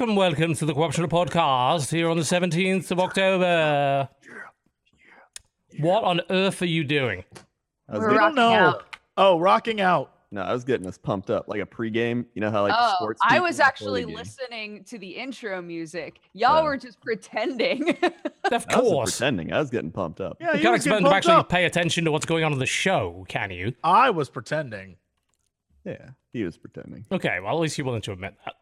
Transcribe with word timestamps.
Ladies 0.00 0.08
and 0.08 0.16
gentlemen, 0.16 0.32
welcome, 0.32 0.38
welcome 0.48 0.54
to 0.56 0.64
the 0.64 0.72
Co-Optional 0.72 1.08
Podcast 1.10 1.90
here 1.90 2.08
on 2.08 2.16
the 2.16 2.22
17th 2.22 2.90
of 2.90 3.00
October. 3.00 4.08
What 5.78 6.04
on 6.04 6.22
earth 6.30 6.62
are 6.62 6.66
you 6.66 6.84
doing? 6.84 7.22
I 7.86 7.92
was 7.92 8.00
We're 8.00 8.04
getting, 8.12 8.18
rocking 8.18 8.34
know. 8.36 8.48
out. 8.50 8.96
Oh, 9.18 9.38
rocking 9.38 9.80
out. 9.82 10.12
no, 10.30 10.40
I 10.40 10.54
was 10.54 10.64
getting 10.64 10.86
us 10.86 10.96
pumped 10.96 11.28
up 11.28 11.48
like 11.48 11.60
a 11.60 11.66
pregame. 11.66 12.24
You 12.34 12.40
know 12.40 12.50
how 12.50 12.62
like 12.62 12.72
Oh, 12.74 12.94
sports. 12.96 13.20
I 13.28 13.40
was 13.40 13.60
actually 13.60 14.06
listening 14.06 14.84
to 14.84 14.98
the 14.98 15.10
intro 15.10 15.60
music. 15.60 16.20
Y'all 16.32 16.60
Oh. 16.62 16.64
were 16.64 16.78
just 16.78 16.98
pretending. 17.02 17.90
Of 17.90 18.02
I 18.44 18.54
wasn't 18.54 18.70
course. 18.72 19.18
pretending. 19.18 19.52
I 19.52 19.58
was 19.60 19.68
getting 19.68 19.90
pumped 19.90 20.22
up. 20.22 20.38
Yeah, 20.40 20.52
You 20.52 20.56
he 20.58 20.62
can't 20.62 20.76
expect 20.76 21.04
to 21.04 21.10
actually 21.14 21.34
up. 21.34 21.50
pay 21.50 21.66
attention 21.66 22.06
to 22.06 22.10
what's 22.12 22.24
going 22.26 22.42
on 22.44 22.54
in 22.54 22.58
the 22.58 22.64
show, 22.64 23.26
can 23.28 23.50
you? 23.50 23.74
I 23.84 24.08
was 24.08 24.30
pretending. 24.30 24.96
Yeah, 25.84 26.10
he 26.32 26.42
was 26.44 26.56
pretending. 26.56 27.04
Okay, 27.12 27.38
well, 27.40 27.54
at 27.54 27.60
least 27.60 27.76
you're 27.76 27.84
willing 27.84 28.00
to 28.02 28.12
admit 28.12 28.34
that. 28.46 28.54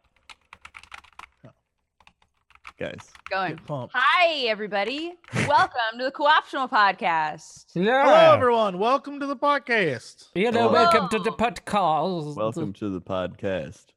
Guys, 2.79 3.11
Going. 3.29 3.59
Hi, 3.67 4.45
everybody. 4.47 5.13
Welcome 5.49 5.97
to 5.97 6.05
the 6.05 6.11
Co-optional 6.11 6.69
Podcast. 6.69 7.65
Yeah. 7.73 8.05
Hello, 8.05 8.33
everyone. 8.35 8.79
Welcome 8.79 9.19
to 9.19 9.25
the 9.25 9.35
podcast. 9.35 10.29
You 10.33 10.49
know, 10.51 10.69
Hello. 10.69 10.71
welcome 10.71 11.09
to 11.09 11.19
the 11.19 11.31
podcast. 11.31 12.37
welcome 12.37 12.71
to 12.73 12.89
the 12.89 13.01
podcast. 13.01 13.87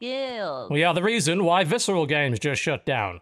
Ew. 0.00 0.66
We 0.68 0.82
are 0.82 0.92
the 0.92 1.02
reason 1.04 1.44
why 1.44 1.62
Visceral 1.62 2.06
Games 2.06 2.40
just 2.40 2.60
shut 2.60 2.84
down. 2.84 3.20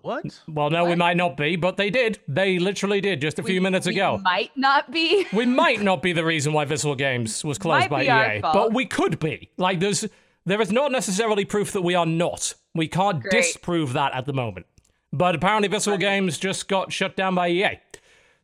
What? 0.00 0.40
Well, 0.48 0.68
no, 0.68 0.84
we 0.84 0.96
might 0.96 1.16
not 1.16 1.36
be, 1.36 1.54
but 1.54 1.76
they 1.76 1.88
did. 1.90 2.18
They 2.26 2.58
literally 2.58 3.00
did 3.00 3.20
just 3.20 3.38
a 3.38 3.42
few 3.44 3.60
minutes 3.60 3.86
we 3.86 3.92
ago. 3.94 4.18
Might 4.22 4.50
not 4.56 4.90
be. 4.90 5.26
We 5.32 5.46
might 5.46 5.80
not 5.80 6.02
be 6.02 6.12
the 6.12 6.24
reason 6.24 6.52
why 6.52 6.64
Visceral 6.64 6.96
Games 6.96 7.44
was 7.44 7.56
closed 7.56 7.88
Might 7.88 7.90
by 7.90 8.02
be 8.02 8.10
our 8.10 8.34
EA, 8.34 8.40
fault. 8.40 8.54
but 8.54 8.74
we 8.74 8.84
could 8.84 9.20
be. 9.20 9.50
Like, 9.56 9.78
there's 9.78 10.04
there 10.46 10.60
is 10.60 10.70
not 10.72 10.92
necessarily 10.92 11.44
proof 11.44 11.72
that 11.72 11.82
we 11.82 11.94
are 11.94 12.06
not. 12.06 12.54
We 12.74 12.88
can't 12.88 13.20
Great. 13.22 13.32
disprove 13.42 13.92
that 13.94 14.12
at 14.14 14.26
the 14.26 14.32
moment. 14.32 14.66
But 15.12 15.34
apparently, 15.34 15.68
Visceral 15.68 15.96
Games 15.98 16.38
just 16.38 16.68
got 16.68 16.92
shut 16.92 17.16
down 17.16 17.34
by 17.36 17.48
EA. 17.48 17.78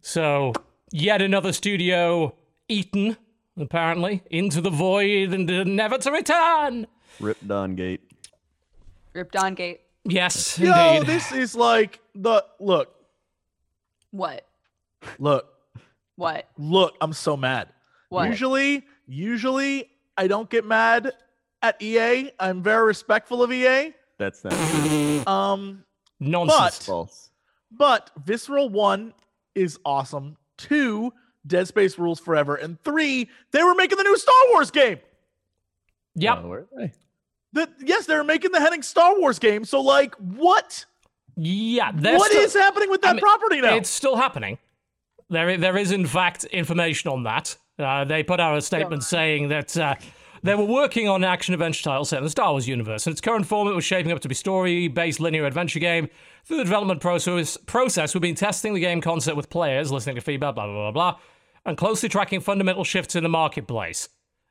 So 0.00 0.52
yet 0.92 1.20
another 1.20 1.52
studio 1.52 2.34
eaten, 2.68 3.16
apparently, 3.58 4.22
into 4.30 4.60
the 4.60 4.70
void 4.70 5.32
and 5.32 5.46
never 5.76 5.98
to 5.98 6.10
return. 6.12 6.86
Rip 7.18 7.40
Dawngate. 7.44 7.98
Ripped 9.12 9.34
on 9.36 9.54
gate. 9.54 9.80
Yes, 10.04 10.58
Yo, 10.58 10.72
indeed. 10.94 11.06
this 11.08 11.32
is 11.32 11.54
like 11.54 12.00
the 12.14 12.44
look, 12.58 12.94
What? 14.12 14.46
look, 15.18 15.46
What? 16.16 16.48
look. 16.56 16.94
I'm 17.00 17.12
so 17.12 17.36
mad. 17.36 17.68
What? 18.08 18.28
Usually, 18.28 18.86
usually 19.06 19.90
I 20.16 20.26
don't 20.26 20.48
get 20.48 20.64
mad 20.64 21.12
at 21.62 21.80
EA. 21.82 22.30
I'm 22.38 22.62
very 22.62 22.86
respectful 22.86 23.42
of 23.42 23.52
EA. 23.52 23.92
That's 24.18 24.44
not 24.44 24.52
Um, 25.26 25.84
Nonsense. 26.18 26.84
false. 26.86 27.30
but 27.70 28.10
Visceral 28.24 28.68
One 28.68 29.14
is 29.54 29.78
awesome. 29.84 30.36
Two, 30.58 31.12
Dead 31.46 31.66
Space 31.68 31.98
rules 31.98 32.20
forever, 32.20 32.54
and 32.56 32.82
three, 32.82 33.28
they 33.52 33.62
were 33.62 33.74
making 33.74 33.96
the 33.98 34.04
new 34.04 34.16
Star 34.18 34.34
Wars 34.50 34.70
game. 34.70 34.98
Yep. 36.16 36.38
Oh, 36.42 36.48
were 36.48 36.66
they? 36.76 36.92
The, 37.52 37.68
yes, 37.80 38.06
they're 38.06 38.24
making 38.24 38.52
the 38.52 38.58
Hennig 38.58 38.84
Star 38.84 39.18
Wars 39.18 39.38
game. 39.38 39.64
So, 39.64 39.80
like, 39.80 40.14
what? 40.16 40.84
Yeah. 41.36 41.92
they're 41.94 42.16
What 42.18 42.30
still- 42.30 42.42
is 42.42 42.54
happening 42.54 42.90
with 42.90 43.00
that 43.02 43.10
I 43.10 43.12
mean, 43.14 43.20
property 43.20 43.60
now? 43.60 43.74
It's 43.76 43.88
still 43.90 44.16
happening. 44.16 44.58
There, 45.30 45.56
there 45.56 45.76
is 45.76 45.92
in 45.92 46.06
fact 46.06 46.44
information 46.46 47.10
on 47.10 47.22
that. 47.22 47.56
Uh, 47.78 48.04
they 48.04 48.22
put 48.22 48.40
out 48.40 48.58
a 48.58 48.60
statement 48.60 49.02
saying 49.04 49.48
that 49.48 49.76
uh, 49.76 49.94
they 50.42 50.54
were 50.54 50.64
working 50.64 51.08
on 51.08 51.22
an 51.22 51.30
action 51.30 51.54
adventure 51.54 51.82
title 51.82 52.04
set 52.04 52.18
in 52.18 52.24
the 52.24 52.30
Star 52.30 52.50
Wars 52.52 52.68
universe, 52.68 53.06
and 53.06 53.12
its 53.12 53.20
current 53.20 53.46
form, 53.46 53.68
it 53.68 53.74
was 53.74 53.84
shaping 53.84 54.12
up 54.12 54.20
to 54.20 54.28
be 54.28 54.34
story-based 54.34 55.20
linear 55.20 55.44
adventure 55.44 55.80
game. 55.80 56.08
Through 56.44 56.58
the 56.58 56.64
development 56.64 57.00
process, 57.00 57.56
process, 57.56 58.14
we've 58.14 58.22
been 58.22 58.34
testing 58.34 58.74
the 58.74 58.80
game 58.80 59.00
concept 59.00 59.36
with 59.36 59.50
players, 59.50 59.92
listening 59.92 60.16
to 60.16 60.22
feedback, 60.22 60.54
blah 60.54 60.66
blah 60.66 60.90
blah 60.90 60.92
blah, 60.92 61.18
and 61.66 61.76
closely 61.76 62.08
tracking 62.08 62.40
fundamental 62.40 62.84
shifts 62.84 63.14
in 63.14 63.22
the 63.22 63.28
marketplace. 63.28 64.08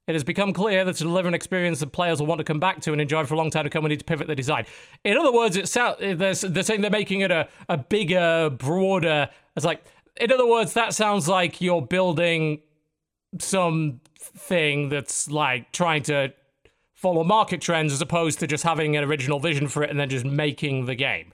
It 0.08 0.14
has 0.14 0.24
become 0.24 0.54
clear 0.54 0.86
that 0.86 0.96
to 0.96 1.04
deliver 1.04 1.28
an 1.28 1.36
experience 1.36 1.82
that 1.82 1.92
players 1.92 2.20
will 2.20 2.26
want 2.26 2.40
to 2.40 2.44
come 2.44 2.60
back 2.60 2.82
to 2.82 2.92
and 2.94 3.00
enjoy 3.00 3.26
for 3.26 3.36
a 3.36 3.38
long 3.38 3.52
time 3.52 3.66
to 3.66 3.70
come, 3.70 3.84
we 3.84 3.90
need 3.90 4.00
to 4.00 4.06
pivot 4.06 4.26
the 4.26 4.36
design. 4.36 4.66
In 5.04 5.18
other 5.18 5.32
words, 5.32 5.56
it 5.56 5.68
sound, 5.68 5.98
they're, 6.00 6.34
they're 6.34 6.64
saying 6.64 6.82
they're 6.82 6.90
making 6.90 7.22
it 7.22 7.30
a, 7.30 7.48
a 7.68 7.78
bigger, 7.78 8.50
broader. 8.50 9.30
It's 9.56 9.66
like, 9.66 9.84
in 10.20 10.32
other 10.32 10.48
words, 10.48 10.74
that 10.74 10.96
sounds 10.96 11.28
like 11.28 11.62
you're 11.62 11.84
building 11.84 12.62
some 13.38 14.02
thing 14.20 14.90
that's 14.90 15.30
like 15.30 15.72
trying 15.72 16.04
to 16.04 16.34
follow 16.94 17.24
market 17.24 17.62
trends 17.62 17.94
as 17.94 18.02
opposed 18.02 18.40
to 18.40 18.48
just 18.48 18.64
having 18.64 18.98
an 18.98 19.04
original 19.04 19.40
vision 19.40 19.68
for 19.68 19.84
it 19.84 19.90
and 19.90 20.00
then 20.00 20.10
just 20.10 20.26
making 20.26 20.86
the 20.86 20.96
game. 20.96 21.32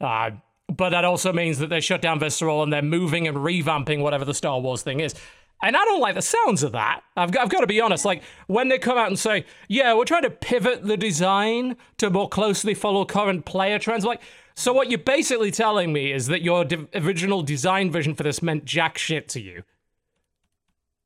Uh, 0.00 0.30
but 0.68 0.90
that 0.90 1.04
also 1.04 1.32
means 1.32 1.58
that 1.58 1.68
they 1.68 1.80
shut 1.80 2.02
down 2.02 2.18
Visceral 2.18 2.62
and 2.62 2.72
they're 2.72 2.82
moving 2.82 3.26
and 3.26 3.36
revamping 3.38 4.00
whatever 4.00 4.24
the 4.24 4.34
Star 4.34 4.60
Wars 4.60 4.82
thing 4.82 5.00
is. 5.00 5.14
And 5.62 5.76
I 5.76 5.84
don't 5.84 6.00
like 6.00 6.16
the 6.16 6.22
sounds 6.22 6.62
of 6.62 6.72
that. 6.72 7.02
I've 7.16 7.30
got, 7.30 7.44
I've 7.44 7.48
got 7.48 7.60
to 7.60 7.66
be 7.68 7.80
honest. 7.80 8.04
Like, 8.04 8.22
when 8.48 8.68
they 8.68 8.78
come 8.78 8.98
out 8.98 9.06
and 9.06 9.18
say, 9.18 9.44
yeah, 9.68 9.94
we're 9.94 10.04
trying 10.04 10.22
to 10.22 10.30
pivot 10.30 10.84
the 10.84 10.96
design 10.96 11.76
to 11.98 12.10
more 12.10 12.28
closely 12.28 12.74
follow 12.74 13.04
current 13.04 13.44
player 13.44 13.78
trends, 13.78 14.04
like, 14.04 14.20
so 14.56 14.72
what 14.72 14.90
you're 14.90 14.98
basically 14.98 15.52
telling 15.52 15.92
me 15.92 16.12
is 16.12 16.26
that 16.26 16.42
your 16.42 16.64
de- 16.64 16.88
original 16.94 17.42
design 17.42 17.90
vision 17.90 18.14
for 18.14 18.24
this 18.24 18.42
meant 18.42 18.64
jack 18.64 18.98
shit 18.98 19.28
to 19.30 19.40
you. 19.40 19.62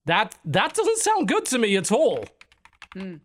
That 0.06 0.34
that 0.47 0.75
doesn't 0.75 0.99
sound 0.99 1.28
good 1.28 1.44
to 1.47 1.59
me 1.59 1.77
at 1.77 1.93
all. 1.93 2.25
Hmm. 2.94 3.17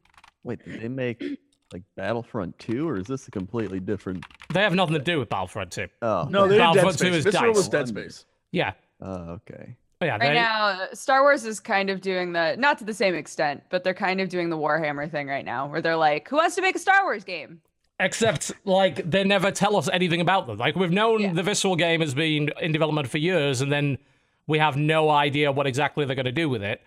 Wait, 0.44 0.64
did 0.66 0.82
they 0.82 0.88
make 0.88 1.24
like 1.72 1.84
Battlefront 1.96 2.58
2 2.60 2.90
or 2.90 2.98
is 2.98 3.08
this 3.08 3.28
a 3.28 3.32
completely 3.32 3.80
different? 3.80 4.26
They 4.54 4.62
have 4.62 4.74
nothing 4.76 4.94
to 4.96 5.00
do 5.00 5.20
with 5.20 5.30
Battlefront 5.30 5.72
2. 5.72 5.88
Oh, 6.02 6.28
no, 6.30 6.48
they 6.48 6.56
did 6.56 6.58
Dead 6.58 6.74
Battlefront 6.76 6.98
2 6.98 7.06
Space. 7.06 7.16
is 7.16 7.24
Visceral 7.26 7.54
was 7.54 7.70
Dead 7.70 7.88
Space. 7.88 8.26
Yeah. 8.52 8.74
oh, 9.02 9.40
okay. 9.48 9.76
Yeah, 10.02 10.14
Right 10.14 10.20
they, 10.20 10.34
now, 10.34 10.88
Star 10.94 11.22
Wars 11.22 11.46
is 11.46 11.60
kind 11.60 11.92
of 11.92 12.02
doing 12.02 12.34
the 12.34 12.56
not 12.58 12.80
to 12.80 12.84
the 12.84 12.94
same 12.94 13.14
extent, 13.14 13.62
but 13.70 13.84
they're 13.84 13.94
kind 13.94 14.20
of 14.20 14.30
doing 14.30 14.50
the 14.50 14.58
Warhammer 14.58 15.10
thing 15.10 15.28
right 15.28 15.46
now, 15.46 15.68
where 15.68 15.80
they're 15.80 15.96
like, 15.96 16.28
"Who 16.28 16.38
wants 16.38 16.56
to 16.56 16.64
make 16.64 16.76
a 16.76 16.80
Star 16.80 17.04
Wars 17.04 17.24
game?" 17.24 17.62
Except, 18.00 18.52
like, 18.66 19.08
they 19.12 19.24
never 19.24 19.52
tell 19.52 19.76
us 19.78 19.88
anything 19.94 20.20
about 20.20 20.48
them. 20.48 20.58
Like, 20.58 20.76
we've 20.76 20.90
known 20.92 21.20
Yeah. 21.22 21.34
the 21.34 21.44
Visceral 21.44 21.76
game 21.76 22.02
has 22.02 22.16
been 22.16 22.50
in 22.60 22.72
development 22.72 23.10
for 23.10 23.20
years, 23.20 23.62
and 23.62 23.72
then 23.72 24.00
we 24.48 24.58
have 24.60 24.78
no 24.78 25.10
idea 25.10 25.52
what 25.52 25.68
exactly 25.68 26.06
they're 26.06 26.16
going 26.16 26.26
to 26.26 26.32
do 26.32 26.50
with 26.50 26.64
it. 26.64 26.82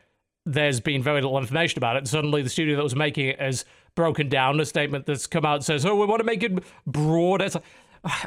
There's 0.46 0.80
been 0.80 1.02
very 1.02 1.22
little 1.22 1.38
information 1.38 1.78
about 1.78 1.96
it. 1.96 2.00
And 2.00 2.08
suddenly, 2.08 2.42
the 2.42 2.50
studio 2.50 2.76
that 2.76 2.82
was 2.82 2.94
making 2.94 3.28
it 3.28 3.40
has 3.40 3.64
broken 3.94 4.28
down. 4.28 4.60
A 4.60 4.64
statement 4.66 5.06
that's 5.06 5.26
come 5.26 5.46
out 5.46 5.56
and 5.56 5.64
says, 5.64 5.86
"Oh, 5.86 5.94
we 5.96 6.04
want 6.06 6.20
to 6.20 6.24
make 6.24 6.42
it 6.42 6.62
broader." 6.86 7.44
It's 7.46 7.54
like, 7.54 7.64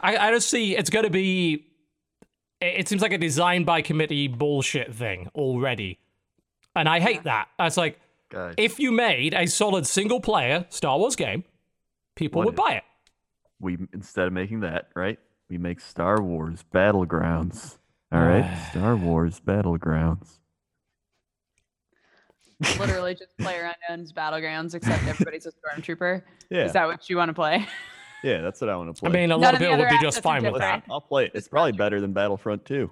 I, 0.01 0.17
I 0.17 0.31
just 0.31 0.49
see 0.49 0.75
it's 0.75 0.89
going 0.89 1.05
to 1.05 1.11
be. 1.11 1.65
It 2.59 2.79
it 2.79 2.87
seems 2.87 3.03
like 3.03 3.13
a 3.13 3.17
design 3.19 3.65
by 3.65 3.81
committee 3.83 4.27
bullshit 4.27 4.95
thing 4.95 5.29
already, 5.35 5.99
and 6.75 6.89
I 6.89 6.99
hate 6.99 7.23
that. 7.25 7.49
It's 7.59 7.77
like 7.77 7.99
Guys, 8.29 8.55
if 8.57 8.79
you 8.79 8.91
made 8.91 9.35
a 9.35 9.45
solid 9.45 9.85
single 9.85 10.19
player 10.19 10.65
Star 10.69 10.97
Wars 10.97 11.15
game, 11.15 11.43
people 12.15 12.39
What 12.39 12.47
would 12.47 12.55
buy 12.55 12.73
it. 12.77 12.83
we 13.59 13.77
instead 13.93 14.25
of 14.25 14.33
making 14.33 14.61
that, 14.61 14.89
right? 14.95 15.19
We 15.49 15.59
make 15.59 15.79
Star 15.81 16.19
Wars 16.21 16.65
Battlegrounds. 16.73 17.77
All 18.11 18.21
right, 18.21 18.67
Star 18.71 18.95
Wars 18.95 19.39
Battlegrounds. 19.39 20.37
Literally 22.79 23.13
just 23.13 23.37
player 23.37 23.71
unknown's 23.89 24.11
battlegrounds, 24.11 24.73
except 24.73 25.05
everybody's 25.07 25.45
a 25.45 25.51
stormtrooper. 25.51 26.23
Yeah, 26.49 26.65
Is 26.65 26.73
that 26.73 26.87
what 26.87 27.07
you 27.09 27.15
want 27.17 27.29
to 27.29 27.33
play? 27.33 27.67
yeah, 28.23 28.41
that's 28.41 28.59
what 28.61 28.69
I 28.71 28.75
want 28.75 28.95
to 28.95 28.99
play. 28.99 29.09
I 29.09 29.13
mean, 29.13 29.25
a 29.25 29.27
None 29.27 29.41
lot 29.41 29.53
of 29.53 29.61
of 29.61 29.67
people 29.67 29.77
would 29.77 29.89
be 29.89 29.99
just 30.01 30.23
fine 30.23 30.43
with 30.43 30.59
that. 30.59 30.83
I'll 30.89 31.01
play 31.01 31.25
it. 31.25 31.31
It's 31.35 31.47
probably 31.47 31.73
better 31.73 32.01
than 32.01 32.13
Battlefront 32.13 32.65
2. 32.65 32.89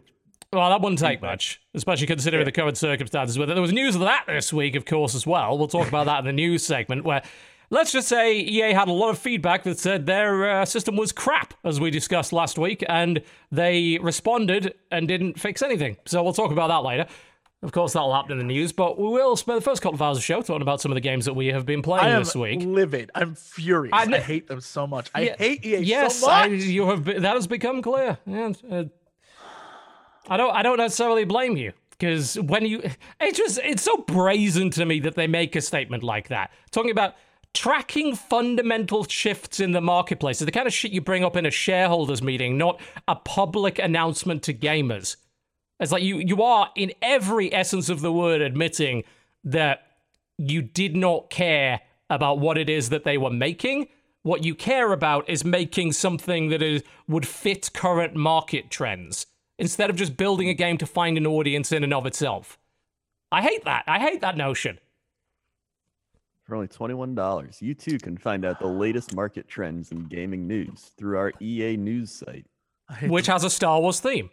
Well, 0.54 0.70
that 0.70 0.82
wouldn't 0.82 1.00
take 1.00 1.20
much, 1.22 1.60
especially 1.74 2.06
considering 2.06 2.46
the 2.46 2.52
current 2.52 2.78
circumstances 2.78 3.40
with 3.40 3.50
it. 3.50 3.54
There 3.56 3.62
was 3.62 3.74
news 3.74 3.96
of 3.96 4.02
that 4.02 4.26
this 4.28 4.54
week, 4.54 4.76
of 4.76 4.86
course, 4.86 5.16
as 5.16 5.26
well. 5.26 5.58
We'll 5.58 5.68
talk 5.68 5.88
about 5.88 6.06
that 6.06 6.20
in 6.20 6.26
the 6.26 6.32
news 6.32 6.64
segment, 6.64 7.04
where 7.04 7.24
let's 7.70 7.92
just 7.92 8.08
say 8.08 8.38
EA 8.40 8.74
had 8.74 8.88
a 8.88 8.92
lot 8.94 9.10
of 9.10 9.20
feedback 9.20 9.64
that 9.64 9.80
said 9.80 10.06
their 10.06 10.50
uh, 10.62 10.66
system 10.66 10.96
was 10.96 11.12
crap, 11.12 11.54
as 11.64 11.80
we 11.80 11.92
discussed 11.92 12.34
last 12.34 12.58
week, 12.58 12.84
and 12.88 13.22
they 13.52 13.98
responded 14.02 14.74
and 14.92 15.08
didn't 15.08 15.40
fix 15.40 15.62
anything. 15.62 15.98
So 16.06 16.24
we'll 16.24 16.34
talk 16.34 16.52
about 16.52 16.68
that 16.68 16.84
later. 16.88 17.06
Of 17.64 17.72
course, 17.72 17.94
that'll 17.94 18.14
happen 18.14 18.34
in 18.34 18.38
the 18.38 18.44
news, 18.44 18.72
but 18.72 19.00
we 19.00 19.06
will 19.08 19.36
spend 19.36 19.58
the 19.58 19.62
first 19.64 19.82
couple 19.82 19.96
of 19.96 20.02
hours 20.02 20.18
of 20.18 20.22
the 20.22 20.26
show 20.26 20.42
talking 20.42 20.62
about 20.62 20.82
some 20.82 20.92
of 20.92 20.96
the 20.96 21.02
games 21.02 21.26
that 21.26 21.34
we 21.34 21.48
have 21.48 21.66
been 21.66 21.82
playing 21.82 22.06
I 22.06 22.10
am 22.10 22.22
this 22.22 22.36
week. 22.36 22.62
livid. 22.64 23.10
I'm 23.16 23.34
furious. 23.34 23.92
I 23.92 24.04
I, 24.04 24.20
hate 24.20 24.48
them 24.48 24.62
so 24.62 24.86
much. 24.86 25.10
I 25.16 25.22
Yeah, 25.22 25.36
hate 25.38 25.66
EA 25.66 25.80
yes, 25.80 26.18
so 26.20 26.30
I, 26.30 26.48
much. 26.50 26.60
you 26.60 26.88
have. 26.90 27.06
That 27.06 27.24
has 27.24 27.48
become 27.48 27.82
clear. 27.82 28.20
Yeah, 28.28 28.52
uh, 28.70 28.84
I 30.28 30.38
don't. 30.38 30.54
I 30.56 30.62
don't 30.62 30.78
necessarily 30.78 31.24
blame 31.24 31.58
you 31.58 31.72
because 31.92 32.40
when 32.40 32.66
you, 32.66 32.84
it's 33.20 33.38
just 33.38 33.60
it's 33.64 33.82
so 33.82 33.98
brazen 33.98 34.70
to 34.72 34.86
me 34.86 35.00
that 35.00 35.16
they 35.16 35.26
make 35.28 35.56
a 35.56 35.62
statement 35.62 36.04
like 36.04 36.28
that, 36.28 36.52
talking 36.72 36.92
about 36.92 37.16
tracking 37.56 38.16
fundamental 38.16 39.06
shifts 39.06 39.60
in 39.60 39.72
the 39.72 39.82
marketplace. 39.82 40.42
is 40.42 40.46
the 40.46 40.52
kind 40.52 40.68
of 40.68 40.74
shit 40.74 40.92
you 40.92 41.02
bring 41.02 41.24
up 41.24 41.36
in 41.36 41.46
a 41.46 41.52
shareholders 41.52 42.22
meeting, 42.22 42.58
not 42.58 42.80
a 43.08 43.16
public 43.16 43.80
announcement 43.80 44.44
to 44.44 44.54
gamers. 44.54 45.16
It's 45.80 45.92
like 45.92 46.04
you 46.04 46.20
you 46.20 46.44
are 46.44 46.70
in 46.76 46.94
every 47.02 47.52
essence 47.54 47.90
of 47.90 48.02
the 48.02 48.12
word 48.12 48.42
admitting 48.42 49.04
that 49.44 49.82
you 50.38 50.62
did 50.62 50.96
not 50.96 51.30
care 51.30 51.82
about 52.10 52.40
what 52.40 52.58
it 52.58 52.70
is 52.70 52.90
that 52.90 53.04
they 53.04 53.18
were 53.18 53.32
making, 53.32 53.88
What 54.26 54.44
you 54.44 54.56
care 54.56 54.92
about 54.92 55.30
is 55.30 55.46
making 55.46 55.92
something 55.92 56.50
that 56.50 56.64
is 56.64 56.82
would 57.08 57.28
fit 57.28 57.70
current 57.76 58.16
market 58.16 58.72
trends 58.72 59.28
instead 59.60 59.92
of 59.92 59.98
just 59.98 60.18
building 60.18 60.50
a 60.50 60.56
game 60.56 60.80
to 60.80 60.88
find 60.88 61.16
an 61.16 61.28
audience 61.28 61.72
in 61.72 61.84
and 61.84 61.94
of 61.94 62.08
itself. 62.08 62.58
I 63.32 63.44
hate 63.44 63.66
that. 63.66 63.84
I 63.86 64.00
hate 64.00 64.22
that 64.22 64.36
notion. 64.36 64.80
For 66.46 66.56
only 66.56 66.68
$21, 66.68 67.62
you 67.62 67.74
too 67.74 67.98
can 67.98 68.18
find 68.18 68.46
out 68.46 68.60
the 68.60 68.68
latest 68.68 69.16
market 69.16 69.48
trends 69.48 69.92
in 69.92 70.06
gaming 70.06 70.48
news 70.48 70.92
through 70.98 71.18
our 71.18 71.32
EA 71.42 71.76
News 71.76 72.12
site. 72.12 72.46
Which 73.08 73.26
has 73.26 73.44
a 73.44 73.50
Star 73.50 73.82
Wars 73.82 74.00
theme. 74.00 74.30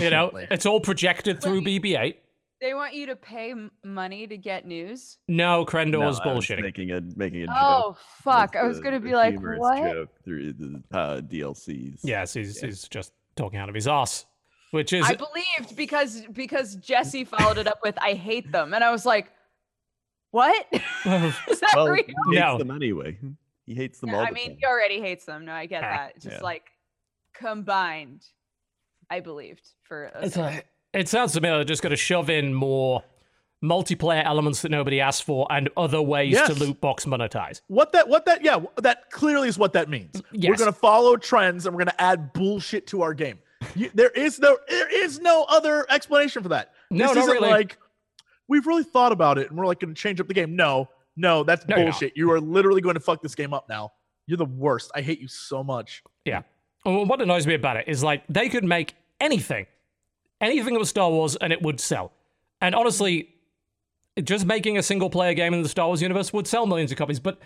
You 0.00 0.10
know, 0.10 0.30
it's 0.50 0.66
all 0.66 0.80
projected 0.80 1.40
through 1.40 1.60
BB-8. 1.62 2.14
They 2.60 2.74
want 2.74 2.94
you 2.94 3.06
to 3.06 3.16
pay 3.16 3.52
m- 3.52 3.70
money 3.84 4.26
to 4.26 4.36
get 4.36 4.66
news. 4.66 5.18
No, 5.28 5.64
Crendor's 5.64 6.00
No, 6.00 6.02
I 6.02 6.06
was 6.06 6.20
bullshitting. 6.20 6.62
making 6.62 6.90
a 6.90 7.00
making 7.14 7.42
a 7.42 7.46
joke. 7.46 7.56
Oh 7.60 7.96
fuck! 8.22 8.52
That's 8.54 8.64
I 8.64 8.66
was 8.66 8.78
the- 8.78 8.82
gonna 8.82 8.98
be 9.00 9.12
like, 9.14 9.38
what? 9.38 9.92
Joke 9.92 10.08
through 10.24 10.52
the 10.54 10.82
uh, 10.90 11.20
DLCs. 11.20 12.00
Yes, 12.02 12.32
he's, 12.32 12.60
Yeah. 12.62 12.68
he's 12.68 12.88
just 12.88 13.12
talking 13.36 13.58
out 13.58 13.68
of 13.68 13.74
his 13.74 13.86
ass, 13.86 14.24
which 14.70 14.94
is 14.94 15.04
I 15.04 15.14
believed 15.16 15.76
because 15.76 16.22
because 16.32 16.76
Jesse 16.76 17.24
followed 17.24 17.58
it 17.58 17.66
up 17.66 17.80
with 17.84 17.96
"I 18.00 18.14
hate 18.14 18.50
them," 18.50 18.72
and 18.72 18.82
I 18.82 18.90
was 18.90 19.04
like, 19.04 19.30
"What? 20.36 20.66
Is 20.72 21.60
that 21.60 21.72
Well, 21.74 21.88
real?" 21.88 22.04
he 22.04 22.12
hates 22.12 22.16
No. 22.28 22.58
them 22.58 22.70
anyway. 22.70 23.18
He 23.66 23.74
hates 23.74 23.98
them 24.00 24.10
Yeah, 24.10 24.16
all 24.16 24.22
I 24.22 24.26
the 24.28 24.32
mean, 24.34 24.48
time. 24.50 24.56
he 24.60 24.66
already 24.66 25.00
hates 25.00 25.24
them. 25.24 25.44
No, 25.44 25.52
I 25.52 25.66
get 25.66 25.82
Ah, 25.82 25.90
that. 25.96 26.12
It's 26.16 26.24
Just 26.24 26.36
yeah. 26.38 26.42
like 26.42 26.70
combined, 27.34 28.24
I 29.10 29.20
believed 29.20 29.68
for. 29.84 30.04
A 30.14 30.24
It's 30.24 30.36
like, 30.36 30.66
it 30.92 31.08
sounds 31.08 31.32
to 31.32 31.40
me 31.40 31.48
like 31.50 31.58
they're 31.58 31.64
just 31.64 31.82
going 31.82 31.90
to 31.90 31.96
shove 31.96 32.30
in 32.30 32.54
more 32.54 33.02
multiplayer 33.64 34.22
elements 34.24 34.62
that 34.62 34.70
nobody 34.70 35.00
asked 35.00 35.24
for 35.24 35.46
and 35.50 35.68
other 35.76 36.00
ways 36.02 36.40
to 36.42 36.54
loot 36.54 36.80
box 36.80 37.04
monetize. 37.06 37.62
What 37.68 37.92
that 37.92 38.06
what 38.08 38.26
that 38.26 38.44
yeah, 38.44 38.60
that 38.82 39.10
clearly 39.10 39.48
is 39.48 39.58
what 39.58 39.72
that 39.72 39.88
means. 39.88 40.22
We're 40.32 40.56
gonna 40.56 40.72
follow 40.72 41.16
trends 41.16 41.64
and 41.66 41.74
we're 41.74 41.80
gonna 41.84 41.94
add 41.98 42.32
bullshit 42.34 42.86
to 42.88 43.02
our 43.02 43.14
game. 43.14 43.38
You, 43.74 43.90
there 43.94 44.10
is 44.10 44.38
no 44.38 44.58
there 44.68 45.04
is 45.04 45.18
no 45.20 45.44
other 45.48 45.86
explanation 45.90 46.42
for 46.42 46.50
that. 46.50 46.72
No, 46.90 47.06
this 47.08 47.16
not 47.16 47.22
isn't 47.24 47.34
really. 47.36 47.48
like 47.50 47.78
we've 48.48 48.66
really 48.66 48.84
thought 48.84 49.12
about 49.12 49.38
it 49.38 49.48
and 49.48 49.58
we're 49.58 49.66
like 49.66 49.80
gonna 49.80 49.94
change 49.94 50.20
up 50.20 50.28
the 50.28 50.34
game. 50.34 50.56
No, 50.56 50.88
no, 51.16 51.42
that's 51.44 51.66
No, 51.66 51.76
bullshit. 51.76 52.12
You 52.16 52.30
are 52.32 52.40
literally 52.40 52.80
going 52.80 52.94
to 52.94 53.00
fuck 53.00 53.22
this 53.22 53.34
game 53.34 53.54
up 53.54 53.68
now. 53.68 53.92
You're 54.26 54.36
the 54.36 54.44
worst. 54.44 54.90
I 54.94 55.00
hate 55.00 55.20
you 55.20 55.28
so 55.28 55.64
much. 55.64 56.02
Yeah. 56.24 56.42
And 56.84 57.08
what 57.08 57.20
annoys 57.22 57.46
me 57.46 57.54
about 57.54 57.76
it 57.76 57.88
is 57.88 58.02
like 58.04 58.22
they 58.28 58.48
could 58.48 58.64
make 58.64 58.94
anything, 59.20 59.66
anything 60.40 60.74
that 60.74 60.78
was 60.78 60.90
Star 60.90 61.10
Wars, 61.10 61.36
and 61.36 61.52
it 61.52 61.62
would 61.62 61.80
sell. 61.80 62.12
And 62.60 62.74
honestly, 62.74 63.30
just 64.22 64.46
making 64.46 64.78
a 64.78 64.82
single 64.82 65.10
player 65.10 65.34
game 65.34 65.54
in 65.54 65.62
the 65.62 65.68
Star 65.68 65.86
Wars 65.86 66.02
universe 66.02 66.32
would 66.32 66.46
sell 66.46 66.66
millions 66.66 66.92
of 66.92 66.98
copies, 66.98 67.20
but 67.20 67.38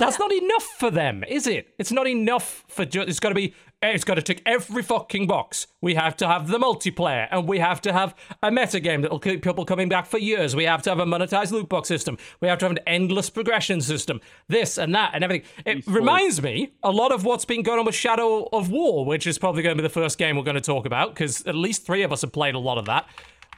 that's 0.00 0.18
not 0.18 0.32
enough 0.32 0.64
for 0.64 0.90
them, 0.90 1.22
is 1.28 1.46
it? 1.46 1.74
It's 1.78 1.92
not 1.92 2.08
enough 2.08 2.64
for 2.68 2.84
just. 2.84 3.08
It's 3.08 3.20
got 3.20 3.28
to 3.28 3.34
be. 3.34 3.54
It's 3.82 4.04
got 4.04 4.14
to 4.14 4.22
tick 4.22 4.42
every 4.44 4.82
fucking 4.82 5.26
box. 5.26 5.66
We 5.80 5.94
have 5.94 6.16
to 6.18 6.26
have 6.26 6.48
the 6.48 6.58
multiplayer, 6.58 7.28
and 7.30 7.46
we 7.46 7.60
have 7.60 7.80
to 7.82 7.92
have 7.92 8.14
a 8.42 8.50
meta 8.50 8.80
game 8.80 9.02
that 9.02 9.10
will 9.10 9.18
keep 9.18 9.42
people 9.42 9.64
coming 9.64 9.88
back 9.88 10.06
for 10.06 10.18
years. 10.18 10.56
We 10.56 10.64
have 10.64 10.82
to 10.82 10.90
have 10.90 10.98
a 10.98 11.04
monetized 11.06 11.52
loot 11.52 11.68
box 11.68 11.88
system. 11.88 12.18
We 12.40 12.48
have 12.48 12.58
to 12.58 12.64
have 12.66 12.72
an 12.72 12.80
endless 12.86 13.30
progression 13.30 13.80
system. 13.80 14.20
This 14.48 14.76
and 14.78 14.94
that 14.94 15.12
and 15.14 15.22
everything. 15.22 15.48
It 15.64 15.86
reminds 15.86 16.42
me 16.42 16.72
a 16.82 16.90
lot 16.90 17.12
of 17.12 17.24
what's 17.24 17.44
been 17.44 17.62
going 17.62 17.78
on 17.78 17.86
with 17.86 17.94
Shadow 17.94 18.48
of 18.52 18.70
War, 18.70 19.04
which 19.04 19.26
is 19.26 19.38
probably 19.38 19.62
going 19.62 19.76
to 19.76 19.82
be 19.82 19.86
the 19.86 19.92
first 19.92 20.18
game 20.18 20.36
we're 20.36 20.42
going 20.42 20.54
to 20.56 20.60
talk 20.60 20.86
about 20.86 21.14
because 21.14 21.46
at 21.46 21.54
least 21.54 21.86
three 21.86 22.02
of 22.02 22.12
us 22.12 22.22
have 22.22 22.32
played 22.32 22.54
a 22.54 22.58
lot 22.58 22.78
of 22.78 22.86
that. 22.86 23.06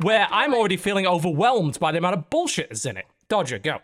Where 0.01 0.27
I'm 0.31 0.55
already 0.55 0.77
feeling 0.77 1.07
overwhelmed 1.07 1.79
by 1.79 1.93
the 1.93 1.99
amount 1.99 2.17
of 2.17 2.31
bullshit 2.31 2.71
that's 2.71 2.87
in 2.87 2.97
it. 2.97 3.07
Dodger, 3.29 3.59
go. 3.59 3.79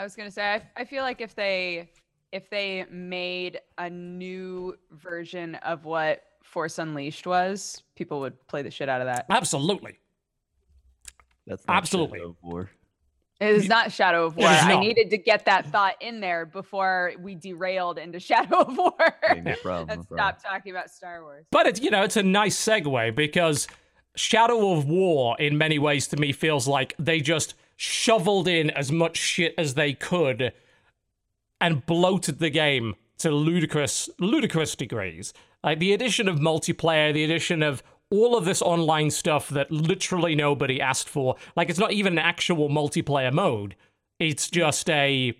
I 0.00 0.02
was 0.02 0.16
gonna 0.16 0.30
say, 0.30 0.54
I, 0.54 0.62
I 0.80 0.84
feel 0.86 1.02
like 1.02 1.20
if 1.20 1.34
they 1.34 1.90
if 2.32 2.48
they 2.48 2.86
made 2.90 3.60
a 3.76 3.90
new 3.90 4.74
version 4.92 5.56
of 5.56 5.84
what 5.84 6.22
Force 6.42 6.78
Unleashed 6.78 7.26
was, 7.26 7.82
people 7.96 8.20
would 8.20 8.46
play 8.46 8.62
the 8.62 8.70
shit 8.70 8.88
out 8.88 9.02
of 9.02 9.08
that. 9.08 9.26
Absolutely. 9.28 9.98
That's 11.46 11.66
not 11.66 11.76
Absolutely. 11.76 12.20
Shadow 12.20 12.30
of 12.30 12.36
War. 12.42 12.70
It 13.40 13.48
is 13.50 13.68
not 13.68 13.92
Shadow 13.92 14.24
of 14.24 14.36
War. 14.38 14.46
I 14.46 14.80
needed 14.80 15.10
to 15.10 15.18
get 15.18 15.44
that 15.44 15.66
thought 15.66 15.96
in 16.00 16.20
there 16.20 16.46
before 16.46 17.12
we 17.20 17.34
derailed 17.34 17.98
into 17.98 18.18
Shadow 18.20 18.60
of 18.60 18.78
War 18.78 18.94
Okay, 19.30 19.42
no 19.42 19.54
problem. 19.56 19.90
and 19.90 20.00
no 20.10 20.16
problem. 20.16 20.42
talking 20.42 20.72
about 20.72 20.88
Star 20.88 21.22
Wars. 21.22 21.44
But 21.50 21.66
it's 21.66 21.78
you 21.78 21.90
know 21.90 22.04
it's 22.04 22.16
a 22.16 22.22
nice 22.22 22.56
segue 22.56 23.14
because 23.14 23.68
Shadow 24.16 24.72
of 24.72 24.86
War 24.86 25.36
in 25.38 25.58
many 25.58 25.78
ways 25.78 26.08
to 26.08 26.16
me 26.16 26.32
feels 26.32 26.66
like 26.66 26.94
they 26.98 27.20
just 27.20 27.52
shoveled 27.80 28.46
in 28.46 28.68
as 28.68 28.92
much 28.92 29.16
shit 29.16 29.54
as 29.56 29.72
they 29.72 29.94
could 29.94 30.52
and 31.62 31.86
bloated 31.86 32.38
the 32.38 32.50
game 32.50 32.94
to 33.16 33.30
ludicrous 33.30 34.10
ludicrous 34.18 34.76
degrees. 34.76 35.32
Like 35.64 35.78
the 35.78 35.94
addition 35.94 36.28
of 36.28 36.38
multiplayer, 36.38 37.14
the 37.14 37.24
addition 37.24 37.62
of 37.62 37.82
all 38.10 38.36
of 38.36 38.44
this 38.44 38.60
online 38.60 39.10
stuff 39.10 39.48
that 39.48 39.72
literally 39.72 40.34
nobody 40.34 40.78
asked 40.78 41.08
for. 41.08 41.36
Like 41.56 41.70
it's 41.70 41.78
not 41.78 41.92
even 41.92 42.14
an 42.14 42.18
actual 42.18 42.68
multiplayer 42.68 43.32
mode. 43.32 43.76
It's 44.18 44.50
just 44.50 44.90
a 44.90 45.34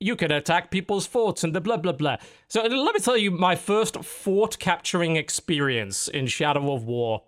you 0.00 0.16
can 0.16 0.32
attack 0.32 0.70
people's 0.70 1.06
forts 1.06 1.44
and 1.44 1.54
the 1.54 1.60
blah 1.60 1.76
blah 1.76 1.92
blah. 1.92 2.16
So 2.48 2.62
let 2.62 2.94
me 2.94 3.00
tell 3.00 3.18
you 3.18 3.30
my 3.30 3.54
first 3.54 4.02
fort 4.02 4.58
capturing 4.58 5.16
experience 5.16 6.08
in 6.08 6.26
Shadow 6.26 6.72
of 6.72 6.84
War. 6.84 7.24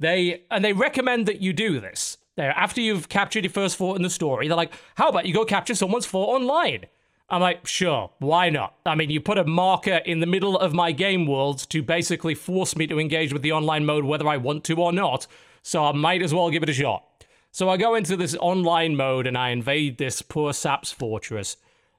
They 0.00 0.42
and 0.50 0.64
they 0.64 0.72
recommend 0.72 1.26
that 1.26 1.40
you 1.40 1.52
do 1.52 1.78
this. 1.78 2.18
There, 2.36 2.50
after 2.50 2.82
you've 2.82 3.08
captured 3.08 3.44
your 3.44 3.50
first 3.50 3.76
fort 3.76 3.96
in 3.96 4.02
the 4.02 4.10
story, 4.10 4.46
they're 4.46 4.56
like, 4.56 4.72
"How 4.96 5.08
about 5.08 5.26
you 5.26 5.32
go 5.32 5.44
capture 5.44 5.74
someone's 5.74 6.06
fort 6.06 6.40
online?" 6.40 6.86
I'm 7.28 7.40
like, 7.40 7.66
"Sure, 7.66 8.10
why 8.18 8.50
not?" 8.50 8.74
I 8.84 8.94
mean, 8.94 9.10
you 9.10 9.20
put 9.20 9.38
a 9.38 9.44
marker 9.44 10.02
in 10.04 10.20
the 10.20 10.26
middle 10.26 10.58
of 10.58 10.74
my 10.74 10.92
game 10.92 11.26
world 11.26 11.58
to 11.70 11.82
basically 11.82 12.34
force 12.34 12.76
me 12.76 12.86
to 12.88 13.00
engage 13.00 13.32
with 13.32 13.42
the 13.42 13.52
online 13.52 13.86
mode 13.86 14.04
whether 14.04 14.28
I 14.28 14.36
want 14.36 14.64
to 14.64 14.76
or 14.76 14.92
not. 14.92 15.26
So 15.62 15.84
I 15.84 15.92
might 15.92 16.22
as 16.22 16.34
well 16.34 16.50
give 16.50 16.62
it 16.62 16.68
a 16.68 16.74
shot. 16.74 17.04
So 17.50 17.70
I 17.70 17.78
go 17.78 17.94
into 17.94 18.16
this 18.16 18.36
online 18.38 18.96
mode 18.96 19.26
and 19.26 19.36
I 19.36 19.48
invade 19.48 19.96
this 19.96 20.20
poor 20.20 20.52
sap's 20.52 20.92
fortress, 20.92 21.56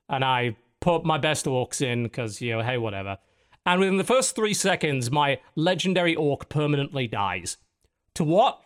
and 0.07 0.23
I 0.23 0.55
put 0.79 1.03
my 1.03 1.17
best 1.17 1.45
orcs 1.45 1.81
in 1.81 2.03
because 2.03 2.41
you 2.41 2.55
know, 2.55 2.61
hey, 2.61 2.77
whatever. 2.77 3.17
And 3.65 3.79
within 3.79 3.97
the 3.97 4.03
first 4.03 4.35
three 4.35 4.53
seconds, 4.53 5.09
my 5.09 5.39
legendary 5.55 6.15
orc 6.15 6.47
permanently 6.47 7.07
dies. 7.07 7.57
To 8.13 8.23
what? 8.23 8.61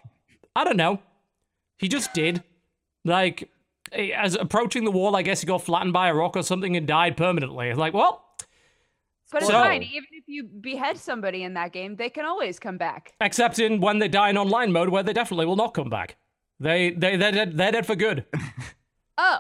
I 0.54 0.66
don't 0.66 0.78
know. 0.78 1.00
He 1.82 1.88
just 1.90 2.14
did. 2.14 2.44
Like, 3.04 3.50
eh, 3.92 4.12
as 4.16 4.36
approaching 4.36 4.86
the 4.86 4.92
wall, 4.92 5.16
I 5.16 5.24
guess 5.24 5.42
he 5.42 5.48
got 5.48 5.64
flattened 5.64 5.92
by 5.94 6.08
a 6.08 6.14
rock 6.14 6.38
or 6.38 6.44
something 6.44 6.78
and 6.78 6.88
died 6.88 7.18
permanently. 7.18 7.74
Like, 7.74 7.94
well, 7.94 8.24
But 9.32 9.42
it's 9.44 9.48
So- 9.48 9.54
fine. 9.54 9.82
Even 9.84 10.08
if 10.12 10.26
you 10.28 10.44
behead 10.44 10.98
somebody 10.98 11.44
in 11.44 11.54
that 11.56 11.72
game, 11.72 11.96
they 11.96 12.10
can 12.10 12.26
always 12.26 12.60
come 12.60 12.78
back. 12.78 13.14
except 13.22 13.60
in 13.60 13.80
when 13.82 14.00
they 14.00 14.08
die 14.10 14.30
in 14.30 14.38
online 14.38 14.72
mode, 14.74 14.90
where 14.90 15.04
they 15.04 15.14
definitely 15.14 15.46
will 15.46 15.56
not 15.56 15.74
come 15.74 15.90
back. 15.90 16.18
They 16.60 16.92
they 16.92 17.16
they're 17.16 17.32
dead, 17.32 17.58
they're 17.58 17.72
dead 17.72 17.86
for 17.88 17.96
good. 17.96 18.26
Oh, 19.18 19.38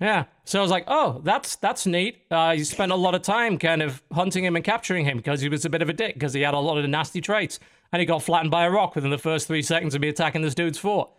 Yeah. 0.00 0.24
So 0.44 0.58
I 0.58 0.62
was 0.62 0.70
like, 0.70 0.84
oh, 0.88 1.20
that's 1.24 1.56
that's 1.56 1.86
neat. 1.86 2.22
Uh, 2.30 2.54
you 2.56 2.64
spent 2.64 2.90
a 2.92 2.96
lot 2.96 3.14
of 3.14 3.22
time 3.22 3.58
kind 3.58 3.82
of 3.82 4.02
hunting 4.12 4.44
him 4.44 4.56
and 4.56 4.64
capturing 4.64 5.04
him 5.04 5.16
because 5.18 5.40
he 5.40 5.48
was 5.48 5.64
a 5.64 5.70
bit 5.70 5.82
of 5.82 5.88
a 5.88 5.92
dick 5.92 6.14
because 6.14 6.32
he 6.32 6.40
had 6.42 6.54
a 6.54 6.58
lot 6.58 6.78
of 6.78 6.88
nasty 6.88 7.20
traits 7.20 7.58
and 7.92 8.00
he 8.00 8.06
got 8.06 8.22
flattened 8.22 8.50
by 8.50 8.64
a 8.64 8.70
rock 8.70 8.94
within 8.94 9.10
the 9.10 9.18
first 9.18 9.46
three 9.46 9.62
seconds 9.62 9.94
of 9.94 10.00
me 10.00 10.08
attacking 10.08 10.42
this 10.42 10.54
dude's 10.54 10.78
fort. 10.78 11.10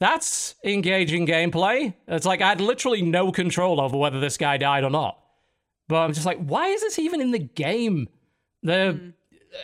That's 0.00 0.54
engaging 0.64 1.26
gameplay. 1.26 1.94
It's 2.06 2.26
like 2.26 2.40
I 2.40 2.48
had 2.48 2.60
literally 2.60 3.02
no 3.02 3.32
control 3.32 3.80
over 3.80 3.96
whether 3.96 4.20
this 4.20 4.36
guy 4.36 4.56
died 4.56 4.84
or 4.84 4.90
not. 4.90 5.18
But 5.88 5.96
I'm 5.96 6.12
just 6.12 6.26
like, 6.26 6.38
why 6.38 6.68
is 6.68 6.82
this 6.82 6.98
even 6.98 7.20
in 7.20 7.32
the 7.32 7.38
game? 7.38 8.08
The 8.62 9.12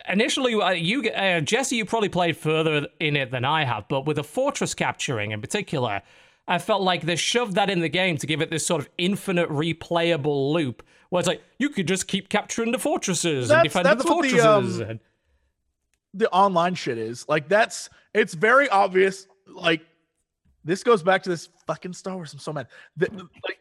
initially, 0.08 0.54
uh, 0.54 0.70
you 0.70 1.08
uh, 1.10 1.40
Jesse, 1.40 1.76
you 1.76 1.84
probably 1.84 2.08
played 2.08 2.36
further 2.36 2.88
in 2.98 3.16
it 3.16 3.30
than 3.30 3.44
I 3.44 3.64
have, 3.64 3.86
but 3.88 4.06
with 4.06 4.16
the 4.16 4.24
fortress 4.24 4.74
capturing 4.74 5.32
in 5.32 5.40
particular, 5.40 6.02
I 6.48 6.58
felt 6.58 6.82
like 6.82 7.02
they 7.02 7.16
shoved 7.16 7.54
that 7.54 7.70
in 7.70 7.80
the 7.80 7.88
game 7.88 8.16
to 8.18 8.26
give 8.26 8.40
it 8.40 8.50
this 8.50 8.66
sort 8.66 8.80
of 8.80 8.88
infinite 8.98 9.48
replayable 9.48 10.52
loop, 10.52 10.82
where 11.10 11.20
it's 11.20 11.28
like 11.28 11.42
you 11.58 11.68
could 11.68 11.86
just 11.86 12.08
keep 12.08 12.28
capturing 12.28 12.72
the 12.72 12.78
fortresses 12.78 13.50
and 13.50 13.62
defending 13.62 13.98
the 13.98 14.04
what 14.04 14.22
the, 14.22 14.30
fortresses. 14.30 14.80
um, 14.80 15.00
the 16.12 16.30
online 16.30 16.74
shit 16.74 16.98
is. 16.98 17.26
Like 17.28 17.48
that's 17.48 17.88
it's 18.14 18.34
very 18.34 18.68
obvious. 18.68 19.26
Like 19.46 19.82
this 20.64 20.83
goes 20.83 21.02
back 21.02 21.23
to 21.25 21.30
this 21.30 21.49
fucking 21.66 21.92
Star 21.92 22.14
Wars. 22.14 22.33
I'm 22.33 22.38
so 22.38 22.52
mad. 22.52 22.68
The- 22.97 23.11
like 23.11 23.59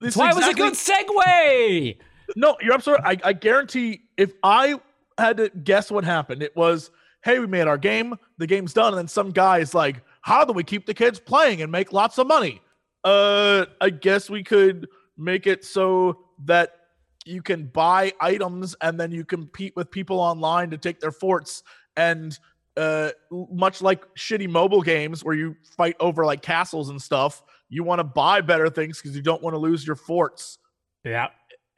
this 0.00 0.14
That's 0.14 0.16
why 0.16 0.32
was 0.32 0.48
a 0.48 0.54
good 0.54 0.74
segue. 0.74 1.96
No, 2.36 2.56
you're 2.60 2.74
absolutely. 2.74 3.04
I, 3.04 3.16
I 3.22 3.32
guarantee 3.32 4.02
if 4.16 4.32
I 4.42 4.80
had 5.18 5.36
to 5.38 5.50
guess 5.50 5.90
what 5.90 6.04
happened, 6.04 6.42
it 6.42 6.54
was, 6.56 6.90
hey, 7.22 7.38
we 7.38 7.46
made 7.46 7.66
our 7.66 7.78
game, 7.78 8.14
the 8.38 8.46
game's 8.46 8.72
done, 8.72 8.88
and 8.88 8.98
then 8.98 9.08
some 9.08 9.30
guy 9.30 9.58
is 9.58 9.74
like, 9.74 10.02
how 10.22 10.44
do 10.44 10.52
we 10.52 10.64
keep 10.64 10.86
the 10.86 10.94
kids 10.94 11.20
playing 11.20 11.62
and 11.62 11.70
make 11.70 11.92
lots 11.92 12.18
of 12.18 12.26
money? 12.26 12.60
Uh, 13.04 13.66
I 13.80 13.90
guess 13.90 14.30
we 14.30 14.42
could 14.42 14.88
make 15.18 15.46
it 15.46 15.64
so 15.64 16.24
that 16.46 16.72
you 17.26 17.42
can 17.42 17.66
buy 17.66 18.12
items 18.20 18.74
and 18.80 18.98
then 18.98 19.10
you 19.10 19.24
compete 19.24 19.74
with 19.76 19.90
people 19.90 20.18
online 20.18 20.70
to 20.70 20.78
take 20.78 21.00
their 21.00 21.12
forts 21.12 21.62
and 21.96 22.38
uh 22.76 23.10
much 23.30 23.80
like 23.82 24.04
shitty 24.16 24.48
mobile 24.48 24.82
games 24.82 25.22
where 25.24 25.34
you 25.34 25.54
fight 25.76 25.96
over 26.00 26.24
like 26.24 26.42
castles 26.42 26.90
and 26.90 27.00
stuff 27.00 27.42
you 27.68 27.84
want 27.84 27.98
to 28.00 28.04
buy 28.04 28.40
better 28.40 28.68
things 28.68 29.00
because 29.00 29.14
you 29.16 29.22
don't 29.22 29.42
want 29.42 29.54
to 29.54 29.58
lose 29.58 29.86
your 29.86 29.96
forts 29.96 30.58
Yeah. 31.04 31.28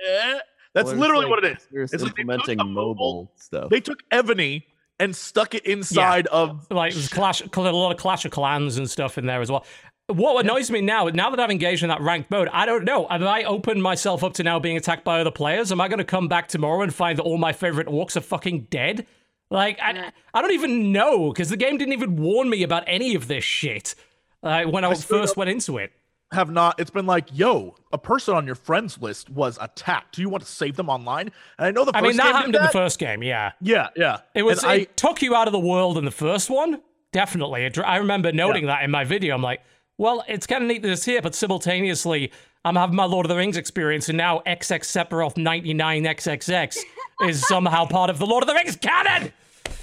eh, 0.06 0.38
That's 0.74 0.86
Well, 0.90 0.96
literally 0.96 1.24
like 1.24 1.30
what 1.30 1.44
it 1.44 1.56
is. 1.58 1.66
You're 1.70 1.82
It's 1.84 1.92
like 1.94 2.00
they 2.02 2.06
took 2.08 2.18
implementing 2.20 2.60
a 2.60 2.64
mobile 2.64 2.94
mobile- 2.94 3.32
stuff. 3.36 3.70
They 3.70 3.80
took 3.80 4.02
Evony 4.10 4.64
and 4.98 5.14
stuck 5.14 5.54
it 5.54 5.64
inside 5.66 6.26
of 6.28 6.66
like 6.70 6.92
there's 6.94 7.08
clash, 7.08 7.40
a 7.42 7.60
lot 7.60 7.92
of 7.92 7.98
Clash 7.98 8.24
of 8.24 8.30
Clans 8.30 8.78
and 8.78 8.88
stuff 8.90 9.18
in 9.18 9.26
there 9.26 9.40
as 9.42 9.50
well. 9.50 9.64
What 10.08 10.44
annoys 10.44 10.70
me 10.70 10.80
now, 10.82 11.06
now 11.08 11.30
that 11.30 11.40
I've 11.40 11.50
engaged 11.50 11.82
in 11.82 11.88
that 11.88 12.00
ranked 12.00 12.30
mode, 12.30 12.48
I 12.52 12.64
don't 12.64 12.84
know. 12.84 13.06
Have 13.08 13.22
I 13.22 13.42
opened 13.42 13.82
myself 13.82 14.22
up 14.22 14.34
to 14.34 14.42
now 14.42 14.58
being 14.60 14.76
attacked 14.76 15.04
by 15.04 15.20
other 15.20 15.30
players? 15.32 15.72
Am 15.72 15.80
I 15.80 15.88
going 15.88 15.98
to 15.98 16.04
come 16.04 16.28
back 16.28 16.46
tomorrow 16.48 16.82
and 16.82 16.94
find 16.94 17.18
that 17.18 17.24
all 17.24 17.38
my 17.38 17.52
favorite 17.52 17.88
orcs 17.88 18.16
are 18.16 18.20
fucking 18.20 18.68
dead? 18.70 19.06
Like, 19.50 19.78
I, 19.80 20.12
I 20.34 20.42
don't 20.42 20.52
even 20.52 20.92
know 20.92 21.32
because 21.32 21.50
the 21.50 21.56
game 21.56 21.78
didn't 21.78 21.92
even 21.92 22.16
warn 22.16 22.50
me 22.50 22.62
about 22.62 22.84
any 22.86 23.14
of 23.14 23.28
this 23.28 23.44
shit 23.44 23.94
uh, 24.42 24.64
when 24.64 24.84
I, 24.84 24.92
straight 24.94 25.20
first 25.20 25.36
went 25.36 25.50
into 25.50 25.78
it. 25.78 25.92
have 26.32 26.50
not 26.50 26.80
it's 26.80 26.90
been 26.90 27.06
like 27.06 27.28
yo 27.32 27.76
a 27.92 27.98
person 27.98 28.34
on 28.34 28.44
your 28.46 28.56
friends 28.56 29.00
list 29.00 29.30
was 29.30 29.56
attacked 29.60 30.16
do 30.16 30.22
you 30.22 30.28
want 30.28 30.42
to 30.42 30.50
save 30.50 30.74
them 30.74 30.88
online 30.88 31.30
and 31.58 31.66
i 31.68 31.70
know 31.70 31.84
the 31.84 31.92
first 31.92 32.04
I 32.04 32.08
mean, 32.08 32.16
that 32.16 32.22
game 32.24 32.32
did 32.32 32.36
happened 32.36 32.56
in 32.56 32.62
the 32.62 32.68
first 32.68 32.98
game, 32.98 33.22
yeah. 33.22 33.52
yeah 33.60 33.88
yeah 33.94 34.18
It 34.34 34.42
was. 34.42 34.64
And 34.64 34.72
it 34.72 34.88
I, 34.90 34.92
took 34.96 35.22
you 35.22 35.36
out 35.36 35.46
of 35.46 35.52
the 35.52 35.60
world 35.60 35.96
in 35.96 36.04
the 36.04 36.10
first 36.10 36.50
one, 36.50 36.80
definitely. 37.12 37.70
I 37.84 37.96
remember 37.98 38.32
noting 38.32 38.66
that 38.66 38.82
in 38.82 38.90
my 38.90 39.04
video. 39.04 39.36
I'm 39.36 39.42
like, 39.42 39.60
well, 39.98 40.24
it's 40.28 40.46
kind 40.48 40.62
of 40.62 40.68
neat 40.68 40.82
that 40.82 40.90
it's 40.90 41.04
here, 41.04 41.22
but 41.22 41.34
simultaneously, 41.34 42.32
I'm 42.64 42.74
having 42.76 42.96
my 42.96 43.04
Lord 43.04 43.24
of 43.24 43.28
the 43.28 43.36
Rings 43.36 43.56
experience, 43.56 44.08
and 44.08 44.18
now 44.18 44.42
XX 44.46 44.80
Sephiroth 44.80 45.36
99XXX 45.36 46.76
is 47.22 47.46
somehow 47.46 47.86
part 47.86 48.10
of 48.10 48.18
the 48.18 48.26
Lord 48.26 48.42
of 48.42 48.48
the 48.48 48.54
Rings 48.54 48.76
canon. 48.76 49.32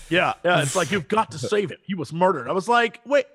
yeah 0.10 0.34
yeah 0.46 0.62
it's 0.62 0.76
like 0.76 0.92
you've 0.92 1.08
got 1.08 1.32
to 1.32 1.40
save 1.40 1.72
him 1.72 1.78
he 1.84 1.96
was 1.96 2.12
murdered 2.14 2.48
i 2.48 2.52
was 2.52 2.68
like 2.68 3.00
wait 3.06 3.26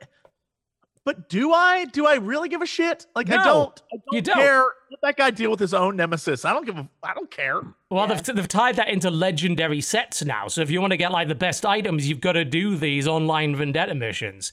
but 1.04 1.28
do 1.28 1.52
i 1.52 1.84
do 1.86 2.06
i 2.06 2.14
really 2.16 2.48
give 2.48 2.60
a 2.62 2.66
shit 2.66 3.06
like 3.16 3.30
i 3.30 3.42
don't 3.42 3.82
i 3.92 3.96
don't, 3.96 4.02
you 4.12 4.20
don't. 4.22 4.36
care 4.36 4.64
let 4.90 5.00
that 5.02 5.16
guy 5.16 5.30
deal 5.30 5.50
with 5.50 5.58
his 5.60 5.72
own 5.74 5.96
nemesis 5.96 6.44
i 6.44 6.52
don't 6.52 6.66
give 6.66 6.76
a 6.76 6.88
i 7.02 7.14
don't 7.14 7.30
care 7.30 7.62
Well, 7.90 8.06
they've, 8.06 8.22
they've 8.22 8.46
tied 8.46 8.76
that 8.76 8.88
into 8.88 9.10
legendary 9.10 9.80
sets 9.80 10.22
now. 10.24 10.48
So 10.48 10.60
if 10.60 10.70
you 10.70 10.80
want 10.80 10.90
to 10.92 10.96
get 10.98 11.10
like 11.10 11.28
the 11.28 11.34
best 11.34 11.64
items, 11.64 12.06
you've 12.08 12.20
got 12.20 12.32
to 12.32 12.44
do 12.44 12.76
these 12.76 13.08
online 13.08 13.56
vendetta 13.56 13.94
missions. 13.94 14.52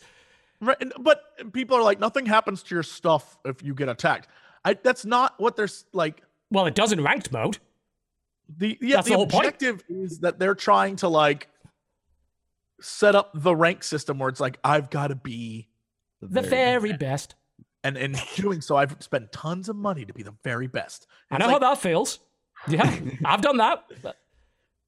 Right, 0.62 0.82
but 1.00 1.52
people 1.52 1.76
are 1.76 1.84
like, 1.84 2.00
nothing 2.00 2.26
happens 2.26 2.64
to 2.64 2.76
your 2.76 2.84
stuff 2.84 3.38
if 3.44 3.62
you 3.62 3.74
get 3.76 3.90
attacked. 3.90 4.30
I, 4.64 4.76
that's 4.76 5.04
not 5.06 5.34
what 5.38 5.58
they're 5.58 5.68
like. 5.92 6.22
Well, 6.50 6.66
it 6.66 6.76
does 6.76 6.94
in 6.94 7.04
ranked 7.04 7.30
mode. 7.34 7.58
The 8.58 8.78
yeah, 8.82 8.98
That's 8.98 9.08
the, 9.08 9.12
the 9.14 9.18
whole 9.18 9.28
point. 9.28 9.46
objective 9.46 9.84
is 9.90 10.20
that 10.20 10.40
they're 10.40 10.56
trying 10.56 10.96
to 10.98 11.08
like 11.08 11.48
set 12.82 13.16
up 13.16 13.32
the 13.34 13.56
rank 13.56 13.84
system 13.84 14.20
where 14.20 14.30
it's 14.30 14.40
like 14.40 14.60
I've 14.64 14.90
got 14.90 15.08
to 15.08 15.16
be, 15.16 15.68
The 16.22 16.42
very 16.42 16.94
best. 16.94 17.36
and 17.84 17.98
in 17.98 18.16
doing 18.36 18.62
so, 18.62 18.76
I've 18.76 18.96
spent 19.00 19.32
tons 19.32 19.70
of 19.70 19.76
money 19.76 20.06
to 20.06 20.14
be 20.14 20.24
the 20.24 20.34
very 20.44 20.68
best. 20.68 21.08
I 21.32 21.38
know 21.38 21.46
it's 21.46 21.54
how 21.54 21.60
that 21.60 21.78
feels. 21.80 22.20
Yeah, 22.68 22.96
I've 23.26 23.42
done 23.42 23.58
that. 23.58 23.86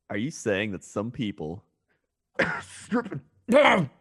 Are 0.09 0.17
you 0.17 0.31
saying 0.31 0.71
that 0.71 0.83
some 0.83 1.11
people 1.11 1.63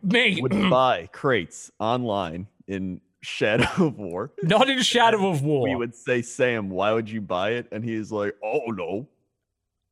Me. 0.03 0.41
would 0.41 0.51
buy 0.71 1.09
crates 1.13 1.71
online 1.79 2.47
in 2.69 3.01
Shadow 3.23 3.67
of 3.87 3.99
War? 3.99 4.33
Not 4.43 4.69
in 4.69 4.83
Shadow 4.83 5.29
of 5.29 5.43
War. 5.43 5.69
We 5.69 5.75
would 5.77 5.95
say, 5.95 6.23
Sam, 6.23 6.69
why 6.71 6.93
would 6.93 7.09
you 7.09 7.21
buy 7.21 7.51
it? 7.53 7.67
And 7.73 7.85
he's 7.85 8.11
like, 8.13 8.35
oh 8.43 8.67
no. 8.71 9.09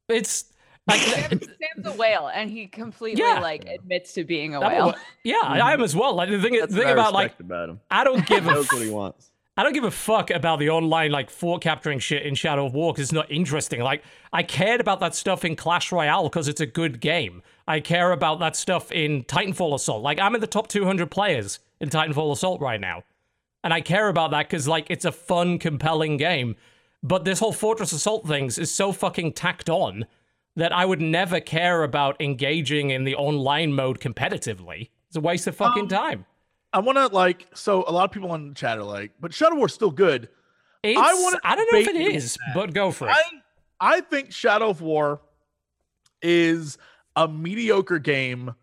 It's 0.08 0.44
like 0.86 1.00
Sam, 1.00 1.40
Sam's 1.40 1.86
a 1.86 1.92
whale, 1.92 2.30
and 2.32 2.50
he 2.50 2.66
completely 2.66 3.22
Yeah. 3.22 3.40
like 3.40 3.64
admits 3.66 4.12
to 4.14 4.24
being 4.24 4.54
a 4.54 4.60
I'm 4.60 4.64
a 4.64 4.68
whale. 4.74 4.86
wa- 4.88 4.94
yeah, 5.22 5.36
I 5.42 5.72
am 5.72 5.82
as 5.82 5.96
well. 5.96 6.14
Like 6.14 6.28
the 6.30 6.40
thing, 6.40 6.52
the 6.60 6.66
thing 6.66 6.88
about 6.90 7.12
like 7.12 7.38
about 7.40 7.68
him. 7.70 7.80
I 7.90 8.04
don't 8.04 8.26
give 8.26 8.46
a 8.46 8.50
knows 8.52 8.70
what 8.72 8.82
he 8.82 8.90
wants. 8.90 9.30
I 9.56 9.62
don't 9.62 9.72
give 9.72 9.84
a 9.84 9.90
fuck 9.92 10.30
about 10.30 10.58
the 10.58 10.68
online 10.70 11.12
like 11.12 11.30
fort 11.30 11.62
capturing 11.62 12.00
shit 12.00 12.26
in 12.26 12.34
Shadow 12.34 12.66
of 12.66 12.74
War 12.74 12.92
because 12.92 13.04
it's 13.04 13.12
not 13.12 13.30
interesting. 13.30 13.80
Like 13.80 14.02
I 14.32 14.42
cared 14.42 14.80
about 14.80 14.98
that 15.00 15.14
stuff 15.14 15.44
in 15.44 15.54
Clash 15.56 15.92
Royale 15.92 16.24
because 16.24 16.48
it's 16.48 16.60
a 16.60 16.66
good 16.66 17.00
game. 17.00 17.40
I 17.68 17.78
care 17.80 18.10
about 18.10 18.40
that 18.40 18.56
stuff 18.56 18.90
in 18.92 19.22
Titanfall 19.24 19.74
Assault. 19.74 20.02
Like 20.02 20.18
I'm 20.18 20.34
in 20.34 20.40
the 20.40 20.46
top 20.48 20.66
200 20.68 21.08
players 21.10 21.60
in 21.80 21.88
Titanfall 21.88 22.32
Assault 22.32 22.60
right 22.60 22.80
now, 22.80 23.04
and 23.62 23.72
I 23.72 23.80
care 23.80 24.08
about 24.08 24.32
that 24.32 24.48
because 24.48 24.66
like 24.68 24.88
it's 24.90 25.04
a 25.04 25.12
fun, 25.12 25.58
compelling 25.60 26.16
game. 26.16 26.56
But 27.04 27.26
this 27.26 27.38
whole 27.38 27.52
Fortress 27.52 27.92
Assault 27.92 28.26
things 28.26 28.58
is 28.58 28.72
so 28.72 28.90
fucking 28.90 29.34
tacked 29.34 29.68
on 29.68 30.06
that 30.56 30.72
I 30.72 30.86
would 30.86 31.02
never 31.02 31.38
care 31.38 31.82
about 31.82 32.20
engaging 32.20 32.90
in 32.90 33.04
the 33.04 33.14
online 33.14 33.74
mode 33.74 34.00
competitively. 34.00 34.88
It's 35.08 35.16
a 35.16 35.20
waste 35.20 35.46
of 35.46 35.54
fucking 35.54 35.82
Um, 35.82 35.88
time. 35.88 36.26
I 36.72 36.78
want 36.80 36.96
to 36.96 37.06
like. 37.08 37.46
So 37.54 37.84
a 37.86 37.92
lot 37.92 38.04
of 38.04 38.10
people 38.10 38.30
on 38.32 38.48
the 38.48 38.54
chat 38.54 38.78
are 38.78 38.82
like, 38.84 39.12
but 39.20 39.34
Shadow 39.34 39.54
War's 39.56 39.74
still 39.74 39.90
good. 39.90 40.30
It's, 40.82 40.98
I 40.98 41.10
I, 41.10 41.14
wanna 41.14 41.38
don't 41.56 41.72
know 41.72 41.78
if 41.78 41.88
it 41.88 42.14
is, 42.14 42.38
but 42.54 42.72
go 42.72 42.90
for 42.90 43.08
it. 43.08 43.12
I 43.14 43.22
I 43.80 44.00
think 44.00 44.32
Shadow 44.32 44.70
of 44.70 44.80
War 44.80 45.20
is 46.22 46.78
a 47.16 47.28
mediocre 47.28 47.98
game 47.98 48.54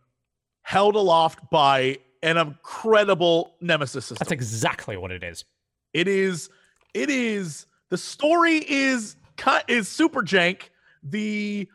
held 0.63 0.95
aloft 0.95 1.50
by 1.51 2.00
an 2.24 2.38
incredible 2.38 3.55
nemesis 3.62 4.05
system. 4.05 4.17
That's 4.19 4.31
exactly 4.31 4.98
what 4.98 5.12
it 5.12 5.24
is. 5.24 5.45
It 5.93 6.07
is. 6.07 6.50
It 6.93 7.10
is. 7.10 7.65
The 7.91 7.98
story 7.98 8.55
is 8.67 9.17
cut 9.38 9.69
is 9.69 9.88
super 9.88 10.21
jank. 10.24 10.69
The 11.03 11.67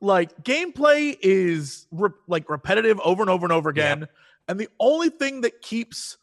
like 0.00 0.44
gameplay 0.44 1.16
is 1.20 1.86
re- 1.90 2.10
like 2.28 2.48
repetitive 2.50 3.00
over 3.00 3.22
and 3.22 3.30
over 3.30 3.46
and 3.46 3.52
over 3.52 3.70
again. 3.70 4.06
And 4.46 4.60
the 4.60 4.68
only 4.78 5.08
thing 5.08 5.40
that 5.40 5.62
keeps 5.62 6.18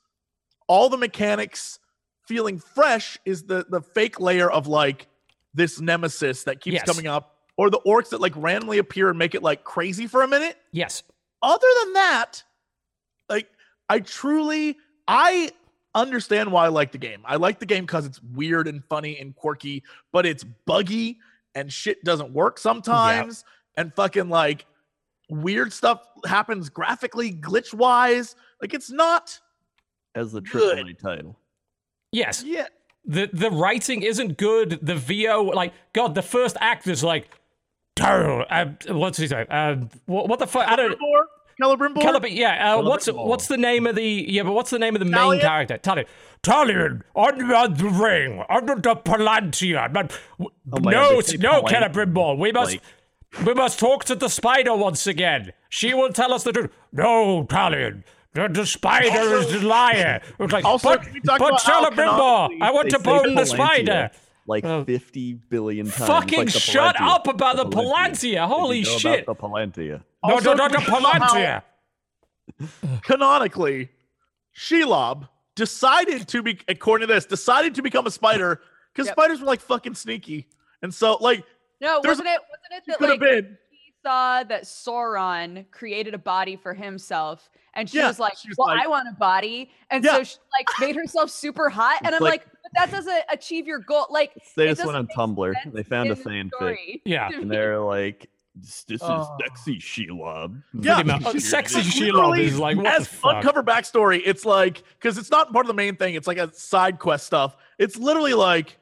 all 0.67 0.89
the 0.89 0.98
mechanics 0.98 1.79
feeling 2.27 2.60
fresh 2.60 3.17
is 3.25 3.43
the 3.43 3.65
the 3.67 3.81
fake 3.81 4.19
layer 4.19 4.50
of 4.50 4.67
like 4.67 5.07
this 5.55 5.81
nemesis 5.81 6.43
that 6.43 6.62
keeps 6.62 6.75
Yes. 6.75 6.86
coming 6.86 7.07
up, 7.07 7.36
or 7.57 7.69
the 7.71 7.79
orcs 7.86 8.10
that 8.10 8.21
like 8.21 8.33
randomly 8.38 8.77
appear 8.77 9.10
and 9.10 9.17
make 9.17 9.33
it 9.33 9.41
like 9.41 9.63
crazy 9.63 10.05
for 10.07 10.21
a 10.21 10.27
minute 10.27 10.55
Yes. 10.71 11.01
other 11.41 11.67
than 11.83 11.93
that, 11.93 12.43
like 13.27 13.50
I 13.89 14.00
truly 14.01 14.77
I 15.07 15.50
understand 15.95 16.51
why 16.51 16.65
I 16.65 16.69
like 16.69 16.91
the 16.91 16.98
game. 16.98 17.21
I 17.25 17.36
like 17.36 17.60
the 17.60 17.65
game 17.65 17.86
because 17.86 18.05
it's 18.05 18.21
weird 18.21 18.67
and 18.67 18.83
funny 18.86 19.17
and 19.19 19.36
quirky, 19.36 19.83
but 20.12 20.25
it's 20.25 20.43
buggy 20.43 21.19
and 21.55 21.71
shit 21.71 22.03
doesn't 22.03 22.33
work 22.33 22.57
sometimes. 22.57 23.43
And 23.77 23.93
fucking 23.95 24.29
like 24.29 24.65
weird 25.29 25.71
stuff 25.74 26.05
happens 26.25 26.69
graphically, 26.69 27.31
glitch 27.33 27.74
wise. 27.74 28.36
Like 28.62 28.74
it's 28.74 28.91
not 28.91 29.39
As 30.15 30.31
the 30.31 30.41
Good. 30.41 30.86
AAA 30.86 31.00
title. 31.00 31.38
Yes. 32.12 32.43
yeah. 32.45 32.67
The 33.05 33.29
the 33.33 33.50
writing 33.50 34.03
isn't 34.03 34.38
good. 34.38 34.77
The 34.81 34.95
VO, 34.95 35.41
like, 35.55 35.74
God, 35.93 36.13
the 36.13 36.21
first 36.21 36.55
act 36.60 36.86
is 36.86 37.03
like, 37.03 37.29
"Darrell, 37.95 38.45
uh, 38.48 38.65
what's 38.89 39.17
he 39.17 39.27
say? 39.27 39.43
Uh, 39.50 39.77
what, 40.05 40.29
what 40.29 40.38
the 40.38 40.45
fuck? 40.45 40.67
I 40.67 40.75
don't. 40.75 40.91
Celebrimbor? 40.91 41.24
Celebrimbor? 41.62 42.01
Calib- 42.01 42.36
yeah, 42.36 42.75
uh, 42.75 42.82
what's 42.82 43.08
Celebrimbor. 43.08 43.27
what's 43.27 43.48
the 43.48 43.58
name 43.58 43.88
of 43.88 43.96
the 43.96 44.03
yeah, 44.27 44.44
but 44.44 44.53
what's 44.53 44.70
the 44.72 44.80
name 44.80 44.96
of 44.96 45.00
the 45.00 45.06
main 45.06 45.13
Talion? 45.39 45.41
character? 45.41 45.77
Talion. 45.77 46.06
Talion, 46.44 47.01
under 47.15 47.68
the 47.75 47.89
ring, 47.89 48.44
under 48.50 48.75
the 48.75 48.96
Palantir. 48.96 49.91
But 49.94 50.12
Oh 50.39 50.50
my 50.82 50.91
no, 50.91 51.01
God, 51.01 51.10
they 51.12 51.18
it's- 51.20 51.32
say 51.32 51.38
no, 51.38 51.62
Palantir, 51.62 51.91
Celebrimbor. 51.94 52.38
We 52.38 52.51
must 52.51 52.72
like- 52.74 53.46
we 53.46 53.53
must 53.53 53.80
talk 53.80 54.03
to 54.06 54.15
the 54.15 54.27
spider 54.30 54.75
once 54.75 55.08
again. 55.08 55.53
She 55.70 55.94
will 55.94 56.12
tell 56.12 56.34
us 56.34 56.44
the 56.44 56.51
truth. 56.51 56.70
No, 56.91 57.46
Talion. 57.46 58.03
The, 58.34 58.48
the 58.48 58.65
spider 58.65 59.20
is 59.38 59.51
the 59.51 59.60
liar. 59.68 60.22
It's 60.39 60.53
like, 60.53 60.63
Also, 60.63 60.89
but, 60.89 61.01
can 61.03 61.13
we 61.13 61.20
but 61.22 61.36
about 61.41 61.60
Celebrimbor, 61.60 62.62
I 62.62 62.72
want 62.72 62.89
to 62.91 62.98
say 62.98 63.03
bone 63.03 63.36
the 63.36 63.46
spider. 63.46 64.10
Like 64.48 64.65
Oh. 64.65 64.84
50 64.86 65.34
billion 65.50 65.86
times. 65.86 66.08
Fucking 66.08 66.39
like 66.39 66.50
shut 66.50 67.00
up 67.00 67.27
about 67.27 67.58
the 67.58 67.65
Palantir. 67.65 68.20
Did 68.22 68.32
you 68.34 68.39
Holy 68.41 68.82
know 68.82 68.98
shit. 68.98 69.24
About 69.24 69.38
the 69.38 69.48
Palantir. 69.48 70.01
No, 70.24 70.36
Also, 70.36 70.54
no, 70.54 70.68
no, 70.68 70.70
can 70.70 70.72
the 70.74 70.80
we 70.80 70.86
talk 71.01 71.16
about 71.16 71.22
how- 71.22 71.36
Palantir. 71.36 73.01
Canonically, 73.04 73.90
Shelob 74.56 75.28
decided 75.56 76.28
to 76.28 76.44
be 76.44 76.60
according 76.68 77.08
to 77.08 77.13
this, 77.13 77.25
decided 77.25 77.75
to 77.75 77.82
become 77.82 78.06
a 78.08 78.12
spider 78.12 78.62
because 78.94 79.08
Yep. 79.08 79.16
spiders 79.16 79.40
were 79.40 79.48
like 79.48 79.62
fucking 79.62 79.96
sneaky. 79.96 80.48
And 80.82 80.94
so 80.94 81.16
like 81.22 81.44
No, 81.80 82.00
wasn't 82.04 82.28
it? 82.28 82.40
Wasn't 82.42 82.72
it 82.72 82.84
that 82.88 82.98
could 83.00 83.10
have 83.10 83.20
like 83.22 83.30
been 83.46 83.58
he 83.72 83.94
saw 84.04 84.44
that 84.44 84.63
Sauron 84.63 85.70
created 85.72 86.13
a 86.13 86.18
body 86.18 86.56
for 86.56 86.74
himself, 86.74 87.50
and 87.74 87.90
she 87.90 87.98
Yeah, 87.98 88.08
was 88.08 88.20
like, 88.20 88.38
she 88.38 88.48
was 88.50 88.58
"Well, 88.58 88.68
like- 88.68 88.84
I 88.84 88.88
want 88.88 89.08
a 89.08 89.13
body," 89.13 89.72
and 89.90 90.04
Yeah. 90.04 90.18
so 90.18 90.24
she 90.24 90.38
like 90.60 90.68
made 90.80 90.96
herself 90.96 91.30
super 91.30 91.70
hot, 91.70 91.98
and 92.04 92.08
It's 92.10 92.18
I'm 92.18 92.22
like- 92.24 92.42
like, 92.46 92.51
"But 92.63 92.72
that 92.75 92.92
doesn't 92.92 93.24
achieve 93.30 93.66
your 93.68 93.80
goal." 93.80 94.08
Like, 94.10 94.34
They 94.56 94.68
just 94.68 94.86
went 94.86 94.98
on 94.98 95.08
Tumblr. 95.08 95.54
They 95.74 95.84
found 95.84 96.10
a 96.10 96.13
in 96.13 96.18
the 96.18 96.24
fanfic. 96.30 97.01
Yeah. 97.06 97.30
And 97.32 97.50
they're 97.50 97.80
like, 97.80 98.30
this, 98.55 98.84
this 98.84 99.01
is 99.01 99.08
Oh. 99.10 99.38
sexy, 99.41 99.77
Shelob. 99.79 100.62
Yeah. 100.74 101.01
Sexy 101.39 101.77
Like, 101.77 101.86
Shelob 101.86 102.13
literally, 102.13 102.46
is 102.46 102.60
like, 102.60 102.77
what 102.77 102.86
as 102.86 103.08
the 103.08 103.15
fuck? 103.15 103.36
uncover 103.38 103.63
backstory, 103.63 104.22
it's 104.25 104.46
like 104.46 104.84
because 105.00 105.17
it's 105.17 105.31
not 105.31 105.53
part 105.53 105.65
of 105.65 105.67
the 105.67 105.74
main 105.74 105.96
thing. 105.96 106.15
It's 106.15 106.27
like 106.27 106.38
a 106.38 106.53
side 106.53 107.00
quest 107.00 107.25
stuff. 107.25 107.55
It's 107.79 107.96
literally 107.98 108.34
like, 108.34 108.77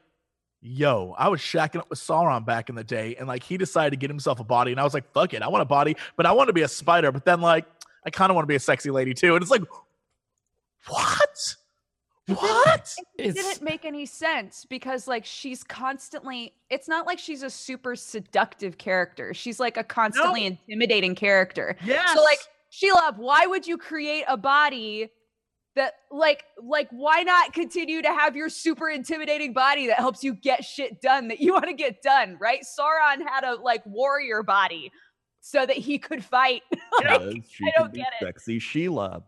yo, 0.60 1.14
I 1.16 1.28
was 1.28 1.40
shacking 1.40 1.76
up 1.78 1.88
with 1.88 1.98
Sauron 2.00 2.44
back 2.44 2.68
in 2.68 2.74
the 2.74 2.84
day, 2.84 3.14
and 3.16 3.28
like 3.28 3.42
he 3.44 3.56
decided 3.56 3.90
to 3.90 3.96
get 3.96 4.10
himself 4.10 4.40
a 4.40 4.44
body, 4.44 4.72
and 4.72 4.80
I 4.80 4.84
was 4.84 4.92
like, 4.92 5.10
fuck 5.12 5.32
it, 5.34 5.42
I 5.42 5.48
want 5.48 5.62
a 5.62 5.66
body, 5.66 5.96
but 6.16 6.26
I 6.26 6.32
want 6.32 6.48
to 6.48 6.52
be 6.52 6.62
a 6.62 6.68
spider. 6.68 7.12
But 7.12 7.24
then 7.24 7.40
like, 7.40 7.64
I 8.04 8.10
kind 8.10 8.30
of 8.30 8.34
want 8.34 8.44
to 8.44 8.48
be 8.48 8.56
a 8.56 8.60
sexy 8.60 8.90
lady 8.90 9.14
too, 9.14 9.34
and 9.36 9.42
it's 9.42 9.50
like, 9.52 9.62
what? 10.88 11.56
What? 12.34 12.94
It 13.18 13.34
didn't 13.34 13.62
make 13.62 13.84
any 13.84 14.06
sense 14.06 14.64
because 14.68 15.06
like 15.08 15.24
she's 15.24 15.62
constantly 15.62 16.54
it's 16.70 16.88
not 16.88 17.06
like 17.06 17.18
she's 17.18 17.42
a 17.42 17.50
super 17.50 17.96
seductive 17.96 18.78
character. 18.78 19.34
She's 19.34 19.60
like 19.60 19.76
a 19.76 19.84
constantly 19.84 20.46
intimidating 20.46 21.14
character. 21.14 21.76
Yeah. 21.84 22.14
So 22.14 22.22
like 22.22 22.38
Sheila, 22.70 23.14
why 23.16 23.46
would 23.46 23.66
you 23.66 23.76
create 23.76 24.24
a 24.28 24.36
body 24.36 25.10
that 25.76 25.94
like 26.10 26.44
like 26.62 26.88
why 26.90 27.22
not 27.22 27.52
continue 27.52 28.02
to 28.02 28.08
have 28.08 28.36
your 28.36 28.48
super 28.48 28.90
intimidating 28.90 29.52
body 29.52 29.86
that 29.86 29.98
helps 29.98 30.24
you 30.24 30.34
get 30.34 30.64
shit 30.64 31.00
done 31.00 31.28
that 31.28 31.40
you 31.40 31.52
want 31.54 31.66
to 31.66 31.74
get 31.74 32.02
done, 32.02 32.36
right? 32.40 32.60
Sauron 32.62 33.26
had 33.26 33.44
a 33.44 33.54
like 33.56 33.84
warrior 33.86 34.42
body 34.42 34.90
so 35.40 35.64
that 35.64 35.76
he 35.76 35.98
could 35.98 36.24
fight. 36.24 36.62
Like, 37.02 37.20
Because 37.20 37.50
she 37.50 37.64
I 37.66 37.78
don't 37.78 37.92
be 37.92 38.00
get 38.00 38.08
it. 38.20 38.24
Sexy 38.24 38.58
Shelob. 38.58 39.22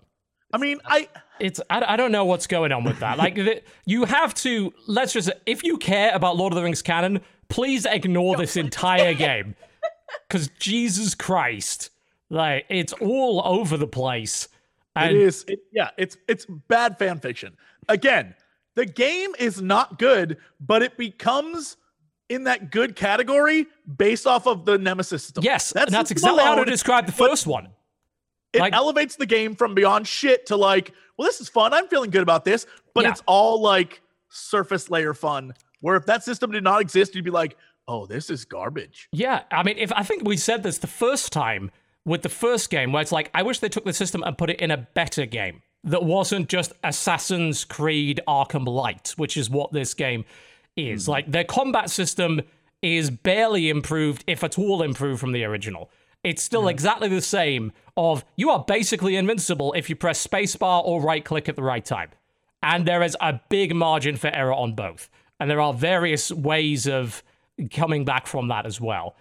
I 0.53 0.59
mean, 0.59 0.81
I 0.85 1.09
it's 1.41 1.61
I, 1.71 1.83
I 1.95 1.97
don't 1.97 2.13
know 2.13 2.25
what's 2.25 2.47
going 2.47 2.73
on 2.73 2.85
with 2.85 3.01
that. 3.01 3.19
Like 3.19 3.35
the, 3.35 3.63
you 3.87 4.05
have 4.05 4.35
to 4.35 4.73
let's 4.87 5.13
just 5.13 5.31
if 5.47 5.65
you 5.65 5.79
care 5.79 6.15
about 6.15 6.37
Lord 6.37 6.53
of 6.53 6.57
the 6.57 6.63
Rings 6.63 6.83
canon, 6.83 7.21
please 7.49 7.87
ignore 7.87 8.37
this 8.37 8.57
entire 8.57 9.15
game. 9.15 9.55
Cuz 10.29 10.51
Jesus 10.59 11.15
Christ, 11.15 11.91
like 12.31 12.67
it's 12.69 12.93
all 12.95 13.43
over 13.45 13.77
the 13.77 13.87
place. 13.87 14.49
And 14.95 15.17
it 15.17 15.23
is. 15.23 15.45
It, 15.49 15.61
yeah, 15.73 15.91
it's 15.97 16.17
it's 16.29 16.47
bad 16.69 16.99
fan 16.99 17.19
fiction. 17.19 17.57
Again, 17.89 18.35
the 18.75 18.85
game 18.85 19.35
is 19.39 19.63
not 19.63 19.99
good, 19.99 20.37
but 20.61 20.83
it 20.83 20.99
becomes 20.99 21.77
in 22.29 22.45
that 22.45 22.71
good 22.71 22.97
category 22.97 23.67
based 23.97 24.27
off 24.27 24.47
of 24.47 24.65
the 24.65 24.79
Nemesis 24.79 25.25
system. 25.25 25.45
yes, 25.45 25.73
that's 25.73 25.93
system 25.93 26.13
exactly 26.13 26.45
how 26.45 26.55
to 26.57 26.65
describe 26.65 27.07
the 27.07 27.13
but- 27.13 27.31
first 27.31 27.47
one. 27.47 27.69
It 28.53 28.61
like- 28.61 28.73
elevates 28.75 29.17
the 29.17 29.27
game 29.27 29.55
from 29.55 29.75
beyond 29.75 30.07
shit 30.07 30.47
to 30.47 30.57
like, 30.57 30.93
well, 31.17 31.27
this 31.27 31.41
is 31.41 31.49
fun. 31.49 31.73
I'm 31.73 31.89
feeling 31.89 32.11
good 32.11 32.23
about 32.23 32.45
this, 32.45 32.67
but 32.95 33.05
Yeah. 33.05 33.11
it's 33.13 33.23
all 33.27 33.61
like 33.61 34.01
surface 34.29 34.91
layer 34.91 35.15
fun. 35.15 35.55
Where 35.81 35.97
if 35.97 36.07
that 36.07 36.23
system 36.23 36.51
did 36.53 36.63
not 36.65 36.81
exist, 36.81 37.15
you'd 37.15 37.25
be 37.25 37.31
like, 37.31 37.57
oh, 37.89 38.07
this 38.07 38.31
is 38.31 38.45
garbage. 38.45 39.09
Yeah, 39.13 39.43
I 39.51 39.63
mean, 39.63 39.77
if 39.79 39.93
I 39.93 40.03
think 40.05 40.25
we 40.25 40.37
said 40.37 40.63
this 40.63 40.79
the 40.79 40.87
first 40.87 41.33
time 41.33 41.71
with 42.05 42.23
the 42.23 42.29
first 42.29 42.71
game, 42.71 42.93
where 42.93 43.03
it's 43.03 43.13
like, 43.13 43.31
I 43.35 43.43
wish 43.43 43.59
they 43.59 43.69
took 43.69 43.85
the 43.85 43.93
system 43.93 44.23
and 44.23 44.39
put 44.39 44.51
it 44.51 44.61
in 44.61 44.71
a 44.71 44.77
better 44.77 45.27
game 45.27 45.63
that 45.85 46.05
wasn't 46.05 46.49
just 46.49 46.73
Assassin's 46.85 47.65
Creed 47.65 48.21
Arkham 48.29 48.67
Light, 48.67 49.15
which 49.17 49.37
is 49.37 49.51
what 49.51 49.73
this 49.73 49.95
game 49.95 50.25
is. 50.77 51.07
Hmm. 51.07 51.11
Like, 51.11 51.31
their 51.33 51.45
combat 51.45 51.91
system 51.91 52.43
is 52.83 53.11
barely 53.11 53.69
improved, 53.69 54.23
if 54.27 54.43
at 54.45 54.59
all 54.59 54.83
improved 54.83 55.21
from 55.21 55.33
the 55.33 55.45
original. 55.45 55.91
It's 56.25 56.43
still 56.43 56.69
exactly 56.69 57.09
the 57.09 57.21
same. 57.21 57.73
Of 57.97 58.25
you 58.37 58.51
are 58.51 58.65
basically 58.65 59.17
invincible 59.17 59.73
if 59.75 59.91
you 59.91 59.97
press 59.97 60.25
spacebar 60.25 60.83
or 60.85 61.03
right 61.03 61.25
click 61.25 61.49
at 61.49 61.57
the 61.57 61.63
right 61.63 61.85
time, 61.85 62.11
and 62.63 62.87
there 62.87 63.03
is 63.03 63.17
a 63.21 63.41
big 63.49 63.75
margin 63.75 64.17
for 64.17 64.29
error 64.29 64.55
on 64.55 64.75
both. 64.75 65.11
And 65.41 65.51
there 65.51 65.61
are 65.61 65.75
various 65.75 66.31
ways 66.31 66.87
of 66.87 67.23
coming 67.71 68.05
back 68.05 68.27
from 68.27 68.49
that 68.49 68.65
as 68.65 68.81
well. 68.81 69.17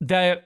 The 0.00 0.42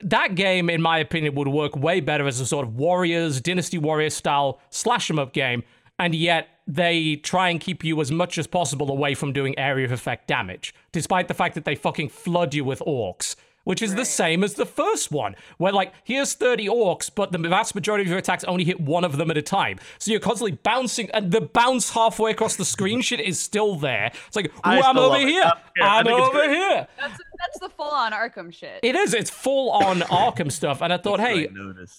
that 0.00 0.34
game, 0.34 0.70
in 0.70 0.82
my 0.82 0.98
opinion, 0.98 1.34
would 1.34 1.48
work 1.48 1.76
way 1.76 2.00
better 2.00 2.26
as 2.26 2.40
a 2.40 2.46
sort 2.46 2.66
of 2.66 2.76
Warriors, 2.76 3.40
Dynasty 3.40 3.78
Warriors 3.78 4.14
style 4.14 4.60
slash 4.70 5.10
'em 5.10 5.18
up 5.18 5.32
game, 5.32 5.62
and 5.98 6.14
yet 6.14 6.48
they 6.66 7.16
try 7.16 7.50
and 7.50 7.60
keep 7.60 7.82
you 7.84 8.00
as 8.00 8.10
much 8.12 8.38
as 8.38 8.46
possible 8.46 8.90
away 8.90 9.14
from 9.14 9.32
doing 9.32 9.58
area 9.58 9.84
of 9.84 9.92
effect 9.92 10.28
damage, 10.28 10.72
despite 10.92 11.28
the 11.28 11.34
fact 11.34 11.54
that 11.54 11.64
they 11.64 11.74
fucking 11.74 12.08
flood 12.08 12.54
you 12.54 12.64
with 12.64 12.80
orcs. 12.86 13.36
Which 13.70 13.82
is 13.82 13.94
the 13.94 14.04
same 14.04 14.42
as 14.42 14.54
the 14.54 14.66
first 14.66 15.12
one, 15.12 15.36
where 15.58 15.72
like 15.72 15.92
here's 16.02 16.34
30 16.34 16.66
orcs, 16.66 17.08
but 17.14 17.30
the 17.30 17.38
vast 17.38 17.76
majority 17.76 18.02
of 18.02 18.08
your 18.08 18.18
attacks 18.18 18.42
only 18.44 18.64
hit 18.64 18.80
one 18.80 19.04
of 19.04 19.16
them 19.16 19.30
at 19.30 19.38
a 19.38 19.42
time. 19.42 19.78
So 19.98 20.10
you're 20.10 20.18
constantly 20.18 20.58
bouncing, 20.60 21.08
and 21.12 21.30
the 21.30 21.40
bounce 21.40 21.90
halfway 21.90 22.32
across 22.32 22.56
the 22.56 22.64
screen 22.64 23.00
shit 23.00 23.20
is 23.20 23.38
still 23.38 23.76
there. 23.76 24.10
It's 24.26 24.34
like, 24.34 24.46
ooh, 24.46 24.60
I 24.64 24.80
I'm 24.80 24.98
over 24.98 25.18
here, 25.18 25.44
I 25.44 25.52
don't 25.52 25.62
care. 25.76 25.86
I 25.86 25.98
I'm 25.98 26.06
over 26.08 26.30
great. 26.32 26.50
here. 26.50 26.88
That's 26.98 27.18
that's 27.38 27.58
the 27.60 27.68
full 27.68 27.90
on 27.90 28.10
Arkham 28.12 28.52
shit. 28.52 28.80
It 28.82 28.96
is. 28.96 29.14
It's 29.14 29.30
full 29.30 29.70
on 29.70 30.00
Arkham 30.00 30.50
stuff. 30.50 30.82
And 30.82 30.92
I 30.92 30.98
thought, 30.98 31.20
hey, 31.20 31.46
I 31.46 31.50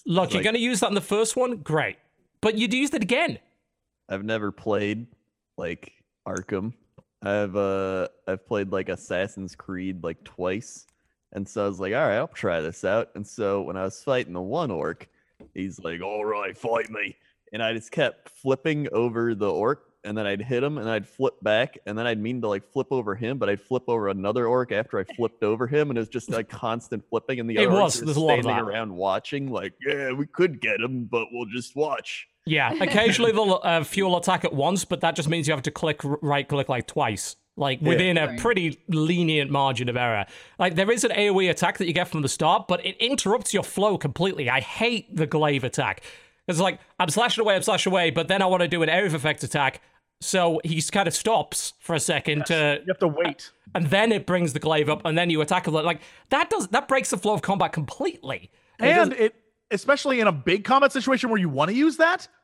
look, 0.06 0.26
It's 0.26 0.34
you're 0.34 0.42
going 0.42 0.54
to 0.54 0.60
use 0.60 0.80
that 0.80 0.88
in 0.88 0.94
the 0.94 1.00
first 1.00 1.36
one? 1.36 1.56
Great. 1.56 1.96
But 2.42 2.58
you'd 2.58 2.74
use 2.74 2.92
it 2.92 3.02
again. 3.02 3.38
I've 4.08 4.24
never 4.24 4.52
played 4.52 5.06
like 5.56 5.92
Arkham. 6.28 6.74
I've 7.22 7.56
uh 7.56 8.08
I've 8.26 8.44
played 8.46 8.72
like 8.72 8.88
Assassin's 8.88 9.54
Creed 9.54 10.02
like 10.02 10.22
twice. 10.24 10.86
And 11.32 11.48
so 11.48 11.64
I 11.64 11.68
was 11.68 11.80
like, 11.80 11.94
all 11.94 12.06
right, 12.06 12.16
I'll 12.16 12.28
try 12.28 12.60
this 12.60 12.84
out. 12.84 13.10
And 13.14 13.26
so 13.26 13.62
when 13.62 13.76
I 13.76 13.84
was 13.84 14.02
fighting 14.02 14.34
the 14.34 14.40
one 14.40 14.70
orc, 14.70 15.08
he's 15.54 15.80
like, 15.80 16.02
all 16.02 16.24
right, 16.24 16.56
fight 16.56 16.90
me. 16.90 17.16
And 17.52 17.62
I 17.62 17.72
just 17.72 17.90
kept 17.90 18.28
flipping 18.30 18.88
over 18.92 19.34
the 19.34 19.50
orc 19.50 19.84
and 20.04 20.16
then 20.16 20.26
I'd 20.26 20.42
hit 20.42 20.62
him 20.62 20.78
and 20.78 20.88
I'd 20.88 21.06
flip 21.06 21.34
back 21.42 21.78
and 21.86 21.96
then 21.96 22.06
I'd 22.06 22.18
mean 22.18 22.40
to 22.40 22.48
like 22.48 22.64
flip 22.72 22.88
over 22.90 23.14
him, 23.14 23.38
but 23.38 23.48
I'd 23.48 23.60
flip 23.60 23.84
over 23.88 24.08
another 24.08 24.46
orc 24.46 24.72
after 24.72 24.98
I 24.98 25.04
flipped 25.04 25.42
over 25.42 25.66
him. 25.66 25.90
And 25.90 25.98
it 25.98 26.00
was 26.00 26.08
just 26.08 26.30
like 26.30 26.48
constant 26.48 27.04
flipping. 27.08 27.40
And 27.40 27.48
the 27.48 27.56
It 27.56 27.68
other 27.68 27.76
orcs 27.76 27.82
was. 27.82 28.00
were 28.00 28.04
There's 28.06 28.16
a 28.16 28.20
lot 28.20 28.38
of 28.38 28.44
standing 28.44 28.64
around 28.64 28.94
watching, 28.94 29.50
like, 29.50 29.74
yeah, 29.86 30.12
we 30.12 30.26
could 30.26 30.60
get 30.60 30.80
him, 30.80 31.04
but 31.04 31.28
we'll 31.30 31.46
just 31.46 31.76
watch. 31.76 32.28
Yeah. 32.44 32.72
Occasionally 32.80 33.32
they'll 33.32 33.60
uh, 33.62 33.84
fuel 33.84 34.16
attack 34.16 34.44
at 34.44 34.52
once, 34.52 34.84
but 34.84 35.00
that 35.02 35.14
just 35.14 35.28
means 35.28 35.46
you 35.46 35.54
have 35.54 35.62
to 35.62 35.70
click 35.70 36.00
right 36.02 36.48
click 36.48 36.68
like 36.68 36.86
twice. 36.86 37.36
Like 37.56 37.82
within 37.82 38.16
a 38.16 38.28
Right. 38.28 38.38
pretty 38.40 38.78
lenient 38.88 39.50
margin 39.50 39.88
of 39.90 39.96
error. 39.96 40.24
Like 40.58 40.74
there 40.74 40.90
is 40.90 41.04
an 41.04 41.10
AoE 41.10 41.50
attack 41.50 41.76
that 41.78 41.86
you 41.86 41.92
get 41.92 42.08
from 42.08 42.22
the 42.22 42.28
start, 42.28 42.66
but 42.66 42.84
it 42.84 42.96
interrupts 42.98 43.52
your 43.52 43.62
flow 43.62 43.98
completely. 43.98 44.48
I 44.48 44.60
hate 44.60 45.14
the 45.14 45.26
glaive 45.26 45.62
attack. 45.62 46.02
It's 46.48 46.58
like 46.60 46.80
I'm 46.98 47.10
slashing 47.10 47.42
away, 47.42 47.54
I'm 47.54 47.62
slashing 47.62 47.92
away, 47.92 48.10
but 48.10 48.28
then 48.28 48.40
I 48.40 48.46
want 48.46 48.62
to 48.62 48.68
do 48.68 48.82
an 48.82 48.88
area 48.88 49.06
of 49.06 49.14
effect 49.14 49.42
attack. 49.44 49.82
So 50.22 50.60
he 50.64 50.80
kind 50.80 51.06
of 51.06 51.14
stops 51.14 51.74
for 51.80 51.94
a 51.94 52.00
second 52.00 52.46
to 52.46 52.80
You 52.86 52.92
have 52.92 52.98
to 53.00 53.08
wait. 53.08 53.50
and 53.74 53.86
then 53.88 54.12
it 54.12 54.24
brings 54.24 54.52
the 54.54 54.58
glaive 54.58 54.88
up, 54.88 55.04
and 55.04 55.18
then 55.18 55.28
you 55.28 55.40
attack 55.42 55.66
with 55.66 55.74
it. 55.76 55.84
Like 55.84 56.00
that 56.30 56.48
does 56.48 56.68
that 56.68 56.88
breaks 56.88 57.10
the 57.10 57.18
flow 57.18 57.34
of 57.34 57.42
combat 57.42 57.72
completely. 57.72 58.50
It 58.80 58.84
And 58.86 58.96
doesn't- 58.96 59.20
it, 59.20 59.34
especially 59.70 60.20
in 60.20 60.26
a 60.26 60.32
big 60.32 60.64
combat 60.64 60.90
situation 60.92 61.28
where 61.28 61.38
you 61.40 61.48
want 61.50 61.70
to 61.70 61.76
use 61.76 61.98
that, 61.98 62.28
well, 62.28 62.41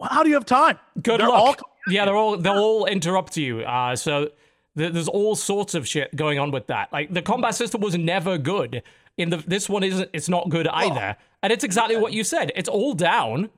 how 0.00 0.22
do 0.22 0.28
you 0.28 0.34
have 0.34 0.46
time? 0.46 0.78
good 1.02 1.20
They're 1.20 1.28
luck. 1.28 1.60
all 1.62 1.70
yeah, 1.88 2.04
they're 2.04 2.16
all 2.16 2.36
they'll 2.36 2.54
all 2.54 2.86
interrupt 2.86 3.36
you. 3.36 3.60
Uh, 3.62 3.96
so 3.96 4.30
th- 4.76 4.92
there's 4.92 5.08
all 5.08 5.34
sorts 5.34 5.74
of 5.74 5.86
shit 5.88 6.14
going 6.14 6.38
on 6.38 6.50
with 6.50 6.66
that. 6.68 6.92
Like 6.92 7.12
the 7.12 7.22
combat 7.22 7.54
system 7.54 7.80
was 7.80 7.96
never 7.96 8.38
good. 8.38 8.82
In 9.18 9.30
the 9.30 9.36
this 9.38 9.68
one 9.68 9.82
isn't. 9.82 10.08
It's 10.12 10.28
not 10.28 10.48
good 10.48 10.66
either. 10.68 11.16
And 11.42 11.52
it's 11.52 11.64
exactly 11.64 11.96
what 11.96 12.12
you 12.12 12.24
said. 12.24 12.52
It's 12.54 12.68
all 12.68 12.94
down 12.94 13.50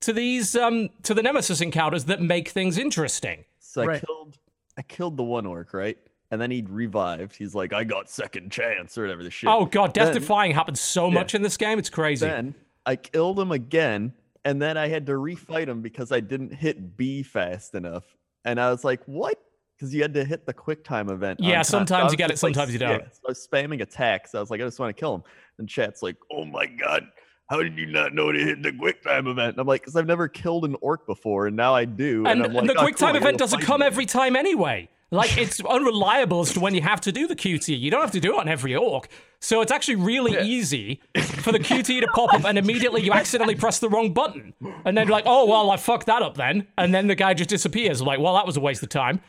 to 0.00 0.12
these 0.12 0.56
um 0.56 0.88
to 1.04 1.14
the 1.14 1.22
nemesis 1.22 1.60
encounters 1.60 2.04
that 2.06 2.20
make 2.20 2.48
things 2.48 2.76
interesting. 2.78 3.44
So 3.60 3.82
I 3.82 3.86
Right. 3.86 4.04
killed 4.04 4.38
I 4.78 4.82
killed 4.82 5.16
the 5.16 5.22
one 5.22 5.46
orc, 5.46 5.72
right? 5.72 5.96
And 6.30 6.40
then 6.40 6.50
he 6.50 6.64
revived. 6.68 7.36
He's 7.36 7.54
like, 7.54 7.72
I 7.72 7.84
got 7.84 8.10
second 8.10 8.50
chance 8.50 8.98
or 8.98 9.02
whatever 9.02 9.22
the 9.22 9.30
shit. 9.30 9.48
Oh 9.48 9.64
god, 9.66 9.92
death 9.92 10.12
Then- 10.12 10.22
defying 10.22 10.52
happens 10.52 10.80
so 10.80 11.10
much 11.10 11.34
in 11.34 11.42
this 11.42 11.56
game. 11.56 11.78
It's 11.78 11.88
crazy. 11.90 12.26
Then 12.26 12.54
I 12.84 12.96
killed 12.96 13.38
him 13.38 13.52
again, 13.52 14.12
and 14.46 14.62
then 14.62 14.76
I 14.76 14.86
had 14.86 15.06
to 15.06 15.12
refight 15.12 15.66
him 15.66 15.82
because 15.82 16.12
I 16.12 16.20
didn't 16.20 16.54
hit 16.54 16.96
B 16.96 17.24
fast 17.24 17.74
enough. 17.74 18.04
And 18.44 18.60
I 18.60 18.70
was 18.70 18.84
like, 18.84 19.02
what? 19.06 19.38
Because 19.76 19.92
you 19.92 20.00
had 20.00 20.14
to 20.14 20.24
hit 20.24 20.46
the 20.46 20.54
quick 20.54 20.84
time 20.84 21.10
event. 21.10 21.40
Yeah, 21.42 21.56
time. 21.56 21.64
So 21.64 21.70
sometimes 21.78 22.12
you 22.12 22.16
get 22.16 22.30
it, 22.30 22.34
just, 22.34 22.44
like, 22.44 22.54
sometimes 22.54 22.72
you 22.72 22.78
don't. 22.78 23.02
so 23.12 23.20
I 23.26 23.30
was 23.30 23.46
spamming 23.52 23.82
attacks. 23.82 24.36
I 24.36 24.40
was 24.40 24.48
like, 24.48 24.60
I 24.60 24.64
just 24.64 24.78
want 24.78 24.96
to 24.96 24.98
kill 24.98 25.16
him. 25.16 25.22
And 25.58 25.68
chat's 25.68 26.00
like, 26.00 26.16
oh 26.30 26.44
my 26.44 26.66
god, 26.66 27.08
how 27.50 27.60
did 27.60 27.76
you 27.76 27.86
not 27.86 28.14
know 28.14 28.30
to 28.30 28.38
hit 28.38 28.62
the 28.62 28.72
quick 28.72 29.02
time 29.02 29.26
event? 29.26 29.50
And 29.50 29.58
I'm 29.60 29.66
like, 29.66 29.82
because 29.82 29.96
I've 29.96 30.06
never 30.06 30.28
killed 30.28 30.64
an 30.64 30.76
orc 30.80 31.06
before, 31.06 31.48
and 31.48 31.56
now 31.56 31.74
I 31.74 31.84
do. 31.84 32.24
and, 32.24 32.44
I'm 32.44 32.52
like, 32.52 32.60
and 32.62 32.70
the 32.70 32.78
"Oh, 32.78 32.82
quick 32.82 32.96
time 32.96 33.14
I 33.14 33.18
event 33.18 33.38
doesn't 33.38 33.62
come 33.62 33.82
him." 33.82 33.86
every 33.86 34.06
time 34.06 34.36
anyway. 34.36 34.88
Like 35.10 35.38
it's 35.38 35.60
unreliable 35.60 36.40
as 36.40 36.52
to 36.54 36.60
when 36.60 36.74
you 36.74 36.82
have 36.82 37.00
to 37.02 37.12
do 37.12 37.28
the 37.28 37.36
QT. 37.36 37.78
You 37.78 37.90
don't 37.90 38.00
have 38.00 38.10
to 38.12 38.20
do 38.20 38.34
it 38.34 38.40
on 38.40 38.48
every 38.48 38.74
orc. 38.74 39.08
So 39.38 39.60
it's 39.60 39.70
actually 39.70 39.96
really 39.96 40.36
easy 40.44 41.00
for 41.16 41.52
the 41.52 41.60
QT 41.60 42.00
to 42.00 42.06
pop 42.08 42.34
up 42.34 42.44
and 42.44 42.58
immediately 42.58 43.02
you 43.02 43.12
accidentally 43.12 43.54
press 43.54 43.78
the 43.78 43.88
wrong 43.88 44.12
button. 44.12 44.52
And 44.84 44.96
then 44.96 45.06
you're 45.06 45.16
like, 45.16 45.26
oh 45.26 45.46
well 45.46 45.70
I 45.70 45.76
fucked 45.76 46.06
that 46.06 46.22
up 46.22 46.36
then. 46.36 46.66
And 46.76 46.92
then 46.92 47.06
the 47.06 47.14
guy 47.14 47.34
just 47.34 47.50
disappears. 47.50 48.00
I'm 48.00 48.06
like, 48.06 48.18
well 48.18 48.34
that 48.34 48.46
was 48.46 48.56
a 48.56 48.60
waste 48.60 48.82
of 48.82 48.88
time. 48.88 49.20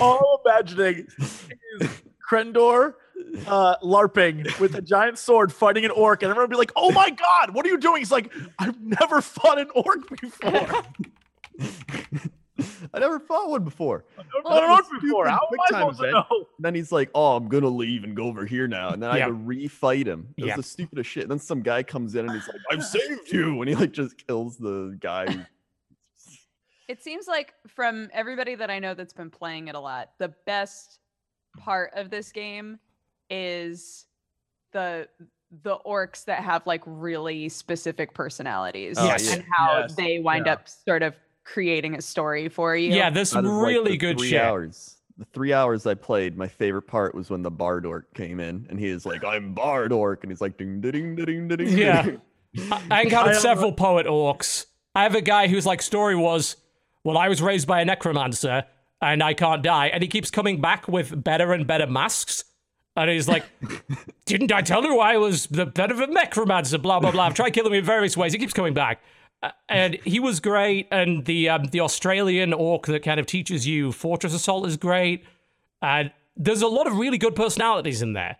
all 0.00 0.42
imagining 0.44 1.06
is 1.18 2.02
Crendor 2.30 2.94
uh, 3.46 3.76
LARPing 3.82 4.58
with 4.60 4.74
a 4.74 4.82
giant 4.82 5.18
sword 5.18 5.52
fighting 5.52 5.84
an 5.84 5.90
orc, 5.90 6.22
and 6.22 6.30
everyone 6.30 6.48
would 6.48 6.54
be 6.54 6.58
like, 6.58 6.72
"Oh 6.76 6.90
my 6.90 7.10
god, 7.10 7.54
what 7.54 7.66
are 7.66 7.68
you 7.68 7.78
doing?" 7.78 7.98
He's 8.00 8.10
like, 8.10 8.32
"I've 8.58 8.80
never 8.80 9.20
fought 9.20 9.58
an 9.58 9.70
orc 9.74 10.08
before. 10.20 10.82
I 12.94 12.98
never 13.00 13.18
fought 13.18 13.48
one 13.50 13.64
before. 13.64 14.04
I've 14.18 14.26
never 14.26 14.42
fought 14.42 14.62
an 14.64 14.70
orc 14.70 15.00
before. 15.02 15.26
How 15.28 15.48
am 15.52 15.60
I 15.60 15.70
time 15.70 15.80
supposed 15.82 16.00
to 16.00 16.08
event. 16.10 16.26
know?" 16.30 16.46
Then 16.60 16.74
he's 16.74 16.92
like, 16.92 17.10
"Oh, 17.14 17.36
I'm 17.36 17.48
gonna 17.48 17.68
leave 17.68 18.04
and 18.04 18.14
go 18.14 18.24
over 18.26 18.46
here 18.46 18.68
now," 18.68 18.90
and 18.90 19.02
then 19.02 19.10
I 19.10 19.18
Yeah. 19.18 19.24
had 19.24 19.28
to 19.30 19.34
refight 19.34 20.06
him. 20.06 20.32
It 20.36 20.42
was 20.42 20.48
Yeah. 20.50 20.56
the 20.56 20.62
stupidest 20.62 21.10
shit. 21.10 21.28
then 21.28 21.38
some 21.38 21.62
guy 21.62 21.82
comes 21.82 22.14
in 22.14 22.26
and 22.28 22.34
he's 22.34 22.46
like, 22.48 22.60
"I've 22.70 22.84
saved 22.84 23.32
you," 23.32 23.60
and 23.60 23.68
he 23.68 23.74
like 23.74 23.92
just 23.92 24.24
kills 24.26 24.56
the 24.56 24.96
guy. 25.00 25.46
It 26.86 27.02
seems 27.02 27.26
like 27.26 27.54
from 27.66 28.10
everybody 28.12 28.54
that 28.56 28.70
I 28.70 28.78
know 28.78 28.94
that's 28.94 29.14
been 29.14 29.30
playing 29.30 29.68
it 29.68 29.74
a 29.74 29.80
lot, 29.80 30.10
the 30.18 30.28
best 30.46 31.00
part 31.58 31.92
of 31.94 32.10
this 32.10 32.30
game 32.30 32.78
is 33.30 34.06
the 34.72 35.08
the 35.62 35.78
orcs 35.86 36.24
that 36.24 36.42
have 36.42 36.66
like 36.66 36.82
really 36.84 37.48
specific 37.48 38.12
personalities 38.12 38.96
Oh, 38.98 39.04
Yes. 39.06 39.32
and 39.32 39.44
how 39.50 39.78
Yes. 39.80 39.94
they 39.94 40.18
wind 40.18 40.46
Yeah. 40.46 40.54
up 40.54 40.68
sort 40.68 41.02
of 41.02 41.14
creating 41.44 41.94
a 41.94 42.02
story 42.02 42.48
for 42.48 42.76
you. 42.76 42.90
Yeah, 42.92 43.10
there's 43.10 43.30
some 43.30 43.44
Out 43.46 43.50
of, 43.50 43.56
like, 43.58 43.66
really 43.68 43.90
the 43.92 43.96
good 43.98 44.18
three 44.18 44.30
shit. 44.30 44.40
hours. 44.40 44.96
The 45.16 45.26
three 45.26 45.52
hours 45.52 45.86
I 45.86 45.94
played, 45.94 46.36
my 46.36 46.48
favorite 46.48 46.82
part 46.88 47.14
was 47.14 47.30
when 47.30 47.42
the 47.42 47.50
Bard 47.50 47.86
Orc 47.86 48.12
came 48.14 48.40
in 48.40 48.66
and 48.68 48.80
he 48.80 48.88
is 48.88 49.06
like, 49.06 49.22
I'm 49.24 49.54
Bard 49.54 49.92
Orc. 49.92 50.24
And 50.24 50.32
he's 50.32 50.40
like, 50.40 50.56
ding, 50.56 50.80
ding, 50.80 50.92
ding, 50.92 51.16
ding, 51.16 51.48
ding, 51.48 51.56
ding. 51.58 51.78
Yeah. 51.78 52.08
I, 52.72 52.82
I 52.90 53.02
encountered 53.04 53.36
several 53.36 53.72
poet 53.72 54.06
orcs. 54.06 54.66
I 54.94 55.04
have 55.04 55.14
a 55.14 55.20
guy 55.20 55.46
whose 55.46 55.66
like 55.66 55.82
story 55.82 56.16
was, 56.16 56.56
well, 57.04 57.16
I 57.16 57.28
was 57.28 57.40
raised 57.40 57.68
by 57.68 57.80
a 57.80 57.84
necromancer 57.84 58.64
and 59.00 59.22
I 59.22 59.34
can't 59.34 59.62
die, 59.62 59.88
and 59.88 60.02
he 60.02 60.08
keeps 60.08 60.30
coming 60.30 60.60
back 60.60 60.88
with 60.88 61.22
better 61.22 61.52
and 61.52 61.66
better 61.66 61.86
masks. 61.86 62.44
And 62.96 63.10
he's 63.10 63.28
like, 63.28 63.44
didn't 64.24 64.50
I 64.52 64.62
tell 64.62 64.82
you 64.84 64.98
I 65.00 65.16
was 65.18 65.46
the 65.46 65.66
better 65.66 65.94
of 65.94 66.00
a 66.00 66.06
necromancer? 66.06 66.78
Blah 66.78 67.00
blah 67.00 67.10
blah. 67.10 67.24
I've 67.24 67.34
tried 67.34 67.50
killing 67.50 67.72
him 67.72 67.78
in 67.80 67.84
various 67.84 68.16
ways. 68.16 68.32
He 68.32 68.38
keeps 68.38 68.52
coming 68.54 68.72
back, 68.72 69.02
and 69.68 69.94
he 70.04 70.20
was 70.20 70.40
great. 70.40 70.88
And 70.90 71.24
the 71.24 71.48
um, 71.48 71.64
the 71.66 71.80
Australian 71.80 72.52
orc 72.52 72.86
that 72.86 73.02
kind 73.02 73.18
of 73.20 73.26
teaches 73.26 73.66
you 73.66 73.92
fortress 73.92 74.34
assault 74.34 74.66
is 74.66 74.76
great. 74.76 75.24
And 75.82 76.12
there's 76.36 76.62
a 76.62 76.66
lot 76.68 76.86
of 76.86 76.96
really 76.96 77.18
good 77.18 77.34
personalities 77.36 78.02
in 78.02 78.12
there. 78.14 78.36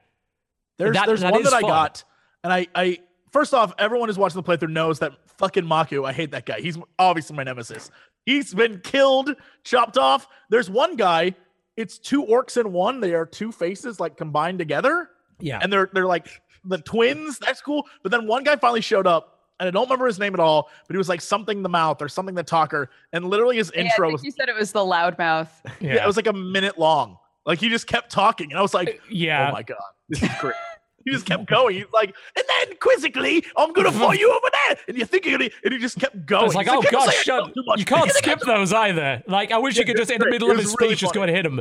There's 0.78 0.94
That- 0.94 1.06
there's 1.06 1.20
that 1.20 1.32
one 1.32 1.42
that 1.44 1.52
I 1.54 1.60
fun. 1.60 1.70
got, 1.70 2.04
and 2.42 2.52
I 2.52 2.66
I 2.74 2.98
first 3.32 3.54
off, 3.54 3.72
everyone 3.78 4.08
who's 4.08 4.18
watching 4.18 4.40
the 4.40 4.46
playthrough 4.48 4.70
knows 4.72 4.98
that 5.00 5.12
fucking 5.38 5.64
Maku. 5.64 6.06
I 6.08 6.12
hate 6.12 6.30
that 6.32 6.46
guy. 6.46 6.60
He's 6.60 6.78
obviously 6.98 7.36
my 7.36 7.42
nemesis. 7.44 7.90
He's 8.26 8.54
been 8.54 8.80
killed, 8.80 9.36
chopped 9.64 9.98
off. 9.98 10.26
There's 10.50 10.70
one 10.70 10.96
guy. 10.96 11.34
It's 11.76 11.98
two 11.98 12.24
orcs 12.24 12.56
in 12.58 12.72
one. 12.72 13.00
They 13.00 13.14
are 13.14 13.26
two 13.26 13.52
faces 13.52 13.98
like 14.00 14.16
combined 14.16 14.58
together, 14.58 15.10
Yeah. 15.40 15.58
and 15.60 15.72
they're 15.72 15.90
they're 15.92 16.06
like 16.06 16.28
the 16.64 16.78
twins. 16.78 17.38
That's 17.38 17.60
cool. 17.60 17.84
But 18.02 18.12
then 18.12 18.26
one 18.26 18.42
guy 18.44 18.56
finally 18.56 18.80
showed 18.80 19.06
up, 19.06 19.34
and 19.60 19.68
I 19.68 19.70
don't 19.70 19.84
remember 19.84 20.06
his 20.06 20.18
name 20.18 20.34
at 20.34 20.40
all. 20.40 20.70
But 20.86 20.94
he 20.94 20.98
was 20.98 21.08
like 21.08 21.20
something 21.20 21.62
the 21.62 21.68
mouth 21.68 22.02
or 22.02 22.08
something 22.08 22.34
the 22.34 22.42
talker, 22.42 22.90
and 23.12 23.24
literally 23.24 23.56
his 23.56 23.70
Yeah, 23.74 23.82
I 23.82 23.84
intro 23.84 24.08
think 24.08 24.12
was 24.18 24.24
you 24.24 24.30
said 24.30 24.48
it 24.48 24.54
was 24.54 24.72
the 24.72 24.80
loudmouth. 24.80 25.48
yeah. 25.80 26.02
it 26.02 26.06
was 26.06 26.16
like 26.16 26.26
a 26.26 26.32
minute 26.32 26.78
long. 26.78 27.18
Like 27.46 27.60
he 27.60 27.68
just 27.68 27.86
kept 27.86 28.10
talking, 28.10 28.50
and 28.50 28.58
I 28.58 28.62
was 28.62 28.74
like, 28.74 28.88
uh, 28.88 28.92
yeah. 29.10 29.48
Oh 29.48 29.52
my 29.52 29.62
god, 29.62 29.78
this 30.08 30.22
is 30.22 30.30
great. 30.40 30.54
he 31.04 31.12
just 31.12 31.26
kept 31.26 31.46
going. 31.46 31.76
He's 31.76 31.84
like, 31.92 32.14
and 32.36 32.44
then 32.48 32.76
quizzically, 32.78 33.44
I'm 33.56 33.72
gonna 33.72 33.92
fight 33.92 34.18
you 34.18 34.30
over 34.30 34.48
there. 34.66 34.78
And 34.88 34.96
you 34.96 35.04
think 35.04 35.26
you're 35.26 35.38
gonna, 35.38 35.50
and 35.62 35.72
he 35.72 35.78
just 35.78 35.98
kept 35.98 36.26
going. 36.26 36.42
I 36.42 36.46
was 36.46 36.54
like, 36.54 36.66
He's 36.66 36.76
oh 36.76 36.82
"Can 36.82 36.96
I 36.96 37.04
gosh, 37.04 37.14
shut, 37.16 37.44
talk 37.44 37.54
too 37.54 37.62
much? 37.66 37.78
you 37.78 37.84
can't 37.84 38.10
skip 38.12 38.40
those 38.40 38.72
either. 38.72 39.22
Like, 39.26 39.52
I 39.52 39.58
wish 39.58 39.76
you 39.76 39.84
could 39.84 39.96
just 39.96 40.10
in 40.10 40.20
the 40.20 40.30
middle 40.30 40.50
of 40.50 40.56
his 40.56 40.74
really 40.78 40.94
speech 40.94 41.00
just 41.00 41.14
go 41.14 41.20
ahead 41.22 41.28
and 41.28 41.36
hit 41.36 41.46
him. 41.46 41.60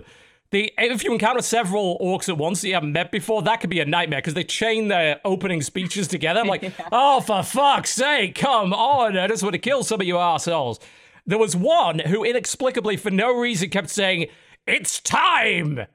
The 0.54 0.72
if 0.78 1.04
you 1.04 1.12
encounter 1.12 1.42
several 1.42 1.98
orcs 1.98 2.30
at 2.30 2.38
once 2.38 2.62
that 2.62 2.68
you 2.68 2.76
haven't 2.76 2.94
met 2.94 3.12
before, 3.12 3.42
that 3.42 3.60
could 3.60 3.72
be 3.72 3.80
a 3.80 3.86
nightmare 3.86 4.20
because 4.20 4.36
they 4.36 4.44
chain 4.44 4.88
their 4.88 5.20
opening 5.26 5.64
speeches 5.64 6.08
together. 6.08 6.42
I'm 6.42 6.48
like, 6.48 6.72
oh 6.92 7.22
for 7.22 7.42
fuck's 7.42 7.90
sake, 7.90 8.36
come 8.36 8.72
on! 8.72 9.18
I 9.18 9.28
just 9.28 9.42
want 9.42 9.54
to 9.54 9.60
kill 9.60 9.84
some 9.84 10.00
of 10.00 10.06
you 10.06 10.20
assholes. 10.20 10.80
There 11.26 11.40
was 11.40 11.56
one 11.56 11.98
who 11.98 12.24
inexplicably, 12.24 12.98
for 12.98 13.10
no 13.10 13.36
reason, 13.36 13.72
kept 13.72 13.90
saying, 13.90 14.28
"It's 14.68 15.00
time." 15.00 15.88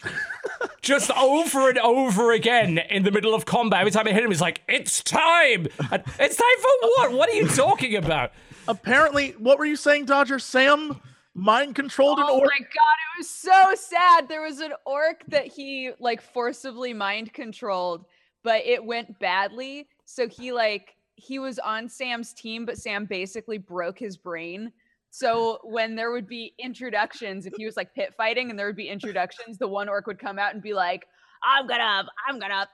just 0.82 1.10
over 1.10 1.68
and 1.68 1.78
over 1.78 2.30
again 2.30 2.78
in 2.78 3.02
the 3.02 3.10
middle 3.10 3.34
of 3.34 3.44
combat. 3.44 3.80
Every 3.80 3.90
time 3.90 4.06
I 4.06 4.12
hit 4.12 4.22
him, 4.22 4.30
he's 4.30 4.40
like, 4.40 4.62
"It's 4.68 5.02
time." 5.02 5.66
And, 5.90 6.04
it's 6.20 6.36
time 6.36 6.58
for 6.60 6.88
what? 6.96 7.12
What 7.12 7.28
are 7.28 7.34
you 7.34 7.48
talking 7.48 7.96
about? 7.96 8.30
Apparently, 8.68 9.32
what 9.32 9.58
were 9.58 9.66
you 9.66 9.74
saying, 9.74 10.04
Dodger? 10.04 10.38
Sam 10.38 11.00
mind 11.36 11.74
controlled 11.74 12.18
an 12.18 12.24
oh 12.28 12.40
orc. 12.40 12.50
Oh 12.52 12.58
my 12.58 12.64
god, 12.64 12.66
it 12.66 13.18
was 13.18 13.30
so 13.30 13.74
sad. 13.74 14.28
There 14.28 14.42
was 14.42 14.60
an 14.60 14.72
orc 14.84 15.22
that 15.28 15.46
he 15.46 15.92
like 16.00 16.20
forcibly 16.20 16.92
mind 16.92 17.32
controlled, 17.32 18.06
but 18.42 18.64
it 18.64 18.84
went 18.84 19.18
badly. 19.20 19.86
So 20.06 20.26
he 20.26 20.52
like 20.52 20.96
he 21.14 21.38
was 21.38 21.58
on 21.58 21.88
Sam's 21.88 22.32
team, 22.32 22.64
but 22.64 22.78
Sam 22.78 23.04
basically 23.04 23.58
broke 23.58 23.98
his 23.98 24.16
brain. 24.16 24.72
So 25.10 25.60
when 25.62 25.94
there 25.94 26.10
would 26.10 26.26
be 26.26 26.54
introductions, 26.58 27.46
if 27.46 27.54
he 27.56 27.64
was 27.64 27.76
like 27.76 27.94
pit 27.94 28.12
fighting 28.16 28.50
and 28.50 28.58
there 28.58 28.66
would 28.66 28.76
be 28.76 28.88
introductions, 28.88 29.56
the 29.56 29.68
one 29.68 29.88
orc 29.88 30.06
would 30.06 30.18
come 30.18 30.38
out 30.38 30.52
and 30.52 30.62
be 30.62 30.74
like, 30.74 31.06
I'm 31.42 31.66
gonna, 31.66 32.06
I'm 32.28 32.38
gonna 32.38 32.68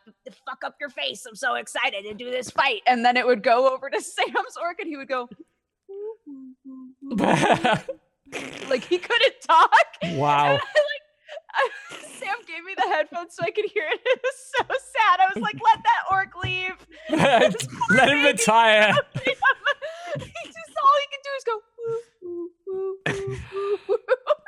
fuck 0.45 0.65
up 0.65 0.77
your 0.81 0.89
face. 0.89 1.25
I'm 1.27 1.37
so 1.37 1.55
excited 1.55 2.05
to 2.05 2.15
do 2.15 2.31
this 2.31 2.51
fight. 2.51 2.83
And 2.87 3.05
then 3.05 3.17
it 3.17 3.27
would 3.27 3.43
go 3.43 3.73
over 3.73 3.91
to 3.91 4.01
Sam's 4.01 4.57
orc 4.61 4.81
and 4.81 4.89
he 4.89 4.97
would 4.97 5.09
go, 5.09 5.29
like 8.69 8.85
he 8.85 8.99
couldn't 8.99 9.35
talk. 9.47 9.73
wow. 10.13 10.59
Sam 12.19 12.37
gave 12.47 12.65
me 12.65 12.75
the 12.77 12.83
headphones 12.89 13.35
so 13.35 13.43
I 13.45 13.51
could 13.51 13.67
hear 13.73 13.85
it. 13.91 14.01
It 14.05 14.21
was 14.23 14.53
so 14.59 14.65
sad. 14.69 15.21
I 15.21 15.27
was 15.35 15.43
like, 15.43 15.57
let 15.63 15.83
that 15.83 16.03
orc 16.11 16.35
leave. 16.43 16.87
Let 17.91 18.09
him 18.09 18.25
retire. 18.25 18.93
he 19.15 19.31
just 19.31 20.73
all 20.83 20.99
he 21.01 21.07
can 21.11 21.21
do 21.23 21.31
is 21.37 21.45
go. 21.45 21.61
"Woo, 21.79 21.99
woo, 22.23 22.51
woo, 22.67 22.99
woo, 23.07 23.39
woo, 23.53 23.79
woo." 23.89 23.97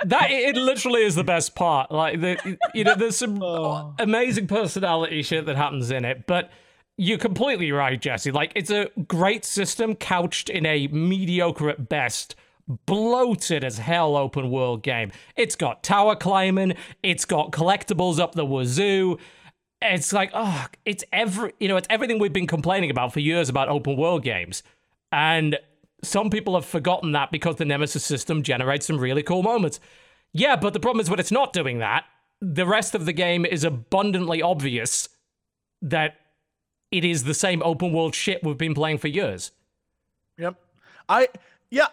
That 0.06 0.30
it 0.30 0.56
literally 0.56 1.02
is 1.04 1.14
the 1.14 1.24
best 1.24 1.54
part. 1.54 1.90
Like 1.90 2.20
the 2.20 2.58
you 2.74 2.84
know, 2.84 2.94
there's 2.94 3.16
some 3.16 3.42
Oh. 3.42 3.94
amazing 3.98 4.46
personality 4.46 5.22
shit 5.22 5.46
that 5.46 5.56
happens 5.56 5.90
in 5.90 6.04
it, 6.04 6.26
but 6.26 6.50
you're 6.96 7.18
completely 7.18 7.72
right, 7.72 8.00
Jesse. 8.00 8.30
Like 8.30 8.52
it's 8.54 8.70
a 8.70 8.88
great 9.08 9.44
system 9.44 9.94
couched 9.94 10.48
in 10.50 10.64
a 10.66 10.86
mediocre 10.88 11.70
at 11.70 11.88
best, 11.88 12.34
bloated 12.68 13.64
as 13.64 13.78
hell 13.78 14.16
open 14.16 14.50
world 14.50 14.82
game. 14.82 15.12
It's 15.36 15.56
got 15.56 15.82
tower 15.82 16.16
climbing, 16.16 16.74
it's 17.02 17.24
got 17.24 17.52
collectibles 17.52 18.18
up 18.18 18.34
the 18.34 18.46
wazoo. 18.46 19.18
It's 19.82 20.12
like, 20.12 20.30
oh, 20.32 20.66
it's 20.84 21.04
every 21.12 21.52
you 21.60 21.68
know, 21.68 21.76
it's 21.76 21.88
everything 21.90 22.18
we've 22.18 22.32
been 22.32 22.46
complaining 22.46 22.90
about 22.90 23.12
for 23.12 23.20
years 23.20 23.48
about 23.48 23.68
open 23.68 23.96
world 23.96 24.22
games. 24.22 24.62
And 25.12 25.58
some 26.02 26.30
people 26.30 26.54
have 26.54 26.64
forgotten 26.64 27.12
that 27.12 27.30
because 27.30 27.56
the 27.56 27.64
Nemesis 27.64 28.04
system 28.04 28.42
generates 28.42 28.86
some 28.86 28.98
really 28.98 29.22
cool 29.22 29.42
moments. 29.42 29.80
Yeah, 30.32 30.56
but 30.56 30.72
the 30.72 30.80
problem 30.80 31.00
is 31.00 31.10
when 31.10 31.20
it's 31.20 31.32
not 31.32 31.52
doing 31.52 31.78
that, 31.78 32.04
the 32.40 32.66
rest 32.66 32.94
of 32.94 33.06
the 33.06 33.12
game 33.12 33.46
is 33.46 33.64
abundantly 33.64 34.42
obvious 34.42 35.08
that 35.80 36.16
it 36.90 37.04
is 37.04 37.24
the 37.24 37.34
same 37.34 37.62
open 37.62 37.92
world 37.92 38.14
shit 38.14 38.42
we've 38.42 38.58
been 38.58 38.74
playing 38.74 38.98
for 38.98 39.08
years. 39.08 39.52
Yep. 40.38 40.56
I 41.08 41.28
yeah, 41.70 41.88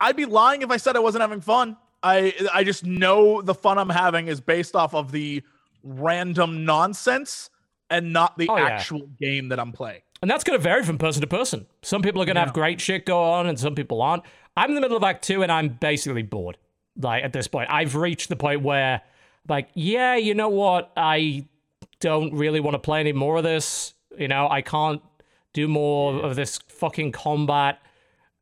I'd 0.00 0.16
be 0.16 0.24
lying 0.24 0.62
if 0.62 0.70
I 0.70 0.76
said 0.76 0.96
I 0.96 1.00
wasn't 1.00 1.22
having 1.22 1.40
fun. 1.40 1.76
I 2.02 2.34
I 2.52 2.64
just 2.64 2.84
know 2.84 3.42
the 3.42 3.54
fun 3.54 3.78
I'm 3.78 3.88
having 3.88 4.28
is 4.28 4.40
based 4.40 4.74
off 4.76 4.94
of 4.94 5.12
the 5.12 5.42
random 5.82 6.64
nonsense 6.64 7.50
and 7.90 8.12
not 8.12 8.38
the 8.38 8.48
Oh, 8.48 8.56
yeah. 8.56 8.64
actual 8.66 9.06
game 9.20 9.48
that 9.48 9.60
I'm 9.60 9.72
playing. 9.72 10.00
And 10.22 10.30
that's 10.30 10.44
going 10.44 10.58
to 10.58 10.62
vary 10.62 10.84
from 10.84 10.98
person 10.98 11.20
to 11.20 11.26
person. 11.26 11.66
Some 11.82 12.00
people 12.00 12.22
are 12.22 12.24
going 12.24 12.36
to 12.36 12.40
have 12.42 12.52
great 12.52 12.80
shit 12.80 13.04
go 13.06 13.20
on, 13.22 13.48
and 13.48 13.58
some 13.58 13.74
people 13.74 14.00
aren't. 14.00 14.22
I'm 14.56 14.70
in 14.70 14.74
the 14.76 14.80
middle 14.80 14.96
of 14.96 15.02
Act 15.02 15.24
Two, 15.24 15.42
and 15.42 15.50
I'm 15.50 15.68
basically 15.68 16.22
bored. 16.22 16.56
Like 16.96 17.24
at 17.24 17.32
this 17.32 17.48
point, 17.48 17.68
I've 17.70 17.96
reached 17.96 18.28
the 18.28 18.36
point 18.36 18.62
where, 18.62 19.02
like, 19.48 19.68
yeah, 19.74 20.14
you 20.14 20.34
know 20.34 20.48
what? 20.48 20.92
I 20.96 21.46
don't 22.00 22.34
really 22.34 22.60
want 22.60 22.74
to 22.74 22.78
play 22.78 23.00
any 23.00 23.12
more 23.12 23.36
of 23.38 23.42
this. 23.42 23.94
You 24.16 24.28
know, 24.28 24.48
I 24.48 24.62
can't 24.62 25.02
do 25.54 25.66
more 25.68 26.14
of 26.22 26.36
this 26.36 26.58
fucking 26.68 27.12
combat. 27.12 27.80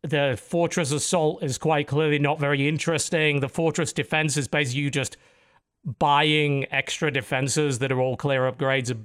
The 0.02 0.40
fortress 0.42 0.92
assault 0.92 1.42
is 1.42 1.58
quite 1.58 1.86
clearly 1.86 2.18
not 2.18 2.38
very 2.40 2.66
interesting. 2.66 3.40
The 3.40 3.48
fortress 3.48 3.92
defense 3.92 4.36
is 4.36 4.48
basically 4.48 4.82
you 4.82 4.90
just 4.90 5.16
buying 5.98 6.66
extra 6.72 7.10
defenses 7.10 7.78
that 7.80 7.92
are 7.92 8.00
all 8.00 8.16
clear 8.16 8.50
upgrades. 8.50 8.96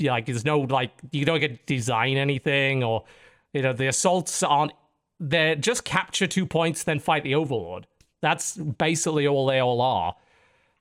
Like, 0.00 0.26
there's 0.26 0.44
no 0.44 0.60
like 0.60 0.90
you 1.10 1.24
don't 1.24 1.40
get 1.40 1.66
to 1.66 1.74
design 1.74 2.16
anything, 2.16 2.82
or 2.82 3.04
you 3.52 3.62
know, 3.62 3.72
the 3.72 3.88
assaults 3.88 4.42
aren't. 4.42 4.72
They're 5.20 5.54
just 5.54 5.84
capture 5.84 6.26
two 6.26 6.46
points, 6.46 6.82
then 6.82 6.98
fight 6.98 7.22
the 7.22 7.34
overlord. 7.34 7.86
That's 8.20 8.56
basically 8.56 9.26
all 9.26 9.46
they 9.46 9.60
all 9.60 9.80
are. 9.80 10.16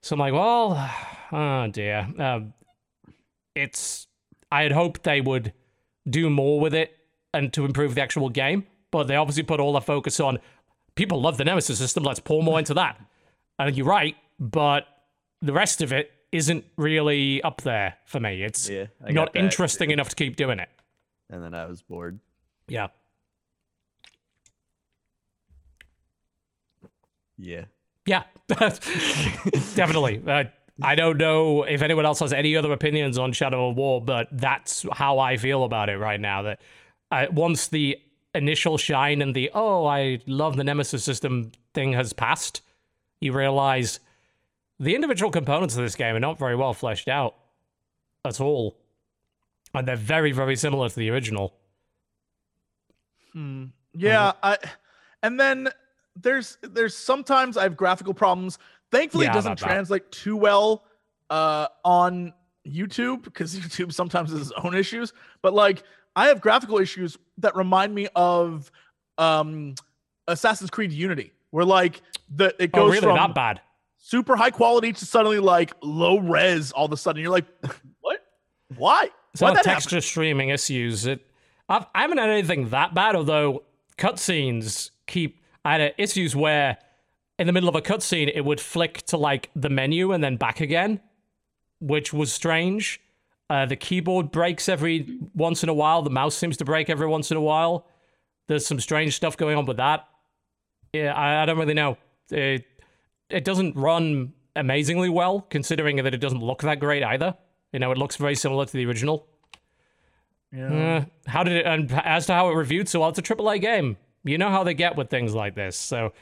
So 0.01 0.15
I'm 0.15 0.19
like, 0.19 0.33
well, 0.33 0.91
oh 1.31 1.67
dear. 1.67 2.07
Um, 2.17 2.53
it's. 3.55 4.07
I 4.51 4.63
had 4.63 4.73
hoped 4.73 5.03
they 5.03 5.21
would 5.21 5.53
do 6.09 6.29
more 6.29 6.59
with 6.59 6.73
it 6.73 6.97
and 7.33 7.53
to 7.53 7.65
improve 7.65 7.95
the 7.95 8.01
actual 8.01 8.29
game, 8.29 8.65
but 8.91 9.07
they 9.07 9.15
obviously 9.15 9.43
put 9.43 9.59
all 9.59 9.73
their 9.73 9.81
focus 9.81 10.19
on 10.19 10.39
people 10.95 11.21
love 11.21 11.37
the 11.37 11.45
Nemesis 11.45 11.77
system. 11.79 12.03
Let's 12.03 12.19
pour 12.19 12.43
more 12.43 12.59
into 12.59 12.73
that. 12.75 12.99
And 13.57 13.75
you're 13.75 13.85
right, 13.85 14.15
but 14.39 14.85
the 15.41 15.53
rest 15.53 15.81
of 15.81 15.91
it 15.93 16.11
isn't 16.31 16.65
really 16.77 17.41
up 17.43 17.61
there 17.61 17.95
for 18.05 18.19
me. 18.19 18.43
It's 18.43 18.69
Yeah, 18.69 18.85
not 19.09 19.35
interesting 19.35 19.89
too. 19.89 19.93
enough 19.93 20.09
to 20.09 20.15
keep 20.15 20.35
doing 20.35 20.59
it. 20.59 20.69
And 21.29 21.43
then 21.43 21.53
I 21.53 21.65
was 21.65 21.81
bored. 21.81 22.19
Yeah. 22.67 22.87
Yeah. 27.37 27.65
Yeah, 28.07 28.23
definitely. 29.75 30.21
Uh, 30.25 30.45
I 30.81 30.95
don't 30.95 31.17
know 31.17 31.61
if 31.63 31.83
anyone 31.83 32.03
else 32.05 32.19
has 32.21 32.33
any 32.33 32.55
other 32.57 32.71
opinions 32.71 33.19
on 33.19 33.31
Shadow 33.31 33.69
of 33.69 33.75
War, 33.77 34.01
but 34.01 34.27
that's 34.31 34.85
how 34.91 35.19
I 35.19 35.37
feel 35.37 35.63
about 35.63 35.87
it 35.89 35.97
right 35.97 36.19
now. 36.19 36.41
That 36.41 36.61
uh, 37.11 37.27
once 37.31 37.67
the 37.67 37.97
initial 38.33 38.77
shine 38.77 39.21
and 39.21 39.35
the 39.35 39.51
oh, 39.53 39.85
I 39.85 40.19
love 40.25 40.57
the 40.57 40.63
Nemesis 40.63 41.03
system 41.03 41.51
thing 41.73 41.93
has 41.93 42.13
passed, 42.13 42.61
you 43.19 43.33
realize 43.33 43.99
the 44.79 44.95
individual 44.95 45.31
components 45.31 45.75
of 45.75 45.83
this 45.83 45.95
game 45.95 46.15
are 46.15 46.19
not 46.19 46.39
very 46.39 46.55
well 46.55 46.73
fleshed 46.73 47.07
out 47.07 47.35
at 48.25 48.41
all, 48.41 48.77
and 49.73 49.87
they're 49.87 49.95
very, 49.95 50.31
very 50.31 50.55
similar 50.55 50.89
to 50.89 50.95
the 50.95 51.09
original. 51.09 51.53
Hmm. 53.33 53.65
Yeah, 53.93 54.33
I 54.41 54.57
and 55.23 55.39
then 55.39 55.69
there's 56.15 56.57
there's 56.61 56.95
sometimes 56.95 57.57
I 57.57 57.63
have 57.63 57.77
graphical 57.77 58.13
problems. 58.13 58.57
Thankfully, 58.91 59.25
Yeah, 59.25 59.31
it 59.31 59.35
doesn't 59.35 59.57
translate 59.57 60.11
too 60.11 60.35
well 60.35 60.83
uh, 61.29 61.67
on 61.85 62.33
YouTube 62.67 63.23
because 63.23 63.55
YouTube 63.59 63.93
sometimes 63.93 64.31
has 64.31 64.41
its 64.41 64.51
own 64.63 64.75
issues. 64.75 65.13
But 65.41 65.53
like, 65.53 65.83
I 66.15 66.27
have 66.27 66.41
graphical 66.41 66.77
issues 66.77 67.17
that 67.37 67.55
remind 67.55 67.93
me 67.95 68.07
of 68.15 68.71
um, 69.17 69.75
Assassin's 70.27 70.69
Creed 70.69 70.91
Unity, 70.91 71.31
where 71.51 71.65
like 71.65 72.01
the 72.33 72.55
it 72.59 72.71
Oh, 72.73 72.81
goes 72.81 72.91
really? 72.91 73.01
from 73.05 73.15
That 73.15 73.35
bad? 73.35 73.61
super 73.97 74.35
high 74.35 74.49
quality 74.51 74.91
to 74.91 75.05
suddenly 75.05 75.39
like 75.39 75.73
low 75.81 76.17
res 76.17 76.71
all 76.71 76.85
of 76.85 76.91
a 76.91 76.97
sudden. 76.97 77.21
You're 77.21 77.31
like, 77.31 77.45
what? 78.01 78.19
Why? 78.75 79.09
So 79.35 79.45
Why'd 79.45 79.55
that 79.55 79.65
happen? 79.65 79.73
texture 79.81 80.01
streaming 80.01 80.49
issues. 80.49 81.05
It, 81.05 81.25
I've, 81.69 81.85
I 81.95 82.01
haven't 82.01 82.17
had 82.17 82.29
anything 82.29 82.69
that 82.69 82.93
bad, 82.93 83.15
although 83.15 83.63
cutscenes 83.97 84.91
keep. 85.07 85.39
I 85.63 85.77
had 85.77 85.93
issues 85.97 86.35
where 86.35 86.77
in 87.39 87.47
the 87.47 87.53
middle 87.53 87.69
of 87.69 87.75
a 87.75 87.81
cutscene 87.81 88.31
it 88.33 88.43
would 88.43 88.59
flick 88.59 89.03
to 89.07 89.17
like 89.17 89.49
the 89.55 89.69
menu 89.69 90.11
and 90.11 90.23
then 90.23 90.35
back 90.35 90.59
again, 90.59 90.99
which 91.79 92.11
was 92.11 92.33
strange. 92.33 92.99
Uh, 93.51 93.65
the 93.65 93.75
keyboard 93.75 94.31
breaks 94.31 94.69
every 94.69 95.19
once 95.35 95.61
in 95.61 95.67
a 95.67 95.73
while. 95.73 96.01
The 96.01 96.09
mouse 96.09 96.35
seems 96.35 96.55
to 96.55 96.63
break 96.63 96.89
every 96.89 97.05
once 97.05 97.31
in 97.31 97.37
a 97.37 97.41
while. 97.41 97.85
There's 98.47 98.65
some 98.65 98.79
strange 98.79 99.13
stuff 99.13 99.35
going 99.35 99.57
on 99.57 99.65
with 99.65 99.75
that. 99.75 100.07
Yeah, 100.93 101.13
I, 101.13 101.43
I 101.43 101.45
don't 101.45 101.57
really 101.57 101.73
know. 101.73 101.97
It, 102.29 102.63
it 103.29 103.43
doesn't 103.43 103.75
run 103.75 104.31
amazingly 104.55 105.09
well, 105.09 105.41
considering 105.41 105.97
that 105.97 106.13
it 106.13 106.19
doesn't 106.19 106.39
look 106.39 106.61
that 106.61 106.79
great 106.79 107.03
either. 107.03 107.35
You 107.73 107.79
know, 107.79 107.91
it 107.91 107.97
looks 107.97 108.15
very 108.15 108.35
similar 108.35 108.65
to 108.65 108.71
the 108.71 108.85
original. 108.85 109.27
Yeah. 110.53 110.73
Uh, 110.73 111.05
how 111.27 111.43
did 111.43 111.57
it? 111.57 111.65
And 111.65 111.91
as 111.91 112.27
to 112.27 112.33
how 112.33 112.49
it 112.51 112.55
reviewed, 112.55 112.87
so 112.87 113.01
well, 113.01 113.09
it's 113.09 113.19
a 113.19 113.21
AAA 113.21 113.59
game. 113.59 113.97
You 114.23 114.37
know 114.37 114.49
how 114.49 114.63
they 114.63 114.73
get 114.73 114.95
with 114.95 115.09
things 115.09 115.35
like 115.35 115.55
this. 115.55 115.75
So 115.75 116.13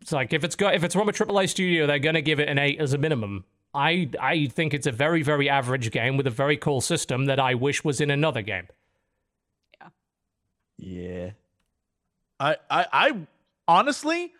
it's 0.00 0.12
like 0.12 0.32
if 0.32 0.44
it's 0.44 0.54
got 0.54 0.76
if 0.76 0.84
it's 0.84 0.94
from 0.94 1.08
a 1.08 1.12
AAA 1.12 1.48
studio, 1.48 1.88
they're 1.88 1.98
gonna 1.98 2.22
give 2.22 2.38
it 2.38 2.48
an 2.48 2.58
eight 2.60 2.80
as 2.80 2.92
a 2.92 2.98
minimum. 2.98 3.46
I 3.74 4.08
I 4.20 4.46
think 4.46 4.72
it's 4.74 4.86
a 4.86 4.92
very 4.92 5.22
very 5.22 5.48
average 5.48 5.90
game 5.90 6.16
with 6.16 6.26
a 6.26 6.30
very 6.30 6.56
cool 6.56 6.80
system 6.80 7.26
that 7.26 7.38
I 7.38 7.54
wish 7.54 7.84
was 7.84 8.00
in 8.00 8.10
another 8.10 8.42
game. 8.42 8.68
Yeah. 9.80 9.88
Yeah. 10.78 11.30
I, 12.38 12.56
I, 12.70 12.86
I 12.92 13.26
honestly, 13.66 14.32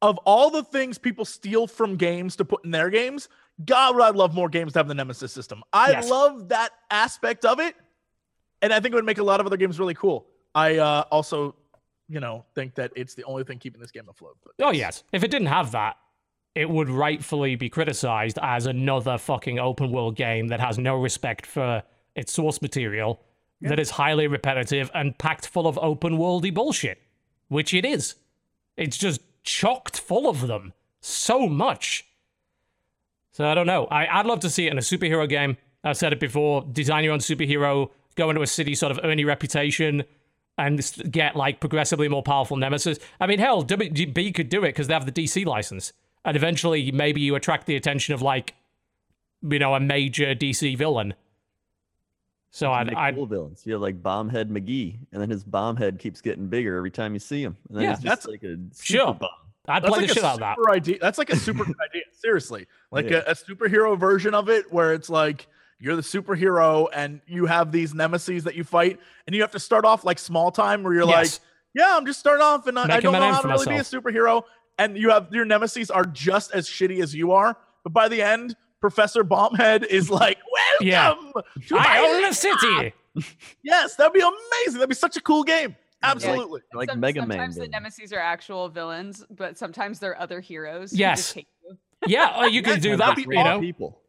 of 0.00 0.18
all 0.24 0.50
the 0.50 0.62
things 0.62 0.96
people 0.98 1.24
steal 1.24 1.66
from 1.66 1.96
games 1.96 2.36
to 2.36 2.44
put 2.44 2.64
in 2.64 2.70
their 2.70 2.88
games, 2.88 3.28
God, 3.64 3.94
would 3.94 4.02
I 4.02 4.10
love 4.10 4.34
more 4.34 4.48
games 4.48 4.72
to 4.72 4.78
have 4.78 4.88
the 4.88 4.94
Nemesis 4.94 5.32
system. 5.32 5.62
I 5.72 5.90
Yes. 5.90 6.08
love 6.08 6.48
that 6.48 6.70
aspect 6.90 7.44
of 7.44 7.60
it, 7.60 7.74
and 8.62 8.72
I 8.72 8.80
think 8.80 8.92
it 8.92 8.96
would 8.96 9.04
make 9.04 9.18
a 9.18 9.22
lot 9.22 9.40
of 9.40 9.46
other 9.46 9.58
games 9.58 9.78
really 9.78 9.94
cool. 9.94 10.26
I 10.54 10.78
uh, 10.78 11.04
also, 11.10 11.54
you 12.08 12.20
know, 12.20 12.44
think 12.54 12.74
that 12.76 12.92
it's 12.96 13.14
the 13.14 13.24
only 13.24 13.44
thing 13.44 13.58
keeping 13.58 13.80
this 13.80 13.90
game 13.90 14.08
afloat. 14.08 14.38
But 14.42 14.66
Oh 14.66 14.72
yes, 14.72 15.04
if 15.12 15.22
it 15.22 15.30
didn't 15.30 15.48
have 15.48 15.72
that, 15.72 15.96
it 16.54 16.70
would 16.70 16.88
rightfully 16.88 17.56
be 17.56 17.68
criticized 17.68 18.38
as 18.40 18.66
another 18.66 19.18
fucking 19.18 19.58
open 19.58 19.90
world 19.90 20.16
game 20.16 20.48
that 20.48 20.60
has 20.60 20.78
no 20.78 20.96
respect 20.96 21.46
for 21.46 21.82
its 22.14 22.32
source 22.32 22.62
material, 22.62 23.20
that 23.60 23.80
is 23.80 23.90
highly 23.90 24.26
repetitive 24.26 24.90
and 24.94 25.18
packed 25.18 25.46
full 25.46 25.66
of 25.66 25.78
open 25.78 26.18
worldy 26.18 26.52
bullshit, 26.52 27.00
which 27.48 27.72
it 27.74 27.84
is. 27.84 28.14
It's 28.76 28.96
just 28.96 29.20
chocked 29.42 29.98
full 29.98 30.28
of 30.28 30.46
them 30.46 30.72
so 31.00 31.48
much. 31.48 32.06
So 33.32 33.46
I 33.46 33.54
don't 33.54 33.66
know. 33.66 33.86
I, 33.86 34.06
I'd 34.06 34.26
love 34.26 34.40
to 34.40 34.50
see 34.50 34.66
it 34.66 34.72
in 34.72 34.78
a 34.78 34.82
superhero 34.82 35.28
game. 35.28 35.56
I've 35.82 35.96
said 35.96 36.12
it 36.12 36.20
before. 36.20 36.64
Design 36.72 37.04
your 37.04 37.12
own 37.12 37.18
superhero, 37.18 37.90
go 38.14 38.30
into 38.30 38.42
a 38.42 38.46
city, 38.46 38.74
sort 38.74 38.92
of 38.92 39.00
earn 39.02 39.18
your 39.18 39.28
reputation, 39.28 40.04
and 40.56 40.80
get 41.10 41.36
like 41.36 41.60
progressively 41.60 42.08
more 42.08 42.22
powerful 42.22 42.56
nemesis. 42.56 42.98
I 43.20 43.26
mean, 43.26 43.38
hell, 43.38 43.64
WB 43.64 44.34
could 44.34 44.48
do 44.48 44.60
it 44.60 44.68
because 44.68 44.86
they 44.86 44.94
have 44.94 45.06
the 45.06 45.12
DC 45.12 45.44
license, 45.44 45.92
and 46.24 46.36
eventually 46.36 46.90
maybe 46.92 47.20
you 47.20 47.34
attract 47.34 47.66
the 47.66 47.76
attention 47.76 48.14
of 48.14 48.22
like, 48.22 48.54
you 49.42 49.58
know, 49.58 49.74
a 49.74 49.80
major 49.80 50.34
DC 50.34 50.76
villain. 50.78 51.14
So 52.50 52.70
I'd, 52.72 52.86
Make 52.86 52.96
I'd 52.96 53.14
cool 53.16 53.26
villains. 53.26 53.62
You 53.66 53.72
have 53.72 53.82
like 53.82 54.00
Bombhead 54.02 54.48
McGee, 54.48 54.96
and 55.12 55.20
then 55.20 55.28
his 55.28 55.42
bomb 55.42 55.76
head 55.76 55.98
keeps 55.98 56.20
getting 56.20 56.46
bigger 56.46 56.76
every 56.76 56.90
time 56.92 57.12
you 57.12 57.18
see 57.18 57.42
him. 57.42 57.56
And 57.68 57.78
then 57.78 57.84
Yeah, 57.84 57.92
it's 57.94 58.02
just 58.02 58.22
that's- 58.22 58.26
like 58.28 58.42
a 58.44 58.56
Sure. 58.80 59.06
super 59.08 59.18
bomb. 59.18 59.30
I'd 59.66 59.82
that's 59.82 59.88
play 59.90 59.98
like 60.02 60.06
the 60.08 60.12
a 60.12 60.14
shit 60.14 60.24
out 60.24 60.34
of 60.34 60.40
that. 60.40 60.56
idea. 60.70 60.98
That's 61.00 61.16
like 61.18 61.30
a 61.30 61.36
super 61.36 61.64
good 61.64 61.76
idea. 61.88 62.02
Seriously, 62.12 62.66
like 62.90 63.08
Yeah. 63.08 63.22
a, 63.26 63.30
a 63.30 63.34
superhero 63.34 63.98
version 63.98 64.34
of 64.34 64.48
it, 64.50 64.70
where 64.72 64.92
it's 64.92 65.08
like 65.08 65.46
you're 65.80 65.96
the 65.96 66.02
superhero 66.02 66.86
and 66.94 67.20
you 67.26 67.46
have 67.46 67.72
these 67.72 67.94
nemesis 67.94 68.44
that 68.44 68.54
you 68.54 68.62
fight, 68.62 69.00
and 69.26 69.34
you 69.34 69.40
have 69.42 69.50
to 69.52 69.58
start 69.58 69.84
off 69.86 70.04
like 70.04 70.18
small 70.18 70.50
time, 70.52 70.82
where 70.82 70.92
you're 70.94 71.04
like. 71.06 71.30
Yeah, 71.76 71.96
I'm 71.96 72.06
just 72.06 72.20
starting 72.20 72.40
off 72.44 72.68
and 72.68 72.78
I, 72.78 72.84
I 72.84 73.00
don't 73.00 73.12
my 73.12 73.18
know 73.18 73.32
how 73.32 73.42
for 73.42 73.48
to 73.48 73.54
really 73.54 73.66
be 73.66 73.76
a 73.78 73.80
superhero. 73.80 74.44
And 74.78 74.96
you 74.98 75.10
have 75.10 75.28
your 75.32 75.44
nemesis 75.44 75.90
are 75.90 76.04
just 76.04 76.52
as 76.52 76.68
shitty 76.68 77.02
as 77.02 77.14
you 77.14 77.32
are. 77.32 77.56
But 77.84 77.92
by 77.92 78.08
the 78.08 78.20
end, 78.22 78.56
Professor 78.80 79.22
Bombhead 79.24 79.84
is 79.86 80.10
like, 80.10 80.38
welcome 80.52 80.86
Yeah. 80.86 81.14
to 81.68 81.76
I 81.76 81.82
my 81.84 81.98
own 82.08 82.22
the 82.22 82.32
city. 82.32 82.92
Yes, 83.62 83.94
that'd 83.96 84.12
be 84.12 84.20
amazing. 84.20 84.74
That'd 84.80 84.88
be 84.88 84.94
such 84.94 85.16
a 85.16 85.20
cool 85.20 85.44
game. 85.44 85.76
Absolutely. 86.02 86.60
Like 86.74 86.90
Some- 86.90 87.00
Mega 87.00 87.20
Man. 87.20 87.30
Sometimes 87.38 87.56
the 87.56 87.68
nemesis 87.68 88.12
are 88.12 88.18
actual 88.18 88.68
villains, 88.68 89.24
but 89.30 89.56
sometimes 89.56 90.00
they're 90.00 90.20
other 90.20 90.40
heroes. 90.40 90.92
Yes. 90.92 91.18
just 91.18 91.34
hate 91.34 91.48
you. 91.62 91.78
Yeah, 92.06 92.40
or 92.40 92.48
you 92.48 92.60
Yeah, 92.60 92.72
could 92.72 92.82
do 92.82 92.96
that'd 92.96 93.16
that. 93.16 93.28
be 93.28 93.36
You 93.36 93.44
know, 93.44 93.60
people. 93.60 94.00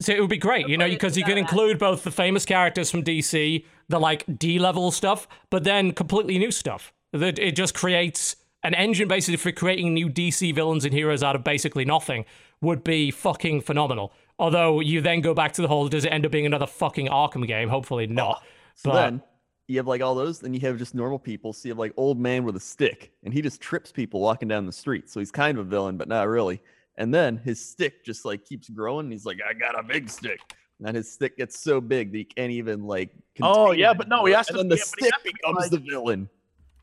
So 0.00 0.12
it 0.12 0.20
would 0.20 0.30
be 0.30 0.36
great, 0.38 0.68
you 0.68 0.76
know, 0.76 0.88
because 0.88 1.16
you 1.16 1.24
can 1.24 1.38
include 1.38 1.78
both 1.78 2.02
the 2.04 2.10
famous 2.10 2.44
characters 2.44 2.90
from 2.90 3.02
DC, 3.04 3.64
the 3.88 3.98
like 4.00 4.24
D 4.38 4.58
level 4.58 4.90
stuff, 4.90 5.26
but 5.48 5.64
then 5.64 5.92
completely 5.92 6.38
new 6.38 6.50
stuff. 6.50 6.92
That 7.12 7.38
it 7.38 7.52
just 7.56 7.74
creates 7.74 8.36
an 8.66 8.74
engine 8.74 9.08
basically 9.08 9.36
for 9.36 9.52
creating 9.52 9.94
new 9.94 10.08
DC 10.08 10.54
villains 10.54 10.84
and 10.84 10.92
heroes 10.92 11.22
out 11.22 11.36
of 11.36 11.44
basically 11.44 11.84
nothing 11.84 12.24
would 12.60 12.82
be 12.84 13.10
fucking 13.10 13.60
phenomenal. 13.62 14.12
Although 14.38 14.80
you 14.80 15.00
then 15.00 15.20
go 15.22 15.32
back 15.34 15.52
to 15.54 15.62
the 15.62 15.68
whole, 15.68 15.88
does 15.88 16.04
it 16.04 16.08
end 16.08 16.26
up 16.26 16.32
being 16.32 16.46
another 16.46 16.66
fucking 16.66 17.06
Arkham 17.08 17.46
game? 17.46 17.68
Hopefully 17.68 18.04
uh, 18.04 18.12
not. 18.12 18.42
So 18.74 18.90
But- 18.90 19.02
then 19.02 19.22
you 19.68 19.78
have 19.78 19.86
like 19.86 20.00
all 20.02 20.14
those, 20.14 20.38
then 20.40 20.54
you 20.54 20.60
have 20.60 20.78
just 20.78 20.94
normal 20.94 21.18
people. 21.18 21.52
So 21.52 21.66
you 21.68 21.72
have 21.72 21.78
like 21.78 21.92
old 21.96 22.18
man 22.20 22.44
with 22.44 22.54
a 22.56 22.60
stick, 22.60 23.12
and 23.24 23.32
he 23.34 23.42
just 23.42 23.60
trips 23.60 23.90
people 23.90 24.20
walking 24.20 24.46
down 24.48 24.64
the 24.66 24.72
street. 24.72 25.08
So 25.10 25.18
he's 25.20 25.30
kind 25.32 25.58
of 25.58 25.66
a 25.66 25.68
villain, 25.68 25.96
but 25.96 26.06
not 26.08 26.28
really. 26.28 26.60
And 26.98 27.12
then 27.12 27.36
his 27.38 27.58
stick 27.64 28.04
just 28.04 28.24
like 28.24 28.44
keeps 28.44 28.68
growing. 28.68 29.06
And 29.06 29.12
he's 29.12 29.26
like, 29.26 29.38
I 29.48 29.52
got 29.54 29.78
a 29.78 29.82
big 29.82 30.08
stick. 30.08 30.38
And 30.78 30.86
then 30.86 30.94
his 30.94 31.10
stick 31.10 31.36
gets 31.38 31.58
so 31.58 31.80
big 31.80 32.12
that 32.12 32.18
he 32.18 32.24
can't 32.24 32.52
even 32.52 32.84
like. 32.84 33.10
Oh, 33.42 33.72
yeah, 33.72 33.90
it 33.92 33.98
but 33.98 34.08
no, 34.08 34.24
he 34.26 34.32
anymore. 34.32 34.36
has 34.38 34.48
and 34.48 34.54
to- 34.56 34.58
then 34.62 34.68
the 34.68 34.76
yeah, 34.76 34.82
stick 34.84 35.04
has 35.04 35.12
to 35.12 35.24
be, 35.24 35.32
becomes 35.32 35.58
like- 35.58 35.70
the 35.70 35.78
villain. 35.78 36.28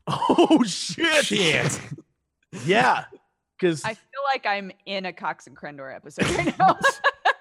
Oh 0.06 0.62
shit. 0.64 1.24
Shit. 1.24 1.80
Yeah. 2.64 3.04
Because 3.58 3.84
I 3.84 3.94
feel 3.94 4.20
like 4.32 4.46
I'm 4.46 4.70
in 4.86 5.06
a 5.06 5.12
Cox 5.12 5.46
and 5.46 5.56
Crendor 5.56 5.94
episode 5.94 6.28
right 6.36 6.58
now. 6.58 6.78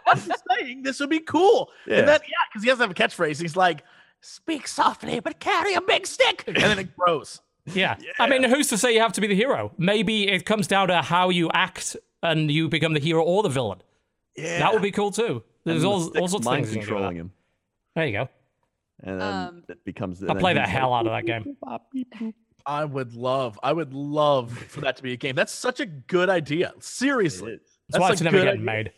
I'm 0.08 0.20
just 0.20 0.44
saying 0.50 0.84
this 0.84 1.00
would 1.00 1.10
be 1.10 1.20
cool. 1.20 1.70
Yeah. 1.88 2.00
And 2.00 2.08
then 2.08 2.20
yeah, 2.24 2.36
because 2.50 2.64
he 2.64 2.70
has 2.70 2.78
to 2.78 2.84
have 2.84 2.92
a 2.92 2.94
catchphrase. 2.94 3.42
He's 3.42 3.56
like, 3.56 3.84
speak 4.22 4.68
softly, 4.68 5.20
but 5.20 5.40
carry 5.40 5.74
a 5.74 5.82
big 5.82 6.06
stick. 6.08 6.44
And 6.48 6.56
then 6.56 6.80
it 6.80 6.96
grows. 6.96 7.42
Yeah. 7.66 7.96
I 8.20 8.30
mean, 8.30 8.44
who's 8.44 8.68
to 8.70 8.78
say 8.78 8.94
you 8.94 9.02
have 9.02 9.14
to 9.14 9.22
be 9.22 9.28
the 9.28 9.36
hero? 9.36 9.72
Maybe 9.78 10.28
it 10.30 10.46
comes 10.46 10.68
down 10.68 10.90
to 10.90 11.02
how 11.02 11.30
you 11.30 11.50
act 11.54 11.96
and 12.22 12.52
you 12.52 12.70
become 12.70 12.94
the 12.94 13.00
hero 13.00 13.24
or 13.24 13.44
the 13.44 13.50
villain. 13.50 13.82
Yeah. 14.36 14.60
That 14.60 14.74
would 14.74 14.82
be 14.82 14.92
cool 14.92 15.12
too. 15.12 15.44
There's 15.66 15.82
then 15.82 15.84
the 15.84 15.88
all, 15.88 16.18
all 16.20 16.28
sorts 16.28 16.46
of 16.48 16.54
things 16.54 16.74
you 16.74 16.74
can 16.74 16.74
do 16.74 16.80
with 16.80 16.88
controlling 16.88 17.16
him. 17.18 17.32
There 17.96 18.06
you 18.06 18.14
go. 18.14 18.30
And 19.04 19.20
then 19.22 19.34
Um, 19.34 19.64
it 19.70 19.84
becomes. 19.84 20.24
I'll 20.24 20.36
play 20.36 20.54
the 20.54 20.62
hell 20.62 20.94
out 20.94 21.08
of 21.08 21.14
that 21.14 21.26
game. 21.26 21.58
I 22.66 22.86
would 22.86 23.14
love, 23.14 23.60
I 23.64 23.74
would 23.74 23.94
love 23.94 24.58
for 24.58 24.82
that 24.82 24.98
to 24.98 25.04
be 25.04 25.14
a 25.14 25.18
game. 25.18 25.36
That's 25.36 25.52
such 25.54 25.80
a 25.80 25.86
good 25.86 26.30
idea. 26.30 26.74
Seriously. 26.80 27.60
That's 27.90 28.02
why 28.02 28.12
it's 28.12 28.22
a 28.22 28.24
never 28.26 28.38
good 28.38 28.46
getting 28.46 28.68
idea. 28.70 28.92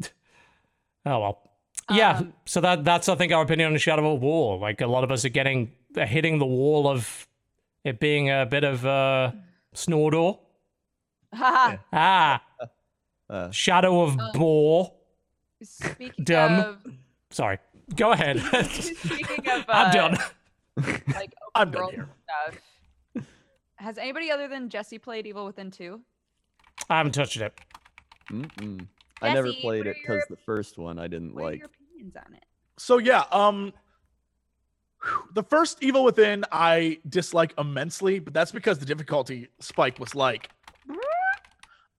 made. 0.00 0.10
oh 1.06 1.18
well. 1.20 1.50
Yeah, 1.90 2.18
Um, 2.18 2.32
so 2.46 2.60
that 2.62 2.84
that's 2.84 3.08
I 3.08 3.14
think 3.16 3.32
our 3.32 3.42
opinion 3.42 3.72
on 3.72 3.78
Shadow 3.78 4.14
of 4.14 4.22
War. 4.22 4.58
Like 4.58 4.80
a 4.80 4.86
lot 4.86 5.04
of 5.04 5.10
us 5.10 5.24
are 5.24 5.28
getting 5.30 5.72
are 5.96 6.06
hitting 6.06 6.38
the 6.38 6.46
wall 6.46 6.88
of 6.88 7.26
it 7.84 7.98
being 8.00 8.30
a 8.30 8.46
bit 8.46 8.64
of 8.64 8.86
uh 8.86 9.32
Snordor. 9.74 10.38
Haha. 11.34 11.76
Ah, 11.92 12.42
Uh, 13.28 13.50
Shadow 13.50 14.02
of 14.02 14.18
Um, 14.18 14.30
Boar. 14.34 14.92
Speaking 15.62 16.24
Dumb. 16.24 16.60
of 16.60 16.78
Sorry. 17.30 17.58
Go 17.96 18.12
ahead. 18.12 18.38
speaking 18.70 19.46
of 19.50 19.68
uh, 19.68 19.72
I'm 19.72 19.92
done. 19.92 20.18
like 21.14 21.32
I'm 21.54 21.70
done 21.70 21.90
here. 21.90 22.08
stuff. 22.24 22.58
Has 23.82 23.98
anybody 23.98 24.30
other 24.30 24.46
than 24.48 24.68
Jesse 24.68 24.98
played 24.98 25.26
Evil 25.26 25.44
Within 25.44 25.70
2? 25.70 26.00
I 26.88 26.96
haven't 26.98 27.12
touched 27.12 27.36
it. 27.40 27.52
mm-mm. 28.30 28.86
I 29.20 29.34
never 29.34 29.48
Jesse, 29.48 29.60
played 29.60 29.80
what 29.80 29.86
it 29.88 29.90
are 29.90 29.94
because 30.00 30.16
your- 30.16 30.26
the 30.30 30.36
first 30.46 30.78
one 30.78 30.98
I 30.98 31.06
didn't 31.08 31.34
What 31.34 31.42
are 31.42 31.46
like. 31.50 31.58
your 31.58 31.66
opinions 31.66 32.16
on 32.16 32.34
it? 32.34 32.44
So 32.78 32.98
yeah, 32.98 33.24
um 33.32 33.72
the 35.34 35.42
first 35.42 35.82
Evil 35.82 36.04
Within 36.04 36.44
I 36.52 36.98
dislike 37.08 37.54
immensely, 37.58 38.20
but 38.20 38.32
that's 38.32 38.52
because 38.52 38.78
the 38.78 38.86
difficulty 38.86 39.48
spike 39.60 39.98
was 39.98 40.14
like 40.14 40.48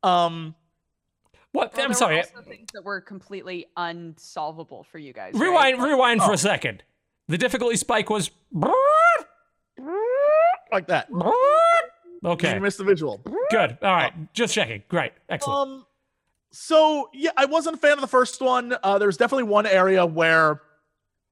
um 0.04 0.56
What? 1.52 1.74
Well, 1.76 1.84
I'm 1.86 1.90
there 1.92 1.94
sorry. 1.98 2.16
Were 2.16 2.22
also 2.38 2.50
things 2.50 2.70
that 2.74 2.84
were 2.84 3.02
completely 3.02 3.68
unsolvable 3.78 4.84
for 4.84 4.98
you 5.00 5.12
guys. 5.14 5.34
Rewind. 5.36 5.80
Right? 5.80 5.90
Rewind 5.90 6.22
for 6.22 6.32
Oh. 6.32 6.34
a 6.34 6.38
second. 6.38 6.84
The 7.28 7.38
difficulty 7.38 7.76
spike 7.76 8.10
was. 8.10 8.32
like 10.74 10.88
that. 10.88 11.08
Okay. 12.26 12.54
You 12.54 12.62
missed 12.62 12.78
the 12.78 12.84
visual. 12.84 13.22
Good. 13.50 13.78
All 13.82 13.94
right. 13.94 14.14
Just 14.34 14.54
checking. 14.54 14.84
Great. 14.88 15.12
Excellent. 15.30 15.70
Um, 15.70 15.86
so 16.52 17.10
yeah, 17.14 17.32
I 17.36 17.46
wasn't 17.46 17.78
a 17.78 17.80
fan 17.80 17.94
of 17.94 18.02
the 18.02 18.08
first 18.08 18.42
one. 18.42 18.76
Uh, 18.84 18.98
there's 18.98 19.18
definitely 19.18 19.44
one 19.44 19.66
area 19.66 20.06
where 20.06 20.62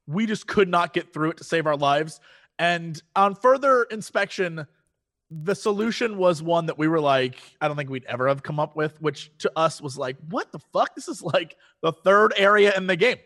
we 0.08 0.26
just 0.26 0.48
could 0.48 0.68
not 0.68 0.94
get 0.94 1.14
through 1.14 1.32
it 1.32 1.38
to 1.38 1.44
save 1.44 1.68
our 1.68 1.78
lives. 1.78 2.20
And 2.60 3.02
on 3.16 3.36
further 3.36 3.84
inspection, 3.84 4.68
the 5.30 5.56
solution 5.56 6.18
was 6.18 6.44
one 6.44 6.66
that 6.66 6.78
we 6.78 6.88
were 6.88 7.00
like, 7.00 7.38
I 7.62 7.68
don't 7.68 7.78
think 7.78 7.90
we'd 7.90 8.06
ever 8.06 8.28
have 8.28 8.44
come 8.44 8.60
up 8.60 8.76
with, 8.76 9.02
which 9.02 9.32
to 9.40 9.52
us 9.56 9.82
was 9.82 9.98
like, 9.98 10.18
what 10.30 10.52
the 10.52 10.60
fuck? 10.74 10.94
This 10.94 11.08
is 11.08 11.24
like 11.24 11.56
the 11.82 11.94
third 11.94 12.34
area 12.36 12.74
in 12.76 12.88
the 12.88 12.98
game. 12.98 13.18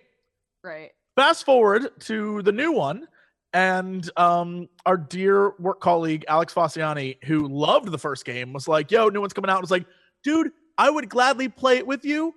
Right. 0.63 0.91
Fast 1.15 1.45
forward 1.45 1.89
to 2.01 2.41
the 2.43 2.51
new 2.51 2.71
one, 2.71 3.08
and 3.55 4.07
um, 4.17 4.67
our 4.85 4.97
dear 4.97 5.53
work 5.59 5.79
colleague 5.79 6.25
Alex 6.27 6.53
Faciane, 6.53 7.17
who 7.23 7.47
loved 7.47 7.89
the 7.89 7.97
first 7.97 8.25
game, 8.25 8.51
was 8.51 8.67
like, 8.67 8.91
"Yo, 8.91 9.07
new 9.07 9.21
one's 9.21 9.31
coming 9.31 9.49
out." 9.49 9.57
I 9.57 9.61
was 9.61 9.71
like, 9.71 9.85
"Dude, 10.25 10.51
I 10.77 10.89
would 10.89 11.07
gladly 11.09 11.47
play 11.47 11.77
it 11.77 11.87
with 11.87 12.03
you 12.03 12.35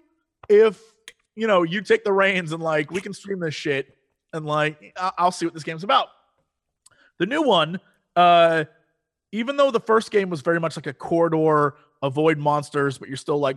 if 0.49 0.81
you 1.35 1.49
know 1.49 1.65
you 1.65 1.83
take 1.83 2.05
the 2.05 2.13
reins 2.13 2.53
and 2.53 2.63
like 2.63 2.93
we 2.93 3.01
can 3.01 3.13
stream 3.13 3.41
this 3.41 3.55
shit 3.55 3.95
and 4.33 4.47
like 4.47 4.93
I- 4.97 5.11
I'll 5.19 5.33
see 5.33 5.45
what 5.45 5.55
this 5.55 5.65
game's 5.65 5.83
about." 5.83 6.07
The 7.19 7.27
new 7.27 7.43
one, 7.43 7.81
uh, 8.15 8.65
even 9.33 9.57
though 9.57 9.73
the 9.73 9.81
first 9.81 10.13
game 10.13 10.31
was 10.31 10.41
very 10.41 10.61
much 10.61 10.77
like 10.77 10.87
a 10.87 10.95
corridor, 10.95 11.75
avoid 12.01 12.39
monsters, 12.39 12.97
but 12.97 13.09
you're 13.09 13.17
still 13.17 13.41
like 13.41 13.57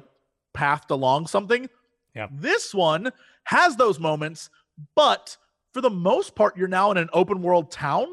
pathed 0.55 0.89
along 0.89 1.27
something. 1.27 1.69
Yeah. 2.15 2.27
This 2.31 2.73
one 2.73 3.11
has 3.43 3.75
those 3.75 3.99
moments, 3.99 4.49
but 4.95 5.37
for 5.73 5.81
the 5.81 5.89
most 5.89 6.35
part, 6.35 6.57
you're 6.57 6.67
now 6.67 6.91
in 6.91 6.97
an 6.97 7.09
open 7.13 7.41
world 7.41 7.71
town, 7.71 8.07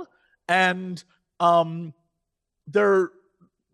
and 0.48 1.02
um, 1.40 1.92
there 2.66 2.92
are 2.92 3.12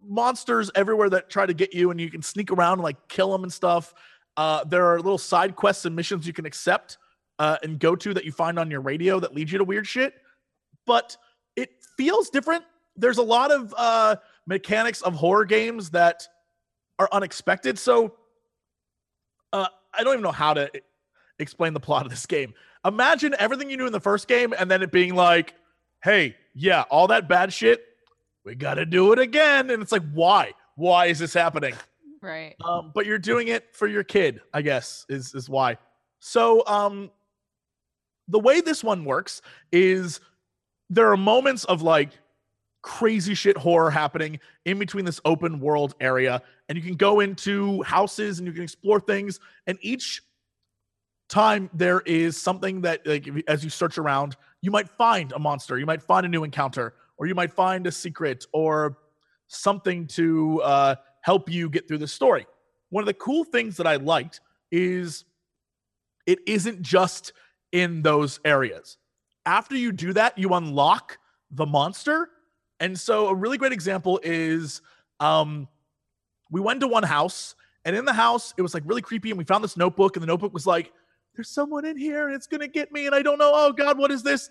monsters 0.03 0.71
everywhere 0.75 1.11
that 1.11 1.31
try 1.31 1.47
to 1.47 1.55
get 1.55 1.75
you, 1.75 1.91
and 1.91 2.01
you 2.01 2.11
can 2.11 2.23
sneak 2.23 2.51
around 2.51 2.75
and 2.75 2.83
like 2.83 3.09
kill 3.09 3.31
them 3.31 3.43
and 3.43 3.53
stuff. 3.53 3.95
Uh, 4.37 4.65
there 4.65 4.87
are 4.87 4.97
little 4.97 5.19
side 5.19 5.55
quests 5.57 5.85
and 5.85 5.95
missions 5.95 6.27
you 6.27 6.33
can 6.33 6.47
accept 6.47 6.99
uh, 7.39 7.57
and 7.63 7.79
go 7.79 7.95
to 7.95 8.15
that 8.15 8.25
you 8.25 8.33
find 8.33 8.59
on 8.59 8.71
your 8.71 8.81
radio 8.81 9.21
that 9.21 9.35
lead 9.35 9.51
you 9.51 9.59
to 9.59 9.65
weird 9.65 9.87
shit. 9.87 10.15
But 10.87 11.17
it 11.57 11.71
feels 11.97 12.31
different. 12.31 12.65
There's 12.97 13.19
a 13.19 13.23
lot 13.23 13.51
of 13.51 13.75
uh, 13.77 14.17
mechanics 14.47 15.03
of 15.03 15.15
horror 15.15 15.45
games 15.45 15.91
that 15.91 16.27
are 16.99 17.09
unexpected. 17.13 17.79
So 17.79 18.15
uh, 19.53 19.69
I 19.93 20.05
don't 20.05 20.15
even 20.15 20.23
know 20.23 20.33
how 20.33 20.55
to 20.55 20.71
explain 21.39 21.75
the 21.75 21.81
plot 21.81 22.05
of 22.05 22.11
this 22.11 22.27
game. 22.27 22.55
Imagine 22.85 23.35
everything 23.39 23.71
you 23.71 23.77
knew 23.77 23.87
in 23.87 23.93
the 23.93 24.01
first 24.01 24.29
game 24.29 24.55
and 24.57 24.71
then 24.71 24.83
it 24.83 24.93
being 24.93 25.15
like, 25.15 25.55
hey, 26.03 26.37
yeah, 26.55 26.83
all 26.91 27.09
that 27.09 27.29
bad 27.29 27.53
shit, 27.53 27.85
we 28.45 28.55
got 28.55 28.75
to 28.75 28.87
do 28.87 29.13
it 29.13 29.19
again. 29.19 29.71
And 29.71 29.83
it's 29.83 29.93
like, 29.93 30.03
why? 30.13 30.53
Why 30.77 31.07
is 31.07 31.19
this 31.19 31.33
happening? 31.33 31.75
Right. 32.21 32.55
Um, 32.65 32.91
but 32.95 33.07
you're 33.07 33.19
doing 33.19 33.49
it 33.49 33.75
for 33.75 33.87
your 33.87 34.03
kid, 34.03 34.41
I 34.53 34.63
guess, 34.63 35.05
is 35.09 35.35
is 35.35 35.49
why. 35.49 35.77
So 36.21 36.67
um 36.67 37.11
the 38.29 38.39
way 38.39 38.61
this 38.61 38.83
one 38.83 39.05
works 39.05 39.43
is 39.73 40.21
there 40.89 41.11
are 41.11 41.17
moments 41.17 41.65
of 41.65 41.83
like 41.83 42.11
crazy 42.83 43.35
shit 43.35 43.57
horror 43.57 43.91
happening 43.91 44.39
in 44.65 44.79
between 44.79 45.05
this 45.05 45.21
open 45.25 45.61
world 45.61 45.95
area 46.01 46.43
and 46.69 46.77
you 46.77 46.83
can 46.83 46.97
go 46.97 47.21
into 47.21 47.83
houses 47.83 48.39
and 48.39 48.47
you 48.47 48.53
can 48.53 48.63
explore 48.63 49.01
things 49.01 49.41
and 49.67 49.79
each 49.81 50.23
time 51.29 51.71
there 51.73 52.01
is 52.01 52.41
something 52.41 52.83
that 52.83 53.07
like 53.07 53.29
as 53.49 53.65
you 53.65 53.71
search 53.71 53.97
around 53.99 54.37
you 54.61 54.71
might 54.71 54.89
find 54.89 55.33
a 55.33 55.39
monster 55.39 55.79
you 55.79 55.87
might 55.87 56.03
find 56.03 56.27
a 56.27 56.29
new 56.29 56.45
encounter 56.45 56.95
or 57.17 57.27
you 57.27 57.35
might 57.35 57.53
find 57.53 57.87
a 57.87 57.93
secret 57.93 58.45
or 58.53 58.99
something 59.47 60.07
to 60.07 60.61
uh 60.63 60.95
help 61.25 61.51
you 61.51 61.71
get 61.71 61.89
through 61.89 61.99
the 61.99 62.07
story. 62.07 62.47
One 62.91 63.03
of 63.03 63.07
the 63.07 63.15
cool 63.15 63.45
things 63.45 63.79
that 63.79 63.87
I 63.87 63.97
liked 63.97 64.41
is 64.71 65.25
it 66.27 66.39
isn't 66.47 66.83
just 66.83 67.33
in 67.73 68.03
those 68.03 68.41
areas. 68.45 68.99
After 69.47 69.75
you 69.75 69.91
do 69.91 70.13
that, 70.13 70.37
you 70.37 70.51
unlock 70.51 71.19
the 71.51 71.65
monster. 71.65 72.29
And 72.79 72.99
so 72.99 73.29
a 73.29 73.35
really 73.35 73.57
great 73.57 73.73
example 73.73 74.21
is 74.23 74.83
um 75.19 75.67
we 76.51 76.61
went 76.61 76.81
to 76.81 76.89
one 76.89 77.05
house 77.05 77.55
and 77.87 77.97
in 77.97 78.05
the 78.05 78.13
house 78.13 78.53
it 78.59 78.63
was 78.63 78.75
like 78.75 78.83
really 78.85 79.01
creepy 79.03 79.31
and 79.31 79.39
we 79.39 79.45
found 79.45 79.65
this 79.65 79.77
notebook 79.77 80.17
and 80.17 80.23
the 80.23 80.27
notebook 80.27 80.53
was 80.53 80.67
like 80.67 80.93
there's 81.35 81.49
someone 81.49 81.85
in 81.85 81.97
here 81.97 82.27
and 82.27 82.35
it's 82.35 82.47
going 82.47 82.61
to 82.61 82.69
get 82.69 82.93
me 82.93 83.07
and 83.07 83.15
I 83.15 83.23
don't 83.23 83.39
know 83.39 83.51
oh 83.55 83.73
god 83.73 83.99
what 83.99 84.11
is 84.11 84.23
this? 84.23 84.51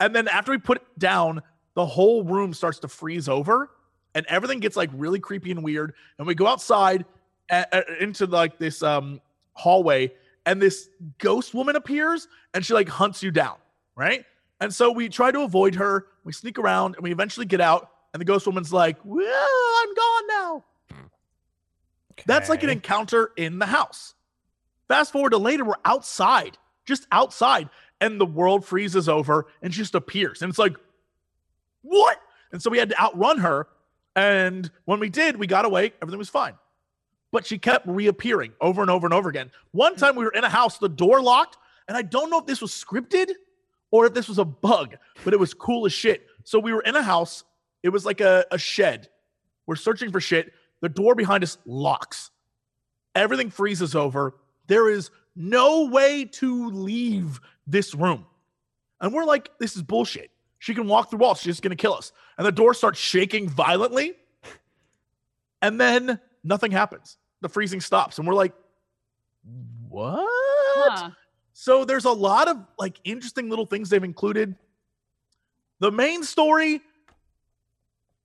And 0.00 0.14
then 0.14 0.28
after 0.28 0.52
we 0.52 0.58
put 0.58 0.78
it 0.78 0.98
down, 0.98 1.42
the 1.74 1.84
whole 1.86 2.22
room 2.24 2.52
starts 2.54 2.78
to 2.80 2.88
freeze 2.88 3.28
over 3.28 3.70
and 4.14 4.24
everything 4.28 4.60
gets 4.60 4.76
like 4.76 4.90
really 4.92 5.20
creepy 5.20 5.50
and 5.50 5.62
weird. 5.62 5.94
And 6.18 6.26
we 6.26 6.34
go 6.34 6.46
outside 6.46 7.04
a- 7.50 7.66
a- 7.72 8.02
into 8.02 8.26
like 8.26 8.58
this 8.58 8.82
um 8.82 9.20
hallway, 9.54 10.12
and 10.46 10.62
this 10.62 10.88
ghost 11.18 11.52
woman 11.52 11.74
appears, 11.76 12.28
and 12.54 12.64
she 12.64 12.72
like 12.74 12.88
hunts 12.88 13.22
you 13.22 13.30
down, 13.30 13.56
right? 13.96 14.24
And 14.60 14.72
so 14.72 14.90
we 14.92 15.08
try 15.08 15.30
to 15.32 15.40
avoid 15.42 15.74
her. 15.74 16.06
We 16.24 16.32
sneak 16.32 16.58
around, 16.58 16.94
and 16.94 17.02
we 17.02 17.10
eventually 17.12 17.44
get 17.46 17.60
out. 17.60 17.90
And 18.14 18.20
the 18.20 18.24
ghost 18.24 18.46
woman's 18.46 18.72
like, 18.72 18.96
"Well, 19.04 19.26
I'm 19.82 19.94
gone 19.94 20.26
now." 20.28 20.64
That's 22.26 22.48
like 22.48 22.62
an 22.62 22.70
encounter 22.70 23.30
in 23.36 23.58
the 23.58 23.66
house. 23.66 24.14
Fast 24.88 25.12
forward 25.12 25.30
to 25.30 25.38
later, 25.38 25.64
we're 25.64 25.74
outside, 25.84 26.58
just 26.86 27.06
outside, 27.12 27.68
and 28.00 28.20
the 28.20 28.26
world 28.26 28.64
freezes 28.64 29.08
over 29.08 29.46
and 29.62 29.72
she 29.72 29.82
just 29.82 29.94
appears. 29.94 30.42
And 30.42 30.48
it's 30.48 30.58
like, 30.58 30.76
what? 31.82 32.18
And 32.52 32.62
so 32.62 32.70
we 32.70 32.78
had 32.78 32.88
to 32.90 33.00
outrun 33.00 33.38
her. 33.38 33.68
And 34.16 34.70
when 34.86 34.98
we 34.98 35.10
did, 35.10 35.36
we 35.36 35.46
got 35.46 35.64
away. 35.64 35.92
Everything 36.02 36.18
was 36.18 36.28
fine. 36.28 36.54
But 37.30 37.46
she 37.46 37.58
kept 37.58 37.86
reappearing 37.86 38.52
over 38.60 38.80
and 38.80 38.90
over 38.90 39.06
and 39.06 39.12
over 39.12 39.28
again. 39.28 39.50
One 39.72 39.96
time 39.96 40.16
we 40.16 40.24
were 40.24 40.32
in 40.32 40.44
a 40.44 40.48
house, 40.48 40.78
the 40.78 40.88
door 40.88 41.22
locked, 41.22 41.58
and 41.86 41.96
I 41.96 42.02
don't 42.02 42.30
know 42.30 42.38
if 42.38 42.46
this 42.46 42.62
was 42.62 42.72
scripted 42.72 43.30
or 43.90 44.06
if 44.06 44.14
this 44.14 44.28
was 44.28 44.38
a 44.38 44.44
bug, 44.44 44.96
but 45.24 45.34
it 45.34 45.40
was 45.40 45.52
cool 45.52 45.86
as 45.86 45.92
shit. 45.92 46.26
So 46.44 46.58
we 46.58 46.72
were 46.72 46.80
in 46.82 46.96
a 46.96 47.02
house. 47.02 47.44
It 47.82 47.90
was 47.90 48.06
like 48.06 48.20
a, 48.20 48.46
a 48.50 48.58
shed. 48.58 49.08
We're 49.66 49.76
searching 49.76 50.10
for 50.10 50.20
shit. 50.20 50.52
The 50.80 50.88
door 50.88 51.14
behind 51.14 51.44
us 51.44 51.58
locks. 51.66 52.30
Everything 53.14 53.50
freezes 53.50 53.94
over. 53.94 54.34
There 54.68 54.88
is 54.88 55.10
no 55.34 55.86
way 55.86 56.24
to 56.24 56.68
leave 56.70 57.40
this 57.66 57.94
room. 57.94 58.24
And 59.00 59.12
we're 59.12 59.24
like, 59.24 59.50
this 59.58 59.76
is 59.76 59.82
bullshit. 59.82 60.30
She 60.60 60.74
can 60.74 60.86
walk 60.86 61.10
through 61.10 61.20
walls. 61.20 61.38
She's 61.38 61.54
just 61.54 61.62
going 61.62 61.76
to 61.76 61.80
kill 61.80 61.94
us. 61.94 62.12
And 62.36 62.46
the 62.46 62.52
door 62.52 62.74
starts 62.74 62.98
shaking 62.98 63.48
violently. 63.48 64.14
And 65.60 65.80
then 65.80 66.20
nothing 66.44 66.70
happens. 66.70 67.16
The 67.40 67.48
freezing 67.48 67.80
stops. 67.80 68.18
And 68.18 68.26
we're 68.26 68.34
like, 68.34 68.54
what? 69.88 70.24
Huh. 70.24 71.10
So 71.52 71.84
there's 71.84 72.04
a 72.04 72.12
lot 72.12 72.48
of 72.48 72.56
like 72.78 73.00
interesting 73.04 73.50
little 73.50 73.66
things 73.66 73.90
they've 73.90 74.04
included. 74.04 74.54
The 75.80 75.90
main 75.90 76.22
story 76.24 76.80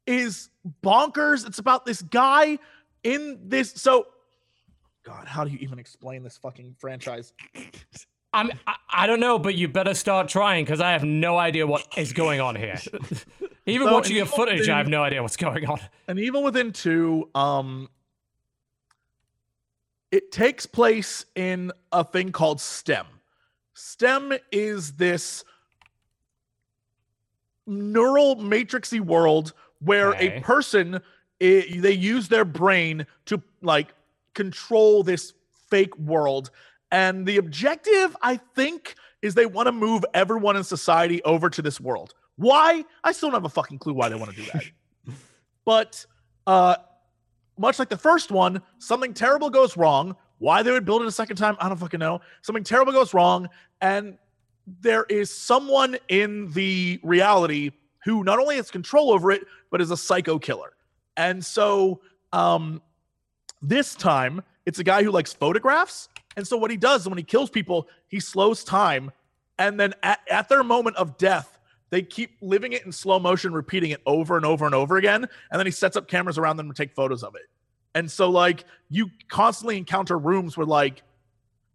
is 0.05 0.49
bonkers. 0.83 1.47
It's 1.47 1.59
about 1.59 1.85
this 1.85 2.01
guy 2.01 2.59
in 3.03 3.39
this. 3.45 3.71
So, 3.73 4.07
God, 5.03 5.27
how 5.27 5.43
do 5.43 5.51
you 5.51 5.57
even 5.59 5.79
explain 5.79 6.23
this 6.23 6.37
fucking 6.37 6.75
franchise? 6.79 7.33
I'm, 8.31 8.51
I, 8.65 8.75
I 8.89 9.07
don't 9.07 9.19
know, 9.19 9.37
but 9.37 9.55
you 9.55 9.67
better 9.67 9.93
start 9.93 10.27
trying 10.29 10.65
because 10.65 10.79
I 10.81 10.91
have 10.91 11.03
no 11.03 11.37
idea 11.37 11.67
what 11.67 11.85
is 11.97 12.13
going 12.13 12.39
on 12.41 12.55
here. 12.55 12.79
Even 13.65 13.87
So, 13.87 13.93
watching 13.93 14.11
in 14.13 14.17
your 14.17 14.25
footage, 14.25 14.67
I 14.69 14.77
have 14.77 14.87
no 14.87 15.03
idea 15.03 15.21
what's 15.21 15.37
going 15.37 15.65
on. 15.67 15.79
and 16.07 16.19
Evil 16.19 16.41
Within 16.43 16.71
two, 16.71 17.29
um, 17.35 17.89
it 20.11 20.31
takes 20.31 20.65
place 20.65 21.25
in 21.35 21.71
a 21.91 22.03
thing 22.03 22.31
called 22.31 22.59
STEM. 22.61 23.05
STEM 23.73 24.33
is 24.51 24.93
this 24.93 25.43
neural 27.65 28.35
matrixy 28.37 28.99
world 28.99 29.53
where 29.79 30.09
Okay. 30.11 30.37
a 30.37 30.41
person 30.41 30.95
i- 31.41 31.65
they 31.77 31.93
use 31.93 32.27
their 32.29 32.45
brain 32.45 33.05
to 33.25 33.41
like 33.61 33.93
control 34.33 35.03
this 35.03 35.33
fake 35.69 35.97
world. 35.97 36.51
And 36.91 37.25
the 37.25 37.37
objective 37.37 38.15
i 38.21 38.37
think 38.55 38.95
is 39.23 39.33
they 39.33 39.45
want 39.45 39.67
to 39.67 39.71
move 39.71 40.05
everyone 40.13 40.55
in 40.55 40.63
society 40.63 41.23
over 41.23 41.49
to 41.49 41.61
this 41.61 41.79
world. 41.79 42.13
Why? 42.35 42.83
I 43.03 43.11
still 43.13 43.29
don't 43.29 43.35
have 43.35 43.45
a 43.45 43.49
fucking 43.49 43.79
clue 43.79 43.93
why 43.93 44.09
they 44.09 44.15
want 44.15 44.31
to 44.31 44.37
do 44.37 44.43
that. 44.53 44.63
But 45.65 46.05
uh 46.45 46.75
much 47.57 47.79
like 47.79 47.87
the 47.87 47.97
first 47.97 48.31
one 48.31 48.61
something 48.79 49.13
terrible 49.13 49.49
goes 49.49 49.77
wrong. 49.77 50.15
Why 50.39 50.61
they 50.61 50.71
would 50.71 50.83
build 50.83 51.01
it 51.03 51.07
a 51.07 51.11
second 51.11 51.37
time 51.37 51.55
i 51.59 51.69
don't 51.69 51.77
fucking 51.77 52.01
know. 52.01 52.19
Something 52.41 52.65
terrible 52.65 52.91
goes 52.91 53.13
wrong 53.13 53.47
and 53.79 54.17
there 54.81 55.05
is 55.09 55.29
someone 55.33 55.97
in 56.09 56.51
the 56.51 56.99
reality 57.03 57.71
who 58.03 58.23
not 58.23 58.39
only 58.39 58.57
has 58.57 58.69
control 58.69 59.11
over 59.11 59.31
it 59.31 59.45
but 59.71 59.79
is 59.81 59.89
a 59.89 59.97
psycho 59.97 60.37
killer. 60.37 60.73
And 61.15 61.43
so 61.43 62.01
um 62.33 62.81
this 63.63 63.95
time 63.95 64.43
it's 64.65 64.79
a 64.79 64.83
guy 64.83 65.03
who 65.03 65.09
likes 65.09 65.33
photographs 65.33 66.09
and 66.37 66.47
so 66.47 66.57
what 66.57 66.69
he 66.69 66.77
does 66.77 67.07
when 67.07 67.17
he 67.17 67.23
kills 67.23 67.49
people 67.49 67.87
he 68.07 68.19
slows 68.19 68.63
time 68.63 69.11
and 69.57 69.79
then 69.79 69.93
at, 70.03 70.19
at 70.29 70.49
their 70.49 70.63
moment 70.63 70.95
of 70.97 71.17
death 71.17 71.59
they 71.93 72.01
keep 72.01 72.37
living 72.41 72.73
it 72.73 72.83
in 72.87 72.91
slow 72.91 73.19
motion, 73.19 73.53
repeating 73.53 73.91
it 73.91 74.01
over 74.07 74.35
and 74.35 74.47
over 74.47 74.65
and 74.65 74.73
over 74.73 74.97
again. 74.97 75.29
And 75.51 75.59
then 75.59 75.67
he 75.67 75.71
sets 75.71 75.95
up 75.95 76.07
cameras 76.07 76.39
around 76.39 76.57
them 76.57 76.67
to 76.67 76.73
take 76.73 76.95
photos 76.95 77.21
of 77.21 77.35
it. 77.35 77.43
And 77.93 78.09
so, 78.09 78.31
like, 78.31 78.65
you 78.89 79.11
constantly 79.27 79.77
encounter 79.77 80.17
rooms 80.17 80.57
where, 80.57 80.65
like, 80.65 81.03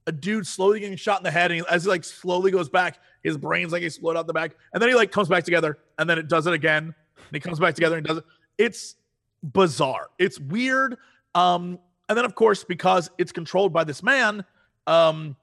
a 0.09 0.12
dude 0.12 0.45
slowly 0.45 0.80
getting 0.80 0.97
shot 0.97 1.20
in 1.20 1.22
the 1.22 1.30
head, 1.30 1.53
and 1.53 1.61
he, 1.61 1.66
as 1.70 1.84
he 1.84 1.91
like 1.91 2.03
slowly 2.03 2.51
goes 2.51 2.68
back, 2.68 2.99
his 3.22 3.36
brain's 3.36 3.72
like 3.72 3.82
explode 3.84 4.16
out 4.16 4.26
the 4.26 4.32
back, 4.32 4.57
and 4.72 4.82
then 4.82 4.89
he 4.89 4.95
like 4.97 5.12
comes 5.12 5.28
back 5.28 5.45
together, 5.45 5.78
and 5.99 6.11
then 6.11 6.18
it 6.18 6.26
does 6.26 6.49
it 6.49 6.53
again, 6.53 6.84
and 6.84 6.95
he 7.30 7.39
comes 7.39 7.61
back 7.61 7.74
together 7.74 7.99
and 7.99 8.07
does 8.07 8.18
it. 8.18 8.24
It's 8.57 8.97
bizarre. 9.43 10.09
It's 10.18 10.41
weird. 10.41 10.97
Um, 11.35 11.79
and 12.09 12.16
then 12.16 12.24
of 12.24 12.35
course, 12.35 12.64
because 12.64 13.11
it's 13.18 13.33
controlled 13.33 13.72
by 13.72 13.85
this 13.85 14.03
man, 14.03 14.45
um, 14.87 15.37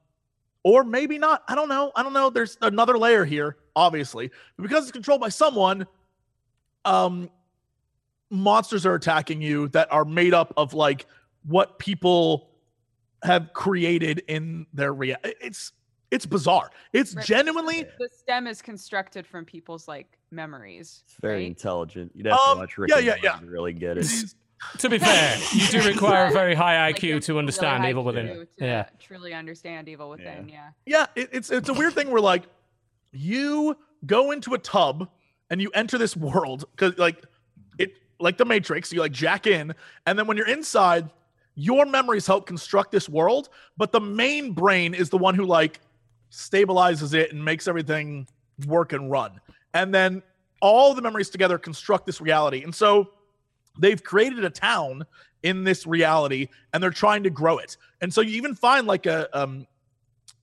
or 0.63 0.83
maybe 0.83 1.17
not. 1.19 1.43
I 1.47 1.53
don't 1.55 1.69
know. 1.69 1.91
I 1.95 2.01
don't 2.03 2.13
know. 2.13 2.29
There's 2.29 2.57
another 2.61 2.97
layer 2.97 3.23
here, 3.23 3.57
obviously, 3.75 4.31
but 4.57 4.63
because 4.63 4.83
it's 4.83 4.91
controlled 4.91 5.21
by 5.21 5.29
someone, 5.29 5.85
um, 6.85 7.29
monsters 8.31 8.85
are 8.85 8.95
attacking 8.95 9.41
you 9.41 9.67
that 9.69 9.91
are 9.91 10.05
made 10.05 10.33
up 10.33 10.53
of 10.57 10.73
like 10.73 11.05
what 11.43 11.77
people 11.77 12.49
have 13.23 13.53
created 13.53 14.23
in 14.27 14.65
their 14.73 14.93
real. 14.93 15.17
It's 15.23 15.71
it's 16.11 16.25
bizarre. 16.25 16.69
It's 16.93 17.15
Right. 17.15 17.25
genuinely 17.25 17.83
The 17.99 18.09
stem 18.15 18.47
is 18.47 18.61
constructed 18.61 19.25
from 19.27 19.45
people's 19.45 19.87
like 19.87 20.17
memories. 20.31 21.03
It's 21.05 21.15
very 21.21 21.37
right? 21.41 21.47
intelligent. 21.47 22.11
You'd 22.15 22.27
have 22.27 22.39
Um, 22.39 22.55
to 22.57 22.59
watch 22.61 22.77
Rick 22.77 22.89
yeah, 22.91 22.97
and 22.97 23.05
yeah, 23.05 23.11
Morty 23.13 23.23
yeah. 23.25 23.37
to 23.39 23.45
really 23.47 23.73
get 23.73 23.97
it. 23.97 24.05
To 24.79 24.89
be 24.89 24.97
fair, 24.97 25.37
you 25.53 25.67
do 25.67 25.81
require 25.87 26.27
a 26.27 26.31
very 26.31 26.55
high 26.55 26.91
IQ 26.91 27.13
have 27.13 27.23
to 27.25 27.39
understand 27.39 27.83
high 27.83 27.89
evil 27.89 28.03
within. 28.03 28.27
IQ 28.27 28.41
it. 28.41 28.49
to 28.57 28.65
Yeah. 28.65 28.85
Truly 28.99 29.33
understand 29.33 29.87
evil 29.87 30.09
within. 30.09 30.49
Yeah. 30.49 30.69
yeah. 30.85 31.05
It, 31.15 31.29
it's 31.31 31.51
it's 31.51 31.69
a 31.69 31.73
weird 31.73 31.93
thing 31.93 32.09
where 32.09 32.21
like 32.21 32.43
you 33.11 33.77
go 34.05 34.31
into 34.31 34.53
a 34.53 34.57
tub 34.57 35.09
and 35.49 35.61
you 35.61 35.69
enter 35.73 35.97
this 35.97 36.15
world 36.17 36.65
because 36.71 36.97
like 36.97 37.23
it 37.77 37.93
like 38.19 38.37
the 38.37 38.45
Matrix. 38.45 38.91
You 38.91 39.01
like 39.01 39.11
jack 39.11 39.47
in, 39.47 39.73
and 40.05 40.17
then 40.17 40.27
when 40.27 40.37
you're 40.37 40.47
inside, 40.47 41.09
your 41.55 41.85
memories 41.85 42.27
help 42.27 42.45
construct 42.45 42.91
this 42.91 43.07
world, 43.07 43.49
but 43.77 43.91
the 43.91 44.01
main 44.01 44.51
brain 44.51 44.93
is 44.93 45.09
the 45.09 45.17
one 45.17 45.35
who 45.35 45.45
like 45.45 45.79
stabilizes 46.31 47.13
it 47.13 47.31
and 47.31 47.43
makes 47.43 47.67
everything 47.67 48.27
work 48.67 48.93
and 48.93 49.09
run. 49.09 49.39
And 49.73 49.93
then 49.93 50.21
all 50.61 50.93
the 50.93 51.01
memories 51.01 51.29
together 51.29 51.57
construct 51.57 52.05
this 52.05 52.19
reality. 52.19 52.63
And 52.63 52.73
so 52.73 53.09
they've 53.77 54.03
created 54.03 54.43
a 54.43 54.49
town 54.49 55.05
in 55.43 55.63
this 55.63 55.85
reality 55.85 56.47
and 56.73 56.81
they're 56.81 56.89
trying 56.89 57.23
to 57.23 57.29
grow 57.29 57.57
it. 57.57 57.77
And 58.01 58.13
so 58.13 58.21
you 58.21 58.35
even 58.37 58.55
find 58.55 58.87
like 58.87 59.05
a 59.05 59.27
um 59.37 59.67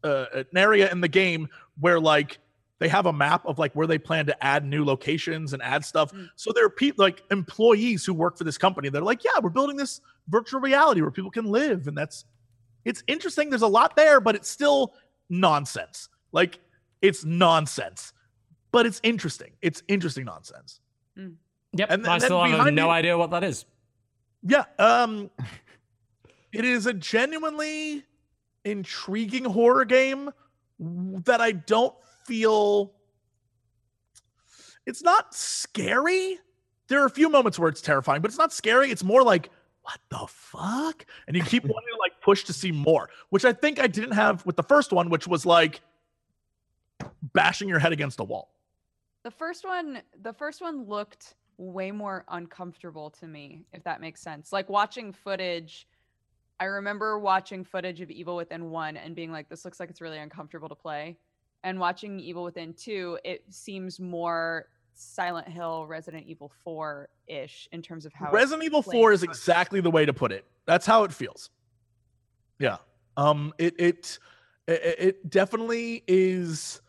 uh, 0.05 0.27
an 0.35 0.47
area 0.57 0.91
in 0.91 1.01
the 1.01 1.09
game 1.09 1.49
where 1.79 2.01
like 2.01 2.39
they 2.79 2.89
have 2.89 3.07
a 3.07 3.13
map 3.13 3.47
of 3.47 3.61
like 3.61 3.73
where 3.75 3.87
they 3.87 3.99
plan 3.99 4.27
to 4.27 4.45
add 4.45 4.65
new 4.65 4.85
locations 4.85 5.53
and 5.53 5.63
add 5.63 5.85
stuff. 5.85 6.13
Mm. 6.13 6.29
So 6.35 6.51
there 6.53 6.65
are 6.65 6.71
people 6.71 7.05
like 7.05 7.23
employees 7.31 8.05
who 8.05 8.13
work 8.13 8.37
for 8.37 8.43
this 8.43 8.59
company. 8.59 8.89
They're 8.89 9.03
like, 9.03 9.23
yeah, 9.23 9.39
we're 9.41 9.51
building 9.51 9.77
this 9.77 10.01
virtual 10.29 10.61
reality 10.61 11.01
where 11.01 11.13
people 11.13 11.31
can 11.31 11.45
live, 11.47 11.87
and 11.87 11.97
that's 11.97 12.25
it's 12.85 13.05
interesting. 13.07 13.51
There's 13.51 13.63
a 13.63 13.69
lot 13.69 13.95
there, 13.95 14.21
but 14.21 14.35
it's 14.35 14.49
still 14.49 14.95
nonsense. 15.31 16.09
Like 16.33 16.59
it's 17.01 17.25
nonsense, 17.25 18.13
but 18.73 18.85
it's 18.87 19.01
interesting. 19.05 19.53
It's 19.63 19.85
interesting 19.87 20.25
nonsense. 20.25 20.81
Yep. 21.75 21.91
And 21.91 22.07
I 22.07 22.19
then 22.19 22.21
still 22.21 22.43
have 22.45 22.73
no 22.75 22.87
you- 22.87 22.91
idea 22.91 23.17
what 23.19 23.31
that 23.31 23.45
is. 23.45 23.65
Yeah. 24.43 24.65
Um 24.79 25.31
it 26.53 26.65
is 26.65 26.87
a 26.87 26.93
genuinely 26.93 28.05
intriguing 28.65 29.45
horror 29.45 29.85
game 29.85 30.31
that 30.79 31.41
I 31.41 31.53
don't 31.53 31.95
feel 32.27 32.93
it's 34.87 35.03
not 35.03 35.35
scary. 35.35 36.39
There 36.89 37.01
are 37.03 37.07
a 37.07 37.11
few 37.11 37.29
moments 37.29 37.59
where 37.59 37.69
it's 37.69 37.81
terrifying, 37.81 38.21
but 38.21 38.31
it's 38.31 38.39
not 38.39 38.53
scary. 38.53 38.91
It's 38.91 39.05
more 39.05 39.23
like 39.23 39.51
what 39.83 39.99
the 40.11 40.27
fuck? 40.29 41.07
And 41.27 41.37
you 41.37 41.43
keep 41.43 41.63
wanting 41.65 41.89
to 41.93 41.99
like 42.01 42.21
push 42.21 42.45
to 42.45 42.53
see 42.53 42.71
more, 42.71 43.09
which 43.31 43.45
I 43.45 43.53
think 43.53 43.81
I 43.81 43.87
didn't 43.87 44.13
have 44.13 44.45
with 44.47 44.57
the 44.57 44.63
first 44.63 44.93
one, 44.93 45.09
which 45.09 45.27
was 45.27 45.45
like 45.47 45.81
bashing 47.33 47.69
your 47.69 47.79
head 47.79 47.93
against 47.93 48.21
a 48.21 48.25
wall. 48.25 48.53
The 49.25 49.31
first 49.31 49.65
one, 49.65 50.03
the 50.21 50.33
first 50.33 50.61
one 50.61 50.85
looked 50.87 51.35
way 51.57 51.91
more 51.91 52.25
uncomfortable 52.29 53.11
to 53.11 53.27
me, 53.27 53.65
if 53.73 53.83
that 53.85 54.01
makes 54.01 54.21
sense. 54.21 54.53
Like 54.53 54.69
watching 54.69 55.13
footage, 55.13 55.87
I 56.61 56.65
remember 56.65 57.19
watching 57.19 57.65
footage 57.65 58.01
of 58.01 58.11
Evil 58.11 58.37
Within 58.37 58.71
1 58.71 58.97
and 58.97 59.15
being 59.15 59.33
like, 59.33 59.49
this 59.49 59.65
looks 59.65 59.81
like 59.81 59.91
it's 59.91 60.01
really 60.01 60.19
uncomfortable 60.19 60.69
to 60.69 60.75
play. 60.75 61.17
And 61.65 61.79
watching 61.79 62.19
Evil 62.21 62.45
Within 62.45 62.75
2, 62.75 63.19
it 63.25 63.45
seems 63.51 64.01
more 64.01 64.67
Silent 64.95 65.49
Hill, 65.49 65.87
Resident 65.87 66.27
Evil 66.27 66.53
4 66.65 67.09
ish 67.27 67.69
in 67.73 67.83
terms 67.83 68.05
of 68.05 68.13
how 68.13 68.31
Resident 68.31 68.65
Evil 68.65 68.83
4 68.83 69.13
is 69.13 69.23
exactly 69.23 69.81
the 69.81 69.91
way 69.91 70.05
to 70.05 70.13
put 70.13 70.33
it. 70.33 70.45
That's 70.67 70.85
how 70.85 71.05
it 71.05 71.13
feels. 71.13 71.51
Yeah. 72.59 72.77
Um 73.17 73.55
it 73.59 73.75
it 73.79 74.19
it, 74.69 74.97
it 74.99 75.31
definitely 75.31 76.05
is 76.07 76.82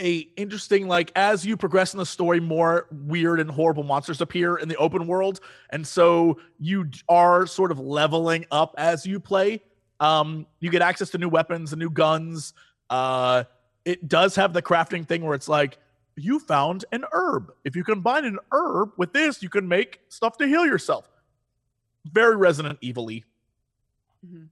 a 0.00 0.28
interesting 0.36 0.88
like 0.88 1.12
as 1.14 1.44
you 1.46 1.56
progress 1.56 1.92
in 1.94 1.98
the 1.98 2.06
story 2.06 2.40
more 2.40 2.86
weird 2.90 3.38
and 3.40 3.50
horrible 3.50 3.82
monsters 3.82 4.20
appear 4.20 4.56
in 4.56 4.68
the 4.68 4.76
open 4.76 5.06
world 5.06 5.40
and 5.70 5.86
so 5.86 6.38
you 6.58 6.88
are 7.08 7.46
sort 7.46 7.70
of 7.70 7.78
leveling 7.78 8.46
up 8.50 8.74
as 8.78 9.06
you 9.06 9.20
play 9.20 9.62
um 10.00 10.46
you 10.60 10.70
get 10.70 10.82
access 10.82 11.10
to 11.10 11.18
new 11.18 11.28
weapons 11.28 11.72
and 11.72 11.80
new 11.80 11.90
guns 11.90 12.54
uh 12.88 13.44
it 13.84 14.08
does 14.08 14.34
have 14.36 14.52
the 14.52 14.62
crafting 14.62 15.06
thing 15.06 15.22
where 15.22 15.34
it's 15.34 15.48
like 15.48 15.78
you 16.16 16.38
found 16.38 16.84
an 16.92 17.04
herb. 17.12 17.52
If 17.64 17.76
you 17.76 17.84
combine 17.84 18.24
an 18.24 18.38
herb 18.52 18.90
with 18.96 19.12
this, 19.12 19.42
you 19.42 19.48
can 19.48 19.66
make 19.68 20.00
stuff 20.08 20.36
to 20.38 20.46
heal 20.46 20.66
yourself. 20.66 21.08
Very 22.04 22.36
Resident 22.36 22.78
Evil-y. 22.80 23.24
Mhm. 24.26 24.48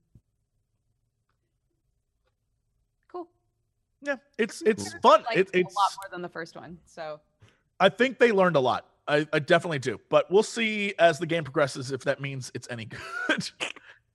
Cool. 3.11 3.27
Yeah, 4.01 4.15
it's 4.37 4.61
it's 4.61 4.93
fun. 5.01 5.23
it 5.33 5.49
it's 5.53 5.73
a 5.75 5.77
lot 5.77 5.91
more 5.97 6.09
than 6.11 6.21
the 6.21 6.29
first 6.29 6.55
one. 6.55 6.77
So 6.85 7.19
I 7.79 7.89
think 7.89 8.19
they 8.19 8.31
learned 8.31 8.55
a 8.55 8.59
lot. 8.59 8.85
I, 9.07 9.27
I 9.33 9.39
definitely 9.39 9.79
do. 9.79 9.99
But 10.09 10.31
we'll 10.31 10.43
see 10.43 10.93
as 10.99 11.19
the 11.19 11.25
game 11.25 11.43
progresses 11.43 11.91
if 11.91 12.03
that 12.03 12.21
means 12.21 12.51
it's 12.53 12.67
any 12.69 12.85
good. 13.27 13.49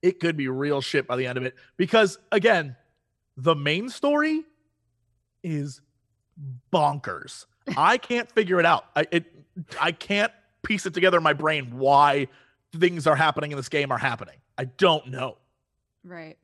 it 0.01 0.19
could 0.19 0.37
be 0.37 0.47
real 0.47 0.81
shit 0.81 1.05
by 1.05 1.17
the 1.17 1.27
end 1.27 1.37
of 1.37 1.45
it. 1.45 1.55
Because 1.77 2.17
again, 2.31 2.75
the 3.37 3.55
main 3.55 3.89
story 3.89 4.43
is 5.43 5.81
bonkers. 6.71 7.45
I 7.75 7.97
can't 7.97 8.31
figure 8.31 8.59
it 8.59 8.65
out. 8.65 8.85
I 8.95 9.05
it 9.11 9.25
I 9.79 9.91
can't 9.91 10.31
piece 10.63 10.85
it 10.85 10.93
together 10.93 11.17
in 11.17 11.23
my 11.23 11.33
brain 11.33 11.77
why 11.77 12.27
things 12.73 13.05
are 13.07 13.15
happening 13.15 13.51
in 13.51 13.57
this 13.57 13.69
game 13.69 13.91
are 13.91 13.97
happening. 13.97 14.37
I 14.57 14.65
don't 14.65 15.07
know. 15.07 15.37
right. 16.03 16.37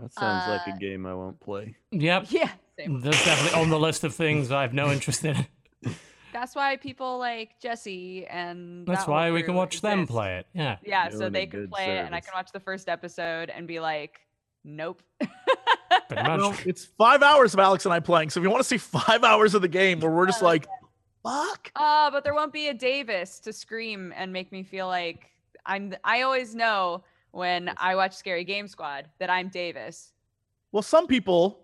That 0.00 0.12
sounds 0.14 0.48
like 0.48 0.68
Uh, 0.68 0.76
a 0.76 0.78
game 0.78 1.06
I 1.06 1.14
won't 1.14 1.38
play. 1.40 1.76
Yep. 1.92 2.26
Yeah. 2.30 2.50
Same. 2.78 3.00
That's 3.00 3.22
definitely 3.24 3.60
on 3.60 3.68
the 3.68 3.78
list 3.78 4.04
of 4.04 4.14
things 4.14 4.50
I 4.50 4.62
have 4.62 4.72
no 4.72 4.90
interest 4.90 5.24
in. 5.24 5.46
That's 6.32 6.54
why 6.54 6.76
people 6.76 7.18
like 7.18 7.60
Jesse 7.60 8.24
and 8.26 8.86
That's 8.86 9.04
that 9.04 9.10
why 9.10 9.30
we 9.32 9.40
can 9.42 9.48
crew 9.48 9.56
watch 9.56 9.80
them 9.80 10.06
play 10.06 10.38
it. 10.38 10.46
Yeah. 10.54 10.76
Yeah, 10.82 11.08
so 11.08 11.18
Doing 11.18 11.26
a 11.26 11.30
they 11.30 11.46
can 11.46 11.60
good 11.62 11.70
play 11.72 11.98
it 11.98 12.06
and 12.06 12.14
I 12.14 12.20
can 12.20 12.30
watch 12.34 12.52
the 12.52 12.60
first 12.60 12.88
episode 12.88 13.50
and 13.50 13.66
be 13.66 13.80
like, 13.80 14.20
nope. 14.64 15.02
Well, 16.10 16.54
it's 16.64 16.84
five 16.84 17.22
hours 17.22 17.52
of 17.54 17.60
Alex 17.60 17.84
and 17.84 17.92
I 17.92 18.00
playing. 18.00 18.30
So 18.30 18.40
if 18.40 18.44
you 18.44 18.50
want 18.50 18.62
to 18.62 18.68
see 18.68 18.78
five 18.78 19.24
hours 19.24 19.54
of 19.54 19.62
the 19.62 19.68
game 19.68 20.00
where 20.00 20.10
we're 20.10 20.26
just 20.26 20.42
Uh, 20.42 20.46
like, 20.46 20.66
fuck. 21.22 21.70
Uh, 21.76 22.10
but 22.10 22.24
there 22.24 22.34
won't 22.34 22.52
be 22.52 22.68
a 22.68 22.74
Davis 22.74 23.40
to 23.40 23.52
scream 23.52 24.12
and 24.16 24.32
make 24.32 24.52
me 24.52 24.62
feel 24.62 24.86
like 24.86 25.26
I'm. 25.66 25.94
I 26.04 26.22
always 26.22 26.54
know 26.54 27.04
when 27.32 27.70
I 27.76 27.94
watch 27.94 28.14
Scary 28.16 28.44
Game 28.44 28.68
Squad 28.68 29.08
that 29.18 29.30
I'm 29.30 29.48
Davis. 29.48 30.12
Well, 30.72 30.82
some 30.82 31.06
people 31.06 31.60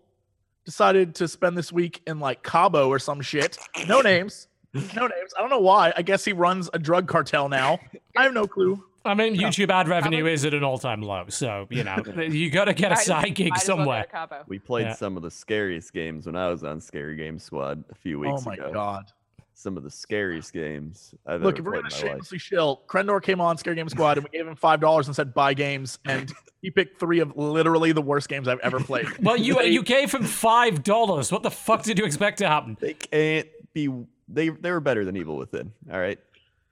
decided 0.65 1.15
to 1.17 1.29
spend 1.29 1.57
this 1.57 1.73
week 1.73 2.03
in 2.07 2.19
like 2.21 2.43
Cabo 2.43 2.89
or 2.89 2.99
some 2.99 3.21
shit. 3.21 3.57
No 3.89 4.01
names. 4.01 4.49
No 4.75 5.07
names. 5.07 5.33
I 5.37 5.41
don't 5.41 5.51
know 5.51 5.61
why. 5.61 5.93
I 5.97 6.03
guess 6.03 6.25
he 6.25 6.33
runs 6.33 6.69
a 6.75 6.79
drug 6.79 7.07
cartel 7.09 7.49
now. 7.49 7.79
I 8.17 8.25
have 8.25 8.35
no 8.35 8.47
clue. 8.47 8.83
I 9.05 9.15
mean, 9.15 9.37
Yeah. 9.37 9.49
YouTube 9.49 9.71
ad 9.71 9.87
revenue 9.89 10.19
Probably- 10.19 10.33
is 10.33 10.45
at 10.45 10.53
an 10.53 10.65
all-time 10.65 11.01
low, 11.01 11.27
so 11.29 11.69
you 11.71 11.85
know 11.85 11.97
you 12.29 12.51
got 12.51 12.65
to 12.65 12.75
get 12.75 12.91
a 12.91 12.97
Might 12.97 13.05
side 13.05 13.35
gig 13.37 13.51
might 13.51 13.63
as 13.63 13.69
well 13.69 13.77
somewhere. 13.79 14.05
Cabo. 14.11 14.43
We 14.49 14.59
played 14.59 14.87
Yeah. 14.87 14.95
some 14.95 15.17
of 15.17 15.23
the 15.23 15.31
scariest 15.31 15.93
games 15.93 16.27
when 16.27 16.35
I 16.35 16.49
was 16.49 16.65
on 16.65 16.81
Scary 16.81 17.15
Game 17.17 17.39
Squad 17.39 17.85
a 17.91 17.95
few 17.95 18.17
oh 18.19 18.33
weeks 18.33 18.43
ago. 18.43 18.51
Oh 18.51 18.57
my 18.57 18.65
ago. 18.65 18.73
god. 18.73 19.13
Some 19.59 19.79
of 19.79 19.83
the 19.85 19.91
scariest 19.91 20.53
games 20.53 21.15
I've 21.27 21.41
Look, 21.41 21.59
if 21.59 21.65
we're 21.65 21.73
gonna 21.73 21.87
in 21.87 21.91
life. 21.91 21.99
shamelessly 22.01 22.37
shill, 22.39 22.83
Crendor 22.87 23.23
came 23.23 23.41
on 23.41 23.57
Scare 23.57 23.75
Game 23.75 23.89
Squad 23.89 24.19
and 24.19 24.25
we 24.31 24.37
gave 24.39 24.47
him 24.47 24.55
five 24.55 24.81
dollars 24.81 25.07
and 25.07 25.17
said 25.17 25.33
buy 25.33 25.55
games, 25.55 25.99
and 26.05 26.31
he 26.63 26.71
picked 26.71 27.01
three 27.01 27.21
of 27.21 27.35
literally 27.39 27.93
the 27.93 28.03
worst 28.03 28.29
games 28.29 28.49
I've 28.49 28.61
ever 28.61 28.81
played. 28.81 29.07
Well, 29.23 29.37
you 29.39 29.55
They- 29.55 29.69
you 29.71 29.83
gave 29.83 30.13
him 30.13 30.25
five 30.25 30.83
dollars. 30.83 31.33
What 31.33 31.43
the 31.43 31.51
fuck 31.51 31.85
did 31.85 31.99
you 31.99 32.05
expect 32.05 32.37
to 32.39 32.47
happen? 32.49 32.77
They 32.81 32.93
can't 32.95 33.49
be. 33.73 33.89
They 34.29 34.51
they 34.51 34.71
were 34.73 34.81
better 34.81 35.07
than 35.07 35.17
Evil 35.17 35.39
Within. 35.39 35.73
All 35.91 36.01
right. 36.01 36.19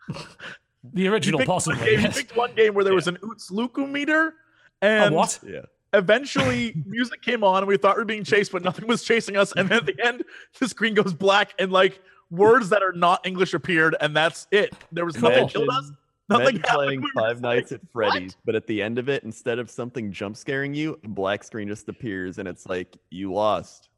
The 0.09 1.03
He 1.03 1.09
original, 1.09 1.39
picked 1.39 1.49
one 1.49 1.55
possibly. 1.57 1.79
game- 1.87 1.99
he 2.01 2.05
yes. 2.05 2.17
picked 2.19 2.37
one 2.37 2.55
game 2.55 2.75
where 2.75 2.85
there 2.85 2.95
was 2.95 3.09
an 3.09 3.17
Uts 3.23 3.51
Luku 3.51 3.91
meter, 3.91 4.35
A 4.83 4.85
and 4.87 5.15
what? 5.15 5.39
Yeah. 5.47 5.61
Eventually, 5.95 6.75
music 6.87 7.23
came 7.23 7.43
on, 7.45 7.59
and 7.59 7.67
we 7.67 7.77
thought 7.79 7.97
we 7.97 8.03
were 8.03 8.05
being 8.05 8.25
chased, 8.25 8.53
but 8.53 8.63
nothing 8.63 8.87
was 8.87 9.03
chasing 9.05 9.37
us. 9.37 9.53
And 9.57 9.69
then 9.71 9.79
at 9.79 9.87
the 9.87 9.97
end, 10.05 10.25
the 10.61 10.69
screen 10.69 10.93
goes 10.95 11.15
black, 11.15 11.55
and 11.59 11.73
like 11.73 12.01
words 12.31 12.69
that 12.71 12.83
are 12.83 12.93
not 12.93 13.27
English 13.27 13.55
appeared, 13.55 13.97
and 14.01 14.17
that's 14.17 14.47
it. 14.51 14.75
There 14.93 15.05
was 15.05 15.21
nothing 15.21 15.49
killed 15.49 15.69
us. 15.71 15.93
Nothing 16.29 16.57
happened. 16.57 16.75
playing 16.75 17.01
We 17.03 17.11
Five 17.15 17.33
just 17.33 17.43
Nights 17.43 17.71
like, 17.71 17.81
at 17.81 17.93
Freddy's, 17.93 18.37
but 18.45 18.55
at 18.55 18.67
the 18.67 18.81
end 18.81 18.99
of 18.99 19.09
it, 19.09 19.25
instead 19.25 19.59
of 19.59 19.71
something 19.71 20.11
jump 20.11 20.37
scaring 20.37 20.75
you, 20.75 20.99
a 21.05 21.09
black 21.09 21.45
screen 21.45 21.69
just 21.69 21.89
appears 21.89 22.39
and 22.39 22.49
it's 22.49 22.67
like, 22.67 22.97
you 23.11 23.33
lost. 23.33 23.91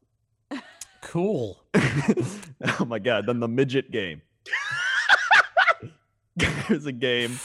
Cool. 1.02 1.62
oh 1.74 2.84
my 2.84 2.98
god, 2.98 3.26
then 3.26 3.38
the 3.38 3.46
midget 3.46 3.92
game. 3.92 4.22
There's 6.36 6.86
a 6.86 6.92
game 6.92 7.38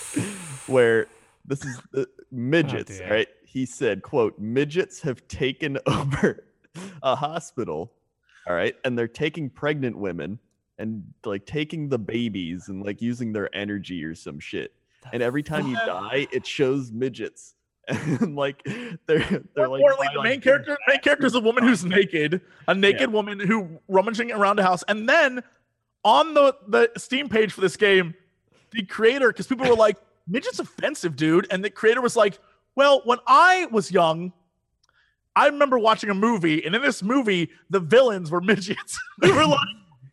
where 0.66 1.08
this 1.46 1.64
is 1.64 1.80
the 1.92 2.08
midgets, 2.32 2.98
dear. 2.98 3.10
right? 3.10 3.28
He 3.46 3.66
said, 3.66 4.02
quote, 4.02 4.40
midgets 4.40 5.02
have 5.02 5.28
taken 5.28 5.78
over 5.86 6.44
a 7.04 7.16
hospital, 7.16 7.94
all 8.48 8.56
right, 8.56 8.76
and 8.84 8.98
they're 8.98 9.08
taking 9.08 9.50
pregnant 9.50 9.98
women 9.98 10.40
and 10.82 11.04
like 11.26 11.46
taking 11.46 11.90
the 11.90 12.00
babies 12.00 12.68
and 12.68 12.84
like 12.84 13.02
using 13.02 13.34
their 13.34 13.54
energy 13.56 14.04
or 14.04 14.16
some 14.16 14.40
shit. 14.40 14.74
And 15.14 15.24
every 15.24 15.44
time 15.44 15.68
you 15.68 15.76
die, 15.76 16.28
it 16.32 16.46
shows 16.46 16.92
midgets. 16.92 17.56
And 17.88 18.36
like 18.36 18.62
they're 19.08 19.42
they're 19.56 19.68
like, 19.68 19.82
Or 19.82 19.94
like 20.00 20.14
the 20.14 20.22
main 20.24 20.36
on- 20.36 20.42
character, 20.42 20.78
main 20.88 21.00
character 21.00 21.26
is 21.26 21.36
a 21.36 21.40
woman 21.40 21.64
who's 21.64 21.84
naked, 21.84 22.40
a 22.68 22.74
naked 22.76 23.12
woman 23.12 23.40
who 23.40 23.80
rummaging 23.88 24.32
around 24.32 24.60
a 24.60 24.64
house, 24.64 24.84
and 24.88 25.10
then 25.10 25.44
on 26.04 26.34
the 26.34 26.56
the 26.68 26.92
Steam 26.98 27.28
page 27.28 27.52
for 27.52 27.62
this 27.62 27.76
game, 27.78 28.14
the 28.72 28.84
creator, 28.84 29.28
because 29.30 29.48
people 29.48 29.68
were 29.68 29.76
like, 29.76 29.98
"Midget's 30.30 30.60
offensive, 30.60 31.16
dude," 31.16 31.48
and 31.52 31.64
the 31.66 31.70
creator 31.72 32.02
was 32.02 32.16
like, 32.16 32.40
"Well, 32.76 33.02
when 33.06 33.18
I 33.28 33.68
was 33.72 33.92
young." 33.92 34.32
I 35.36 35.48
remember 35.48 35.80
watching 35.80 36.10
a 36.10 36.14
movie, 36.14 36.64
and 36.66 36.76
in 36.76 36.82
this 36.82 37.02
movie, 37.02 37.50
the 37.70 37.80
villains 37.80 38.30
were 38.30 38.42
midgets. 38.52 39.00
we 39.22 39.32
were 39.32 39.46
like, 39.46 39.68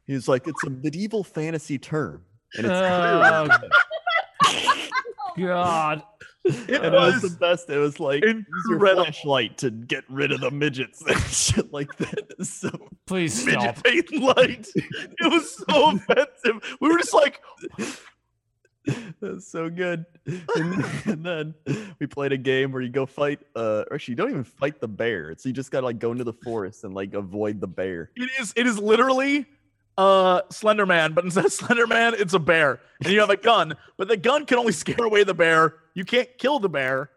He's 0.09 0.27
like, 0.27 0.49
it's 0.49 0.65
a 0.65 0.71
medieval 0.71 1.23
fantasy 1.23 1.79
term. 1.79 2.25
And 2.57 2.67
it's 2.67 2.75
Oh, 4.47 5.35
God. 5.39 6.03
it 6.45 6.71
and 6.83 6.87
it 6.87 6.93
was 6.93 7.23
was 7.23 7.33
the 7.33 7.39
best. 7.39 7.69
It 7.69 7.77
was 7.77 8.01
like 8.01 8.25
use 8.25 8.45
your 8.71 8.79
flashlight 8.81 9.59
to 9.59 9.71
get 9.71 10.05
rid 10.09 10.33
of 10.33 10.41
the 10.41 10.51
midgets 10.51 11.03
and 11.07 11.21
shit 11.25 11.73
like 11.73 11.95
that. 11.99 12.25
So 12.45 12.71
Please 13.07 13.45
midget 13.45 13.61
stop. 13.77 13.85
paint 13.85 14.15
light. 14.15 14.67
It 14.75 15.33
was 15.33 15.57
so 15.69 15.91
offensive. 15.91 16.77
We 16.81 16.89
were 16.89 16.99
just 16.99 17.13
like, 17.13 17.41
that's 19.21 19.51
so 19.51 19.69
good. 19.69 20.07
And, 20.27 20.85
and 21.05 21.27
then 21.27 21.55
we 21.99 22.07
played 22.07 22.33
a 22.33 22.39
game 22.39 22.71
where 22.73 22.81
you 22.81 22.89
go 22.91 23.05
fight. 23.07 23.41
Uh, 23.57 23.85
or 23.91 23.95
actually, 23.95 24.13
you 24.13 24.17
don't 24.17 24.31
even 24.31 24.45
fight 24.45 24.81
the 24.81 24.89
bear. 24.89 25.35
So 25.37 25.49
you 25.49 25.53
just 25.53 25.71
gotta 25.71 25.85
like 25.85 25.99
go 25.99 26.13
into 26.13 26.25
the 26.25 26.33
forest 26.33 26.85
and 26.85 26.95
like 26.95 27.13
avoid 27.15 27.61
the 27.61 27.67
bear. 27.67 28.11
It 28.17 28.31
is. 28.41 28.53
It 28.57 28.67
is 28.67 28.79
literally 28.79 29.47
uh 29.99 30.41
Slender 30.51 30.87
Man, 30.87 31.13
but 31.13 31.25
instead 31.25 31.45
of 31.45 31.53
Slender 31.61 31.87
Man, 31.87 32.15
it's 32.17 32.33
a 32.33 32.39
bear, 32.39 32.81
and 33.05 33.13
you 33.13 33.21
have 33.21 33.29
a 33.31 33.37
gun. 33.37 33.77
But 33.99 34.09
the 34.09 34.17
gun 34.17 34.47
can 34.47 34.57
only 34.59 34.73
scare 34.73 35.05
away 35.05 35.25
the 35.25 35.35
bear. 35.35 35.75
You 35.95 36.05
can't 36.07 36.29
kill 36.39 36.59
the 36.61 36.69
bear, 36.71 37.11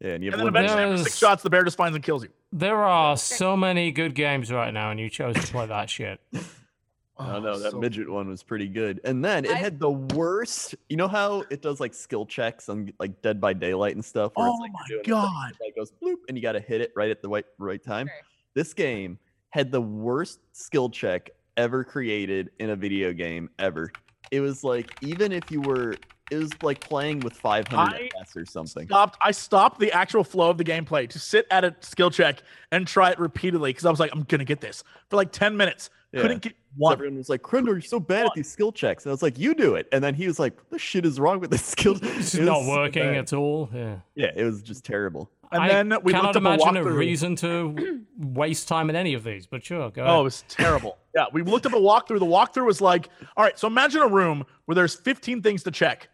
Yeah, 0.00 0.10
and 0.10 0.22
you 0.22 0.30
and 0.30 0.40
have 0.40 0.46
then 0.46 0.52
one 0.54 0.64
eventually, 0.64 0.82
after 0.92 1.02
six 1.04 1.16
shots, 1.18 1.42
the 1.42 1.50
bear 1.50 1.64
just 1.64 1.76
finds 1.76 1.96
and 1.96 2.04
kills 2.04 2.22
you. 2.22 2.28
There 2.52 2.76
are 2.82 3.16
so 3.16 3.56
many 3.56 3.90
good 3.90 4.14
games 4.14 4.52
right 4.52 4.72
now, 4.72 4.90
and 4.92 5.00
you 5.00 5.10
chose 5.10 5.34
to 5.34 5.42
play 5.52 5.66
that 5.66 5.90
shit. 5.90 6.20
I 7.18 7.38
know 7.38 7.58
that 7.58 7.72
so- 7.72 7.78
midget 7.80 8.10
one 8.10 8.28
was 8.28 8.42
pretty 8.42 8.68
good. 8.68 9.00
And 9.04 9.24
then 9.24 9.46
it 9.46 9.52
I- 9.52 9.54
had 9.54 9.80
the 9.80 9.90
worst. 9.90 10.74
You 10.90 10.98
know 10.98 11.08
how 11.08 11.44
it 11.50 11.62
does 11.62 11.80
like 11.80 11.94
skill 11.94 12.26
checks 12.26 12.68
on 12.68 12.92
like 13.00 13.22
Dead 13.22 13.40
by 13.40 13.54
Daylight 13.54 13.94
and 13.94 14.04
stuff. 14.04 14.32
where 14.34 14.46
it's, 14.48 14.54
Oh 14.58 14.60
like, 14.60 14.72
my 14.72 14.80
you're 14.90 15.02
doing 15.02 15.20
this, 15.22 15.30
God. 15.30 15.50
It 15.52 15.64
like 15.64 15.74
goes 15.76 15.92
bloop, 16.02 16.16
and 16.28 16.36
you 16.36 16.42
got 16.42 16.52
to 16.52 16.60
hit 16.60 16.82
it 16.82 16.92
right 16.94 17.10
at 17.10 17.22
the 17.22 17.28
right 17.30 17.46
right 17.58 17.82
time. 17.82 18.08
Sure. 18.08 18.14
This 18.54 18.74
game 18.74 19.18
had 19.48 19.72
the 19.72 19.80
worst 19.80 20.40
skill 20.52 20.90
check 20.90 21.30
ever 21.56 21.84
created 21.84 22.50
in 22.58 22.70
a 22.70 22.76
video 22.76 23.12
game 23.12 23.50
ever. 23.58 23.90
It 24.30 24.40
was 24.40 24.64
like 24.64 24.90
even 25.02 25.32
if 25.32 25.50
you 25.50 25.60
were, 25.60 25.96
it 26.30 26.36
was 26.36 26.50
like 26.62 26.80
playing 26.80 27.20
with 27.20 27.32
500 27.34 28.10
or 28.34 28.44
something. 28.44 28.86
Stopped. 28.86 29.18
I 29.22 29.30
stopped 29.30 29.78
the 29.78 29.92
actual 29.92 30.24
flow 30.24 30.50
of 30.50 30.58
the 30.58 30.64
gameplay 30.64 31.08
to 31.10 31.18
sit 31.18 31.46
at 31.50 31.64
a 31.64 31.74
skill 31.80 32.10
check 32.10 32.42
and 32.72 32.86
try 32.86 33.10
it 33.10 33.18
repeatedly 33.18 33.70
because 33.70 33.86
I 33.86 33.90
was 33.90 34.00
like, 34.00 34.10
I'm 34.12 34.24
gonna 34.24 34.44
get 34.44 34.60
this 34.60 34.82
for 35.08 35.16
like 35.16 35.32
ten 35.32 35.56
minutes. 35.56 35.90
Yeah. 36.12 36.22
Couldn't 36.22 36.42
get 36.42 36.54
one. 36.76 36.92
Everyone 36.92 37.16
was 37.16 37.28
like, 37.28 37.42
"Crendor, 37.42 37.66
you're 37.68 37.80
so 37.80 38.00
bad 38.00 38.26
at 38.26 38.32
these 38.34 38.50
skill 38.50 38.72
checks," 38.72 39.04
and 39.04 39.10
I 39.10 39.14
was 39.14 39.22
like, 39.22 39.38
"You 39.38 39.54
do 39.54 39.74
it." 39.76 39.88
And 39.92 40.02
then 40.02 40.14
he 40.14 40.26
was 40.26 40.38
like, 40.38 40.56
"What 40.56 40.70
the 40.70 40.78
shit 40.78 41.04
is 41.06 41.18
wrong 41.20 41.40
with 41.40 41.50
this 41.50 41.64
skill?" 41.74 41.98
It's 42.02 42.34
It 42.34 42.44
not 42.44 42.62
so 42.62 42.68
working 42.68 43.02
bad. 43.04 43.16
at 43.16 43.32
all. 43.32 43.68
Yeah. 43.74 43.96
Yeah, 44.14 44.30
it 44.34 44.44
was 44.44 44.62
just 44.62 44.84
terrible. 44.84 45.30
And 45.52 45.62
I 45.62 45.68
then 45.68 45.94
we 46.02 46.12
cannot 46.12 46.34
looked 46.34 46.36
up 46.36 46.42
a 46.42 46.46
imagine 46.46 46.76
a, 46.76 46.84
reason 46.84 47.36
to 47.36 48.04
waste 48.18 48.66
time 48.66 48.90
in 48.90 48.96
any 48.96 49.14
of 49.14 49.22
these, 49.22 49.46
but 49.46 49.64
sure, 49.64 49.90
go 49.90 50.04
Oh, 50.04 50.20
it 50.20 50.24
was 50.24 50.44
terrible. 50.48 50.98
Yeah, 51.16 51.24
we 51.32 51.40
looked 51.42 51.64
up 51.64 51.72
a 51.72 51.76
walkthrough. 51.76 52.18
The 52.18 52.26
walkthrough 52.26 52.66
was 52.66 52.82
like, 52.82 53.08
all 53.38 53.44
right, 53.44 53.58
so 53.58 53.66
imagine 53.66 54.02
a 54.02 54.06
room 54.08 54.44
where 54.66 54.74
there's 54.74 54.94
15 54.94 55.40
things 55.40 55.62
to 55.62 55.70
check, 55.70 56.10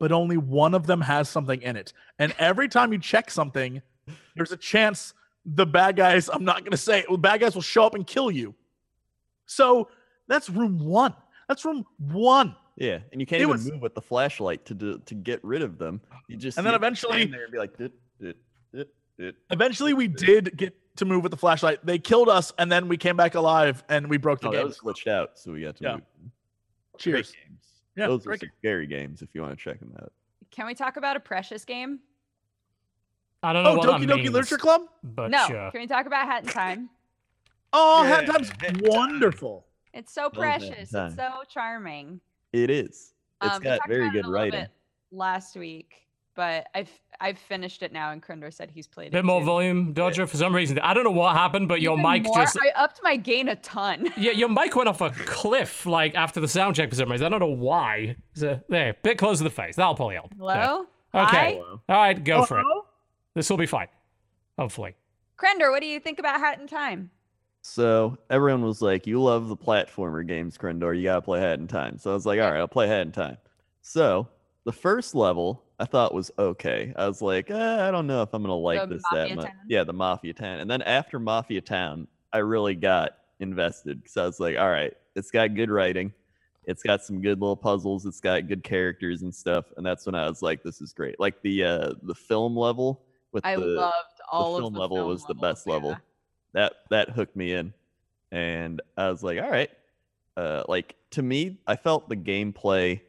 but 0.00 0.10
only 0.10 0.38
one 0.38 0.74
of 0.74 0.88
them 0.88 1.00
has 1.02 1.28
something 1.28 1.62
in 1.62 1.76
it. 1.76 1.92
And 2.18 2.34
every 2.36 2.68
time 2.68 2.92
you 2.92 2.98
check 2.98 3.30
something, 3.30 3.80
there's 4.34 4.50
a 4.50 4.56
chance 4.56 5.14
the 5.46 5.64
bad 5.66 5.94
guys, 5.94 6.28
I'm 6.28 6.44
not 6.44 6.60
going 6.60 6.72
to 6.72 6.76
say 6.76 6.98
it, 7.00 7.06
the 7.08 7.16
bad 7.16 7.38
guys 7.42 7.54
will 7.54 7.62
show 7.62 7.84
up 7.84 7.94
and 7.94 8.04
kill 8.04 8.28
you. 8.28 8.56
So 9.46 9.88
that's 10.30 10.48
room 10.48 10.78
one. 10.78 11.14
That's 11.48 11.64
room 11.64 11.84
one. 11.98 12.56
Yeah, 12.76 13.00
and 13.12 13.20
you 13.20 13.26
can't 13.26 13.40
It 13.40 13.44
even 13.44 13.50
was- 13.52 13.70
move 13.70 13.82
with 13.82 13.94
the 13.94 14.00
flashlight 14.00 14.64
to 14.66 14.74
do, 14.74 14.98
to 15.00 15.14
get 15.14 15.44
rid 15.44 15.60
of 15.60 15.76
them. 15.76 16.00
You 16.28 16.36
just 16.38 16.56
And 16.56 16.64
then 16.64 16.70
you 16.70 16.74
have 16.74 16.80
to 16.80 16.86
eventually- 16.86 17.24
there 17.26 17.42
and 17.44 17.52
be 17.52 17.58
like, 17.58 17.76
dit, 17.76 17.92
dit, 18.20 18.36
dit, 18.72 18.88
dit. 19.18 19.34
Eventually, 19.50 19.92
we 19.92 20.06
did 20.08 20.56
get 20.56 20.74
to 20.96 21.04
move 21.04 21.22
with 21.22 21.30
the 21.32 21.36
flashlight. 21.36 21.84
They 21.84 21.98
killed 21.98 22.28
us, 22.30 22.52
and 22.58 22.72
then 22.72 22.88
we 22.88 22.96
came 22.96 23.16
back 23.16 23.34
alive 23.34 23.84
and 23.88 24.08
we 24.08 24.16
broke 24.16 24.40
the 24.40 24.48
Oh, 24.48 24.52
that 24.52 24.58
game. 24.58 24.66
was 24.68 24.78
glitched 24.78 25.08
out, 25.08 25.38
so 25.38 25.52
we 25.52 25.62
got 25.62 25.76
to 25.76 25.84
Yeah. 25.84 25.92
move. 25.94 26.02
Cheers. 26.98 27.32
Great 27.32 27.44
games. 27.48 27.66
Yeah, 27.96 28.06
Those 28.06 28.22
are 28.24 28.28
great 28.30 28.40
some 28.40 28.48
scary 28.58 28.86
games 28.86 29.20
if 29.20 29.34
you 29.34 29.42
want 29.42 29.58
to 29.58 29.62
check 29.62 29.78
them 29.80 29.92
out. 30.00 30.12
Can 30.50 30.66
we 30.66 30.74
talk 30.74 30.96
about 30.96 31.16
a 31.16 31.20
precious 31.20 31.64
game? 31.64 32.00
I 33.42 33.52
don't 33.52 33.64
know 33.64 33.70
Oh, 33.70 33.76
what 33.76 33.88
Doki 33.88 34.04
Doki 34.06 34.16
means, 34.18 34.30
Literature 34.30 34.58
Club? 34.58 34.82
but 35.02 35.30
no. 35.30 35.46
sure. 35.46 35.70
Can 35.70 35.80
we 35.80 35.86
talk 35.86 36.06
about 36.06 36.26
Hat 36.26 36.44
in 36.44 36.48
Time? 36.50 36.90
Oh, 37.72 38.02
Yeah, 38.02 38.08
Hat 38.16 38.26
Time's 38.26 38.48
Hat 38.50 38.58
Time. 38.60 38.80
wonderful. 38.82 39.66
It's 39.94 40.12
so 40.12 40.22
Love 40.22 40.36
Hat 40.36 40.62
in 40.62 40.68
precious. 40.68 40.94
It's 40.94 41.16
so 41.16 41.30
charming. 41.48 42.20
It 42.52 42.70
is. 42.70 43.12
It's 43.42 43.54
Um, 43.54 43.58
we 43.60 43.64
got 43.64 43.80
very 43.88 44.10
good 44.10 44.26
writing. 44.26 44.66
Last 45.12 45.56
week, 45.56 46.06
but 46.36 46.66
I've 46.74 46.90
I've 47.20 47.38
finished 47.38 47.82
it 47.82 47.92
now, 47.92 48.12
and 48.12 48.22
Crendor 48.22 48.52
said 48.52 48.70
he's 48.70 48.86
played 48.86 49.08
A 49.08 49.10
bit 49.10 49.24
more 49.24 49.40
too. 49.40 49.46
volume, 49.46 49.92
Dodger. 49.92 50.26
For 50.26 50.36
some 50.36 50.54
reason, 50.54 50.78
I 50.78 50.94
don't 50.94 51.04
know 51.04 51.10
what 51.10 51.36
happened, 51.36 51.68
but 51.68 51.80
your 51.80 51.96
mic 51.98 52.24
more? 52.24 52.34
just 52.36 52.56
I 52.62 52.70
upped 52.80 53.00
my 53.02 53.16
gain 53.16 53.48
a 53.48 53.56
ton. 53.56 54.08
yeah, 54.16 54.30
your 54.32 54.48
mic 54.60 54.74
went 54.76 54.88
off 54.88 55.00
a 55.00 55.10
cliff 55.10 55.84
like 55.86 56.14
after 56.14 56.40
the 56.40 56.48
sound 56.48 56.76
check 56.76 56.88
for 56.90 56.94
some 56.96 57.10
reason. 57.10 57.26
I 57.26 57.28
don't 57.30 57.40
know 57.40 57.46
why. 57.46 58.16
So, 58.34 58.60
there, 58.68 58.94
bit 59.02 59.18
close 59.18 59.38
to 59.38 59.44
the 59.44 59.50
face. 59.50 59.76
That'll 59.76 59.94
probably 59.96 60.14
help. 60.14 60.30
There. 60.38 60.46
Hello. 60.46 60.80
Okay. 61.12 61.60
Hi? 61.60 61.60
All 61.60 61.78
right, 61.88 62.22
go 62.24 62.44
for 62.44 62.60
it. 62.60 62.66
This 63.34 63.50
will 63.50 63.56
be 63.58 63.66
fine. 63.66 63.88
Hopefully. 64.58 64.94
Crendor, 65.36 65.70
what 65.70 65.80
do 65.80 65.86
you 65.86 65.98
think 65.98 66.18
about 66.20 66.38
Hat 66.40 66.60
in 66.60 66.66
Time? 66.68 67.10
So 67.62 68.18
everyone 68.30 68.62
was 68.62 68.80
like, 68.80 69.06
"You 69.06 69.22
love 69.22 69.48
the 69.48 69.56
platformer 69.56 70.26
games, 70.26 70.56
Crendor. 70.56 70.96
You 70.96 71.02
gotta 71.04 71.22
play 71.22 71.40
Hat 71.40 71.58
in 71.58 71.68
Time." 71.68 71.98
So 71.98 72.10
I 72.10 72.14
was 72.14 72.26
like, 72.26 72.40
"All 72.40 72.50
right, 72.50 72.58
I'll 72.58 72.68
play 72.68 72.88
Hat 72.88 73.02
in 73.02 73.12
Time." 73.12 73.36
So 73.82 74.28
the 74.64 74.72
first 74.72 75.14
level 75.14 75.64
I 75.78 75.84
thought 75.84 76.14
was 76.14 76.30
okay. 76.38 76.92
I 76.96 77.06
was 77.06 77.20
like, 77.22 77.50
eh, 77.50 77.88
"I 77.88 77.90
don't 77.90 78.06
know 78.06 78.22
if 78.22 78.32
I'm 78.32 78.42
gonna 78.42 78.54
like 78.54 78.88
The 78.88 78.94
this 78.96 79.02
that 79.12 79.34
much." 79.34 79.46
Town? 79.46 79.54
Yeah, 79.68 79.84
the 79.84 79.92
Mafia 79.92 80.32
Town. 80.32 80.60
And 80.60 80.70
then 80.70 80.82
after 80.82 81.18
Mafia 81.18 81.60
Town, 81.60 82.08
I 82.32 82.38
really 82.38 82.74
got 82.74 83.18
invested 83.40 84.02
because 84.02 84.16
I 84.16 84.24
was 84.26 84.40
like, 84.40 84.56
"All 84.58 84.70
right, 84.70 84.94
it's 85.14 85.30
got 85.30 85.54
good 85.54 85.70
writing, 85.70 86.12
it's 86.64 86.82
got 86.82 87.02
some 87.02 87.20
good 87.20 87.40
little 87.40 87.56
puzzles, 87.56 88.06
it's 88.06 88.20
got 88.20 88.48
good 88.48 88.62
characters 88.64 89.22
and 89.22 89.34
stuff." 89.34 89.66
And 89.76 89.84
that's 89.84 90.06
when 90.06 90.14
I 90.14 90.28
was 90.28 90.40
like, 90.42 90.62
"This 90.62 90.80
is 90.80 90.92
great." 90.94 91.20
Like 91.20 91.42
the 91.42 91.64
uh 91.64 91.94
the 92.02 92.14
film 92.14 92.56
level 92.56 93.04
with 93.32 93.44
I 93.44 93.56
the 93.56 93.66
loved 93.66 94.20
all 94.32 94.56
film 94.58 94.68
of 94.68 94.72
the 94.74 94.80
level 94.80 94.96
film 94.98 95.08
was 95.08 95.26
the 95.26 95.34
levels, 95.34 95.40
best 95.40 95.66
level 95.66 95.90
yeah. 95.90 95.98
That 96.52 96.72
that 96.90 97.10
hooked 97.10 97.36
me 97.36 97.52
in 97.52 97.72
and 98.32 98.80
i 98.96 99.10
was 99.10 99.22
like 99.24 99.40
all 99.42 99.50
right 99.50 99.70
uh 100.36 100.62
like 100.68 100.94
to 101.10 101.20
me 101.22 101.58
i 101.66 101.74
felt 101.74 102.08
the 102.08 102.14
gameplay 102.16 103.00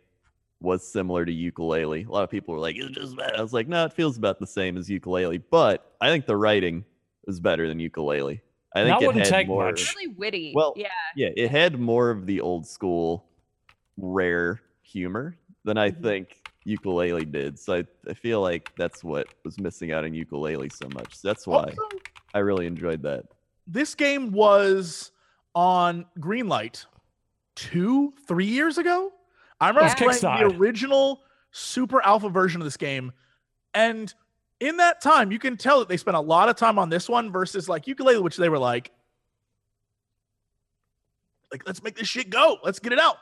was 0.62 0.88
similar 0.88 1.26
to 1.26 1.32
Yooka-Laylee 1.32 2.08
a 2.08 2.12
lot 2.12 2.24
of 2.24 2.30
people 2.32 2.54
were 2.56 2.60
like 2.60 2.76
it's 2.76 2.90
just 2.98 3.16
bad. 3.18 3.36
i 3.36 3.42
was 3.42 3.54
like 3.54 3.68
no 3.68 3.86
it 3.86 3.94
feels 3.94 4.18
about 4.18 4.40
the 4.40 4.48
same 4.48 4.78
as 4.78 4.90
Yooka-Laylee 4.90 5.44
but 5.52 5.94
i 6.02 6.10
think 6.10 6.26
the 6.26 6.36
writing 6.36 6.84
was 7.28 7.40
better 7.40 7.68
than 7.68 7.78
Yooka-Laylee 7.78 8.42
i 8.76 8.84
think 8.84 9.00
That 9.00 9.04
it 9.04 9.08
wouldn't 9.08 9.26
had 9.28 9.32
take 9.34 9.48
more 9.48 9.66
much. 9.68 9.94
Really 9.96 10.08
witty. 10.08 10.54
Well, 10.56 10.74
yeah. 10.76 10.88
yeah 11.16 11.30
it 11.36 11.52
had 11.52 11.80
more 11.80 12.10
of 12.10 12.26
the 12.26 12.42
old 12.42 12.66
school 12.66 13.26
rare 13.98 14.62
humor 14.82 15.36
than 15.66 15.78
i 15.78 15.90
Mhm. 15.92 16.02
think 16.02 16.38
Yooka-Laylee 16.66 17.32
did 17.32 17.60
so 17.60 17.76
I, 17.78 17.86
I 18.10 18.14
feel 18.14 18.42
like 18.42 18.72
that's 18.76 19.04
what 19.04 19.28
was 19.44 19.60
missing 19.60 19.92
out 19.92 20.04
in 20.06 20.14
Yooka-Laylee 20.14 20.72
so 20.74 20.88
much 20.94 21.16
so 21.16 21.28
that's 21.28 21.46
why 21.48 21.64
Also, 21.64 21.82
i 22.34 22.40
really 22.40 22.66
enjoyed 22.66 23.04
that 23.04 23.26
this 23.68 23.96
game 23.96 24.32
was 24.32 25.12
on 25.54 26.06
Greenlight 26.20 26.86
two, 27.56 28.14
three 28.28 28.46
years 28.48 28.78
ago. 28.78 29.12
I 29.60 29.68
remember 29.68 29.88
Yeah. 29.90 29.96
playing 29.96 30.20
the 30.52 30.58
original 30.58 31.22
super 31.52 32.02
alpha 32.04 32.30
version 32.30 32.60
of 32.62 32.66
this 32.66 32.78
game, 32.78 33.12
and 33.74 34.14
in 34.60 34.78
that 34.78 35.02
time, 35.02 35.32
you 35.32 35.40
can 35.40 35.58
tell 35.58 35.80
that 35.80 35.88
they 35.90 35.98
spent 35.98 36.18
a 36.18 36.22
lot 36.22 36.50
of 36.50 36.56
time 36.56 36.80
on 36.80 36.90
this 36.90 37.08
one 37.10 37.32
versus 37.32 37.70
like 37.70 37.86
Yooka-Laylee, 37.86 38.22
which 38.24 38.38
they 38.38 38.50
were 38.50 38.58
like, 38.60 38.92
like 41.52 41.64
let's 41.68 41.84
make 41.84 41.96
this 41.96 42.08
shit 42.08 42.30
go, 42.30 42.58
let's 42.64 42.80
get 42.80 42.94
it 42.94 43.00
out, 43.00 43.18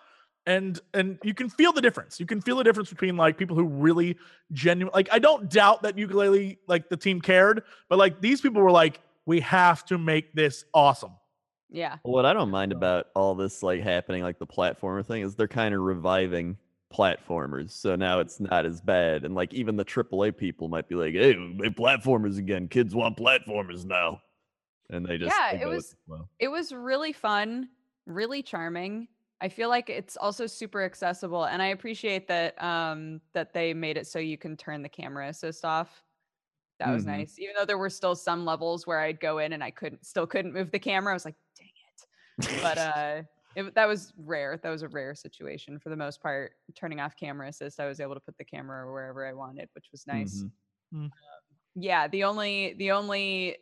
and 0.46 0.80
and 0.94 1.20
you 1.24 1.34
can 1.34 1.50
feel 1.50 1.72
the 1.72 1.82
difference. 1.82 2.20
You 2.20 2.26
can 2.26 2.42
feel 2.42 2.58
the 2.58 2.64
difference 2.64 2.90
between 2.90 3.18
like 3.18 3.38
people 3.38 3.56
who 3.56 3.66
really 3.66 4.18
genuine. 4.52 4.92
Like 4.94 5.10
I 5.12 5.20
don't 5.20 5.50
doubt 5.50 5.84
that 5.84 5.96
Yooka-Laylee, 5.96 6.58
like 6.68 6.90
the 6.90 6.98
team 6.98 7.22
cared, 7.22 7.64
but 7.90 7.98
like 8.00 8.22
these 8.22 8.42
people 8.42 8.62
were 8.62 8.72
like, 8.72 9.00
we 9.26 9.40
have 9.42 9.86
to 9.86 9.98
make 9.98 10.34
this 10.34 10.66
awesome. 10.74 11.12
Yeah. 11.70 11.98
What 12.02 12.26
I 12.26 12.34
don't 12.34 12.50
mind 12.50 12.72
about 12.72 13.08
all 13.16 13.36
this 13.36 13.62
like 13.62 13.82
happening, 13.82 14.24
like 14.24 14.40
the 14.40 14.48
platformer 14.48 15.06
thing, 15.06 15.22
is 15.22 15.36
they're 15.36 15.48
kind 15.48 15.76
of 15.76 15.82
reviving 15.82 16.58
platformers. 16.92 17.72
So 17.72 17.96
now 17.96 18.20
it's 18.20 18.40
not 18.40 18.66
as 18.66 18.82
bad. 18.82 19.24
And 19.24 19.36
like 19.36 19.54
even 19.54 19.76
the 19.76 19.86
AAA 19.86 20.36
people 20.36 20.68
might 20.68 20.88
be 20.90 20.96
like, 20.96 21.14
"Hey, 21.14 21.36
platformers 21.70 22.40
again. 22.40 22.68
Kids 22.68 22.96
want 22.96 23.18
platformers 23.18 23.86
now," 23.86 24.22
and 24.90 25.06
they 25.06 25.20
just 25.20 25.36
Yeah, 25.38 25.62
it 25.62 25.68
was- 25.68 25.92
the 25.92 25.98
flow. 26.08 26.30
It 26.40 26.48
was 26.48 26.72
really 26.72 27.14
fun, 27.14 27.70
really 28.08 28.42
charming. 28.42 29.08
I 29.42 29.50
feel 29.50 29.70
like 29.70 29.90
it's 29.90 30.18
also 30.18 30.48
super 30.48 30.82
accessible 30.84 31.46
and 31.46 31.62
I 31.62 31.68
appreciate 31.68 32.28
that 32.28 32.62
um 32.62 33.22
that 33.34 33.54
they 33.54 33.74
made 33.74 33.98
it 33.98 34.08
so 34.08 34.20
you 34.20 34.38
can 34.38 34.58
turn 34.58 34.82
the 34.82 34.90
camera 34.90 35.30
assist 35.30 35.64
off. 35.66 36.04
That 36.80 36.94
was 36.94 37.06
Mhm. 37.06 37.08
nice. 37.08 37.40
Even 37.40 37.56
though 37.58 37.66
there 37.66 37.78
were 37.78 37.90
still 37.92 38.16
some 38.16 38.46
levels 38.46 38.88
where 38.88 39.00
I'd 39.00 39.20
go 39.20 39.40
in 39.40 39.54
and 39.54 39.64
I 39.64 39.72
couldn't 39.72 40.06
still 40.06 40.28
couldn't 40.28 40.54
move 40.54 40.72
the 40.72 40.80
camera. 40.80 41.14
I 41.14 41.16
was 41.16 41.26
like, 41.26 41.38
dang 41.58 41.68
it. 41.70 42.06
But 42.62 42.78
uh 42.80 43.24
it, 43.56 43.76
that 43.76 43.88
was 43.88 44.14
rare. 44.18 44.58
That 44.58 44.70
was 44.70 44.84
a 44.84 44.90
rare 44.90 45.16
situation 45.16 45.80
for 45.80 45.90
the 45.90 45.98
most 45.98 46.22
part. 46.22 46.54
Turning 46.76 47.00
off 47.02 47.16
camera 47.18 47.50
assist, 47.50 47.80
I 47.80 47.88
was 47.88 48.00
able 48.02 48.16
to 48.16 48.22
put 48.22 48.38
the 48.38 48.46
camera 48.46 48.92
wherever 48.92 49.28
I 49.28 49.34
wanted, 49.34 49.70
which 49.76 49.90
was 49.92 50.08
nice 50.08 50.46
Mhm. 50.92 51.14
yeah 51.76 52.08
the 52.08 52.24
only 52.24 52.74
the 52.74 52.92
only 52.92 53.58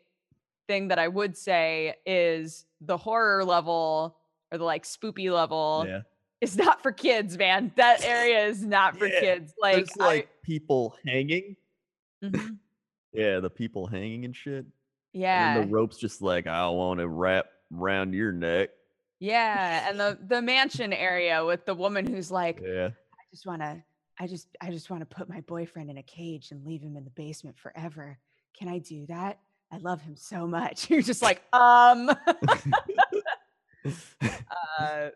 thing 0.67 0.87
that 0.89 0.99
i 0.99 1.07
would 1.07 1.37
say 1.37 1.95
is 2.05 2.65
the 2.81 2.97
horror 2.97 3.45
level 3.45 4.16
or 4.51 4.57
the 4.57 4.63
like 4.63 4.83
spoopy 4.83 5.31
level 5.31 5.83
yeah, 5.87 6.01
is 6.41 6.55
not 6.57 6.81
for 6.83 6.91
kids 6.91 7.37
man 7.37 7.71
that 7.75 8.03
area 8.03 8.45
is 8.47 8.63
not 8.63 8.97
for 8.97 9.07
Yeah, 9.07 9.19
kids 9.19 9.53
like, 9.61 9.75
there's 9.75 9.97
like 9.97 10.29
people 10.43 10.95
hanging. 11.05 11.55
I, 12.23 12.25
Mhm. 12.27 12.57
Yeah, 13.13 13.39
the 13.39 13.49
people 13.49 13.87
hanging 13.87 14.25
and 14.25 14.35
shit. 14.35 14.65
yeah 15.13 15.57
And 15.57 15.63
the 15.69 15.71
rope's 15.73 15.97
just 15.97 16.21
like, 16.21 16.45
I 16.45 16.67
want 16.69 16.99
to 16.99 17.07
wrap 17.07 17.45
around 17.75 18.13
your 18.13 18.31
neck. 18.31 18.69
yeah 19.19 19.89
and 19.89 19.99
the 19.99 20.17
the 20.27 20.41
mansion 20.41 20.93
area 20.93 21.43
with 21.45 21.65
the 21.65 21.73
woman 21.75 22.05
who's 22.05 22.29
like 22.31 22.61
Yeah. 22.63 22.87
i 22.89 23.23
just 23.31 23.45
want 23.47 23.61
to 23.61 23.83
i 24.19 24.27
just 24.27 24.47
i 24.61 24.69
just 24.69 24.89
want 24.91 25.01
to 25.01 25.15
put 25.15 25.27
my 25.27 25.41
boyfriend 25.41 25.89
in 25.89 25.97
a 25.97 26.03
cage 26.03 26.51
and 26.51 26.63
leave 26.65 26.81
him 26.81 26.95
in 26.95 27.03
the 27.03 27.09
basement 27.11 27.57
forever 27.57 28.19
can 28.57 28.67
i 28.69 28.77
do 28.79 29.05
that 29.07 29.39
i 29.71 29.77
love 29.79 29.99
him 30.01 30.15
so 30.15 30.45
much 30.47 30.89
you're 30.89 31.01
just 31.01 31.21
like 31.23 31.41
um 31.53 32.09
uh, 34.79 35.09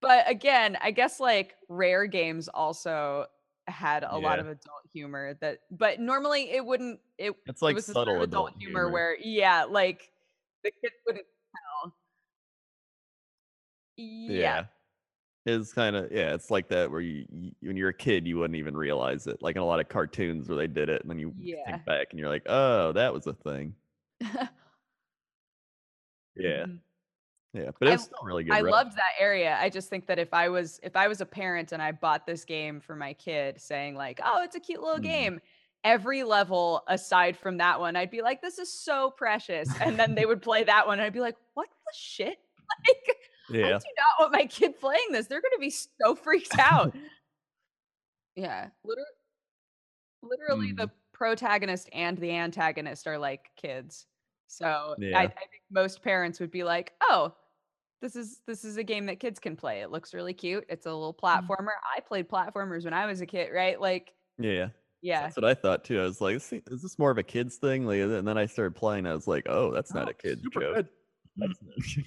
but 0.00 0.28
again, 0.30 0.76
I 0.80 0.90
guess 0.92 1.20
like 1.20 1.56
rare 1.68 2.06
games 2.06 2.48
also 2.48 3.26
had 3.68 4.04
a 4.04 4.18
lot 4.18 4.38
of 4.40 4.46
adult 4.48 4.84
humor 4.92 5.34
that, 5.42 5.60
but 5.70 6.00
normally 6.00 6.50
it 6.52 6.64
wouldn't. 6.66 7.00
It, 7.18 7.34
It's 7.46 7.62
it 7.66 7.72
like 7.72 7.74
was 7.74 7.86
the 7.86 7.94
sort 7.94 7.98
subtle 7.98 8.16
of 8.18 8.28
adult 8.28 8.50
adult 8.50 8.56
humor, 8.60 8.90
humor. 8.90 8.90
where 8.90 9.18
yeah, 9.20 9.64
like 9.64 10.12
the 10.64 10.72
kids 10.82 10.94
wouldn't 11.06 11.26
tell. 11.56 11.96
Yeah, 13.96 14.62
Yeah. 14.62 14.66
It's 15.46 15.72
kind 15.74 15.96
of 15.96 16.12
yeah, 16.12 16.34
it's 16.34 16.50
like 16.50 16.68
that 16.68 16.90
where 16.90 17.00
you, 17.00 17.26
you 17.32 17.52
when 17.62 17.76
you're 17.76 17.90
a 17.90 17.94
kid 17.94 18.26
you 18.26 18.38
wouldn't 18.38 18.56
even 18.58 18.76
realize 18.76 19.26
it. 19.26 19.42
Like 19.42 19.56
in 19.56 19.62
a 19.62 19.66
lot 19.66 19.80
of 19.80 19.88
cartoons 19.88 20.48
where 20.48 20.58
they 20.58 20.68
did 20.68 20.88
it 20.90 21.02
and 21.02 21.10
then 21.10 21.18
you 21.18 21.34
Yeah. 21.36 21.56
think 21.66 21.84
back 21.84 22.08
and 22.10 22.20
you're 22.20 22.28
like, 22.30 22.44
"Oh, 22.46 22.92
that 22.92 23.14
was 23.14 23.26
a 23.26 23.34
thing." 23.34 23.76
Yeah. 26.36 26.66
Mhm. 26.66 26.82
Yeah, 27.54 27.70
but 27.78 27.88
I- 27.88 27.94
it's 27.94 28.04
still 28.04 28.18
really 28.22 28.44
good. 28.44 28.52
I 28.54 28.60
rep. 28.60 28.72
loved 28.72 28.96
that 28.96 29.12
area. 29.18 29.56
I 29.60 29.70
just 29.70 29.88
think 29.88 30.06
that 30.06 30.18
if 30.18 30.34
I 30.34 30.48
was 30.48 30.78
if 30.82 30.94
I 30.96 31.08
was 31.08 31.20
a 31.20 31.26
parent 31.26 31.72
and 31.72 31.80
I 31.82 31.92
bought 31.92 32.26
this 32.26 32.44
game 32.44 32.80
for 32.80 32.94
my 32.94 33.14
kid, 33.14 33.60
saying 33.60 33.94
like, 33.94 34.20
"Oh, 34.24 34.42
it's 34.42 34.54
a 34.56 34.60
cute 34.60 34.80
little 34.82 34.98
Mhm. 34.98 35.02
game," 35.02 35.40
every 35.84 36.24
level 36.24 36.82
aside 36.88 37.36
from 37.36 37.56
that 37.58 37.80
one, 37.80 37.96
I'd 37.96 38.10
be 38.10 38.20
like, 38.20 38.42
"This 38.42 38.58
is 38.58 38.70
so 38.72 39.10
precious," 39.10 39.68
and 39.80 39.98
then 39.98 40.14
they 40.14 40.26
would 40.26 40.42
play 40.42 40.64
that 40.64 40.86
one, 40.86 40.98
and 40.98 41.06
I'd 41.06 41.12
be 41.12 41.20
like, 41.20 41.36
"What 41.54 41.68
the 41.70 41.92
shit?" 41.96 42.38
Like, 43.50 43.64
I 43.64 43.78
do 43.78 43.88
not 43.96 44.20
want 44.20 44.32
my 44.34 44.44
kid 44.44 44.78
playing 44.78 45.06
this. 45.12 45.26
They're 45.26 45.40
gonna 45.40 45.58
be 45.58 45.70
so 45.70 46.14
freaked 46.14 46.58
out. 46.58 46.94
yeah, 48.36 48.68
literally, 48.84 49.08
literally 50.22 50.72
the 50.72 50.90
protagonist 51.12 51.88
and 51.94 52.18
the 52.18 52.30
antagonist 52.32 53.06
are 53.06 53.16
like 53.18 53.50
kids. 53.56 54.06
So 54.48 54.96
I, 55.14 55.22
Yeah. 55.22 55.26
I 55.26 55.28
think 55.50 55.62
most 55.70 56.02
parents 56.02 56.40
would 56.40 56.50
be 56.50 56.64
like, 56.64 56.94
"Oh, 57.02 57.36
this 58.02 58.16
is 58.16 58.42
this 58.46 58.64
is 58.64 58.76
a 58.78 58.84
game 58.84 59.06
that 59.06 59.20
kids 59.20 59.40
can 59.40 59.56
play. 59.56 59.82
It 59.82 59.90
looks 59.92 60.14
really 60.14 60.34
cute. 60.34 60.66
It's 60.70 60.86
a 60.86 60.92
little 60.94 61.14
platformer. 61.14 61.74
I 61.96 62.00
played 62.00 62.28
platformers 62.28 62.84
when 62.84 62.94
I 62.94 63.06
was 63.06 63.20
a 63.22 63.26
kid, 63.26 63.52
right? 63.52 63.80
Like, 63.80 64.14
Yeah. 64.38 64.70
yeah, 65.02 65.32
That's 65.32 65.36
what 65.36 65.44
I 65.44 65.54
thought 65.54 65.84
too. 65.84 66.00
I 66.00 66.04
was 66.04 66.20
like, 66.20 66.36
"Is 66.36 66.52
is 66.68 66.82
this 66.82 66.98
more 66.98 67.10
of 67.10 67.18
a 67.18 67.22
kids 67.24 67.56
thing?" 67.56 67.84
Like, 67.86 68.00
and 68.00 68.26
then 68.26 68.38
I 68.38 68.46
started 68.46 68.76
playing. 68.76 69.06
I 69.06 69.14
was 69.14 69.26
like, 69.26 69.44
"Oh, 69.48 69.72
that's 69.72 69.92
not 69.94 70.06
Oh, 70.06 70.08
a 70.08 70.14
kid 70.14 70.48
joke." 70.52 70.78
good. 70.78 70.88
Not- 71.36 71.50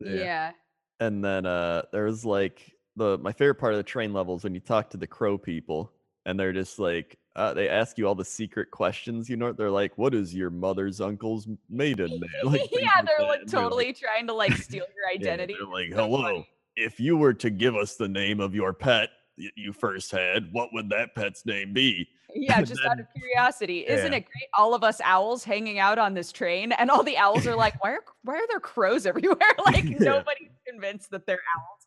yeah, 0.00 0.52
And 1.00 1.24
then 1.24 1.46
uh 1.46 1.82
there 1.92 2.04
was 2.04 2.24
like 2.24 2.72
the 2.96 3.18
my 3.18 3.32
favorite 3.32 3.56
part 3.56 3.72
of 3.72 3.78
the 3.78 3.82
train 3.82 4.12
levels 4.12 4.44
when 4.44 4.54
you 4.54 4.60
talk 4.60 4.90
to 4.90 4.96
the 4.96 5.06
crow 5.06 5.38
people 5.38 5.92
and 6.26 6.38
they're 6.38 6.52
just 6.52 6.78
like 6.78 7.18
uh, 7.36 7.54
they 7.54 7.68
ask 7.68 7.96
you 7.98 8.06
all 8.06 8.14
the 8.14 8.24
secret 8.24 8.70
questions, 8.70 9.28
you 9.28 9.36
know. 9.36 9.52
They're 9.52 9.70
like, 9.70 9.96
"What 9.96 10.14
is 10.14 10.34
your 10.34 10.50
mother's 10.50 11.00
uncle's 11.00 11.48
maiden 11.70 12.10
name?" 12.20 12.22
Like, 12.44 12.68
yeah. 12.72 12.88
like 12.96 13.06
They're 13.06 13.26
like 13.26 13.46
totally 13.46 13.92
trying 13.92 14.26
to 14.26 14.34
like 14.34 14.52
steal 14.54 14.84
your 14.94 15.04
yeah, 15.12 15.20
identity. 15.20 15.54
they're 15.58 15.72
like, 15.72 15.92
"Hello, 15.92 16.22
funny. 16.22 16.48
if 16.76 17.00
you 17.00 17.16
were 17.16 17.34
to 17.34 17.50
give 17.50 17.76
us 17.76 17.96
the 17.96 18.08
name 18.08 18.40
of 18.40 18.54
your 18.54 18.72
pet 18.72 19.10
you 19.36 19.72
first 19.72 20.10
had, 20.10 20.52
what 20.52 20.68
would 20.74 20.90
that 20.90 21.14
pet's 21.14 21.46
name 21.46 21.72
be?" 21.72 22.08
Yeah, 22.34 22.62
just 22.62 22.80
out 22.88 22.98
of 22.98 23.06
curiosity, 23.14 23.86
isn't 23.86 24.10
yeah. 24.12 24.18
it 24.18 24.24
great? 24.24 24.48
All 24.56 24.74
of 24.74 24.82
us 24.82 25.02
owls 25.04 25.44
hanging 25.44 25.78
out 25.78 25.98
on 25.98 26.14
this 26.14 26.32
train, 26.32 26.72
and 26.72 26.90
all 26.90 27.02
the 27.02 27.16
owls 27.18 27.46
are 27.46 27.56
like, 27.56 27.82
"Why 27.82 27.92
are 27.92 28.04
why 28.24 28.36
are 28.36 28.48
there 28.48 28.60
crows 28.60 29.04
everywhere?" 29.06 29.38
Like 29.66 29.84
Yeah. 29.84 29.96
nobody's 30.00 30.48
convinced 30.66 31.10
that 31.10 31.26
they're 31.26 31.40
owls. 31.58 31.86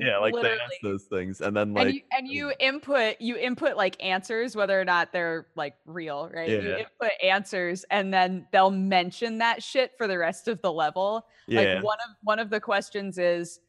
Yeah, 0.00 0.18
like 0.18 0.34
they 0.34 0.52
ask 0.52 0.74
those 0.82 1.04
things, 1.04 1.40
and 1.40 1.56
then 1.56 1.68
and 1.68 1.74
like, 1.74 1.94
you 1.94 2.00
and 2.12 2.28
you 2.28 2.46
um 2.48 2.52
input 2.60 3.16
you 3.20 3.36
input 3.36 3.76
like 3.76 4.02
answers 4.02 4.54
whether 4.56 4.80
or 4.80 4.84
not 4.84 5.12
they're 5.12 5.46
like 5.54 5.74
real 5.86 6.30
right? 6.32 6.48
You 6.48 6.76
input 6.76 7.12
answers 7.22 7.84
and 7.90 8.12
then 8.12 8.46
they'll 8.52 8.70
mention 8.70 9.38
that 9.38 9.62
shit 9.62 9.92
for 9.96 10.06
the 10.06 10.18
rest 10.18 10.48
of 10.48 10.60
the 10.62 10.72
level. 10.72 11.26
Yeah, 11.46 11.74
like 11.74 11.84
one 11.84 11.98
of 12.08 12.16
one 12.22 12.38
of 12.38 12.50
the 12.50 12.60
questions 12.60 13.18
is 13.18 13.60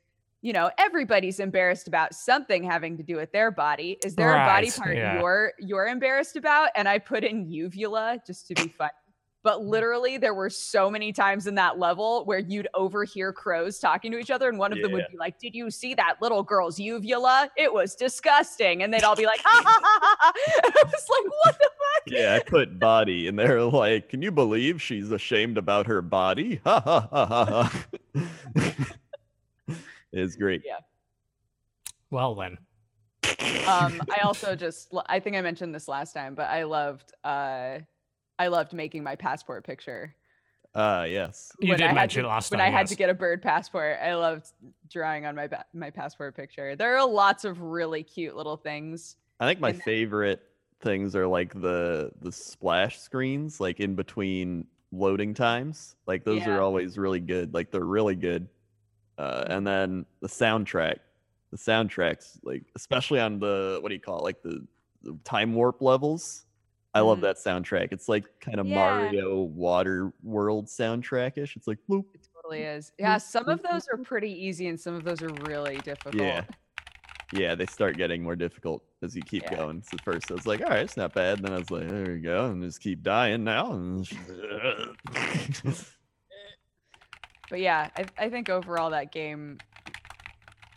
you 0.42 0.54
know 0.54 0.70
everybody's 0.78 1.40
embarrassed 1.40 1.88
about 1.88 2.14
something 2.14 2.64
having 2.64 2.98
to 2.98 3.04
do 3.04 3.16
with 3.16 3.32
their 3.32 3.52
body. 3.52 3.98
Is 4.04 4.16
there 4.16 4.34
a 4.34 4.46
body 4.46 4.72
part 4.72 4.96
yeah. 4.96 5.20
you're 5.20 5.54
you're 5.60 5.88
embarrassed 5.88 6.36
about? 6.36 6.70
And 6.76 6.88
i 6.88 7.00
put 7.00 7.24
in 7.24 7.50
uvula 7.50 8.20
just 8.26 8.48
to 8.48 8.56
be 8.56 8.68
fun 8.68 8.90
but 9.44 9.62
literally 9.64 10.18
there 10.18 10.34
were 10.34 10.50
so 10.50 10.90
many 10.90 11.12
times 11.12 11.48
in 11.48 11.56
that 11.56 11.78
level 11.78 12.24
where 12.26 12.40
you'd 12.40 12.68
overhear 12.74 13.32
crows 13.34 13.78
talking 13.78 14.12
to 14.12 14.18
each 14.18 14.32
other 14.32 14.50
and 14.50 14.58
one 14.58 14.72
of 14.72 14.82
them 14.82 14.92
would 14.92 15.06
be 15.12 15.18
like 15.18 15.38
did 15.38 15.54
you 15.54 15.70
see 15.70 15.94
that 15.94 16.16
little 16.22 16.42
girl's 16.42 16.80
uvula 16.80 17.50
it 17.58 17.72
was 17.72 17.94
disgusting 17.96 18.84
and 18.84 18.94
they'd 18.94 19.04
all 19.04 19.16
be 19.16 19.26
like 19.26 19.42
ha 19.44 19.62
ha 19.64 19.80
ha 19.84 20.00
ha, 20.02 20.16
ha. 20.20 20.34
And 20.66 20.74
i 20.76 20.84
was 20.86 21.08
like 21.10 21.32
what 21.44 21.58
the 21.60 21.70
fuck 21.70 22.04
yeah. 22.06 22.36
I 22.36 22.40
put 22.50 22.80
body, 22.80 23.28
and 23.30 23.40
they're 23.40 23.62
like, 23.64 24.10
"Can 24.10 24.22
you 24.22 24.30
believe 24.30 24.82
she's 24.82 25.10
ashamed 25.12 25.58
about 25.58 25.88
her 25.88 26.02
body?" 26.02 26.60
Ha 26.66 26.82
ha 26.82 27.08
ha 27.10 27.26
ha 27.26 27.70
ha. 28.16 28.26
it's 30.12 30.36
great. 30.36 30.64
Yeah. 30.66 30.80
Well 32.10 32.36
then. 32.36 32.58
um 33.68 34.02
i 34.12 34.20
also 34.24 34.56
just 34.56 34.94
l- 34.94 35.06
i 35.08 35.20
think 35.20 35.36
i 35.38 35.42
mentioned 35.42 35.74
this 35.74 35.88
last 35.88 36.14
time 36.14 36.36
but 36.36 36.50
i 36.50 36.64
loved 36.64 37.14
uh 37.24 37.78
i 38.44 38.48
loved 38.48 38.74
making 38.74 39.04
my 39.04 39.16
passport 39.16 39.64
picture 39.66 40.14
Uh, 40.76 41.06
yes. 41.08 41.52
You 41.60 41.70
when 41.70 41.78
did 41.78 41.86
I 41.86 41.88
had 41.90 41.96
mention 41.96 42.24
to, 42.24 42.28
it 42.28 42.32
last 42.32 42.50
when 42.52 42.60
time, 42.60 42.74
i 42.74 42.78
had 42.78 42.88
to 42.88 42.96
get 42.96 43.10
a 43.10 43.14
bird 43.14 43.42
passport 43.42 43.98
i 44.02 44.14
loved 44.16 44.48
drawing 44.90 45.26
on 45.26 45.36
my 45.36 45.48
ba- 45.48 45.66
my 45.74 45.90
passport 45.92 46.36
picture 46.36 46.76
there 46.76 46.98
are 46.98 47.08
lots 47.08 47.46
of 47.46 47.62
really 47.62 48.04
cute 48.04 48.36
little 48.36 48.58
things 48.58 49.18
I 49.40 49.48
think 49.48 49.60
my 49.60 49.70
And 49.70 49.78
then- 49.80 49.84
favorite 49.84 50.42
things 50.82 51.16
are 51.16 51.28
like 51.28 51.52
the 51.60 52.12
the 52.22 52.32
splash 52.32 53.00
screens, 53.00 53.60
like 53.60 53.80
in 53.80 53.96
between 53.96 54.68
loading 54.92 55.34
times. 55.34 55.96
Like 56.06 56.24
those 56.24 56.42
Yeah. 56.42 56.52
are 56.52 56.62
always 56.62 56.98
really 56.98 57.20
good. 57.20 57.54
Like 57.54 57.72
they're 57.72 57.92
really 58.00 58.16
good. 58.16 58.48
Uh, 59.18 59.44
and 59.54 59.66
then 59.66 60.06
the 60.22 60.28
soundtrack, 60.30 60.98
the 61.52 61.58
soundtracks, 61.58 62.38
like 62.44 62.64
especially 62.76 63.20
on 63.20 63.40
the 63.40 63.80
what 63.82 63.90
do 63.90 63.96
you 63.96 64.02
call 64.02 64.20
it, 64.20 64.24
like 64.24 64.42
the, 64.44 64.66
the 65.02 65.18
time 65.24 65.56
warp 65.56 65.82
levels. 65.82 66.46
I 66.96 67.00
love 67.02 67.20
Mhm. 67.20 67.22
that 67.22 67.38
soundtrack. 67.38 67.88
It's 67.92 68.08
like 68.08 68.26
kind 68.40 68.60
of 68.60 68.68
Yeah. 68.68 68.76
Mario 68.76 69.42
Water 69.42 70.14
World 70.22 70.68
soundtrackish. 70.68 71.56
It's 71.56 71.68
like 71.68 71.80
bloop. 71.90 72.06
it 72.14 72.28
totally 72.36 72.64
is 72.64 72.92
yeah 73.00 73.18
some 73.18 73.48
of 73.48 73.64
those 73.64 73.88
are 73.88 73.98
pretty 73.98 74.30
easy 74.32 74.68
and 74.68 74.78
some 74.80 74.94
of 74.96 75.04
those 75.06 75.22
are 75.24 75.30
really 75.48 75.78
difficult 75.78 76.16
Yeah. 76.16 76.44
yeah, 77.32 77.56
they 77.56 77.66
start 77.66 77.96
getting 77.98 78.22
more 78.22 78.36
difficult 78.36 78.84
as 79.02 79.16
you 79.16 79.22
keep 79.24 79.44
Yeah. 79.44 79.56
going. 79.56 79.82
So 79.82 79.96
at 79.96 80.04
first 80.04 80.30
I 80.30 80.34
was 80.36 80.46
like, 80.46 80.62
all 80.62 80.68
right, 80.68 80.80
it's 80.84 80.98
not 80.98 81.14
bad. 81.14 81.38
And 81.40 81.48
then 81.48 81.54
I 81.54 81.58
was 81.60 81.72
like, 81.72 81.88
there 81.88 82.06
we 82.14 82.20
go, 82.20 82.46
and 82.52 82.62
just 82.62 82.82
keep 82.82 83.02
dying 83.02 83.44
now. 83.44 83.72
and- 83.74 84.08
But 87.50 87.60
yeah, 87.60 87.90
I, 87.96 88.06
I 88.18 88.30
think 88.30 88.50
overall 88.50 88.90
that 88.92 89.12
game 89.12 89.58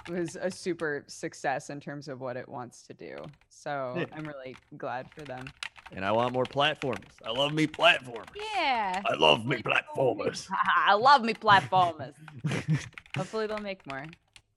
was 0.09 0.37
a 0.41 0.51
super 0.51 1.05
success 1.09 1.71
in 1.71 1.81
terms 1.81 2.07
of 2.09 2.21
what 2.21 2.37
it 2.37 2.49
wants 2.49 2.83
to 2.83 2.95
do. 2.95 3.17
So 3.49 3.95
Yeah. 3.97 4.05
I'm 4.13 4.25
really 4.25 4.57
glad 4.77 5.11
for 5.11 5.23
them. 5.23 5.47
And 5.93 6.05
I 6.05 6.13
want 6.13 6.33
more 6.33 6.45
platformers. 6.45 7.05
I 7.25 7.31
love 7.31 7.53
me 7.53 7.67
platformers. 7.67 8.27
Yeah. 8.55 9.01
I 9.05 9.15
love 9.15 9.47
me 9.47 9.63
platformers. 9.63 10.49
I 10.77 10.95
love 10.95 11.23
me 11.23 11.35
platformers. 11.35 12.15
Hopefully 13.17 13.47
they'll 13.47 13.59
make 13.59 13.87
more. 13.87 14.05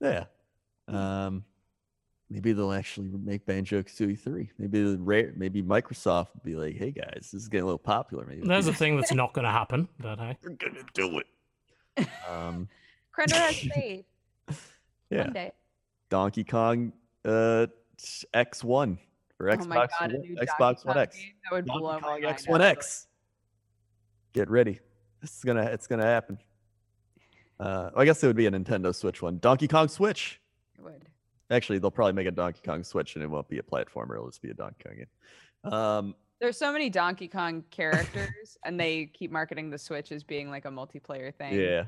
Yeah. 0.00 0.24
Um, 0.88 1.44
maybe 2.28 2.52
they'll 2.52 2.72
actually 2.72 3.08
make 3.08 3.46
Banjo 3.46 3.82
Kazooie 3.82 4.18
three. 4.18 4.50
Maybe 4.58 4.82
the 4.82 4.98
rare. 4.98 5.32
Maybe 5.36 5.62
Microsoft 5.62 6.28
will 6.34 6.42
be 6.44 6.56
like, 6.56 6.76
"Hey 6.76 6.90
guys, 6.90 7.30
this 7.32 7.34
is 7.34 7.48
getting 7.48 7.62
a 7.62 7.66
little 7.66 7.78
popular. 7.78 8.24
Maybe 8.26 8.46
There's 8.46 8.66
a 8.66 8.74
thing 8.74 8.96
that's 8.96 9.12
not 9.14 9.32
going 9.32 9.44
to 9.44 9.50
happen, 9.52 9.88
but 10.00 10.18
hey. 10.18 10.36
we're 10.42 10.50
gonna 10.50 10.84
do 10.94 11.20
it." 11.20 12.06
Um, 12.28 12.68
Crendor 13.16 13.34
has 13.34 13.56
faith. 13.56 14.04
yeah. 15.10 15.24
One 15.24 15.32
day. 15.32 15.52
Donkey 16.08 16.42
Kong, 16.44 16.92
uh, 17.24 17.66
X 18.34 18.64
one 18.64 18.98
for 19.40 19.46
Xbox. 19.46 19.62
oh 19.62 19.68
my 19.68 19.86
god, 19.86 20.12
One, 20.12 20.36
Xbox 20.36 20.84
One 20.84 20.98
X. 20.98 21.16
That 21.16 21.54
would 21.56 21.64
Donkey 21.66 21.80
blow 21.80 21.92
my 21.94 22.00
Kong 22.00 22.10
mind. 22.10 22.24
X 22.26 22.46
One. 22.46 22.60
X. 22.60 23.06
Get 24.34 24.50
ready. 24.50 24.80
This 25.22 25.34
is 25.34 25.42
gonna. 25.42 25.62
It's 25.62 25.86
gonna 25.86 26.04
happen. 26.04 26.38
Uh, 27.58 27.88
I 27.96 28.04
guess 28.04 28.22
it 28.22 28.26
would 28.26 28.36
be 28.36 28.46
a 28.46 28.50
Nintendo 28.50 28.94
Switch 28.94 29.22
one. 29.22 29.38
Donkey 29.38 29.66
Kong 29.66 29.88
Switch. 29.88 30.40
It 30.78 30.84
would. 30.84 31.06
Actually, 31.50 31.78
they'll 31.78 31.90
probably 31.90 32.12
make 32.12 32.26
a 32.26 32.30
Donkey 32.30 32.60
Kong 32.64 32.84
Switch, 32.84 33.14
and 33.14 33.24
it 33.24 33.28
won't 33.28 33.48
be 33.48 33.58
a 33.58 33.62
platformer. 33.62 34.12
It'll 34.16 34.28
just 34.28 34.42
be 34.42 34.50
a 34.50 34.54
Donkey 34.54 34.84
Kong 34.84 34.96
game. 34.96 35.72
Um, 35.72 36.14
There's 36.38 36.58
so 36.58 36.70
many 36.72 36.90
Donkey 36.90 37.26
Kong 37.28 37.64
characters, 37.70 38.58
and 38.64 38.78
they 38.78 39.06
keep 39.06 39.30
marketing 39.30 39.70
the 39.70 39.78
Switch 39.78 40.12
as 40.12 40.22
being 40.22 40.50
like 40.50 40.66
a 40.66 40.70
multiplayer 40.70 41.34
thing. 41.34 41.54
yeah. 41.54 41.84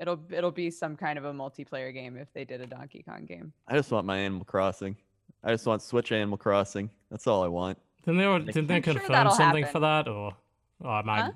It'll 0.00 0.20
it'll 0.30 0.50
be 0.50 0.70
some 0.70 0.96
kind 0.96 1.18
of 1.18 1.24
a 1.26 1.32
multiplayer 1.32 1.92
game 1.94 2.16
if 2.16 2.32
they 2.32 2.44
did 2.44 2.60
a 2.62 2.66
Donkey 2.66 3.04
Kong 3.06 3.26
game. 3.26 3.52
I 3.68 3.76
just 3.76 3.92
want 3.92 4.06
my 4.06 4.16
Animal 4.18 4.44
Crossing. 4.46 4.96
I 5.44 5.50
just 5.50 5.66
want 5.66 5.82
Switch 5.82 6.10
Animal 6.12 6.38
Crossing. 6.38 6.90
That's 7.10 7.26
all 7.26 7.42
I 7.42 7.48
want. 7.48 7.78
Didn't 8.04 8.18
they, 8.18 8.24
already- 8.24 8.46
didn't 8.46 8.66
they 8.68 8.76
I'm 8.76 8.82
sure 8.82 8.94
confirm 8.94 9.30
something 9.30 9.64
happen. 9.64 9.72
for 9.72 9.80
that? 9.80 10.08
Or, 10.08 10.34
or 10.80 10.98
am 10.98 11.08
I, 11.10 11.20
Huh? 11.22 11.30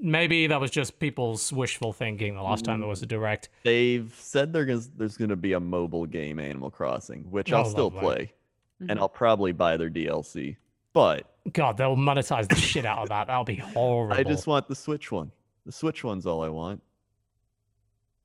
maybe 0.00 0.46
that 0.46 0.60
was 0.60 0.70
just 0.70 0.98
people's 0.98 1.52
wishful 1.52 1.92
thinking 1.92 2.34
the 2.34 2.42
last 2.42 2.64
time 2.64 2.80
there 2.80 2.88
was 2.88 3.02
a 3.02 3.06
direct. 3.06 3.48
They've 3.64 4.12
said 4.18 4.52
there 4.52 4.68
is, 4.68 4.90
there's 4.90 5.16
going 5.16 5.30
to 5.30 5.36
be 5.36 5.52
a 5.54 5.60
mobile 5.60 6.06
game 6.06 6.38
Animal 6.38 6.70
Crossing, 6.70 7.22
which 7.30 7.52
I'll 7.52 7.66
Oh, 7.66 7.70
still 7.70 7.90
lovely. 7.90 8.00
play, 8.00 8.32
and 8.80 8.90
Mhm. 8.90 8.98
I'll 8.98 9.08
probably 9.08 9.52
buy 9.52 9.76
their 9.76 9.90
DLC. 9.90 10.56
But 10.92 11.26
God, 11.52 11.76
they'll 11.76 11.96
monetize 11.96 12.48
the 12.48 12.56
shit 12.56 12.84
out 12.84 12.98
of 12.98 13.08
that. 13.10 13.26
That'll 13.28 13.44
be 13.44 13.56
horrible. 13.56 14.14
I 14.18 14.22
just 14.22 14.46
want 14.46 14.68
the 14.68 14.74
Switch 14.74 15.10
one. 15.12 15.30
The 15.66 15.72
Switch 15.72 16.02
one's 16.04 16.26
all 16.26 16.42
I 16.42 16.48
want. 16.48 16.82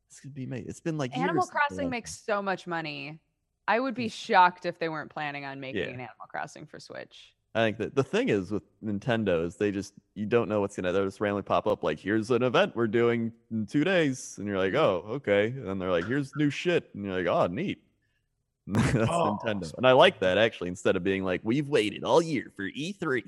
This 0.09 0.19
could 0.19 0.33
be 0.33 0.45
made. 0.45 0.65
It's 0.67 0.79
been 0.79 0.97
like 0.97 1.15
Animal 1.17 1.35
years 1.43 1.49
Crossing 1.49 1.85
had- 1.85 1.91
makes 1.91 2.15
so 2.17 2.41
much 2.41 2.67
money. 2.67 3.19
I 3.67 3.79
would 3.79 3.95
be 3.95 4.07
mm. 4.07 4.11
shocked 4.11 4.65
if 4.65 4.79
they 4.79 4.89
weren't 4.89 5.11
planning 5.11 5.45
on 5.45 5.59
making 5.59 5.81
Yeah. 5.81 5.87
an 5.87 5.93
Animal 5.93 6.27
Crossing 6.27 6.65
for 6.65 6.79
Switch. 6.79 7.33
I 7.55 7.59
think 7.59 7.77
that 7.77 7.93
the 7.93 8.03
thing 8.03 8.29
is 8.29 8.51
with 8.51 8.63
Nintendo 8.83 9.45
is 9.45 9.57
they 9.57 9.71
just 9.71 9.93
you 10.15 10.25
don't 10.25 10.49
know 10.49 10.59
what's 10.59 10.75
gonna 10.75 10.91
they'll 10.91 11.05
just 11.05 11.21
randomly 11.21 11.43
pop 11.43 11.67
up 11.67 11.83
like 11.83 11.99
here's 11.99 12.31
an 12.31 12.41
event 12.41 12.75
we're 12.75 12.87
doing 12.87 13.31
in 13.51 13.67
two 13.67 13.83
days 13.83 14.35
and 14.39 14.47
you're 14.47 14.57
like 14.57 14.73
mm. 14.73 14.77
oh 14.79 15.03
okay. 15.07 15.47
And 15.47 15.67
then 15.67 15.77
they're 15.77 15.91
like 15.91 16.05
here's 16.05 16.35
new 16.35 16.49
shit 16.49 16.89
and 16.93 17.05
you're 17.05 17.15
like 17.15 17.27
oh 17.27 17.47
neat. 17.47 17.83
That's 18.67 18.95
Oh, 19.09 19.37
Nintendo 19.43 19.71
and 19.77 19.85
I 19.85 19.91
like 19.91 20.19
that 20.21 20.37
actually 20.37 20.69
instead 20.69 20.95
of 20.95 21.03
being 21.03 21.23
like 21.23 21.41
we've 21.43 21.67
waited 21.67 22.03
all 22.03 22.21
year 22.21 22.51
for 22.55 22.63
E3 22.63 23.23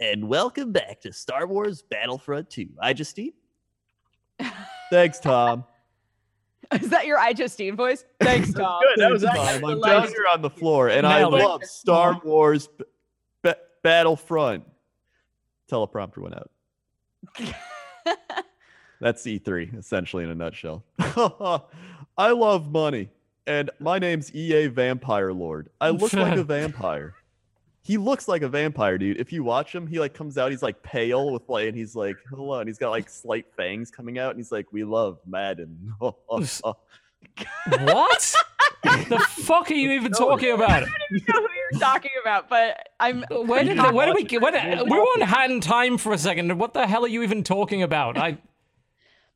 and 0.00 0.28
welcome 0.28 0.72
back 0.72 1.00
to 1.02 1.12
Star 1.12 1.46
Wars 1.46 1.82
Battlefront 1.82 2.50
2 2.50 2.70
I 2.80 2.92
just 2.92 3.18
eat. 3.20 3.36
Thanks 4.90 5.20
Tom 5.20 5.64
Is 6.72 6.90
that 6.90 7.06
your 7.06 7.18
I 7.18 7.32
Justine 7.32 7.76
voice? 7.76 8.04
Thanks, 8.20 8.52
Tom. 8.52 8.80
Good. 8.82 9.02
That 9.02 9.10
was 9.10 9.22
Thanks, 9.22 9.38
actually 9.38 9.60
Tom. 9.60 9.70
I'm 9.70 9.80
the 9.80 9.86
down 9.86 10.08
here 10.08 10.26
on 10.32 10.42
the 10.42 10.50
floor 10.50 10.88
and 10.88 11.06
I 11.06 11.24
love 11.24 11.64
Star 11.64 12.20
Wars 12.24 12.68
B- 12.68 12.84
Ba- 13.42 13.56
Battlefront 13.82 14.64
teleprompter 15.70 16.18
went 16.18 16.34
out 16.34 16.50
That's 19.00 19.22
E3, 19.22 19.78
essentially, 19.78 20.24
in 20.24 20.30
a 20.30 20.34
nutshell. 20.34 20.84
I 22.18 22.32
love 22.32 22.70
money, 22.70 23.08
and 23.46 23.70
my 23.78 23.98
name's 23.98 24.34
EA 24.34 24.66
Vampire 24.66 25.32
Lord. 25.32 25.70
I 25.80 25.88
look 25.88 26.12
like 26.12 26.36
a 26.36 26.44
vampire. 26.44 27.14
He 27.90 27.98
looks 27.98 28.28
like 28.28 28.42
a 28.42 28.48
vampire, 28.48 28.98
dude. 28.98 29.18
If 29.18 29.32
you 29.32 29.42
watch 29.42 29.74
him, 29.74 29.88
he 29.88 29.98
like 29.98 30.14
comes 30.14 30.38
out, 30.38 30.52
he's 30.52 30.62
like 30.62 30.80
pale 30.80 31.32
with 31.32 31.48
like, 31.48 31.66
and 31.66 31.76
he's 31.76 31.96
like, 31.96 32.14
hello, 32.28 32.60
and 32.60 32.68
he's 32.68 32.78
got 32.78 32.90
like 32.90 33.10
slight 33.10 33.46
fangs 33.56 33.90
coming 33.90 34.16
out, 34.16 34.30
and 34.30 34.38
he's 34.38 34.52
like, 34.52 34.72
we 34.72 34.84
love 34.84 35.18
Madden. 35.26 35.92
What? 36.00 36.14
the 38.84 39.18
fuck 39.30 39.72
are 39.72 39.74
you 39.74 39.90
even 39.92 40.12
talking 40.12 40.52
about? 40.52 40.70
I 40.70 40.80
don't 40.80 40.90
even 41.10 41.24
know 41.34 41.40
who 41.40 41.48
you're 41.72 41.80
talking 41.80 42.12
about, 42.22 42.48
but 42.48 42.90
I'm. 43.00 43.24
Uh, 43.24 43.40
where 43.40 43.64
did, 43.64 43.76
where 43.76 44.06
did 44.06 44.14
we 44.14 44.38
watch 44.38 44.54
get? 44.54 44.78
it. 44.78 44.86
Where 44.86 44.86
we 44.86 44.98
were 44.98 45.02
on 45.02 45.22
hand 45.22 45.64
time 45.64 45.98
for 45.98 46.12
a 46.12 46.18
second. 46.18 46.56
What 46.60 46.74
the 46.74 46.86
hell 46.86 47.04
are 47.04 47.08
you 47.08 47.24
even 47.24 47.42
talking 47.42 47.82
about? 47.82 48.16
I 48.16 48.38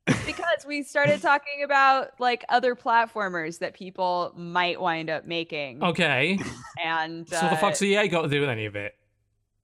because 0.06 0.66
we 0.66 0.82
started 0.82 1.20
talking 1.22 1.62
about 1.64 2.18
like 2.20 2.44
other 2.48 2.74
platformers 2.74 3.58
that 3.60 3.74
people 3.74 4.32
might 4.36 4.80
wind 4.80 5.10
up 5.10 5.26
making, 5.26 5.82
okay. 5.82 6.38
and 6.84 7.28
So 7.28 7.36
the 7.40 7.52
uh, 7.52 7.56
fuck's 7.56 7.80
EA 7.82 8.08
got 8.08 8.22
to 8.22 8.28
do 8.28 8.40
with 8.40 8.50
any 8.50 8.66
of 8.66 8.76
it? 8.76 8.94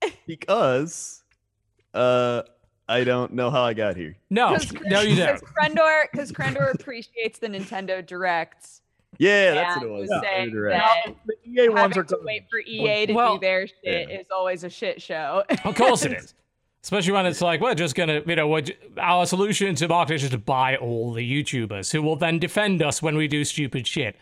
because, 0.25 1.23
uh, 1.93 2.41
I 2.89 3.03
don't 3.03 3.33
know 3.33 3.49
how 3.51 3.61
I 3.61 3.73
got 3.73 3.95
here. 3.95 4.17
No, 4.29 4.57
no, 4.85 5.01
you 5.01 5.15
don't. 5.15 5.39
Because 5.39 5.41
Crendor, 5.53 6.03
because 6.11 6.31
Crendor 6.31 6.73
appreciates 6.73 7.39
the 7.39 7.47
Nintendo 7.47 8.05
Directs. 8.05 8.81
Yeah, 9.17 9.53
that's 9.53 9.75
what 9.77 9.85
it 9.85 9.89
was. 9.91 10.09
was 10.09 10.23
Nintendo 10.23 10.23
saying 10.25 10.53
that 10.69 11.15
The 11.27 11.61
EA 11.63 11.69
ones 11.69 11.97
are 11.97 12.03
to 12.03 12.15
coming. 12.15 12.25
wait 12.25 12.43
for 12.49 12.59
EA 12.59 13.05
to 13.07 13.13
Well- 13.13 13.35
do 13.35 13.41
their 13.41 13.67
shit 13.67 13.77
Yeah. 13.83 14.19
is 14.19 14.25
always 14.35 14.63
a 14.63 14.69
shit 14.69 15.01
show. 15.01 15.43
Of 15.63 15.75
course 15.75 16.03
it 16.05 16.13
is. 16.17 16.33
Especially 16.83 17.11
when 17.13 17.25
it's 17.27 17.41
like 17.41 17.61
we're 17.61 17.75
just 17.75 17.93
gonna, 17.95 18.21
you 18.25 18.35
know, 18.35 18.47
we're, 18.47 18.63
our 18.99 19.25
solution 19.27 19.75
to 19.75 19.87
marketing 19.87 20.15
is 20.15 20.21
just 20.21 20.31
to 20.31 20.37
buy 20.39 20.75
all 20.77 21.13
the 21.13 21.21
YouTubers 21.43 21.91
who 21.91 22.01
will 22.01 22.15
then 22.15 22.39
defend 22.39 22.81
us 22.81 23.01
when 23.03 23.15
we 23.15 23.27
do 23.27 23.43
stupid 23.45 23.85
shit. 23.85 24.15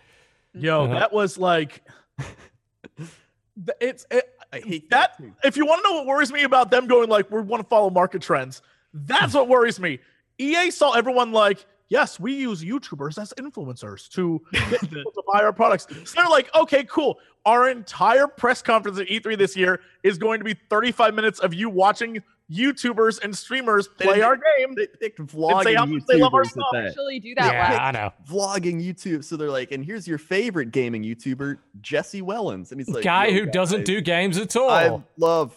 Yo, 0.53 0.83
Uh-huh. 0.83 0.99
that 0.99 1.13
was 1.13 1.37
like, 1.37 1.81
it's 3.79 4.05
it, 4.11 4.33
I 4.51 4.59
hate 4.59 4.89
that. 4.89 5.15
that. 5.19 5.31
If 5.43 5.57
you 5.57 5.65
want 5.65 5.83
to 5.83 5.89
know 5.89 5.95
what 5.97 6.05
worries 6.07 6.31
me 6.31 6.43
about 6.43 6.71
them 6.71 6.87
going 6.87 7.09
like 7.09 7.29
we 7.31 7.41
want 7.41 7.63
to 7.63 7.67
follow 7.69 7.89
market 7.89 8.21
trends, 8.21 8.61
that's 8.93 9.33
what 9.33 9.47
worries 9.47 9.79
me. 9.79 9.99
EA 10.37 10.71
saw 10.71 10.93
everyone 10.93 11.31
like, 11.31 11.65
yes, 11.89 12.19
we 12.19 12.33
use 12.33 12.63
YouTubers 12.63 13.21
as 13.21 13.33
influencers 13.37 14.09
to 14.11 14.41
to 14.53 15.23
buy 15.31 15.41
our 15.43 15.53
products. 15.53 15.87
So 16.05 16.15
they're 16.19 16.29
like, 16.29 16.53
okay, 16.55 16.83
cool. 16.85 17.19
Our 17.45 17.69
entire 17.69 18.27
press 18.27 18.61
conference 18.61 18.99
at 18.99 19.07
E3 19.07 19.37
this 19.37 19.55
year 19.55 19.79
is 20.03 20.17
going 20.17 20.39
to 20.39 20.43
be 20.45 20.55
35 20.69 21.13
minutes 21.13 21.39
of 21.39 21.53
you 21.53 21.69
watching 21.69 22.21
YouTubers 22.51 23.23
and 23.23 23.35
streamers 23.37 23.87
play 23.87 24.21
our 24.21 24.35
game. 24.35 24.73
They 24.75 24.87
picked 24.87 25.19
And 25.19 25.29
say 25.29 25.37
vlogging 25.37 25.75
how 25.75 25.85
they 26.07 26.17
love 26.17 26.33
our 26.33 26.43
YouTubers 26.43 26.47
stuff. 26.49 26.65
that. 26.73 26.85
Actually, 26.87 27.19
do 27.19 27.35
that 27.35 27.53
yeah, 27.53 27.69
well. 27.71 27.79
I 27.79 27.91
know. 27.91 28.11
vlogging 28.27 28.83
YouTube. 28.83 29.23
So 29.23 29.37
they're 29.37 29.51
like, 29.51 29.71
and 29.71 29.85
here's 29.85 30.07
your 30.07 30.17
favorite 30.17 30.71
gaming 30.71 31.03
YouTuber, 31.03 31.57
Jesse 31.81 32.21
Wellens. 32.21 32.71
And 32.71 32.79
he's 32.79 32.89
like, 32.89 33.03
Guy 33.03 33.27
"Yo, 33.27 33.33
who 33.41 33.45
doesn't 33.51 33.79
guys, 33.81 33.85
do 33.85 34.01
games 34.01 34.37
at 34.37 34.55
all. 34.55 34.69
I 34.69 34.99
love 35.17 35.55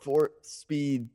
for 0.00 0.30
speed, 0.42 1.08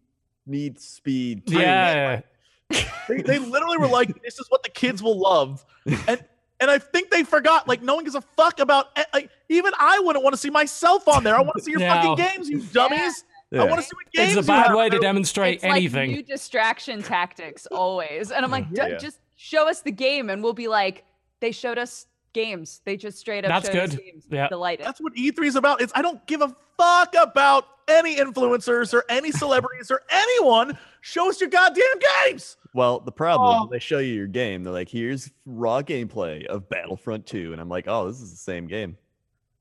need 0.45 0.79
speed. 0.79 1.47
too." 1.47 1.59
yeah. 1.59 2.21
They, 3.09 3.21
they 3.21 3.37
literally 3.37 3.77
were 3.77 3.87
like, 3.87 4.21
"This 4.23 4.39
is 4.39 4.45
what 4.49 4.63
the 4.63 4.69
kids 4.69 5.03
will 5.03 5.19
love," 5.19 5.65
and 6.07 6.23
and 6.61 6.71
I 6.71 6.77
think 6.79 7.11
they 7.11 7.23
forgot. 7.23 7.67
Like, 7.67 7.81
no 7.81 7.95
one 7.95 8.05
gives 8.05 8.15
a 8.15 8.21
fuck 8.21 8.59
about. 8.61 8.87
eh, 8.95 9.03
Like, 9.13 9.29
even 9.49 9.73
I 9.77 9.99
wouldn't 9.99 10.23
want 10.23 10.33
to 10.33 10.37
see 10.37 10.49
myself 10.49 11.07
on 11.09 11.23
there. 11.25 11.35
I 11.35 11.41
want 11.41 11.57
to 11.57 11.63
see 11.63 11.71
your 11.71 11.81
No. 11.81 11.89
fucking 11.89 12.15
games, 12.15 12.49
you 12.49 12.61
dummies. 12.61 13.25
I 13.61 13.65
want 13.65 13.81
to 13.81 13.81
see 13.83 13.95
what 13.95 14.11
games. 14.13 14.37
It's 14.37 14.47
a 14.47 14.51
bad 14.51 14.73
way 14.73 14.89
to 14.89 14.99
demonstrate 14.99 15.55
It's 15.55 15.63
anything. 15.63 16.09
like 16.11 16.17
new 16.17 16.23
distraction 16.23 17.03
tactics 17.03 17.65
always. 17.67 18.31
And 18.31 18.43
I'm 18.43 18.51
like, 18.51 18.65
Yeah. 18.71 18.97
just 18.97 19.19
show 19.35 19.67
us 19.69 19.81
the 19.81 19.91
game, 19.91 20.29
and 20.29 20.43
we'll 20.43 20.53
be 20.53 20.67
like, 20.67 21.03
they 21.39 21.51
showed 21.51 21.77
us 21.77 22.07
games. 22.33 22.81
They 22.85 22.97
just 22.97 23.19
straight 23.19 23.45
up 23.45 23.49
That's 23.49 23.67
showed 23.67 23.89
us 23.89 23.95
good. 23.95 24.03
games. 24.05 24.25
Yeah. 24.29 24.47
Delighted. 24.47 24.85
That's 24.85 24.99
what 25.01 25.13
E3 25.15 25.45
is 25.45 25.55
about. 25.55 25.81
It's 25.81 25.91
I 25.95 26.01
don't 26.01 26.25
give 26.25 26.41
a 26.41 26.55
fuck 26.77 27.13
about 27.21 27.65
any 27.87 28.15
influencers 28.15 28.93
or 28.93 29.03
any 29.09 29.31
celebrities 29.43 29.91
or 29.91 30.01
anyone. 30.09 30.77
Show 31.01 31.29
us 31.29 31.39
your 31.41 31.49
goddamn 31.49 31.83
games. 32.25 32.57
Well, 32.73 33.01
the 33.01 33.11
problem 33.11 33.59
Oh. 33.61 33.65
is 33.65 33.69
they 33.69 33.79
show 33.79 33.99
you 33.99 34.13
your 34.13 34.25
game. 34.27 34.63
They're 34.63 34.73
like, 34.73 34.89
here's 34.89 35.29
raw 35.45 35.81
gameplay 35.83 36.45
of 36.47 36.67
Battlefront 36.69 37.27
2. 37.27 37.51
And 37.51 37.61
I'm 37.61 37.69
like, 37.69 37.87
oh, 37.87 38.07
this 38.07 38.19
is 38.21 38.31
the 38.31 38.37
same 38.37 38.65
game. 38.67 38.97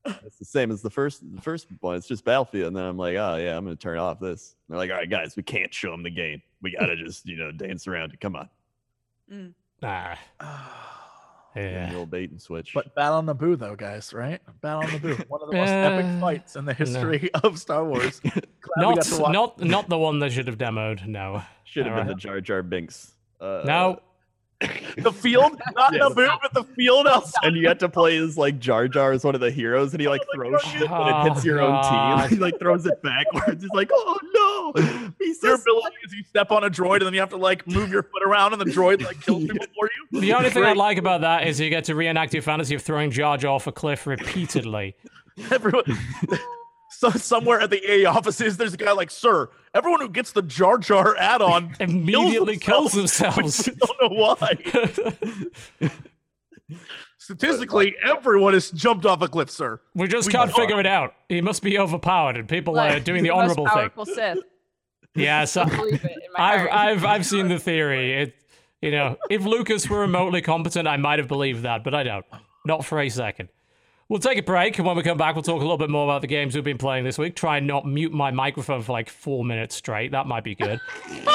It's 0.05 0.38
the 0.38 0.44
same 0.44 0.70
as 0.70 0.82
the 0.82 0.90
first 0.90 1.22
the 1.34 1.40
first 1.40 1.68
one. 1.80 1.96
It's 1.96 2.09
just 2.09 2.24
Battlefield. 2.24 2.68
And 2.68 2.76
then 2.76 2.84
I'm 2.84 2.96
like, 2.96 3.14
oh 3.16 3.36
yeah, 3.36 3.57
I'm 3.57 3.64
gonna 3.64 3.76
turn 3.76 3.98
off 3.98 4.18
this. 4.18 4.57
they're 4.68 4.78
like, 4.78 4.90
all 4.90 4.96
right, 4.96 5.09
guys, 5.09 5.36
we 5.36 5.42
can't 5.42 5.72
show 5.72 5.90
them 5.92 6.03
the 6.03 6.11
game. 6.11 6.42
We 6.61 6.76
gotta 6.78 6.96
just, 7.05 7.26
you 7.26 7.36
know, 7.36 7.53
dance 7.53 7.86
around 7.86 8.12
it. 8.12 8.20
Come 8.20 8.36
on. 8.36 9.55
Nah. 9.80 10.14
Yeah. 11.55 11.90
The 11.90 11.98
old 11.98 12.11
bait 12.11 12.30
and 12.30 12.40
switch. 12.40 12.72
But 12.72 12.94
Battle 12.94 13.18
on 13.18 13.26
Naboo, 13.26 13.59
though, 13.59 13.76
guys, 13.76 14.14
right? 14.14 14.40
Battle 14.62 14.84
on 14.84 14.88
Naboo, 14.88 15.28
one 15.28 15.42
of 15.42 15.50
the 15.50 15.57
most 15.59 15.68
epic 15.68 16.07
Uh, 16.07 16.20
fights 16.20 16.57
in 16.57 16.64
the 16.64 16.72
history 16.72 17.28
of 17.44 17.59
Star 17.59 17.84
Wars. 17.84 18.22
Not 18.78 18.94
got 18.96 19.05
to 19.05 19.18
watch- 19.20 19.32
not 19.34 19.61
not 19.61 19.88
the 19.90 19.98
one 19.98 20.18
they 20.18 20.30
should 20.30 20.46
have 20.46 20.57
demoed. 20.57 21.07
No. 21.07 21.42
should 21.64 21.84
have 21.84 21.92
been 21.94 22.05
Alright. 22.05 22.16
the 22.16 22.20
Jar 22.20 22.40
Jar 22.40 22.62
Binks. 22.62 23.12
Uh, 23.38 23.64
No. 23.66 24.00
The 24.99 25.13
field, 25.13 25.61
not 25.75 25.93
Yes. 25.93 26.15
boot, 26.15 26.31
but 26.43 26.55
the 26.55 26.65
field 26.75 27.07
outside. 27.07 27.45
And 27.49 27.57
you 27.57 27.69
have 27.69 27.79
to 27.79 27.89
play 27.89 28.17
as 28.19 28.37
like 28.39 28.59
Jar 28.59 28.89
Jar 28.89 29.13
as 29.13 29.25
one 29.25 29.35
of 29.35 29.41
the 29.41 29.51
heroes, 29.51 29.93
and 29.93 30.01
he 30.01 30.09
like 30.09 30.23
oh 30.23 30.35
throws 30.35 30.63
shit 30.63 30.91
when 30.91 31.09
it 31.09 31.29
hits 31.33 31.45
your 31.45 31.61
own 31.61 31.83
team. 31.83 32.29
He 32.31 32.37
like 32.37 32.59
throws 32.59 32.87
it 32.87 33.03
backwards. 33.03 33.63
He's 33.63 33.71
like, 33.73 33.91
"Oh 33.93 34.19
no!" 34.35 35.13
He's 35.19 35.43
Your 35.43 35.57
so 35.57 35.63
ability 35.63 35.97
is 36.05 36.13
you 36.13 36.23
step 36.25 36.51
on 36.51 36.65
a 36.65 36.71
droid 36.71 36.97
and 36.97 37.07
then 37.07 37.15
you 37.15 37.21
have 37.21 37.31
to 37.31 37.37
like 37.37 37.67
move 37.67 37.91
your 37.91 38.03
foot 38.05 38.23
around 38.23 38.53
and 38.53 38.61
the 38.61 38.67
droid 38.67 39.03
like 39.05 39.21
kills 39.21 39.45
people 39.51 39.67
for 39.79 39.89
you. 40.13 40.21
The 40.21 40.33
only 40.35 40.51
thing 40.51 40.65
I 40.65 40.73
like 40.73 40.99
about 40.99 41.21
that 41.23 41.47
is 41.47 41.61
you 41.61 41.69
get 41.71 41.85
to 41.85 41.95
reenact 41.95 42.33
your 42.33 42.43
fantasy 42.43 42.75
of 42.75 42.83
throwing 42.83 43.11
Jar 43.11 43.37
Jar 43.37 43.53
off 43.55 43.67
a 43.67 43.73
cliff 43.73 44.07
repeatedly. 44.07 44.95
Everyone, 45.51 45.85
so 47.03 47.11
somewhere 47.18 47.61
at 47.61 47.70
the 47.70 47.82
EA 47.84 48.05
offices, 48.07 48.57
there's 48.57 48.74
a 48.74 48.76
guy 48.76 48.92
like, 48.92 49.11
"Sir, 49.11 49.50
everyone 49.74 50.00
who 50.00 50.09
gets 50.09 50.30
the 50.32 50.42
Jar 50.42 50.78
Jar 50.78 51.16
add-on 51.16 51.74
Immediately 51.80 52.59
kills 52.59 52.92
themselves, 52.92 53.36
themselves. 53.64 53.80
Don't 54.00 54.12
know 54.12 54.16
why. 54.16 55.90
Statistically, 57.18 57.94
everyone 58.05 58.53
has 58.55 58.70
jumped 58.70 59.07
off 59.07 59.22
a 59.22 59.28
cliff, 59.28 59.50
sir. 59.50 59.80
we 59.94 60.09
just 60.09 60.26
We 60.26 60.32
can't 60.32 60.50
are. 60.50 60.55
figure 60.55 60.80
it 60.80 60.86
out. 60.86 61.14
He 61.28 61.40
must 61.40 61.62
be 61.62 61.78
overpowered, 61.78 62.36
and 62.36 62.48
people 62.48 62.78
are 62.78 62.94
Like, 62.94 63.05
doing 63.05 63.22
the 63.22 63.30
most 63.30 63.38
honorable 63.59 63.66
thing. 63.66 63.74
powerful 63.74 64.07
Sith. 64.07 64.38
Yeah, 65.14 65.44
so 65.44 65.62
I 65.62 65.64
believe 65.66 66.05
it 66.05 66.11
in 66.11 66.18
my 66.36 66.44
I've. 66.55 66.68
I've 66.70 67.05
I've 67.05 67.26
seen 67.26 67.48
the 67.48 67.59
theory. 67.59 68.22
It 68.22 68.34
you 68.80 68.90
know, 68.90 69.16
if 69.30 69.44
Lucas 69.44 69.88
were 69.88 70.00
remotely 70.00 70.40
competent, 70.40 70.88
I 70.88 70.96
might 70.96 71.18
have 71.20 71.28
believed 71.28 71.62
that, 71.62 71.84
but 71.84 71.94
I 71.94 72.03
don't. 72.03 72.24
Not 72.64 72.84
for 72.84 72.98
a 73.00 73.09
second. 73.09 73.48
We'll 74.13 74.21
take 74.21 74.37
a 74.37 74.43
break, 74.43 74.77
and 74.77 74.87
when 74.87 74.95
we 74.95 75.03
come 75.03 75.17
back, 75.17 75.37
we'll 75.37 75.43
talk 75.43 75.57
a 75.57 75.65
little 75.65 75.79
bit 75.79 75.89
more 75.89 76.05
about 76.05 76.21
the 76.21 76.27
games 76.27 76.55
we've 76.55 76.63
been 76.63 76.77
playing 76.77 77.05
this 77.05 77.17
week. 77.17 77.35
Try 77.35 77.57
and 77.57 77.67
not 77.67 77.87
mute 77.87 78.13
my 78.13 78.31
microphone 78.31 78.83
for 78.83 78.93
like 78.93 79.09
four 79.09 79.43
minutes 79.43 79.75
straight. 79.75 80.11
That 80.11 80.27
might 80.27 80.45
be 80.45 80.55
good. 80.55 80.79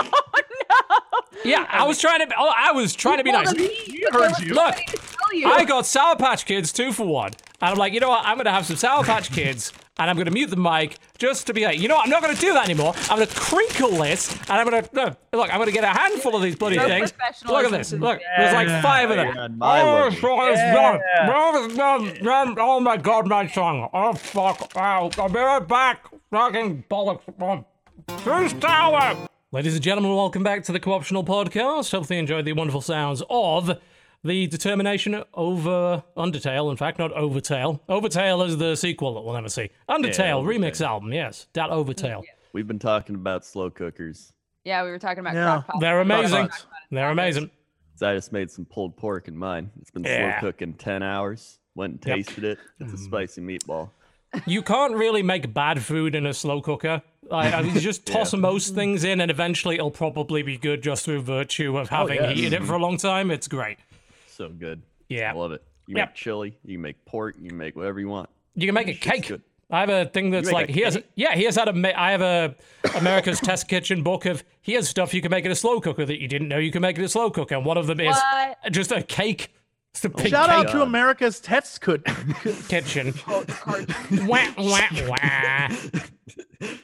Yeah, 1.44 1.66
I 1.70 1.86
was 1.88 2.00
trying 2.00 2.28
to. 2.28 2.34
Oh, 2.38 2.52
I 2.54 2.72
was 2.74 2.94
trying 2.94 3.20
to 3.20 3.24
be 3.24 3.32
nice. 3.32 3.54
the 3.54 3.60
He 3.62 4.06
heard 4.12 4.38
you. 4.40 4.54
nobody 4.54 4.84
to 4.86 4.98
tell 4.98 5.34
you. 5.34 5.48
I 5.48 5.64
got 5.64 5.86
Sour 5.86 6.18
Patch 6.18 6.46
Kids 6.46 6.74
two 6.74 6.92
for 6.92 7.06
one. 7.08 7.32
And 7.62 7.72
I'm 7.72 7.78
like, 7.78 7.94
you 7.94 8.00
know 8.02 8.10
what? 8.10 8.26
I'm 8.26 8.36
going 8.36 8.46
to 8.46 8.52
have 8.52 8.66
some 8.66 8.76
Sour 8.76 9.04
Patch 9.06 9.32
Kids 9.32 9.72
and 9.98 10.10
I'm 10.10 10.16
going 10.18 10.26
to 10.26 10.32
mute 10.32 10.50
the 10.50 10.58
mic 10.58 10.98
just 11.18 11.47
to 11.47 11.53
be 11.53 11.65
like, 11.65 11.80
you 11.80 11.88
know 11.88 11.95
what? 11.95 12.03
I'm 12.05 12.09
not 12.09 12.22
going 12.22 12.36
to 12.36 12.39
do 12.41 12.53
that 12.53 12.65
anymore. 12.65 12.93
I'm 13.09 13.18
going 13.18 13.28
to 13.28 13.36
crinkle 13.36 13.89
this 13.91 14.32
and 14.34 14.51
I'm 14.51 14.70
going 14.70 14.84
to, 14.84 14.89
look, 14.93 15.18
look, 15.34 15.49
I'm 15.51 15.57
going 15.57 15.68
to 15.68 15.74
get 15.74 15.84
a 15.84 15.88
handful 15.88 16.36
of 16.36 16.41
these 16.41 16.55
bloody 16.55 16.78
No 16.78 16.88
things. 16.88 17.13
Look 17.47 17.65
at 17.65 17.72
this. 17.72 17.91
Look, 17.93 18.20
the- 18.20 18.26
there's 18.38 18.53
like 18.53 18.82
five 18.84 19.09
of 19.09 19.18
them. 19.18 19.28
Oh, 19.30 19.34
god, 19.34 19.57
my 19.57 19.82
Oh, 19.82 19.93
level. 19.95 20.11
fuck. 20.11 20.30
Oh, 20.32 21.63
it's 21.65 21.76
done. 21.76 22.24
Done. 22.24 22.55
Oh 22.59 22.80
my 22.80 22.97
god, 22.97 23.28
my 23.28 23.47
tongue. 23.47 23.89
Oh 23.93 24.13
fuck. 24.13 24.72
Ow. 24.76 25.09
I'll 25.18 25.30
be 25.30 25.39
right 25.39 25.68
back. 25.68 26.05
Fucking 26.32 26.84
bollocks. 26.89 27.22
Um, 27.41 27.65
oh. 28.09 28.18
Truce 28.20 28.53
Tower. 28.53 29.28
Ladies 29.51 29.76
and 29.76 29.84
gentlemen, 29.84 30.13
welcome 30.15 30.43
back 30.43 30.63
to 30.65 30.72
the 30.74 30.80
Co-optional 30.80 31.24
Podcast. 31.24 31.91
Hopefully 31.91 32.18
you 32.18 32.22
enjoyed 32.22 32.45
the 32.45 32.53
wonderful 32.53 32.82
sounds 32.82 33.24
of 33.30 33.80
the 34.28 34.48
determination 34.48 35.24
over 35.34 36.04
Undertale. 36.16 36.70
In 36.70 36.78
fact, 36.78 37.00
not 37.00 37.12
Overtale. 37.14 37.80
Overtale 37.90 38.44
is 38.44 38.58
the 38.58 38.76
sequel 38.76 39.16
that 39.16 39.22
we'll 39.22 39.34
never 39.34 39.50
see. 39.50 39.70
Undertale 39.90 40.44
Overtale. 40.44 40.44
remix 40.44 40.82
album, 40.86 41.14
yes. 41.14 41.48
That 41.54 41.70
Overtale. 41.70 42.24
We've 42.54 42.68
been 42.68 42.80
talking 42.80 43.16
about 43.16 43.46
slow 43.46 43.70
cookers. 43.70 44.34
yeah, 44.64 44.84
we 44.84 44.90
were 44.92 45.00
talking 45.00 45.20
about 45.20 45.34
Yeah. 45.34 45.64
They're 45.80 46.02
amazing. 46.02 46.50
They're 46.92 47.10
amazing. 47.10 47.52
So 47.96 48.10
I 48.10 48.16
just 48.16 48.32
made 48.32 48.52
some 48.52 48.66
pulled 48.66 48.96
pork 48.98 49.28
in 49.28 49.38
mine. 49.38 49.72
It's 49.82 49.92
been 49.92 50.04
Yeah. 50.04 50.40
slow 50.40 50.52
cooking 50.52 50.74
ten 50.74 51.02
hours. 51.02 51.60
Went 51.76 51.94
and 51.94 52.06
Yep. 52.06 52.18
tasted 52.18 52.44
it. 52.44 52.60
It's 52.80 52.94
a 52.94 52.96
mm. 52.96 53.00
spicy 53.00 53.42
meatball. 53.42 53.90
You 54.46 54.62
can't 54.62 54.96
really 54.96 55.24
make 55.24 55.54
bad 55.54 55.82
food 55.82 56.14
in 56.14 56.26
a 56.26 56.34
slow 56.34 56.62
cooker. 56.62 57.02
Like, 57.30 57.54
I 57.54 57.62
mean, 57.62 57.76
you 57.76 57.82
just 57.82 58.06
toss 58.14 58.34
most 58.34 58.76
things 58.76 59.04
in, 59.04 59.22
and 59.22 59.32
eventually 59.32 59.76
it'll 59.76 59.92
probably 59.92 60.44
be 60.44 60.58
good 60.58 60.84
just 60.84 61.06
through 61.06 61.22
virtue 61.22 61.78
of 61.78 61.88
oh, 61.92 61.96
having 61.96 62.16
yes. 62.16 62.36
heated 62.36 62.54
it 62.54 62.64
for 62.64 62.74
a 62.74 62.80
long 62.80 62.98
time. 62.98 63.32
It's 63.32 63.48
great. 63.48 63.78
So 64.38 64.50
good. 64.50 64.84
Yeah. 65.10 65.32
I 65.32 65.36
love 65.36 65.52
it. 65.52 65.64
You 65.88 65.98
Yep. 65.98 66.10
make 66.10 66.16
chili. 66.16 66.58
You 66.64 66.78
make 66.78 67.04
pork. 67.06 67.36
You 67.42 67.50
make 67.52 67.76
whatever 67.76 68.00
you 68.00 68.08
want. 68.08 68.30
You 68.54 68.68
can 68.68 68.76
make 68.76 68.88
a 68.88 68.94
cake. 68.94 69.28
good. 69.28 69.42
I 69.72 69.80
have 69.80 69.90
a 69.90 70.06
thing 70.06 70.30
that's 70.30 70.52
like 70.52 70.70
a 70.70 70.72
he 70.72 70.82
has. 70.82 70.94
cake? 70.96 71.06
Yeah, 71.16 71.36
he 71.36 71.44
has 71.46 71.56
had 71.56 71.68
a. 71.68 71.74
ma- 71.74 71.92
I 71.98 72.12
have 72.12 72.22
a 72.22 72.56
America's 72.98 73.40
Test 73.40 73.68
Kitchen 73.68 74.04
book 74.04 74.26
of 74.26 74.44
here's 74.62 74.88
stuff 74.88 75.14
you 75.14 75.22
can 75.22 75.32
make 75.32 75.44
in 75.44 75.52
a 75.52 75.56
slow 75.56 75.82
cooker 75.82 76.06
that 76.06 76.22
you 76.22 76.28
didn't 76.28 76.48
know 76.50 76.58
you 76.58 76.72
can 76.72 76.82
make 76.82 76.98
in 76.98 77.04
a 77.04 77.10
slow 77.10 77.30
cooker. 77.32 77.56
And 77.56 77.66
one 77.66 77.78
of 77.78 77.88
them 77.88 78.00
is 78.00 78.16
What? 78.16 78.58
just 78.72 78.92
a 78.92 79.02
cake. 79.02 79.54
It's 79.94 80.06
a 80.06 80.10
big 80.10 80.28
Shout 80.30 80.50
out 80.50 80.68
to 80.70 80.84
America's 80.84 81.40
Test 81.40 81.82
Could. 81.82 82.06
kitchen. 82.70 83.14
Oh, 83.28 83.42
it's 83.42 83.58
cartoon. 83.60 84.28
wah, 84.28 84.46
wah, 84.58 84.80
wah. 85.08 85.68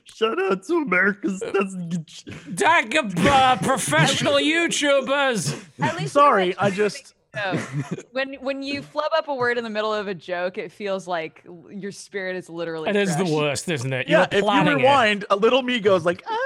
Shout 0.06 0.42
out 0.42 0.64
to 0.64 0.74
America's. 0.78 1.40
That's 1.40 2.24
Dag 2.54 2.96
uh, 2.96 3.58
professional 3.58 4.34
YouTubers. 4.36 5.64
At 5.80 5.98
least 5.98 6.14
Sorry, 6.14 6.56
I 6.58 6.70
just. 6.70 7.14
Know, 7.36 7.54
when 8.12 8.34
when 8.36 8.64
you 8.64 8.82
flub 8.82 9.12
up 9.16 9.28
a 9.28 9.34
word 9.36 9.58
in 9.58 9.64
the 9.64 9.70
middle 9.70 9.94
of 9.94 10.08
a 10.08 10.14
joke, 10.14 10.58
it 10.58 10.72
feels 10.72 11.08
like 11.08 11.44
your 11.70 11.92
spirit 11.92 12.36
is 12.36 12.50
literally. 12.50 12.90
It 12.90 12.96
is 12.96 13.16
the 13.18 13.26
worst, 13.26 13.70
isn't 13.70 13.92
it? 13.94 14.08
Yeah, 14.08 14.20
You're 14.20 14.28
if 14.32 14.34
you 14.36 14.42
planning 14.44 14.74
it. 14.74 14.84
rewind, 14.84 15.26
a 15.30 15.36
little 15.36 15.62
me 15.62 15.80
goes 15.80 16.06
like, 16.06 16.24
ah, 16.28 16.38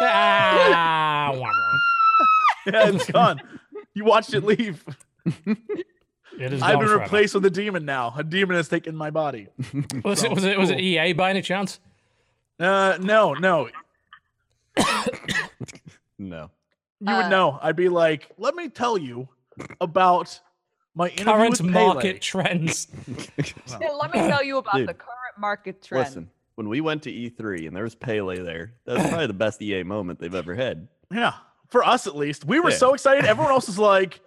Ah, 0.00 1.30
wah, 1.34 1.40
wah. 1.40 1.46
yeah, 2.72 2.88
it's 2.88 3.10
gone. 3.10 3.40
You 3.94 4.04
watched 4.04 4.34
it 4.34 4.42
leave. 4.44 4.84
It 6.36 6.52
is 6.52 6.62
I've 6.62 6.72
gone 6.74 6.78
been 6.80 6.88
forever. 6.88 7.02
replaced 7.02 7.34
with 7.34 7.44
a 7.44 7.50
demon 7.50 7.84
now. 7.84 8.12
A 8.16 8.24
demon 8.24 8.56
has 8.56 8.68
taken 8.68 8.96
my 8.96 9.10
body. 9.10 9.48
Was 10.04 10.24
it 10.24 10.30
was 10.32 10.44
it 10.44 10.58
was 10.58 10.70
it 10.70 10.80
EA 10.80 11.12
by 11.12 11.30
any 11.30 11.42
chance? 11.42 11.78
Uh, 12.58 12.98
no, 13.00 13.34
no. 13.34 13.68
no. 16.18 16.50
You 17.00 17.14
would 17.14 17.24
Uh, 17.26 17.28
know. 17.28 17.58
I'd 17.62 17.76
be 17.76 17.88
like, 17.88 18.30
let 18.38 18.54
me 18.54 18.68
tell 18.68 18.96
you 18.98 19.28
about 19.80 20.40
my 20.94 21.08
interview 21.08 21.24
Current 21.32 21.50
with 21.50 21.62
market 21.70 22.02
Pele. 22.02 22.18
trends. 22.18 22.86
Yeah, 23.80 23.88
let 24.00 24.12
me 24.12 24.20
tell 24.20 24.42
you 24.44 24.58
about 24.58 24.74
Dude, 24.76 24.88
the 24.88 24.94
current 24.94 25.38
market 25.38 25.82
trend. 25.82 26.04
Listen, 26.06 26.30
when 26.54 26.68
we 26.68 26.80
went 26.80 27.02
to 27.04 27.12
E3 27.12 27.66
and 27.66 27.74
there 27.76 27.82
was 27.84 27.94
Pele 27.94 28.38
there, 28.40 28.74
that 28.86 28.98
was 28.98 29.06
probably 29.08 29.26
the 29.26 29.32
best 29.32 29.60
EA 29.60 29.82
moment 29.82 30.20
they've 30.20 30.34
ever 30.34 30.54
had. 30.54 30.86
Yeah, 31.12 31.32
for 31.68 31.84
us 31.84 32.06
at 32.06 32.14
least. 32.16 32.44
We 32.44 32.60
were 32.60 32.70
Yeah. 32.70 32.76
so 32.76 32.94
excited. 32.94 33.24
Everyone 33.24 33.52
else 33.52 33.66
was 33.66 33.78
like, 33.78 34.20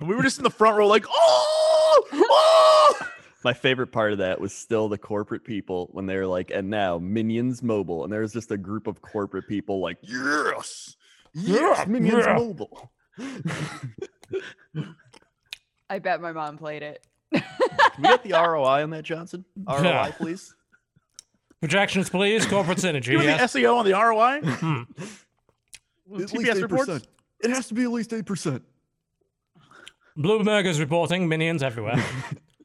we 0.00 0.14
were 0.14 0.22
just 0.22 0.38
in 0.38 0.44
the 0.44 0.50
front 0.50 0.76
row, 0.76 0.86
like, 0.86 1.04
oh, 1.08 2.02
oh. 2.12 2.98
My 3.44 3.52
favorite 3.52 3.88
part 3.92 4.12
of 4.12 4.18
that 4.18 4.40
was 4.40 4.52
still 4.52 4.88
the 4.88 4.98
corporate 4.98 5.44
people 5.44 5.88
when 5.92 6.06
they 6.06 6.16
were 6.16 6.26
like, 6.26 6.50
and 6.50 6.68
now 6.68 6.98
Minions 6.98 7.62
Mobile. 7.62 8.02
And 8.04 8.12
there 8.12 8.20
was 8.22 8.32
just 8.32 8.50
a 8.50 8.56
group 8.56 8.86
of 8.86 9.00
corporate 9.02 9.46
people 9.46 9.80
like, 9.80 9.98
yes, 10.02 10.96
yes, 11.36 11.78
Yeah, 11.78 11.84
Minions 11.86 12.24
yeah. 12.26 12.34
Mobile. 12.34 12.90
I 15.88 15.98
bet 16.00 16.20
my 16.20 16.32
mom 16.32 16.58
played 16.58 16.82
it. 16.82 17.06
Can 17.32 17.42
we 17.98 18.02
get 18.08 18.22
the 18.24 18.32
ROI 18.32 18.82
on 18.82 18.90
that, 18.90 19.04
Johnson? 19.04 19.44
ROI, 19.68 19.82
Yeah. 19.82 20.10
please. 20.16 20.54
Projections, 21.60 22.10
please. 22.10 22.44
Corporate 22.46 22.78
synergy. 22.78 23.06
Give 23.12 23.20
me 23.20 23.26
Yes. 23.26 23.52
the 23.52 23.60
SEO 23.60 23.76
on 23.78 23.84
the 23.84 23.92
ROI. 23.92 24.40
Hmm. 24.42 24.82
TPS 26.24 26.62
reports. 26.62 27.06
It 27.40 27.50
has 27.50 27.68
to 27.68 27.74
be 27.74 27.84
at 27.84 27.90
least 27.90 28.10
8%. 28.10 28.62
Bloomberg 30.16 30.64
is 30.66 30.80
reporting 30.80 31.28
minions 31.28 31.62
everywhere. 31.62 32.02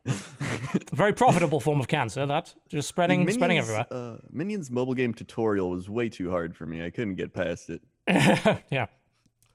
Very 0.93 1.13
profitable 1.13 1.59
form 1.59 1.79
of 1.79 1.87
cancer. 1.87 2.25
That 2.25 2.53
just 2.69 2.87
spreading, 2.87 3.29
spreading 3.31 3.57
everywhere. 3.57 3.85
Uh, 3.91 4.17
Minions 4.29 4.71
mobile 4.71 4.93
game 4.93 5.13
tutorial 5.13 5.69
was 5.69 5.89
way 5.89 6.07
too 6.09 6.29
hard 6.31 6.55
for 6.55 6.65
me. 6.65 6.83
I 6.83 6.89
couldn't 6.89 7.15
get 7.15 7.33
past 7.33 7.69
it. 7.69 7.81
yeah. 8.69 8.87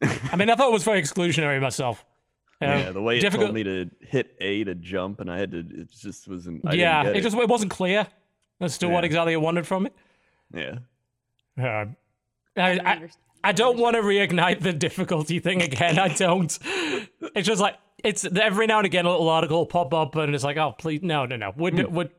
I 0.03 0.37
mean, 0.37 0.51
I 0.51 0.55
thought 0.55 0.69
it 0.69 0.73
was 0.73 0.85
very 0.85 1.01
exclusionary 1.01 1.61
myself. 1.61 2.05
You 2.61 2.69
know, 2.69 2.77
yeah, 2.77 2.91
the 2.91 3.03
way 3.03 3.19
it 3.19 3.21
difficult- 3.21 3.49
told 3.49 3.55
me 3.55 3.65
to 3.65 3.91
hit 4.01 4.35
A 4.41 4.65
to 4.65 4.75
jump, 4.75 5.21
and 5.21 5.31
I 5.31 5.39
had 5.39 5.51
to. 5.53 5.59
It 5.59 5.91
just 5.93 6.27
wasn't. 6.29 6.63
I 6.67 6.75
yeah, 6.75 7.03
didn't 7.03 7.17
it 7.17 7.19
get 7.21 7.31
just 7.31 7.37
it 7.37 7.49
wasn't 7.49 7.71
clear 7.71 8.07
as 8.61 8.79
to 8.79 8.89
what 8.89 9.05
exactly 9.05 9.33
it 9.35 9.41
wanted 9.41 9.67
from 9.67 9.87
it. 9.87 9.95
Yeah. 10.55 10.79
Uh, 11.59 11.87
I, 12.57 12.71
I, 12.81 13.09
I 13.45 13.53
don't 13.53 13.79
want 13.79 13.97
to 13.97 14.03
reignite 14.03 14.61
the 14.61 14.73
difficulty 14.73 15.39
thing 15.39 15.61
again. 15.63 15.99
I 15.99 16.09
don't. 16.09 16.57
It's 17.35 17.47
just 17.47 17.61
like 17.61 17.77
it's 18.05 18.25
every 18.25 18.67
now 18.67 18.79
and 18.79 18.87
again 18.87 19.05
a 19.07 19.11
little 19.11 19.29
article 19.29 19.59
will 19.59 19.67
pop 19.67 19.93
up 19.93 20.17
and 20.17 20.35
it's 20.35 20.45
like, 20.45 20.57
oh 20.57 20.73
please, 20.79 21.03
no, 21.03 21.27
no, 21.27 21.37
no. 21.37 21.53
Would 21.57 21.79
Hmm. 21.79 21.95
would 21.95 22.11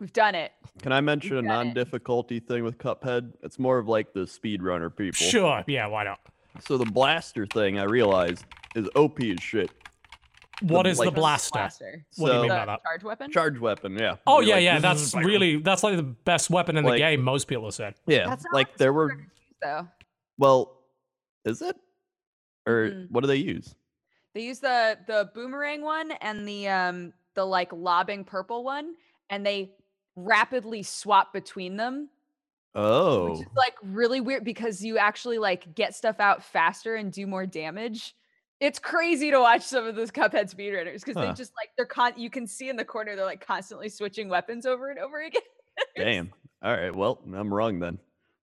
We've 0.00 0.12
done 0.12 0.34
it. 0.34 0.52
Can 0.82 0.92
I 0.92 1.00
mention 1.02 1.36
a 1.36 1.42
non-difficulty 1.42 2.40
thing 2.40 2.64
with 2.64 2.78
Cuphead? 2.78 3.34
It's 3.42 3.58
more 3.58 3.78
of 3.78 3.86
like 3.86 4.12
the 4.14 4.20
speedrunner 4.20 4.94
people. 4.94 5.12
sure, 5.14 5.62
yeah, 5.66 5.86
why 5.86 6.04
not? 6.04 6.20
So 6.66 6.78
the 6.78 6.86
blaster 6.90 7.46
thing, 7.46 7.78
I 7.78 7.84
realized, 7.84 8.44
is 8.74 8.88
OP 8.96 9.20
as 9.20 9.40
shit. 9.42 9.70
What 10.62 10.86
is 10.86 10.98
the 10.98 11.04
like- 11.04 11.14
blaster? 11.14 11.58
Blaster. 11.58 12.04
What 12.16 12.28
do 12.28 12.32
you 12.32 12.38
So- 12.38 12.42
mean 12.42 12.48
by 12.50 12.66
that? 12.66 12.80
charge 12.82 13.04
weapon? 13.04 13.30
Charge 13.30 13.58
weapon, 13.58 13.96
yeah. 13.98 14.16
Oh 14.26 14.40
You're 14.40 14.48
yeah, 14.48 14.54
like, 14.54 14.64
yeah. 14.64 14.78
That's 14.80 15.14
really 15.14 15.56
that's 15.58 15.82
like 15.82 15.96
the 15.96 16.02
best 16.02 16.50
weapon 16.50 16.76
in 16.76 16.84
the 16.84 16.96
game. 16.96 17.22
Most 17.22 17.46
people 17.46 17.64
have 17.64 17.74
said. 17.74 17.94
yeah. 18.06 18.26
That's 18.28 18.44
not 18.44 18.54
Like 18.54 18.76
there 18.78 18.92
were 18.92 19.12
used, 19.12 19.24
though. 19.62 19.86
well, 20.38 20.78
is 21.44 21.62
it? 21.62 21.76
Or 22.66 22.88
Mm-mm. 22.90 23.10
what 23.10 23.22
do 23.22 23.26
they 23.28 23.36
use? 23.36 23.74
They 24.34 24.42
use 24.42 24.60
the 24.60 24.98
the 25.06 25.30
boomerang 25.34 25.82
one 25.82 26.10
and 26.12 26.46
the 26.46 26.68
um 26.68 27.12
the 27.34 27.44
like 27.44 27.72
lobbing 27.72 28.24
purple 28.24 28.62
one, 28.62 28.94
and 29.30 29.44
they 29.46 29.72
rapidly 30.16 30.82
swap 30.82 31.32
between 31.32 31.76
them, 31.76 32.08
Oh, 32.74 33.30
which 33.30 33.40
is 33.40 33.46
like 33.56 33.74
really 33.82 34.20
weird 34.20 34.44
because 34.44 34.84
you 34.84 34.96
actually 34.98 35.38
like 35.38 35.74
get 35.74 35.94
stuff 35.94 36.20
out 36.20 36.44
faster 36.44 36.94
and 36.96 37.12
do 37.12 37.26
more 37.26 37.46
damage. 37.46 38.14
It's 38.60 38.78
crazy 38.78 39.30
to 39.30 39.40
watch 39.40 39.62
some 39.62 39.86
of 39.86 39.96
those 39.96 40.10
Cuphead 40.10 40.54
speedrunners 40.54 41.00
because 41.04 41.16
Huh. 41.16 41.26
they 41.26 41.32
just 41.32 41.52
like 41.56 41.70
they're 41.76 41.86
con. 41.86 42.12
You 42.16 42.30
can 42.30 42.46
see 42.46 42.68
in 42.68 42.76
the 42.76 42.84
corner 42.84 43.16
they're 43.16 43.24
like 43.24 43.44
constantly 43.44 43.88
switching 43.88 44.28
weapons 44.28 44.66
over 44.66 44.90
and 44.90 44.98
over 44.98 45.20
again. 45.26 45.42
damn. 45.96 46.32
All 46.62 46.72
right. 46.76 46.94
Well, 46.94 47.20
I'm 47.34 47.52
wrong 47.52 47.80
then. 47.80 47.98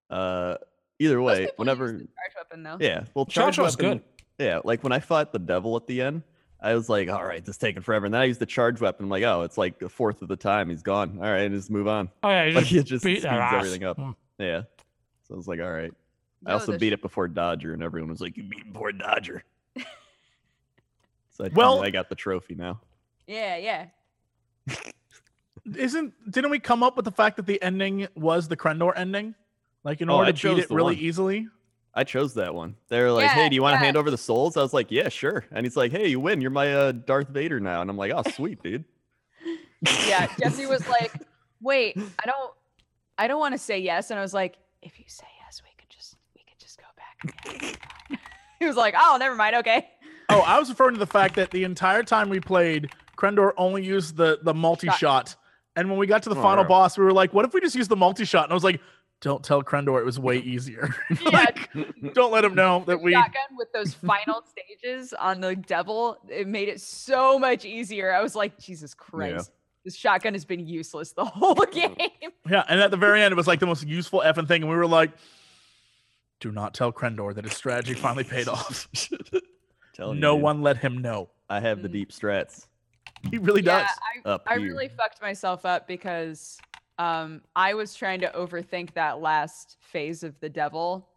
Uh, 0.10 0.56
either 1.00 1.22
way, 1.22 1.34
people 1.46 1.46
use 1.46 1.52
whenever, 1.58 1.88
the 1.92 1.98
charge 2.00 2.36
weapon 2.36 2.64
though. 2.64 2.78
yeah. 2.80 3.04
Well, 3.14 3.26
Charge 3.26 3.56
charge 3.56 3.66
was 3.66 3.78
weapon. 3.78 4.00
good. 4.38 4.46
Yeah, 4.46 4.60
like 4.64 4.84
when 4.84 4.92
I 4.92 5.00
fought 5.00 5.32
the 5.32 5.40
devil 5.40 5.76
at 5.78 5.88
the 5.88 6.02
end, 6.02 6.24
I 6.60 6.74
was 6.74 6.90
like, 6.90 7.08
all 7.10 7.24
right, 7.24 7.44
this 7.46 7.56
is 7.56 7.60
taking 7.60 7.82
forever. 7.84 8.06
And 8.08 8.14
then 8.14 8.22
I 8.22 8.26
used 8.26 8.40
the 8.40 8.46
charge 8.48 8.82
weapon. 8.82 9.06
I'm 9.06 9.10
like, 9.10 9.24
oh, 9.24 9.44
it's 9.44 9.58
like 9.58 9.82
a 9.82 9.90
fourth 9.90 10.22
of 10.24 10.28
the 10.28 10.36
time 10.36 10.70
he's 10.70 10.82
gone. 10.82 11.18
All 11.18 11.24
right, 11.30 11.42
and 11.44 11.54
just 11.56 11.70
move 11.70 11.88
on. 11.88 12.10
Oh 12.24 12.30
yeah, 12.30 12.46
you 12.46 12.54
Like 12.56 12.66
just 12.66 12.86
it 12.88 12.90
just 12.90 13.06
beat 13.06 13.22
speeds 13.22 13.26
everything 13.26 13.84
up. 13.84 13.98
Mm. 13.98 14.16
Yeah. 14.40 14.62
So 15.28 15.34
I 15.36 15.38
was 15.38 15.48
like, 15.48 15.60
all 15.60 15.72
right. 15.72 15.94
I 16.46 16.54
also 16.54 16.72
the 16.72 16.78
beat 16.80 16.90
sh- 16.90 16.94
it 16.94 17.02
before 17.02 17.28
Dodger, 17.28 17.74
and 17.74 17.84
everyone 17.84 18.10
was 18.10 18.22
like, 18.22 18.38
you 18.38 18.44
beat 18.44 18.72
before 18.74 18.92
Dodger. 18.92 19.44
so 21.30 21.46
I, 21.46 21.50
Well- 21.54 21.84
I 21.84 21.90
got 21.90 22.10
the 22.10 22.16
trophy 22.16 22.56
now. 22.56 22.80
Yeah, 23.28 23.58
yeah. 23.58 23.86
Isn't 25.76 26.14
didn't 26.32 26.50
we 26.50 26.60
come 26.60 26.82
up 26.82 26.96
with 26.96 27.04
the 27.06 27.12
fact 27.12 27.36
that 27.38 27.46
the 27.46 27.62
ending 27.62 28.08
was 28.16 28.48
the 28.48 28.56
Crendor 28.56 28.94
ending? 28.96 29.36
Like 29.84 30.00
in 30.02 30.10
Oh, 30.10 30.16
order 30.18 30.30
I 30.30 30.32
to 30.32 30.56
beat 30.56 30.64
it 30.64 30.70
really 30.72 30.96
one. 30.96 31.04
easy? 31.04 31.48
I 31.98 32.04
chose 32.04 32.36
that 32.36 32.54
one. 32.54 32.76
They're 32.90 33.12
like, 33.12 33.32
hey, 33.32 33.50
do 33.50 33.56
you 33.56 33.62
want 33.64 33.74
to 33.74 33.80
yeah. 33.80 33.86
hand 33.86 33.98
over 33.98 34.12
the 34.12 34.18
souls? 34.20 34.56
I 34.56 34.62
was 34.62 34.72
like, 34.72 34.92
yeah, 34.92 35.10
sure. 35.10 35.46
And 35.52 35.66
he's 35.66 35.76
like, 35.76 35.92
hey, 35.92 36.08
you 36.08 36.20
win. 36.20 36.42
You're 36.42 36.52
my 36.52 36.72
uh, 36.72 36.92
Darth 36.92 37.30
Vader 37.30 37.60
now. 37.60 37.82
And 37.82 37.90
I'm 37.90 37.98
like, 37.98 38.12
oh, 38.16 38.22
sweet, 38.32 38.62
dude. 38.62 38.86
Yeah, 40.08 40.28
Jesse 40.40 40.66
was 40.66 40.88
like, 40.88 41.12
"Wait, 41.62 41.98
I 41.98 42.26
don't, 42.26 42.54
I 43.18 43.28
don't 43.28 43.40
want 43.40 43.54
to 43.54 43.58
say 43.60 43.80
yes," 43.80 44.10
and 44.10 44.20
I 44.20 44.22
was 44.22 44.34
like, 44.34 44.58
"If 44.82 45.00
you 45.00 45.06
say 45.08 45.28
yes, 45.46 45.62
we 45.64 45.70
could 45.78 45.90
just, 45.90 46.16
we 46.36 46.44
could 46.44 46.60
just 46.60 46.80
go 46.80 46.86
back." 46.96 47.56
again." 47.56 48.20
he 48.60 48.66
was 48.66 48.76
like, 48.76 48.96
"Oh, 48.98 49.18
never 49.20 49.36
mind. 49.36 49.56
Okay." 49.58 49.88
Oh, 50.30 50.42
I 50.42 50.60
was 50.60 50.70
referring 50.70 50.96
to 50.96 51.00
the 51.00 51.06
fact 51.06 51.36
that 51.36 51.52
the 51.52 51.64
entire 51.64 52.04
time 52.04 52.30
we 52.30 52.40
played, 52.40 52.90
Crendor 53.18 53.52
only 53.58 53.84
used 53.84 54.18
the 54.18 54.40
the 54.42 54.54
multi 54.54 54.90
shot. 54.90 55.36
And 55.76 55.92
when 55.92 56.00
we 56.00 56.08
got 56.08 56.24
to 56.24 56.30
the 56.30 56.36
Oh, 56.36 56.42
final 56.42 56.64
yeah. 56.64 56.70
boss, 56.70 56.98
we 56.98 57.04
were 57.06 57.14
like, 57.14 57.36
what 57.36 57.46
if 57.46 57.54
we 57.54 57.62
just 57.62 57.76
use 57.76 57.88
the 57.88 57.96
multi 57.96 58.26
shot? 58.26 58.46
And 58.46 58.52
I 58.52 58.56
was 58.56 58.64
like, 58.64 58.82
don't 59.22 59.44
tell 59.44 59.64
Crendor 59.64 60.00
it 60.00 60.06
was 60.06 60.20
way 60.20 60.38
easier. 60.38 60.94
Yeah, 61.22 61.30
like, 61.30 61.70
don't 62.14 62.32
let 62.32 62.46
him 62.46 62.54
know 62.56 62.84
that 62.88 63.02
we 63.02 63.14
shotgun 63.14 63.58
with 63.58 63.72
those 63.74 63.94
final 64.06 64.44
stages 64.48 65.14
on 65.14 65.42
the 65.42 65.56
devil, 65.56 66.18
it 66.30 66.48
made 66.48 66.70
it 66.70 66.80
so 66.82 67.40
much 67.40 67.66
easier. 67.66 68.14
I 68.14 68.22
was 68.22 68.36
like, 68.36 68.58
Jesus 68.60 68.94
Christ, 68.94 69.52
this 69.84 69.96
shotgun 69.96 70.34
has 70.34 70.46
been 70.46 70.66
useless 70.68 71.12
the 71.14 71.26
whole 71.26 71.56
game. 71.72 71.96
Yeah, 72.50 72.64
and 72.70 72.80
at 72.80 72.92
the 72.92 72.98
very 72.98 73.22
end, 73.22 73.32
it 73.32 73.36
was 73.36 73.48
like 73.48 73.60
the 73.60 73.66
most 73.66 73.86
useful 73.88 74.22
effing 74.26 74.48
thing. 74.48 74.62
And 74.62 74.70
we 74.72 74.78
were 74.78 74.86
like, 74.88 75.12
do 76.40 76.52
not 76.52 76.74
tell 76.76 76.92
Crendor 76.94 77.34
that 77.34 77.44
his 77.46 77.54
strategy 77.54 77.94
finally 77.96 78.24
paid 78.24 78.48
off. 78.48 78.88
Telling 79.96 80.16
you, 80.18 80.22
no 80.22 80.36
dude, 80.36 80.44
one 80.44 80.62
let 80.62 80.78
him 80.78 81.00
know. 81.00 81.30
I 81.50 81.60
have 81.62 81.82
the 81.82 81.90
Mm. 81.90 81.94
deep 81.94 82.12
strats 82.12 82.68
He 83.32 83.38
really 83.40 83.64
yeah, 83.64 83.80
does. 83.80 83.90
I, 84.26 84.30
up 84.30 84.44
I 84.46 84.56
really 84.56 84.90
fucked 84.90 85.22
myself 85.22 85.66
up 85.66 85.88
because 85.88 86.60
um 87.00 87.42
I 87.56 87.74
was 87.74 87.94
trying 87.94 88.22
to 88.22 88.28
overthink 88.32 88.94
that 88.94 89.20
last 89.22 89.78
phase 89.80 90.24
of 90.24 90.40
the 90.40 90.50
devil. 90.50 91.10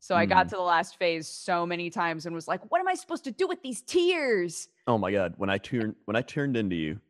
So 0.00 0.16
I 0.16 0.26
got 0.26 0.46
Mhm. 0.46 0.50
to 0.50 0.56
the 0.56 0.62
last 0.62 0.98
phase 0.98 1.28
so 1.28 1.64
many 1.64 1.88
times 1.88 2.26
and 2.26 2.34
was 2.34 2.48
like, 2.48 2.60
what 2.72 2.80
am 2.80 2.88
I 2.88 2.94
supposed 2.94 3.22
to 3.24 3.30
do 3.30 3.46
with 3.46 3.62
these 3.62 3.82
tears? 3.82 4.68
Oh 4.88 4.98
my 4.98 5.12
god, 5.12 5.34
when 5.36 5.48
I 5.48 5.58
turned 5.58 5.94
when 6.06 6.16
I 6.16 6.22
turned 6.22 6.56
into 6.56 6.74
you, 6.74 7.00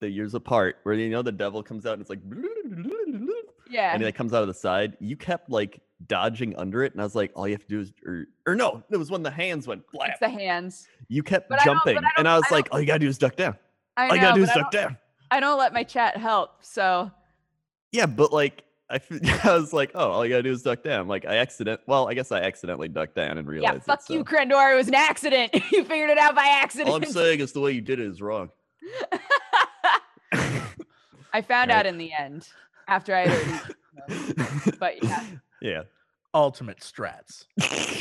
the 0.00 0.10
years 0.10 0.34
apart, 0.34 0.76
where 0.82 0.94
you 0.94 1.08
know 1.08 1.22
the 1.22 1.32
devil 1.32 1.62
comes 1.62 1.86
out 1.86 1.94
and 1.94 2.02
it's 2.02 2.10
like 2.10 2.20
Yeah. 3.70 3.94
and 3.94 4.02
it 4.02 4.14
comes 4.14 4.32
out 4.32 4.42
of 4.42 4.48
the 4.48 4.54
side, 4.54 4.96
you 5.00 5.16
kept 5.16 5.50
like 5.50 5.80
dodging 6.06 6.54
under 6.56 6.84
it, 6.84 6.92
and 6.92 7.00
I 7.00 7.04
was 7.04 7.14
like, 7.14 7.32
all 7.34 7.46
you 7.48 7.54
have 7.54 7.62
to 7.62 7.68
do 7.68 7.80
is 7.80 7.92
or, 8.06 8.26
or 8.46 8.54
no, 8.54 8.82
it 8.90 8.96
was 8.96 9.10
when 9.10 9.22
the 9.22 9.30
hands 9.30 9.66
went 9.66 9.82
it's 9.94 10.20
the 10.20 10.28
hands. 10.28 10.86
You 11.08 11.22
kept 11.22 11.48
But 11.48 11.60
I 11.62 11.64
jumping, 11.64 11.98
I 11.98 12.10
and 12.18 12.28
I 12.28 12.36
was 12.36 12.44
I 12.50 12.54
like, 12.56 12.68
all 12.72 12.80
you 12.80 12.86
gotta 12.86 12.98
do 13.00 13.08
is 13.08 13.18
duck 13.18 13.36
down. 13.36 13.56
I 13.96 14.08
All 14.10 14.14
you 14.16 14.20
gotta 14.22 14.34
do 14.36 14.42
is 14.42 14.50
I 14.50 14.54
duck 14.54 14.70
down. 14.70 14.98
I 15.30 15.40
don't 15.40 15.58
let 15.58 15.72
my 15.72 15.82
chat 15.82 16.16
help. 16.16 16.62
So 16.64 17.10
Yeah, 17.92 18.06
but 18.06 18.32
like 18.32 18.64
I, 18.90 19.00
I 19.44 19.54
was 19.54 19.72
like, 19.72 19.90
oh, 19.94 20.10
all 20.10 20.24
you 20.24 20.30
gotta 20.30 20.42
do 20.42 20.52
is 20.52 20.62
duck 20.62 20.82
down. 20.82 21.08
Like 21.08 21.26
I 21.26 21.36
accident. 21.36 21.80
Well, 21.86 22.08
I 22.08 22.14
guess 22.14 22.32
I 22.32 22.40
accidentally 22.40 22.88
ducked 22.88 23.14
down 23.14 23.38
and 23.38 23.46
realized. 23.46 23.74
yeah, 23.74 23.80
fuck 23.94 24.00
it, 24.08 24.12
you, 24.12 24.20
so. 24.20 24.24
Crendor. 24.24 24.72
It 24.72 24.76
was 24.76 24.88
an 24.88 24.94
accident. 24.94 25.52
you 25.72 25.84
figured 25.84 26.10
it 26.10 26.18
out 26.18 26.34
by 26.34 26.46
accident. 26.46 26.88
All 26.90 26.96
I'm 26.96 27.04
saying 27.10 27.40
is 27.40 27.52
the 27.52 27.60
way 27.60 27.72
you 27.72 27.80
did 27.80 28.00
it 28.00 28.06
is 28.06 28.20
wrong. 28.22 28.50
I 31.32 31.42
found 31.42 31.68
Right. 31.70 31.78
out 31.80 31.86
in 31.86 31.98
the 31.98 32.10
end 32.12 32.48
after 32.88 33.14
I 33.14 33.26
had 33.26 33.74
already, 34.10 34.72
but 34.78 35.02
yeah. 35.04 35.24
yeah. 35.60 35.82
Ultimate 36.34 36.80
strats. 36.80 37.44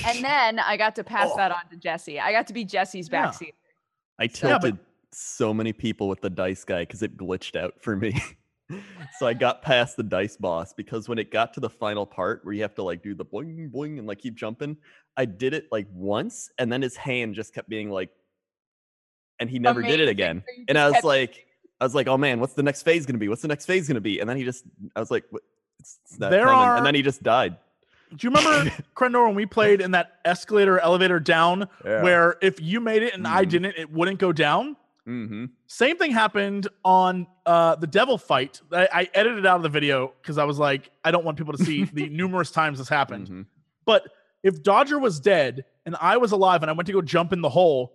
And 0.05 0.23
then 0.23 0.59
I 0.59 0.77
got 0.77 0.95
to 0.95 1.03
pass 1.03 1.29
Oh. 1.31 1.37
that 1.37 1.51
on 1.51 1.69
to 1.71 1.77
Jesse. 1.77 2.19
I 2.19 2.31
got 2.31 2.47
to 2.47 2.53
be 2.53 2.63
Jesse's 2.65 3.09
Yeah. 3.11 3.27
backseat. 3.27 3.53
I 4.19 4.27
So- 4.27 4.47
Yeah, 4.47 4.53
but- 4.59 4.61
tilted 4.69 4.79
so 5.11 5.53
many 5.53 5.73
people 5.73 6.07
with 6.07 6.21
the 6.21 6.29
dice 6.29 6.63
guy 6.63 6.81
because 6.83 7.01
it 7.03 7.17
glitched 7.17 7.55
out 7.59 7.73
for 7.81 7.95
me. 7.95 8.13
So 9.17 9.25
I 9.27 9.33
got 9.33 9.61
past 9.61 9.95
the 9.97 10.03
dice 10.03 10.35
boss 10.37 10.73
because 10.73 11.07
when 11.07 11.17
it 11.19 11.31
got 11.31 11.53
to 11.53 11.59
the 11.59 11.69
final 11.69 12.05
part 12.05 12.43
where 12.43 12.53
you 12.53 12.61
have 12.63 12.75
to 12.75 12.83
like 12.83 13.01
do 13.01 13.15
the 13.15 13.23
boing 13.25 13.71
boing 13.71 13.97
and 13.97 14.07
like 14.07 14.19
keep 14.19 14.35
jumping, 14.35 14.77
I 15.15 15.25
did 15.25 15.53
it 15.53 15.67
like 15.71 15.87
once 15.93 16.49
and 16.59 16.71
then 16.71 16.81
his 16.81 16.95
hand 16.97 17.35
just 17.35 17.53
kept 17.53 17.69
being 17.69 17.89
like, 17.89 18.09
and 19.39 19.49
he 19.49 19.59
never 19.59 19.81
did 19.81 19.99
it 19.99 20.09
again. 20.09 20.43
So 20.45 20.63
And 20.67 20.77
I 20.77 20.85
was 20.85 20.93
kept 20.95 21.05
like, 21.05 21.45
I 21.79 21.85
was 21.85 21.95
like, 21.95 22.07
oh 22.07 22.17
man, 22.17 22.39
what's 22.39 22.53
the 22.55 22.63
next 22.63 22.81
phase 22.83 23.05
gonna 23.05 23.19
be? 23.19 23.29
What's 23.29 23.41
the 23.43 23.47
next 23.47 23.65
phase 23.67 23.87
gonna 23.87 24.01
be? 24.01 24.19
And 24.19 24.29
then 24.29 24.35
he 24.37 24.43
just, 24.43 24.65
I 24.95 24.99
was 24.99 25.11
like. 25.11 25.23
It's, 25.79 25.99
it's 26.09 26.19
not 26.19 26.31
There 26.31 26.45
coming. 26.45 26.67
are- 26.69 26.75
And 26.77 26.85
then 26.85 26.95
he 26.95 27.03
just 27.03 27.21
died. 27.21 27.55
Do 28.15 28.17
you 28.27 28.33
remember 28.33 28.71
Crendor 28.95 29.25
when 29.27 29.35
we 29.35 29.45
played 29.45 29.79
in 29.79 29.91
that 29.91 30.15
escalator 30.25 30.79
elevator 30.79 31.19
down 31.19 31.69
Yeah. 31.85 32.01
where 32.01 32.35
if 32.41 32.59
you 32.59 32.79
made 32.81 33.03
it 33.03 33.13
and 33.13 33.27
I 33.27 33.45
Mhm. 33.45 33.49
didn't, 33.49 33.75
it 33.77 33.91
wouldn't 33.91 34.17
go 34.19 34.31
down? 34.33 34.75
Mm-hmm. 35.07 35.45
Same 35.67 35.97
thing 35.97 36.11
happened 36.11 36.67
on 36.83 37.27
uh, 37.45 37.75
the 37.75 37.87
devil 37.87 38.17
fight. 38.17 38.61
I, 38.71 38.87
I 38.91 39.09
edited 39.13 39.45
out 39.45 39.55
of 39.55 39.63
the 39.63 39.69
video 39.69 40.13
because 40.21 40.37
I 40.37 40.43
was 40.43 40.59
like, 40.59 40.91
I 41.03 41.11
don't 41.11 41.23
want 41.23 41.37
people 41.37 41.53
to 41.53 41.63
see 41.63 41.85
the 41.85 42.09
numerous 42.11 42.51
times 42.51 42.77
this 42.79 42.89
happened. 42.89 43.27
Mm-hmm. 43.27 43.41
But 43.85 44.03
if 44.43 44.61
Dodger 44.61 44.99
was 44.99 45.19
dead 45.19 45.65
and 45.85 45.95
I 46.01 46.17
was 46.17 46.33
alive 46.33 46.61
and 46.61 46.69
I 46.69 46.73
went 46.73 46.87
to 46.87 46.93
go 46.93 47.01
jump 47.01 47.31
in 47.31 47.41
the 47.41 47.49
hole, 47.49 47.93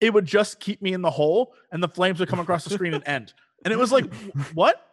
it 0.00 0.12
would 0.12 0.26
just 0.26 0.58
keep 0.58 0.82
me 0.82 0.92
in 0.92 1.00
the 1.00 1.10
hole 1.10 1.54
and 1.70 1.80
the 1.82 1.88
flames 1.88 2.18
would 2.18 2.28
come 2.28 2.40
across 2.40 2.64
the 2.64 2.70
screen 2.70 2.92
and 2.92 3.06
end. 3.06 3.32
And 3.64 3.72
it 3.72 3.78
was 3.78 3.92
like, 3.92 4.12
what? 4.52 4.84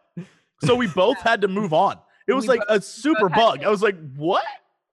So 0.63 0.75
we 0.75 0.85
both 0.87 1.17
had 1.21 1.41
to 1.41 1.47
move 1.47 1.73
on. 1.73 1.97
It 2.27 2.33
was 2.33 2.47
We 2.47 2.57
like 2.57 2.67
a 2.69 2.79
super 2.79 3.27
bug. 3.27 3.63
I 3.63 3.69
was 3.69 3.81
like, 3.81 3.95
what? 4.15 4.45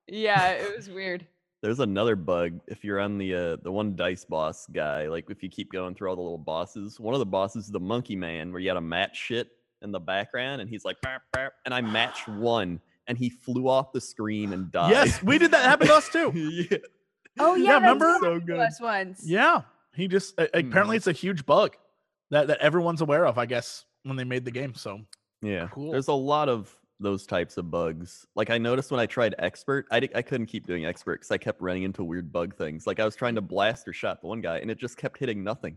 Yeah, 0.09 0.53
it 0.53 0.75
was 0.75 0.89
weird. 0.89 1.27
There's 1.63 1.81
another 1.81 2.17
bug 2.17 2.61
if 2.69 2.85
you're 2.85 3.01
on 3.01 3.19
the 3.19 3.35
uh, 3.35 3.57
the 3.63 3.73
one 3.73 3.97
dice 3.97 4.25
boss 4.25 4.67
guy. 4.67 5.09
Like 5.09 5.31
if 5.31 5.43
you 5.43 5.49
keep 5.49 5.73
going 5.73 5.95
through 5.95 6.11
all 6.11 6.17
the 6.17 6.23
little 6.23 6.39
bosses, 6.39 7.01
one 7.01 7.15
of 7.15 7.19
the 7.19 7.27
bosses 7.27 7.67
is 7.67 7.71
the 7.71 7.81
monkey 7.81 8.15
man, 8.17 8.53
where 8.53 8.61
you 8.61 8.69
had 8.69 8.75
to 8.75 8.81
match 8.81 9.17
shit 9.17 9.49
in 9.83 9.91
the 9.91 10.01
background, 10.01 10.61
and 10.61 10.69
he's 10.71 10.85
like, 10.85 11.01
"Burp, 11.03 11.23
burp," 11.33 11.55
and 11.65 11.73
I 11.75 11.81
matched 11.81 12.29
one, 12.29 12.81
and 13.09 13.17
he 13.19 13.31
flew 13.31 13.69
off 13.69 13.93
the 13.93 14.01
screen 14.01 14.53
and 14.53 14.71
died. 14.71 14.91
Yes, 14.91 15.23
we 15.23 15.39
did 15.39 15.51
that 15.53 15.65
happen 15.65 15.87
to 15.89 15.95
us 15.95 16.09
too. 16.09 16.31
yeah. 16.71 16.79
Oh 17.39 17.55
Yeah, 17.55 17.71
yeah, 17.71 17.75
remember? 17.77 18.17
So 18.21 18.25
happen 18.35 18.41
to 18.41 18.47
good. 18.47 18.59
us 18.61 18.81
once. 18.81 19.23
Yeah. 19.25 19.63
He 19.95 20.09
just 20.09 20.39
a- 20.39 20.59
apparently 20.59 20.97
Mhm. 20.97 20.99
it's 20.99 21.07
a 21.07 21.13
huge 21.13 21.47
bug 21.47 21.75
that, 22.31 22.49
that 22.49 22.59
everyone's 22.61 23.01
aware 23.01 23.27
of, 23.27 23.39
I 23.39 23.47
guess, 23.47 23.85
when 24.05 24.17
they 24.17 24.25
made 24.25 24.45
the 24.45 24.51
game. 24.51 24.75
So 24.75 25.01
Yeah, 25.43 25.69
Cool. 25.73 25.91
There's 25.93 26.09
a 26.09 26.13
lot 26.13 26.49
of 26.51 26.75
those 26.99 27.27
types 27.27 27.57
of 27.59 27.71
bugs. 27.71 28.27
Like 28.35 28.51
I 28.51 28.59
noticed 28.59 28.91
when 28.91 29.01
I 29.01 29.07
tried 29.07 29.35
expert, 29.39 29.87
I, 29.91 30.01
couldn't 30.01 30.47
keep 30.47 30.67
doing 30.67 30.87
expert 30.87 31.21
because 31.21 31.31
I 31.31 31.37
kept 31.39 31.61
running 31.61 31.83
into 31.83 32.03
weird 32.03 32.33
bug 32.33 32.57
things. 32.57 32.87
Like 32.87 33.01
I 33.01 33.05
was 33.05 33.15
trying 33.17 33.35
to 33.35 33.41
blast 33.43 33.87
or 33.87 33.93
shot 33.93 34.21
the 34.23 34.29
one 34.29 34.41
guy, 34.41 34.59
and 34.59 34.71
it 34.71 34.79
just 34.79 34.97
kept 34.97 35.19
hitting 35.19 35.45
nothing. 35.45 35.77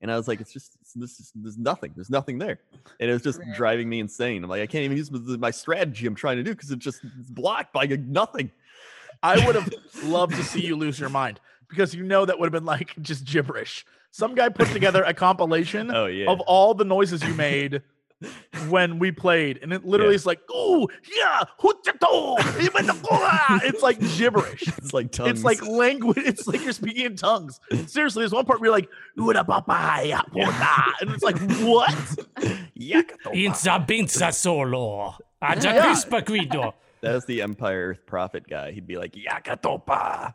And 0.00 0.10
I 0.10 0.16
was 0.16 0.26
like, 0.28 0.40
it's 0.40 0.52
just 0.52 0.76
it's, 0.80 0.92
this 0.94 1.20
is 1.20 1.32
there's 1.34 1.56
nothing. 1.58 1.92
There's 1.94 2.10
nothing 2.10 2.38
there, 2.38 2.60
and 3.00 3.10
it 3.10 3.12
was 3.12 3.22
just 3.22 3.38
Right. 3.40 3.54
driving 3.54 3.88
me 3.88 4.00
insane. 4.00 4.42
I'm 4.42 4.50
like, 4.50 4.62
I 4.62 4.66
can't 4.66 4.84
even 4.84 4.96
use 4.96 5.10
my- 5.10 5.36
my 5.36 5.50
strategy 5.50 6.06
I'm 6.06 6.14
trying 6.14 6.36
to 6.38 6.42
do 6.42 6.50
because 6.54 6.70
it 6.70 6.78
just 6.78 7.00
it's 7.20 7.30
blocked 7.30 7.72
by 7.72 7.86
nothing. 7.86 8.50
I 9.22 9.44
would 9.46 9.54
have 9.54 9.72
loved 10.02 10.34
to 10.34 10.42
see 10.42 10.60
you 10.66 10.76
lose 10.76 10.98
your 10.98 11.08
mind 11.08 11.40
because 11.68 11.94
you 11.94 12.02
know 12.02 12.24
that 12.26 12.38
would 12.38 12.46
have 12.46 12.52
been 12.52 12.64
like 12.66 12.94
just 13.02 13.24
gibberish. 13.24 13.86
Some 14.10 14.34
guy 14.34 14.48
put 14.48 14.68
together 14.68 15.02
a 15.04 15.14
compilation 15.14 15.90
Oh 15.90 16.06
yeah. 16.06 16.30
of 16.30 16.40
all 16.40 16.74
the 16.74 16.84
noises 16.84 17.22
you 17.24 17.34
made 17.34 17.82
when 18.68 18.98
we 18.98 19.12
played, 19.12 19.58
and 19.62 19.72
it 19.72 19.84
literally 19.84 20.12
Yeah. 20.14 20.16
is 20.16 20.26
like, 20.26 20.40
"Oh 20.50 20.88
yeah, 21.16 21.42
hutato, 21.60 22.36
imenakura." 22.38 23.60
it's 23.64 23.82
like 23.82 23.98
gibberish. 24.16 24.62
it's 24.78 24.92
like 24.94 25.12
tongues. 25.12 25.30
It's 25.30 25.44
like 25.44 25.64
language. 25.66 26.18
It's 26.24 26.46
like 26.46 26.62
you're 26.62 26.72
speaking 26.72 27.04
in 27.06 27.16
tongues. 27.16 27.60
Seriously, 27.86 28.22
there's 28.22 28.32
one 28.32 28.44
part 28.46 28.60
where 28.60 28.68
you're 28.68 28.76
like, 28.76 28.88
"Ura 29.16 29.44
papaya, 29.44 30.20
and 31.00 31.10
it's 31.10 31.22
like, 31.22 31.38
"What?" 31.60 31.90
Yakatopa. 32.78 33.34
Inza 33.34 33.86
binza 33.86 34.32
solo. 34.32 35.16
Aja 35.42 35.74
Yeah. 35.74 35.86
crispa 35.92 36.24
guido. 36.24 36.74
That 37.02 37.26
the 37.26 37.42
Empire 37.42 37.88
Earth 37.90 38.06
Prophet 38.06 38.46
guy. 38.48 38.72
He'd 38.72 38.86
be 38.86 38.96
like, 38.96 39.12
Yakatopa. 39.12 40.34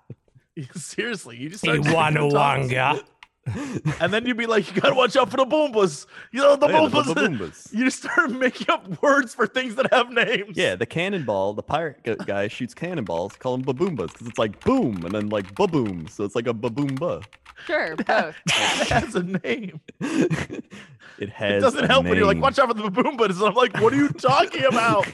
Seriously, 0.76 1.38
you 1.38 1.50
just 1.50 1.64
start 1.64 1.78
taking 1.78 1.92
the 1.92 1.96
tongues. 1.98 2.72
Iwanawanga. 2.72 3.04
and 4.00 4.14
then 4.14 4.26
you'd 4.26 4.38
be 4.38 4.46
like, 4.46 4.74
you 4.74 4.82
gotta 4.82 4.96
watch 4.96 5.16
out 5.16 5.32
for 5.32 5.38
the 5.38 5.46
boombas. 5.46 6.06
You 6.32 6.42
know 6.42 6.56
the 6.56 6.68
Oh, 6.68 6.84
yeah, 6.84 6.88
the 6.88 7.14
boombas. 7.16 7.74
You 7.74 7.90
start 7.90 8.32
making 8.46 8.70
up 8.70 9.02
words 9.02 9.34
for 9.34 9.48
things 9.48 9.76
that 9.76 9.92
have 9.94 10.12
names. 10.12 10.58
Yeah, 10.58 10.76
the 10.76 10.86
cannonball, 10.86 11.54
the 11.54 11.64
pirate 11.64 12.04
guy 12.26 12.48
shoots 12.48 12.74
cannonballs, 12.74 13.36
call 13.36 13.58
them 13.58 13.66
baboombas 13.66 14.14
because 14.14 14.28
it's 14.28 14.38
like 14.38 14.60
boom 14.64 15.04
and 15.06 15.14
then 15.14 15.30
like 15.30 15.56
baboom, 15.56 16.08
so 16.10 16.24
it's 16.24 16.36
like 16.36 16.48
a 16.48 16.54
baboomba. 16.54 17.24
Sure, 17.66 17.96
both. 17.96 18.36
it 18.48 18.90
has 18.90 19.16
a 19.16 19.24
name. 19.24 19.82
it 20.00 21.30
has. 21.30 21.56
It 21.56 21.60
doesn't 21.62 21.86
a 21.86 21.88
help 21.88 22.06
when 22.06 22.16
you're 22.16 22.26
like, 22.26 22.42
watch 22.42 22.60
out 22.60 22.68
for 22.68 22.74
the 22.74 22.84
baboombas. 22.84 23.38
And 23.38 23.44
I'm 23.44 23.54
like, 23.54 23.80
what 23.82 23.94
are 23.94 23.98
you 23.98 24.10
talking 24.10 24.66
about? 24.66 25.08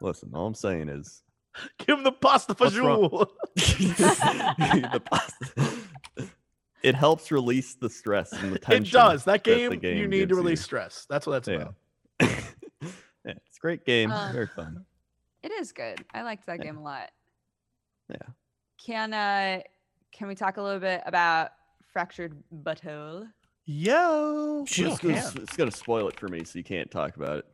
Listen, 0.00 0.30
all 0.34 0.46
I'm 0.46 0.54
saying 0.54 0.88
is 0.88 1.22
Give 1.78 1.98
him 1.98 2.04
the 2.04 2.12
pasta 2.12 2.54
What's 2.56 2.76
wrong? 2.76 3.08
fajoule. 3.10 3.28
the 4.92 5.02
pasta- 5.04 6.28
it 6.82 6.94
helps 6.94 7.30
release 7.32 7.74
the 7.74 7.90
stress 7.90 8.32
and 8.32 8.52
the 8.52 8.58
tension. 8.58 8.84
It 8.84 8.92
does. 8.92 9.24
That 9.24 9.42
the 9.44 9.76
game, 9.76 9.96
you 9.96 10.06
need 10.06 10.28
to 10.28 10.34
release 10.36 10.60
you. 10.60 10.64
stress. 10.64 11.06
That's 11.10 11.26
what 11.26 11.32
that's 11.44 11.48
Yeah. 11.48 11.54
about. 11.56 11.74
yeah, 12.20 13.32
it's 13.46 13.56
a 13.56 13.60
great 13.60 13.84
game. 13.84 14.10
Um, 14.12 14.32
Very 14.32 14.46
fun. 14.46 14.84
It 15.42 15.52
is 15.52 15.72
good. 15.72 16.04
I 16.14 16.22
liked 16.22 16.46
that 16.46 16.58
Yeah. 16.58 16.64
game 16.64 16.76
a 16.78 16.82
lot. 16.82 17.10
Yeah. 18.08 18.16
Can 18.84 19.12
uh 19.12 19.60
can 20.12 20.28
we 20.28 20.34
talk 20.34 20.56
a 20.56 20.62
little 20.62 20.80
bit 20.80 21.02
about 21.04 21.50
Fractured 21.92 22.34
Butthole? 22.62 23.28
Yo. 23.66 24.64
Sure. 24.66 24.88
It's 24.88 24.98
gonna, 25.00 25.32
it's 25.42 25.56
gonna 25.56 25.70
spoil 25.70 26.08
it 26.08 26.18
for 26.18 26.28
me, 26.28 26.44
so 26.44 26.58
you 26.58 26.64
can't 26.64 26.90
talk 26.90 27.16
about 27.16 27.38
it. 27.38 27.44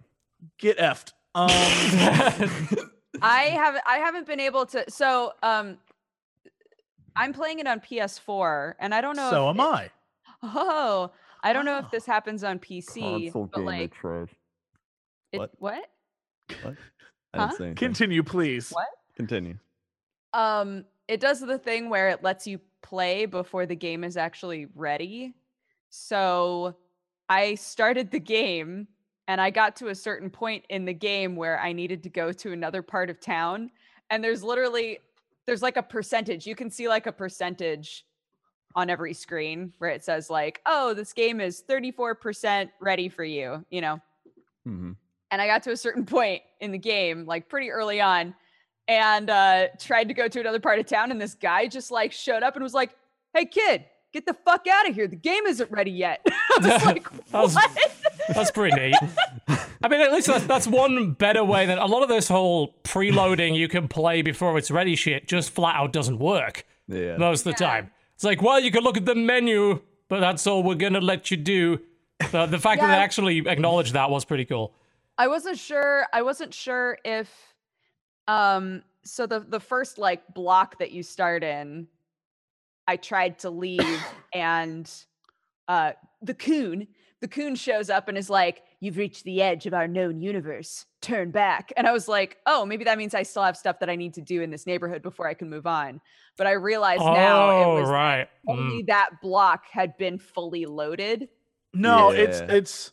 Get 0.58 0.78
effed. 0.78 1.12
Um, 1.34 1.48
I 3.22 3.42
have 3.44 3.76
I 3.86 3.96
haven't 3.98 4.26
been 4.26 4.40
able 4.40 4.66
to 4.66 4.84
so 4.90 5.32
um 5.42 5.78
I'm 7.16 7.32
playing 7.32 7.60
it 7.60 7.66
on 7.66 7.80
PS4 7.80 8.74
and 8.80 8.94
I 8.94 9.00
don't 9.00 9.16
know 9.16 9.30
so 9.30 9.50
if 9.50 9.54
am 9.56 9.60
it- 9.60 9.62
I. 9.68 9.90
Oh, 10.42 11.10
I 11.42 11.52
don't 11.52 11.64
know 11.64 11.78
if 11.78 11.90
this 11.90 12.04
happens 12.04 12.44
on 12.44 12.58
PC, 12.58 13.32
but 13.50 13.62
like 13.62 13.94
trash. 13.94 14.28
it, 15.32 15.38
What? 15.38 15.50
what? 15.58 15.84
What? 16.62 16.74
I 17.32 17.38
Huh? 17.38 17.46
didn't 17.46 17.58
say 17.58 17.64
anything. 17.64 17.74
Continue, 17.76 18.22
please. 18.22 18.70
What? 18.70 18.88
Continue. 19.16 19.58
Um, 20.34 20.84
it 21.08 21.20
does 21.20 21.40
the 21.40 21.58
thing 21.58 21.88
where 21.88 22.08
it 22.10 22.22
lets 22.22 22.46
you 22.46 22.60
play 22.82 23.24
before 23.26 23.64
the 23.66 23.74
game 23.76 24.04
is 24.04 24.16
actually 24.18 24.66
ready. 24.74 25.32
So 25.88 26.76
I 27.28 27.54
started 27.54 28.10
the 28.10 28.20
game 28.20 28.88
and 29.28 29.40
I 29.40 29.50
got 29.50 29.76
to 29.76 29.88
a 29.88 29.94
certain 29.94 30.30
point 30.30 30.64
in 30.68 30.84
the 30.84 30.92
game 30.92 31.36
where 31.36 31.60
I 31.60 31.72
needed 31.72 32.02
to 32.04 32.10
go 32.10 32.32
to 32.32 32.52
another 32.52 32.82
part 32.82 33.10
of 33.10 33.20
town. 33.20 33.70
And 34.10 34.22
there's 34.22 34.42
literally 34.42 34.98
there's 35.46 35.62
like 35.62 35.76
a 35.76 35.82
percentage. 35.82 36.46
You 36.46 36.54
can 36.54 36.70
see 36.70 36.88
like 36.88 37.06
a 37.06 37.12
percentage 37.12 38.04
on 38.74 38.90
every 38.90 39.14
screen 39.14 39.72
where 39.78 39.90
it 39.90 40.04
says 40.04 40.30
like, 40.30 40.60
"Oh, 40.66 40.94
this 40.94 41.12
game 41.12 41.40
is 41.40 41.62
34% 41.68 42.70
ready 42.80 43.08
for 43.08 43.24
you," 43.24 43.64
you 43.70 43.80
know 43.80 44.00
hmm 44.64 44.92
and 45.34 45.42
I 45.42 45.48
got 45.48 45.64
to 45.64 45.72
a 45.72 45.76
certain 45.76 46.06
point 46.06 46.42
in 46.60 46.70
the 46.70 46.78
game, 46.78 47.26
like 47.26 47.48
pretty 47.48 47.70
early 47.70 48.00
on, 48.00 48.34
and 48.86 49.28
uh, 49.28 49.66
tried 49.80 50.08
to 50.08 50.14
go 50.14 50.28
to 50.28 50.40
another 50.40 50.60
part 50.60 50.78
of 50.78 50.86
town, 50.86 51.10
and 51.10 51.20
this 51.20 51.34
guy 51.34 51.66
just 51.66 51.90
like 51.90 52.12
showed 52.12 52.42
up 52.42 52.54
and 52.54 52.62
was 52.62 52.74
like, 52.74 52.90
"Hey, 53.34 53.46
kid, 53.46 53.84
get 54.14 54.24
the 54.24 54.32
fuck 54.32 54.66
out 54.66 54.88
of 54.88 54.94
here! 54.94 55.06
The 55.06 55.16
game 55.16 55.44
isn't 55.46 55.70
ready 55.70 55.90
yet." 55.90 56.24
I 56.26 56.58
was 56.58 56.84
like, 56.86 57.10
That 57.28 57.42
was- 57.42 57.54
"What?" 57.54 57.70
That's 58.34 58.50
pretty 58.50 58.74
neat. 58.80 58.94
I 59.82 59.88
mean, 59.88 60.00
at 60.00 60.10
least 60.10 60.28
that's, 60.28 60.46
that's 60.46 60.66
one 60.66 61.12
better 61.12 61.44
way 61.44 61.66
than 61.66 61.76
a 61.76 61.84
lot 61.84 62.02
of 62.02 62.08
this 62.08 62.26
whole 62.28 62.74
preloading 62.84 63.54
you 63.54 63.68
can 63.68 63.86
play 63.86 64.22
before 64.22 64.56
it's 64.56 64.70
ready 64.70 64.96
shit 64.96 65.28
just 65.28 65.50
flat 65.50 65.76
out 65.76 65.92
doesn't 65.92 66.18
work 66.18 66.64
Yeah. 66.88 67.18
most 67.18 67.40
of 67.40 67.54
the 67.54 67.62
Yeah. 67.62 67.70
time. 67.70 67.90
It's 68.14 68.24
like, 68.24 68.40
well, 68.40 68.58
you 68.60 68.70
can 68.70 68.82
look 68.82 68.96
at 68.96 69.04
the 69.04 69.14
menu, 69.14 69.82
but 70.08 70.20
that's 70.20 70.46
all 70.46 70.62
we're 70.62 70.76
gonna 70.76 71.02
let 71.02 71.30
you 71.30 71.36
do. 71.36 71.80
The, 72.30 72.46
the 72.46 72.58
fact 72.58 72.80
that 72.80 72.86
they 72.86 72.94
actually 72.94 73.46
acknowledged 73.46 73.92
that 73.92 74.08
was 74.08 74.24
pretty 74.24 74.46
cool. 74.46 74.72
I 75.18 75.28
wasn't 75.28 75.58
sure. 75.58 76.06
I 76.12 76.22
wasn't 76.22 76.54
sure 76.54 76.96
if, 77.04 77.28
um, 78.26 78.82
so 79.04 79.26
the 79.26 79.40
the 79.40 79.60
first 79.60 79.98
like 79.98 80.22
block 80.32 80.78
that 80.78 80.92
you 80.92 81.02
start 81.02 81.44
in, 81.44 81.88
I 82.86 82.96
tried 82.96 83.38
to 83.40 83.50
leave, 83.50 84.04
and 84.34 84.90
uh, 85.68 85.92
the 86.22 86.34
coon, 86.34 86.86
the 87.20 87.28
coon 87.28 87.54
shows 87.54 87.90
up 87.90 88.08
and 88.08 88.18
is 88.18 88.28
like, 88.28 88.62
"You've 88.80 88.96
reached 88.96 89.24
the 89.24 89.42
edge 89.42 89.66
of 89.66 89.74
our 89.74 89.88
known 89.88 90.20
universe. 90.20 90.86
Turn 91.00 91.30
back." 91.30 91.72
And 91.76 91.86
I 91.86 91.92
was 91.92 92.08
like, 92.08 92.38
"Oh, 92.46 92.64
maybe 92.64 92.84
that 92.84 92.98
means 92.98 93.14
I 93.14 93.22
still 93.22 93.42
have 93.42 93.56
stuff 93.56 93.80
that 93.80 93.90
I 93.90 93.96
need 93.96 94.14
to 94.14 94.20
do 94.20 94.42
in 94.42 94.50
this 94.50 94.66
neighborhood 94.66 95.02
before 95.02 95.28
I 95.28 95.34
can 95.34 95.48
move 95.48 95.66
on." 95.66 96.00
But 96.36 96.46
I 96.46 96.52
realized 96.52 97.02
now 97.02 97.50
oh, 97.50 97.76
it 97.76 97.80
was 97.80 97.90
right. 97.90 98.28
Mm. 98.48 98.52
only 98.52 98.82
that 98.88 99.10
block 99.22 99.64
had 99.70 99.96
been 99.96 100.18
fully 100.18 100.66
loaded. 100.66 101.28
No, 101.72 102.10
it's 102.10 102.40
it's 102.40 102.92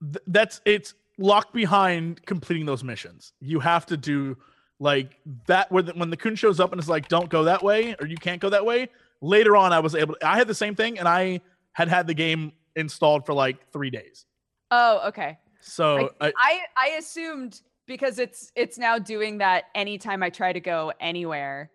th- 0.00 0.24
that's 0.26 0.60
it's 0.64 0.94
locked 1.18 1.52
behind 1.52 2.24
completing 2.26 2.66
those 2.66 2.82
missions. 2.84 3.32
You 3.40 3.60
have 3.60 3.86
to 3.86 3.96
do 3.96 4.36
like 4.78 5.18
that 5.46 5.70
where 5.70 5.82
the, 5.82 5.92
when 5.92 6.10
the 6.10 6.16
coon 6.16 6.34
shows 6.34 6.58
up 6.60 6.72
and 6.72 6.80
is 6.80 6.88
like, 6.88 7.08
"Don't 7.08 7.28
go 7.28 7.44
that 7.44 7.62
way," 7.62 7.94
or 8.00 8.06
"You 8.06 8.16
can't 8.16 8.40
go 8.40 8.50
that 8.50 8.64
way." 8.64 8.88
Later 9.22 9.56
on, 9.56 9.72
I 9.72 9.80
was 9.80 9.94
able. 9.94 10.16
I 10.24 10.36
had 10.38 10.48
the 10.48 10.54
same 10.54 10.74
thing, 10.74 10.98
and 10.98 11.06
I 11.06 11.40
had 11.72 11.88
had 11.88 12.06
the 12.06 12.14
game 12.14 12.52
installed 12.76 13.26
for 13.26 13.34
like 13.34 13.70
three 13.72 13.90
days. 13.90 14.24
Oh, 14.70 15.08
okay. 15.08 15.38
So 15.60 16.10
I, 16.20 16.32
I 16.36 16.60
I 16.76 16.86
assumed 16.98 17.60
because 17.86 18.18
it's 18.18 18.50
it's 18.56 18.78
now 18.78 18.98
doing 18.98 19.38
that 19.38 19.64
anytime 19.74 20.22
I 20.22 20.30
try 20.30 20.52
to 20.52 20.60
go 20.60 20.92
anywhere, 21.00 21.70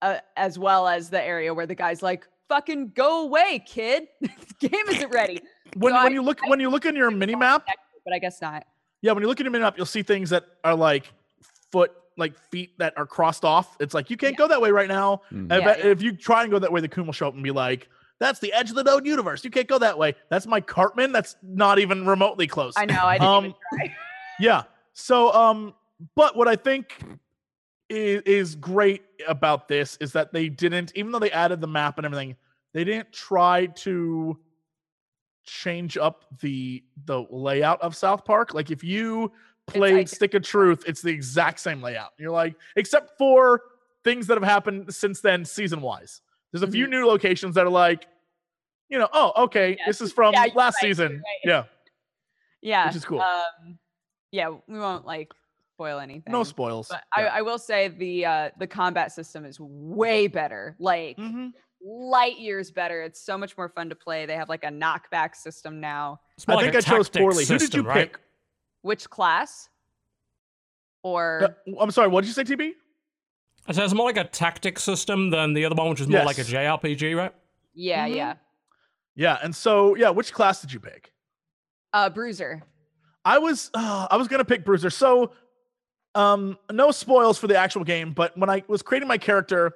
uh, 0.00 0.18
as 0.36 0.58
well 0.58 0.88
as 0.88 1.10
the 1.10 1.22
area 1.22 1.52
where 1.52 1.66
the 1.66 1.74
guy's 1.74 2.02
like, 2.02 2.26
"Fucking 2.48 2.92
go 2.94 3.24
away, 3.24 3.62
kid! 3.66 4.08
the 4.20 4.68
game 4.68 4.86
isn't 4.88 5.10
ready." 5.12 5.42
when 5.76 5.92
so 5.92 5.98
I- 5.98 6.04
when 6.04 6.12
you 6.14 6.22
look 6.22 6.38
I- 6.44 6.48
when 6.48 6.60
you 6.60 6.70
look 6.70 6.86
in 6.86 6.96
your 6.96 7.10
mini 7.10 7.34
map, 7.34 7.66
But 8.04 8.14
I 8.14 8.18
guess 8.18 8.40
not. 8.40 8.64
yeah, 9.02 9.12
when 9.12 9.22
you 9.22 9.28
look 9.28 9.38
at 9.40 9.44
your 9.44 9.50
mini 9.52 9.62
map, 9.64 9.76
you'll 9.76 9.84
see 9.84 10.02
things 10.02 10.30
that 10.30 10.44
are 10.64 10.74
like 10.74 11.12
foot 11.70 11.92
like 12.20 12.38
feet 12.50 12.78
that 12.78 12.94
are 12.96 13.06
crossed 13.06 13.44
off. 13.44 13.76
It's 13.80 13.94
like 13.94 14.10
you 14.10 14.16
can't 14.16 14.36
go 14.36 14.46
that 14.46 14.60
way 14.60 14.70
right 14.70 14.88
now. 14.88 15.22
Mhm. 15.32 15.50
I 15.52 15.58
Yeah, 15.58 15.64
bet 15.64 15.78
yeah. 15.80 15.90
if 15.90 16.02
you 16.02 16.12
try 16.12 16.42
and 16.42 16.50
go 16.52 16.58
that 16.60 16.70
way, 16.70 16.80
the 16.80 16.88
coon 16.88 17.06
will 17.06 17.12
show 17.12 17.26
up 17.28 17.34
and 17.34 17.42
be 17.42 17.50
like, 17.50 17.88
"That's 18.20 18.38
the 18.38 18.52
edge 18.52 18.70
of 18.70 18.76
the 18.76 18.84
known 18.84 19.04
universe. 19.04 19.42
You 19.44 19.50
can't 19.50 19.66
go 19.66 19.78
that 19.78 19.98
way. 19.98 20.14
That's 20.28 20.46
my 20.46 20.60
Cartman. 20.60 21.10
That's 21.12 21.36
not 21.42 21.78
even 21.80 22.06
remotely 22.06 22.46
close." 22.46 22.74
I 22.76 22.84
know. 22.84 23.02
I 23.04 23.18
didn't 23.18 23.34
even 23.36 23.50
Um, 23.50 23.54
try. 23.74 23.96
Yeah. 24.38 24.62
So, 24.94 25.32
um, 25.34 25.74
but 26.14 26.34
what 26.36 26.48
I 26.48 26.56
think 26.56 26.96
is, 27.90 28.22
is 28.22 28.54
great 28.54 29.02
about 29.28 29.68
this 29.68 29.96
is 30.00 30.12
that 30.12 30.32
they 30.32 30.48
didn't, 30.48 30.92
even 30.94 31.12
though 31.12 31.18
they 31.18 31.30
added 31.32 31.60
the 31.60 31.66
map 31.66 31.98
and 31.98 32.06
everything, 32.06 32.36
they 32.72 32.84
didn't 32.84 33.12
try 33.12 33.66
to 33.66 34.38
change 35.44 35.96
up 35.96 36.24
the 36.40 36.82
the 37.06 37.26
layout 37.30 37.80
of 37.82 37.96
South 37.96 38.24
Park. 38.24 38.54
Like 38.54 38.70
if 38.70 38.84
you 38.84 39.32
played. 39.70 40.08
Stick 40.08 40.34
of 40.34 40.42
Truth, 40.42 40.84
it's 40.86 41.02
the 41.02 41.10
exact 41.10 41.60
same 41.60 41.82
layout. 41.82 42.10
You're 42.18 42.30
like, 42.30 42.54
except 42.76 43.16
for 43.18 43.62
things 44.04 44.26
that 44.28 44.34
have 44.34 44.42
happened 44.48 44.94
since 44.94 45.20
then, 45.20 45.44
season 45.44 45.80
wise. 45.80 46.20
There's 46.52 46.62
a 46.62 46.70
few 46.70 46.86
new 46.86 47.06
locations 47.06 47.54
that 47.54 47.66
are 47.66 47.70
like, 47.70 48.06
you 48.88 48.98
know, 48.98 49.08
oh, 49.12 49.44
okay, 49.44 49.76
Yeah, 49.78 49.86
this 49.86 50.00
is 50.00 50.12
from 50.12 50.34
yeah, 50.34 50.46
last 50.54 50.76
right, 50.82 50.88
season. 50.88 51.12
right. 51.12 51.22
Yeah, 51.44 51.64
Yeah, 52.60 52.86
which 52.86 52.96
is 52.96 53.04
cool. 53.04 53.20
Um, 53.20 53.78
yeah, 54.32 54.50
we 54.66 54.78
won't 54.78 55.06
like 55.06 55.32
spoil 55.74 56.00
anything. 56.00 56.32
no 56.32 56.42
spoils. 56.42 56.88
But 56.90 57.02
I, 57.14 57.26
I 57.26 57.42
will 57.42 57.58
say 57.58 57.88
the 57.88 58.26
uh, 58.26 58.50
the 58.58 58.66
combat 58.66 59.12
system 59.12 59.44
is 59.44 59.58
way 59.60 60.26
better. 60.26 60.76
Like 60.78 61.18
hmm 61.18 61.48
light 61.82 62.38
years 62.38 62.70
better. 62.70 63.02
It's 63.02 63.24
so 63.24 63.38
much 63.38 63.56
more 63.56 63.68
fun 63.70 63.88
to 63.88 63.94
play. 63.94 64.26
They 64.26 64.36
have 64.36 64.48
like 64.50 64.64
a 64.64 64.68
knockback 64.68 65.34
system 65.34 65.80
now. 65.80 66.20
It's 66.36 66.46
more 66.46 66.58
I 66.58 66.62
like 66.62 66.72
think 66.72 66.74
a 66.74 66.78
I 66.78 66.96
chose 66.96 67.08
tactics 67.08 67.22
poorly. 67.22 67.44
Who 67.46 67.58
did 67.58 67.74
you 67.74 67.82
right? 67.82 68.12
pick? 68.12 68.20
Which 68.82 69.08
class? 69.10 69.68
Or 71.02 71.54
Uh, 71.66 71.72
I'm 71.80 71.90
sorry. 71.90 72.08
What 72.08 72.22
did 72.22 72.28
you 72.28 72.34
say, 72.34 72.44
TB? 72.44 72.72
I 73.66 73.72
said 73.72 73.84
it's 73.84 73.94
more 73.94 74.06
like 74.06 74.16
a 74.16 74.24
tactic 74.24 74.78
system 74.78 75.30
than 75.30 75.52
the 75.52 75.64
other 75.64 75.74
one, 75.74 75.90
which 75.90 76.00
is 76.00 76.08
more 76.08 76.24
like 76.24 76.38
a 76.38 76.42
Yes. 76.42 76.50
JRPG, 76.50 77.14
right? 77.14 77.34
yeah, 77.74 78.08
Mhm. 78.08 78.14
yeah. 78.16 78.34
Yeah, 79.14 79.38
and 79.42 79.54
so 79.54 79.94
yeah, 79.96 80.10
which 80.10 80.32
class 80.32 80.60
did 80.60 80.72
you 80.72 80.80
pick? 80.80 81.12
Uh, 81.92 82.08
Bruiser. 82.10 82.62
I 83.24 83.38
was 83.38 83.70
uh, 83.74 84.08
I 84.10 84.16
was 84.16 84.28
gonna 84.28 84.44
pick 84.44 84.64
Bruiser. 84.64 84.88
So, 84.90 85.32
um, 86.14 86.58
no 86.70 86.90
spoils 86.90 87.38
for 87.38 87.46
the 87.46 87.56
actual 87.56 87.84
game, 87.84 88.12
but 88.12 88.36
when 88.38 88.48
I 88.48 88.62
was 88.66 88.82
creating 88.82 89.08
my 89.08 89.18
character, 89.18 89.72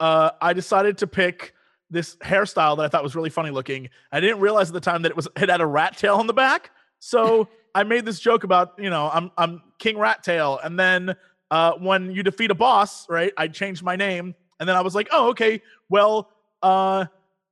uh, 0.00 0.30
I 0.40 0.52
decided 0.54 0.98
to 0.98 1.06
pick 1.06 1.54
this 1.90 2.16
hairstyle 2.16 2.76
that 2.78 2.84
I 2.84 2.88
thought 2.88 3.02
was 3.02 3.14
really 3.14 3.28
funny 3.30 3.50
looking. 3.50 3.90
I 4.10 4.20
didn't 4.20 4.40
realize 4.40 4.68
at 4.70 4.74
the 4.74 4.80
time 4.80 5.02
that 5.02 5.10
it 5.10 5.16
was 5.16 5.28
it 5.36 5.48
had 5.50 5.60
a 5.60 5.66
rat 5.66 5.98
tail 5.98 6.16
on 6.16 6.26
the 6.26 6.32
back. 6.32 6.70
So 7.00 7.48
I 7.74 7.84
made 7.84 8.04
this 8.04 8.20
joke 8.20 8.44
about 8.44 8.74
you 8.78 8.90
know 8.90 9.10
I'm 9.12 9.30
I'm 9.36 9.62
King 9.78 9.98
Rat 9.98 10.22
Tail, 10.22 10.60
and 10.62 10.78
then 10.78 11.14
uh, 11.50 11.72
when 11.72 12.10
you 12.10 12.22
defeat 12.22 12.50
a 12.50 12.54
boss, 12.54 13.08
right? 13.08 13.32
I 13.36 13.48
changed 13.48 13.82
my 13.82 13.96
name, 13.96 14.34
and 14.60 14.68
then 14.68 14.76
I 14.76 14.80
was 14.80 14.94
like, 14.94 15.08
oh 15.12 15.30
okay, 15.30 15.62
well, 15.88 16.30
uh, 16.62 17.06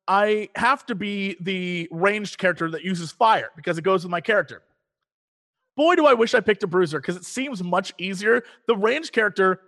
I 0.08 0.48
have 0.56 0.86
to 0.86 0.94
be 0.94 1.36
the 1.40 1.88
ranged 1.90 2.38
character 2.38 2.70
that 2.70 2.82
uses 2.82 3.12
fire 3.12 3.50
because 3.56 3.78
it 3.78 3.82
goes 3.82 4.04
with 4.04 4.10
my 4.10 4.20
character. 4.20 4.62
Boy, 5.76 5.94
do 5.94 6.06
I 6.06 6.14
wish 6.14 6.34
I 6.34 6.40
picked 6.40 6.62
a 6.62 6.66
bruiser 6.66 7.00
because 7.00 7.16
it 7.16 7.24
seems 7.24 7.62
much 7.62 7.92
easier. 7.98 8.42
The 8.66 8.76
ranged 8.76 9.12
character 9.12 9.60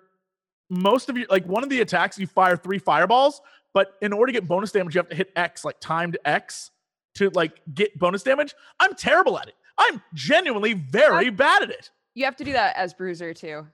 most 0.69 1.11
of 1.11 1.19
you 1.19 1.27
like 1.29 1.45
one 1.47 1.63
of 1.63 1.69
the 1.69 1.81
attacks 1.81 2.19
you 2.19 2.27
fire 2.27 2.57
three 2.57 2.79
fireballs, 2.79 3.41
but 3.75 3.95
in 4.01 4.13
order 4.13 4.33
to 4.33 4.41
get 4.41 4.49
bonus 4.49 4.73
damage, 4.73 4.95
you 4.95 4.99
have 4.99 5.09
to 5.09 5.15
hit 5.15 5.31
X, 5.37 5.65
like 5.65 5.77
timed 5.81 6.19
X, 6.25 6.71
to 7.15 7.31
like 7.31 7.61
get 7.75 7.99
bonus 7.99 8.23
damage. 8.23 8.55
I'm 8.81 8.95
terrible 8.95 9.39
at 9.39 9.49
it. 9.49 9.55
I'm 9.79 10.03
genuinely 10.15 10.75
very 10.75 11.31
bad 11.31 11.63
at 11.63 11.71
it. 11.71 11.91
You 12.15 12.25
have 12.25 12.37
to 12.37 12.45
do 12.45 12.53
that 12.53 12.77
as 12.77 12.93
Bruiser 12.95 13.33
too, 13.35 13.67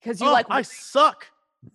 because 0.00 0.20
you 0.20 0.28
Oh, 0.28 0.32
like 0.32 0.46
I 0.50 0.62
suck. 0.62 1.26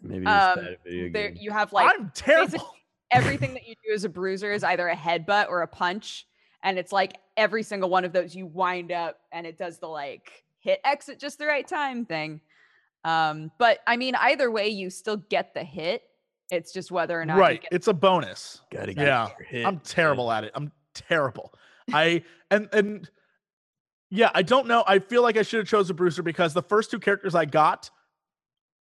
Maybe 0.01 0.19
he's 0.25 0.27
um, 0.27 0.55
bad 0.55 0.65
at 0.73 0.83
video 0.83 1.09
there 1.11 1.27
games. 1.29 1.41
you 1.41 1.51
have 1.51 1.71
like 1.73 1.93
I'm 1.93 2.11
terrible. 2.15 2.73
everything 3.11 3.53
that 3.53 3.67
you 3.67 3.75
do 3.87 3.93
as 3.93 4.03
a 4.03 4.09
bruiser 4.09 4.51
is 4.51 4.63
either 4.63 4.87
a 4.87 4.95
headbutt 4.95 5.47
or 5.49 5.61
a 5.61 5.67
punch. 5.67 6.25
And 6.63 6.79
it's 6.79 6.91
like 6.91 7.17
every 7.37 7.61
single 7.61 7.89
one 7.89 8.03
of 8.05 8.11
those 8.13 8.35
you 8.35 8.47
wind 8.47 8.91
up 8.91 9.19
and 9.31 9.45
it 9.45 9.57
does 9.57 9.77
the 9.77 9.87
like 9.87 10.43
hit 10.59 10.79
exit 10.83 11.19
just 11.19 11.37
the 11.37 11.45
right 11.45 11.67
time 11.67 12.05
thing. 12.05 12.41
Um, 13.03 13.51
but 13.59 13.79
I 13.85 13.97
mean, 13.97 14.15
either 14.15 14.49
way, 14.49 14.69
you 14.69 14.89
still 14.89 15.17
get 15.17 15.53
the 15.53 15.63
hit. 15.63 16.01
It's 16.49 16.71
just 16.73 16.91
whether 16.91 17.19
or 17.19 17.25
not 17.25 17.37
Right. 17.37 17.55
you 17.57 17.61
get 17.61 17.73
It's 17.73 17.87
a 17.87 17.93
bonus. 17.93 18.61
Gotta 18.71 18.93
get 18.95 19.05
Yeah, 19.05 19.29
your 19.37 19.47
hit. 19.47 19.65
I'm 19.67 19.79
terrible 19.81 20.31
at 20.31 20.43
it. 20.43 20.51
I'm 20.55 20.71
terrible. 20.95 21.53
I 21.93 22.23
and 22.49 22.67
and 22.73 23.07
yeah, 24.15 24.31
I 24.33 24.41
don't 24.41 24.67
know. 24.67 24.83
I 24.87 24.99
feel 24.99 25.21
like 25.21 25.37
I 25.37 25.41
should 25.41 25.59
have 25.59 25.67
chosen 25.67 25.95
Bruiser 25.95 26.23
because 26.23 26.53
the 26.53 26.61
first 26.61 26.89
two 26.89 26.99
characters 26.99 27.35
I 27.35 27.45
got 27.45 27.89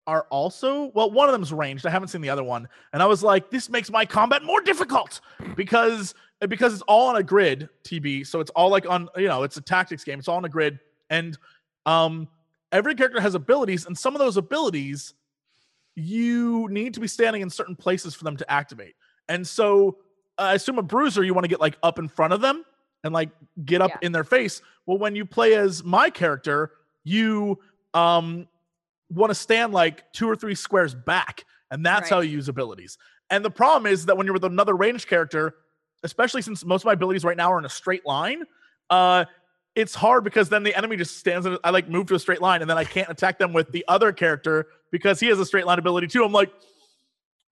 are 0.06 0.26
also 0.30 0.90
well, 0.94 1.10
one 1.10 1.28
of 1.28 1.32
them's 1.32 1.52
ranged. 1.52 1.86
I 1.86 1.90
haven't 1.90 2.08
seen 2.08 2.22
the 2.22 2.30
other 2.30 2.42
one, 2.42 2.66
and 2.92 3.02
I 3.02 3.06
was 3.06 3.22
like, 3.22 3.50
this 3.50 3.68
makes 3.68 3.90
my 3.90 4.06
combat 4.06 4.42
more 4.42 4.60
difficult 4.62 5.20
because 5.54 6.14
because 6.48 6.72
it's 6.72 6.82
all 6.82 7.08
on 7.08 7.16
a 7.16 7.22
grid, 7.22 7.68
TB. 7.84 8.26
So 8.26 8.40
it's 8.40 8.50
all 8.52 8.70
like 8.70 8.88
on 8.88 9.08
you 9.16 9.28
know, 9.28 9.42
it's 9.42 9.58
a 9.58 9.60
tactics 9.60 10.04
game. 10.04 10.18
It's 10.18 10.28
all 10.28 10.38
on 10.38 10.46
a 10.46 10.48
grid, 10.48 10.80
and 11.10 11.36
um, 11.84 12.26
every 12.72 12.94
character 12.94 13.20
has 13.20 13.34
abilities, 13.34 13.86
and 13.86 13.96
some 13.96 14.14
of 14.14 14.18
those 14.18 14.38
abilities 14.38 15.14
you 15.94 16.68
need 16.70 16.94
to 16.94 17.00
be 17.00 17.08
standing 17.08 17.42
in 17.42 17.50
certain 17.50 17.74
places 17.74 18.14
for 18.14 18.24
them 18.24 18.36
to 18.36 18.50
activate. 18.50 18.94
And 19.28 19.46
so 19.46 19.98
I 20.38 20.54
assume 20.54 20.78
a 20.78 20.82
bruiser, 20.82 21.24
you 21.24 21.34
want 21.34 21.44
to 21.44 21.48
get 21.48 21.60
like 21.60 21.76
up 21.82 21.98
in 21.98 22.08
front 22.08 22.32
of 22.32 22.40
them 22.40 22.64
and 23.04 23.14
like 23.14 23.30
get 23.64 23.80
up 23.82 23.90
Yeah. 23.90 23.98
in 24.06 24.12
their 24.12 24.24
face. 24.24 24.60
Well, 24.86 24.98
when 24.98 25.14
you 25.14 25.24
play 25.24 25.54
as 25.54 25.82
my 25.84 26.10
character, 26.10 26.72
you 27.04 27.58
um 27.94 28.46
want 29.10 29.30
to 29.30 29.34
stand 29.34 29.72
like 29.72 30.12
two 30.12 30.28
or 30.28 30.36
three 30.36 30.54
squares 30.54 30.94
back, 30.94 31.44
and 31.70 31.84
that's 31.84 32.10
how 32.10 32.20
you 32.20 32.30
use 32.30 32.48
abilities. 32.48 32.98
And 33.30 33.44
the 33.44 33.50
problem 33.50 33.90
is 33.90 34.06
that 34.06 34.16
when 34.16 34.26
you're 34.26 34.34
with 34.34 34.44
another 34.44 34.74
ranged 34.74 35.08
character, 35.08 35.54
especially 36.02 36.42
since 36.42 36.64
most 36.64 36.82
of 36.82 36.86
my 36.86 36.92
abilities 36.92 37.24
right 37.24 37.36
now 37.36 37.52
are 37.52 37.58
in 37.58 37.64
a 37.64 37.68
straight 37.70 38.04
line, 38.06 38.42
uh, 38.90 39.24
it's 39.74 39.94
hard 39.94 40.24
because 40.24 40.48
then 40.48 40.62
the 40.62 40.74
enemy 40.76 40.96
just 40.96 41.18
stands 41.18 41.46
in. 41.46 41.56
I 41.62 41.70
like 41.70 41.88
move 41.88 42.06
to 42.08 42.14
a 42.14 42.18
straight 42.18 42.40
line, 42.42 42.60
and 42.62 42.68
then 42.70 42.76
I 42.78 42.84
can't 42.84 43.08
attack 43.08 43.38
them 43.38 43.52
with 43.52 43.70
the 43.72 43.84
other 43.88 44.12
character 44.12 44.66
because 44.90 45.20
he 45.20 45.26
has 45.28 45.38
a 45.38 45.44
straight 45.46 45.66
line 45.66 45.78
ability 45.78 46.08
too. 46.08 46.24
I'm 46.24 46.32
like, 46.32 46.50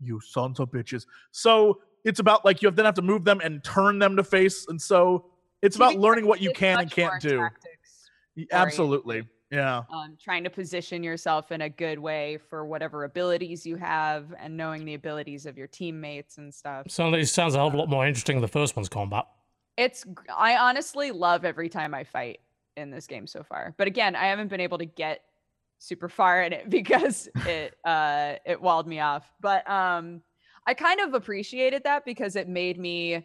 you 0.00 0.20
sons 0.20 0.60
of 0.60 0.70
bitches. 0.70 1.06
So 1.30 1.80
it's 2.04 2.20
about 2.20 2.44
like 2.44 2.62
you 2.62 2.68
have 2.68 2.76
then 2.76 2.84
have 2.84 2.94
to 2.94 3.02
move 3.02 3.24
them 3.24 3.40
and 3.42 3.62
turn 3.64 3.98
them 3.98 4.16
to 4.16 4.24
face, 4.24 4.66
and 4.68 4.80
so 4.80 5.26
it's 5.62 5.76
about 5.76 5.96
learning 5.96 6.26
what 6.26 6.40
you 6.40 6.52
can 6.52 6.80
and 6.80 6.90
can't 6.90 7.20
do. 7.20 7.38
tactics, 7.38 8.10
Y- 8.36 8.46
Absolutely, 8.52 9.26
yeah. 9.50 9.82
Um, 9.92 10.16
trying 10.22 10.44
to 10.44 10.50
position 10.50 11.02
yourself 11.02 11.52
in 11.52 11.62
a 11.62 11.68
good 11.68 11.98
way 11.98 12.38
for 12.50 12.66
whatever 12.66 13.04
abilities 13.04 13.64
you 13.64 13.76
have 13.76 14.34
and 14.38 14.56
knowing 14.56 14.84
the 14.84 14.94
abilities 14.94 15.46
of 15.46 15.56
your 15.56 15.66
teammates 15.66 16.38
and 16.38 16.52
stuff. 16.52 16.86
So 16.88 17.12
it 17.14 17.26
sounds 17.26 17.54
a 17.54 17.58
hell 17.58 17.68
of 17.68 17.74
a 17.74 17.76
lot 17.76 17.88
more 17.88 18.06
interesting 18.06 18.36
than 18.36 18.42
the 18.42 18.48
first 18.48 18.76
one's 18.76 18.88
combat. 18.88 19.26
It's 19.76 20.04
I 20.34 20.56
honestly 20.56 21.10
love 21.12 21.44
every 21.44 21.68
time 21.68 21.94
I 21.94 22.04
fight 22.04 22.40
in 22.76 22.90
this 22.90 23.06
game 23.06 23.26
so 23.26 23.42
far. 23.42 23.74
But 23.76 23.86
again, 23.86 24.16
I 24.16 24.26
haven't 24.26 24.48
been 24.48 24.60
able 24.60 24.78
to 24.78 24.84
get 24.84 25.22
super 25.78 26.08
far 26.08 26.42
in 26.42 26.52
it 26.52 26.68
because 26.70 27.28
it 27.46 27.76
uh 27.84 28.34
it 28.44 28.60
walled 28.60 28.86
me 28.86 29.00
off. 29.00 29.30
But 29.40 29.68
um 29.70 30.22
I 30.66 30.74
kind 30.74 31.00
of 31.00 31.14
appreciated 31.14 31.84
that 31.84 32.04
because 32.04 32.34
it 32.34 32.48
made 32.48 32.78
me 32.78 33.24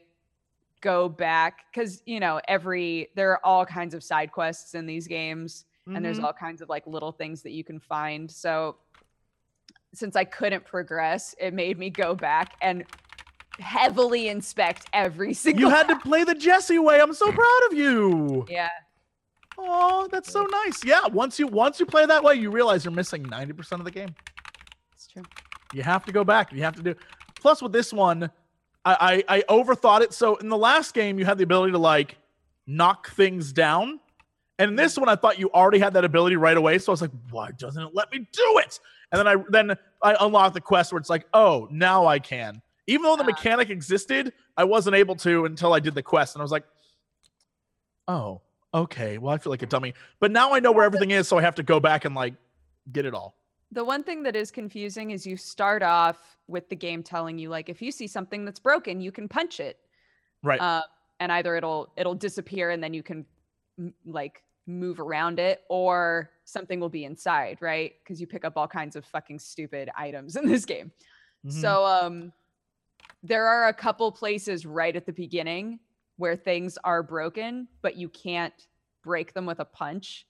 go 0.82 1.08
back 1.08 1.72
cuz 1.74 2.02
you 2.06 2.20
know, 2.20 2.42
every 2.48 3.10
there 3.16 3.32
are 3.32 3.40
all 3.46 3.66
kinds 3.66 3.94
of 3.94 4.04
side 4.04 4.32
quests 4.32 4.74
in 4.76 4.86
these 4.86 5.08
games 5.08 5.66
and 5.88 6.04
there's 6.06 6.20
Mhm. 6.20 6.24
all 6.26 6.34
kinds 6.34 6.62
of 6.62 6.70
like 6.70 6.86
little 6.88 7.12
things 7.12 7.42
that 7.44 7.52
you 7.52 7.64
can 7.64 7.80
find. 7.80 8.30
So 8.30 8.78
since 9.94 10.16
I 10.16 10.24
couldn't 10.24 10.66
progress, 10.66 11.36
it 11.40 11.54
made 11.54 11.78
me 11.78 11.90
go 11.90 12.16
back 12.16 12.54
and 12.62 12.86
heavily 13.60 14.30
inspect 14.30 14.86
every 14.94 15.34
single 15.44 15.62
you 15.62 15.70
had 15.70 15.88
to 15.90 15.98
play 16.00 16.24
the 16.24 16.36
Jesse 16.36 16.80
way. 16.80 17.02
I'm 17.02 17.14
so 17.14 17.32
proud 17.32 17.60
of 17.68 17.74
you. 17.78 18.46
yeah 18.50 18.70
Oh, 19.58 20.08
that's 20.12 20.32
so 20.32 20.44
nice. 20.46 20.84
Yeah, 20.84 21.06
once 21.08 21.38
you 21.38 21.46
once 21.46 21.80
you 21.80 21.86
play 21.86 22.06
that 22.06 22.24
way, 22.24 22.36
you 22.36 22.50
realize 22.50 22.84
you're 22.86 22.94
missing 22.94 23.24
90% 23.24 23.74
of 23.80 23.84
the 23.84 23.92
game. 23.92 24.16
it's 24.94 25.08
true 25.08 25.24
You 25.74 25.84
have 25.84 26.06
to 26.06 26.12
go 26.12 26.24
back. 26.24 26.52
You 26.54 26.64
have 26.64 26.76
to 26.78 26.82
do. 26.82 26.96
Plus, 27.40 27.62
with 27.62 27.72
this 27.74 27.92
one, 27.92 28.32
I, 28.84 29.24
I 29.30 29.38
I 29.38 29.42
overthought 29.50 30.02
it. 30.02 30.14
So 30.14 30.36
in 30.38 30.50
the 30.50 30.58
last 30.58 30.94
game, 30.94 31.20
you 31.20 31.26
had 31.26 31.38
the 31.38 31.44
ability 31.44 31.72
to 31.74 31.78
like 31.78 32.18
knock 32.68 33.10
things 33.12 33.54
down, 33.54 34.00
and 34.58 34.70
in 34.72 34.76
this 34.76 34.98
one, 34.98 35.10
I 35.10 35.16
thought 35.16 35.38
you 35.40 35.50
already 35.52 35.80
had 35.80 35.94
that 35.94 36.04
ability 36.06 36.36
right 36.36 36.58
away. 36.58 36.78
So 36.80 36.92
I 36.92 36.94
was 36.94 37.02
like, 37.02 37.12
why 37.30 37.52
doesn't 37.52 37.82
it 37.82 37.90
let 37.94 38.12
me 38.12 38.20
do 38.32 38.58
it? 38.60 38.80
And 39.12 39.20
then 39.20 39.28
I 39.28 39.36
then 39.50 39.78
I 40.02 40.16
unlocked 40.20 40.54
the 40.56 40.62
quest 40.62 40.92
where 40.92 41.00
it's 41.00 41.10
like, 41.10 41.26
oh, 41.34 41.68
now 41.72 42.08
I 42.08 42.20
can. 42.20 42.62
Even 42.88 43.04
though 43.04 43.16
the 43.16 43.24
Ah. 43.24 43.28
mechanic 43.28 43.70
existed, 43.70 44.34
I 44.58 44.64
wasn't 44.64 44.96
able 44.96 45.16
to 45.18 45.46
until 45.46 45.74
I 45.74 45.80
did 45.80 45.94
the 45.94 46.04
quest, 46.04 46.36
and 46.36 46.42
I 46.42 46.44
was 46.44 46.52
like, 46.52 46.64
oh, 48.08 48.42
okay. 48.74 49.18
Well, 49.18 49.34
I 49.34 49.38
feel 49.38 49.52
like 49.52 49.62
a 49.62 49.68
dummy. 49.68 49.94
But 50.20 50.32
now 50.32 50.54
I 50.54 50.60
know 50.60 50.72
where 50.72 50.86
everything 50.86 51.12
is, 51.12 51.28
so 51.28 51.38
I 51.38 51.42
have 51.42 51.56
to 51.56 51.64
go 51.64 51.80
back 51.80 52.06
and 52.06 52.16
like 52.16 52.34
get 52.92 53.06
it 53.06 53.14
all. 53.14 53.36
The 53.72 53.84
one 53.86 54.04
thing 54.04 54.24
that 54.24 54.36
is 54.36 54.52
confusing 54.52 55.12
is 55.12 55.26
you 55.26 55.38
start 55.38 55.82
off 55.82 56.38
with 56.48 56.68
the 56.70 56.76
game 56.76 57.04
telling 57.04 57.38
you 57.38 57.50
like 57.50 57.70
if 57.70 57.82
you 57.82 57.92
see 57.92 58.08
something 58.08 58.44
that's 58.44 58.60
broken, 58.60 59.00
you 59.00 59.12
can 59.12 59.28
punch 59.30 59.60
it, 59.60 59.80
Right. 60.44 60.60
uh, 60.60 60.82
and 61.20 61.32
either 61.32 61.56
it'll 61.56 61.94
it'll 61.96 62.16
disappear 62.16 62.72
and 62.72 62.84
then 62.84 62.94
you 62.94 63.04
can 63.04 63.26
m- 63.80 63.94
like 64.06 64.44
move 64.68 65.00
around 65.00 65.40
it, 65.40 65.64
or 65.70 66.32
something 66.44 66.80
will 66.80 66.90
be 66.90 67.06
inside, 67.06 67.58
right? 67.62 67.94
Because 68.04 68.20
you 68.20 68.28
pick 68.28 68.44
up 68.46 68.58
all 68.58 68.68
kinds 68.68 68.96
of 68.96 69.06
fucking 69.06 69.40
stupid 69.40 69.90
items 69.96 70.36
in 70.36 70.46
this 70.46 70.66
game. 70.66 70.92
Mhm. 71.46 71.52
So 71.62 71.86
um, 71.86 72.34
there 73.24 73.48
are 73.48 73.70
a 73.70 73.74
couple 73.74 74.12
places 74.12 74.66
right 74.66 74.96
at 74.96 75.06
the 75.06 75.14
beginning 75.14 75.80
where 76.18 76.36
things 76.36 76.78
are 76.84 77.02
broken, 77.04 77.68
but 77.82 77.96
you 77.96 78.10
can't 78.10 78.54
break 79.04 79.34
them 79.34 79.46
with 79.46 79.60
a 79.60 79.66
punch, 79.66 80.28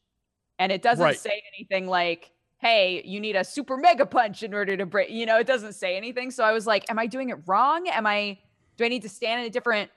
and 0.59 0.71
it 0.71 0.81
doesn't 0.83 1.03
Right. 1.03 1.19
say 1.19 1.41
anything 1.57 1.87
like 1.87 2.31
hey, 2.61 3.01
you 3.03 3.19
need 3.19 3.35
a 3.35 3.43
super 3.43 3.75
mega 3.75 4.05
punch 4.05 4.43
in 4.43 4.53
order 4.53 4.77
to 4.77 4.85
break, 4.85 5.09
you 5.09 5.25
know, 5.25 5.39
it 5.39 5.47
doesn't 5.47 5.73
say 5.73 5.97
anything. 5.97 6.29
So 6.29 6.43
I 6.43 6.51
was 6.51 6.67
like, 6.67 6.89
am 6.91 6.99
I 6.99 7.07
doing 7.07 7.29
it 7.29 7.37
wrong? 7.47 7.87
Am 7.87 8.05
I, 8.05 8.37
do 8.77 8.85
I 8.85 8.87
need 8.87 9.01
to 9.01 9.09
stand 9.09 9.41
in 9.41 9.47
a 9.47 9.49
different 9.49 9.89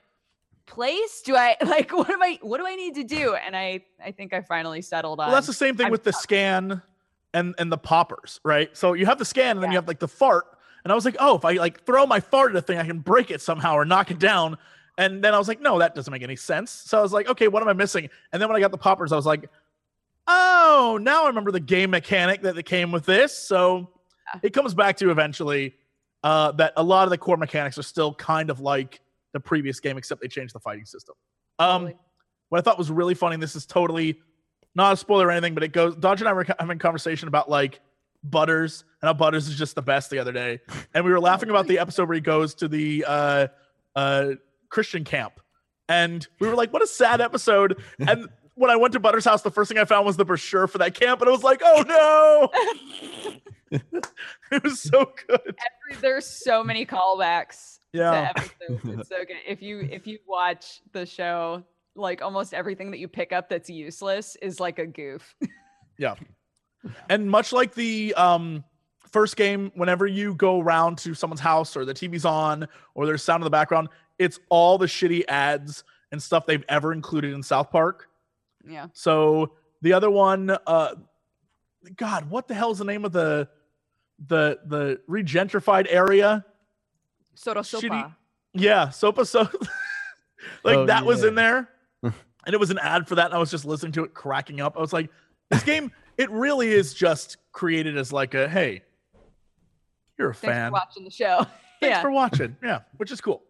place? 0.65 1.21
Do 1.21 1.37
I 1.37 1.57
like, 1.65 1.93
what 1.93 2.11
am 2.11 2.23
I, 2.23 2.39
what 2.41 2.59
do 2.59 2.67
I 2.67 2.75
need 2.75 2.95
to 2.95 3.05
do? 3.05 3.35
And 3.35 3.55
I, 3.55 3.85
I 4.03 4.13
think 4.13 4.33
I 4.33 4.41
finally 4.41 4.81
settled 4.81 5.21
on, 5.21 5.27
Well, 5.27 5.35
that's 5.35 5.47
the 5.47 5.53
same 5.53 5.77
thing 5.77 5.87
I'm 5.87 5.93
with 5.93 6.05
the 6.05 6.13
scan 6.13 6.81
and 7.35 7.55
and 7.59 7.71
the 7.71 7.77
poppers, 7.77 8.41
right? 8.45 8.75
So 8.77 8.95
you 8.95 9.07
have 9.07 9.19
the 9.19 9.25
scan 9.25 9.57
and 9.57 9.63
then 9.63 9.73
you 9.73 9.77
have 9.77 9.89
like 9.89 9.99
the 9.99 10.09
fart. 10.09 10.45
And 10.85 10.93
I 10.93 10.95
was 10.95 11.05
like, 11.05 11.17
oh, 11.19 11.37
if 11.37 11.45
I 11.45 11.55
like 11.55 11.85
throw 11.85 12.07
my 12.07 12.21
fart 12.21 12.53
at 12.53 12.57
a 12.57 12.63
thing, 12.63 12.79
I 12.79 12.85
can 12.85 13.01
break 13.01 13.31
it 13.31 13.41
somehow 13.41 13.75
or 13.75 13.85
knock 13.85 14.11
it 14.11 14.19
down. 14.19 14.57
And 14.97 15.25
then 15.25 15.35
I 15.35 15.39
was 15.39 15.49
like, 15.49 15.61
no, 15.61 15.81
that 15.81 15.95
doesn't 15.95 16.13
make 16.13 16.23
any 16.23 16.37
sense. 16.37 16.71
So 16.71 16.99
I 16.99 17.03
was 17.03 17.13
like, 17.13 17.29
okay, 17.29 17.49
what 17.49 17.63
am 17.63 17.69
I 17.69 17.73
missing? 17.73 18.09
And 18.33 18.41
then 18.41 18.49
when 18.49 18.57
I 18.57 18.61
got 18.61 18.71
the 18.71 18.79
poppers, 18.79 19.11
I 19.11 19.17
was 19.17 19.27
like, 19.27 19.51
oh, 20.27 20.99
now 21.01 21.25
I 21.25 21.29
remember 21.29 21.51
the 21.51 21.61
game 21.61 21.91
mechanic 21.91 22.43
that 22.43 22.61
came 22.65 22.91
with 22.93 23.05
this. 23.07 23.37
So 23.37 23.91
Yeah. 24.35 24.41
it 24.45 24.51
comes 24.53 24.75
back 24.75 24.97
to 24.99 25.11
eventually 25.11 25.75
uh, 26.23 26.53
that 26.53 26.73
a 26.77 26.83
lot 26.83 27.05
of 27.05 27.11
the 27.11 27.19
core 27.19 27.37
mechanics 27.37 27.77
are 27.79 27.83
still 27.83 28.15
kind 28.15 28.49
of 28.51 28.61
like 28.61 29.01
the 29.33 29.41
previous 29.41 29.81
game, 29.81 29.99
except 29.99 30.21
they 30.23 30.29
changed 30.29 30.55
the 30.55 30.61
fighting 30.61 30.87
system. 30.87 31.15
Um, 31.59 31.83
Totally. 31.83 31.99
what 32.49 32.59
I 32.59 32.63
thought 32.63 32.79
was 32.79 32.91
really 32.91 33.15
funny. 33.15 33.37
This 33.37 33.55
is 33.57 33.67
totally 33.67 34.19
not 34.75 34.95
a 34.95 34.97
spoiler 34.97 35.27
or 35.27 35.31
anything, 35.31 35.55
but 35.55 35.63
it 35.63 35.73
goes. 35.73 35.95
Dodge 35.97 36.21
and 36.21 36.29
I 36.29 36.33
were 36.33 36.45
having 36.59 36.77
a 36.77 36.81
conversation 36.81 37.29
about 37.29 37.51
like 37.51 37.81
Butters 38.25 38.85
and 39.03 39.09
how 39.09 39.13
Butters 39.13 39.47
is 39.49 39.57
just 39.57 39.75
the 39.75 39.83
best 39.83 40.09
the 40.11 40.19
other 40.19 40.33
day, 40.33 40.61
and 40.95 41.05
we 41.05 41.11
were 41.13 41.21
laughing 41.31 41.51
about 41.51 41.67
the 41.67 41.79
episode 41.79 42.09
where 42.09 42.15
he 42.15 42.21
goes 42.23 42.55
to 42.57 42.69
the 42.69 43.05
uh, 43.07 43.47
uh, 43.95 44.31
Christian 44.71 45.05
camp, 45.05 45.35
and 45.89 46.27
we 46.41 46.49
were 46.49 46.55
like, 46.57 46.73
"What 46.73 46.83
a 46.83 46.87
sad 46.87 47.21
episode!" 47.21 47.83
And 47.99 48.29
when 48.55 48.71
I 48.71 48.77
went 48.77 48.93
to 48.93 49.01
Butters' 49.01 49.25
house, 49.25 49.43
the 49.43 49.51
first 49.51 49.69
thing 49.69 49.79
I 49.79 49.85
found 49.85 50.07
was 50.07 50.17
the 50.17 50.25
brochure 50.25 50.67
for 50.67 50.79
that 50.79 50.95
camp, 50.95 51.21
and 51.21 51.29
I 51.29 51.33
was 51.33 51.43
like, 51.43 51.61
"Oh 51.65 51.85
no!" 51.87 53.31
it 54.53 54.63
was 54.63 54.81
so 54.81 55.13
good. 55.27 55.41
Every- 55.41 56.01
there's 56.01 56.27
so 56.27 56.63
many 56.63 56.87
callbacks 56.87 57.81
Yeah. 57.93 58.33
It's 58.61 59.09
so 59.09 59.25
good. 59.25 59.37
If 59.47 59.63
you 59.63 59.81
if 59.91 60.07
you 60.07 60.19
watch 60.27 60.81
the 60.93 61.07
show, 61.07 61.65
like 61.97 62.23
almost 62.23 62.55
everything 62.55 62.91
that 62.93 62.99
you 62.99 63.09
pick 63.09 63.33
up 63.33 63.49
that's 63.49 63.69
useless 63.71 64.37
is 64.43 64.61
like 64.61 64.79
a 64.79 64.87
goof. 64.87 65.35
Yeah. 65.97 66.17
And 67.09 67.31
much 67.31 67.53
like 67.53 67.73
the 67.75 68.15
um, 68.15 68.65
first 69.13 69.37
game, 69.37 69.71
whenever 69.77 70.09
you 70.09 70.35
go 70.35 70.59
around 70.61 70.99
to 70.99 71.15
someone's 71.15 71.41
house 71.41 71.77
or 71.77 71.85
the 71.85 71.95
TV's 71.95 72.25
on 72.25 72.67
or 72.97 73.07
there's 73.07 73.23
sound 73.23 73.43
in 73.43 73.45
the 73.45 73.51
background, 73.51 73.91
it's 74.19 74.41
all 74.49 74.77
the 74.77 74.87
shitty 74.87 75.23
ads 75.29 75.85
and 76.11 76.21
stuff 76.21 76.47
they've 76.47 76.65
ever 76.69 76.93
included 76.93 77.33
in 77.33 77.45
South 77.45 77.71
Park. 77.71 78.09
Yeah. 78.67 78.87
So 78.93 79.53
the 79.83 79.93
other 79.93 80.11
one, 80.11 80.57
uh, 80.67 80.95
God, 81.97 82.31
what 82.31 82.49
the 82.49 82.55
hell 82.55 82.71
is 82.71 82.79
the 82.79 82.85
name 82.85 83.05
of 83.05 83.13
the 83.13 83.49
the 84.27 84.59
the 84.65 85.01
regentrified 85.09 85.87
area. 85.89 86.45
Soro 87.37 87.59
Shitty- 87.59 87.91
Sopa. 87.91 88.15
Yeah, 88.53 88.87
Sopa 88.87 89.27
So 89.27 89.41
like 90.65 90.77
Oh, 90.77 90.87
that 90.87 91.05
was 91.05 91.25
in 91.25 91.35
there. 91.35 91.69
and 92.03 92.15
it 92.55 92.61
was 92.61 92.71
an 92.71 92.79
ad 92.79 93.09
for 93.09 93.17
that, 93.17 93.27
and 93.27 93.35
I 93.35 93.39
was 93.39 93.51
just 93.51 93.65
listening 93.65 93.93
to 93.93 94.05
it, 94.05 94.15
cracking 94.15 94.61
up. 94.61 94.77
I 94.77 94.81
was 94.81 94.93
like, 94.93 95.11
this 95.51 95.63
game, 95.63 95.91
it 96.19 96.31
really 96.31 96.71
is 96.71 96.95
just 96.95 97.39
created 97.53 97.97
as 97.97 98.13
like 98.13 98.35
a 98.35 98.49
hey, 98.49 98.83
you're 100.19 100.31
a 100.31 100.35
fan. 100.35 100.51
Thanks 100.51 100.55
fan. 100.55 100.71
for 100.71 100.73
watching 100.73 101.05
the 101.05 101.11
show. 101.11 101.37
Thanks 101.81 101.97
yeah. 101.97 102.03
for 102.03 102.11
watching. 102.11 102.57
Yeah, 102.63 102.81
which 102.97 103.11
is 103.11 103.21
cool. 103.21 103.43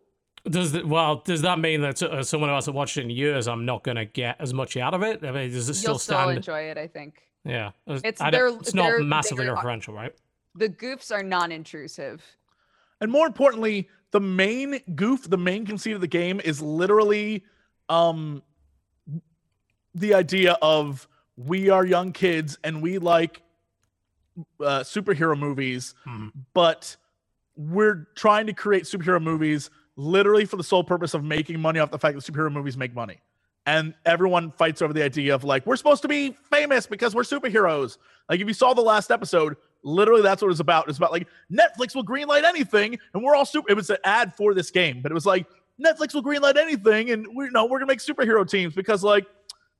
Does 0.48 0.72
the, 0.72 0.86
well? 0.86 1.16
Does 1.24 1.40
that 1.42 1.58
mean 1.58 1.80
that 1.80 2.02
uh, 2.02 2.22
someone 2.22 2.50
who 2.50 2.54
hasn't 2.54 2.76
watched 2.76 2.98
it 2.98 3.02
in 3.02 3.10
years, 3.10 3.48
I'm 3.48 3.64
not 3.64 3.82
going 3.82 3.96
to 3.96 4.04
get 4.04 4.36
as 4.40 4.52
much 4.52 4.76
out 4.76 4.92
of 4.92 5.02
it? 5.02 5.24
I 5.24 5.30
mean, 5.30 5.50
does 5.50 5.68
it 5.70 5.74
still 5.74 5.92
You'll 5.92 5.98
still 5.98 6.18
stand? 6.18 6.36
enjoy 6.36 6.60
it, 6.70 6.76
I 6.76 6.86
think. 6.86 7.22
yeah, 7.44 7.70
It's- 7.86 8.18
don't- 8.18 8.30
they're- 8.30 8.48
it's 8.48 8.74
not 8.74 8.84
they're- 8.84 9.02
massively 9.02 9.46
they're- 9.46 9.54
referential, 9.56 9.94
right? 9.94 10.14
The 10.54 10.68
goofs 10.68 11.10
are 11.10 11.22
non-intrusive. 11.22 12.22
And 13.00 13.10
more 13.10 13.26
importantly, 13.26 13.88
the 14.12 14.20
main 14.20 14.80
goof, 14.94 15.28
the 15.28 15.38
main 15.38 15.64
conceit 15.66 15.94
of 15.94 16.00
the 16.00 16.06
game 16.06 16.40
is 16.44 16.60
literally 16.62 17.44
um 17.88 18.42
the 19.94 20.14
idea 20.14 20.56
of 20.62 21.08
we 21.36 21.68
are 21.70 21.84
young 21.86 22.12
kids 22.12 22.58
and 22.64 22.82
we 22.82 22.98
like 22.98 23.42
uh, 24.60 24.80
superhero 24.80 25.38
movies, 25.38 25.94
Mhm. 26.06 26.32
but 26.54 26.96
we're 27.56 28.08
trying 28.14 28.46
to 28.46 28.52
create 28.52 28.84
superhero 28.84 29.22
movies 29.22 29.70
literally 29.96 30.44
for 30.44 30.56
the 30.56 30.64
sole 30.64 30.84
purpose 30.84 31.14
of 31.14 31.24
making 31.24 31.60
money 31.60 31.78
off 31.78 31.90
the 31.90 31.98
fact 31.98 32.14
that 32.14 32.32
superhero 32.32 32.52
movies 32.52 32.76
make 32.76 32.94
money. 32.94 33.20
And 33.66 33.94
everyone 34.04 34.50
fights 34.50 34.82
over 34.82 34.92
the 34.92 35.02
idea 35.02 35.34
of 35.34 35.42
like, 35.42 35.64
we're 35.64 35.76
supposed 35.76 36.02
to 36.02 36.08
be 36.08 36.36
famous 36.50 36.86
because 36.86 37.14
we're 37.14 37.22
superheroes. 37.22 37.96
Like, 38.28 38.40
if 38.40 38.46
you 38.46 38.52
saw 38.52 38.74
the 38.74 38.82
last 38.82 39.10
episode, 39.10 39.56
literally 39.84 40.22
that's 40.22 40.42
what 40.42 40.46
it 40.46 40.48
was 40.48 40.60
about. 40.60 40.88
It's 40.88 40.98
about 40.98 41.12
like 41.12 41.28
Netflix 41.52 41.94
will 41.94 42.04
greenlight 42.04 42.42
anything, 42.44 42.98
and 43.12 43.22
we're 43.22 43.36
all 43.36 43.44
super. 43.44 43.70
It 43.70 43.76
was 43.76 43.90
an 43.90 43.98
ad 44.04 44.34
for 44.34 44.54
this 44.54 44.70
game, 44.70 45.00
but 45.02 45.12
it 45.12 45.14
was 45.14 45.26
like 45.26 45.46
Netflix 45.82 46.14
will 46.14 46.22
greenlight 46.22 46.56
anything, 46.56 47.10
and 47.10 47.26
we 47.34 47.44
you 47.44 47.50
know 47.52 47.66
we're 47.66 47.78
gonna 47.78 47.92
make 47.92 48.00
superhero 48.00 48.48
teams 48.48 48.74
because 48.74 49.04
like 49.04 49.26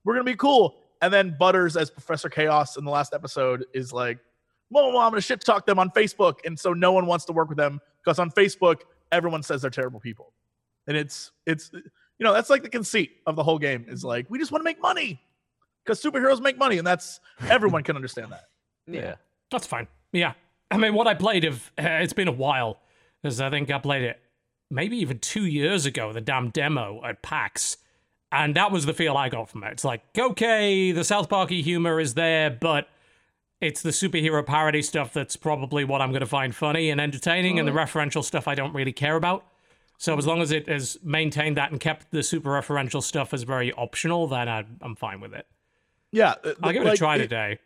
we're 0.05 0.15
gonna 0.15 0.24
be 0.24 0.36
cool. 0.36 0.77
And 1.03 1.12
then 1.12 1.36
Butters 1.39 1.77
as 1.77 1.91
Professor 1.91 2.28
Chaos 2.28 2.77
in 2.77 2.85
the 2.85 2.91
last 2.91 3.12
episode 3.12 3.65
is 3.74 3.93
like, 3.93 4.19
well, 4.70 4.89
well, 4.93 4.99
I'm 4.99 5.11
gonna 5.11 5.20
shit 5.20 5.41
talk 5.41 5.66
them 5.66 5.78
on 5.78 5.91
Facebook, 5.91 6.36
and 6.45 6.59
so 6.59 6.73
no 6.73 6.93
one 6.93 7.07
wants 7.07 7.24
to 7.27 7.32
work 7.32 7.49
with 7.49 7.59
them 7.59 7.81
because 8.03 8.19
on 8.19 8.31
Facebook 8.31 8.82
everyone 9.15 9.43
says 9.43 9.62
they're 9.62 9.70
terrible 9.70 10.01
people, 10.01 10.32
and 10.86 10.97
it's 10.97 11.32
it's 11.47 11.70
you 11.73 12.24
know 12.24 12.32
that's 12.32 12.51
like 12.51 12.62
the 12.62 12.69
conceit 12.69 13.12
of 13.27 13.36
the 13.36 13.43
whole 13.43 13.59
game 13.59 13.86
is 13.89 14.05
like 14.05 14.28
we 14.28 14.39
just 14.39 14.53
want 14.53 14.61
to 14.61 14.65
make 14.65 14.81
money 14.81 15.20
because 15.85 16.03
superheroes 16.03 16.41
make 16.41 16.59
money, 16.59 16.78
and 16.78 16.86
that's 16.86 17.20
everyone 17.49 17.82
can 17.82 17.97
understand 17.97 18.32
that. 18.32 18.45
Yeah. 18.86 19.15
That's 19.51 19.66
fine. 19.66 19.89
Yeah. 20.12 20.35
I 20.70 20.77
mean, 20.77 20.93
what 20.93 21.07
I 21.07 21.15
played, 21.15 21.47
of 21.47 21.73
uh, 21.78 21.85
it's 22.03 22.12
been 22.12 22.28
a 22.28 22.32
while, 22.32 22.81
because 23.23 23.41
I 23.41 23.49
think 23.49 23.70
I 23.70 23.78
played 23.78 24.03
it 24.03 24.20
maybe 24.70 24.99
even 24.99 25.19
two 25.20 25.47
years 25.47 25.86
ago, 25.86 26.12
the 26.12 26.20
damn 26.20 26.51
demo 26.51 27.01
at 27.05 27.23
PAX. 27.23 27.78
And 28.32 28.57
that 28.57 28.73
was 28.73 28.85
the 28.85 28.93
feel 28.93 29.16
I 29.16 29.28
got 29.28 29.49
from 29.49 29.62
it. 29.65 29.73
It's 29.73 29.85
like, 29.85 30.03
okay, 30.19 30.93
the 30.93 31.05
South 31.05 31.28
Parky 31.28 31.62
humor 31.62 32.01
is 32.01 32.15
there, 32.15 32.51
but 32.51 32.89
it's 33.60 33.82
the 33.82 33.90
superhero 33.90 34.44
parody 34.44 34.82
stuff 34.82 35.12
that's 35.12 35.36
probably 35.36 35.85
what 35.85 36.01
I'm 36.01 36.10
going 36.10 36.20
to 36.20 36.26
find 36.26 36.55
funny 36.55 36.90
and 36.90 37.01
entertaining, 37.01 37.59
and 37.59 37.66
the 37.66 37.72
referential 37.72 38.22
stuff 38.22 38.47
I 38.48 38.55
don't 38.55 38.74
really 38.74 38.93
care 38.93 39.16
about. 39.16 39.44
So 39.97 40.18
as 40.18 40.26
long 40.26 40.43
as 40.43 40.51
it 40.51 40.68
has 40.68 40.98
maintained 41.02 41.56
that 41.56 41.70
and 41.70 41.81
kept 41.81 42.10
the 42.10 42.22
super 42.22 42.51
referential 42.51 43.02
stuff 43.02 43.32
as 43.32 43.44
very 43.44 43.72
optional, 43.72 44.26
then 44.26 44.48
I, 44.48 44.64
I'm 44.82 44.97
fine 44.97 45.20
with 45.20 45.32
it. 45.32 45.47
Yeah, 46.12 46.35
uh, 46.44 46.52
I'll 46.62 46.72
give 46.72 46.82
it 46.82 46.86
like, 46.86 46.94
a 46.94 46.98
try 46.98 47.18
today. 47.18 47.59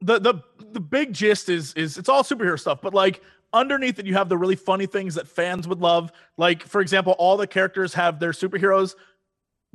the 0.00 0.18
the 0.18 0.34
the 0.72 0.80
big 0.80 1.12
gist 1.12 1.48
is 1.48 1.74
is 1.74 1.98
it's 1.98 2.08
all 2.08 2.22
superhero 2.22 2.58
stuff, 2.58 2.80
but 2.82 2.94
like 2.94 3.22
underneath 3.52 3.98
it, 3.98 4.06
you 4.06 4.14
have 4.14 4.28
the 4.28 4.38
really 4.38 4.56
funny 4.56 4.86
things 4.86 5.14
that 5.14 5.28
fans 5.28 5.68
would 5.68 5.80
love. 5.80 6.10
Like 6.36 6.62
for 6.62 6.80
example, 6.80 7.14
all 7.18 7.36
the 7.36 7.46
characters 7.46 7.94
have 7.94 8.18
their 8.18 8.32
superheroes, 8.32 8.94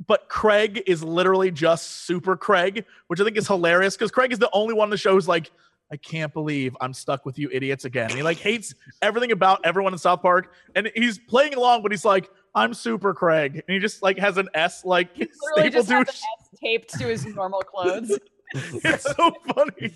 but 0.06 0.28
Craig 0.28 0.82
is 0.86 1.02
literally 1.02 1.50
just 1.50 2.04
Super 2.06 2.36
Craig, 2.36 2.84
which 3.06 3.20
I 3.20 3.24
think 3.24 3.36
is 3.36 3.46
hilarious 3.46 3.96
because 3.96 4.10
Craig 4.10 4.32
is 4.32 4.38
the 4.38 4.50
only 4.52 4.74
one 4.74 4.86
in 4.86 4.90
the 4.90 4.98
show 4.98 5.12
who's 5.12 5.28
like, 5.28 5.50
I 5.90 5.96
can't 5.96 6.32
believe 6.32 6.76
I'm 6.80 6.92
stuck 6.92 7.24
with 7.24 7.38
you 7.38 7.48
idiots 7.52 7.84
again. 7.84 8.06
And 8.10 8.14
he 8.14 8.22
like 8.22 8.38
hates 8.38 8.74
everything 9.02 9.32
about 9.32 9.60
everyone 9.64 9.92
in 9.92 9.98
South 9.98 10.20
Park, 10.20 10.52
and 10.74 10.90
he's 10.94 11.18
playing 11.18 11.54
along, 11.54 11.82
but 11.82 11.92
he's 11.92 12.04
like, 12.04 12.28
I'm 12.54 12.74
Super 12.74 13.14
Craig, 13.14 13.54
and 13.54 13.74
he 13.74 13.78
just 13.78 14.02
like 14.02 14.18
has 14.18 14.36
an 14.36 14.48
S 14.54 14.84
like 14.84 15.10
Literally 15.16 15.70
stapled 15.70 15.72
just 15.74 15.88
to 15.88 15.94
have 15.94 16.06
his 16.06 16.16
S 16.16 16.60
taped 16.62 16.98
to 16.98 17.06
his 17.06 17.26
normal 17.26 17.60
clothes. 17.60 18.18
it's 18.54 19.04
so 19.04 19.32
funny. 19.54 19.92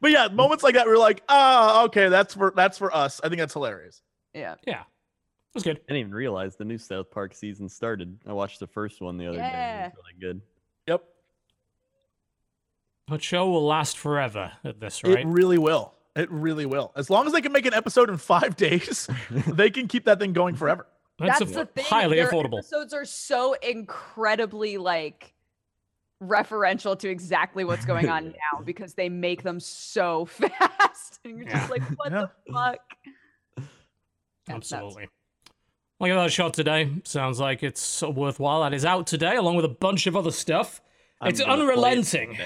But 0.00 0.10
yeah, 0.10 0.28
moments 0.28 0.62
like 0.62 0.74
that, 0.74 0.86
we're 0.86 0.98
like, 0.98 1.22
ah, 1.28 1.84
okay, 1.84 2.08
that's 2.08 2.34
for 2.34 2.52
that's 2.54 2.78
for 2.78 2.94
us. 2.94 3.20
I 3.22 3.28
think 3.28 3.40
that's 3.40 3.52
hilarious. 3.52 4.02
yeah. 4.34 4.54
Yeah. 4.66 4.82
That's 5.54 5.64
good. 5.64 5.76
I 5.78 5.80
didn't 5.94 5.96
even 6.00 6.14
realize 6.14 6.56
the 6.56 6.64
new 6.64 6.78
South 6.78 7.10
Park 7.10 7.34
season 7.34 7.68
started. 7.68 8.18
I 8.26 8.32
watched 8.32 8.60
the 8.60 8.66
first 8.66 9.00
one 9.00 9.16
the 9.16 9.26
other 9.28 9.38
day. 9.38 9.42
Yeah. 9.44 9.86
It 9.86 9.92
was 9.94 10.04
really 10.04 10.20
good. 10.20 10.40
Yep, 10.86 11.04
That 13.08 13.22
show 13.22 13.48
will 13.50 13.66
last 13.66 13.96
forever 13.98 14.52
at 14.64 14.80
this 14.80 15.02
rate. 15.04 15.20
it 15.20 15.26
really 15.26 15.58
will. 15.58 15.94
It 16.16 16.30
really 16.30 16.66
will. 16.66 16.92
As 16.96 17.10
long 17.10 17.26
as 17.26 17.32
they 17.32 17.40
can 17.40 17.52
make 17.52 17.66
an 17.66 17.74
episode 17.74 18.10
in 18.10 18.16
five 18.18 18.56
days, 18.56 19.08
they 19.30 19.70
can 19.70 19.86
keep 19.88 20.04
that 20.04 20.18
thing 20.18 20.32
going 20.32 20.54
forever. 20.54 20.86
That's, 21.18 21.38
That's 21.40 21.50
a- 21.52 21.54
the 21.54 21.66
thing. 21.66 21.84
highly 21.86 22.16
their 22.16 22.28
affordable. 22.30 22.58
Episodes 22.58 22.92
are 22.94 23.04
so 23.04 23.54
incredibly 23.54 24.78
like 24.78 25.34
referential 26.22 26.98
to 26.98 27.08
exactly 27.08 27.64
what's 27.64 27.84
going 27.84 28.08
on 28.08 28.24
now 28.52 28.60
because 28.64 28.94
they 28.94 29.08
make 29.08 29.42
them 29.42 29.60
so 29.60 30.24
fast, 30.26 31.20
and 31.24 31.38
you're 31.38 31.46
Yeah. 31.48 31.58
just 31.58 31.70
like, 31.70 31.82
what 31.98 32.12
Yeah. 32.12 32.26
the 32.46 32.52
fuck? 32.52 33.64
Absolutely. 34.48 35.08
Look 36.00 36.10
at 36.10 36.14
that 36.14 36.32
shot 36.32 36.54
today. 36.54 36.90
Sounds 37.04 37.40
like 37.40 37.62
it's 37.62 38.02
worthwhile. 38.02 38.62
That 38.62 38.72
is 38.74 38.84
out 38.84 39.06
today, 39.06 39.36
along 39.36 39.56
with 39.56 39.64
a 39.64 39.68
bunch 39.68 40.06
of 40.06 40.14
other 40.16 40.30
stuff. 40.30 40.80
I'm 41.20 41.30
It's 41.30 41.40
gonna 41.40 41.52
it 41.54 41.60
unrelenting. 41.60 42.38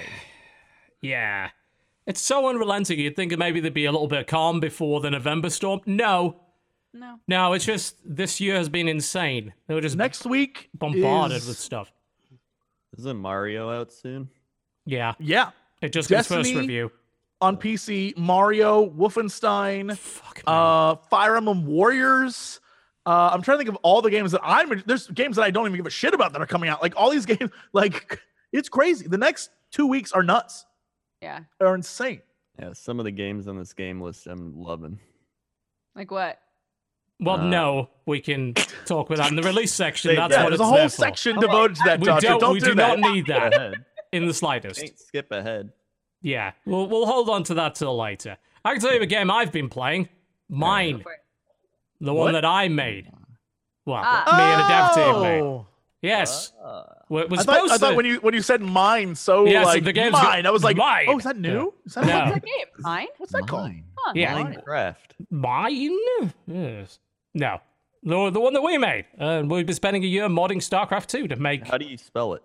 Yeah. 1.01 1.51
It's 2.07 2.20
so 2.20 2.49
unrelenting. 2.49 2.99
You'd 2.99 3.15
think 3.16 3.37
maybe 3.37 3.61
there'd 3.61 3.74
be 3.74 3.85
a 3.85 3.93
little 3.93 4.09
bit 4.09 4.20
of 4.20 4.27
calm 4.27 4.59
before 4.61 5.01
the 5.01 5.11
November 5.11 5.51
storm. 5.51 5.81
No. 5.87 6.41
No. 6.95 7.19
No, 7.29 7.53
it's 7.53 7.65
just 7.65 7.97
this 8.05 8.41
year 8.41 8.57
has 8.57 8.69
been 8.69 8.89
insane. 8.89 9.53
They 9.66 9.74
were 9.74 9.81
just 9.81 9.97
Next 9.97 10.27
week, 10.27 10.69
bombarded 10.74 11.39
is- 11.39 11.49
with 11.49 11.59
stuff. 11.59 11.93
Isn't 12.99 13.16
Mario 13.16 13.70
out 13.70 13.93
soon? 13.93 14.29
Yeah. 14.85 15.15
yeah, 15.19 15.51
It 15.81 15.93
just 15.93 16.11
got 16.11 16.27
first 16.27 16.55
review. 16.55 16.91
on 17.41 17.57
PC, 17.57 18.15
Mario, 18.19 18.87
Wolfenstein, 18.91 19.97
Fuck 19.97 20.43
man. 20.47 20.55
uh, 20.55 20.97
Fire 21.09 21.37
Emblem 21.37 21.65
Warriors. 21.65 22.61
Uh, 23.05 23.31
I'm 23.33 23.43
trying 23.43 23.59
to 23.59 23.65
think 23.65 23.69
of 23.77 23.81
all 23.83 24.01
the 24.03 24.11
games 24.11 24.33
that 24.33 24.41
I'm. 24.45 24.83
There's 24.87 25.09
games 25.09 25.37
that 25.37 25.43
I 25.43 25.51
don't 25.51 25.66
even 25.66 25.77
give 25.77 25.87
a 25.87 25.91
shit 25.91 26.15
about 26.15 26.33
that 26.33 26.41
are 26.43 26.47
coming 26.47 26.69
out. 26.70 26.83
Like 26.83 26.95
all 26.97 27.11
these 27.11 27.27
games, 27.35 27.51
like 27.73 28.20
it's 28.53 28.69
crazy. 28.69 29.07
The 29.09 29.19
next 29.19 29.51
two 29.70 29.87
weeks 29.87 30.12
are 30.12 30.23
nuts. 30.23 30.65
Yeah. 31.20 31.41
Are 31.61 31.74
insane. 31.74 32.23
Yeah, 32.59 32.73
some 32.74 32.99
of 32.99 33.05
the 33.05 33.11
games 33.11 33.49
on 33.49 33.57
this 33.57 33.73
game 33.73 34.01
list 34.01 34.27
I'm 34.27 34.57
loving. 34.57 34.99
Like 35.97 36.11
what? 36.11 36.39
well, 37.20 37.37
uh, 37.41 37.47
no, 37.47 37.91
we 38.07 38.20
can 38.20 38.55
talk 38.85 39.09
about 39.09 39.19
that 39.19 39.31
in 39.31 39.37
the 39.37 39.43
release 39.43 39.73
section. 39.73 40.11
Save 40.11 40.16
That's 40.16 40.33
yeah, 40.33 40.43
what 40.43 40.49
there's 40.51 40.61
it's 40.61 40.61
a 40.61 40.65
whole 40.65 40.77
there 40.77 40.89
for. 40.89 40.97
section 40.97 41.39
Okay. 41.39 41.47
devoted 41.47 41.77
to 41.77 41.83
that. 41.87 42.01
We 42.01 42.07
Joshua. 42.07 42.29
don't, 42.31 42.41
don't 42.41 42.53
we 42.55 42.61
do 42.61 42.66
do 42.66 42.74
that. 42.77 42.99
not 42.99 43.12
need 43.12 43.27
that 43.27 43.74
in 44.12 44.27
the 44.27 44.35
slightest. 44.35 44.81
Can't 44.81 44.99
skip 44.99 45.31
ahead. 45.33 45.70
Yeah, 46.20 46.53
we'll 46.66 46.89
we'll 46.89 47.07
hold 47.07 47.29
on 47.31 47.43
to 47.45 47.55
that 47.55 47.74
till 47.74 47.97
later. 47.97 48.37
I 48.65 48.73
can 48.73 48.81
tell 48.81 48.95
you 48.95 49.01
a 49.01 49.07
game 49.07 49.31
I've 49.31 49.51
been 49.53 49.69
playing. 49.69 50.09
Mine, 50.49 51.05
Go 52.03 52.07
for 52.07 52.11
it. 52.11 52.12
the 52.12 52.15
What? 52.15 52.24
one 52.24 52.33
that 52.35 52.45
I 52.45 52.69
made. 52.69 53.11
Well, 53.87 54.03
Ah. 54.05 54.37
me 54.37 54.43
and 54.45 54.62
a 54.62 54.69
dev 54.69 54.95
team 55.15 55.23
made. 55.23 55.41
Oh. 55.43 55.66
Yes, 56.03 56.53
Ah. 56.62 56.85
Well, 57.09 57.23
it 57.24 57.31
was 57.31 57.41
I 57.41 57.43
thought, 57.45 57.55
supposed 57.55 57.73
I 57.74 57.79
thought 57.79 57.97
when 57.97 58.07
you 58.07 58.16
when 58.20 58.35
you 58.35 58.43
said 58.43 58.61
mine, 58.61 59.15
so 59.15 59.45
Yeah, 59.45 59.62
so 59.62 59.69
like 59.69 59.85
the 59.85 59.93
game's 59.93 60.12
got- 60.12 60.24
mine, 60.24 60.47
I 60.47 60.51
was 60.51 60.65
like, 60.65 60.77
Mine. 60.77 61.07
oh, 61.09 61.19
is 61.19 61.24
that 61.24 61.37
new? 61.37 61.73
Is 61.85 61.95
that 61.95 62.07
No. 62.07 62.19
What's 62.20 62.33
that 62.35 62.45
game? 62.45 62.66
Mine? 62.79 63.07
What's 63.19 63.33
that 63.33 63.47
called? 63.47 63.65
Mine. 63.70 63.85
Huh. 63.99 64.12
Yeah. 64.16 64.35
Minecraft. 64.43 64.97
Mine? 65.31 65.99
Yes. 66.47 66.99
No. 67.35 67.61
The, 68.03 68.31
the 68.31 68.41
one 68.41 68.53
that 68.55 68.62
we 68.62 68.79
made. 68.79 69.05
And 69.19 69.49
we've 69.49 69.65
been 69.66 69.77
spending 69.77 70.03
a 70.03 70.07
year 70.09 70.27
modding 70.29 70.57
StarCraft 70.57 71.07
2 71.07 71.29
to 71.29 71.37
make 71.37 71.69
How 71.69 71.79
do 71.79 71.85
you 71.87 71.97
spell 71.99 72.35
it? 72.35 72.43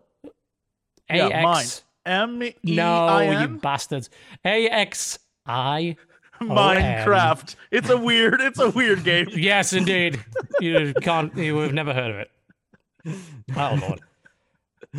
AX. 1.10 1.30
Yeah, 1.32 1.42
mine. 1.42 1.66
M 2.06 2.44
E 2.44 2.56
No, 2.64 3.20
you 3.22 3.48
bastards. 3.48 4.10
AXI. 4.46 5.98
Oh, 6.42 6.46
Minecraft. 6.46 7.56
It's 7.72 7.90
a 7.90 7.98
weird. 7.98 8.42
It's 8.42 8.60
a 8.60 8.70
weird 8.70 9.04
game. 9.04 9.28
Yes, 9.36 9.74
indeed. 9.74 10.24
you 10.60 10.94
can't, 11.02 11.36
you 11.36 11.58
have 11.58 11.74
never 11.74 11.94
heard 11.94 12.12
of 12.12 12.18
it. 12.18 12.32
Oh, 13.56 13.78
Lord. 13.82 14.02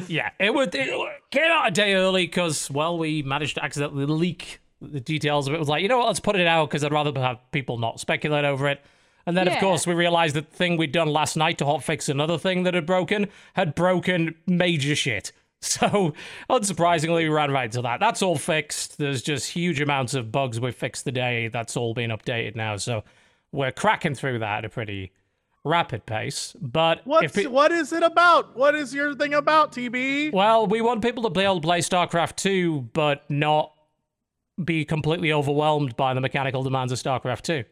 Yeah, 0.06 0.30
it 0.38 0.54
would 0.54 0.74
it 0.74 0.90
came 1.30 1.50
out 1.50 1.68
a 1.68 1.70
day 1.70 1.94
early 1.94 2.26
because, 2.26 2.70
well, 2.70 2.98
we 2.98 3.22
managed 3.22 3.56
to 3.56 3.64
accidentally 3.64 4.06
leak 4.06 4.60
the 4.80 5.00
details 5.00 5.46
of 5.48 5.54
it. 5.54 5.56
It 5.56 5.60
was 5.60 5.68
like, 5.68 5.82
you 5.82 5.88
know 5.88 5.98
what, 5.98 6.06
let's 6.06 6.20
put 6.20 6.36
it 6.36 6.46
out 6.46 6.68
because 6.68 6.84
I'd 6.84 6.92
rather 6.92 7.18
have 7.20 7.38
people 7.50 7.78
not 7.78 7.98
speculate 7.98 8.44
over 8.44 8.68
it. 8.68 8.80
And 9.26 9.36
then, 9.36 9.46
of 9.46 9.58
course, 9.58 9.86
we 9.86 9.92
realized 9.92 10.34
that 10.36 10.50
the 10.50 10.56
thing 10.56 10.76
we'd 10.78 10.92
done 10.92 11.08
last 11.08 11.36
night 11.36 11.58
to 11.58 11.64
hotfix 11.64 12.08
another 12.08 12.38
thing 12.38 12.62
that 12.62 12.72
had 12.72 12.86
broken 12.86 13.28
had 13.54 13.74
broken 13.74 14.34
major 14.46 14.94
shit. 14.94 15.32
So, 15.60 16.14
unsurprisingly, 16.48 17.24
we 17.24 17.28
ran 17.28 17.50
right 17.50 17.64
into 17.64 17.82
that. 17.82 17.98
That's 17.98 18.22
all 18.22 18.36
fixed. 18.36 18.96
There's 18.98 19.22
just 19.22 19.50
huge 19.50 19.80
amounts 19.80 20.14
of 20.14 20.30
bugs 20.30 20.60
we 20.60 20.70
fixed 20.70 21.04
today. 21.04 21.48
That's 21.48 21.76
all 21.76 21.94
been 21.94 22.10
updated 22.10 22.54
now. 22.54 22.76
So, 22.76 23.02
we're 23.50 23.72
cracking 23.72 24.14
through 24.14 24.38
that 24.38 24.58
at 24.58 24.64
a 24.64 24.68
pretty 24.68 25.10
rapid 25.64 26.06
pace. 26.06 26.54
But 26.60 27.00
What's 27.04 27.36
it, 27.36 27.50
what 27.50 27.72
is 27.72 27.92
it 27.92 28.02
about? 28.04 28.56
What 28.56 28.74
is 28.76 28.94
your 28.94 29.14
thing 29.14 29.34
about, 29.34 29.72
TB? 29.72 30.32
well, 30.32 30.66
we 30.66 30.80
want 30.80 31.02
people 31.02 31.24
to 31.24 31.30
be 31.30 31.40
able 31.40 31.56
to 31.56 31.60
play 31.60 31.80
StarCraft 31.80 32.36
2, 32.36 32.90
but 32.92 33.28
not 33.28 33.72
be 34.64 34.84
completely 34.84 35.32
overwhelmed 35.32 35.96
by 35.96 36.14
the 36.14 36.20
mechanical 36.20 36.62
demands 36.62 36.92
of 36.92 36.98
StarCraft 36.98 37.42
2, 37.42 37.64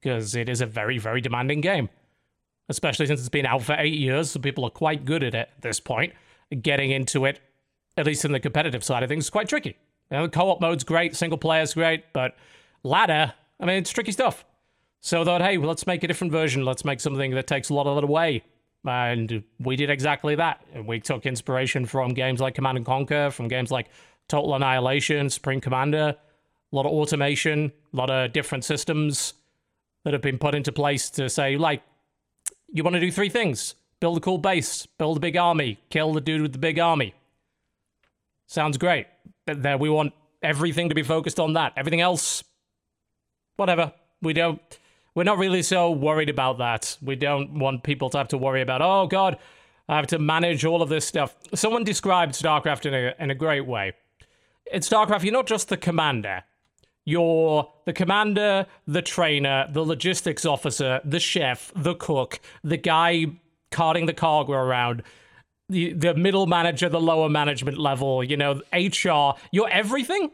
because 0.00 0.34
it 0.34 0.48
is 0.48 0.60
a 0.60 0.66
very, 0.66 0.98
very 0.98 1.20
demanding 1.20 1.60
game. 1.60 1.88
Especially 2.68 3.06
since 3.06 3.18
it's 3.20 3.28
been 3.28 3.46
out 3.46 3.62
for 3.62 3.74
eight 3.78 3.94
years, 3.98 4.30
so 4.30 4.40
people 4.40 4.64
are 4.64 4.70
quite 4.70 5.04
good 5.04 5.24
at 5.24 5.34
it 5.34 5.50
at 5.56 5.62
this 5.62 5.80
point. 5.80 6.12
Getting 6.60 6.90
into 6.90 7.24
it, 7.24 7.40
at 7.96 8.04
least 8.06 8.24
in 8.24 8.32
the 8.32 8.40
competitive 8.40 8.84
side 8.84 9.02
of 9.02 9.08
things, 9.08 9.24
is 9.24 9.30
quite 9.30 9.48
tricky. 9.48 9.76
You 10.10 10.18
know, 10.18 10.28
co-op 10.28 10.60
mode's 10.60 10.84
great, 10.84 11.16
single 11.16 11.38
player's 11.38 11.72
great, 11.74 12.12
but 12.12 12.36
ladder, 12.82 13.32
I 13.58 13.64
mean, 13.64 13.76
it's 13.76 13.90
tricky 13.90 14.12
stuff. 14.12 14.44
So 15.00 15.22
I 15.22 15.24
thought, 15.24 15.40
hey, 15.40 15.58
well, 15.58 15.68
let's 15.68 15.86
make 15.86 16.04
a 16.04 16.06
different 16.06 16.32
version. 16.32 16.64
Let's 16.64 16.84
make 16.84 17.00
something 17.00 17.32
that 17.32 17.46
takes 17.46 17.70
a 17.70 17.74
lot 17.74 17.86
of 17.86 17.96
that 17.96 18.04
away. 18.04 18.44
And 18.84 19.42
we 19.58 19.76
did 19.76 19.90
exactly 19.90 20.34
that. 20.34 20.64
And 20.74 20.86
we 20.86 21.00
took 21.00 21.24
inspiration 21.24 21.86
from 21.86 22.14
games 22.14 22.40
like 22.40 22.54
Command 22.54 22.76
and 22.76 22.86
Conquer, 22.86 23.30
from 23.30 23.48
games 23.48 23.70
like 23.70 23.88
Total 24.28 24.54
Annihilation, 24.54 25.30
Supreme 25.30 25.60
Commander, 25.60 26.16
a 26.72 26.76
lot 26.76 26.86
of 26.86 26.92
automation, 26.92 27.72
a 27.92 27.96
lot 27.96 28.10
of 28.10 28.32
different 28.32 28.64
systems 28.64 29.34
that 30.04 30.12
have 30.12 30.22
been 30.22 30.38
put 30.38 30.54
into 30.54 30.72
place 30.72 31.10
to 31.10 31.28
say, 31.28 31.56
like, 31.56 31.82
you 32.68 32.82
want 32.82 32.94
to 32.94 33.00
do 33.00 33.10
three 33.10 33.28
things 33.28 33.74
build 34.02 34.16
a 34.16 34.20
cool 34.20 34.36
base, 34.36 34.84
build 34.98 35.16
a 35.16 35.20
big 35.20 35.36
army, 35.36 35.78
kill 35.88 36.12
the 36.12 36.20
dude 36.20 36.42
with 36.42 36.50
the 36.50 36.58
big 36.58 36.76
army. 36.76 37.14
Sounds 38.48 38.76
great. 38.76 39.06
But 39.46 39.62
there 39.62 39.78
we 39.78 39.88
want 39.88 40.12
everything 40.42 40.88
to 40.88 40.94
be 40.96 41.04
focused 41.04 41.38
on 41.38 41.52
that. 41.52 41.72
Everything 41.76 42.00
else, 42.00 42.42
whatever. 43.54 43.92
We 44.20 44.32
don't 44.32 44.60
we're 45.14 45.22
not 45.22 45.38
really 45.38 45.62
so 45.62 45.92
worried 45.92 46.28
about 46.28 46.58
that. 46.58 46.98
We 47.00 47.14
don't 47.14 47.60
want 47.60 47.84
people 47.84 48.10
to 48.10 48.18
have 48.18 48.26
to 48.28 48.38
worry 48.38 48.60
about, 48.60 48.82
oh 48.82 49.06
god, 49.06 49.38
I 49.88 49.98
have 49.98 50.08
to 50.08 50.18
manage 50.18 50.64
all 50.64 50.82
of 50.82 50.88
this 50.88 51.06
stuff. 51.06 51.36
Someone 51.54 51.84
described 51.84 52.34
StarCraft 52.34 52.86
in 52.86 52.94
a 52.94 53.14
in 53.20 53.30
a 53.30 53.36
great 53.36 53.66
way. 53.66 53.92
In 54.72 54.80
StarCraft, 54.80 55.22
you're 55.22 55.32
not 55.32 55.46
just 55.46 55.68
the 55.68 55.76
commander. 55.76 56.42
You're 57.04 57.70
the 57.84 57.92
commander, 57.92 58.66
the 58.84 59.02
trainer, 59.02 59.68
the 59.70 59.84
logistics 59.84 60.44
officer, 60.44 61.00
the 61.04 61.20
chef, 61.20 61.70
the 61.76 61.94
cook, 61.94 62.40
the 62.64 62.76
guy 62.76 63.26
carting 63.72 64.06
the 64.06 64.12
cargo 64.12 64.52
around, 64.52 65.02
the 65.68 65.92
the 65.92 66.14
middle 66.14 66.46
manager, 66.46 66.88
the 66.88 67.00
lower 67.00 67.28
management 67.28 67.78
level, 67.78 68.22
you 68.22 68.36
know, 68.36 68.60
HR. 68.72 69.38
You're 69.50 69.70
everything 69.70 70.30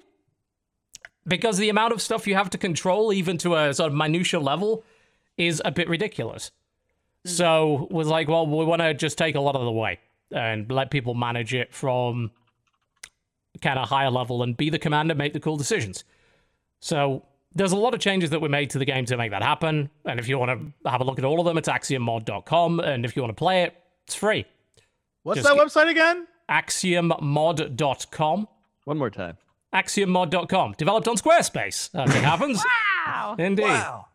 because 1.27 1.59
the 1.59 1.69
amount 1.69 1.93
of 1.93 2.03
stuff 2.03 2.27
you 2.27 2.35
have 2.35 2.51
to 2.51 2.59
control, 2.59 3.13
even 3.13 3.39
to 3.39 3.55
a 3.55 3.73
sort 3.75 3.93
of 3.93 3.97
minutia 3.97 4.41
level, 4.41 4.85
is 5.37 5.63
a 5.65 5.71
bit 5.71 5.89
ridiculous. 5.89 6.51
Hmm. 7.25 7.31
So 7.31 7.89
was 7.91 8.09
like, 8.09 8.29
well, 8.29 8.47
we 8.47 8.65
want 8.65 8.83
to 8.83 8.95
just 8.95 9.19
take 9.19 9.35
a 9.35 9.41
lot 9.41 9.55
of 9.55 9.65
the 9.65 9.73
way 9.73 10.01
and 10.31 10.71
let 10.71 10.91
people 10.91 11.15
manage 11.15 11.55
it 11.55 11.73
from 11.73 12.31
kind 13.63 13.79
of 13.79 13.89
higher 13.89 14.11
level 14.11 14.43
and 14.43 14.57
be 14.57 14.71
the 14.71 14.79
commander, 14.79 15.15
make 15.15 15.33
the 15.33 15.41
cool 15.41 15.57
decisions. 15.57 16.05
So 16.81 17.25
there's 17.55 17.73
a 17.73 17.77
lot 17.77 17.95
of 17.95 18.01
changes 18.01 18.31
that 18.31 18.41
we 18.41 18.49
made 18.49 18.71
to 18.71 18.79
the 18.79 18.85
game 18.85 19.05
to 19.07 19.17
make 19.17 19.31
that 19.31 19.43
happen. 19.43 19.91
And 20.05 20.21
if 20.21 20.29
you 20.29 20.39
want 20.39 20.75
to 20.85 20.91
have 20.91 21.01
a 21.01 21.05
look 21.05 21.19
at 21.19 21.25
all 21.25 21.41
of 21.41 21.47
them, 21.47 21.59
it's 21.59 21.69
axiom.mod.com. 21.69 22.81
And 22.81 23.05
if 23.05 23.17
you 23.17 23.23
want 23.23 23.35
to 23.37 23.39
play 23.39 23.63
it, 23.63 23.75
it's 24.07 24.15
free. 24.15 24.45
What's 25.23 25.43
just 25.43 25.49
that 25.49 25.59
website 25.59 25.91
again? 25.91 26.27
Axiom.mod.com. 26.49 28.49
One 28.85 28.99
more 28.99 29.11
time. 29.11 29.37
Axiom.mod.com. 29.73 30.75
Developed 30.79 31.09
on 31.09 31.17
Squarespace, 31.17 31.91
as 31.95 32.15
it 32.15 32.23
happens. 32.25 32.63
Wow. 33.07 33.37
Indeed. 33.39 33.63
Wow, 33.63 34.07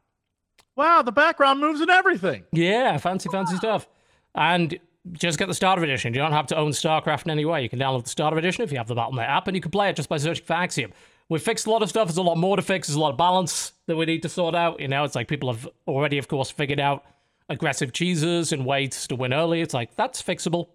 wow, 0.76 1.02
the 1.02 1.12
background 1.12 1.60
moves 1.60 1.82
and 1.82 1.90
everything. 1.90 2.44
Yeah, 2.52 2.96
fancy, 3.00 3.28
fancy 3.28 3.56
stuff. 3.56 3.88
And 4.36 4.78
just 5.14 5.40
get 5.40 5.48
the 5.48 5.56
starter 5.56 5.84
edition. 5.84 6.14
You 6.14 6.20
don't 6.20 6.32
have 6.32 6.46
to 6.48 6.58
own 6.58 6.74
StarCraft 6.74 7.26
in 7.26 7.32
any 7.32 7.44
way. 7.44 7.64
You 7.64 7.70
can 7.70 7.80
download 7.80 8.04
the 8.04 8.12
starter 8.12 8.38
edition 8.38 8.64
if 8.64 8.72
you 8.72 8.78
have 8.78 8.88
the 8.88 8.94
Battle.net 8.94 9.28
app, 9.28 9.48
and 9.48 9.56
you 9.56 9.62
can 9.62 9.72
play 9.72 9.90
it 9.90 9.96
just 9.96 10.10
by 10.10 10.18
searching 10.18 10.46
for 10.46 10.54
Axiom. 10.54 10.92
We 11.30 11.40
fixed 11.40 11.66
a 11.68 11.72
lot 11.72 11.82
of 11.82 11.90
stuff. 11.90 12.08
There's 12.08 12.18
a 12.18 12.22
lot 12.22 12.38
more 12.38 12.56
to 12.56 12.62
fix. 12.62 12.88
There's 12.88 12.96
a 12.96 13.00
lot 13.00 13.12
of 13.12 13.18
balance 13.18 13.72
that 13.88 13.96
we 13.96 14.06
need 14.06 14.22
to 14.24 14.30
sort 14.30 14.56
out. 14.56 14.80
You 14.80 14.88
know, 14.88 15.04
it's 15.04 15.16
like 15.16 15.28
people 15.28 15.52
have 15.52 15.68
already, 15.88 16.18
of 16.18 16.28
course, 16.28 16.52
figured 16.52 16.80
out 16.80 17.06
aggressive 17.50 17.94
cheeses 17.94 18.52
and 18.52 18.66
ways 18.66 19.08
to 19.08 19.16
win 19.16 19.34
early. 19.34 19.62
It's 19.62 19.74
like, 19.74 19.96
that's 19.96 20.22
fixable. 20.22 20.68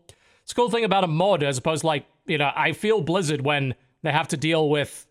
It's 0.43 0.53
a 0.53 0.55
cool 0.55 0.71
thing 0.71 0.85
about 0.85 1.05
a 1.05 1.07
mod 1.09 1.43
as 1.43 1.59
opposed 1.59 1.83
to 1.83 1.87
like, 1.87 2.07
you 2.27 2.39
know, 2.39 2.51
I 2.55 2.73
feel 2.73 3.01
Blizzard 3.03 3.43
when 3.43 3.75
they 4.03 4.13
have 4.13 4.29
to 4.29 4.37
deal 4.37 4.69
with 4.69 5.07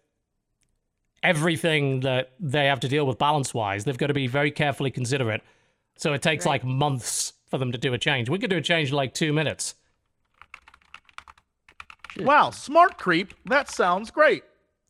everything 1.23 2.01
that 2.01 2.31
they 2.39 2.65
have 2.65 2.79
to 2.81 2.87
deal 2.87 3.05
with 3.05 3.17
balance 3.17 3.53
wise. 3.53 3.83
They've 3.85 3.97
got 3.97 4.07
to 4.07 4.13
be 4.13 4.27
very 4.27 4.51
carefully 4.51 4.91
considerate. 4.91 5.41
So 5.97 6.13
it 6.13 6.21
takes 6.21 6.45
Right. 6.45 6.53
like 6.53 6.63
months 6.63 7.33
for 7.49 7.57
them 7.57 7.71
to 7.71 7.77
do 7.77 7.93
a 7.93 7.97
change. 7.97 8.29
We 8.29 8.39
could 8.39 8.49
do 8.49 8.57
a 8.57 8.61
change 8.61 8.89
in 8.89 8.95
like 8.95 9.13
two 9.13 9.33
minutes. 9.33 9.75
Wow, 12.19 12.49
smart 12.49 12.97
creep. 12.97 13.33
That 13.45 13.69
sounds 13.69 14.09
great. 14.11 14.43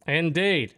Indeed. 0.08 0.74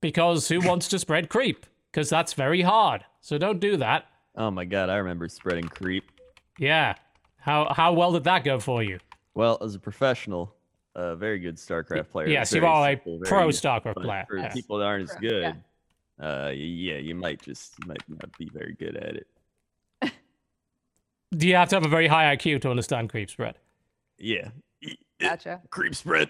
Because 0.00 0.48
who 0.48 0.60
wants 0.60 0.88
to 0.88 0.98
spread 0.98 1.28
creep? 1.28 1.66
Because 1.90 2.08
that's 2.10 2.32
very 2.34 2.62
hard. 2.62 3.04
So 3.20 3.38
don't 3.38 3.60
do 3.60 3.76
that. 3.78 4.06
Oh 4.36 4.50
my 4.50 4.64
god, 4.64 4.90
I 4.90 4.96
remember 4.96 5.28
spreading 5.28 5.64
creep. 5.68 6.04
Yeah. 6.58 6.94
How 7.38 7.72
how 7.74 7.92
well 7.92 8.12
did 8.12 8.24
that 8.24 8.44
go 8.44 8.58
for 8.60 8.82
you? 8.82 8.98
Well, 9.34 9.58
as 9.62 9.74
a 9.74 9.78
professional, 9.78 10.54
a 10.94 11.14
very 11.16 11.38
good 11.38 11.56
StarCraft 11.56 12.10
player. 12.10 12.28
yes, 12.28 12.52
you 12.52 12.64
are 12.66 12.88
a 12.88 12.92
simple, 12.92 13.18
very 13.18 13.28
pro 13.28 13.48
StarCraft 13.48 14.02
player, 14.02 14.24
For 14.28 14.38
yes. 14.38 14.54
people 14.54 14.78
that 14.78 14.84
aren't 14.86 15.10
as 15.10 15.16
good, 15.16 15.54
yeah. 16.20 16.26
uh, 16.46 16.48
yeah, 16.50 16.96
you 16.96 17.14
might 17.14 17.40
just 17.42 17.74
you 17.82 17.88
might 17.88 18.02
not 18.08 18.36
be 18.38 18.48
very 18.52 18.74
good 18.78 18.96
at 18.96 19.16
it. 19.16 19.26
Do 21.36 21.46
you 21.48 21.54
have 21.56 21.68
to 21.70 21.76
have 21.76 21.84
a 21.84 21.88
very 21.88 22.06
high 22.08 22.34
IQ 22.36 22.62
to 22.62 22.70
understand 22.70 23.10
creep 23.10 23.30
spread? 23.30 23.58
Yeah, 24.18 24.48
Y- 24.82 24.90
y- 25.20 25.28
Gotcha. 25.28 25.60
creep 25.70 25.94
spread. 25.94 26.28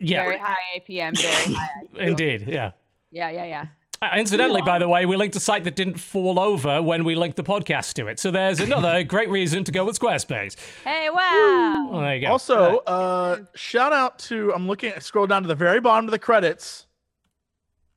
Yeah, 0.00 0.24
Very 0.24 0.38
high 0.38 0.56
APM, 0.78 1.16
very 1.20 1.54
high. 1.54 1.68
indeed. 1.98 2.44
Yeah. 2.46 2.72
Yeah, 3.10 3.30
yeah, 3.30 3.44
yeah. 3.44 3.66
Uh, 4.02 4.10
incidentally, 4.18 4.60
by 4.60 4.78
the 4.78 4.86
way, 4.88 5.06
we 5.06 5.16
linked 5.16 5.34
a 5.36 5.40
site 5.40 5.64
that 5.64 5.74
didn't 5.74 5.98
fall 5.98 6.38
over 6.38 6.82
when 6.82 7.02
we 7.04 7.14
linked 7.14 7.36
the 7.36 7.42
podcast 7.42 7.94
to 7.94 8.08
it. 8.08 8.20
So 8.20 8.30
there's 8.30 8.60
another 8.60 9.02
great 9.14 9.30
reason 9.30 9.64
to 9.64 9.72
go 9.72 9.86
with 9.86 9.98
Squarespace. 9.98 10.54
Hey, 10.84 11.08
wow. 11.08 11.88
Well, 11.90 12.00
there 12.02 12.14
you 12.16 12.26
go. 12.26 12.32
Also, 12.32 12.78
uh, 12.80 13.38
shout 13.54 13.94
out 13.94 14.18
to 14.20 14.52
I'm 14.52 14.68
looking 14.68 14.92
scroll 15.00 15.26
down 15.26 15.42
to 15.42 15.48
the 15.48 15.54
very 15.54 15.80
bottom 15.80 16.04
of 16.04 16.10
the 16.10 16.18
credits. 16.18 16.84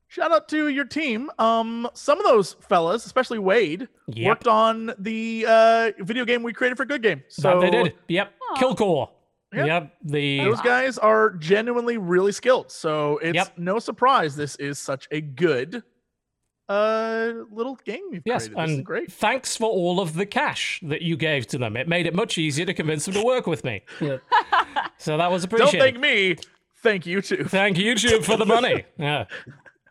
Shout 0.07 0.32
out 0.32 0.48
to 0.49 0.70
your 0.70 0.86
team. 0.86 1.30
Um, 1.38 1.88
some 1.94 2.18
of 2.18 2.26
those 2.26 2.53
fellas, 2.68 3.06
especially 3.06 3.38
Wade, 3.38 3.88
Yep. 4.07 4.28
worked 4.28 4.48
on 4.48 4.91
the 4.98 5.45
uh, 5.48 5.91
video 5.99 6.26
game 6.26 6.41
we 6.44 6.52
created 6.53 6.78
for 6.78 6.86
Good 6.86 7.03
Game. 7.03 7.20
That 7.28 7.41
So 7.41 7.60
they 7.61 7.70
did. 7.70 7.94
Yep. 8.07 8.34
Aw. 8.41 8.56
Killcore. 8.57 9.10
Yep. 9.54 9.66
Yep. 9.68 9.94
The 10.04 10.38
those 10.44 10.62
guys 10.62 10.98
are 11.00 11.32
genuinely 11.32 11.98
really 11.98 12.32
skilled. 12.32 12.72
So 12.72 13.18
it's 13.20 13.36
Yep. 13.36 13.58
no 13.58 13.80
surprise 13.80 14.36
this 14.36 14.56
is 14.58 14.78
such 14.78 15.08
a 15.12 15.22
good 15.22 15.82
uh 16.68 17.32
little 17.52 17.76
game 17.84 18.02
you've 18.12 18.22
Yes, 18.26 18.48
created. 18.48 18.58
This 18.64 18.70
is 18.72 18.78
and 18.78 18.86
great. 18.86 19.12
thanks 19.12 19.58
for 19.58 19.70
all 19.70 20.00
of 20.00 20.14
the 20.14 20.26
cash 20.26 20.80
that 20.84 21.02
you 21.02 21.18
gave 21.18 21.48
to 21.48 21.58
them. 21.58 21.76
It 21.76 21.88
made 21.88 22.06
it 22.06 22.14
much 22.14 22.38
easier 22.38 22.66
to 22.68 22.74
convince 22.76 23.06
them 23.06 23.16
to 23.16 23.24
work 23.24 23.48
with 23.48 23.64
me. 23.64 23.82
so 24.98 25.18
that 25.18 25.32
was 25.32 25.46
Don't 25.46 25.72
thank 25.72 26.00
me. 26.00 26.36
Thank 26.82 27.04
YouTube. 27.06 27.50
Thank 27.50 27.76
YouTube 27.78 28.24
for 28.24 28.38
the 28.38 28.46
money. 28.46 28.86
Yeah. 28.98 29.26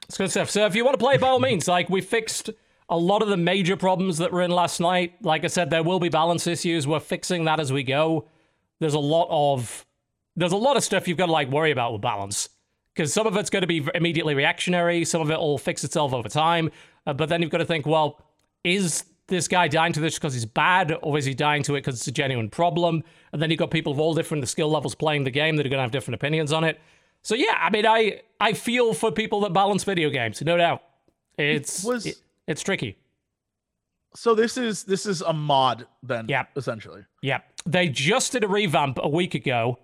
It's 0.05 0.17
good 0.17 0.31
stuff. 0.31 0.49
So 0.49 0.65
if 0.65 0.75
you 0.75 0.85
want 0.87 0.95
to 0.99 1.05
play, 1.05 1.19
by 1.19 1.29
all 1.29 1.39
means, 1.41 1.69
like 1.69 1.91
we 1.91 2.01
fixed 2.01 2.49
a 2.89 2.97
lot 2.97 3.21
of 3.21 3.29
the 3.29 3.37
major 3.37 3.77
problems 3.77 4.17
that 4.19 4.33
were 4.33 4.41
in 4.41 4.51
last 4.51 4.81
night. 4.81 5.13
Like 5.23 5.45
I 5.45 5.49
said, 5.49 5.69
there 5.69 5.83
will 5.83 6.01
be 6.01 6.09
balance 6.09 6.47
issues. 6.47 6.87
We're 6.87 7.01
fixing 7.01 7.45
that 7.45 7.61
as 7.61 7.71
we 7.75 7.83
go. 7.83 8.27
There's 8.81 8.95
a 8.95 8.99
lot 8.99 9.29
of 9.31 9.85
there's 10.37 10.53
a 10.53 10.57
lot 10.57 10.77
of 10.77 10.85
stuff 10.85 11.09
you've 11.09 11.19
got 11.19 11.27
to 11.27 11.33
like 11.33 11.49
worry 11.51 11.71
about 11.73 11.93
with 11.93 12.01
balance 12.03 12.49
because 12.95 13.13
some 13.13 13.27
of 13.27 13.37
it's 13.37 13.51
going 13.51 13.63
to 13.63 13.67
be 13.67 13.87
immediately 13.95 14.35
reactionary. 14.35 15.05
Some 15.05 15.21
of 15.21 15.31
it 15.31 15.39
will 15.39 15.59
fix 15.59 15.83
itself 15.85 16.13
over 16.15 16.29
time. 16.29 16.71
Uh, 17.07 17.13
but 17.13 17.29
then 17.29 17.43
you've 17.43 17.51
got 17.51 17.59
to 17.59 17.65
think, 17.65 17.87
well, 17.87 18.21
is 18.65 19.05
this 19.27 19.49
guy 19.49 19.67
dying 19.69 19.93
to 19.93 20.01
this 20.01 20.15
because 20.15 20.35
he's 20.35 20.47
bad, 20.47 20.97
or 21.03 21.19
is 21.19 21.25
he 21.25 21.35
dying 21.35 21.63
to 21.65 21.75
it 21.75 21.81
because 21.81 21.97
it's 21.97 22.07
a 22.07 22.13
genuine 22.13 22.49
problem? 22.51 23.03
And 23.33 23.43
then 23.43 23.51
you've 23.51 23.59
got 23.59 23.71
people 23.71 23.93
of 23.93 23.99
all 24.01 24.15
different 24.15 24.47
skill 24.49 24.71
levels 24.71 24.95
playing 24.95 25.25
the 25.25 25.31
game 25.31 25.57
that 25.57 25.67
are 25.67 25.69
going 25.69 25.79
to 25.79 25.83
have 25.83 25.91
different 25.91 26.15
opinions 26.15 26.53
on 26.53 26.65
it. 26.65 26.81
So 27.23 27.35
yeah, 27.35 27.59
I 27.61 27.71
mean, 27.71 27.85
I 27.87 28.23
I 28.41 28.53
feel 28.53 28.95
for 28.95 29.11
people 29.11 29.41
that 29.41 29.53
balance 29.53 29.83
video 29.85 30.09
games, 30.11 30.41
no 30.43 30.57
doubt. 30.57 30.83
It's 31.37 31.83
Was- 31.85 32.07
it- 32.07 32.17
it's 32.47 32.63
tricky. 32.63 32.97
So 34.15 34.35
this 34.35 34.57
is 34.57 34.85
this 34.85 35.07
is 35.07 35.21
a 35.23 35.33
mod 35.33 35.87
then, 36.03 36.27
Yep. 36.29 36.51
essentially. 36.57 37.05
Yeah, 37.23 37.41
they 37.67 37.89
just 37.89 38.33
did 38.33 38.45
a 38.45 38.49
revamp 38.49 38.99
a 39.03 39.09
week 39.09 39.35
ago. 39.35 39.79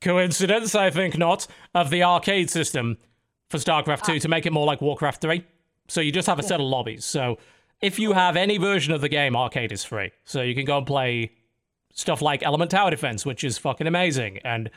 Coincidence, 0.00 0.74
I 0.74 0.90
think 0.90 1.18
not, 1.18 1.46
of 1.74 1.90
the 1.90 2.02
arcade 2.04 2.50
system 2.50 2.98
for 3.48 3.58
StarCraft 3.58 4.04
2 4.04 4.12
ah. 4.12 4.18
to 4.18 4.28
make 4.28 4.46
it 4.46 4.52
more 4.52 4.66
like 4.66 4.80
Warcraft 4.80 5.20
3. 5.20 5.44
So 5.88 6.00
you 6.00 6.12
just 6.12 6.28
have 6.28 6.38
a 6.38 6.42
set 6.42 6.60
of 6.60 6.66
lobbies. 6.66 7.04
So 7.04 7.38
if 7.80 7.98
you 7.98 8.12
have 8.12 8.36
any 8.36 8.58
version 8.58 8.92
of 8.92 9.00
the 9.00 9.08
game, 9.08 9.34
arcade 9.34 9.72
is 9.72 9.82
free. 9.84 10.12
So 10.24 10.42
you 10.42 10.54
can 10.54 10.64
go 10.64 10.78
and 10.78 10.86
play 10.86 11.32
stuff 11.92 12.22
like 12.22 12.42
Element 12.42 12.70
Tower 12.70 12.90
Defense, 12.90 13.24
which 13.26 13.42
is 13.42 13.58
fucking 13.58 13.86
amazing, 13.86 14.38
and 14.44 14.70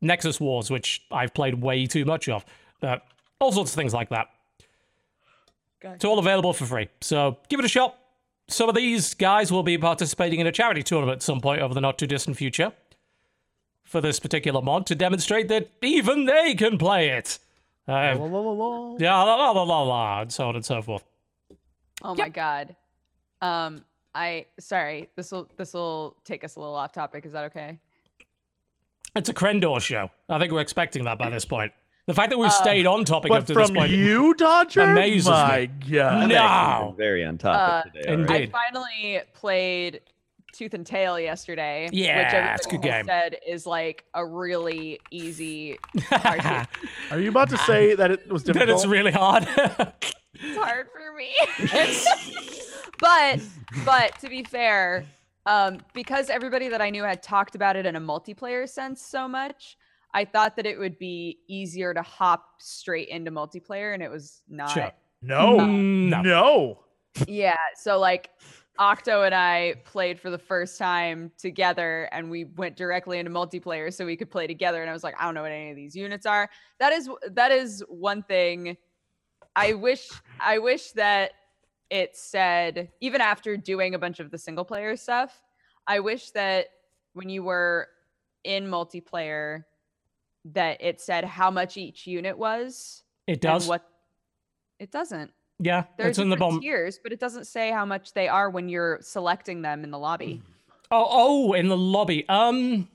Nexus 0.00 0.40
Wars, 0.40 0.70
which 0.70 1.04
I've 1.12 1.34
played 1.34 1.62
way 1.62 1.86
too 1.86 2.04
much 2.04 2.28
of. 2.28 2.44
But 2.80 3.02
all 3.38 3.52
sorts 3.52 3.72
of 3.72 3.76
things 3.76 3.94
like 3.94 4.08
that. 4.08 4.28
It's 5.82 6.04
all 6.04 6.18
available 6.18 6.52
for 6.52 6.64
free. 6.64 6.88
So 7.00 7.38
give 7.48 7.60
it 7.60 7.66
a 7.66 7.68
shot. 7.68 7.96
Some 8.48 8.68
of 8.68 8.74
these 8.74 9.14
guys 9.14 9.50
will 9.50 9.62
be 9.62 9.76
participating 9.76 10.38
in 10.40 10.46
a 10.46 10.52
charity 10.52 10.82
tournament 10.82 11.16
at 11.16 11.22
some 11.22 11.40
point 11.40 11.60
over 11.60 11.74
the 11.74 11.80
not 11.80 11.98
too 11.98 12.06
distant 12.06 12.36
future 12.36 12.72
for 13.84 14.00
this 14.00 14.20
particular 14.20 14.62
mod 14.62 14.86
to 14.86 14.94
demonstrate 14.94 15.48
that 15.48 15.70
even 15.82 16.26
they 16.26 16.54
can 16.54 16.78
play 16.78 17.10
it. 17.10 17.38
Uh, 17.88 18.16
La, 18.18 18.24
la, 18.24 18.40
la, 18.40 18.50
la. 18.50 18.96
yeah, 18.98 19.14
la 19.22 19.34
la 19.34 19.50
la 19.52 19.62
la 19.62 19.82
la, 19.82 20.20
and 20.22 20.32
so 20.32 20.48
on 20.48 20.56
and 20.56 20.64
so 20.64 20.82
forth. 20.82 21.04
Oh 22.02 22.14
my 22.14 22.28
god. 22.28 22.74
Um, 23.40 23.84
I 24.14 24.46
sorry. 24.58 25.08
This 25.14 25.30
will 25.30 25.48
this 25.56 25.72
will 25.72 26.16
take 26.24 26.42
us 26.42 26.56
a 26.56 26.60
little 26.60 26.74
off 26.74 26.92
topic. 26.92 27.26
Is 27.26 27.32
that 27.32 27.44
okay? 27.44 27.78
It's 29.14 29.28
a 29.28 29.34
Crendor 29.34 29.80
show. 29.80 30.10
I 30.28 30.38
think 30.38 30.52
we're 30.52 30.60
expecting 30.60 31.04
that 31.04 31.16
by 31.18 31.30
this 31.30 31.44
point. 31.44 31.72
The 32.06 32.14
fact 32.14 32.30
that 32.30 32.38
we've 32.38 32.52
stayed 32.52 32.86
on 32.86 33.04
topic 33.04 33.32
up 33.32 33.38
But 33.40 33.46
to 33.48 33.54
this 33.54 33.66
from 33.66 33.76
point. 33.76 33.90
you, 33.90 34.32
Dodger? 34.34 34.82
amazes 34.82 35.26
me. 35.26 35.32
My 35.32 35.66
God. 35.90 36.28
No. 36.28 36.94
very 36.96 37.24
on 37.24 37.36
topic 37.36 37.60
Uh, 37.60 37.82
today. 37.90 38.08
already. 38.08 38.22
indeed. 38.22 38.54
I 38.54 38.70
finally 38.70 39.20
played 39.34 40.00
Tooth 40.52 40.72
and 40.74 40.86
Tail 40.86 41.18
yesterday. 41.18 41.88
Yeah, 41.92 42.18
which 42.52 42.58
it's 42.60 42.66
a 42.66 42.70
good 42.70 42.82
game. 42.82 43.04
Said 43.06 43.38
is 43.46 43.66
like 43.66 44.04
a 44.14 44.24
really 44.24 45.00
easy. 45.10 45.78
hard 46.08 46.68
Are 47.10 47.18
you 47.20 47.28
about 47.28 47.50
to 47.50 47.58
say 47.58 47.94
that 47.96 48.10
it 48.12 48.30
was 48.30 48.44
difficult? 48.44 48.68
that 48.68 48.72
difficult? 48.72 48.84
it's 48.84 48.86
really 48.86 49.12
hard. 49.12 49.42
it's 50.34 50.56
hard 50.56 50.86
for 50.92 51.12
me. 51.16 51.34
but 53.00 53.40
but 53.84 54.18
to 54.20 54.28
be 54.28 54.44
fair, 54.44 55.04
um, 55.44 55.78
because 55.92 56.30
everybody 56.30 56.68
that 56.68 56.80
I 56.80 56.90
knew 56.90 57.02
had 57.02 57.22
talked 57.22 57.54
about 57.56 57.74
it 57.76 57.84
in 57.84 57.96
a 57.96 58.00
multiplayer 58.00 58.68
sense 58.68 59.02
so 59.02 59.26
much, 59.28 59.76
I 60.16 60.24
thought 60.24 60.56
that 60.56 60.64
it 60.64 60.78
would 60.78 60.98
be 60.98 61.40
easier 61.46 61.92
to 61.92 62.00
hop 62.00 62.46
straight 62.58 63.08
into 63.08 63.30
multiplayer, 63.30 63.92
and 63.92 64.02
it 64.02 64.10
was 64.10 64.40
not. 64.48 64.70
Sure. 64.70 64.90
no. 65.20 65.58
Mm, 65.58 66.08
no. 66.08 66.22
No. 66.22 66.78
Yeah, 67.28 67.56
so 67.74 67.98
like 67.98 68.30
Octo 68.78 69.24
and 69.24 69.34
I 69.34 69.74
played 69.84 70.18
for 70.18 70.30
the 70.30 70.38
first 70.38 70.78
time 70.78 71.32
together 71.36 72.08
and 72.12 72.30
we 72.30 72.44
went 72.44 72.76
directly 72.76 73.18
into 73.18 73.30
multiplayer 73.30 73.92
so 73.92 74.06
we 74.06 74.16
could 74.16 74.30
play 74.30 74.46
together 74.46 74.80
and 74.80 74.88
I 74.88 74.92
was 74.92 75.04
like 75.04 75.14
I 75.18 75.24
don't 75.24 75.34
know 75.34 75.42
what 75.42 75.52
any 75.52 75.70
of 75.70 75.76
these 75.76 75.94
units 75.94 76.26
are. 76.26 76.48
That 76.78 76.92
is 76.92 77.08
that 77.32 77.52
is 77.52 77.82
one 77.88 78.22
thing 78.22 78.76
I 79.54 79.72
wish 79.72 80.08
I 80.40 80.58
wish 80.58 80.92
that 80.92 81.32
it 81.88 82.16
said 82.16 82.90
even 83.00 83.20
after 83.20 83.56
doing 83.56 83.94
a 83.94 83.98
bunch 83.98 84.20
of 84.20 84.30
the 84.30 84.38
single 84.38 84.64
player 84.64 84.96
stuff, 84.96 85.42
I 85.86 86.00
wish 86.00 86.30
that 86.32 86.66
when 87.14 87.30
you 87.30 87.42
were 87.42 87.88
in 88.44 88.66
multiplayer 88.66 89.64
that 90.52 90.80
it 90.82 91.00
said 91.00 91.24
how 91.24 91.50
much 91.50 91.76
each 91.76 92.06
unit 92.06 92.36
was 92.38 93.02
it 93.26 93.40
does. 93.40 93.66
what 93.68 93.82
it 94.78 94.90
doesn't. 94.90 95.32
yeah, 95.58 95.84
There's 95.96 96.10
it's 96.10 96.18
in 96.18 96.28
the 96.28 96.36
bomb. 96.36 96.60
tiers, 96.60 96.98
but 97.02 97.12
it 97.12 97.18
doesn't 97.20 97.46
say 97.46 97.70
how 97.70 97.84
much 97.84 98.12
they 98.12 98.28
are 98.28 98.50
when 98.50 98.68
you're 98.68 98.98
selecting 99.00 99.62
them 99.62 99.84
in 99.84 99.90
the 99.90 99.98
lobby. 99.98 100.42
Oh, 100.90 101.06
oh, 101.10 101.52
in 101.54 101.68
the 101.68 101.76
lobby. 101.76 102.28
Um, 102.28 102.88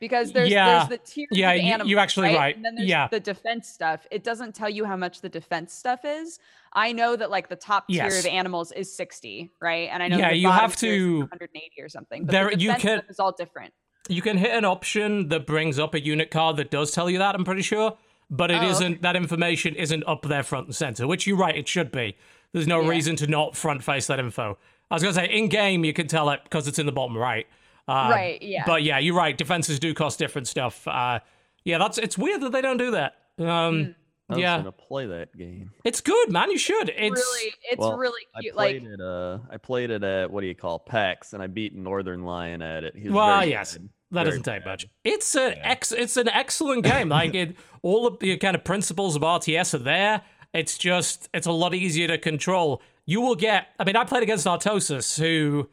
Because 0.00 0.30
there's 0.32 0.48
Yeah. 0.50 0.86
there's 0.86 0.88
the 0.90 0.98
tiers 0.98 1.28
Yeah, 1.32 1.50
of 1.52 1.56
you- 1.56 1.62
animals, 1.72 1.90
you're 1.90 1.98
actually 1.98 2.32
right. 2.34 2.54
And 2.54 2.64
then 2.64 2.76
there's 2.76 2.88
Yeah. 2.88 3.08
the 3.08 3.18
defense 3.18 3.68
stuff. 3.68 4.06
It 4.12 4.22
doesn't 4.22 4.54
tell 4.54 4.68
you 4.70 4.84
how 4.84 4.96
much 4.96 5.22
the 5.22 5.28
defense 5.28 5.72
stuff 5.72 6.04
is. 6.04 6.38
I 6.72 6.92
know 6.92 7.16
that 7.16 7.30
like 7.30 7.48
the 7.48 7.56
top 7.56 7.88
tier 7.88 8.06
of 8.06 8.26
animals 8.26 8.70
is 8.70 8.94
60, 8.94 9.50
right? 9.60 9.88
And 9.90 10.00
I 10.00 10.06
know 10.08 10.18
Yeah, 10.18 10.30
the 10.30 10.36
you 10.36 10.50
have 10.50 10.76
to- 10.76 11.22
180 11.22 11.80
or 11.82 11.88
something. 11.88 12.26
But 12.26 12.32
There- 12.32 12.50
the 12.50 12.58
you 12.60 12.70
can- 12.74 12.98
stuff 13.00 13.10
is 13.10 13.18
all 13.18 13.32
different. 13.32 13.74
You 14.08 14.22
can 14.22 14.36
hit 14.38 14.50
an 14.52 14.64
option 14.64 15.28
that 15.28 15.46
brings 15.46 15.78
up 15.78 15.94
a 15.94 16.00
unit 16.04 16.30
card 16.30 16.56
that 16.56 16.70
does 16.70 16.90
tell 16.90 17.08
you 17.10 17.18
that. 17.18 17.34
I'm 17.34 17.44
pretty 17.44 17.62
sure, 17.62 17.96
but 18.30 18.50
it 18.50 18.54
Oh, 18.62 18.70
okay. 18.70 18.88
not 18.90 19.02
That 19.02 19.16
information 19.16 19.74
isn't 19.74 20.04
up 20.06 20.22
there 20.22 20.42
front 20.42 20.66
and 20.66 20.74
center, 20.74 21.06
which 21.06 21.26
you're 21.26 21.36
right. 21.36 21.56
It 21.56 21.68
should 21.68 21.90
be. 21.92 22.16
There's 22.52 22.66
no 22.66 22.80
Yeah. 22.82 22.88
reason 22.88 23.16
to 23.16 23.26
not 23.26 23.56
front 23.56 23.84
face 23.84 24.06
that 24.06 24.18
info. 24.18 24.58
I 24.90 24.94
was 24.94 25.02
gonna 25.02 25.14
say 25.14 25.26
in 25.26 25.48
game 25.48 25.84
you 25.84 25.92
can 25.92 26.06
tell 26.08 26.30
it 26.30 26.40
because 26.44 26.66
it's 26.66 26.78
in 26.78 26.86
the 26.86 26.92
bottom 26.92 27.16
right. 27.16 27.46
Uh, 27.86 28.08
Right, 28.10 28.42
yeah. 28.42 28.64
But 28.66 28.82
yeah, 28.82 28.98
you're 28.98 29.14
right. 29.14 29.36
Defenses 29.36 29.78
do 29.78 29.94
cost 29.94 30.18
different 30.18 30.46
stuff. 30.48 30.86
Uh, 30.88 31.20
yeah, 31.64 31.78
that's 31.78 31.98
it's 31.98 32.16
weird 32.18 32.40
that 32.42 32.52
they 32.52 32.60
don't 32.62 32.76
do 32.78 32.90
that. 32.92 33.14
Um, 33.38 33.94
I 34.30 34.34
was 34.34 34.42
yeah, 34.42 34.56
gonna 34.58 34.72
play 34.72 35.06
that 35.06 35.34
game. 35.38 35.70
it's 35.84 36.02
good, 36.02 36.30
man. 36.30 36.50
You 36.50 36.58
should. 36.58 36.90
It's 36.90 37.00
really, 37.18 37.54
it's 37.70 37.78
well, 37.78 37.96
really 37.96 38.22
I 38.34 38.40
cute. 38.42 38.54
played 38.54 38.82
Like 38.82 38.92
it. 38.92 39.00
Uh, 39.00 39.38
I 39.50 39.56
played 39.56 39.90
it 39.90 40.02
at 40.02 40.30
what 40.30 40.42
do 40.42 40.46
you 40.46 40.54
call 40.54 40.78
PAX, 40.78 41.32
and 41.32 41.42
I 41.42 41.46
beat 41.46 41.74
Northern 41.74 42.24
Lion 42.24 42.60
at 42.60 42.84
it. 42.84 42.94
He 42.94 43.04
was 43.04 43.12
Well, 43.14 43.44
yes, 43.46 43.74
good. 43.78 43.88
That 44.10 44.24
Very 44.24 44.38
doesn't 44.38 44.42
take 44.44 44.64
much. 44.64 44.86
It's 45.04 45.34
an 45.34 45.54
ex, 45.58 45.92
it's 45.92 46.16
an 46.16 46.28
excellent 46.28 46.84
game. 46.84 47.08
Like 47.10 47.34
it, 47.34 47.56
all 47.82 48.06
of 48.06 48.18
the 48.18 48.36
kind 48.38 48.54
of 48.54 48.64
principles 48.64 49.16
of 49.16 49.22
RTS 49.22 49.74
are 49.74 49.78
there. 49.78 50.22
It's 50.54 50.78
just 50.78 51.28
it's 51.34 51.46
a 51.46 51.52
lot 51.52 51.74
easier 51.74 52.08
to 52.08 52.18
control. 52.18 52.82
You 53.04 53.20
will 53.20 53.34
get. 53.34 53.68
I 53.78 53.84
mean, 53.84 53.96
I 53.96 54.04
played 54.04 54.22
against 54.22 54.46
Artosis, 54.46 55.18
who 55.20 55.68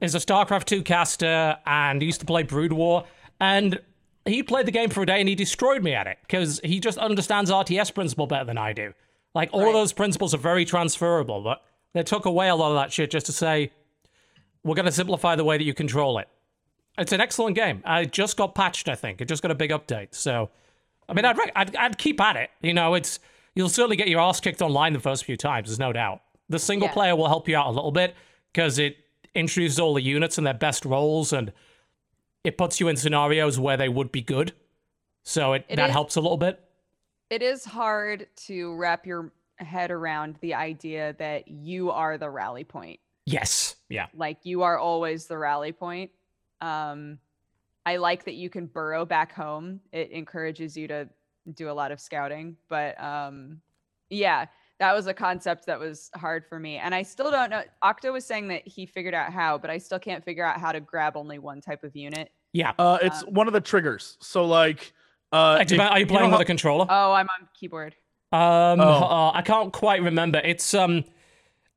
is 0.00 0.14
a 0.14 0.18
StarCraft 0.18 0.64
two 0.64 0.82
caster 0.82 1.56
and 1.66 2.02
used 2.02 2.20
to 2.20 2.26
play 2.26 2.42
Brood 2.42 2.72
War, 2.72 3.04
and 3.40 3.80
he 4.26 4.42
played 4.42 4.66
the 4.66 4.70
game 4.72 4.90
for 4.90 5.02
a 5.02 5.06
day 5.06 5.20
and 5.20 5.28
he 5.28 5.34
destroyed 5.34 5.82
me 5.82 5.94
at 5.94 6.06
it 6.06 6.18
because 6.22 6.60
he 6.62 6.80
just 6.80 6.98
understands 6.98 7.50
RTS 7.50 7.94
principle 7.94 8.26
better 8.26 8.44
than 8.44 8.58
I 8.58 8.72
do. 8.72 8.92
Like 9.34 9.50
all 9.52 9.66
of 9.66 9.72
those 9.72 9.92
principles 9.92 10.34
are 10.34 10.38
very 10.38 10.64
transferable, 10.64 11.42
but 11.42 11.62
they 11.94 12.02
took 12.02 12.26
away 12.26 12.48
a 12.48 12.54
lot 12.54 12.70
of 12.70 12.76
that 12.76 12.92
shit 12.92 13.10
just 13.10 13.26
to 13.26 13.32
say 13.32 13.72
we're 14.64 14.74
going 14.74 14.86
to 14.86 14.92
simplify 14.92 15.36
the 15.36 15.44
way 15.44 15.56
that 15.56 15.64
you 15.64 15.74
control 15.74 16.18
it. 16.18 16.28
It's 16.98 17.12
an 17.12 17.20
excellent 17.20 17.54
game. 17.56 17.82
I 17.84 18.04
just 18.04 18.36
got 18.36 18.54
patched. 18.54 18.88
I 18.88 18.94
think 18.94 19.20
it 19.20 19.26
just 19.28 19.42
got 19.42 19.50
a 19.50 19.54
big 19.54 19.70
update. 19.70 20.08
So, 20.14 20.50
I 21.08 21.14
mean, 21.14 21.24
I'd, 21.24 21.38
I'd 21.54 21.76
I'd 21.76 21.98
keep 21.98 22.20
at 22.20 22.36
it. 22.36 22.50
You 22.60 22.74
know, 22.74 22.94
it's 22.94 23.20
you'll 23.54 23.68
certainly 23.68 23.96
get 23.96 24.08
your 24.08 24.20
ass 24.20 24.40
kicked 24.40 24.60
online 24.62 24.92
the 24.92 25.00
first 25.00 25.24
few 25.24 25.36
times. 25.36 25.68
There's 25.68 25.78
no 25.78 25.92
doubt. 25.92 26.20
The 26.48 26.58
single 26.58 26.88
Yeah. 26.88 26.94
player 26.94 27.16
will 27.16 27.28
help 27.28 27.48
you 27.48 27.56
out 27.56 27.66
a 27.68 27.70
little 27.70 27.92
bit 27.92 28.14
because 28.52 28.78
it 28.78 28.96
introduces 29.34 29.78
all 29.78 29.94
the 29.94 30.02
units 30.02 30.38
and 30.38 30.46
their 30.46 30.54
best 30.54 30.84
roles, 30.84 31.32
and 31.32 31.52
it 32.44 32.56
puts 32.58 32.80
you 32.80 32.88
in 32.88 32.96
scenarios 32.96 33.58
where 33.60 33.76
they 33.76 33.88
would 33.88 34.10
be 34.10 34.22
good. 34.22 34.52
So 35.24 35.52
it, 35.52 35.64
It 35.68 35.76
that 35.76 35.90
is- 35.90 35.92
helps 35.92 36.16
a 36.16 36.20
little 36.20 36.38
bit. 36.38 36.60
it 37.30 37.42
is 37.42 37.64
hard 37.64 38.26
to 38.46 38.74
wrap 38.76 39.04
your 39.06 39.30
head 39.56 39.90
around 39.90 40.36
the 40.40 40.54
idea 40.54 41.14
that 41.18 41.48
you 41.48 41.90
are 41.90 42.16
the 42.16 42.30
rally 42.30 42.64
point. 42.64 43.00
Yes. 43.26 43.76
Yeah. 43.90 44.06
like 44.14 44.38
you 44.44 44.62
are 44.62 44.78
always 44.78 45.26
the 45.26 45.36
rally 45.36 45.72
point 45.72 46.10
um 46.60 47.18
i 47.86 47.96
like 47.96 48.24
that 48.24 48.34
you 48.34 48.50
can 48.50 48.66
burrow 48.66 49.04
back 49.04 49.32
home 49.32 49.80
it 49.92 50.10
encourages 50.10 50.76
you 50.76 50.88
to 50.88 51.08
do 51.54 51.70
a 51.70 51.72
lot 51.72 51.90
of 51.92 52.00
scouting 52.00 52.56
but 52.68 53.00
um 53.02 53.60
yeah 54.10 54.46
that 54.78 54.94
was 54.94 55.06
a 55.06 55.14
concept 55.14 55.66
that 55.66 55.78
was 55.78 56.10
hard 56.14 56.44
for 56.46 56.58
me 56.58 56.76
and 56.76 56.94
i 56.94 57.02
still 57.02 57.30
don't 57.30 57.50
know 57.50 57.62
octo 57.82 58.12
was 58.12 58.24
saying 58.24 58.48
that 58.48 58.66
he 58.66 58.84
figured 58.86 59.14
out 59.14 59.32
how 59.32 59.56
but 59.58 59.70
i 59.70 59.78
still 59.78 59.98
can't 59.98 60.24
figure 60.24 60.44
out 60.44 60.60
how 60.60 60.72
to 60.72 60.80
grab 60.80 61.16
only 61.16 61.38
one 61.38 61.60
type 61.60 61.84
of 61.84 61.94
unit 61.96 62.30
Yeah. 62.52 62.72
Uh, 62.78 62.98
it's 63.02 63.22
one 63.26 63.46
of 63.46 63.52
the 63.52 63.60
triggers. 63.60 64.16
So 64.20 64.44
like, 64.46 64.92
uh, 65.32 65.58
It 65.60 65.70
if- 65.72 65.78
are 65.80 65.98
you 65.98 66.06
know 66.06 66.08
playing 66.14 66.30
how- 66.30 66.38
with 66.38 66.44
a 66.46 66.50
controller? 66.54 66.86
oh 66.88 67.12
i'm 67.12 67.28
on 67.28 67.48
keyboard 67.58 67.94
Um, 68.32 68.80
Oh. 68.80 69.04
uh, 69.08 69.30
I 69.34 69.42
can't 69.42 69.72
quite 69.72 70.02
remember. 70.02 70.38
It's 70.44 70.74
um, 70.74 71.04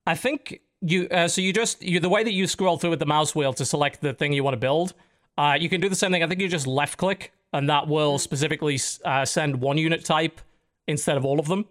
I 0.05 0.15
think 0.15 0.59
you. 0.81 1.07
Uh, 1.09 1.27
so 1.27 1.41
you 1.41 1.53
just 1.53 1.81
you 1.81 1.99
the 1.99 2.09
way 2.09 2.23
that 2.23 2.33
you 2.33 2.47
scroll 2.47 2.77
through 2.77 2.91
with 2.91 2.99
the 2.99 3.05
mouse 3.05 3.35
wheel 3.35 3.53
to 3.53 3.65
select 3.65 4.01
the 4.01 4.13
thing 4.13 4.33
you 4.33 4.43
want 4.43 4.53
to 4.53 4.59
build. 4.59 4.93
Uh, 5.37 5.57
you 5.59 5.69
can 5.69 5.81
do 5.81 5.89
the 5.89 5.95
same 5.95 6.11
thing. 6.11 6.23
I 6.23 6.27
think 6.27 6.41
you 6.41 6.47
just 6.47 6.67
left 6.67 6.97
click, 6.97 7.31
and 7.53 7.69
that 7.69 7.87
will 7.87 8.19
specifically 8.19 8.79
uh, 9.05 9.25
send 9.25 9.61
one 9.61 9.77
unit 9.77 10.03
type 10.03 10.41
instead 10.87 11.17
of 11.17 11.25
all 11.25 11.39
of 11.39 11.47
them. 11.47 11.65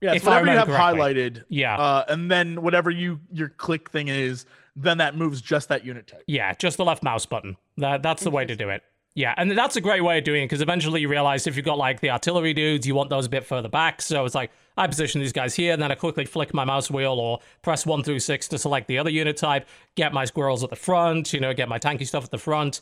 Yeah, 0.00 0.14
if 0.14 0.24
whatever 0.24 0.46
you 0.46 0.52
have 0.52 0.68
remember 0.68 1.02
highlighted. 1.02 1.44
Yeah. 1.48 1.76
Uh, 1.76 2.04
and 2.08 2.30
then 2.30 2.62
whatever 2.62 2.90
you 2.90 3.20
your 3.32 3.48
click 3.48 3.90
thing 3.90 4.08
is, 4.08 4.46
then 4.76 4.98
that 4.98 5.16
moves 5.16 5.40
just 5.40 5.68
that 5.70 5.84
unit 5.84 6.06
type. 6.06 6.22
Yeah, 6.26 6.54
just 6.54 6.76
the 6.76 6.84
left 6.84 7.02
mouse 7.02 7.26
button. 7.26 7.56
That 7.78 8.02
that's 8.02 8.22
the 8.22 8.30
way 8.30 8.44
to 8.44 8.54
do 8.54 8.68
it. 8.68 8.82
Yeah, 9.18 9.34
and 9.36 9.50
that's 9.50 9.74
a 9.74 9.80
great 9.80 10.04
way 10.04 10.18
of 10.18 10.22
doing 10.22 10.44
it 10.44 10.46
because 10.46 10.60
eventually 10.60 11.00
you 11.00 11.08
realize 11.08 11.48
if 11.48 11.56
you've 11.56 11.64
got 11.64 11.76
like 11.76 11.98
the 11.98 12.10
artillery 12.10 12.54
dudes, 12.54 12.86
you 12.86 12.94
want 12.94 13.10
those 13.10 13.26
a 13.26 13.28
bit 13.28 13.44
further 13.44 13.68
back. 13.68 14.00
So 14.00 14.24
it's 14.24 14.36
like 14.36 14.52
I 14.76 14.86
position 14.86 15.20
these 15.20 15.32
guys 15.32 15.56
here, 15.56 15.72
and 15.72 15.82
then 15.82 15.90
I 15.90 15.96
quickly 15.96 16.24
flick 16.24 16.54
my 16.54 16.64
mouse 16.64 16.88
wheel 16.88 17.14
or 17.14 17.40
press 17.62 17.84
one 17.84 18.04
through 18.04 18.20
six 18.20 18.46
to 18.46 18.58
select 18.58 18.86
the 18.86 18.96
other 18.96 19.10
unit 19.10 19.36
type, 19.36 19.66
get 19.96 20.12
my 20.12 20.24
squirrels 20.24 20.62
at 20.62 20.70
the 20.70 20.76
front, 20.76 21.32
you 21.32 21.40
know, 21.40 21.52
get 21.52 21.68
my 21.68 21.80
tanky 21.80 22.06
stuff 22.06 22.22
at 22.22 22.30
the 22.30 22.38
front. 22.38 22.80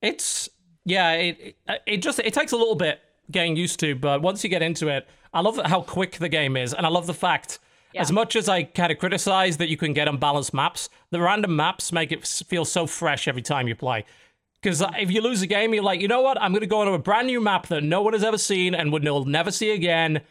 It's 0.00 0.48
yeah, 0.86 1.12
it 1.12 1.58
it, 1.68 1.82
it 1.84 1.96
just 1.98 2.18
it 2.18 2.32
takes 2.32 2.52
a 2.52 2.56
little 2.56 2.76
bit 2.76 3.02
getting 3.30 3.54
used 3.54 3.78
to, 3.80 3.94
but 3.94 4.22
once 4.22 4.42
you 4.42 4.48
get 4.48 4.62
into 4.62 4.88
it, 4.88 5.06
I 5.34 5.42
love 5.42 5.60
how 5.66 5.82
quick 5.82 6.12
the 6.12 6.30
game 6.30 6.56
is, 6.56 6.72
and 6.72 6.86
I 6.86 6.88
love 6.88 7.06
the 7.06 7.12
fact. 7.12 7.58
As 7.96 8.10
much 8.10 8.34
as 8.34 8.48
I 8.48 8.64
kind 8.64 8.90
of 8.90 8.98
criticize 8.98 9.58
that 9.58 9.68
you 9.68 9.76
can 9.76 9.92
get 9.92 10.08
unbalanced 10.08 10.52
maps, 10.52 10.88
the 11.10 11.20
random 11.20 11.54
maps 11.54 11.92
make 11.92 12.10
it 12.10 12.26
feel 12.26 12.64
so 12.64 12.88
fresh 12.88 13.28
every 13.28 13.42
time 13.42 13.68
you 13.68 13.76
play. 13.76 14.04
Because 14.64 14.82
if 14.98 15.10
you 15.10 15.20
lose 15.20 15.42
a 15.42 15.46
game, 15.46 15.74
you're 15.74 15.84
like, 15.84 16.00
you 16.00 16.08
know 16.08 16.22
what? 16.22 16.40
I'm 16.40 16.52
going 16.52 16.62
to 16.62 16.66
go 16.66 16.80
onto 16.80 16.94
a 16.94 16.98
brand 16.98 17.26
new 17.26 17.38
map 17.38 17.66
that 17.66 17.82
no 17.82 18.00
one 18.00 18.14
has 18.14 18.24
ever 18.24 18.38
seen 18.38 18.74
and 18.74 18.90
would 18.92 19.04
will 19.04 19.26
never 19.26 19.50
see 19.50 19.72
again. 19.72 20.22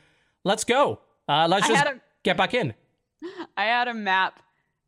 Let's 0.43 0.63
go. 0.63 1.01
Uh, 1.29 1.47
let's 1.47 1.67
just 1.67 1.85
a- 1.85 2.01
get 2.23 2.35
back 2.35 2.55
in. 2.55 2.73
I 3.57 3.65
had 3.65 3.87
a 3.87 3.93
map 3.93 4.41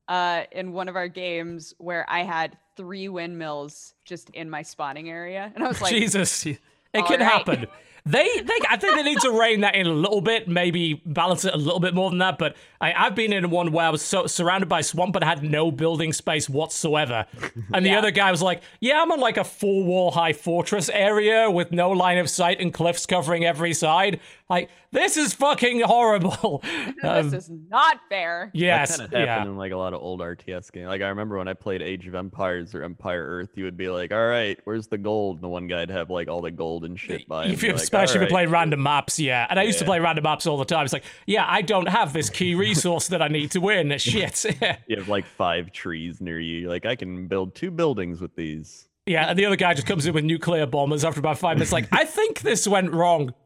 uh, 0.08 0.46
in 0.52 0.74
one 0.74 0.90
of 0.90 0.96
our 0.96 1.08
games 1.08 1.76
where 1.78 2.10
I 2.10 2.24
had 2.24 2.58
three 2.76 3.08
windmills 3.08 3.94
just 4.04 4.32
in 4.32 4.50
my 4.50 4.64
spawning 4.64 5.12
area, 5.12 5.52
and 5.54 5.64
I 5.64 5.68
was 5.68 5.80
like, 5.80 5.92
Jesus, 5.94 6.44
it 6.48 6.58
can 6.92 7.20
right. 7.20 7.22
happen. 7.22 7.68
They, 8.08 8.24
they, 8.40 8.54
I 8.70 8.78
think 8.78 8.96
they 8.96 9.02
need 9.02 9.20
to 9.22 9.32
rein 9.32 9.62
that 9.62 9.74
in 9.74 9.88
a 9.88 9.92
little 9.92 10.22
bit, 10.22 10.48
maybe 10.48 11.02
balance 11.08 11.44
it 11.44 11.56
a 11.56 11.58
little 11.58 11.80
bit 11.80 11.96
more 11.96 12.12
than 12.12 12.20
that. 12.20 12.38
But 12.38 12.56
I, 12.80 12.94
I've 12.94 13.16
been 13.16 13.34
in 13.34 13.50
one 13.50 13.72
where 13.72 13.88
I 13.88 13.90
was 13.90 14.04
so 14.04 14.28
surrounded 14.28 14.70
by 14.70 14.82
swamp 14.82 15.16
and 15.16 15.26
had 15.26 15.42
no 15.42 15.72
building 15.72 16.14
space 16.14 16.48
whatsoever, 16.48 17.26
and 17.74 17.84
the 17.84 17.90
Yeah. 17.90 17.98
other 17.98 18.12
guy 18.12 18.30
was 18.30 18.44
like, 18.44 18.62
"Yeah, 18.80 19.02
I'm 19.02 19.12
on 19.12 19.20
like 19.20 19.38
a 19.38 19.44
four 19.44 19.84
wall 19.84 20.12
high 20.12 20.34
fortress 20.34 20.88
area 20.90 21.50
with 21.50 21.72
no 21.72 21.90
line 21.90 22.20
of 22.20 22.30
sight 22.30 22.62
and 22.62 22.72
cliffs 22.72 23.08
covering 23.08 23.44
every 23.44 23.74
side. 23.74 24.20
Like 24.50 24.70
this 24.92 25.18
is 25.18 25.34
fucking 25.34 25.82
horrible." 25.82 26.62
this 26.64 26.96
Um, 27.04 27.34
is 27.34 27.50
not 27.70 28.00
fair. 28.10 28.52
yes, 28.54 28.98
that 28.98 29.12
kind 29.12 29.14
of 29.14 29.20
happened 29.30 29.46
yeah. 29.48 29.52
in 29.52 29.58
like 29.58 29.72
a 29.72 29.78
lot 29.78 29.94
of 29.94 30.02
old 30.02 30.20
RTS 30.20 30.72
games. 30.72 30.88
Like 30.88 31.02
I 31.02 31.08
remember 31.08 31.38
when 31.38 31.48
I 31.48 31.54
played 31.54 31.82
Age 31.82 32.08
of 32.08 32.16
Empires 32.16 32.74
or 32.76 32.84
Empire 32.84 33.24
Earth, 33.26 33.50
you 33.56 33.64
would 33.64 33.78
be 33.78 33.90
like, 33.90 34.12
"All 34.12 34.28
right, 34.28 34.60
where's 34.66 34.88
the 34.88 34.98
gold?" 34.98 35.38
And 35.38 35.44
the 35.44 35.48
one 35.50 35.68
guy'd 35.68 35.90
have 35.90 36.10
like 36.10 36.28
all 36.28 36.42
the 36.42 36.52
gold 36.52 36.86
and 36.86 37.00
shit 37.00 37.28
by 37.28 37.46
him. 37.46 37.52
If 37.54 37.64
you, 37.64 37.68
You're 37.68 37.76
like, 37.76 37.84
especially 37.84 38.16
if 38.16 38.30
you 38.30 38.36
"Alright." 38.36 38.48
play 38.50 38.54
random 38.54 38.84
maps, 38.84 39.20
yeah. 39.20 39.48
And 39.50 39.60
I 39.60 39.64
used 39.64 39.80
to 39.80 39.86
play 39.86 40.00
random 40.00 40.24
maps 40.24 40.46
all 40.48 40.58
the 40.58 40.66
time. 40.66 40.84
It's 40.84 40.94
like, 40.94 41.04
yeah, 41.26 41.46
I 41.48 41.62
don't 41.62 41.88
have 41.88 42.14
this 42.14 42.30
key 42.30 42.56
resource 42.68 43.08
that 43.10 43.22
I 43.22 43.28
need 43.28 43.52
to 43.52 43.60
win. 43.60 43.98
Shit. 43.98 44.46
You 44.88 44.98
have 44.98 45.10
like 45.10 45.26
five 45.26 45.72
trees 45.72 46.22
near 46.22 46.40
you. 46.40 46.60
You're 46.62 46.70
like, 46.70 46.86
I 46.86 46.96
can 46.96 47.28
build 47.28 47.56
two 47.56 47.72
buildings 47.72 48.22
with 48.22 48.36
these. 48.36 48.88
Yeah, 49.06 49.30
and 49.30 49.38
the 49.38 49.46
other 49.46 49.56
guy 49.56 49.74
just 49.76 49.86
comes 49.86 50.06
in 50.08 50.14
with 50.14 50.24
nuclear 50.24 50.66
bombers 50.66 51.06
after 51.06 51.20
about 51.20 51.38
five 51.38 51.58
minutes. 51.58 51.72
Like, 51.72 51.88
I 51.92 52.06
think 52.06 52.42
this 52.42 52.68
went 52.68 52.92
wrong. 52.92 53.34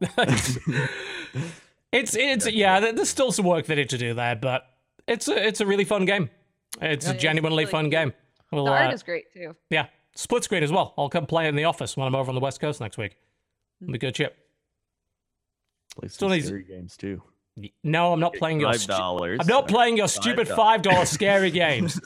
it's 1.92 2.14
it's 2.16 2.46
yeah. 2.50 2.80
there- 2.80 2.92
There's 2.92 3.08
still 3.10 3.32
some 3.32 3.44
work 3.44 3.66
they 3.66 3.74
need 3.74 3.90
to 3.90 3.98
do 3.98 4.14
there, 4.14 4.36
but 4.36 4.64
it's 5.06 5.28
a 5.28 5.46
it's 5.46 5.60
a 5.60 5.66
really 5.66 5.84
fun 5.84 6.04
game. 6.04 6.30
It's 6.80 7.04
Yeah, 7.04 7.12
a 7.12 7.14
it's 7.14 7.22
genuinely 7.22 7.64
really 7.64 7.70
fun 7.70 7.84
cute. 7.84 7.92
game. 7.92 8.12
Well, 8.52 8.64
The 8.64 8.70
uh, 8.72 8.74
art 8.74 8.94
is 8.94 9.02
great 9.02 9.32
too. 9.32 9.54
yeah, 9.70 9.86
split 10.14 10.44
screen 10.44 10.62
as 10.62 10.72
well. 10.72 10.94
I'll 10.96 11.08
come 11.10 11.26
play 11.26 11.46
it 11.46 11.48
in 11.50 11.56
the 11.56 11.64
office 11.64 11.96
when 11.96 12.06
I'm 12.06 12.14
over 12.14 12.30
on 12.30 12.34
the 12.34 12.40
west 12.40 12.60
coast 12.60 12.80
next 12.80 12.96
week. 12.98 13.16
It'll 13.82 13.92
be 13.92 13.98
good 13.98 14.16
shit. 14.16 14.34
Play 15.98 16.08
Still 16.08 16.28
some 16.28 16.34
needs- 16.36 16.46
scary 16.46 16.64
games 16.64 16.96
too. 16.96 17.22
No, 17.84 18.12
I'm 18.12 18.20
not 18.20 18.34
playing 18.34 18.60
your. 18.60 18.72
Five 18.72 18.80
stu- 18.80 18.92
I'm 18.92 19.46
not 19.46 19.68
playing 19.68 19.96
your 19.96 20.08
stupid 20.08 20.48
$5. 20.48 21.06
scary 21.06 21.50
games. 21.62 22.00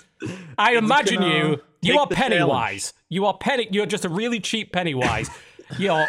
I 0.58 0.76
imagine 0.76 1.22
you. 1.22 1.60
You 1.82 1.98
are 1.98 2.06
the 2.06 2.14
challenge. 2.14 2.32
Pennywise. 2.38 2.92
You 3.08 3.26
are 3.26 3.36
penny. 3.36 3.68
You're 3.70 3.86
just 3.86 4.04
a 4.04 4.08
really 4.08 4.40
cheap 4.40 4.72
Pennywise. 4.72 5.28
You're. 5.78 6.06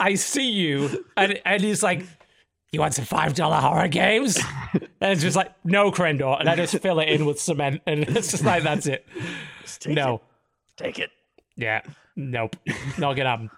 I 0.00 0.14
see 0.14 0.50
you, 0.50 1.04
and 1.16 1.40
and 1.44 1.62
he's 1.62 1.82
like, 1.82 2.04
"You 2.72 2.80
want 2.80 2.94
some 2.94 3.04
five 3.04 3.34
dollar 3.34 3.56
horror 3.56 3.88
games?" 3.88 4.38
And 4.72 5.12
it's 5.12 5.22
just 5.22 5.36
like, 5.36 5.52
"No, 5.64 5.90
Crendor," 5.90 6.38
and 6.40 6.48
I 6.48 6.56
just 6.56 6.78
fill 6.78 6.98
it 7.00 7.08
in 7.08 7.26
with 7.26 7.38
cement, 7.40 7.82
and 7.86 8.02
it's 8.04 8.30
just 8.30 8.44
like 8.44 8.62
that's 8.62 8.86
it. 8.86 9.06
No, 9.86 10.22
Take 10.76 10.98
it. 10.98 11.10
Yeah, 11.58 11.82
nope, 12.16 12.56
not 12.96 13.14
gonna 13.14 13.28
happen. 13.28 13.50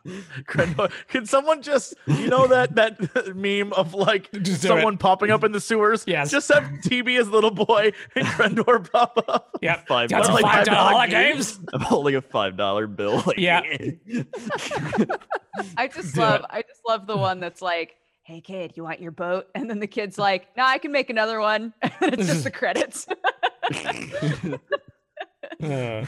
Can 1.09 1.27
someone 1.27 1.62
just 1.62 1.94
you 2.06 2.27
know 2.28 2.47
that 2.48 2.74
that 2.74 3.36
meme 3.36 3.72
of 3.74 3.94
like 3.94 4.31
Just 4.43 4.62
do 4.62 4.68
someone 4.68 4.97
popping 4.98 5.31
up 5.31 5.44
in 5.44 5.52
the 5.52 5.60
sewers? 5.60 6.02
Yes. 6.06 6.31
Just 6.32 6.48
have 6.52 6.64
TB 6.85 7.20
as 7.20 7.28
a 7.28 7.31
little 7.31 7.51
boy 7.52 7.93
and 8.16 8.27
Crendor 8.35 8.90
pop 8.90 9.22
up. 9.28 9.56
Yeah, 9.62 9.82
Five 9.86 10.10
you 10.10 10.16
want 10.16 10.27
some 10.27 10.36
dollars. 10.40 10.52
five 10.55 10.66
dollar 10.66 10.93
horror 10.93 11.06
$5 11.06 11.10
games? 11.10 11.60
I'm 11.72 11.81
holding 11.82 12.16
a 12.16 12.20
five 12.22 12.56
dollar 12.56 12.86
bill. 12.89 13.22
Like, 13.27 13.39
Yeah. 13.39 13.60
I 15.77 15.89
just 15.89 16.14
Do 16.14 16.20
love 16.22 16.40
it. 16.40 16.47
I 16.51 16.62
just 16.62 16.81
love 16.89 17.06
the 17.06 17.16
one 17.16 17.39
that's 17.40 17.60
like, 17.60 17.97
"Hey 18.22 18.40
kid, 18.40 18.72
you 18.77 18.82
want 18.85 19.01
your 19.01 19.10
boat?" 19.12 19.47
And 19.55 19.68
then 19.68 19.78
the 19.78 19.86
kid's 19.86 20.16
like, 20.18 20.48
"No, 20.56 20.64
I 20.64 20.78
can 20.78 20.90
make 20.93 21.10
another 21.10 21.39
one." 21.40 21.74
And 21.82 22.14
it's 22.14 22.27
just 22.28 22.44
the 22.44 22.51
credits. 22.51 23.06
Uh. 25.62 26.05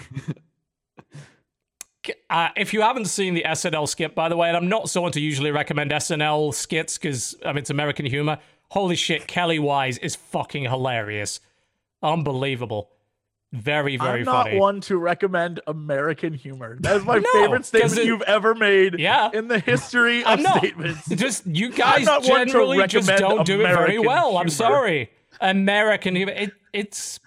Uh, 2.31 2.49
if 2.57 2.73
you 2.73 2.81
haven't 2.83 3.05
seen 3.07 3.35
the 3.35 3.45
SNL 3.47 3.89
skit, 3.89 4.15
by 4.15 4.29
the 4.29 4.37
way, 4.37 4.49
and 4.49 4.57
I'm 4.57 4.69
not 4.69 4.91
someone 4.91 5.13
to 5.13 5.21
usually 5.21 5.51
recommend 5.53 5.91
SNL 5.93 6.53
skits 6.55 6.99
because 6.99 7.37
I 7.45 7.49
mean 7.49 7.59
it's 7.59 7.71
American 7.71 8.07
humor. 8.07 8.39
Holy 8.71 8.97
shit, 8.97 9.27
Kellywise 9.29 9.99
is 10.03 10.17
fucking 10.17 10.65
hilarious, 10.65 11.41
unbelievable, 12.03 12.91
very 13.53 13.97
very 13.97 14.21
I'm 14.21 14.25
not 14.25 14.47
funny. 14.47 14.59
one 14.59 14.81
to 14.83 14.97
recommend 14.97 15.61
American 15.67 16.33
humor. 16.33 16.79
That 16.81 16.97
is 16.97 17.05
my 17.05 17.19
No, 17.21 17.31
favorite 17.35 17.67
statement 17.67 17.99
it- 17.99 18.07
you've 18.07 18.23
ever 18.23 18.55
made 18.55 18.99
Yeah. 18.99 19.31
in 19.33 19.49
the 19.49 19.59
history 19.59 20.25
I'm 20.27 20.39
of 20.39 20.45
not. 20.45 20.59
statements. 20.59 21.09
Just 21.15 21.47
you 21.47 21.71
guys 21.71 22.05
not 22.07 22.25
one 22.25 22.41
to 22.41 22.53
generally 22.53 22.87
just 22.87 23.09
don't 23.09 23.45
do 23.47 23.61
it 23.61 23.65
very 23.65 23.97
American 23.97 24.07
well. 24.07 24.39
I'm 24.39 24.49
sorry, 24.49 25.11
American 25.41 26.17
humor. 26.17 26.33
It, 26.33 26.53
it's 26.73 27.21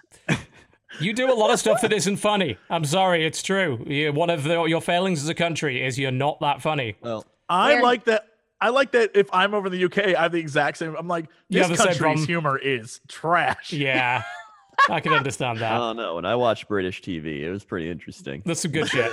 you 1.00 1.12
do 1.12 1.30
a 1.32 1.34
lot 1.34 1.50
of 1.50 1.58
stuff 1.58 1.80
that 1.82 1.92
isn't 1.92 2.16
funny. 2.16 2.56
I'm 2.70 2.84
sorry, 2.84 3.26
it's 3.26 3.42
true. 3.42 3.84
you 3.86 4.12
one 4.12 4.30
of 4.30 4.44
the, 4.44 4.64
your 4.64 4.80
failings 4.80 5.22
as 5.22 5.28
a 5.28 5.34
country 5.34 5.84
is 5.84 5.98
you're 5.98 6.10
not 6.10 6.40
that 6.40 6.62
funny. 6.62 6.96
well, 7.00 7.24
I 7.48 7.74
Where- 7.74 7.82
like 7.82 8.04
that. 8.06 8.26
I 8.58 8.70
like 8.70 8.92
that 8.92 9.10
if 9.14 9.28
I'm 9.34 9.52
over 9.52 9.66
in 9.66 9.72
the 9.74 9.84
UK, 9.84 10.16
I 10.16 10.22
have 10.22 10.32
the 10.32 10.38
exact 10.38 10.78
same. 10.78 10.94
I'm 10.96 11.06
like, 11.08 11.26
You 11.50 11.58
this 11.60 11.68
have 11.68 11.76
the 11.76 11.76
same 11.76 11.86
country's 11.88 12.00
problem. 12.00 12.26
humor 12.26 12.58
is 12.58 13.00
trash. 13.06 13.70
Yeah, 13.74 14.22
I 14.88 15.00
can 15.00 15.12
understand 15.12 15.58
that. 15.58 15.72
Oh, 15.72 15.74
I 15.74 15.78
that. 15.78 15.84
don't 15.88 15.96
know. 15.98 16.14
When 16.14 16.24
I 16.24 16.36
watched 16.36 16.66
British 16.66 17.02
TV, 17.02 17.40
it 17.42 17.50
was 17.50 17.64
pretty 17.64 17.90
interesting. 17.90 18.42
That's 18.46 18.60
some 18.60 18.70
good 18.72 18.88
shit. 18.88 19.12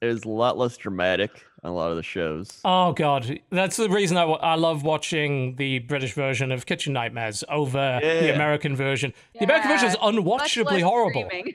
It 0.00 0.06
was 0.06 0.24
a 0.24 0.28
lot 0.30 0.56
less 0.56 0.78
dramatic 0.78 1.44
on 1.64 1.70
a 1.70 1.74
lot 1.74 1.90
of 1.90 1.96
the 1.96 2.02
shows. 2.02 2.60
Oh 2.64 2.92
god, 2.92 3.40
that's 3.50 3.76
the 3.76 3.88
reason 3.88 4.16
I, 4.16 4.24
I 4.24 4.54
love 4.54 4.82
watching 4.82 5.56
the 5.56 5.80
British 5.80 6.12
version 6.12 6.52
of 6.52 6.66
Kitchen 6.66 6.92
Nightmares 6.92 7.42
over 7.48 7.98
the 8.02 8.34
American 8.34 8.76
version. 8.76 9.12
The 9.38 9.44
American 9.44 9.70
version 9.70 9.88
is 9.88 9.96
unwatchably 9.96 10.82
horrible. 10.82 11.22
horrible. 11.22 11.52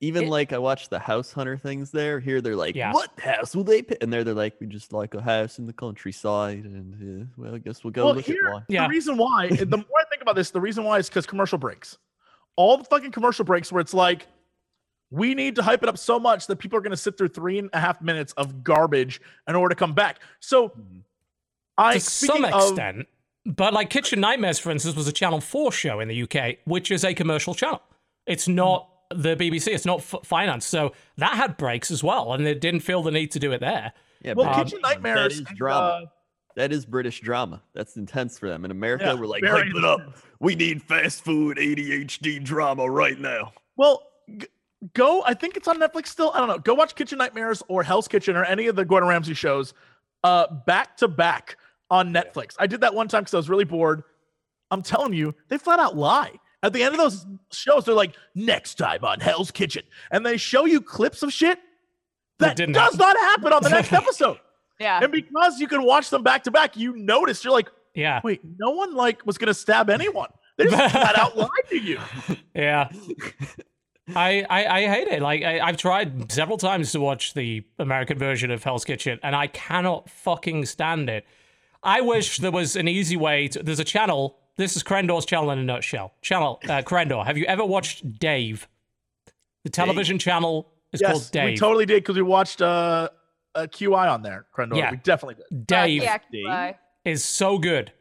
Even 0.00 0.24
It- 0.24 0.30
like 0.30 0.52
I 0.52 0.58
watched 0.58 0.90
the 0.90 0.98
House 0.98 1.32
Hunter 1.32 1.56
things 1.56 1.90
there. 1.92 2.18
Here 2.18 2.40
they're 2.40 2.56
like, 2.56 2.74
Yeah. 2.74 2.92
"What 2.92 3.10
house 3.20 3.54
will 3.54 3.62
they?" 3.64 3.82
Pick? 3.82 4.02
And 4.02 4.12
there 4.12 4.24
they're 4.24 4.34
like, 4.34 4.54
"We 4.60 4.66
just 4.66 4.92
like 4.92 5.14
a 5.14 5.22
house 5.22 5.58
in 5.60 5.66
the 5.66 5.72
countryside." 5.72 6.64
And 6.64 7.22
uh, 7.22 7.26
well, 7.36 7.54
I 7.54 7.58
guess 7.58 7.84
we'll 7.84 7.92
go 7.92 8.06
Well, 8.06 8.14
look 8.16 8.24
here, 8.24 8.48
at 8.48 8.52
one. 8.52 8.64
Yeah. 8.68 8.84
the 8.84 8.88
reason 8.90 9.16
why, 9.16 9.48
the 9.48 9.76
more 9.76 10.00
I 10.00 10.04
think 10.10 10.22
about 10.22 10.34
this, 10.34 10.50
the 10.50 10.60
reason 10.60 10.82
why 10.84 10.98
is 10.98 11.08
because 11.08 11.26
commercial 11.26 11.58
breaks. 11.58 11.98
All 12.56 12.76
the 12.78 12.84
fucking 12.84 13.12
commercial 13.12 13.44
breaks 13.44 13.70
where 13.72 13.80
it's 13.80 13.94
like, 13.94 14.26
we 15.12 15.34
need 15.34 15.54
to 15.56 15.62
hype 15.62 15.82
it 15.82 15.88
up 15.88 15.98
so 15.98 16.18
much 16.18 16.46
that 16.48 16.56
people 16.56 16.78
are 16.78 16.80
going 16.82 16.90
to 16.90 16.96
sit 16.96 17.16
through 17.18 17.28
three 17.28 17.58
and 17.58 17.68
a 17.72 17.78
half 17.78 18.00
minutes 18.00 18.32
of 18.34 18.64
garbage 18.64 19.20
in 19.46 19.54
order 19.54 19.74
to 19.74 19.78
come 19.78 19.92
back. 19.92 20.20
So, 20.40 20.72
I 21.78 21.94
to 21.94 22.00
speaking 22.00 22.42
some 22.42 22.44
of- 22.52 22.70
extent. 22.70 23.06
But 23.44 23.74
like 23.74 23.90
Kitchen 23.90 24.20
Nightmares, 24.20 24.60
for 24.60 24.70
instance, 24.70 24.94
was 24.94 25.08
a 25.08 25.12
Channel 25.12 25.40
4 25.40 25.72
show 25.72 25.98
in 26.00 26.06
the 26.08 26.22
UK, 26.22 26.58
which 26.64 26.92
is 26.92 27.04
a 27.04 27.12
commercial 27.12 27.54
channel. 27.54 27.82
It's 28.24 28.46
not 28.46 28.88
the 29.10 29.34
BBC, 29.36 29.66
it's 29.74 29.84
not 29.84 29.98
f- 29.98 30.14
finance. 30.24 30.64
So 30.64 30.92
that 31.16 31.34
had 31.34 31.56
breaks 31.56 31.90
as 31.90 32.04
well, 32.04 32.32
and 32.34 32.46
they 32.46 32.54
didn't 32.54 32.80
feel 32.80 33.02
the 33.02 33.10
need 33.10 33.32
to 33.32 33.40
do 33.40 33.50
it 33.50 33.58
there. 33.58 33.92
Yeah, 34.24 34.34
well, 34.34 34.46
but 34.46 34.62
Kitchen 34.64 34.78
Nightmares. 34.80 35.40
That 35.40 35.50
is 35.50 35.56
drama. 35.58 35.80
uh, 35.86 36.00
that 36.54 36.72
is 36.72 36.86
British 36.86 37.20
drama. 37.20 37.60
That's 37.74 37.96
intense 37.96 38.38
for 38.38 38.48
them. 38.48 38.64
In 38.64 38.70
America, 38.70 39.06
Yeah, 39.06 39.14
we're 39.14 39.26
like, 39.26 39.44
hype 39.44 39.66
it 39.74 39.84
up. 39.84 40.16
We 40.38 40.54
need 40.54 40.80
fast 40.80 41.24
food 41.24 41.56
ADHD 41.58 42.38
drama 42.44 42.88
right 42.88 43.18
now. 43.18 43.52
Well, 43.76 44.04
g- 44.38 44.46
go. 44.94 45.22
I 45.24 45.34
think 45.34 45.56
it's 45.56 45.68
on 45.68 45.78
Netflix 45.78 46.08
still. 46.08 46.30
I 46.34 46.38
don't 46.38 46.48
know. 46.48 46.58
Go 46.58 46.74
watch 46.74 46.94
Kitchen 46.94 47.18
Nightmares 47.18 47.62
or 47.68 47.82
Hell's 47.82 48.08
Kitchen 48.08 48.36
or 48.36 48.44
any 48.44 48.66
of 48.66 48.76
the 48.76 48.84
Gordon 48.84 49.08
Ramsay 49.08 49.34
shows, 49.34 49.74
uh, 50.24 50.46
back 50.66 50.96
to 50.98 51.08
back 51.08 51.56
on 51.90 52.12
Netflix. 52.12 52.54
I 52.58 52.66
did 52.66 52.80
that 52.82 52.94
one 52.94 53.08
time 53.08 53.22
because 53.22 53.34
I 53.34 53.38
was 53.38 53.48
really 53.50 53.64
bored. 53.64 54.02
I'm 54.70 54.82
telling 54.82 55.12
you, 55.12 55.34
they 55.48 55.58
flat 55.58 55.78
out 55.78 55.96
lie. 55.96 56.32
At 56.62 56.72
the 56.72 56.82
end 56.82 56.94
of 56.94 56.98
those 57.00 57.26
shows, 57.50 57.84
they're 57.84 57.94
like, 57.94 58.14
"Next 58.34 58.76
time 58.76 59.04
on 59.04 59.18
Hell's 59.20 59.50
Kitchen," 59.50 59.82
and 60.10 60.24
they 60.24 60.36
show 60.36 60.64
you 60.64 60.80
clips 60.80 61.22
of 61.22 61.32
shit 61.32 61.58
That 62.38 62.56
that 62.56 62.72
does 62.72 62.92
happen. 62.94 62.98
not 62.98 63.16
happen 63.16 63.52
on 63.52 63.62
the 63.62 63.68
next 63.70 63.92
episode. 63.92 64.38
Yeah. 64.78 65.00
And 65.02 65.10
because 65.12 65.58
you 65.60 65.66
can 65.68 65.82
watch 65.82 66.08
them 66.10 66.22
back 66.22 66.44
to 66.44 66.50
back, 66.50 66.76
you 66.76 66.96
notice 66.96 67.44
you're 67.44 67.52
like, 67.52 67.68
Yeah. 67.94 68.20
"Wait, 68.22 68.40
no 68.58 68.70
one 68.70 68.94
like 68.94 69.26
was 69.26 69.38
gonna 69.38 69.54
stab 69.54 69.90
anyone." 69.90 70.28
They 70.56 70.64
just 70.66 70.92
flat 70.92 71.18
out 71.18 71.36
lied 71.36 71.48
to 71.70 71.78
you. 71.78 71.98
Yeah. 72.54 72.90
I, 74.14 74.44
I, 74.50 74.66
I 74.66 74.86
hate 74.88 75.08
it. 75.08 75.22
Like 75.22 75.42
I, 75.42 75.60
I've 75.60 75.76
tried 75.76 76.30
several 76.30 76.58
times 76.58 76.92
to 76.92 77.00
watch 77.00 77.34
the 77.34 77.64
American 77.78 78.18
version 78.18 78.50
of 78.50 78.62
Hell's 78.62 78.84
Kitchen, 78.84 79.18
and 79.22 79.36
I 79.36 79.46
cannot 79.46 80.10
fucking 80.10 80.66
stand 80.66 81.08
it. 81.08 81.24
I 81.82 82.00
wish 82.00 82.38
there 82.38 82.50
was 82.50 82.76
an 82.76 82.88
easy 82.88 83.16
way 83.16 83.48
to. 83.48 83.62
There's 83.62 83.80
a 83.80 83.84
channel. 83.84 84.38
This 84.56 84.76
is 84.76 84.82
Crendor's 84.82 85.24
channel 85.24 85.50
in 85.50 85.58
a 85.58 85.64
nutshell. 85.64 86.14
Channel 86.20 86.60
uh, 86.64 86.82
Crendor. 86.82 87.24
Have 87.24 87.38
you 87.38 87.44
ever 87.46 87.64
watched 87.64 88.18
Dave? 88.18 88.68
The 89.64 89.70
television 89.70 90.18
channel 90.18 90.72
is 90.92 91.00
called 91.00 91.28
Dave. 91.32 91.52
we 91.52 91.56
totally 91.56 91.86
did 91.86 92.02
because 92.02 92.16
we 92.16 92.22
watched 92.22 92.60
uh, 92.60 93.08
a 93.54 93.68
QI 93.68 94.12
on 94.12 94.22
there, 94.22 94.46
Crendor. 94.54 94.76
Yeah. 94.76 94.90
We 94.90 94.96
definitely 94.98 95.36
did. 95.36 95.66
Dave 95.66 96.02
yeah, 96.02 96.18
Dave? 96.30 96.74
is 97.04 97.24
so 97.24 97.58
good. 97.58 97.92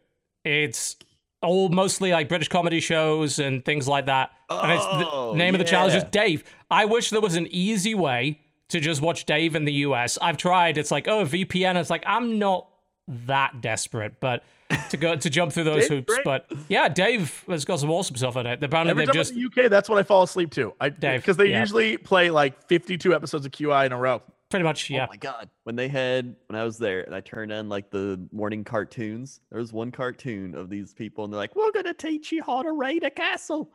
It's 0.44 0.95
all 1.41 1.69
mostly 1.69 2.11
like 2.11 2.30
British 2.30 2.47
comedy 2.47 2.80
shows 2.80 3.39
and 3.39 3.63
things 3.65 3.88
like 3.88 4.05
that. 4.05 4.31
and 4.49 4.72
it's 4.72 4.85
Oh, 4.88 5.31
the 5.31 5.38
name 5.38 5.55
of 5.55 5.59
the 5.59 5.65
channel 5.65 5.88
is 5.88 5.93
just 5.93 6.11
Dave. 6.11 6.43
I 6.69 6.85
wish 6.85 7.09
there 7.09 7.22
was 7.22 7.35
an 7.35 7.47
easy 7.51 7.95
way 7.95 8.39
to 8.69 8.80
just 8.80 9.01
watch 9.01 9.26
Dave 9.26 9.55
in 9.55 9.65
the 9.65 9.73
US. 9.73 10.18
I've 10.22 10.38
tried. 10.38 10.77
It's 10.77 10.91
like, 10.91 11.07
oh, 11.07 11.26
VPN. 11.26 11.76
It's 11.76 11.89
like, 11.89 12.03
I'm 12.05 12.39
not 12.39 12.68
that 13.07 13.61
desperate, 13.61 14.19
but 14.19 14.43
to 14.89 14.97
go 14.97 15.15
to 15.15 15.30
jump 15.30 15.51
through 15.51 15.65
those 15.65 15.88
hoops. 15.88 16.13
great. 16.13 16.23
But 16.23 16.51
yeah, 16.69 16.88
Dave 16.88 17.43
has 17.47 17.65
got 17.65 17.80
some 17.80 17.89
awesome 17.89 18.15
stuff 18.15 18.35
in 18.38 18.45
it. 18.45 18.63
Apparently, 18.63 18.91
Every 18.91 19.05
they've 19.05 19.13
just 19.13 19.34
the 19.34 19.45
UK, 19.45 19.69
that's 19.69 19.89
what 19.89 19.97
I 19.97 20.03
fall 20.03 20.23
asleep 20.23 20.51
to. 20.51 20.73
I 20.80 20.89
Dave, 20.89 21.22
because 21.22 21.38
they 21.38 21.49
yeah. 21.49 21.59
usually 21.59 21.97
play 21.97 22.30
like 22.30 22.68
52 22.68 23.13
episodes 23.13 23.45
of 23.45 23.51
QI 23.51 23.85
in 23.85 23.91
a 23.91 23.97
row. 23.97 24.22
Pretty 24.52 24.64
much 24.64 24.90
yeah. 24.90 25.06
Oh 25.06 25.10
my 25.10 25.18
god! 25.18 25.49
When 25.64 25.76
they 25.76 25.88
had 25.88 26.36
when 26.48 26.60
I 26.60 26.64
was 26.64 26.78
there 26.78 27.02
and 27.02 27.15
I 27.15 27.22
turned 27.22 27.52
on 27.52 27.69
like 27.69 27.90
the 27.90 28.28
morning 28.32 28.64
cartoons, 28.64 29.40
there 29.49 29.60
was 29.60 29.73
one 29.73 29.91
cartoon 29.91 30.53
of 30.53 30.69
these 30.69 30.94
people 30.94 31.23
and 31.23 31.34
they're 31.34 31.40
like, 31.40 31.56
"We're 31.56 31.72
gonna 31.72 31.94
teach 31.94 32.32
you 32.32 32.44
how 32.44 32.61
to 32.61 32.72
raid 32.73 33.03
a 33.03 33.10
castle," 33.10 33.72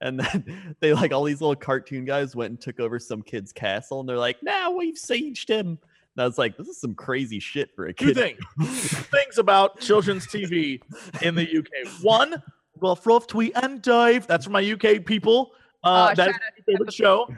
and 0.00 0.20
then 0.20 0.76
they 0.80 0.92
like 0.92 1.12
all 1.12 1.24
these 1.24 1.40
little 1.40 1.56
cartoon 1.56 2.04
guys 2.04 2.36
went 2.36 2.50
and 2.50 2.60
took 2.60 2.78
over 2.78 2.98
some 3.00 3.22
kid's 3.22 3.52
castle 3.52 4.00
and 4.00 4.08
they're 4.08 4.18
like, 4.18 4.36
"Now 4.42 4.70
we've 4.70 4.94
sieged 4.94 5.48
him." 5.48 5.66
And 6.16 6.22
I 6.22 6.26
was 6.26 6.38
like, 6.38 6.56
"This 6.56 6.68
is 6.68 6.80
some 6.80 6.94
crazy 6.94 7.40
shit 7.40 7.70
for 7.74 7.86
a 7.86 7.94
kid." 7.94 8.14
things. 8.14 8.38
Two 8.58 8.66
things 8.66 9.38
about 9.38 9.80
children's 9.80 10.26
TV 10.26 10.80
in 11.22 11.34
the 11.34 11.58
UK. 11.58 12.02
One, 12.02 12.42
Rough 12.80 13.06
Rough 13.06 13.26
Tweet 13.26 13.52
and 13.56 13.82
Dave. 13.82 14.26
That's 14.26 14.44
for 14.44 14.50
my 14.50 14.72
UK 14.72 15.04
people. 15.04 15.52
Uh, 15.84 16.08
Oh, 16.10 16.14
that 16.14 16.28
is 16.28 16.34
shout 16.34 16.34
out 16.34 16.40
my 16.56 16.72
favorite 16.72 16.92
show. 16.92 17.34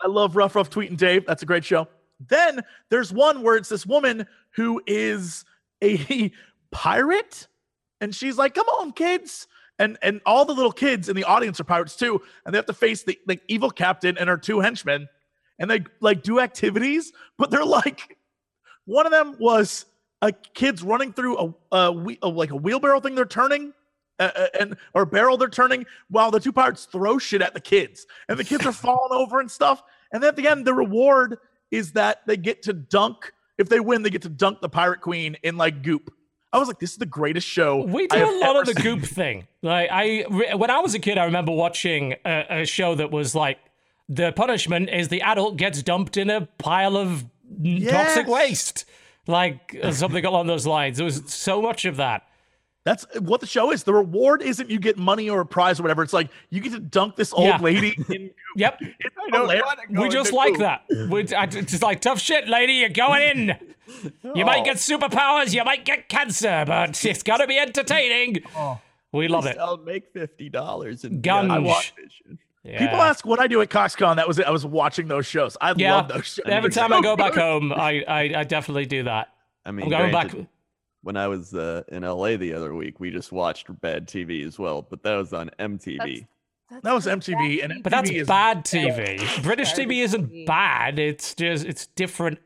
I 0.00 0.06
love 0.08 0.34
Rough 0.34 0.56
Rough 0.56 0.70
Tweet 0.70 0.90
and 0.90 0.98
Dave. 0.98 1.26
That's 1.26 1.42
a 1.42 1.46
great 1.46 1.64
show. 1.64 1.86
Then 2.28 2.62
there's 2.90 3.12
one 3.12 3.42
where 3.42 3.56
it's 3.56 3.68
this 3.68 3.86
woman 3.86 4.26
who 4.56 4.82
is 4.86 5.44
a 5.82 6.32
pirate, 6.70 7.48
and 8.00 8.14
she's 8.14 8.36
like, 8.36 8.54
"Come 8.54 8.66
on, 8.66 8.92
kids!" 8.92 9.46
And 9.78 9.98
and 10.02 10.20
all 10.26 10.44
the 10.44 10.54
little 10.54 10.72
kids 10.72 11.08
in 11.08 11.16
the 11.16 11.24
audience 11.24 11.60
are 11.60 11.64
pirates 11.64 11.96
too, 11.96 12.20
and 12.44 12.54
they 12.54 12.58
have 12.58 12.66
to 12.66 12.72
face 12.72 13.02
the 13.02 13.18
like 13.26 13.42
evil 13.48 13.70
captain 13.70 14.18
and 14.18 14.28
her 14.28 14.36
two 14.36 14.60
henchmen, 14.60 15.08
and 15.58 15.70
they 15.70 15.84
like 16.00 16.22
do 16.22 16.40
activities, 16.40 17.12
but 17.38 17.50
they're 17.50 17.64
like, 17.64 18.16
one 18.84 19.06
of 19.06 19.12
them 19.12 19.36
was 19.38 19.86
a 20.20 20.32
kids 20.32 20.82
running 20.82 21.12
through 21.12 21.38
a, 21.38 21.76
a, 21.76 22.16
a 22.22 22.28
like 22.28 22.50
a 22.50 22.56
wheelbarrow 22.56 23.00
thing 23.00 23.14
they're 23.14 23.26
turning. 23.26 23.72
Uh, 24.18 24.46
and 24.60 24.76
or 24.94 25.06
barrel 25.06 25.38
they're 25.38 25.48
turning 25.48 25.86
while 26.10 26.30
the 26.30 26.38
two 26.38 26.52
pirates 26.52 26.84
throw 26.84 27.18
shit 27.18 27.40
at 27.40 27.54
the 27.54 27.60
kids 27.60 28.06
and 28.28 28.38
the 28.38 28.44
kids 28.44 28.64
are 28.66 28.72
falling 28.72 29.10
over 29.10 29.40
and 29.40 29.50
stuff 29.50 29.82
and 30.12 30.22
then 30.22 30.28
at 30.28 30.36
the 30.36 30.46
end 30.46 30.66
the 30.66 30.74
reward 30.74 31.38
is 31.72 31.92
that 31.92 32.20
they 32.26 32.36
get 32.36 32.62
to 32.62 32.72
dunk 32.72 33.32
if 33.58 33.68
they 33.68 33.80
win 33.80 34.02
they 34.04 34.10
get 34.10 34.22
to 34.22 34.28
dunk 34.28 34.60
the 34.60 34.68
pirate 34.68 35.00
queen 35.00 35.36
in 35.42 35.56
like 35.56 35.82
goop 35.82 36.12
i 36.52 36.58
was 36.58 36.68
like 36.68 36.78
this 36.78 36.92
is 36.92 36.98
the 36.98 37.06
greatest 37.06 37.46
show 37.48 37.82
We 37.84 38.06
do 38.06 38.18
a 38.18 38.38
lot 38.40 38.56
of 38.56 38.66
the 38.66 38.80
seen." 38.80 39.00
goop 39.00 39.08
thing. 39.08 39.48
Like 39.62 39.88
I, 39.90 40.24
when 40.54 40.70
I 40.70 40.80
was 40.80 40.94
a 40.94 40.98
kid, 40.98 41.16
I 41.18 41.24
remember 41.24 41.52
watching 41.52 42.14
a, 42.24 42.62
a 42.62 42.64
show 42.66 42.94
that 42.96 43.10
was 43.10 43.34
like 43.34 43.58
the 44.08 44.32
punishment 44.32 44.90
is 44.90 45.08
the 45.08 45.22
adult 45.22 45.56
gets 45.56 45.82
dumped 45.82 46.16
in 46.16 46.28
a 46.30 46.42
pile 46.58 46.96
of 46.96 47.24
n- 47.64 47.86
toxic 47.88 48.26
waste, 48.26 48.84
like 49.26 49.76
something 49.92 50.24
along 50.24 50.48
those 50.48 50.66
lines. 50.66 50.96
There 50.98 51.04
was 51.04 51.22
so 51.32 51.62
much 51.62 51.84
of 51.84 51.96
that. 51.96 52.26
That's 52.84 53.06
what 53.20 53.40
the 53.40 53.46
show 53.46 53.70
is 53.70 53.84
the 53.84 53.94
reward 53.94 54.42
isn't 54.42 54.68
you 54.70 54.78
get 54.78 54.96
money 54.98 55.30
or 55.30 55.40
a 55.40 55.46
prize 55.46 55.78
or 55.78 55.84
whatever 55.84 56.02
it's 56.02 56.12
like 56.12 56.30
you 56.50 56.60
get 56.60 56.72
to 56.72 56.80
dunk 56.80 57.16
this 57.16 57.32
old 57.32 57.46
Yeah. 57.46 57.58
lady 57.58 57.96
in 58.08 58.30
Yep, 58.56 58.80
we 59.90 60.08
just 60.10 60.32
like 60.32 60.58
that. 60.58 60.82
We 61.08 61.26
I- 61.34 61.44
it's 61.44 61.70
just 61.72 61.82
like 61.82 62.00
tough 62.02 62.18
shit, 62.18 62.48
lady. 62.48 62.74
You're 62.74 62.88
going 62.90 63.22
in. 63.22 63.56
You 64.34 64.44
might 64.46 64.60
oh. 64.60 64.64
get 64.64 64.76
superpowers, 64.76 65.52
you 65.52 65.62
might 65.64 65.84
get 65.84 66.08
cancer, 66.08 66.64
but 66.66 67.04
it's 67.04 67.22
gotta 67.22 67.46
be 67.46 67.58
entertaining. 67.58 68.42
Oh. 68.56 68.80
We 69.10 69.28
love 69.28 69.44
it. 69.44 69.58
I'll 69.58 69.76
make 69.76 70.12
fifty 70.12 70.48
dollars 70.48 71.04
in 71.04 71.20
Gunge. 71.20 71.50
I 71.50 71.56
I 71.56 71.58
watch 71.58 71.92
people 71.96 72.18
Yeah. 72.64 73.08
ask 73.08 73.26
what 73.26 73.40
i 73.40 73.48
do 73.48 73.60
at 73.60 73.68
coxcon 73.70 74.16
that 74.16 74.28
was 74.28 74.38
it 74.38 74.46
i 74.46 74.50
was 74.50 74.64
watching 74.64 75.08
those 75.08 75.26
shows 75.26 75.56
i 75.60 75.74
Yeah. 75.76 75.96
love 75.96 76.08
those 76.08 76.26
shows 76.26 76.44
Every 76.46 76.70
time 76.70 76.92
I 76.92 77.00
go 77.00 77.16
back 77.16 77.34
home, 77.34 77.72
I, 77.72 78.04
I, 78.06 78.20
I 78.36 78.44
definitely 78.44 78.86
do 78.86 79.02
that. 79.02 79.28
I 79.66 79.72
mean, 79.72 79.84
I'm 79.86 79.90
going 79.90 80.10
granted, 80.10 80.38
back. 80.38 80.46
When 81.02 81.16
I 81.16 81.28
was 81.28 81.54
uh, 81.54 81.82
in 81.88 82.02
LA 82.02 82.36
the 82.36 82.54
other 82.54 82.74
week, 82.74 83.00
we 83.00 83.10
just 83.10 83.32
watched 83.32 83.66
bad 83.80 84.06
TV 84.08 84.46
as 84.46 84.58
well, 84.58 84.82
but 84.82 85.02
that 85.02 85.16
was 85.16 85.32
on 85.32 85.50
MTV. 85.58 86.26
That's 86.70 86.82
that 86.84 86.94
was 86.94 87.06
mtv 87.06 87.58
best. 87.60 87.70
and 87.72 87.82
But 87.82 87.90
that's 87.90 88.10
MTV 88.10 88.20
is- 88.22 88.28
bad 88.28 88.64
TV. 88.64 89.42
British 89.42 89.72
Garbage 89.74 89.90
TV 89.90 90.02
isn't 90.04 90.30
TV. 90.30 90.46
bad. 90.46 90.98
It's 90.98 91.34
just 91.34 91.66
it's 91.66 91.86
different. 91.88 92.38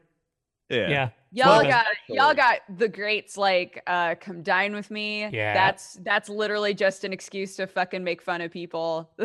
Yeah. 0.68 0.88
Yeah. 0.88 1.08
Y'all 1.32 1.58
Well, 1.58 1.62
got 1.68 1.86
y'all 2.08 2.34
got 2.34 2.60
the 2.78 2.88
greats 2.88 3.36
like 3.36 3.82
uh 3.86 4.16
come 4.18 4.42
dine 4.42 4.74
with 4.74 4.90
me. 4.90 5.28
Yeah. 5.28 5.54
That's 5.54 5.94
that's 6.02 6.28
literally 6.28 6.74
just 6.74 7.04
an 7.04 7.12
excuse 7.12 7.54
to 7.56 7.66
fucking 7.68 8.02
make 8.02 8.20
fun 8.20 8.40
of 8.40 8.50
people. 8.50 9.08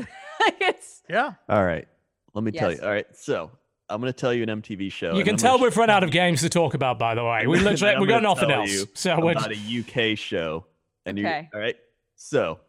it's 0.60 1.02
yeah 1.10 1.34
All 1.50 1.64
right. 1.66 1.88
Let 2.36 2.44
me 2.44 2.52
tell 2.52 2.72
you. 2.72 2.80
All 2.84 2.90
right. 2.90 3.08
So 3.14 3.50
I'm 3.92 4.02
going 4.02 4.12
to 4.12 4.18
tell 4.18 4.34
you 4.34 4.44
an 4.44 4.50
MTV 4.62 4.92
show. 4.92 5.16
You 5.16 5.24
can 5.24 5.38
tell 5.38 5.60
we've 5.60 5.76
run 5.76 5.90
out 5.90 6.04
of 6.04 6.12
games 6.12 6.42
to 6.42 6.50
talk 6.50 6.74
about. 6.74 6.98
By 6.98 7.16
the 7.16 7.24
way, 7.24 7.46
we 7.48 7.58
And 7.58 7.66
literally 7.66 7.96
I'm 7.96 8.02
we 8.02 8.08
got 8.08 8.22
gonna 8.22 8.28
nothing 8.36 8.50
tell 8.50 8.62
else. 8.62 8.86
So 8.94 9.20
we're 9.20 9.32
about 9.34 9.52
a 9.52 10.12
UK 10.12 10.18
show. 10.18 10.66
And 11.06 11.18
you, 11.18 11.26
Okay. 11.26 11.50
all 11.54 11.60
right. 11.60 11.76
So 12.16 12.60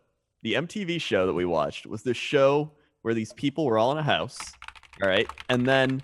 the 0.43 0.55
MTV 0.55 1.01
show 1.01 1.27
that 1.27 1.35
we 1.35 1.45
watched 1.45 1.87
was 1.87 2.03
this 2.03 2.17
show 2.17 2.73
where 3.03 3.15
these 3.15 3.33
people 3.35 3.65
were 3.67 3.79
all 3.79 3.93
in 3.93 3.99
a 3.99 4.03
house. 4.03 4.39
All 5.03 5.09
right. 5.09 5.29
And 5.49 5.67
then 5.67 6.03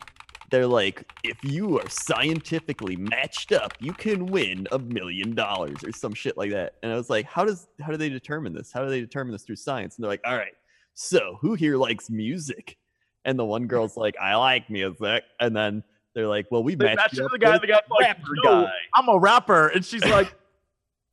they're 0.51 0.67
like, 0.67 1.11
if 1.25 1.37
you 1.45 1.79
are 1.79 1.89
scientifically 1.91 2.97
matched 2.97 3.53
up, 3.53 3.73
you 3.81 3.93
can 3.93 4.27
win 4.27 4.67
a 4.73 4.79
million 4.79 5.35
dollars 5.35 5.77
or 5.85 5.93
some 5.93 6.15
shit 6.15 6.37
like 6.37 6.51
that. 6.53 6.75
And 6.83 6.93
I 6.93 6.97
was 6.97 7.11
like, 7.11 7.27
how 7.27 7.45
does 7.45 7.67
how 7.81 7.91
do 7.91 7.97
they 7.97 8.09
determine 8.09 8.53
this? 8.55 8.73
How 8.73 8.83
do 8.85 8.91
they 8.91 9.01
determine 9.01 9.33
this 9.33 9.43
through 9.43 9.57
science? 9.57 9.97
And 9.97 10.05
they're 10.05 10.11
like, 10.11 10.23
all 10.25 10.37
right, 10.37 10.53
so 10.95 11.39
who 11.41 11.55
here 11.55 11.77
likes 11.77 12.09
music? 12.11 12.77
And 13.25 13.39
the 13.39 13.45
one 13.45 13.67
girl's 13.67 13.97
like, 13.97 14.17
I 14.21 14.37
like 14.37 14.71
music. 14.71 15.25
And 15.39 15.55
then 15.55 15.83
they're 16.15 16.29
like, 16.29 16.47
well, 16.51 16.63
we 16.63 16.75
they 16.75 16.87
matched 16.87 16.97
matched 16.97 17.17
you 17.19 17.25
up 17.27 17.31
the 17.33 17.39
guy 17.39 17.53
with 17.53 17.61
the 17.63 17.67
guy's 17.67 17.83
like 17.91 18.01
rapper 18.01 18.33
"No, 18.43 18.65
guy." 18.65 18.73
i'm 18.95 19.09
a 19.09 19.19
rapper 19.19 19.69
and 19.69 19.85
she's 19.85 20.05
like 20.05 20.35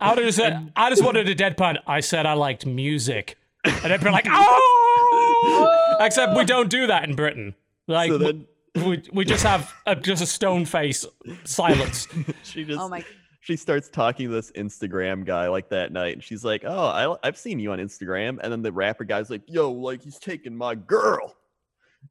I 0.00 0.16
just 0.16 0.40
I 0.40 0.90
just 0.90 1.04
wanted 1.04 1.28
a 1.28 1.34
deadpan. 1.34 1.78
I 1.86 2.00
said 2.00 2.26
I 2.26 2.32
liked 2.34 2.66
music, 2.66 3.36
and 3.64 3.74
they're 3.82 4.12
like, 4.12 4.26
oh. 4.28 5.96
Except 6.00 6.36
we 6.36 6.44
don't 6.44 6.68
do 6.70 6.86
that 6.88 7.08
in 7.08 7.14
Britain. 7.14 7.54
Like 7.86 8.10
so 8.10 8.18
then 8.18 8.46
we 8.74 9.02
we 9.12 9.24
just 9.24 9.44
have 9.44 9.72
a, 9.86 9.94
just 9.94 10.22
a 10.22 10.26
stone 10.26 10.64
face 10.64 11.06
silence. 11.44 12.08
she 12.42 12.64
just 12.64 12.80
oh 12.80 12.88
my 12.88 13.04
she 13.44 13.56
starts 13.56 13.90
talking 13.90 14.28
to 14.28 14.34
this 14.34 14.50
Instagram 14.52 15.26
guy 15.26 15.48
like 15.48 15.68
that 15.68 15.92
night, 15.92 16.14
and 16.14 16.24
she's 16.24 16.46
like, 16.46 16.62
"Oh, 16.64 16.86
I, 16.86 17.14
I've 17.22 17.36
seen 17.36 17.58
you 17.58 17.72
on 17.72 17.78
Instagram." 17.78 18.38
And 18.42 18.50
then 18.50 18.62
the 18.62 18.72
rapper 18.72 19.04
guy's 19.04 19.28
like, 19.28 19.42
"Yo, 19.46 19.70
like 19.70 20.00
he's 20.02 20.18
taking 20.18 20.56
my 20.56 20.74
girl," 20.74 21.36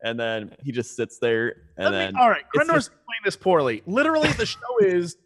and 0.03 0.19
then 0.19 0.55
he 0.61 0.71
just 0.71 0.95
sits 0.95 1.17
there, 1.17 1.55
and 1.75 1.87
me- 1.87 1.91
then 1.91 2.15
all 2.15 2.29
right, 2.29 2.41
it's 2.41 2.51
Crendor's 2.53 2.85
explained 2.85 3.25
this 3.25 3.35
poorly. 3.35 3.81
Literally, 3.87 4.31
the 4.33 4.45
show 4.45 4.59
is 4.81 5.17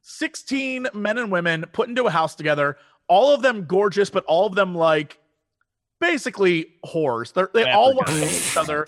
16 0.00 0.88
men 0.94 1.18
and 1.18 1.30
women 1.30 1.66
put 1.70 1.90
into 1.90 2.04
a 2.04 2.10
house 2.10 2.34
together, 2.34 2.78
all 3.06 3.34
of 3.34 3.42
them 3.42 3.66
gorgeous, 3.66 4.08
but 4.08 4.24
all 4.24 4.46
of 4.46 4.54
them 4.54 4.74
like 4.74 5.18
basically 6.00 6.68
whores. 6.86 7.34
They're, 7.34 7.50
they 7.52 7.70
all 7.70 7.94
want 7.94 8.08
to 8.08 8.24
each 8.24 8.56
other. 8.56 8.86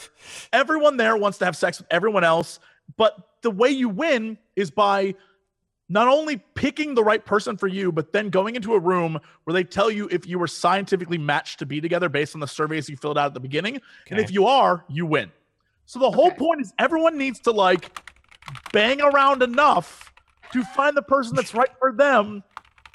Everyone 0.50 0.96
there 0.96 1.14
wants 1.14 1.36
to 1.38 1.44
have 1.44 1.58
sex 1.58 1.76
with 1.76 1.88
everyone 1.90 2.24
else, 2.24 2.58
but 2.96 3.18
the 3.42 3.50
way 3.50 3.68
you 3.68 3.90
win 3.90 4.38
is 4.56 4.70
by 4.70 5.14
not 5.92 6.08
only 6.08 6.38
picking 6.38 6.94
the 6.94 7.04
right 7.04 7.24
person 7.24 7.58
for 7.58 7.68
you, 7.68 7.92
but 7.92 8.12
then 8.14 8.30
going 8.30 8.56
into 8.56 8.72
a 8.74 8.78
room 8.78 9.20
where 9.44 9.52
they 9.52 9.62
tell 9.62 9.90
you 9.90 10.08
if 10.10 10.26
you 10.26 10.38
were 10.38 10.46
scientifically 10.46 11.18
matched 11.18 11.58
to 11.58 11.66
be 11.66 11.82
together 11.82 12.08
based 12.08 12.34
on 12.34 12.40
the 12.40 12.46
surveys 12.46 12.88
you 12.88 12.96
filled 12.96 13.18
out 13.18 13.26
at 13.26 13.34
the 13.34 13.40
beginning. 13.40 13.78
And 14.10 14.18
if 14.18 14.30
you 14.30 14.46
are, 14.46 14.86
you 14.88 15.04
win. 15.04 15.30
So 15.84 15.98
the 15.98 16.10
whole 16.10 16.28
Okay. 16.28 16.38
point 16.38 16.62
is 16.62 16.72
everyone 16.78 17.18
needs 17.18 17.40
to 17.40 17.50
like 17.50 17.90
bang 18.72 19.02
around 19.02 19.42
enough 19.42 20.10
to 20.54 20.64
find 20.64 20.96
the 20.96 21.02
person 21.02 21.36
that's 21.36 21.52
right 21.52 21.68
for 21.78 21.92
them 21.92 22.42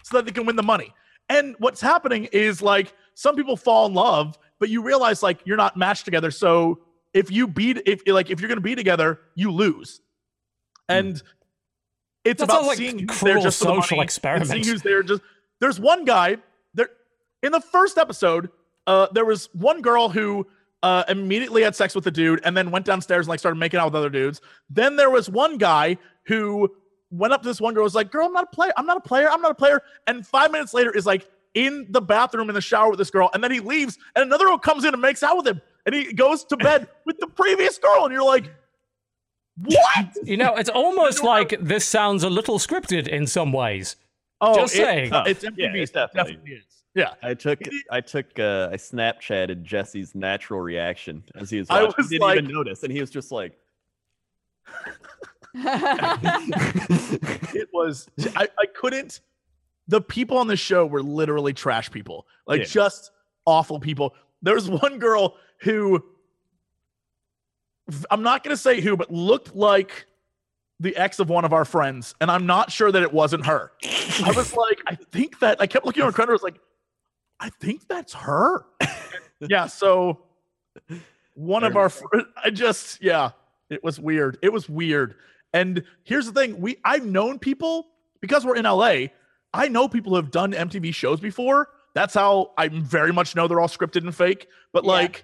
so 0.02 0.18
that 0.18 0.26
they 0.26 0.32
can 0.32 0.48
win 0.48 0.56
the 0.56 0.64
money. 0.64 0.92
And 1.30 1.56
what's 1.60 1.82
happening 1.82 2.26
is 2.32 2.64
like 2.64 2.94
some 3.14 3.36
people 3.36 3.58
fall 3.58 3.86
in 3.86 3.94
love, 3.94 4.40
but 4.58 4.70
you 4.70 4.82
realize 4.82 5.22
like 5.22 5.42
you're 5.46 5.58
not 5.58 5.78
matched 5.78 6.06
together. 6.06 6.32
So 6.32 6.80
if 7.14 7.30
you 7.30 7.48
beat 7.48 7.80
if 7.86 8.02
like 8.08 8.32
if 8.32 8.40
you're 8.40 8.50
gonna 8.50 8.62
be 8.62 8.74
together, 8.74 9.20
you 9.36 9.52
lose. 9.52 10.02
And 10.90 11.22
it's 12.28 12.40
That 12.40 12.50
about 12.50 12.66
like 12.66 12.78
seeing 12.78 13.08
cruel 13.08 13.42
just 13.42 13.60
the 13.60 13.66
social 13.66 13.78
money 13.78 13.88
and 13.94 14.04
experiment. 14.04 14.50
Seeing 14.50 14.64
who's 14.66 14.82
there 14.82 15.04
just 15.04 15.22
there's 15.60 15.80
one 15.80 16.06
guy 16.06 16.38
there 16.74 16.90
in 17.42 17.52
the 17.52 17.62
first 17.62 17.98
episode, 17.98 18.50
uh, 18.86 19.08
there 19.14 19.26
was 19.26 19.50
one 19.54 19.82
girl 19.82 20.10
who 20.10 20.46
uh, 20.84 21.04
immediately 21.08 21.64
had 21.64 21.76
sex 21.76 21.96
with 21.96 22.04
the 22.04 22.12
dude 22.12 22.42
and 22.44 22.56
then 22.56 22.70
went 22.72 22.86
downstairs 22.86 23.26
and 23.26 23.30
like 23.30 23.40
started 23.40 23.60
making 23.60 23.80
out 23.80 23.86
with 23.86 23.96
other 23.96 24.10
dudes. 24.10 24.42
Then 24.70 24.96
there 24.96 25.10
was 25.10 25.30
one 25.30 25.58
guy 25.58 25.98
who 26.24 26.70
went 27.10 27.34
up 27.34 27.42
to 27.42 27.48
this 27.48 27.62
one 27.62 27.74
girl, 27.74 27.84
was 27.84 27.96
like, 27.96 28.12
"Girl, 28.12 28.26
I'm 28.26 28.34
not 28.34 28.46
a 28.46 28.56
player. 28.56 28.74
I'm 28.78 28.86
not 28.86 28.98
a 28.98 29.02
player. 29.02 29.30
I'm 29.30 29.42
not 29.42 29.52
a 29.52 29.56
player." 29.56 29.82
And 30.06 30.26
five 30.26 30.52
minutes 30.52 30.74
later 30.74 30.92
is 30.96 31.06
like 31.06 31.28
in 31.54 31.88
the 31.90 32.02
bathroom 32.02 32.50
in 32.50 32.56
the 32.56 32.62
shower 32.62 32.90
with 32.90 33.00
this 33.00 33.10
girl, 33.10 33.30
and 33.34 33.44
then 33.44 33.52
he 33.52 33.60
leaves, 33.60 33.98
and 34.16 34.24
another 34.24 34.46
girl 34.46 34.58
comes 34.58 34.84
in 34.84 34.94
and 34.94 35.02
makes 35.02 35.24
out 35.24 35.38
with 35.38 35.48
him, 35.48 35.62
and 35.86 35.96
he 35.96 36.14
goes 36.14 36.44
to 36.46 36.58
bed 36.58 36.88
with 37.06 37.18
the 37.20 37.28
previous 37.28 37.78
girl, 37.78 38.06
and 38.06 38.14
you're 38.14 38.24
like, 38.24 38.52
"What?" 39.64 40.08
You 40.24 40.38
know, 40.38 40.56
it's 40.56 40.70
almost 40.70 41.24
like 41.24 41.56
this 41.62 41.86
sounds 41.86 42.24
a 42.24 42.30
little 42.30 42.60
scripted 42.60 43.08
in 43.08 43.28
some 43.28 43.52
ways. 43.52 43.96
Oh, 44.42 44.56
Just 44.56 44.76
it- 44.76 44.78
saying. 44.78 45.12
it's 45.26 45.44
Yeah, 45.44 45.50
MTV. 45.50 45.76
it 45.76 45.76
it 45.90 45.94
definitely- 45.94 46.34
definitely 46.34 46.52
is. 46.52 46.64
Yeah. 46.96 47.14
I 47.22 47.34
took 47.36 47.60
I 47.92 48.02
took 48.02 48.40
uh, 48.40 48.70
I 48.72 48.76
Snapchatted 48.78 49.62
Jesse's 49.64 50.16
natural 50.16 50.62
reaction 50.62 51.24
as 51.36 51.50
he 51.50 51.60
was 51.60 51.70
I 51.70 51.84
was 51.84 51.94
he 51.98 52.18
didn't 52.18 52.32
even 52.32 52.46
like- 52.46 52.54
notice, 52.54 52.84
and 52.84 52.92
he 52.92 53.00
was 53.02 53.10
just 53.12 53.32
like, 53.32 53.58
it 57.56 57.70
was 57.74 58.08
I, 58.36 58.48
I 58.60 58.66
couldn't 58.76 59.22
the 59.88 60.02
people 60.02 60.38
on 60.38 60.48
the 60.48 60.58
show 60.58 60.86
were 60.86 61.02
literally 61.02 61.54
trash 61.54 61.90
people 61.92 62.28
like 62.46 62.62
Yeah. 62.62 62.66
just 62.68 63.12
awful 63.46 63.80
people 63.80 64.14
there 64.42 64.56
was 64.56 64.70
one 64.70 65.00
girl 65.00 65.36
who 65.62 66.04
i'm 68.12 68.24
not 68.24 68.44
going 68.44 68.56
to 68.56 68.62
say 68.62 68.82
who 68.82 68.96
but 68.98 69.12
looked 69.12 69.56
like 69.56 70.06
the 70.80 70.96
ex 70.96 71.20
of 71.20 71.30
one 71.30 71.46
of 71.46 71.54
our 71.54 71.66
friends 71.66 72.16
and 72.22 72.30
i'm 72.30 72.46
not 72.46 72.72
sure 72.72 72.92
that 72.92 73.02
it 73.02 73.12
wasn't 73.14 73.46
her 73.46 73.72
i 74.24 74.32
was 74.36 74.54
like 74.58 74.80
i 74.88 74.96
think 74.96 75.40
that 75.40 75.60
i 75.60 75.68
kept 75.68 75.86
looking 75.86 76.04
on 76.04 76.12
credit 76.14 76.32
I 76.32 76.34
was 76.34 76.44
like 76.44 76.60
i 77.40 77.50
think 77.50 77.88
that's 77.88 78.14
her 78.14 78.66
yeah 79.42 79.68
so 79.68 80.22
one 81.34 81.64
of 81.64 81.76
our 81.78 81.90
fr- 81.90 82.06
i 82.44 82.50
just 82.50 83.02
yeah 83.02 83.32
it 83.70 83.84
was 83.84 84.00
weird 84.00 84.38
it 84.42 84.52
was 84.52 84.68
weird 84.70 85.16
and 85.54 85.82
here's 86.04 86.26
the 86.26 86.34
thing: 86.34 86.60
we 86.60 86.78
I've 86.84 87.06
known 87.06 87.40
people 87.40 87.88
because 88.20 88.46
we're 88.46 88.58
in 88.58 88.66
LA. 88.66 89.08
I 89.54 89.70
know 89.70 89.88
people 89.88 90.12
who 90.12 90.18
have 90.18 90.30
done 90.30 90.52
MTV 90.52 90.94
shows 90.94 91.22
before. 91.22 91.70
That's 91.96 92.14
how 92.14 92.52
I 92.58 92.68
very 92.68 93.14
much 93.14 93.34
know 93.34 93.48
they're 93.48 93.62
all 93.62 93.70
scripted 93.70 94.04
and 94.04 94.14
fake. 94.14 94.48
But 94.74 94.84
Yeah. 94.84 94.92
like, 94.92 95.24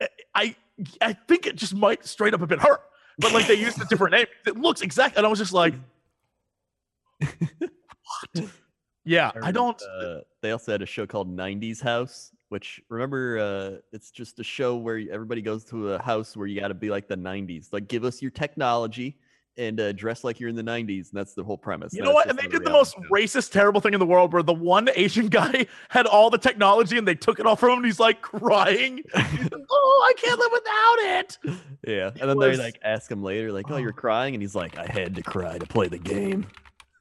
eh, 0.00 0.06
I 0.34 0.56
I 1.00 1.12
think 1.12 1.46
it 1.46 1.56
just 1.56 1.74
might 1.74 2.04
straight 2.04 2.34
up 2.34 2.40
have 2.40 2.48
been 2.48 2.58
her. 2.58 2.80
But 3.18 3.32
like 3.32 3.46
they 3.46 3.54
used 3.54 3.80
a 3.80 3.84
different 3.84 4.12
name. 4.12 4.26
It 4.46 4.56
looks 4.56 4.80
exact, 4.80 5.16
and 5.16 5.26
I 5.26 5.28
was 5.28 5.38
just 5.38 5.52
like, 5.52 5.74
what? 7.20 8.48
Yeah, 9.04 9.30
I 9.42 9.50
don't. 9.50 9.80
Uh, 9.82 10.20
they 10.42 10.52
also 10.52 10.72
had 10.72 10.82
a 10.82 10.86
show 10.86 11.06
called 11.06 11.34
'90s 11.34 11.80
House, 11.80 12.32
which 12.48 12.80
remember, 12.88 13.38
uh, 13.38 13.80
it's 13.92 14.10
just 14.10 14.38
a 14.38 14.44
show 14.44 14.76
where 14.76 15.02
everybody 15.10 15.42
goes 15.42 15.64
to 15.66 15.92
a 15.92 16.02
house 16.02 16.36
where 16.36 16.46
you 16.46 16.60
got 16.60 16.68
to 16.68 16.74
be 16.74 16.90
like 16.90 17.08
the 17.08 17.16
'90s. 17.16 17.72
Like, 17.72 17.88
give 17.88 18.04
us 18.04 18.20
your 18.22 18.30
technology 18.30 19.18
and 19.60 19.78
uh, 19.78 19.92
dress 19.92 20.24
like 20.24 20.40
you're 20.40 20.48
in 20.48 20.56
the 20.56 20.62
'90s, 20.62 21.10
and 21.10 21.12
that's 21.12 21.34
the 21.34 21.44
whole 21.44 21.58
premise. 21.58 21.92
You 21.94 22.02
know 22.02 22.12
what? 22.12 22.28
And 22.28 22.38
they 22.38 22.46
did 22.48 22.64
the 22.64 22.70
most 22.70 22.94
show. 22.94 23.00
racist, 23.12 23.52
terrible 23.52 23.80
thing 23.80 23.92
in 23.94 24.00
the 24.00 24.06
world 24.06 24.32
where 24.32 24.42
the 24.42 24.52
one 24.54 24.88
Asian 24.96 25.28
guy 25.40 25.66
had 25.88 26.06
all 26.06 26.30
the 26.30 26.38
technology 26.38 26.98
and 26.98 27.06
they 27.06 27.14
took 27.14 27.38
it 27.38 27.46
all 27.46 27.56
from 27.56 27.70
him 27.70 27.76
and 27.78 27.86
he's 27.86 28.00
like 28.00 28.22
crying. 28.22 29.02
He's 29.14 29.50
like, 29.52 29.62
oh, 29.70 30.08
I 30.10 30.20
can't 30.20 30.38
live 30.40 30.52
without 30.52 31.18
it. 31.20 31.38
Yeah, 31.86 32.06
It 32.08 32.20
and 32.20 32.30
then 32.30 32.36
was- 32.38 32.58
they 32.58 32.64
like 32.64 32.78
ask 32.82 33.10
him 33.10 33.22
later, 33.22 33.52
like, 33.52 33.70
"Oh, 33.70 33.74
Oh. 33.74 33.78
you're 33.78 33.92
crying," 33.92 34.34
and 34.34 34.42
he's 34.42 34.54
like, 34.54 34.76
"I 34.78 34.86
had 34.86 35.14
to 35.16 35.22
cry 35.22 35.58
to 35.58 35.66
play 35.66 35.88
the 35.88 35.98
game." 35.98 36.46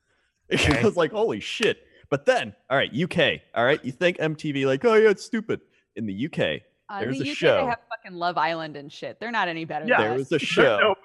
I 0.51 0.81
was 0.83 0.97
like, 0.97 1.11
"Holy 1.11 1.39
shit!" 1.39 1.79
But 2.09 2.25
then, 2.25 2.55
all 2.69 2.77
right, 2.77 2.91
UK, 2.91 3.41
all 3.53 3.63
right, 3.63 3.83
you 3.85 3.91
think 3.91 4.17
MTV 4.17 4.65
like, 4.65 4.83
"Oh 4.85 4.95
yeah, 4.95 5.09
it's 5.09 5.23
stupid." 5.25 5.61
In 5.95 6.05
the 6.05 6.25
UK, 6.27 6.61
Uh, 6.89 6.99
There's 7.01 7.19
the 7.19 7.27
a 7.27 7.31
UK, 7.31 7.37
show. 7.37 7.57
They 7.61 7.69
have 7.69 7.79
fucking 7.89 8.17
Love 8.17 8.37
Island 8.37 8.75
and 8.75 8.91
shit. 8.91 9.19
They're 9.19 9.31
not 9.31 9.47
any 9.47 9.63
better. 9.65 9.85
Yeah. 9.85 9.97
than 9.97 10.05
there 10.07 10.13
us. 10.13 10.31
was 10.31 10.31
a 10.31 10.39
show 10.45 10.79
No, 10.79 10.95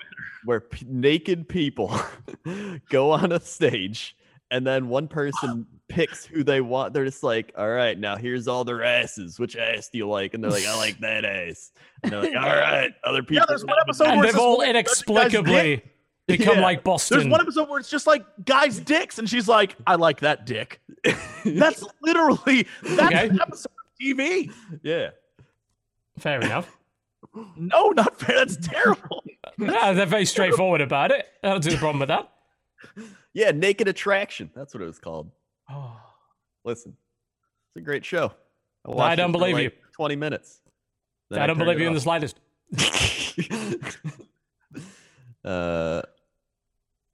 where 0.45 0.61
p- 0.61 0.87
naked 0.89 1.49
people 1.49 1.95
go 2.91 3.11
on 3.11 3.33
a 3.33 3.41
stage, 3.41 4.17
and 4.51 4.67
then 4.67 4.89
one 4.89 5.09
person 5.09 5.67
picks 5.89 6.25
who 6.25 6.43
they 6.43 6.61
want. 6.61 6.95
They're 6.95 7.05
just 7.05 7.23
like, 7.23 7.53
"All 7.59 7.69
right, 7.69 7.99
now 7.99 8.17
here's 8.17 8.49
all 8.49 8.65
their 8.65 8.83
asses. 8.83 9.39
Which 9.39 9.57
ass 9.57 9.89
do 9.91 9.99
you 9.99 10.09
like?" 10.09 10.33
And 10.35 10.43
they're 10.43 10.51
like, 10.51 10.67
"I 10.67 10.77
like 10.77 10.99
that 11.01 11.25
ass." 11.25 11.71
And 12.03 12.13
they're 12.13 12.23
like, 12.23 12.37
"All 12.37 12.43
right, 12.57 12.91
other 13.05 13.23
people." 13.23 13.37
Yeah, 13.37 13.45
there's 13.49 13.65
one 13.65 13.77
episode 13.81 14.07
and 14.09 14.19
where 14.21 14.27
they've 14.33 14.39
all 14.41 14.59
this 14.61 14.67
woman- 14.69 14.75
that's 14.85 15.01
the 15.03 15.13
guy's 15.13 15.35
inexplicably 15.35 15.83
become 16.27 16.57
Yeah. 16.57 16.63
like 16.63 16.85
Boston. 16.85 17.19
There's 17.19 17.31
one 17.31 17.41
episode 17.43 17.69
where 17.69 17.79
it's 17.79 17.91
just 17.91 18.07
like 18.07 18.25
guys' 18.47 18.81
dicks, 18.81 19.19
and 19.19 19.29
she's 19.29 19.49
like, 19.49 19.77
I 19.87 19.97
like 19.97 20.21
that 20.21 20.47
dick. 20.47 20.81
That's 21.45 21.85
literally 22.03 22.67
that's 22.83 23.03
Okay. 23.15 23.29
an 23.29 23.41
episode 23.41 23.71
of 23.73 24.01
TV. 24.01 24.51
yeah. 24.83 25.11
Fair 26.19 26.41
enough. 26.41 26.77
No, 27.57 27.89
not 27.89 28.21
fair. 28.21 28.37
That's 28.37 28.57
terrible. 28.57 29.25
Yeah, 29.59 29.93
they're 29.93 30.05
very 30.05 30.27
straightforward 30.27 30.81
about 30.81 31.11
it. 31.11 31.27
I 31.43 31.49
don't 31.49 31.63
see 31.63 31.71
the 31.71 31.79
problem 31.79 32.01
with 32.01 32.09
that. 32.09 32.31
Yeah, 33.33 33.53
Naked 33.53 33.89
Attraction. 33.89 34.51
That's 34.55 34.75
what 34.75 34.83
it 34.83 34.87
was 34.87 34.99
called. 34.99 35.31
Oh, 35.71 35.97
Listen, 36.65 36.97
it's 37.71 37.81
a 37.81 37.85
great 37.85 38.05
show. 38.05 38.33
I, 38.87 38.93
I 38.93 39.15
don't 39.15 39.33
believe 39.33 39.55
like, 39.55 39.63
you. 39.63 39.71
20 39.95 40.17
minutes. 40.17 40.61
Then 41.31 41.41
I 41.41 41.47
don't 41.47 41.57
turned 41.57 41.67
believe 41.67 41.81
you 41.81 41.89
in 41.89 41.95
the 41.95 42.01
slightest. 42.01 42.39
uh, 45.45 46.03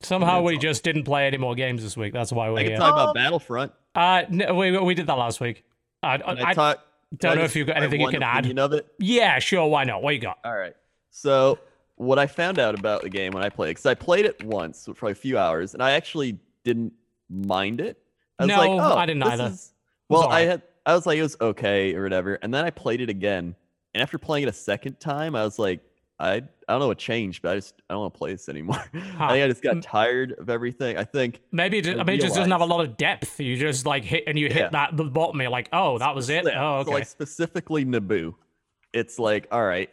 Somehow 0.03 0.43
we 0.43 0.57
just 0.57 0.83
didn't 0.83 1.05
play 1.05 1.27
any 1.27 1.37
more 1.37 1.55
games 1.55 1.83
this 1.83 1.97
week. 1.97 2.13
That's 2.13 2.33
why 2.33 2.51
we're 2.51 2.59
can 2.59 2.67
here. 2.69 2.79
talk 2.79 2.95
about 2.95 3.15
Battlefront. 3.15 3.73
Uh, 3.95 4.23
no, 4.31 4.55
we 4.55 4.77
we 4.79 4.95
did 4.95 5.07
that 5.09 5.19
last 5.19 5.41
week. 5.41 5.65
I, 6.03 6.19
Can 6.19 6.39
I, 6.39 6.43
I, 6.43 6.51
I 6.51 6.55
talk? 6.55 6.87
Don't 7.19 7.33
I 7.33 7.35
know 7.35 7.41
just 7.43 7.53
if 7.53 7.57
you've 7.57 7.67
got 7.67 7.77
anything 7.77 8.01
you 8.01 8.09
can 8.09 8.23
add. 8.23 8.47
of 8.59 8.73
it. 8.73 8.87
Yeah, 8.99 9.39
sure. 9.39 9.67
Why 9.69 9.85
not? 9.85 10.03
What 10.03 10.15
you 10.15 10.21
got? 10.21 10.39
All 10.45 10.57
right. 10.57 10.75
So 11.11 11.59
what 11.97 12.19
I 12.19 12.27
found 12.27 12.59
out 12.59 12.79
about 12.79 13.03
the 13.03 13.09
game 13.11 13.33
when 13.33 13.43
I 13.45 13.49
played, 13.49 13.71
because 13.71 13.87
I 13.87 13.95
played 13.95 14.25
it 14.25 14.43
once 14.45 14.89
for 14.95 15.11
a 15.11 15.15
few 15.15 15.37
hours, 15.37 15.75
and 15.75 15.83
I 15.83 15.93
actually 15.93 16.39
didn't 16.65 16.93
mind 17.29 17.81
it. 17.81 17.99
I 18.39 18.45
was 18.45 18.49
No, 18.49 18.57
like, 18.59 18.71
oh, 18.71 18.97
I 18.97 19.07
didn't 19.07 19.23
either. 19.25 19.47
is- 19.47 19.73
Well, 20.09 20.29
I 20.29 20.43
had, 20.43 20.63
I 20.87 20.95
was 20.95 21.05
like, 21.07 21.19
it 21.19 21.23
was 21.23 21.37
okay 21.41 21.95
or 21.95 22.03
whatever, 22.05 22.35
and 22.37 22.55
then 22.55 22.65
I 22.65 22.71
played 22.71 23.01
it 23.01 23.11
again, 23.11 23.55
and 23.95 24.03
after 24.03 24.17
playing 24.19 24.45
it 24.45 24.49
a 24.49 24.53
second 24.53 24.99
time, 25.01 25.35
I 25.37 25.45
was 25.45 25.59
like, 25.59 25.81
I, 26.21 26.35
I 26.35 26.41
don't 26.69 26.81
know 26.81 26.89
what 26.89 26.99
changed, 26.99 27.41
but 27.43 27.53
I 27.53 27.55
just 27.57 27.75
I 27.89 27.95
don't 27.95 28.03
want 28.03 28.15
to 28.15 28.19
play 28.19 28.33
this 28.33 28.49
anymore. 28.49 28.77
I 28.95 29.31
think 29.33 29.45
I 29.45 29.49
just 29.49 29.63
got 29.63 29.83
tired 29.83 30.33
of 30.39 30.51
everything. 30.51 30.97
I 30.99 31.05
think 31.05 31.41
Maybe 31.51 31.79
it, 31.79 31.85
just, 31.85 31.97
I 31.97 32.03
I 32.03 32.05
mean, 32.05 32.17
it 32.17 32.21
just 32.21 32.35
doesn't 32.35 32.51
have 32.51 32.61
a 32.61 32.67
lot 32.67 32.83
of 32.85 32.97
depth. 32.97 33.41
You 33.41 33.57
just 33.57 33.87
like 33.87 34.05
hit 34.05 34.25
and 34.27 34.39
you 34.39 34.49
hit 34.49 34.57
Yeah. 34.57 34.69
that 34.71 34.97
the 34.97 35.05
bottom. 35.05 35.41
You're 35.41 35.51
like, 35.51 35.69
oh, 35.73 35.99
that 35.99 36.15
was 36.15 36.29
it. 36.29 36.45
Yeah, 36.45 36.51
Oh, 36.63 36.79
so, 36.83 36.89
okay. 36.89 36.91
like 36.93 37.07
specifically 37.07 37.85
Naboo, 37.87 38.35
it's 38.93 39.19
like, 39.19 39.49
all 39.51 39.65
right, 39.65 39.89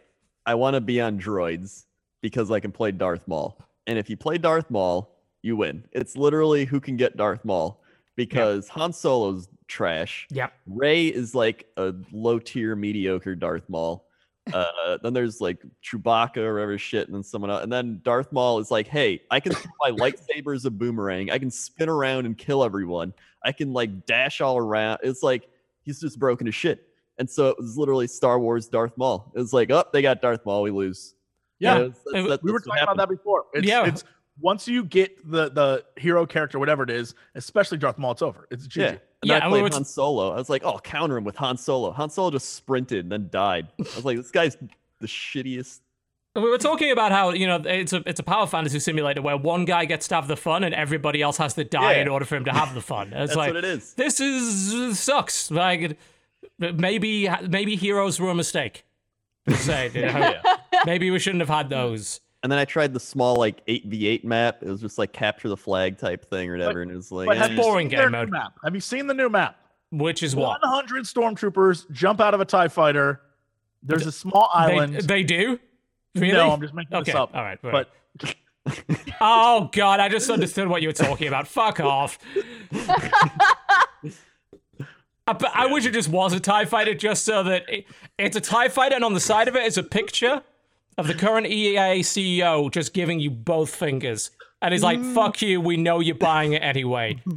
I 0.46 0.56
want 0.56 0.74
to 0.76 0.82
be 0.82 1.00
on 1.02 1.20
droids 1.20 1.86
because 2.22 2.52
I 2.52 2.60
can 2.60 2.72
play 2.72 2.92
Darth 2.92 3.28
Maul, 3.28 3.58
and 3.86 3.98
if 3.98 4.10
you 4.10 4.18
play 4.18 4.38
Darth 4.38 4.70
Maul, 4.70 5.16
you 5.44 5.56
win. 5.56 5.86
It's 5.94 6.18
literally 6.18 6.66
who 6.66 6.80
can 6.82 6.98
get 6.98 7.16
Darth 7.16 7.46
Maul 7.46 7.82
because 8.18 8.68
Han 8.70 8.92
Solo's 8.92 9.48
trash. 9.68 10.28
Yeah, 10.30 10.48
Rey 10.66 11.08
is 11.08 11.34
like 11.36 11.68
a 11.78 11.94
low 12.12 12.40
tier 12.40 12.76
mediocre 12.76 13.36
Darth 13.36 13.70
Maul. 13.70 14.07
Uh, 14.54 14.98
then 15.04 15.14
there's 15.14 15.40
like 15.42 15.62
Chewbacca 15.84 16.38
or 16.38 16.54
whatever 16.54 16.78
shit, 16.78 17.08
and 17.08 17.16
then 17.16 17.24
someone 17.24 17.52
else. 17.52 17.64
And 17.64 17.72
then 17.72 18.00
Darth 18.04 18.32
Maul 18.32 18.60
is 18.60 18.72
like, 18.72 18.88
hey, 18.88 19.22
I 19.32 19.40
can 19.40 19.54
throw 19.54 19.72
my 19.82 19.92
lightsaber 19.92 20.56
as 20.56 20.66
a 20.66 20.72
boomerang. 20.72 21.30
I 21.32 21.38
can 21.40 21.52
spin 21.52 21.90
around 21.90 22.26
and 22.26 22.38
kill 22.38 22.64
everyone. 22.64 23.14
I 23.44 23.52
can 23.52 23.74
like 23.74 24.06
dash 24.06 24.42
all 24.42 24.58
around. 24.58 25.00
It's 25.04 25.24
like 25.24 25.50
he's 25.84 26.00
just 26.00 26.20
broken 26.20 26.46
to 26.46 26.52
shit. 26.52 26.88
And 27.20 27.30
so 27.30 27.48
it 27.50 27.58
was 27.58 27.78
literally 27.78 28.08
Star 28.08 28.40
Wars 28.40 28.68
Darth 28.68 28.96
Maul. 28.98 29.32
It 29.36 29.40
was 29.40 29.54
like, 29.54 29.72
oh, 29.72 29.84
they 29.92 30.02
got 30.02 30.22
Darth 30.22 30.46
Maul, 30.46 30.62
we 30.64 30.72
lose. 30.72 31.16
Yeah, 31.60 31.76
And 31.76 31.84
it's- 31.86 32.02
that's- 32.06 32.24
we 32.24 32.30
that's 32.30 32.44
we 32.44 32.52
were 32.52 32.58
what 32.60 32.66
talking 32.66 32.84
about 32.84 32.98
that 32.98 33.10
before. 33.10 33.46
It's, 33.54 33.68
Yeah. 33.68 33.86
it's 33.88 34.04
once 34.40 34.68
you 34.68 34.84
get 34.84 35.18
the 35.32 35.50
the 35.50 35.84
hero 35.96 36.26
character, 36.28 36.60
whatever 36.60 36.84
it 36.84 36.92
is, 36.92 37.16
especially 37.34 37.80
Darth 37.80 37.98
Maul, 37.98 38.12
it's 38.12 38.22
over. 38.22 38.48
It's 38.52 38.68
GG. 38.68 38.76
Yeah. 38.94 38.98
And 39.22 39.30
Yeah, 39.30 39.46
I 39.46 39.50
played 39.50 39.66
t- 39.72 39.74
Han 39.76 39.86
Solo. 39.86 40.32
I 40.32 40.36
was 40.36 40.50
like, 40.50 40.64
oh, 40.64 40.78
counter 40.80 41.18
him 41.18 41.24
with 41.24 41.36
Han 41.38 41.58
Solo. 41.58 41.92
Han 41.92 42.10
Solo 42.10 42.32
just 42.32 42.54
sprinted 42.56 43.06
and 43.06 43.12
then 43.12 43.30
died. 43.32 43.68
I 43.80 43.84
was 43.96 44.06
like, 44.06 44.18
this 44.18 44.32
guy's 44.32 44.56
the 45.00 45.08
shittiest. 45.08 45.80
We 46.36 46.44
were 46.44 46.60
talking 46.60 46.92
about 46.92 47.12
how 47.12 47.32
you 47.32 47.48
know 47.48 47.60
it's 47.66 47.94
a 47.94 48.04
it's 48.06 48.20
a 48.20 48.24
power 48.24 48.46
fantasy 48.46 48.78
simulator 48.80 49.24
where 49.24 49.36
one 49.38 49.66
guy 49.66 49.86
gets 49.86 50.08
to 50.10 50.16
have 50.16 50.28
the 50.28 50.38
fun 50.38 50.64
and 50.64 50.76
everybody 50.76 51.20
else 51.20 51.38
has 51.38 51.56
to 51.56 51.64
die 51.64 51.94
Yeah. 51.94 52.02
in 52.04 52.08
order 52.08 52.26
for 52.26 52.36
him 52.36 52.46
to 52.46 52.52
have 52.54 52.76
the 52.76 52.82
fun. 52.82 53.08
It's 53.12 53.30
That's 53.32 53.36
like 53.36 53.54
what 53.56 53.64
it 53.64 53.66
is. 53.66 53.94
this 53.96 54.20
is 54.20 55.00
sucks. 55.00 55.50
Like 55.50 55.98
maybe 56.60 57.28
maybe 57.50 57.76
heroes 57.76 58.20
were 58.20 58.30
a 58.30 58.36
mistake. 58.36 58.84
Saying, 59.50 59.96
you 59.96 60.02
know? 60.02 60.34
Maybe 60.86 61.10
we 61.10 61.20
shouldn't 61.20 61.40
have 61.40 61.50
had 61.50 61.70
those. 61.70 62.20
And 62.44 62.52
then 62.52 62.60
I 62.60 62.66
tried 62.66 62.94
the 62.94 63.00
small 63.00 63.36
like 63.36 63.62
eight 63.68 63.86
v 63.86 64.08
eight 64.08 64.24
map. 64.24 64.62
It 64.62 64.70
was 64.70 64.82
just 64.82 64.98
like 64.98 65.12
capture 65.12 65.50
the 65.50 65.58
flag 65.58 65.98
type 65.98 66.30
thing 66.30 66.50
or 66.50 66.54
whatever, 66.54 66.82
and 66.82 66.92
it 66.92 66.96
was 66.96 67.12
like, 67.12 67.28
But 67.28 67.38
eh, 67.38 67.48
have 67.48 67.58
boring 67.58 67.88
game 67.88 68.12
mode. 68.12 68.30
Map? 68.30 68.54
Have 68.64 68.76
you 68.76 68.82
seen 68.82 69.08
the 69.08 69.14
new 69.14 69.30
map? 69.30 69.58
Which 69.92 70.22
is 70.22 70.36
what 70.36 70.62
100 70.62 71.06
stormtroopers 71.06 71.90
jump 71.92 72.20
out 72.20 72.34
of 72.34 72.42
a 72.42 72.46
TIE 72.46 72.68
fighter. 72.68 73.22
There's 73.82 74.06
a 74.06 74.12
small 74.12 74.50
they, 74.54 74.74
island. 74.74 74.96
they 74.96 75.24
do. 75.24 75.60
Really? 76.16 76.34
No, 76.34 76.52
I'm 76.52 76.62
just 76.62 76.74
making 76.74 76.96
okay. 76.96 77.12
this 77.12 77.16
up. 77.16 77.34
All 77.34 77.42
right. 77.42 77.58
right. 77.64 77.88
But 78.22 78.36
oh 79.22 79.70
god, 79.72 80.00
I 80.00 80.10
just 80.10 80.30
understood 80.30 80.68
what 80.68 80.82
you 80.82 80.90
were 80.90 80.94
talking 80.94 81.28
about. 81.28 81.48
Fuck 81.48 81.80
off. 81.80 82.20
I, 82.74 84.14
but 85.26 85.52
I 85.54 85.68
wish 85.68 85.86
it 85.86 85.92
just 85.92 86.10
was 86.10 86.34
a 86.34 86.40
TIE 86.40 86.66
fighter, 86.66 86.94
just 86.94 87.26
so 87.26 87.44
that 87.44 87.64
it, 87.70 87.86
it's 88.18 88.36
a 88.36 88.42
TIE 88.42 88.70
fighter, 88.70 88.96
and 88.96 89.04
on 89.04 89.14
the 89.14 89.20
side 89.20 89.48
of 89.48 89.56
it 89.56 89.66
is 89.66 89.78
a 89.78 89.84
picture 89.84 90.44
of 90.98 91.08
the 91.08 91.14
current 91.14 91.48
EA 91.48 92.02
CEO 92.02 92.72
just 92.72 92.94
giving 92.94 93.20
you 93.20 93.30
both 93.32 93.74
fingers. 93.74 94.32
And 94.62 94.74
he's 94.74 94.82
like, 94.84 95.00
fuck 95.14 95.42
you, 95.42 95.62
we 95.62 95.78
know 95.78 96.00
you're 96.00 96.16
buying 96.16 96.54
it 96.54 96.64
anyway. 96.64 97.22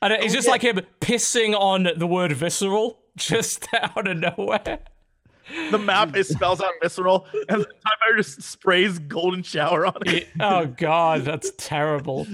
And 0.00 0.12
it's 0.12 0.32
just 0.32 0.46
oh, 0.46 0.52
like 0.52 0.62
him 0.62 0.80
pissing 1.00 1.58
on 1.58 1.88
the 1.96 2.06
word 2.06 2.30
visceral 2.32 3.00
just 3.16 3.66
out 3.74 4.06
of 4.06 4.16
nowhere. 4.16 4.78
the 5.72 5.78
map 5.78 6.14
is 6.14 6.28
spells 6.28 6.60
out 6.60 6.70
visceral, 6.80 7.26
and 7.48 7.62
the 7.62 7.66
fighter 7.82 8.16
just 8.16 8.42
sprays 8.42 9.00
golden 9.00 9.42
shower 9.42 9.86
on 9.86 9.96
it. 10.06 10.28
Oh 10.38 10.66
god, 10.66 11.22
that's 11.22 11.50
terrible. 11.58 12.28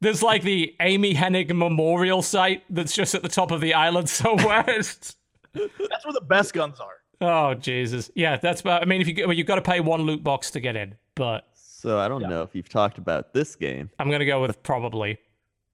There's 0.00 0.22
like 0.22 0.42
the 0.42 0.74
Amy 0.80 1.12
Hennig 1.12 1.54
Memorial 1.54 2.22
site 2.22 2.62
that's 2.70 2.94
just 2.94 3.14
at 3.14 3.22
the 3.22 3.28
top 3.28 3.50
of 3.50 3.60
the 3.60 3.74
island 3.74 4.08
somewhere. 4.22 4.60
It's- 4.70 5.16
That's 5.52 6.04
where 6.06 6.14
the 6.14 6.24
best 6.26 6.54
guns 6.54 6.80
are. 6.80 6.94
Oh 7.20 7.54
Jesus, 7.54 8.10
yeah, 8.14 8.36
that's. 8.36 8.60
About, 8.60 8.82
I 8.82 8.84
mean, 8.86 9.00
if 9.00 9.08
you 9.08 9.14
well, 9.26 9.32
you've 9.32 9.46
got 9.46 9.56
to 9.56 9.62
pay 9.62 9.80
one 9.80 10.02
loot 10.02 10.22
box 10.24 10.50
to 10.52 10.60
get 10.60 10.76
in, 10.76 10.94
but 11.14 11.46
So 11.54 11.98
I 11.98 12.08
don't 12.08 12.22
Yeah. 12.22 12.28
know 12.28 12.42
if 12.42 12.54
you've 12.54 12.68
talked 12.68 12.98
about 12.98 13.32
this 13.32 13.56
game. 13.56 13.90
I'm 13.98 14.10
gonna 14.10 14.26
go 14.26 14.40
with 14.40 14.62
probably. 14.62 15.18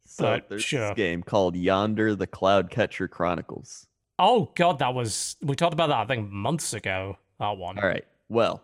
So 0.06 0.24
But 0.24 0.48
there's 0.48 0.62
sure. 0.64 0.88
this 0.88 0.96
game 0.96 1.22
called 1.22 1.56
Yonder 1.56 2.14
the 2.14 2.26
Cloud 2.28 2.70
Catcher 2.70 3.08
Chronicles. 3.08 3.86
Oh 4.18 4.50
god, 4.54 4.78
that 4.78 4.94
was 4.94 5.36
we 5.42 5.54
talked 5.56 5.74
about 5.74 5.88
that 5.88 5.98
I 5.98 6.04
think 6.06 6.30
months 6.30 6.72
ago. 6.74 7.18
That 7.40 7.56
one. 7.58 7.78
All 7.78 7.86
right. 7.88 8.04
Well, 8.28 8.62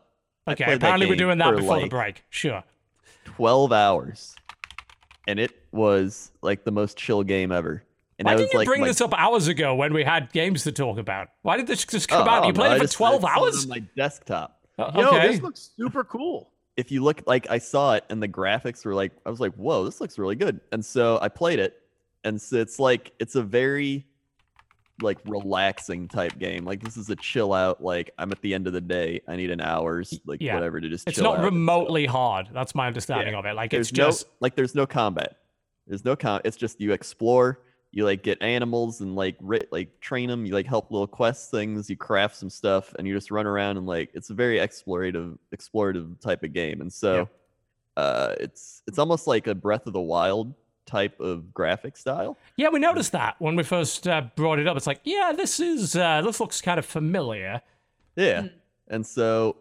Okay, 0.49 0.75
apparently 0.75 1.07
we're 1.07 1.15
doing 1.17 1.39
that 1.39 1.51
for, 1.51 1.57
before 1.61 1.81
the 1.81 1.87
break. 1.89 2.25
Sure. 2.31 2.65
12 3.25 3.73
hours. 3.73 4.35
And 5.29 5.39
it 5.39 5.53
was 5.71 6.33
like 6.43 6.65
the 6.65 6.73
most 6.73 6.97
chill 6.97 7.23
game 7.23 7.53
ever. 7.53 7.85
And 8.19 8.27
Why 8.27 8.37
didn't 8.37 8.53
you 8.53 8.59
like 8.61 8.67
bring 8.67 8.83
my- 8.83 8.87
this 8.89 9.01
up 9.01 9.13
hours 9.17 9.49
ago 9.49 9.75
when 9.75 9.93
we 9.95 10.05
had 10.05 10.33
games 10.33 10.65
to 10.65 10.73
talk 10.73 10.99
about? 10.99 11.29
Why 11.43 11.57
did 11.57 11.67
this 11.67 11.85
just 11.85 12.11
Oh, 12.13 12.17
come 12.19 12.29
I 12.29 12.37
out? 12.39 12.47
You 12.47 12.53
played 12.53 12.73
I 12.73 12.75
it 12.77 12.79
for 12.79 12.85
just- 12.85 12.95
12 12.97 13.21
saw 13.23 13.27
hours? 13.29 13.63
on 13.65 13.69
my 13.71 13.79
desktop. 13.97 14.59
Uh, 14.79 14.91
Yo, 14.95 15.13
this 15.21 15.41
looks 15.43 15.71
super 15.77 16.05
cool. 16.05 16.51
if 16.77 16.91
you 16.91 17.03
look 17.03 17.23
like 17.27 17.51
I 17.51 17.59
saw 17.59 17.95
it 17.95 18.05
and 18.11 18.23
the 18.23 18.29
graphics 18.29 18.85
were 18.85 18.95
like 18.95 19.13
I 19.27 19.31
was 19.31 19.41
like, 19.41 19.55
whoa, 19.55 19.85
this 19.85 20.01
looks 20.01 20.19
really 20.19 20.35
good. 20.37 20.61
And 20.73 20.85
so 20.85 21.19
I 21.21 21.29
played 21.29 21.59
it. 21.59 21.79
And 22.25 22.41
so 22.41 22.57
it's 22.57 22.79
like 22.79 23.13
it's 23.19 23.35
a 23.35 23.43
very 23.43 24.07
like 25.03 25.19
relaxing 25.27 26.07
type 26.09 26.39
game. 26.39 26.65
Like 26.65 26.81
this 26.83 26.97
is 26.97 27.11
a 27.11 27.17
chill 27.17 27.53
out, 27.53 27.83
like 27.83 28.11
I'm 28.19 28.31
at 28.31 28.41
the 28.41 28.55
end 28.55 28.67
of 28.67 28.73
the 28.73 28.81
day. 28.81 29.21
I 29.27 29.37
need 29.37 29.51
an 29.51 29.61
hour's 29.61 30.19
like 30.27 30.41
yeah. 30.41 30.55
whatever 30.55 30.81
to 30.81 30.89
just 30.89 31.09
It's 31.09 31.17
chill 31.17 31.25
not 31.25 31.39
out. 31.39 31.45
remotely 31.45 32.07
hard. 32.07 32.49
That's 32.53 32.75
my 32.75 32.87
understanding 32.87 33.35
of 33.35 33.45
it. 33.47 33.55
Like 33.55 33.71
There's 33.73 33.89
it's 33.91 33.99
no 33.99 34.07
just 34.07 34.27
like 34.41 34.55
there's 34.55 34.75
no 34.75 34.87
combat. 34.87 35.37
There's 35.87 36.05
no 36.05 36.15
com 36.15 36.41
it's 36.45 36.57
just 36.57 36.81
you 36.81 36.93
explore, 36.93 37.61
you 37.93 38.05
like 38.05 38.23
get 38.23 38.43
animals 38.43 39.01
and 39.03 39.15
like 39.15 39.37
ri- 39.41 39.69
like 39.71 40.01
train 40.01 40.29
them, 40.29 40.45
you 40.47 40.55
like 40.55 40.67
help 40.67 40.91
little 40.91 41.07
quest 41.07 41.51
things, 41.51 41.89
you 41.89 41.97
craft 41.97 42.37
some 42.37 42.51
stuff 42.51 42.95
and 42.99 43.07
you 43.07 43.15
just 43.15 43.31
run 43.31 43.47
around 43.47 43.77
and 43.77 43.87
like 43.87 44.11
it's 44.15 44.31
a 44.31 44.35
very 44.35 44.59
explorative 44.59 45.39
explorative 45.55 46.19
type 46.21 46.43
of 46.43 46.53
game. 46.53 46.81
And 46.81 46.93
so 46.93 47.29
uh 47.97 48.35
it's 48.41 48.83
it's 48.87 48.99
almost 48.99 49.27
like 49.27 49.47
a 49.47 49.55
Breath 49.55 49.87
of 49.87 49.93
the 49.93 50.01
Wild 50.01 50.55
type 50.87 51.21
of 51.21 51.53
graphic 51.53 51.97
style. 51.97 52.37
Yeah, 52.57 52.71
we 52.71 52.81
noticed 52.81 53.13
that 53.13 53.37
when 53.39 53.57
we 53.57 53.63
first 53.63 54.09
uh, 54.09 54.23
brought 54.37 54.59
it 54.59 54.67
up. 54.67 54.77
It's 54.77 54.87
like, 54.87 55.01
yeah, 55.05 55.33
this 55.37 55.61
is 55.61 55.95
uh, 55.95 56.23
this 56.23 56.41
looks 56.41 56.61
kind 56.61 56.79
of 56.79 56.87
familiar. 56.87 57.61
Yeah. 58.17 58.43
Mm. 58.43 58.53
And 58.89 59.07
so 59.07 59.57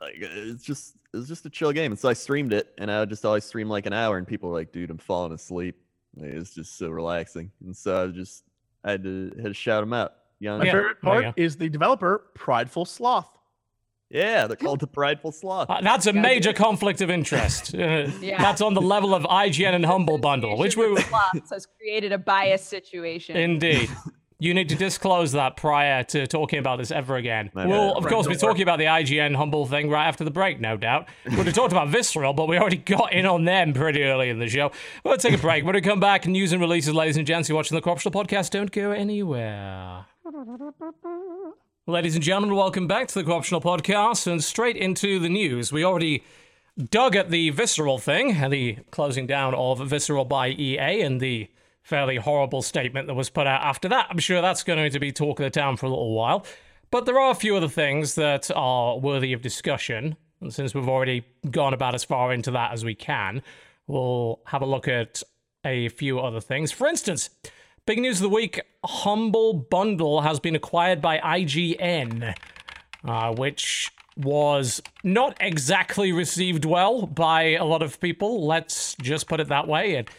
like 0.00 0.14
it's 0.18 0.64
just 0.64 0.96
it's 1.12 1.28
just 1.28 1.44
a 1.46 1.50
chill 1.50 1.72
game. 1.72 1.92
And 1.92 1.98
so 1.98 2.08
I 2.08 2.12
streamed 2.12 2.52
it 2.52 2.72
and 2.78 2.90
I 2.90 3.00
would 3.00 3.10
just 3.10 3.24
always 3.24 3.44
stream 3.44 3.68
like 3.68 3.86
an 3.86 3.92
hour 3.92 4.16
and 4.18 4.26
people 4.26 4.48
were 4.48 4.54
like, 4.54 4.72
dude, 4.72 4.90
I'm 4.90 4.98
falling 4.98 5.32
asleep. 5.32 5.76
Like, 6.16 6.30
it's 6.30 6.54
just 6.54 6.76
so 6.78 6.88
relaxing. 6.90 7.50
And 7.64 7.76
so 7.76 8.04
I 8.04 8.06
just 8.08 8.44
I 8.84 8.92
had 8.92 9.02
to 9.04 9.32
had 9.36 9.44
to 9.46 9.54
shout 9.54 9.82
them 9.82 9.92
out. 9.92 10.14
Young 10.40 10.58
My 10.58 10.66
Yeah, 10.66 10.72
favorite 10.72 10.96
there 11.02 11.16
you 11.16 11.22
part 11.24 11.34
is 11.38 11.56
the 11.56 11.68
developer, 11.68 12.24
Prideful 12.34 12.84
Sloth. 12.84 13.28
Yeah, 14.10 14.46
they're 14.46 14.56
called 14.56 14.80
the 14.80 14.86
Prideful 14.86 15.32
Sloth. 15.32 15.68
Uh, 15.68 15.80
that's 15.82 16.06
a 16.06 16.14
Yeah, 16.14 16.20
major 16.22 16.50
dude. 16.50 16.56
conflict 16.56 17.00
of 17.02 17.10
interest. 17.10 17.74
Uh, 17.78 18.10
Yeah. 18.20 18.40
That's 18.40 18.60
on 18.62 18.72
the 18.74 18.80
level 18.80 19.14
of 19.14 19.24
IGN 19.24 19.74
and 19.74 19.84
Humble 19.84 20.16
Bundle, 20.18 20.56
which 20.56 20.76
we 20.76 20.96
Sloths 20.96 21.50
has 21.50 21.66
created 21.78 22.12
a 22.12 22.18
bias 22.18 22.62
situation. 22.62 23.36
indeed. 23.36 23.90
You 24.40 24.54
need 24.54 24.68
to 24.68 24.76
disclose 24.76 25.32
that 25.32 25.56
prior 25.56 26.04
to 26.04 26.24
talking 26.28 26.60
about 26.60 26.78
this 26.78 26.92
ever 26.92 27.16
again. 27.16 27.50
My 27.54 27.66
we'll, 27.66 27.88
bad. 27.88 27.96
of 27.96 28.04
Right, 28.04 28.12
course, 28.12 28.28
be 28.28 28.34
don't 28.34 28.40
talking 28.50 28.62
about 28.62 28.78
the 28.78 28.84
IGN 28.84 29.34
Humble 29.34 29.66
thing 29.66 29.90
right 29.90 30.06
after 30.06 30.22
the 30.22 30.30
break, 30.30 30.60
no 30.60 30.76
doubt. 30.76 31.08
We 31.28 31.34
would 31.36 31.46
have 31.46 31.56
talked 31.56 31.72
about 31.72 31.88
Visceral, 31.88 32.34
but 32.34 32.46
we 32.46 32.56
already 32.56 32.76
got 32.76 33.12
in 33.12 33.26
on 33.26 33.44
them 33.44 33.72
pretty 33.72 34.00
early 34.04 34.28
in 34.28 34.38
the 34.38 34.46
show. 34.46 34.70
We'll 35.04 35.16
take 35.16 35.34
a 35.34 35.38
break. 35.38 35.64
When 35.64 35.74
we 35.74 35.80
come 35.80 35.98
back, 35.98 36.28
news 36.28 36.52
and 36.52 36.60
releases, 36.60 36.94
ladies 36.94 37.16
and 37.16 37.26
gents. 37.26 37.48
You're 37.48 37.56
watching 37.56 37.74
the 37.74 37.82
Corruptional 37.82 38.12
Podcast. 38.12 38.50
Don't 38.50 38.70
go 38.70 38.92
anywhere. 38.92 40.06
Ladies 41.88 42.14
and 42.14 42.22
gentlemen, 42.22 42.54
welcome 42.54 42.86
back 42.86 43.08
to 43.08 43.14
the 43.14 43.24
Corruptional 43.24 43.60
Podcast 43.60 44.28
and 44.30 44.44
straight 44.44 44.76
into 44.76 45.18
the 45.18 45.28
news. 45.28 45.72
We 45.72 45.82
already 45.84 46.22
dug 46.78 47.16
at 47.16 47.30
the 47.30 47.50
Visceral 47.50 47.98
thing 47.98 48.30
and 48.36 48.52
the 48.52 48.78
closing 48.92 49.26
down 49.26 49.56
of 49.56 49.80
Visceral 49.80 50.26
by 50.26 50.50
EA 50.50 51.00
and 51.00 51.20
the 51.20 51.48
fairly 51.88 52.16
horrible 52.16 52.60
statement 52.60 53.06
that 53.06 53.14
was 53.14 53.30
put 53.30 53.46
out 53.46 53.62
after 53.62 53.88
that. 53.88 54.08
I'm 54.10 54.18
sure 54.18 54.42
that's 54.42 54.62
going 54.62 54.90
to 54.90 55.00
be 55.00 55.10
talk 55.10 55.40
of 55.40 55.44
the 55.44 55.50
town 55.50 55.78
for 55.78 55.86
a 55.86 55.88
little 55.88 56.12
while. 56.12 56.44
But 56.90 57.06
there 57.06 57.18
are 57.18 57.30
a 57.30 57.34
few 57.34 57.56
other 57.56 57.68
things 57.68 58.14
that 58.16 58.50
are 58.54 58.98
worthy 58.98 59.32
of 59.32 59.40
discussion. 59.40 60.16
And 60.42 60.52
since 60.52 60.74
we've 60.74 60.88
already 60.88 61.24
gone 61.50 61.72
about 61.72 61.94
as 61.94 62.04
far 62.04 62.34
into 62.34 62.50
that 62.50 62.72
as 62.72 62.84
we 62.84 62.94
can, 62.94 63.42
we'll 63.86 64.40
have 64.44 64.60
a 64.60 64.66
look 64.66 64.86
at 64.86 65.22
a 65.64 65.88
few 65.88 66.20
other 66.20 66.42
things. 66.42 66.72
For 66.72 66.86
instance, 66.86 67.30
big 67.86 67.98
news 67.98 68.18
of 68.18 68.24
the 68.24 68.34
week 68.34 68.60
Humble 68.84 69.54
Bundle 69.54 70.20
has 70.20 70.40
been 70.40 70.54
acquired 70.54 71.00
by 71.00 71.18
IGN, 71.18 72.34
uh, 73.04 73.34
which 73.34 73.90
was 74.14 74.82
not 75.02 75.38
exactly 75.40 76.12
received 76.12 76.66
well 76.66 77.06
by 77.06 77.54
a 77.54 77.64
lot 77.64 77.80
of 77.82 77.98
people. 77.98 78.46
Let's 78.46 78.94
just 79.00 79.26
put 79.26 79.40
it 79.40 79.48
that 79.48 79.66
way. 79.66 79.94
It, 79.94 80.10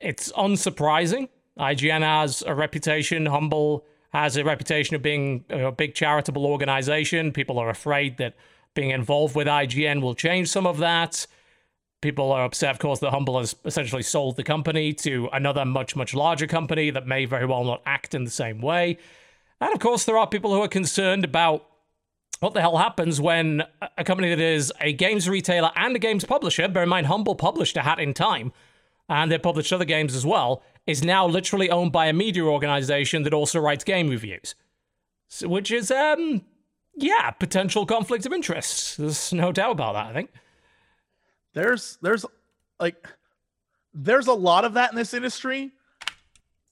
it's 0.00 0.32
unsurprising. 0.32 1.28
IGN 1.58 2.00
has 2.00 2.42
a 2.42 2.54
reputation, 2.54 3.26
Humble 3.26 3.84
has 4.12 4.36
a 4.36 4.44
reputation 4.44 4.96
of 4.96 5.02
being 5.02 5.44
a 5.50 5.70
big 5.70 5.94
charitable 5.94 6.46
organization. 6.46 7.32
People 7.32 7.58
are 7.58 7.70
afraid 7.70 8.18
that 8.18 8.34
being 8.74 8.90
involved 8.90 9.36
with 9.36 9.46
IGN 9.46 10.00
will 10.00 10.14
change 10.14 10.48
some 10.48 10.66
of 10.66 10.78
that. 10.78 11.26
People 12.00 12.32
are 12.32 12.44
upset, 12.44 12.70
of 12.70 12.78
course, 12.78 12.98
that 13.00 13.10
Humble 13.10 13.38
has 13.38 13.54
essentially 13.64 14.02
sold 14.02 14.36
the 14.36 14.42
company 14.42 14.92
to 14.94 15.28
another 15.32 15.64
much, 15.64 15.94
much 15.94 16.14
larger 16.14 16.46
company 16.46 16.90
that 16.90 17.06
may 17.06 17.24
very 17.24 17.46
well 17.46 17.62
not 17.62 17.82
act 17.84 18.14
in 18.14 18.24
the 18.24 18.30
same 18.30 18.60
way. 18.60 18.96
And 19.60 19.72
of 19.72 19.80
course, 19.80 20.04
there 20.04 20.16
are 20.16 20.26
people 20.26 20.54
who 20.54 20.62
are 20.62 20.68
concerned 20.68 21.24
about 21.24 21.66
what 22.40 22.54
the 22.54 22.62
hell 22.62 22.78
happens 22.78 23.20
when 23.20 23.62
a- 23.98 24.04
company 24.04 24.30
that 24.30 24.40
is 24.40 24.72
a 24.80 24.94
games 24.94 25.28
retailer 25.28 25.70
and 25.76 25.94
a 25.94 25.98
games 25.98 26.24
publisher, 26.24 26.66
bear 26.68 26.84
in 26.84 26.88
mind, 26.88 27.06
Humble 27.06 27.34
published 27.34 27.76
A 27.76 27.82
Hat 27.82 27.98
in 27.98 28.14
Time, 28.14 28.52
and 29.10 29.30
they 29.30 29.38
published 29.38 29.72
other 29.72 29.84
games 29.84 30.14
as 30.14 30.24
well, 30.24 30.62
is 30.86 31.04
now 31.04 31.26
literally 31.26 31.68
owned 31.68 31.92
by 31.92 32.06
a 32.06 32.12
media 32.12 32.44
organization 32.44 33.24
that 33.24 33.34
also 33.34 33.58
writes 33.58 33.84
game 33.84 34.08
reviews. 34.08 34.54
So, 35.28 35.48
which 35.48 35.70
is, 35.70 35.90
um, 35.90 36.42
yeah, 36.96 37.30
potential 37.32 37.84
conflict 37.84 38.24
of 38.24 38.32
interest. 38.32 38.96
There's 38.96 39.32
no 39.32 39.52
doubt 39.52 39.72
about 39.72 39.94
that, 39.94 40.06
I 40.06 40.12
think. 40.12 40.30
There's 41.52 41.98
there's 42.00 42.24
like 42.78 43.08
there's 43.92 44.28
a 44.28 44.32
lot 44.32 44.64
of 44.64 44.74
that 44.74 44.90
in 44.92 44.96
this 44.96 45.12
industry 45.12 45.72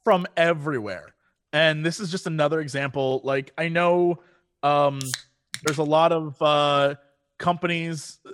from 0.04 0.26
everywhere. 0.36 1.14
And 1.52 1.84
this 1.84 1.98
is 1.98 2.10
just 2.10 2.28
another 2.28 2.60
example. 2.60 3.20
Like 3.24 3.52
I 3.58 3.68
know 3.68 4.20
um 4.62 5.00
there's 5.64 5.78
a 5.78 5.84
lot 5.84 6.12
of 6.12 6.40
uh 6.40 6.94
companies 7.38 8.20
uh, 8.24 8.30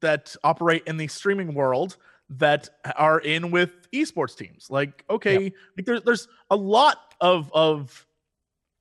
that 0.00 0.34
operate 0.42 0.82
in 0.88 0.96
the 0.96 1.06
streaming 1.06 1.54
world 1.54 1.96
that 2.30 2.68
are 2.96 3.20
in 3.20 3.50
with 3.50 3.70
esports 3.92 4.36
teams. 4.36 4.68
Like 4.70 5.04
okay, 5.08 5.52
like 5.76 5.86
there's 5.86 6.02
there's 6.02 6.28
a 6.50 6.56
lot 6.56 7.14
of 7.20 7.50
of 7.52 8.06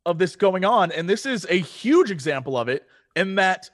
of 0.05 0.17
this 0.19 0.35
going 0.35 0.63
on 0.63 0.91
and 0.91 1.09
this 1.09 1.25
is 1.25 1.47
a 1.49 1.57
huge 1.57 2.11
example 2.11 2.57
of 2.57 2.67
it 2.69 2.85
in 3.15 3.33
that 3.35 3.67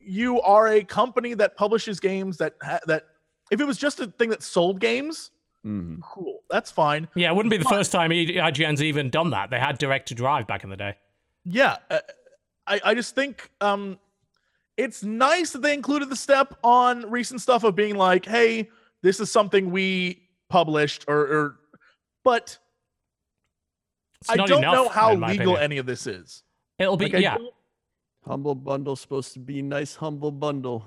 you 0.00 0.40
are 0.40 0.68
a 0.68 0.82
company 0.82 1.34
that 1.34 1.56
publishes 1.56 2.00
games 2.00 2.38
that 2.38 2.54
ha- 2.62 2.80
that 2.86 3.04
if 3.50 3.60
it 3.60 3.66
was 3.66 3.76
just 3.76 4.00
a 4.00 4.06
thing 4.06 4.30
that 4.30 4.42
sold 4.42 4.80
games, 4.80 5.30
Mhm. 5.64 6.00
cool, 6.02 6.42
that's 6.50 6.70
fine. 6.70 7.06
Yeah, 7.14 7.30
it 7.30 7.34
wouldn't 7.36 7.50
be 7.50 7.58
the 7.58 7.64
first 7.66 7.92
time 7.92 8.10
IGN's 8.10 8.82
even 8.82 9.10
done 9.10 9.30
that. 9.30 9.50
They 9.50 9.58
had 9.60 9.78
Direct2Drive 9.78 10.46
back 10.46 10.64
in 10.64 10.70
the 10.70 10.76
day. 10.76 10.94
Yeah, 11.44 11.76
uh, 11.90 11.98
I 12.66 12.80
I 12.84 12.94
just 12.94 13.14
think 13.14 13.50
um 13.60 13.98
it's 14.78 15.02
nice 15.04 15.50
that 15.50 15.60
they 15.62 15.74
included 15.74 16.08
the 16.08 16.16
step 16.16 16.54
on 16.64 17.10
recent 17.10 17.40
stuff 17.42 17.62
of 17.62 17.74
being 17.74 17.96
like, 17.96 18.24
hey, 18.24 18.70
this 19.02 19.20
is 19.20 19.30
something 19.30 19.70
we 19.70 20.28
published 20.48 21.04
or 21.08 21.16
or 21.20 21.56
but 22.24 22.58
It's 24.20 24.30
I 24.30 24.36
don't 24.36 24.52
enough, 24.58 24.74
know 24.74 24.88
how 24.88 25.10
legal 25.14 25.26
opinion. 25.54 25.56
any 25.58 25.78
of 25.78 25.86
this 25.86 26.06
is. 26.06 26.42
It'll 26.78 26.96
be 26.96 27.08
Like, 27.08 27.22
yeah. 27.22 27.36
Humble 28.24 28.54
bundle 28.54 28.94
supposed 28.96 29.32
to 29.34 29.40
be 29.40 29.62
nice 29.62 29.96
humble 29.96 30.30
bundle. 30.30 30.86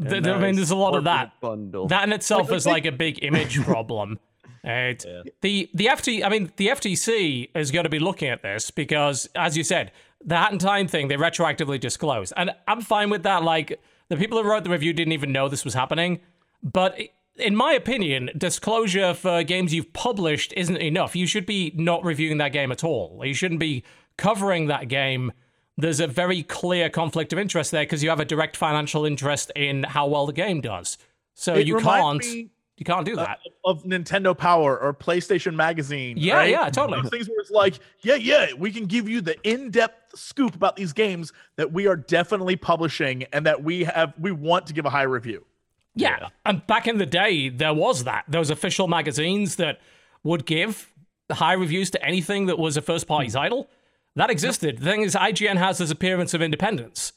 Th- 0.00 0.12
And 0.12 0.26
I 0.26 0.38
mean, 0.38 0.56
there's 0.56 0.70
a 0.70 0.76
lot 0.76 0.94
of 0.94 1.04
that. 1.04 1.40
bundle. 1.40 1.86
That 1.88 2.04
in 2.04 2.12
itself 2.12 2.48
Like, 2.50 2.56
is 2.56 2.66
like 2.66 2.84
a 2.86 2.92
big 2.92 3.22
image 3.24 3.60
problem. 3.62 4.18
It- 4.64 5.04
Yeah. 5.08 5.22
The 5.40 5.70
the 5.74 5.86
FT 5.86 6.22
I 6.24 6.28
mean 6.28 6.52
the 6.56 6.68
FTC 6.68 7.48
is 7.56 7.70
going 7.72 7.84
to 7.84 7.90
be 7.90 7.98
looking 7.98 8.28
at 8.28 8.42
this 8.42 8.70
because, 8.70 9.28
as 9.34 9.56
you 9.56 9.64
said, 9.64 9.90
the 10.24 10.36
Hat 10.36 10.52
in 10.52 10.58
Time 10.58 10.86
thing 10.86 11.08
they 11.08 11.16
retroactively 11.16 11.80
disclosed, 11.80 12.32
and 12.36 12.50
I'm 12.68 12.80
fine 12.80 13.10
with 13.10 13.22
that. 13.24 13.42
Like 13.42 13.80
the 14.08 14.16
people 14.16 14.40
who 14.40 14.48
wrote 14.48 14.62
the 14.64 14.70
review 14.70 14.92
didn't 14.92 15.12
even 15.14 15.32
know 15.32 15.48
this 15.48 15.64
was 15.64 15.74
happening, 15.74 16.20
but. 16.62 16.94
i- 16.98 17.08
in 17.36 17.56
my 17.56 17.72
opinion, 17.72 18.30
disclosure 18.36 19.14
for 19.14 19.42
games 19.42 19.72
you've 19.72 19.92
published 19.92 20.52
isn't 20.56 20.76
enough. 20.76 21.16
You 21.16 21.26
should 21.26 21.46
be 21.46 21.72
not 21.76 22.04
reviewing 22.04 22.38
that 22.38 22.52
game 22.52 22.70
at 22.70 22.84
all. 22.84 23.22
You 23.24 23.34
shouldn't 23.34 23.60
be 23.60 23.84
covering 24.16 24.66
that 24.66 24.88
game. 24.88 25.32
There's 25.76 26.00
a 26.00 26.06
very 26.06 26.42
clear 26.42 26.90
conflict 26.90 27.32
of 27.32 27.38
interest 27.38 27.70
there 27.70 27.82
because 27.82 28.02
you 28.02 28.10
have 28.10 28.20
a 28.20 28.24
direct 28.24 28.56
financial 28.56 29.06
interest 29.06 29.50
in 29.56 29.84
how 29.84 30.06
well 30.06 30.26
the 30.26 30.32
game 30.32 30.60
does. 30.60 30.98
So 31.34 31.54
it 31.54 31.66
you 31.66 31.78
can't. 31.78 32.18
me 32.18 32.50
You 32.76 32.84
can't 32.84 33.06
do 33.06 33.16
uh, 33.16 33.24
that. 33.24 33.38
of 33.64 33.84
Nintendo 33.84 34.36
Power 34.36 34.78
or 34.78 34.92
PlayStation 34.92 35.54
Magazine. 35.54 36.16
Yeah, 36.18 36.36
right? 36.36 36.50
yeah, 36.50 36.68
totally. 36.68 37.00
Those 37.00 37.10
things 37.10 37.28
where 37.28 37.40
it's 37.40 37.50
like, 37.50 37.78
yeah, 38.02 38.16
yeah, 38.16 38.52
we 38.58 38.70
can 38.70 38.84
give 38.86 39.08
you 39.08 39.22
the 39.22 39.40
in-depth 39.48 40.18
scoop 40.18 40.54
about 40.54 40.76
these 40.76 40.92
games 40.92 41.32
that 41.56 41.72
we 41.72 41.86
are 41.86 41.96
definitely 41.96 42.56
publishing 42.56 43.24
and 43.32 43.46
that 43.46 43.62
we 43.62 43.84
have 43.84 44.12
we 44.18 44.32
want 44.32 44.66
to 44.66 44.74
give 44.74 44.84
a 44.84 44.90
high 44.90 45.04
review. 45.04 45.46
Yeah. 45.94 46.28
And 46.46 46.66
back 46.66 46.86
in 46.86 46.98
the 46.98 47.06
day, 47.06 47.48
there 47.48 47.74
was 47.74 48.04
that. 48.04 48.24
Those 48.28 48.50
official 48.50 48.88
magazines 48.88 49.56
that 49.56 49.80
would 50.24 50.46
give 50.46 50.92
high 51.30 51.52
reviews 51.52 51.90
to 51.90 52.04
anything 52.04 52.46
that 52.46 52.58
was 52.58 52.76
a 52.76 52.82
first 52.82 53.06
party 53.06 53.26
hmm. 53.26 53.32
title. 53.32 53.70
That 54.16 54.30
existed. 54.30 54.78
The 54.78 54.84
thing 54.84 55.02
is, 55.02 55.14
IGN 55.14 55.56
has 55.56 55.78
this 55.78 55.90
appearance 55.90 56.34
of 56.34 56.42
independence. 56.42 57.12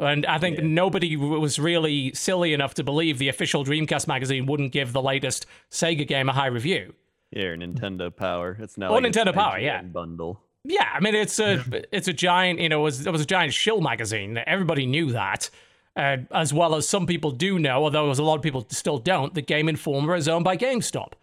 And 0.00 0.24
I 0.26 0.38
think 0.38 0.62
nobody 0.62 1.16
was 1.16 1.58
really 1.58 2.14
silly 2.14 2.54
enough 2.54 2.74
to 2.74 2.84
believe 2.84 3.18
the 3.18 3.28
official 3.28 3.64
Dreamcast 3.64 4.06
magazine 4.06 4.46
wouldn't 4.46 4.72
give 4.72 4.92
the 4.92 5.02
latest 5.02 5.44
Sega 5.72 6.06
game 6.06 6.28
a 6.28 6.32
high 6.32 6.46
review. 6.46 6.94
Here, 7.32 7.56
Nintendo 7.56 8.14
Power. 8.14 8.56
It's 8.60 8.78
now 8.78 8.90
Oh, 8.90 8.94
like 8.94 9.04
Nintendo 9.04 9.34
Power, 9.34 9.58
yeah. 9.58 9.82
Bundle. 9.82 10.40
Yeah, 10.64 10.88
I 10.92 11.00
mean 11.00 11.14
it's 11.14 11.38
a 11.38 11.64
it's 11.96 12.08
a 12.08 12.12
giant 12.12 12.60
you 12.60 12.68
know 12.68 12.80
it 12.80 12.84
was 12.84 13.06
it 13.06 13.10
was 13.10 13.20
a 13.20 13.26
giant 13.26 13.52
shill 13.52 13.80
magazine. 13.80 14.38
Everybody 14.46 14.86
knew 14.86 15.12
that, 15.12 15.50
uh, 15.98 16.18
as 16.30 16.54
well 16.54 16.76
as 16.76 16.88
some 16.88 17.06
people 17.06 17.32
do 17.32 17.58
know, 17.58 17.82
although 17.82 18.06
there's 18.06 18.20
a 18.20 18.24
lot 18.24 18.36
of 18.36 18.42
people 18.42 18.64
still 18.70 18.98
don't. 18.98 19.34
The 19.34 19.42
Game 19.42 19.68
Informer 19.68 20.14
is 20.14 20.28
owned 20.28 20.44
by 20.44 20.56
GameStop, 20.56 21.14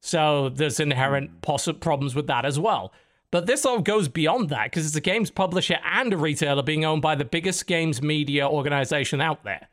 so 0.00 0.48
there's 0.48 0.80
inherent 0.80 1.42
possible 1.42 1.78
problems 1.78 2.14
with 2.14 2.26
that 2.28 2.46
as 2.46 2.58
well. 2.58 2.92
But 3.30 3.46
this 3.46 3.64
all 3.64 3.80
goes 3.80 4.08
beyond 4.08 4.48
that 4.48 4.64
because 4.64 4.86
it's 4.86 4.96
a 4.96 5.00
games 5.00 5.30
publisher 5.30 5.78
and 5.84 6.12
a 6.12 6.16
retailer 6.16 6.62
being 6.62 6.84
owned 6.84 7.02
by 7.02 7.14
the 7.14 7.24
biggest 7.24 7.66
games 7.66 8.02
media 8.02 8.48
organization 8.48 9.20
out 9.20 9.44
there. 9.44 9.68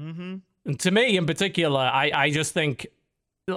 Mm-hmm. 0.00 0.36
And 0.64 0.80
to 0.80 0.90
me, 0.90 1.16
in 1.16 1.26
particular, 1.26 1.80
I, 1.80 2.10
I 2.14 2.30
just 2.30 2.52
think, 2.54 2.86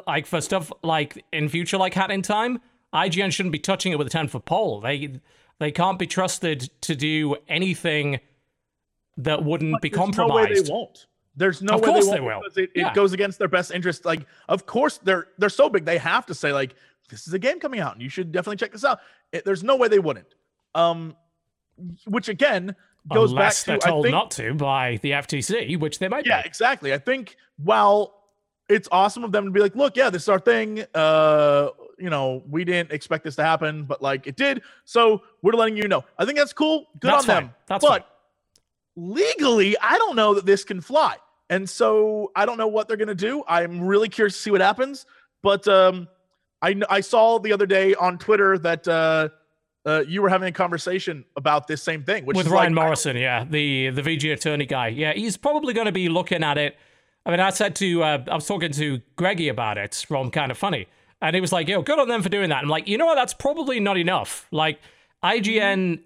like, 0.07 0.25
for 0.25 0.41
stuff 0.41 0.71
like 0.83 1.23
in 1.31 1.49
future, 1.49 1.77
like 1.77 1.93
Hat 1.93 2.11
in 2.11 2.21
Time, 2.21 2.59
IGN 2.93 3.31
shouldn't 3.31 3.53
be 3.53 3.59
touching 3.59 3.91
it 3.91 3.97
with 3.97 4.07
a 4.07 4.11
10 4.11 4.27
foot 4.27 4.45
pole. 4.45 4.81
They 4.81 5.19
they 5.59 5.71
can't 5.71 5.99
be 5.99 6.07
trusted 6.07 6.69
to 6.81 6.95
do 6.95 7.35
anything 7.47 8.19
that 9.23 9.43
wouldn't 9.43 9.81
be 9.81 9.89
There's 9.89 9.97
no 9.97 10.03
way 10.05 10.05
compromised. 10.45 10.65
they 10.65 10.71
won't. 10.71 11.05
There's 11.35 11.61
no 11.61 11.75
Of 11.75 11.81
way 11.81 11.87
course 11.87 12.05
they, 12.07 12.13
they 12.13 12.19
will. 12.19 12.39
because 12.41 12.57
it, 12.57 12.63
it 12.75 12.79
Yeah. 12.81 12.93
goes 12.93 13.13
against 13.13 13.39
their 13.39 13.47
best 13.47 13.71
interest. 13.71 14.03
Like, 14.05 14.25
of 14.49 14.65
course 14.65 14.97
they're 14.97 15.27
they're 15.37 15.49
so 15.49 15.69
big 15.69 15.85
they 15.85 15.97
have 15.97 16.25
to 16.25 16.33
say 16.33 16.51
like 16.51 16.75
this 17.09 17.27
is 17.27 17.33
a 17.33 17.39
game 17.39 17.59
coming 17.59 17.79
out 17.79 17.93
and 17.93 18.01
you 18.01 18.09
should 18.09 18.31
definitely 18.31 18.57
check 18.57 18.71
this 18.71 18.83
out. 18.83 18.99
It- 19.31 19.45
there's 19.45 19.63
no 19.63 19.75
way 19.75 19.87
they 19.87 19.99
wouldn't. 19.99 20.27
Um, 20.75 21.15
which 22.07 22.27
again 22.29 22.75
goes 23.11 23.31
Unless 23.31 23.61
back 23.61 23.65
they're 23.65 23.77
to 23.79 23.87
I 23.87 23.89
told 23.89 24.03
think 24.05 24.13
not 24.13 24.31
to 24.31 24.53
by 24.53 24.99
the 25.01 25.11
FTC, 25.11 25.77
which 25.79 25.99
they 25.99 26.07
might 26.09 26.25
yeah 26.25 26.41
be. 26.41 26.47
exactly. 26.47 26.93
I 26.93 26.97
think 26.97 27.37
while 27.57 28.15
it's 28.67 28.87
awesome 28.91 29.23
of 29.23 29.31
them 29.31 29.45
to 29.45 29.51
be 29.51 29.59
like, 29.61 29.75
look, 29.75 29.95
yeah, 29.97 30.09
this 30.11 30.23
is 30.23 30.29
our 30.29 30.39
thing. 30.39 30.83
Uh, 30.93 31.69
you 31.97 32.09
know, 32.09 32.43
we 32.47 32.63
didn't 32.65 32.91
expect 32.91 33.23
this 33.23 33.35
to 33.37 33.43
happen, 33.43 33.83
but 33.83 34.01
like 34.01 34.27
it 34.27 34.35
did, 34.35 34.61
so 34.85 35.23
we're 35.41 35.53
letting 35.53 35.75
you 35.77 35.87
know. 35.87 36.03
I 36.19 36.25
think 36.25 36.37
that's 36.37 36.53
cool. 36.53 36.85
Good 36.99 37.09
That's 37.11 37.23
on 37.23 37.35
fine. 37.35 37.43
them. 37.45 37.53
That's 37.67 37.83
but 37.85 38.07
legally, 38.95 39.77
I 39.79 39.97
don't 39.97 40.15
know 40.15 40.33
that 40.33 40.45
this 40.45 40.63
can 40.63 40.81
fly. 40.81 41.15
And 41.49 41.67
so 41.69 42.31
I 42.35 42.45
don't 42.45 42.57
know 42.57 42.67
what 42.67 42.87
they're 42.87 42.97
going 42.97 43.07
to 43.07 43.15
do. 43.15 43.43
I'm 43.47 43.81
really 43.81 44.09
curious 44.09 44.35
to 44.35 44.41
see 44.41 44.51
what 44.51 44.61
happens. 44.61 45.05
But 45.41 45.67
um, 45.67 46.07
I, 46.61 46.79
I 46.89 47.01
saw 47.01 47.39
the 47.39 47.53
other 47.53 47.65
day 47.65 47.95
on 47.95 48.17
Twitter 48.17 48.57
that 48.59 48.87
uh, 48.87 49.29
uh, 49.85 50.03
you 50.07 50.21
were 50.21 50.29
having 50.29 50.47
a 50.47 50.51
conversation 50.51 51.25
about 51.35 51.67
this 51.67 51.81
same 51.81 52.03
thing, 52.03 52.25
which 52.25 52.35
with 52.37 52.47
Ryan 52.47 52.75
like, 52.75 52.83
Morrison, 52.83 53.15
yeah, 53.15 53.45
the 53.45 53.89
the 53.89 54.01
VG 54.01 54.33
attorney 54.33 54.65
guy. 54.65 54.89
Yeah, 54.89 55.13
he's 55.13 55.37
probably 55.37 55.73
going 55.73 55.85
to 55.85 55.91
be 55.91 56.09
looking 56.09 56.43
at 56.43 56.57
it. 56.57 56.77
I 57.25 57.31
mean, 57.31 57.39
I 57.39 57.49
said 57.49 57.75
to 57.77 58.03
uh, 58.03 58.23
I 58.29 58.35
was 58.35 58.45
talking 58.45 58.71
to 58.73 59.01
Greggy 59.15 59.47
about 59.47 59.77
it 59.77 60.05
from 60.07 60.31
Kind 60.31 60.51
of 60.51 60.57
Funny, 60.57 60.87
and 61.21 61.33
he 61.33 61.41
was 61.41 61.51
like, 61.51 61.67
"Yo, 61.67 61.81
good 61.81 61.99
on 61.99 62.07
them 62.07 62.21
for 62.21 62.29
doing 62.29 62.49
that." 62.49 62.61
I'm 62.63 62.69
like, 62.69 62.87
you 62.87 62.97
know 62.97 63.05
what? 63.05 63.15
That's 63.15 63.33
probably 63.33 63.79
not 63.79 63.97
enough. 63.97 64.47
Like 64.51 64.79
IGN. 65.23 66.01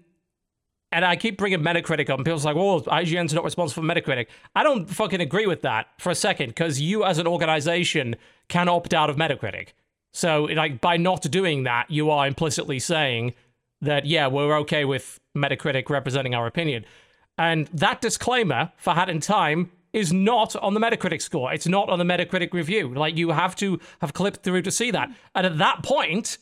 And 0.94 1.04
I 1.04 1.16
keep 1.16 1.36
bringing 1.36 1.58
Metacritic 1.58 2.08
up, 2.08 2.18
and 2.18 2.24
people's 2.24 2.44
like, 2.44 2.56
"Oh, 2.56 2.80
IGN's 2.82 3.34
not 3.34 3.42
responsible 3.42 3.82
for 3.82 3.94
Metacritic." 3.94 4.28
I 4.54 4.62
don't 4.62 4.88
fucking 4.88 5.20
agree 5.20 5.46
with 5.46 5.62
that 5.62 5.88
for 5.98 6.10
a 6.10 6.14
second, 6.14 6.50
because 6.50 6.80
you, 6.80 7.04
as 7.04 7.18
an 7.18 7.26
organization, 7.26 8.14
can 8.48 8.68
opt 8.68 8.94
out 8.94 9.10
of 9.10 9.16
Metacritic. 9.16 9.70
So, 10.12 10.44
like, 10.44 10.80
by 10.80 10.96
not 10.96 11.22
doing 11.22 11.64
that, 11.64 11.90
you 11.90 12.10
are 12.10 12.28
implicitly 12.28 12.78
saying 12.78 13.34
that, 13.80 14.06
yeah, 14.06 14.28
we're 14.28 14.56
okay 14.58 14.84
with 14.84 15.18
Metacritic 15.36 15.90
representing 15.90 16.32
our 16.32 16.46
opinion. 16.46 16.84
And 17.36 17.66
that 17.72 18.00
disclaimer 18.00 18.70
for 18.76 18.94
Hat 18.94 19.08
in 19.08 19.18
Time 19.18 19.72
is 19.92 20.12
not 20.12 20.54
on 20.56 20.74
the 20.74 20.80
Metacritic 20.80 21.20
score. 21.20 21.52
It's 21.52 21.66
not 21.66 21.90
on 21.90 21.98
the 21.98 22.04
Metacritic 22.04 22.52
review. 22.52 22.94
Like, 22.94 23.16
you 23.16 23.30
have 23.30 23.56
to 23.56 23.80
have 24.00 24.12
clipped 24.12 24.44
through 24.44 24.62
to 24.62 24.70
see 24.70 24.92
that. 24.92 25.10
And 25.34 25.44
at 25.44 25.58
that 25.58 25.82
point, 25.82 26.38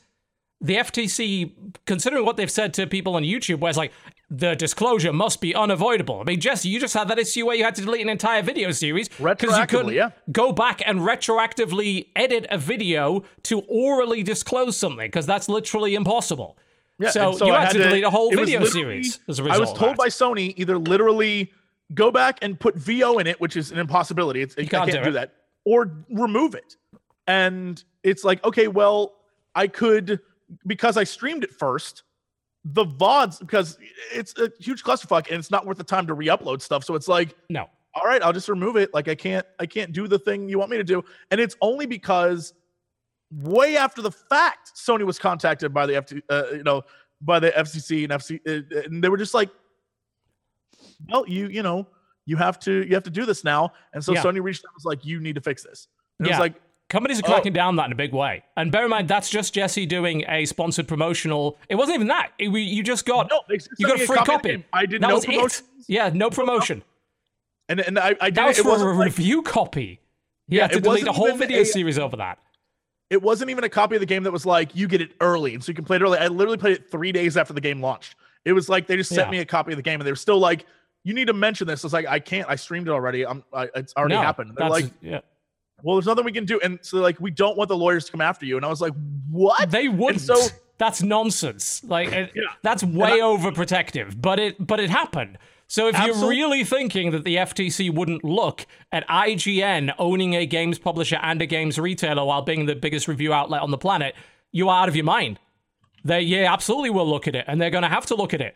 the 0.63 0.77
FTC, 0.77 1.53
considering 1.85 2.25
what 2.25 2.37
they've 2.37 2.51
said 2.51 2.73
to 2.75 2.87
people 2.87 3.17
on 3.17 3.25
YouTube, 3.25 3.59
where 3.59 3.69
it's 3.69 3.77
like, 3.77 3.93
the 4.31 4.55
disclosure 4.55 5.13
must 5.13 5.43
be 5.43 5.55
unavoidable. 5.55 6.21
I 6.21 6.25
mean, 6.25 6.41
Jesse, 6.41 6.67
you 6.71 6.81
just 6.81 6.95
had 6.95 7.09
that 7.09 7.19
issue 7.19 7.45
where 7.45 7.55
you 7.55 7.65
had 7.65 7.75
to 7.75 7.83
delete 7.83 8.01
an 8.01 8.09
entire 8.09 8.41
video 8.41 8.71
series 8.71 9.11
because 9.11 9.59
you 9.59 9.67
couldn't 9.67 9.93
yeah. 9.93 10.11
go 10.31 10.53
back 10.53 10.81
and 10.87 11.01
retroactively 11.01 12.07
edit 12.17 12.47
a 12.49 12.57
video 12.57 13.25
to 13.43 13.61
orally 13.69 14.23
disclose 14.23 14.75
something 14.79 15.07
because 15.07 15.27
that's 15.27 15.51
literally 15.51 15.95
impossible. 15.95 16.57
Yeah, 16.99 17.11
so, 17.11 17.33
and 17.33 17.41
you 17.41 17.53
I 17.53 17.65
had, 17.65 17.73
to 17.73 17.79
delete 17.79 18.05
a 18.05 18.11
whole 18.11 18.31
video 18.31 18.65
series 18.65 19.21
as 19.29 19.39
a 19.39 19.43
I 19.43 19.47
result. 19.47 19.69
I 19.69 19.71
was 19.71 19.79
told 19.79 19.97
by 19.99 20.09
Sony 20.09 20.55
either 20.57 20.79
literally 20.79 21.53
go 21.93 22.11
back 22.11 22.39
and 22.41 22.59
put 22.59 22.77
VO 22.77 23.19
in 23.19 23.27
it, 23.27 23.39
which 23.39 23.57
is 23.57 23.71
an 23.71 23.79
impossibility. 23.79 24.41
It's, 24.41 24.55
I 24.55 24.65
can't 24.65 24.91
can't 24.91 24.93
do 24.93 25.05
do, 25.05 25.13
that, 25.13 25.35
or 25.65 25.93
remove 26.09 26.55
it. 26.55 26.77
And 27.27 27.83
it's 28.03 28.25
like, 28.25 28.43
okay, 28.45 28.69
well, 28.69 29.13
I 29.55 29.67
could 29.67 30.21
because 30.67 30.97
I 30.97 31.05
streamed 31.05 31.45
it 31.45 31.53
first. 31.53 32.03
The 32.65 32.85
VODs 32.85 33.41
because 33.41 33.79
it's 34.13 34.39
a 34.39 34.51
huge 34.61 34.85
clusterfuck 34.85 35.29
and 35.29 35.39
it's 35.39 35.51
not 35.51 35.67
worth 35.67 35.79
the 35.79 35.85
time 35.85 36.07
to 36.07 36.15
re-upload 36.15 36.63
stuff. 36.63 36.85
So 36.85 36.95
it's 36.95 37.09
like, 37.09 37.35
no. 37.49 37.69
all 37.95 38.05
right, 38.05 38.23
I'll 38.23 38.33
just 38.33 38.49
remove 38.49 38.77
it. 38.77 38.95
Like 38.95 39.09
I 39.09 39.17
can't, 39.17 39.45
I 39.59 39.67
can't 39.67 39.93
do 39.93 40.07
the 40.07 40.19
thing 40.19 40.49
you 40.49 40.59
want 40.59 40.71
me 40.71 40.77
to 40.77 40.85
do. 40.85 41.05
And 41.33 41.41
it's 41.41 41.57
only 41.61 41.87
because 41.87 42.55
way 43.33 43.77
after 43.77 44.01
the 44.01 44.13
fact, 44.13 44.73
Sony 44.77 45.03
was 45.03 45.19
contacted 45.19 45.75
by 45.75 45.87
the 45.87 45.95
FT, 45.95 46.23
uh, 46.31 46.45
you 46.53 46.63
know, 46.63 46.83
by 47.21 47.41
the 47.41 47.51
FCC 47.51 48.05
and 48.05 48.13
FC, 48.13 48.39
uh, 48.47 48.83
and 48.85 49.03
they 49.03 49.09
were 49.09 49.17
just 49.17 49.35
like, 49.35 49.51
well, 51.09 51.27
you, 51.27 51.49
you 51.49 51.65
know, 51.65 51.89
you 52.27 52.37
have 52.37 52.61
to, 52.61 52.87
you 52.87 52.95
have 52.95 53.03
to 53.05 53.11
do 53.11 53.27
this 53.27 53.43
now. 53.43 53.73
And 53.93 54.05
so 54.05 54.13
Yeah. 54.13 54.23
Sony 54.23 54.41
reached 54.41 54.65
out 54.65 54.71
and 54.71 54.77
was 54.77 54.85
like, 54.85 55.05
you 55.05 55.19
need 55.19 55.35
to 55.35 55.41
fix 55.41 55.65
this. 55.65 55.89
And 56.19 56.29
it 56.29 56.31
was 56.31 56.39
like, 56.39 56.55
Companies 56.93 57.21
are 57.21 57.23
Oh. 57.25 57.31
cracking 57.33 57.55
down 57.55 57.69
on 57.69 57.77
that 57.77 57.87
in 57.87 57.93
a 57.93 57.97
big 57.97 58.13
way. 58.13 58.45
And 58.55 58.71
bear 58.71 58.85
in 58.85 58.91
mind, 58.91 59.09
that's 59.09 59.31
just 59.31 59.55
Jesse 59.55 59.87
doing 59.87 60.25
a 60.29 60.45
sponsored 60.45 60.87
promotional. 60.87 61.59
It 61.71 61.77
wasn't 61.77 61.95
even 61.95 62.09
that. 62.09 62.33
It- 62.39 62.49
we, 62.49 62.61
you 62.61 62.83
just 62.83 63.07
got 63.07 63.31
no, 63.31 63.41
you 63.79 63.87
got 63.87 63.99
a 63.99 64.07
free 64.07 64.19
copy. 64.19 64.63
I 64.75 64.85
did 64.85 65.01
that 65.03 65.09
no 65.09 65.15
was 65.15 65.25
promotion. 65.25 65.65
it. 65.79 65.85
Yeah, 65.89 66.11
no 66.13 66.29
promotion. 66.29 66.83
And, 67.71 67.81
and 67.81 67.99
I, 67.99 68.15
I 68.21 68.27
did 68.27 68.35
That 68.35 68.47
was 68.49 68.59
it. 68.59 68.63
For 68.63 68.69
a 68.69 68.73
wasn't 68.73 68.97
like, 68.99 69.05
review 69.07 69.41
copy. 69.41 70.01
You 70.49 70.59
Yeah, 70.59 70.63
had 70.65 70.73
to 70.73 70.77
it 70.79 70.85
delete 70.85 71.07
a 71.09 71.13
whole 71.13 71.35
video 71.35 71.63
a- 71.63 71.65
series 71.65 71.99
over 71.99 72.17
that. 72.19 72.39
it 73.09 73.23
wasn't 73.23 73.51
even 73.51 73.65
a 73.65 73.71
copy 73.71 73.95
of 73.97 74.01
the 74.01 74.07
game 74.07 74.25
that 74.25 74.33
was 74.33 74.45
like 74.45 74.77
you 74.77 74.87
get 74.87 75.01
it 75.01 75.13
early 75.23 75.55
and 75.55 75.65
so 75.65 75.71
you 75.71 75.75
can 75.75 75.87
play 75.87 75.97
it 75.97 76.03
early. 76.03 76.19
I 76.19 76.29
literally 76.29 76.59
played 76.59 76.77
it 76.77 76.91
three 76.91 77.11
days 77.13 77.37
after 77.39 77.55
the 77.55 77.61
game 77.63 77.81
launched. 77.81 78.17
It 78.45 78.53
was 78.53 78.69
like 78.69 78.87
they 78.87 78.97
just 78.97 79.09
sent 79.09 79.29
Yeah. 79.29 79.31
me 79.31 79.39
a 79.39 79.47
copy 79.47 79.73
of 79.73 79.77
the 79.79 79.83
game 79.83 79.99
and 80.01 80.07
they 80.07 80.13
were 80.13 80.17
still 80.17 80.39
like, 80.39 80.67
"You 81.05 81.15
need 81.15 81.29
to 81.29 81.33
mention 81.33 81.67
this." 81.67 81.85
It's 81.85 81.93
like 81.95 82.07
I 82.07 82.19
can't. 82.19 82.47
I 82.51 82.57
streamed 82.57 82.89
it 82.89 82.91
already. 82.91 83.25
I'm. 83.25 83.45
I, 83.53 83.69
it's 83.77 83.95
already 83.97 84.17
no, 84.17 84.21
happened. 84.23 84.51
And 84.51 84.59
They're 84.59 84.69
like, 84.69 84.91
yeah. 85.01 85.21
"Well, 85.83 85.97
there's 85.97 86.07
nothing 86.07 86.25
we 86.25 86.33
can 86.33 86.45
do." 86.45 86.61
And 86.63 86.79
so 86.83 86.99
like, 86.99 87.21
we 87.21 87.31
don't 87.31 87.57
want 87.57 87.69
the 87.69 87.77
lawyers 87.77 88.05
to 88.07 88.13
come 88.13 88.21
after 88.21 88.47
you. 88.47 88.57
And 88.57 88.65
I 88.65 88.69
was 88.69 88.81
like, 88.81 88.93
"What?" 89.31 89.71
They 89.71 89.89
wouldn't. 89.89 90.21
so- 90.23 90.49
that's 90.79 91.01
nonsense. 91.03 91.83
Like 91.85 92.11
it, 92.13 92.33
Yeah. 92.35 92.43
that's 92.63 92.83
way 92.83 93.21
overprotective. 93.21 94.21
But 94.21 94.39
it 94.41 94.67
but 94.67 94.81
it 94.81 94.91
happened. 94.91 95.39
So 95.69 95.89
if 95.89 95.99
you're 96.05 96.29
really 96.29 96.65
thinking 96.65 97.13
that 97.13 97.25
the 97.25 97.37
FTC 97.37 97.89
wouldn't 97.89 98.25
look 98.25 98.67
at 98.91 99.07
IGN 99.09 99.95
owning 99.99 100.35
a 100.35 100.45
games 100.45 100.79
publisher 100.79 101.19
and 101.23 101.41
a 101.41 101.47
games 101.47 101.79
retailer 101.79 102.25
while 102.27 102.43
being 102.43 102.67
the 102.67 102.75
biggest 102.75 103.09
review 103.09 103.33
outlet 103.33 103.63
on 103.63 103.71
the 103.71 103.79
planet, 103.79 104.15
you 104.51 104.69
are 104.69 104.83
out 104.83 104.89
of 104.89 104.97
your 104.97 105.05
mind. 105.07 105.39
They 106.05 106.21
yeah, 106.23 106.53
absolutely 106.53 106.91
will 106.91 107.09
look 107.09 107.27
at 107.29 107.35
it, 107.37 107.45
and 107.49 107.61
they're 107.61 107.71
going 107.71 107.83
to 107.83 107.89
have 107.89 108.05
to 108.07 108.15
look 108.17 108.35
at 108.35 108.41
it. 108.41 108.55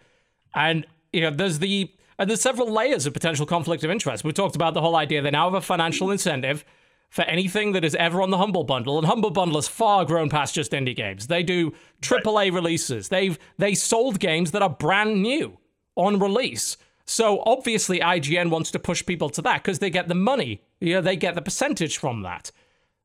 And 0.55 0.85
you 1.13 1.21
know, 1.23 1.31
there's 1.31 1.59
the 1.61 1.91
and 2.19 2.29
there's 2.29 2.41
several 2.43 2.71
layers 2.71 3.07
of 3.07 3.13
potential 3.13 3.47
conflict 3.47 3.85
of 3.85 3.91
interest. 3.91 4.25
We 4.25 4.33
talked 4.33 4.57
about 4.57 4.75
the 4.75 4.81
whole 4.81 4.97
idea 4.97 5.23
they 5.23 5.31
now 5.31 5.45
have 5.45 5.55
a 5.55 5.61
financial 5.61 6.11
incentive 6.11 6.65
for 7.09 7.23
anything 7.23 7.73
that 7.73 7.85
is 7.85 7.95
ever 7.95 8.21
on 8.21 8.31
the 8.31 8.39
Humble 8.39 8.65
Bundle, 8.65 8.99
and 8.99 9.07
Humble 9.07 9.31
Bundle 9.31 9.57
has 9.57 9.69
far 9.69 10.05
grown 10.05 10.29
past 10.29 10.55
just 10.55 10.73
indie 10.73 10.97
games. 10.97 11.29
They 11.29 11.43
do 11.43 11.73
AAA 12.03 12.53
releases. 12.53 13.09
They've 13.09 13.39
they 13.59 13.75
sold 13.75 14.19
games 14.21 14.51
that 14.51 14.63
are 14.63 14.71
brand 14.71 15.23
new 15.23 15.59
on 15.95 16.19
release. 16.19 16.77
So 17.07 17.43
obviously 17.47 18.01
IGN 18.01 18.51
wants 18.51 18.71
to 18.73 18.79
push 18.79 19.07
people 19.07 19.31
to 19.31 19.43
that 19.43 19.63
because 19.63 19.79
they 19.79 19.91
get 19.91 20.09
the 20.09 20.15
money. 20.15 20.63
You 20.81 20.95
know, 20.95 21.01
they 21.01 21.17
get 21.17 21.37
the 21.37 21.43
percentage 21.43 21.99
from 21.99 22.23
that. 22.23 22.51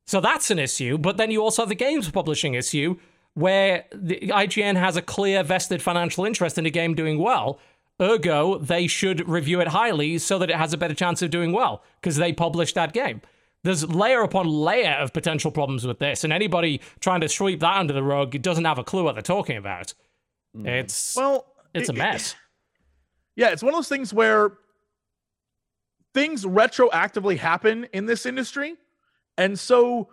So 0.06 0.20
that's 0.20 0.50
an 0.50 0.58
issue. 0.58 0.98
But 0.98 1.16
then 1.16 1.30
you 1.30 1.42
also 1.42 1.62
have 1.62 1.68
the 1.68 1.74
games 1.76 2.10
publishing 2.10 2.54
issue 2.54 2.96
where 3.34 3.84
the 3.94 4.18
IGN 4.18 4.76
has 4.76 4.96
a 4.96 5.02
clear 5.02 5.42
vested 5.42 5.80
financial 5.80 6.24
interest 6.24 6.58
in 6.58 6.66
a 6.66 6.70
game 6.70 6.94
doing 6.94 7.18
well. 7.18 7.60
Ergo, 8.00 8.58
they 8.58 8.86
should 8.88 9.28
review 9.28 9.60
it 9.60 9.68
highly 9.68 10.18
so 10.18 10.38
that 10.38 10.50
it 10.50 10.56
has 10.56 10.72
a 10.72 10.78
better 10.78 10.94
chance 10.94 11.22
of 11.22 11.30
doing 11.30 11.52
well 11.52 11.82
because 12.00 12.16
they 12.16 12.32
published 12.32 12.74
that 12.74 12.92
game. 12.92 13.22
There's 13.64 13.88
layer 13.88 14.22
upon 14.22 14.46
layer 14.46 14.92
of 14.94 15.12
potential 15.12 15.50
problems 15.50 15.86
with 15.86 15.98
this, 15.98 16.24
and 16.24 16.32
anybody 16.32 16.80
trying 17.00 17.20
to 17.20 17.28
sweep 17.28 17.60
that 17.60 17.76
under 17.76 17.92
the 17.92 18.02
rug 18.02 18.40
doesn't 18.42 18.64
have 18.64 18.78
a 18.78 18.84
clue 18.84 19.04
what 19.04 19.14
they're 19.14 19.22
talking 19.22 19.56
about. 19.56 19.94
Mm. 20.56 20.66
It's 20.66 21.14
Well, 21.16 21.46
it's 21.74 21.88
a 21.88 21.92
it- 21.92 21.96
it- 21.96 21.98
mess. 21.98 22.34
Yeah, 23.36 23.48
it's 23.50 23.62
one 23.62 23.72
of 23.72 23.78
those 23.78 23.88
things 23.88 24.12
where 24.12 24.58
things 26.14 26.44
retroactively 26.44 27.38
happen 27.38 27.84
in 27.92 28.04
this 28.06 28.26
industry. 28.26 28.76
And 29.38 29.58
so 29.58 30.10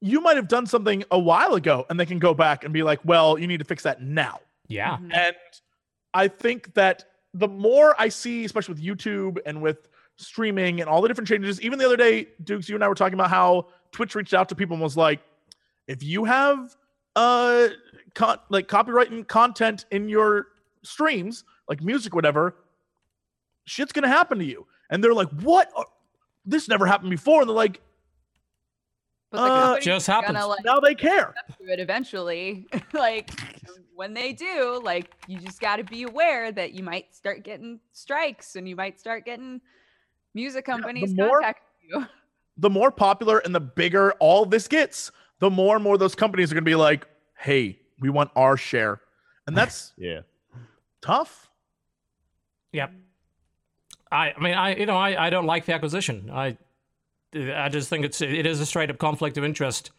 you 0.00 0.20
might 0.20 0.36
have 0.36 0.48
done 0.48 0.66
something 0.66 1.04
a 1.12 1.18
while 1.18 1.54
ago 1.54 1.86
and 1.88 1.98
they 2.00 2.06
can 2.06 2.18
go 2.18 2.34
back 2.34 2.64
and 2.64 2.72
be 2.72 2.82
like, 2.82 2.98
well, 3.04 3.38
you 3.38 3.46
need 3.46 3.58
to 3.58 3.64
fix 3.64 3.84
that 3.84 4.02
now. 4.02 4.40
Yeah. 4.66 4.96
Mhm. 4.96 5.14
And 5.14 5.36
I 6.14 6.26
think 6.28 6.74
that 6.74 7.04
the 7.34 7.46
more 7.46 7.94
I 8.00 8.08
see, 8.08 8.44
especially 8.44 8.74
with 8.74 8.82
YouTube 8.82 9.38
and 9.46 9.62
with 9.62 9.88
streaming 10.18 10.80
and 10.80 10.88
all 10.90 11.00
the 11.00 11.08
different 11.08 11.26
changes, 11.28 11.60
even 11.62 11.78
the 11.78 11.86
other 11.86 11.96
day, 11.96 12.28
Dukes, 12.44 12.68
you 12.68 12.74
and 12.74 12.84
I 12.84 12.88
were 12.88 12.94
talking 12.94 13.14
about 13.14 13.30
how 13.30 13.68
Twitch 13.92 14.14
reached 14.14 14.34
out 14.34 14.48
to 14.50 14.54
people 14.54 14.74
and 14.74 14.82
was 14.82 14.96
like, 14.96 15.20
if 15.86 16.02
you 16.02 16.24
have 16.24 16.76
uh 17.16 17.68
con- 18.14 18.38
like 18.50 18.68
copyrighting 18.68 19.24
content 19.24 19.86
in 19.90 20.08
your 20.08 20.48
streams, 20.82 21.44
like 21.68 21.82
music, 21.82 22.14
whatever, 22.14 22.56
shit's 23.64 23.92
gonna 23.92 24.08
happen 24.08 24.38
to 24.38 24.44
you. 24.44 24.66
And 24.90 25.02
they're 25.02 25.14
like, 25.14 25.30
what? 25.42 25.70
Uh, 25.76 25.84
This 26.44 26.68
never 26.68 26.84
happened 26.86 27.10
before. 27.10 27.40
And 27.40 27.48
they're 27.48 27.56
like, 27.56 27.80
But 29.30 29.38
the 29.38 29.42
Uh, 29.52 29.60
company's 29.64 29.84
Just 29.84 30.06
gonna, 30.06 30.26
happens. 30.26 30.46
like, 30.46 30.64
now 30.64 30.80
they 30.80 30.94
care. 30.94 31.34
do 31.60 31.68
it 31.68 31.80
eventually. 31.80 32.66
like 32.92 33.30
when 33.94 34.14
they 34.14 34.32
do, 34.32 34.80
like 34.82 35.12
you 35.26 35.38
just 35.38 35.60
got 35.60 35.76
to 35.76 35.84
be 35.84 36.02
aware 36.04 36.50
that 36.52 36.72
you 36.72 36.82
might 36.82 37.14
start 37.14 37.42
getting 37.44 37.80
strikes 37.92 38.56
and 38.56 38.68
you 38.68 38.76
might 38.76 38.98
start 39.00 39.24
getting 39.24 39.60
music 40.34 40.64
companies 40.64 41.14
more- 41.14 41.40
contacting 41.40 41.64
you. 41.90 42.06
the 42.58 42.70
more 42.70 42.90
popular 42.90 43.38
and 43.38 43.54
the 43.54 43.60
bigger 43.60 44.12
all 44.14 44.44
this 44.44 44.68
gets, 44.68 45.10
the 45.38 45.50
more 45.50 45.76
and 45.76 45.84
more 45.84 45.96
those 45.96 46.14
companies 46.14 46.50
are 46.50 46.54
going 46.54 46.64
to 46.64 46.68
be 46.70 46.74
like, 46.74 47.06
hey, 47.38 47.78
we 48.00 48.10
want 48.10 48.30
our 48.36 48.56
share. 48.56 49.00
And 49.46 49.56
that's 49.56 49.92
Yeah. 49.96 50.20
tough. 51.00 51.48
Yep. 52.72 52.92
I, 54.10 54.32
I 54.36 54.40
mean, 54.40 54.54
I, 54.54 54.76
you 54.76 54.86
know, 54.86 54.96
I, 54.96 55.26
I 55.26 55.30
don't 55.30 55.46
like 55.46 55.66
the 55.66 55.74
acquisition. 55.74 56.30
I, 56.32 56.56
I 57.34 57.68
just 57.68 57.88
think 57.88 58.04
it's, 58.04 58.20
it 58.20 58.46
is 58.46 58.60
a 58.60 58.66
straight 58.66 58.90
up 58.90 58.98
conflict 58.98 59.38
of 59.38 59.44
interest. 59.44 59.90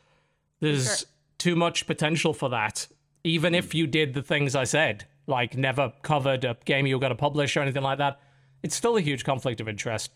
There's 0.59 0.99
Sure. 0.99 1.07
too 1.37 1.55
much 1.55 1.87
potential 1.87 2.33
for 2.33 2.49
that. 2.49 2.87
Even 3.23 3.55
if 3.55 3.71
hmm. 3.71 3.77
you 3.77 3.87
did 3.87 4.13
the 4.13 4.21
things 4.21 4.55
I 4.55 4.65
said, 4.65 5.05
like 5.27 5.55
never 5.55 5.93
covered 6.01 6.43
a 6.43 6.57
game 6.65 6.87
you 6.87 6.95
were 6.95 6.99
going 6.99 7.11
to 7.11 7.15
publish 7.15 7.55
or 7.55 7.61
anything 7.61 7.83
like 7.83 7.99
that, 7.99 8.19
it's 8.63 8.75
still 8.75 8.97
a 8.97 9.01
huge 9.01 9.23
conflict 9.23 9.61
of 9.61 9.69
interest. 9.69 10.11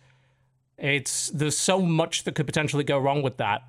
It's 0.78 1.30
there's 1.30 1.58
so 1.58 1.82
much 1.82 2.24
that 2.24 2.36
could 2.36 2.45
potentially 2.45 2.84
go 2.84 2.98
wrong 2.98 3.22
with 3.22 3.38
that. 3.38 3.64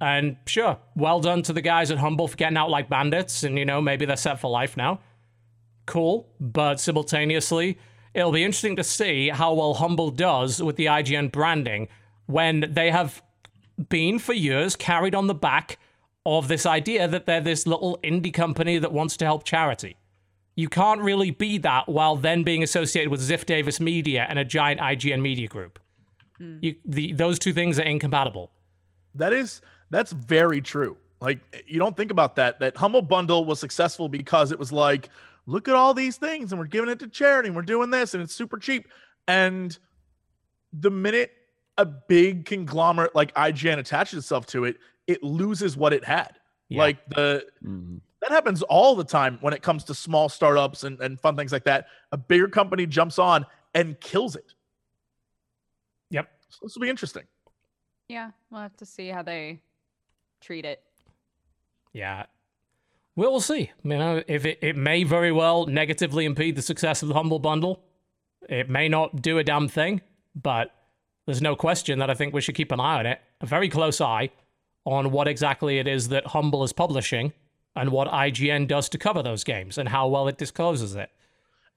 And 0.00 0.36
sure, 0.46 0.78
well 0.94 1.20
done 1.20 1.42
to 1.42 1.52
the 1.52 1.62
guys 1.62 1.90
at 1.90 1.98
Humble 1.98 2.28
for 2.28 2.36
getting 2.36 2.56
out 2.56 2.70
like 2.70 2.88
bandits, 2.88 3.42
and 3.42 3.58
you 3.58 3.64
know 3.64 3.80
maybe 3.80 4.04
they're 4.04 4.16
set 4.16 4.40
for 4.40 4.50
life 4.50 4.76
now. 4.76 5.00
Cool, 5.86 6.28
but 6.40 6.80
simultaneously, 6.80 7.78
it'll 8.12 8.32
be 8.32 8.44
interesting 8.44 8.76
to 8.76 8.84
see 8.84 9.28
how 9.28 9.54
well 9.54 9.74
Humble 9.74 10.10
does 10.10 10.62
with 10.62 10.76
the 10.76 10.86
IGN 10.86 11.32
branding 11.32 11.88
when 12.26 12.66
they 12.68 12.90
have 12.90 13.22
been 13.88 14.18
for 14.18 14.32
years 14.32 14.74
carried 14.76 15.14
on 15.14 15.26
the 15.26 15.34
back 15.34 15.78
of 16.24 16.48
this 16.48 16.66
idea 16.66 17.06
that 17.06 17.24
they're 17.26 17.40
this 17.40 17.66
little 17.66 17.98
indie 18.02 18.34
company 18.34 18.78
that 18.78 18.92
wants 18.92 19.16
to 19.16 19.24
help 19.24 19.44
charity. 19.44 19.96
You 20.56 20.68
can't 20.68 21.00
really 21.00 21.30
be 21.30 21.58
that 21.58 21.88
while 21.88 22.16
then 22.16 22.42
being 22.42 22.62
associated 22.62 23.10
with 23.10 23.20
Ziff 23.20 23.46
Davis 23.46 23.78
Media 23.78 24.26
and 24.28 24.38
a 24.38 24.44
giant 24.44 24.80
IGN 24.80 25.20
media 25.20 25.46
group. 25.46 25.78
You, 26.38 26.74
the, 26.84 27.12
those 27.12 27.38
two 27.38 27.52
things 27.52 27.78
are 27.78 27.82
incompatible. 27.84 28.50
That 29.14 29.32
is 29.32 29.62
that's 29.90 30.12
very 30.12 30.60
true. 30.60 30.96
Like 31.20 31.40
you 31.66 31.78
don't 31.78 31.96
think 31.96 32.10
about 32.10 32.36
that. 32.36 32.60
That 32.60 32.76
Humble 32.76 33.02
Bundle 33.02 33.44
was 33.44 33.58
successful 33.58 34.08
because 34.08 34.52
it 34.52 34.58
was 34.58 34.70
like, 34.72 35.08
look 35.46 35.68
at 35.68 35.74
all 35.74 35.94
these 35.94 36.16
things 36.18 36.52
and 36.52 36.58
we're 36.58 36.66
giving 36.66 36.90
it 36.90 36.98
to 36.98 37.08
charity 37.08 37.48
and 37.48 37.56
we're 37.56 37.62
doing 37.62 37.90
this 37.90 38.12
and 38.14 38.22
it's 38.22 38.34
super 38.34 38.58
cheap. 38.58 38.88
And 39.28 39.76
the 40.72 40.90
minute 40.90 41.32
a 41.78 41.86
big 41.86 42.44
conglomerate 42.46 43.14
like 43.14 43.32
IGN 43.34 43.78
attaches 43.78 44.18
itself 44.18 44.46
to 44.46 44.64
it, 44.64 44.76
it 45.06 45.22
loses 45.22 45.76
what 45.76 45.92
it 45.92 46.04
had. 46.04 46.38
Yeah. 46.68 46.82
Like 46.82 47.08
the 47.08 47.46
Mhm. 47.64 48.00
that 48.20 48.30
happens 48.30 48.62
all 48.62 48.94
the 48.96 49.04
time 49.04 49.38
when 49.40 49.54
it 49.54 49.62
comes 49.62 49.84
to 49.84 49.94
small 49.94 50.28
startups 50.28 50.84
and, 50.84 51.00
and 51.00 51.18
fun 51.20 51.36
things 51.36 51.52
like 51.52 51.64
that. 51.64 51.86
A 52.12 52.16
bigger 52.16 52.48
company 52.48 52.86
jumps 52.86 53.18
on 53.18 53.46
and 53.74 53.98
kills 54.00 54.36
it. 54.36 54.52
Yep. 56.48 56.54
So 56.54 56.58
this 56.62 56.74
will 56.74 56.82
be 56.82 56.90
interesting. 56.90 57.24
Yeah, 58.08 58.30
we'll 58.50 58.60
have 58.60 58.76
to 58.76 58.86
see 58.86 59.08
how 59.08 59.22
they 59.22 59.60
treat 60.40 60.64
it. 60.64 60.82
Yeah. 61.92 62.26
We'll 63.16 63.40
see. 63.40 63.70
You 63.82 63.94
uh, 63.94 63.98
know, 63.98 64.22
if 64.28 64.44
it, 64.44 64.58
it 64.62 64.76
may 64.76 65.02
very 65.02 65.32
well 65.32 65.66
negatively 65.66 66.24
impede 66.24 66.56
the 66.56 66.62
success 66.62 67.02
of 67.02 67.08
the 67.08 67.14
Humble 67.14 67.38
Bundle. 67.38 67.82
It 68.48 68.68
may 68.68 68.88
not 68.88 69.22
do 69.22 69.38
a 69.38 69.44
damn 69.44 69.68
thing, 69.68 70.02
but 70.34 70.70
there's 71.24 71.42
no 71.42 71.56
question 71.56 71.98
that 71.98 72.10
I 72.10 72.14
think 72.14 72.34
we 72.34 72.40
should 72.40 72.54
keep 72.54 72.70
an 72.70 72.78
eye 72.78 72.98
on 72.98 73.06
it, 73.06 73.20
a 73.40 73.46
very 73.46 73.68
close 73.68 74.00
eye 74.00 74.30
on 74.84 75.10
what 75.10 75.26
exactly 75.26 75.78
it 75.78 75.88
is 75.88 76.08
that 76.08 76.28
Humble 76.28 76.62
is 76.62 76.72
publishing 76.72 77.32
and 77.74 77.90
what 77.90 78.08
IGN 78.08 78.68
does 78.68 78.88
to 78.90 78.98
cover 78.98 79.22
those 79.22 79.42
games 79.42 79.78
and 79.78 79.88
how 79.88 80.06
well 80.06 80.28
it 80.28 80.38
discloses 80.38 80.94
it. 80.94 81.10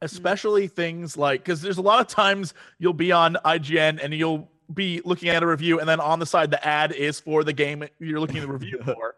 especially 0.01 0.67
things 0.67 1.17
like 1.17 1.41
because 1.41 1.61
there's 1.61 1.77
a 1.77 1.81
lot 1.81 1.99
of 1.99 2.07
times 2.07 2.53
you'll 2.77 2.93
be 2.93 3.11
on 3.11 3.35
IGN 3.43 4.03
and 4.03 4.13
you'll 4.13 4.49
be 4.73 5.01
looking 5.05 5.29
at 5.29 5.41
a 5.43 5.47
review 5.47 5.79
and 5.79 5.87
then 5.89 5.99
on 5.99 6.19
the 6.19 6.25
side 6.25 6.51
the 6.51 6.65
ad 6.67 6.91
is 6.91 7.19
for 7.19 7.43
the 7.43 7.53
game 7.53 7.83
you're 7.99 8.19
looking 8.19 8.37
at 8.37 8.43
the 8.43 8.51
review 8.51 8.79
for. 8.85 9.15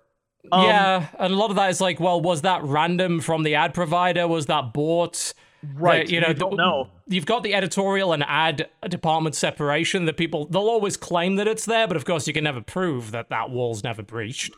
Um, 0.52 0.64
yeah, 0.65 1.07
and 1.19 1.34
a 1.34 1.36
lot 1.36 1.49
of 1.52 1.56
that 1.57 1.69
is 1.69 1.80
like, 1.80 1.99
well, 1.99 2.19
was 2.19 2.41
that 2.41 2.64
random 2.64 3.19
from 3.19 3.44
the 3.44 3.56
ad 3.56 3.73
provider? 3.73 4.28
Was 4.28 4.48
that 4.48 4.73
bought? 4.73 5.34
right. 5.76 6.10
you 6.10 6.19
know, 6.19 6.30
you 6.30 6.34
don't 6.34 6.56
know. 6.56 6.90
You've 7.07 7.28
got 7.28 7.44
the 7.44 7.53
editorial 7.53 8.14
and 8.14 8.23
ad 8.28 8.68
department 8.90 9.36
separation 9.36 10.06
that 10.06 10.18
people 10.18 10.45
they'll 10.48 10.61
always 10.69 10.98
claim 10.98 11.36
that 11.36 11.48
it's 11.48 11.65
there, 11.65 11.88
but 11.88 11.95
of 11.95 12.06
course 12.06 12.26
you 12.28 12.34
can 12.34 12.44
never 12.44 12.61
prove 12.61 13.11
that 13.11 13.30
that 13.30 13.52
wall's 13.52 13.84
never 13.84 14.02
breached, 14.02 14.53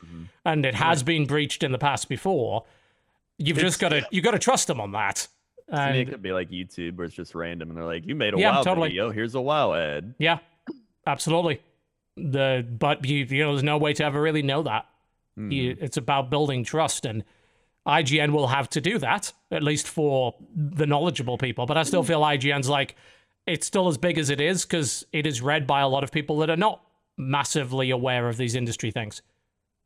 and 0.46 0.66
it 0.66 0.76
has 0.76 1.04
been 1.04 1.26
breached 1.26 1.64
in 1.64 1.74
the 1.74 1.78
past 1.78 2.08
before. 2.08 2.64
You've 3.38 3.58
just 3.58 3.80
got 3.82 3.90
to 3.90 4.08
you 4.12 4.22
got 4.22 4.32
to 4.32 4.40
trust 4.40 4.68
them 4.68 4.80
on 4.80 4.94
that. 4.94 5.28
To 5.70 5.92
me, 5.92 6.02
it 6.02 6.10
could 6.10 6.22
be 6.22 6.32
like 6.32 6.50
YouTube 6.50 6.96
where 6.98 7.06
it's 7.06 7.16
just 7.16 7.34
random 7.36 7.70
and 7.70 7.78
they're 7.78 7.86
like, 7.86 8.06
you 8.06 8.16
made 8.16 8.34
a 8.34 8.38
Yeah, 8.40 8.58
WoW 8.58 8.64
totally. 8.64 8.90
video. 8.90 9.10
Here's 9.12 9.34
a 9.36 9.42
WoW 9.42 9.74
ad. 9.74 10.14
yeah, 10.20 10.40
absolutely. 11.06 11.62
The 12.16 12.66
but 12.70 13.04
you 13.06 13.26
you 13.26 13.44
know 13.44 13.52
there's 13.52 13.64
no 13.64 13.78
way 13.78 13.94
to 13.94 14.04
ever 14.06 14.22
really 14.22 14.44
know 14.44 14.64
that. 14.64 14.86
Hmm. 15.36 15.52
You, 15.52 15.78
it's 15.80 15.98
about 15.98 16.30
building 16.30 16.64
trust, 16.64 17.06
and 17.06 17.24
IGN 17.88 18.32
will 18.32 18.48
have 18.48 18.70
to 18.72 18.82
do 18.82 19.00
that 19.00 19.34
at 19.52 19.64
least 19.64 19.88
for 19.88 20.36
the 20.56 20.86
knowledgeable 20.86 21.38
people. 21.38 21.66
But 21.66 21.78
I 21.78 21.84
still 21.84 22.04
feel 22.04 22.22
IGN's 22.22 22.70
like 22.70 22.96
it's 23.48 23.68
still 23.68 23.88
as 23.88 23.98
big 23.98 24.18
as 24.18 24.30
it 24.30 24.40
is 24.40 24.64
because 24.64 25.06
it 25.12 25.26
is 25.26 25.42
read 25.42 25.66
by 25.68 25.82
a 25.82 25.88
lot 25.88 26.04
of 26.04 26.12
people 26.12 26.38
that 26.40 26.50
are 26.50 26.56
not 26.58 26.82
massively 27.18 27.90
aware 27.90 28.30
of 28.30 28.38
these 28.38 28.56
industry 28.56 28.92
things. 28.92 29.22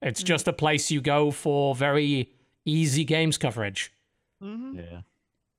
It's 0.02 0.22
just 0.22 0.48
a 0.48 0.54
place 0.54 0.92
you 0.92 1.02
go 1.02 1.32
for 1.32 1.74
very 1.74 2.32
easy 2.66 3.04
games 3.04 3.38
coverage. 3.38 3.92
Mhm. 4.44 4.76
Yeah. 4.78 5.02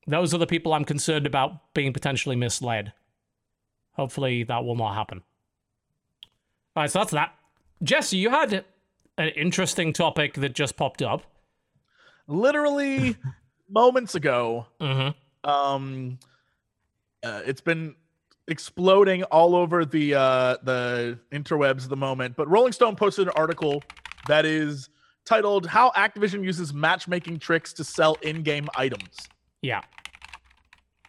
Those 0.06 0.32
are 0.32 0.38
the 0.38 0.46
people 0.46 0.72
I'm 0.72 0.84
concerned 0.84 1.26
about 1.26 1.74
being 1.74 1.92
potentially 1.92 2.36
misled. 2.36 2.92
Hopefully 3.92 4.44
that 4.44 4.64
will 4.64 4.76
not 4.76 4.94
happen. 4.94 5.22
All 6.78 6.82
right, 6.82 6.90
so 6.92 7.00
that's 7.00 7.10
that. 7.10 7.34
Jesse, 7.82 8.18
you 8.18 8.30
had 8.30 8.64
an 9.16 9.28
interesting 9.30 9.92
topic 9.92 10.34
that 10.34 10.52
just 10.54 10.76
popped 10.76 11.02
up. 11.02 11.22
Literally 12.28 13.16
moments 13.68 14.14
ago, 14.14 14.66
Mm-hmm. 14.80 15.50
um 15.50 16.20
uh, 17.24 17.42
it's 17.44 17.60
been 17.60 17.96
exploding 18.46 19.24
all 19.24 19.56
over 19.56 19.84
the 19.84 20.14
uh 20.14 20.56
the 20.62 21.18
interwebs 21.32 21.82
at 21.82 21.88
the 21.90 21.96
moment 21.96 22.36
but 22.36 22.48
rolling 22.48 22.72
stone 22.72 22.94
posted 22.94 23.26
an 23.26 23.32
article 23.34 23.82
that 24.28 24.44
is 24.46 24.88
titled 25.26 25.66
how 25.66 25.90
activision 25.96 26.44
uses 26.44 26.72
matchmaking 26.72 27.40
tricks 27.40 27.72
to 27.72 27.82
sell 27.82 28.16
in-game 28.22 28.68
items 28.76 29.16
Yeah. 29.62 29.80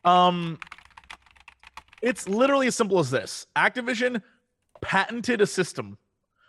um 0.03 0.57
it's 2.01 2.27
literally 2.27 2.65
as 2.65 2.75
simple 2.75 2.97
as 2.97 3.11
this 3.11 3.45
activision 3.55 4.23
patented 4.81 5.41
a 5.41 5.47
system 5.47 5.97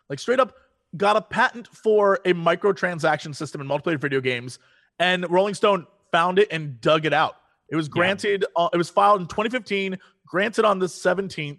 like 0.09 0.19
straight 0.19 0.41
up 0.41 0.55
got 0.97 1.17
a 1.17 1.21
patent 1.21 1.69
for 1.69 2.19
a 2.25 2.33
microtransaction 2.33 3.35
system 3.35 3.61
in 3.61 3.69
multiplayer 3.69 4.01
video 4.01 4.21
games 4.21 4.59
and 4.99 5.29
rolling 5.31 5.55
stone 5.55 5.87
found 6.13 6.39
it 6.39 6.49
and 6.51 6.81
dug 6.81 7.07
it 7.07 7.13
out 7.13 7.37
it 7.69 7.77
was 7.77 7.89
granted 7.89 8.45
uh, 8.57 8.69
it 8.73 8.77
was 8.77 8.91
filed 8.91 9.21
in 9.21 9.27
2015 9.27 9.99
granted 10.27 10.65
on 10.65 10.79
the 10.79 10.87
17th 10.87 11.59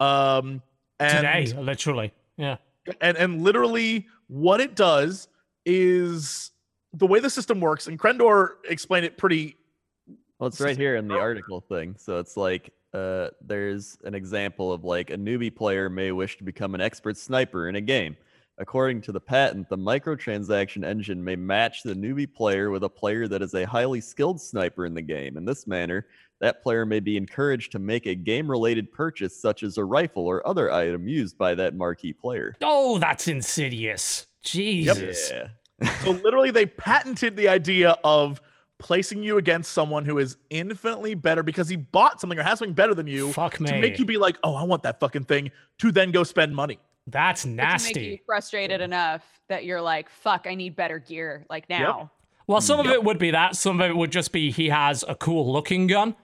um 0.00 0.60
and 1.00 1.26
Today, 1.26 1.60
literally. 1.60 2.12
Yeah. 2.36 2.56
and 3.00 3.16
and 3.16 3.42
literally 3.42 4.06
what 4.28 4.60
it 4.60 4.74
does 4.76 5.28
is 5.66 6.50
the 6.92 7.06
way 7.06 7.20
the 7.20 7.30
system 7.30 7.60
works 7.60 7.86
and 7.86 7.98
Crendor 7.98 8.50
explained 8.68 9.06
it 9.06 9.18
pretty 9.18 9.56
Well, 10.38 10.48
it's 10.48 10.60
right 10.60 10.76
here 10.76 10.96
in 10.96 11.08
the 11.08 11.14
article 11.14 11.60
thing. 11.60 11.96
So 11.98 12.18
it's 12.18 12.36
like 12.36 12.72
uh, 12.94 13.30
there's 13.40 13.98
an 14.04 14.14
example 14.14 14.72
of 14.72 14.84
like 14.84 15.10
a 15.10 15.16
newbie 15.16 15.54
player 15.54 15.90
may 15.90 16.12
wish 16.12 16.38
to 16.38 16.44
become 16.44 16.74
an 16.74 16.80
expert 16.80 17.16
sniper 17.16 17.68
in 17.68 17.76
a 17.76 17.80
game. 17.80 18.16
According 18.56 19.00
to 19.02 19.12
the 19.12 19.20
patent, 19.20 19.68
the 19.68 19.76
microtransaction 19.76 20.84
engine 20.84 21.22
may 21.22 21.34
match 21.34 21.82
the 21.82 21.94
newbie 21.94 22.32
player 22.32 22.70
with 22.70 22.84
a 22.84 22.88
player 22.88 23.26
that 23.26 23.42
is 23.42 23.54
a 23.54 23.64
highly 23.64 24.00
skilled 24.00 24.40
sniper 24.40 24.86
in 24.86 24.94
the 24.94 25.02
game. 25.02 25.36
In 25.36 25.44
this 25.44 25.66
manner, 25.66 26.06
that 26.40 26.62
player 26.62 26.86
may 26.86 27.00
be 27.00 27.16
encouraged 27.16 27.72
to 27.72 27.80
make 27.80 28.06
a 28.06 28.14
game 28.14 28.48
related 28.48 28.92
purchase, 28.92 29.40
such 29.40 29.64
as 29.64 29.76
a 29.76 29.84
rifle 29.84 30.24
or 30.24 30.46
other 30.46 30.70
item 30.70 31.08
used 31.08 31.36
by 31.36 31.56
that 31.56 31.74
marquee 31.74 32.12
player. 32.12 32.54
Oh, 32.62 32.98
that's 32.98 33.26
insidious. 33.26 34.28
Jesus. 34.44 35.32
Yeah. 35.32 35.48
So 36.04 36.12
literally, 36.12 36.52
they 36.52 36.66
patented 36.66 37.36
the 37.36 37.48
idea 37.48 37.96
of 38.04 38.40
placing 38.84 39.22
you 39.22 39.38
against 39.38 39.72
someone 39.72 40.04
who 40.04 40.18
is 40.18 40.36
infinitely 40.50 41.14
better 41.14 41.42
because 41.42 41.70
he 41.70 41.74
bought 41.76 42.20
something 42.20 42.38
or 42.38 42.42
has 42.42 42.58
something 42.58 42.74
better 42.74 42.94
than 42.94 43.06
you 43.06 43.32
Fuck 43.32 43.58
me. 43.58 43.70
to 43.70 43.80
make 43.80 43.98
you 43.98 44.04
be 44.04 44.18
like, 44.18 44.36
oh, 44.44 44.54
I 44.54 44.62
want 44.64 44.82
that 44.82 45.00
fucking 45.00 45.24
thing, 45.24 45.50
to 45.78 45.90
then 45.90 46.10
go 46.12 46.22
spend 46.22 46.54
money. 46.54 46.78
That's 47.06 47.42
To 47.42 47.48
make 47.48 47.56
you 47.58 47.62
nasty. 47.64 48.22
frustrated 48.26 48.82
enough 48.82 49.22
that 49.48 49.64
you're 49.64 49.80
like, 49.80 50.10
fuck, 50.10 50.46
I 50.46 50.54
need 50.54 50.76
better 50.76 50.98
gear. 50.98 51.46
Like 51.48 51.66
now. 51.70 52.10
Well, 52.46 52.60
some 52.60 52.78
of 52.78 52.86
it 52.86 53.02
would 53.02 53.18
be 53.18 53.30
that. 53.30 53.56
Some 53.56 53.80
of 53.80 53.88
it 53.90 53.96
would 53.96 54.12
just 54.12 54.30
be 54.32 54.50
he 54.50 54.68
has 54.68 55.02
a 55.08 55.14
cool 55.14 55.50
looking 55.50 55.86
gun. 55.86 56.14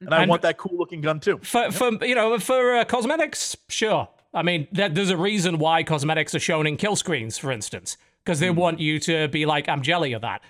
And 0.00 0.14
I 0.14 0.22
And- 0.22 0.30
want 0.30 0.40
that 0.42 0.56
cool 0.56 0.76
looking 0.78 1.02
gun 1.02 1.20
too. 1.20 1.38
For, 1.42 1.70
for 1.70 1.92
you 2.04 2.14
know, 2.14 2.38
for 2.38 2.76
uh, 2.76 2.84
cosmetics, 2.86 3.56
sure. 3.68 4.08
I 4.32 4.42
mean, 4.42 4.68
there, 4.72 4.88
there's 4.88 5.10
a 5.10 5.16
reason 5.18 5.58
why 5.58 5.82
cosmetics 5.82 6.34
are 6.34 6.38
shown 6.40 6.66
in 6.66 6.78
kill 6.78 6.96
screens, 6.96 7.36
for 7.36 7.52
instance, 7.52 7.98
because 8.24 8.40
they 8.40 8.48
want 8.50 8.80
you 8.80 8.98
to 9.00 9.28
be 9.28 9.44
like, 9.46 9.68
I'm 9.68 9.82
jelly 9.82 10.14
of 10.14 10.22
that. 10.22 10.42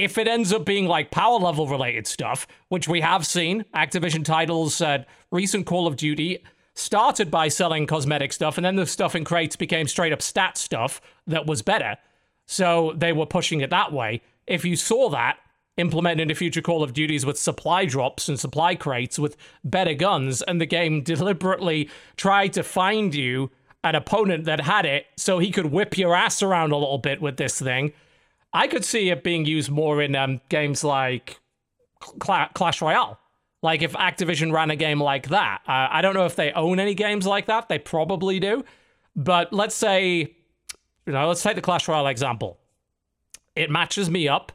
If 0.00 0.16
it 0.16 0.26
ends 0.26 0.50
up 0.50 0.64
being 0.64 0.86
like 0.86 1.10
power 1.10 1.38
level 1.38 1.68
related 1.68 2.06
stuff, 2.06 2.46
which 2.70 2.88
we 2.88 3.02
have 3.02 3.26
seen, 3.26 3.66
Activision 3.74 4.24
titles, 4.24 4.80
uh, 4.80 5.04
recent 5.30 5.66
Call 5.66 5.86
of 5.86 5.96
Duty 5.96 6.42
started 6.74 7.30
by 7.30 7.48
selling 7.48 7.86
cosmetic 7.86 8.32
stuff, 8.32 8.56
and 8.56 8.64
then 8.64 8.76
the 8.76 8.86
stuff 8.86 9.14
in 9.14 9.24
crates 9.24 9.56
became 9.56 9.86
straight 9.86 10.14
up 10.14 10.22
stat 10.22 10.56
stuff 10.56 11.02
that 11.26 11.44
was 11.44 11.60
better. 11.60 11.98
So 12.46 12.94
they 12.96 13.12
were 13.12 13.26
pushing 13.26 13.60
it 13.60 13.68
that 13.68 13.92
way. 13.92 14.22
If 14.46 14.64
you 14.64 14.74
saw 14.74 15.10
that 15.10 15.36
implemented 15.76 16.22
into 16.22 16.34
future 16.34 16.62
Call 16.62 16.82
of 16.82 16.94
Duties 16.94 17.26
with 17.26 17.38
supply 17.38 17.84
drops 17.84 18.26
and 18.26 18.40
supply 18.40 18.76
crates 18.76 19.18
with 19.18 19.36
better 19.64 19.92
guns, 19.92 20.40
and 20.40 20.62
the 20.62 20.66
game 20.66 21.02
deliberately 21.04 21.90
tried 22.16 22.54
to 22.54 22.62
find 22.62 23.14
you 23.14 23.50
an 23.84 23.94
opponent 23.94 24.46
that 24.46 24.60
had 24.60 24.86
it 24.86 25.04
so 25.18 25.38
he 25.38 25.50
could 25.50 25.66
whip 25.66 25.98
your 25.98 26.16
ass 26.16 26.42
around 26.42 26.72
a 26.72 26.78
little 26.78 26.96
bit 26.96 27.20
with 27.20 27.36
this 27.36 27.60
thing, 27.60 27.92
I 28.52 28.66
could 28.66 28.84
see 28.84 29.10
it 29.10 29.22
being 29.22 29.44
used 29.44 29.70
more 29.70 30.02
in 30.02 30.16
um, 30.16 30.40
games 30.48 30.82
like 30.82 31.38
Cla- 32.00 32.50
Clash 32.54 32.82
Royale. 32.82 33.18
Like 33.62 33.82
if 33.82 33.92
Activision 33.92 34.52
ran 34.52 34.70
a 34.70 34.76
game 34.76 35.00
like 35.00 35.28
that, 35.28 35.60
uh, 35.68 35.88
I 35.90 36.00
don't 36.00 36.14
know 36.14 36.24
if 36.24 36.34
they 36.34 36.50
own 36.52 36.80
any 36.80 36.94
games 36.94 37.26
like 37.26 37.46
that. 37.46 37.68
They 37.68 37.78
probably 37.78 38.40
do, 38.40 38.64
but 39.14 39.52
let's 39.52 39.74
say, 39.74 40.34
you 41.06 41.12
know, 41.12 41.28
let's 41.28 41.42
take 41.42 41.56
the 41.56 41.62
Clash 41.62 41.86
Royale 41.86 42.06
example. 42.06 42.58
It 43.54 43.70
matches 43.70 44.08
me 44.08 44.28
up, 44.28 44.52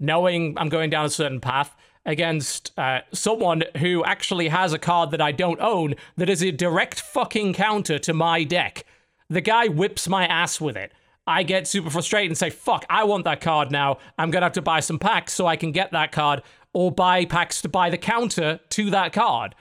knowing 0.00 0.58
I'm 0.58 0.68
going 0.68 0.90
down 0.90 1.04
a 1.04 1.10
certain 1.10 1.40
path 1.40 1.76
against 2.04 2.76
uh, 2.78 3.00
someone 3.12 3.62
who 3.76 4.02
actually 4.04 4.48
has 4.48 4.72
a 4.72 4.78
card 4.78 5.10
that 5.12 5.20
I 5.20 5.30
don't 5.30 5.60
own 5.60 5.94
that 6.16 6.28
is 6.28 6.42
a 6.42 6.50
direct 6.50 7.00
fucking 7.00 7.52
counter 7.52 7.98
to 8.00 8.12
my 8.12 8.44
deck. 8.44 8.84
The 9.28 9.42
guy 9.42 9.68
whips 9.68 10.08
my 10.08 10.26
ass 10.26 10.60
with 10.60 10.76
it. 10.76 10.92
I 11.28 11.42
get 11.42 11.66
super 11.68 11.90
frustrated 11.90 12.30
and 12.30 12.38
say, 12.38 12.50
fuck, 12.50 12.84
I 12.88 13.04
want 13.04 13.24
that 13.24 13.40
card 13.40 13.70
now. 13.70 13.98
I'm 14.18 14.30
going 14.30 14.40
to 14.40 14.46
have 14.46 14.52
to 14.54 14.62
buy 14.62 14.80
some 14.80 14.98
packs 14.98 15.34
so 15.34 15.46
I 15.46 15.56
can 15.56 15.72
get 15.72 15.92
that 15.92 16.10
card 16.10 16.42
or 16.72 16.90
buy 16.90 17.24
packs 17.26 17.60
to 17.62 17.68
buy 17.68 17.90
the 17.90 17.98
counter 17.98 18.58
to 18.70 18.90
that 18.90 19.12
card. 19.12 19.54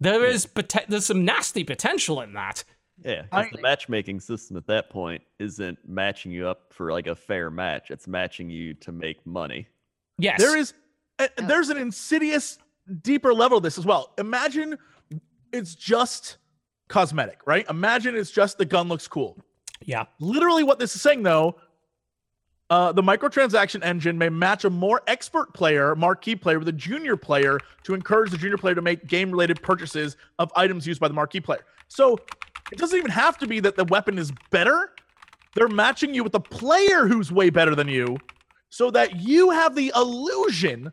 There 0.00 0.24
is 0.24 0.46
pote- 0.46 0.86
there's 0.88 1.04
some 1.06 1.24
nasty 1.26 1.62
potential 1.62 2.22
in 2.22 2.32
that. 2.32 2.64
Yeah, 3.04 3.24
I- 3.32 3.50
the 3.52 3.60
matchmaking 3.60 4.20
system 4.20 4.56
at 4.56 4.66
that 4.68 4.88
point 4.88 5.22
isn't 5.38 5.78
matching 5.86 6.32
you 6.32 6.48
up 6.48 6.72
for 6.72 6.90
like 6.90 7.06
a 7.06 7.14
fair 7.14 7.50
match. 7.50 7.90
It's 7.90 8.08
matching 8.08 8.48
you 8.48 8.72
to 8.74 8.92
make 8.92 9.24
money. 9.26 9.66
Yes. 10.18 10.40
There 10.40 10.56
is, 10.56 10.72
uh, 11.18 11.28
there's 11.36 11.68
an 11.68 11.76
insidious, 11.76 12.58
deeper 13.02 13.34
level 13.34 13.58
of 13.58 13.62
this 13.62 13.76
as 13.78 13.84
well. 13.84 14.12
Imagine 14.16 14.78
it's 15.52 15.74
just 15.74 16.38
cosmetic, 16.88 17.40
right? 17.46 17.66
Imagine 17.68 18.16
it's 18.16 18.30
just 18.30 18.56
the 18.58 18.64
gun 18.64 18.88
looks 18.88 19.06
cool. 19.06 19.36
Yeah. 19.84 20.04
Literally, 20.18 20.62
what 20.62 20.78
this 20.78 20.94
is 20.94 21.02
saying 21.02 21.22
though, 21.22 21.56
uh, 22.70 22.92
the 22.92 23.02
microtransaction 23.02 23.84
engine 23.84 24.16
may 24.16 24.28
match 24.28 24.64
a 24.64 24.70
more 24.70 25.02
expert 25.08 25.52
player, 25.54 25.96
marquee 25.96 26.36
player, 26.36 26.58
with 26.58 26.68
a 26.68 26.72
junior 26.72 27.16
player 27.16 27.58
to 27.82 27.94
encourage 27.94 28.30
the 28.30 28.38
junior 28.38 28.56
player 28.56 28.76
to 28.76 28.82
make 28.82 29.06
game 29.08 29.30
related 29.30 29.60
purchases 29.60 30.16
of 30.38 30.52
items 30.54 30.86
used 30.86 31.00
by 31.00 31.08
the 31.08 31.14
marquee 31.14 31.40
player. 31.40 31.64
So 31.88 32.16
it 32.70 32.78
doesn't 32.78 32.96
even 32.96 33.10
have 33.10 33.38
to 33.38 33.48
be 33.48 33.58
that 33.60 33.76
the 33.76 33.84
weapon 33.86 34.18
is 34.18 34.32
better. 34.50 34.92
They're 35.56 35.68
matching 35.68 36.14
you 36.14 36.22
with 36.22 36.34
a 36.36 36.40
player 36.40 37.08
who's 37.08 37.32
way 37.32 37.50
better 37.50 37.74
than 37.74 37.88
you 37.88 38.16
so 38.68 38.90
that 38.92 39.18
you 39.18 39.50
have 39.50 39.74
the 39.74 39.92
illusion 39.96 40.92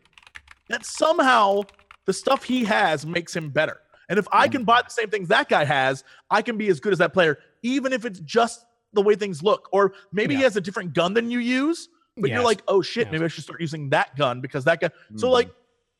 that 0.68 0.84
somehow 0.84 1.62
the 2.06 2.12
stuff 2.12 2.42
he 2.42 2.64
has 2.64 3.06
makes 3.06 3.36
him 3.36 3.50
better. 3.50 3.80
And 4.08 4.18
if 4.18 4.26
I 4.32 4.48
can 4.48 4.64
buy 4.64 4.82
the 4.82 4.90
same 4.90 5.10
things 5.10 5.28
that 5.28 5.48
guy 5.48 5.64
has, 5.64 6.02
I 6.30 6.42
can 6.42 6.56
be 6.56 6.68
as 6.68 6.80
good 6.80 6.92
as 6.92 6.98
that 6.98 7.12
player, 7.12 7.38
even 7.62 7.92
if 7.92 8.04
it's 8.04 8.20
just 8.20 8.64
the 8.92 9.02
way 9.02 9.14
things 9.14 9.42
look. 9.42 9.68
Or 9.72 9.92
maybe 10.12 10.34
he 10.36 10.42
has 10.42 10.56
a 10.56 10.60
different 10.60 10.94
gun 10.94 11.14
than 11.14 11.30
you 11.30 11.38
use, 11.38 11.88
but 12.16 12.30
you're 12.30 12.42
like, 12.42 12.62
oh 12.68 12.82
shit, 12.82 13.06
Yes. 13.06 13.12
maybe 13.12 13.24
I 13.24 13.28
should 13.28 13.44
start 13.44 13.60
using 13.60 13.90
that 13.90 14.16
gun 14.16 14.40
because 14.40 14.64
that 14.64 14.80
guy. 14.80 14.90
So 15.16 15.28
Mhm. 15.28 15.32
like, 15.32 15.50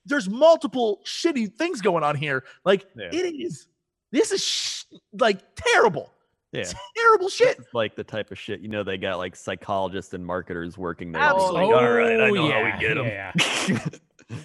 there's 0.06 0.28
multiple 0.28 1.00
shitty 1.04 1.54
things 1.54 1.80
going 1.82 2.02
on 2.02 2.16
here. 2.16 2.44
Like 2.64 2.86
Yeah. 2.96 3.10
it 3.12 3.34
is. 3.34 3.68
This 4.10 4.32
is 4.32 4.42
sh- 4.42 4.84
like 5.12 5.40
terrible, 5.54 6.10
Yeah. 6.52 6.64
terrible 6.96 7.28
shit. 7.28 7.58
It's 7.58 7.74
like 7.74 7.94
the 7.94 8.04
type 8.04 8.30
of 8.30 8.38
shit, 8.38 8.60
you 8.60 8.68
know, 8.68 8.82
they 8.82 8.96
got 8.96 9.18
like 9.18 9.36
psychologists 9.36 10.14
and 10.14 10.24
marketers 10.24 10.78
working 10.78 11.12
there. 11.12 11.20
Absolutely. 11.20 11.66
Like, 11.66 11.76
All 11.76 11.90
right, 11.92 12.20
I 12.20 12.28
Oh, 12.30 12.34
know 12.34 12.50
how 12.50 12.58
yeah, 12.58 12.74
we 12.74 12.80
get 12.80 12.94
them. 12.94 13.06
yeah. 13.06 13.86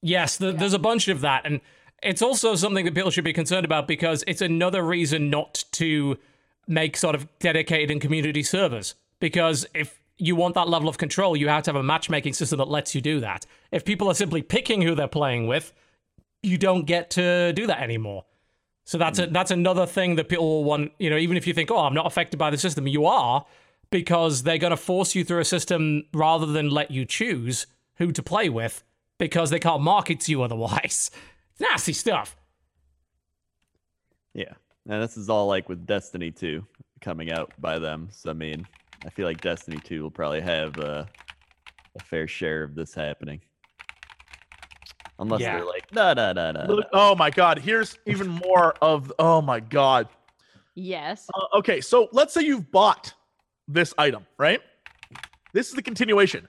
Yes, 0.00 0.36
the, 0.36 0.52
there's 0.52 0.74
a 0.74 0.78
bunch 0.78 1.08
of 1.08 1.22
that. 1.22 1.44
And 1.44 1.60
it's 2.02 2.22
also 2.22 2.54
something 2.54 2.84
that 2.84 2.94
people 2.94 3.10
should 3.10 3.24
be 3.24 3.32
concerned 3.32 3.64
about 3.64 3.88
because 3.88 4.22
it's 4.26 4.40
another 4.40 4.82
reason 4.84 5.28
not 5.30 5.64
to 5.72 6.16
make 6.68 6.96
sort 6.96 7.14
of 7.14 7.26
dedicated 7.38 7.90
and 7.90 8.00
community 8.00 8.42
servers. 8.42 8.94
Because 9.18 9.66
if 9.74 9.98
you 10.18 10.36
want 10.36 10.54
that 10.54 10.68
level 10.68 10.88
of 10.88 10.98
control, 10.98 11.36
you 11.36 11.48
have 11.48 11.64
to 11.64 11.70
have 11.70 11.76
a 11.76 11.82
matchmaking 11.82 12.34
system 12.34 12.58
that 12.58 12.68
lets 12.68 12.94
you 12.94 13.00
do 13.00 13.20
that. 13.20 13.46
If 13.72 13.84
people 13.84 14.08
are 14.08 14.14
simply 14.14 14.42
picking 14.42 14.82
who 14.82 14.94
they're 14.94 15.08
playing 15.08 15.46
with, 15.46 15.72
you 16.42 16.58
don't 16.58 16.84
get 16.84 17.10
to 17.10 17.52
do 17.52 17.66
that 17.66 17.80
anymore. 17.80 18.24
So 18.84 18.96
that's 18.96 19.18
a, 19.18 19.26
hmm. 19.26 19.32
that's 19.32 19.50
another 19.50 19.86
thing 19.86 20.16
that 20.16 20.28
people 20.28 20.46
will 20.46 20.64
want. 20.64 20.92
You 20.98 21.10
know, 21.10 21.18
even 21.18 21.36
if 21.36 21.46
you 21.46 21.52
think, 21.52 21.70
"Oh, 21.70 21.78
I'm 21.78 21.94
not 21.94 22.06
affected 22.06 22.38
by 22.38 22.50
the 22.50 22.56
system," 22.56 22.86
you 22.86 23.06
are 23.06 23.44
because 23.90 24.42
they're 24.44 24.58
going 24.58 24.70
to 24.70 24.76
force 24.76 25.14
you 25.14 25.24
through 25.24 25.40
a 25.40 25.44
system 25.44 26.04
rather 26.14 26.46
than 26.46 26.70
let 26.70 26.90
you 26.90 27.04
choose 27.04 27.66
who 27.96 28.12
to 28.12 28.22
play 28.22 28.48
with 28.48 28.84
because 29.18 29.50
they 29.50 29.58
can't 29.58 29.82
market 29.82 30.20
to 30.20 30.30
you 30.30 30.42
otherwise. 30.42 31.10
Nasty 31.60 31.92
stuff. 31.92 32.36
Yeah. 34.32 34.54
And 34.88 35.02
this 35.02 35.16
is 35.16 35.28
all 35.28 35.46
like 35.46 35.68
with 35.68 35.86
Destiny 35.86 36.30
2 36.30 36.64
coming 37.00 37.30
out 37.30 37.52
by 37.60 37.78
them. 37.78 38.08
So, 38.10 38.30
I 38.30 38.32
mean, 38.32 38.66
I 39.04 39.10
feel 39.10 39.26
like 39.26 39.40
Destiny 39.40 39.78
2 39.84 40.02
will 40.02 40.10
probably 40.10 40.40
have 40.40 40.78
uh, 40.78 41.04
a 41.94 42.02
fair 42.04 42.26
share 42.26 42.62
of 42.62 42.74
this 42.74 42.94
happening. 42.94 43.40
Unless 45.18 45.40
Yeah. 45.42 45.56
they're 45.56 45.66
like, 45.66 45.92
no, 45.92 46.12
no, 46.14 46.32
no, 46.32 46.52
no. 46.52 46.82
Oh 46.92 47.14
my 47.16 47.28
god, 47.30 47.58
here's 47.58 47.98
even 48.06 48.28
more 48.28 48.74
of 48.80 49.12
oh 49.18 49.42
my 49.42 49.60
god. 49.60 50.08
Yes. 50.74 51.26
Uh, 51.34 51.58
okay, 51.58 51.80
so 51.80 52.08
let's 52.12 52.32
say 52.32 52.42
you've 52.42 52.70
bought 52.70 53.12
this 53.66 53.92
item, 53.98 54.26
right? 54.38 54.60
This 55.52 55.68
is 55.68 55.74
the 55.74 55.82
continuation. 55.82 56.46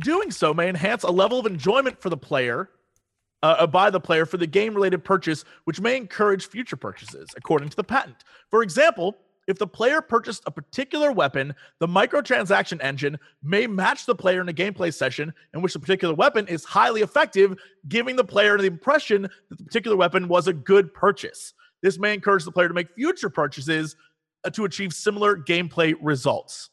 Doing 0.00 0.30
so 0.32 0.52
may 0.52 0.68
enhance 0.68 1.04
a 1.04 1.10
level 1.10 1.38
of 1.38 1.46
enjoyment 1.46 2.02
for 2.02 2.10
the 2.10 2.16
player, 2.16 2.70
uh, 3.42 3.56
uh, 3.58 3.66
by 3.66 3.90
the 3.90 4.00
player 4.00 4.26
for 4.26 4.36
the 4.36 4.46
game 4.46 4.74
related 4.74 5.04
purchase, 5.04 5.44
which 5.64 5.80
may 5.80 5.96
encourage 5.96 6.48
future 6.48 6.76
purchases, 6.76 7.28
according 7.36 7.68
to 7.68 7.76
the 7.76 7.84
patent. 7.84 8.24
For 8.50 8.62
example, 8.62 9.16
if 9.46 9.58
the 9.58 9.66
player 9.66 10.02
purchased 10.02 10.42
a 10.46 10.50
particular 10.50 11.10
weapon, 11.10 11.54
the 11.80 11.86
microtransaction 11.86 12.82
engine 12.82 13.18
may 13.42 13.66
match 13.66 14.04
the 14.04 14.14
player 14.14 14.42
in 14.42 14.48
a 14.48 14.52
gameplay 14.52 14.92
session 14.92 15.32
in 15.54 15.62
which 15.62 15.72
the 15.72 15.78
particular 15.78 16.14
weapon 16.14 16.46
is 16.48 16.64
highly 16.64 17.00
effective, 17.00 17.56
giving 17.88 18.14
the 18.16 18.24
player 18.24 18.58
the 18.58 18.66
impression 18.66 19.22
that 19.22 19.56
the 19.56 19.64
particular 19.64 19.96
weapon 19.96 20.28
was 20.28 20.48
a 20.48 20.52
good 20.52 20.92
purchase. 20.92 21.54
This 21.82 21.98
may 21.98 22.12
encourage 22.12 22.44
the 22.44 22.52
player 22.52 22.68
to 22.68 22.74
make 22.74 22.94
future 22.94 23.30
purchases 23.30 23.96
uh, 24.44 24.50
to 24.50 24.66
achieve 24.66 24.92
similar 24.92 25.36
gameplay 25.36 25.94
results. 26.02 26.68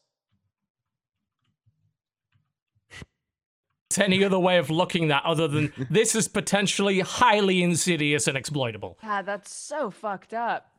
It's 3.90 3.99
any 3.99 4.24
other 4.24 4.40
way 4.40 4.57
of 4.57 4.70
looking 4.70 5.10
that 5.10 5.24
other 5.26 5.48
than 5.48 5.72
this 5.90 6.16
is 6.16 6.28
potentially 6.28 7.02
highly 7.02 7.62
insidious 7.62 8.28
and 8.28 8.38
exploitable. 8.38 8.98
God, 9.02 9.26
that's 9.26 9.53
so 9.53 9.91
fucked 9.91 10.34
up. 10.34 10.72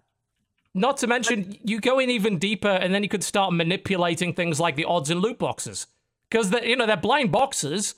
Not 0.74 0.98
to 0.98 1.06
mention, 1.06 1.56
you 1.62 1.80
go 1.80 1.98
in 1.98 2.10
even 2.10 2.38
deeper, 2.38 2.68
and 2.68 2.94
then 2.94 3.02
you 3.02 3.08
could 3.08 3.24
start 3.24 3.54
manipulating 3.54 4.34
things 4.34 4.60
like 4.60 4.76
the 4.76 4.84
odds 4.84 5.08
in 5.08 5.20
loot 5.20 5.38
boxes, 5.38 5.86
because 6.28 6.52
you 6.52 6.76
know 6.76 6.84
they're 6.84 6.98
blind 6.98 7.32
boxes. 7.32 7.94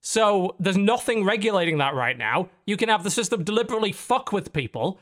So 0.00 0.54
there's 0.60 0.76
nothing 0.76 1.24
regulating 1.24 1.78
that 1.78 1.94
right 1.94 2.18
now. 2.18 2.50
You 2.66 2.76
can 2.76 2.90
have 2.90 3.02
the 3.02 3.10
system 3.10 3.44
deliberately 3.44 3.92
fuck 3.92 4.30
with 4.30 4.52
people. 4.52 5.00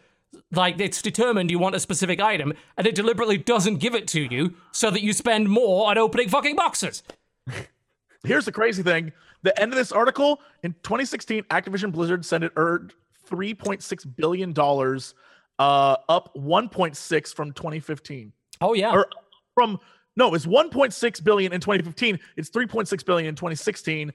Like 0.53 0.79
it's 0.79 1.03
determined 1.03 1.51
you 1.51 1.59
want 1.59 1.75
a 1.75 1.81
specific 1.81 2.21
item, 2.21 2.53
and 2.77 2.87
it 2.87 2.95
deliberately 2.95 3.39
doesn't 3.39 3.79
give 3.79 3.95
it 3.95 4.07
to 4.09 4.21
you 4.21 4.55
so 4.71 4.91
that 4.93 5.03
you 5.03 5.13
spend 5.13 5.49
more 5.49 5.91
on 5.91 5.99
opening 5.99 6.29
fucking 6.29 6.55
boxes. 6.55 7.03
Here's 8.25 8.45
the 8.45 8.53
crazy 8.53 8.83
thing. 8.85 9.13
The 9.47 9.57
end 9.63 9.73
of 9.73 9.77
this 9.77 9.93
article 9.93 10.41
in 10.65 10.73
2016, 10.83 11.45
Activision 11.45 11.93
Blizzard 11.93 12.25
said 12.25 12.43
it 12.43 12.51
earned 12.57 12.95
3.6 13.31 14.17
billion 14.17 14.53
dollars, 14.53 15.15
uh, 15.61 15.99
up 16.09 16.35
1.6 16.35 17.33
from 17.33 17.53
2015. 17.53 18.33
Oh 18.61 18.75
yeah. 18.75 18.91
Or 18.91 19.07
from 19.55 19.79
no, 20.17 20.35
it's 20.35 20.47
1.6 20.47 21.23
billion 21.23 21.53
in 21.53 21.61
2015. 21.61 22.19
It's 22.37 22.51
3.6 22.51 23.07
billion 23.07 23.29
in 23.29 23.37
2016. 23.37 24.13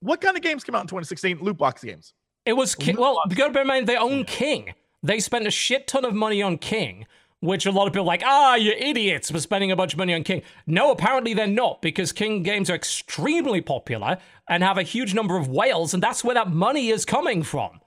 What 0.00 0.22
kind 0.22 0.34
of 0.34 0.42
games 0.42 0.64
came 0.64 0.74
out 0.74 0.80
in 0.80 0.86
2016? 0.86 1.40
Loot 1.42 1.58
box 1.58 1.84
games. 1.84 2.14
It 2.46 2.54
was 2.54 2.74
King. 2.74 2.96
Well, 2.96 3.20
you 3.28 3.36
got 3.36 3.48
to 3.48 3.52
bear 3.52 3.60
in 3.60 3.68
mind 3.68 3.86
they 3.86 3.98
own 3.98 4.24
King. 4.24 4.72
They 5.02 5.20
spent 5.20 5.46
a 5.46 5.50
shit 5.50 5.88
ton 5.88 6.06
of 6.06 6.14
money 6.14 6.40
on 6.40 6.56
King, 6.56 7.04
which 7.40 7.64
a 7.66 7.72
lot 7.72 7.86
of 7.86 7.92
people 7.92 8.04
are 8.04 8.06
like, 8.06 8.22
ah, 8.24 8.54
you 8.54 8.72
idiots 8.72 9.30
for 9.30 9.40
spending 9.40 9.72
a 9.72 9.76
bunch 9.76 9.94
of 9.94 9.98
money 9.98 10.14
on 10.14 10.22
King. 10.22 10.42
No, 10.66 10.90
apparently 10.90 11.34
they're 11.34 11.46
not 11.46 11.80
because 11.82 12.12
King 12.12 12.42
games 12.42 12.68
are 12.70 12.74
extremely 12.74 13.60
popular 13.60 14.18
and 14.48 14.62
have 14.62 14.78
a 14.78 14.82
huge 14.82 15.14
number 15.14 15.36
of 15.36 15.48
whales, 15.48 15.94
and 15.94 16.02
that's 16.02 16.22
where 16.22 16.34
that 16.34 16.50
money 16.50 16.88
is 16.90 17.04
coming 17.04 17.42
from. 17.42 17.80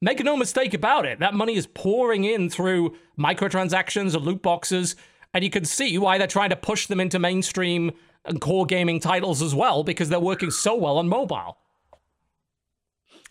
Make 0.00 0.22
no 0.24 0.36
mistake 0.36 0.74
about 0.74 1.04
it. 1.04 1.20
That 1.20 1.34
money 1.34 1.56
is 1.56 1.66
pouring 1.66 2.24
in 2.24 2.48
through 2.48 2.96
microtransactions 3.18 4.14
or 4.14 4.18
loot 4.18 4.42
boxes, 4.42 4.96
and 5.34 5.44
you 5.44 5.50
can 5.50 5.64
see 5.64 5.98
why 5.98 6.18
they're 6.18 6.26
trying 6.26 6.50
to 6.50 6.56
push 6.56 6.86
them 6.86 7.00
into 7.00 7.18
mainstream 7.18 7.92
and 8.24 8.40
core 8.40 8.66
gaming 8.66 9.00
titles 9.00 9.42
as 9.42 9.54
well 9.54 9.82
because 9.82 10.08
they're 10.08 10.20
working 10.20 10.50
so 10.50 10.74
well 10.74 10.98
on 10.98 11.08
mobile. 11.08 11.58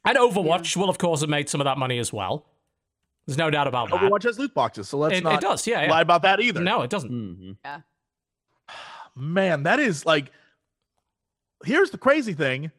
And 0.04 0.18
Overwatch 0.18 0.76
will, 0.76 0.90
of 0.90 0.98
course, 0.98 1.22
have 1.22 1.30
made 1.30 1.48
some 1.48 1.62
of 1.62 1.66
that 1.66 1.78
money 1.78 2.00
as 2.00 2.12
well. 2.12 2.46
There's 3.28 3.38
no 3.38 3.50
doubt 3.50 3.68
about 3.68 3.90
that. 3.92 4.00
Overwatch 4.00 4.24
has 4.24 4.40
loot 4.40 4.54
boxes, 4.54 4.90
so 4.90 4.98
let's 4.98 5.18
It, 5.18 5.24
not 5.24 5.36
it 5.36 5.42
does, 5.42 5.66
yeah. 5.68 5.84
yeah. 5.84 5.92
lie 5.92 6.02
about 6.02 6.24
that 6.24 6.40
either. 6.40 6.60
No, 6.60 6.82
it 6.82 6.90
doesn't. 6.90 7.10
hmm 7.10 7.52
Man, 9.16 9.64
that 9.64 9.80
is 9.80 10.06
like. 10.06 10.32
Here's 11.64 11.92
the 11.92 11.98
crazy 11.98 12.34
thing. 12.34 12.72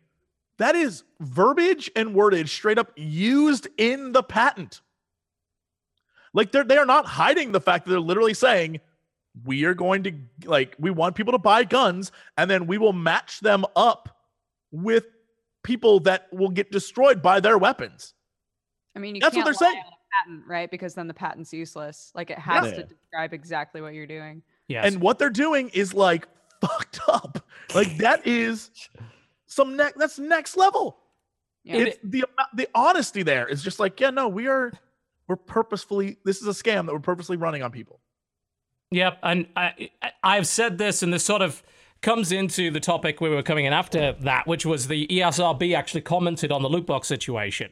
That 0.59 0.75
is 0.75 1.05
verbiage 1.21 1.91
and 1.95 2.15
wordage 2.15 2.49
straight 2.49 2.79
up 2.79 2.93
used 2.97 3.69
in 3.79 4.13
the 4.13 4.23
patent. 4.23 4.81
Like 6.35 6.53
they're 6.53 6.65
they 6.65 6.79
are 6.79 6.87
not 6.87 7.07
hiding 7.07 7.53
the 7.53 7.61
fact 7.61 7.85
that 7.85 7.91
they're 7.91 8.01
literally 8.01 8.35
saying 8.35 8.81
we 9.45 9.65
are 9.65 9.75
going 9.75 10.03
to 10.05 10.13
like 10.45 10.75
we 10.79 10.91
want 10.91 11.15
people 11.15 11.33
to 11.33 11.39
buy 11.39 11.65
guns 11.65 12.13
and 12.37 12.51
then 12.51 12.67
we 12.67 12.79
will 12.79 12.93
match 12.93 13.41
them 13.41 13.65
up 13.77 14.19
with 14.71 15.05
people 15.63 16.01
that 16.01 16.29
will 16.33 16.49
get 16.51 16.73
destroyed 16.73 17.23
by 17.23 17.41
their 17.41 17.59
weapons. 17.59 18.15
I 18.97 18.99
mean, 18.99 19.15
you 19.15 19.21
That's 19.21 19.37
what 19.37 19.45
can't 19.45 19.59
they're 19.59 19.69
lie 19.69 19.73
saying. 19.75 19.85
On 20.15 20.21
a 20.25 20.35
patent, 20.37 20.49
right? 20.49 20.71
Because 20.71 20.95
then 20.95 21.07
the 21.09 21.15
patent's 21.15 21.53
useless. 21.53 22.13
Like 22.15 22.31
it 22.31 22.39
has 22.39 22.67
Yeah. 22.67 22.77
to 22.77 22.83
describe 22.85 23.33
exactly 23.33 23.81
what 23.81 23.95
you're 23.95 24.07
doing. 24.07 24.43
Yes. 24.69 24.87
And 24.93 25.01
what 25.03 25.19
they're 25.19 25.31
doing 25.31 25.69
is 25.71 25.93
like 25.95 26.27
fucked 26.61 27.01
up. 27.09 27.45
Like 27.75 27.97
that 27.99 28.27
is 28.27 28.71
some 29.47 29.77
next 29.77 29.99
that's 29.99 30.19
next 30.19 30.57
level. 30.57 30.99
Yeah. 31.65 31.77
It- 31.77 31.87
it's 31.89 31.99
the 32.03 32.25
the 32.55 32.69
honesty 32.75 33.23
there 33.23 33.47
is 33.47 33.63
just 33.63 33.79
like 33.79 34.01
yeah 34.01 34.11
no 34.11 34.29
we 34.29 34.47
are 34.49 34.73
we're 35.29 35.37
purposefully 35.37 36.19
this 36.25 36.43
is 36.43 36.49
a 36.49 36.51
scam 36.51 36.87
that 36.87 36.93
we're 36.93 36.99
purposely 36.99 37.37
running 37.37 37.63
on 37.63 37.71
people 37.71 38.01
Yep, 38.91 39.21
and 39.23 39.47
I, 39.57 39.89
I- 40.03 40.13
I've 40.23 40.47
said 40.47 40.77
this, 40.77 41.03
and 41.03 41.15
this 41.15 41.25
sort 41.25 41.41
of 41.41 41.63
comes 42.03 42.31
into 42.31 42.71
the 42.71 42.79
topic 42.81 43.23
we 43.23 43.31
were 43.31 43.43
coming 43.43 43.65
in 43.65 43.73
after 43.73 44.13
that, 44.21 44.47
which 44.47 44.67
was 44.67 44.87
the 44.89 45.07
ESRB 45.07 45.75
actually 45.75 46.03
commented 46.03 46.53
on 46.53 46.61
the 46.61 46.69
loot 46.69 46.85
box 46.85 47.09
situation. 47.09 47.71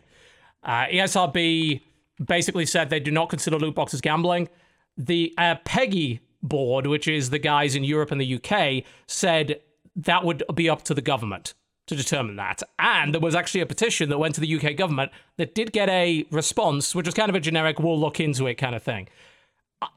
Uh, 0.63 0.87
ESRB 0.87 1.83
basically 2.25 2.67
said 2.67 2.91
they 2.91 3.01
do 3.01 3.11
not 3.11 3.29
consider 3.31 3.59
loot 3.59 3.75
boxes 3.75 4.01
gambling. 4.01 4.49
The 4.97 5.35
uh, 5.39 5.57
PEGI 5.65 6.21
board, 6.43 6.87
which 6.87 7.09
is 7.09 7.31
the 7.31 7.39
guys 7.39 7.75
in 7.75 7.85
Europe 7.85 8.11
and 8.11 8.21
the 8.21 8.35
UK, 8.35 8.85
said 9.07 9.61
that 9.97 10.25
would 10.25 10.43
be 10.55 10.69
up 10.69 10.83
to 10.85 10.95
the 10.95 11.03
government 11.03 11.55
to 11.87 11.97
determine 11.97 12.37
that. 12.37 12.63
And 12.79 13.13
there 13.13 13.21
was 13.21 13.35
actually 13.35 13.63
a 13.63 13.67
petition 13.67 14.11
that 14.11 14.19
went 14.19 14.35
to 14.37 14.41
the 14.41 14.57
UK 14.57 14.77
government 14.77 15.11
that 15.37 15.55
did 15.55 15.73
get 15.73 15.89
a 15.89 16.25
response, 16.31 16.95
which 16.95 17.07
was 17.07 17.15
kind 17.15 17.29
of 17.29 17.35
a 17.35 17.41
generic, 17.41 17.81
we'll 17.81 17.99
look 17.99 18.21
into 18.21 18.47
it 18.47 18.55
kind 18.55 18.75
of 18.75 18.83
thing 18.83 19.09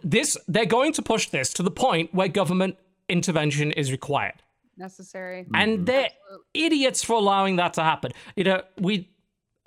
this 0.03 0.37
they're 0.47 0.65
going 0.65 0.93
to 0.93 1.01
push 1.01 1.29
this 1.29 1.51
to 1.53 1.63
the 1.63 1.71
point 1.71 2.13
where 2.13 2.27
government 2.27 2.77
intervention 3.09 3.71
is 3.71 3.91
required 3.91 4.41
Necessary. 4.77 5.45
and 5.53 5.85
they're 5.85 6.09
idiots 6.53 7.03
for 7.03 7.13
allowing 7.13 7.57
that 7.57 7.73
to 7.73 7.83
happen 7.83 8.11
you 8.35 8.43
know 8.43 8.61
we 8.79 9.09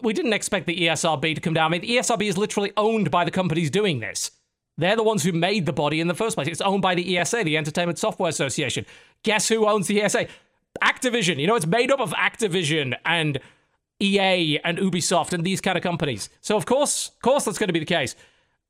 we 0.03 0.13
didn't 0.13 0.33
expect 0.33 0.67
the 0.67 0.77
ESRB 0.77 1.35
to 1.35 1.41
come 1.41 1.55
down. 1.55 1.67
I 1.67 1.69
mean, 1.71 1.81
the 1.81 1.97
ESRB 1.97 2.29
is 2.29 2.37
literally 2.37 2.73
owned 2.77 3.11
by 3.11 3.25
the 3.25 3.31
companies 3.31 3.71
doing 3.71 4.01
this. 4.01 4.31
They're 4.79 4.97
the 4.97 5.03
ones 5.03 5.23
who 5.23 5.33
made 5.33 5.65
the 5.65 5.73
body 5.73 6.01
in 6.01 6.09
the 6.09 6.15
first 6.15 6.37
place. 6.37 6.49
It's 6.49 6.61
owned 6.61 6.83
by 6.83 6.95
the 6.95 7.17
ESA, 7.19 7.45
the 7.45 7.57
Entertainment 7.57 7.99
Software 7.99 8.29
Association. 8.29 8.85
Guess 9.23 9.49
who 9.49 9.67
owns 9.67 9.87
the 9.87 10.03
ESA? 10.03 10.27
Activision. 10.83 11.39
You 11.39 11.47
know, 11.47 11.55
it's 11.55 11.67
made 11.67 11.91
up 11.91 12.01
of 12.01 12.13
Activision 12.13 12.95
and 13.07 13.39
EA 14.01 14.59
and 14.63 14.77
Ubisoft 14.77 15.33
and 15.33 15.45
these 15.45 15.63
kind 15.63 15.79
of 15.79 15.83
companies. 15.83 16.29
So 16.43 16.57
of 16.57 16.67
course, 16.67 17.09
of 17.09 17.23
course, 17.23 17.45
that's 17.45 17.59
going 17.59 17.69
to 17.69 17.73
be 17.73 17.79
the 17.79 17.87
case. 17.87 18.15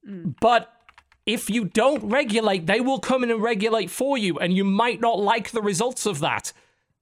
Mm. 0.08 0.36
But 0.40 0.72
if 1.26 1.50
you 1.50 1.64
don't 1.64 2.04
regulate, 2.04 2.66
they 2.66 2.80
will 2.80 3.00
come 3.00 3.24
in 3.24 3.32
and 3.32 3.42
regulate 3.42 3.90
for 3.90 4.16
you, 4.16 4.38
and 4.38 4.56
you 4.56 4.62
might 4.62 5.00
not 5.00 5.18
like 5.18 5.50
the 5.50 5.62
results 5.62 6.06
of 6.06 6.20
that. 6.20 6.52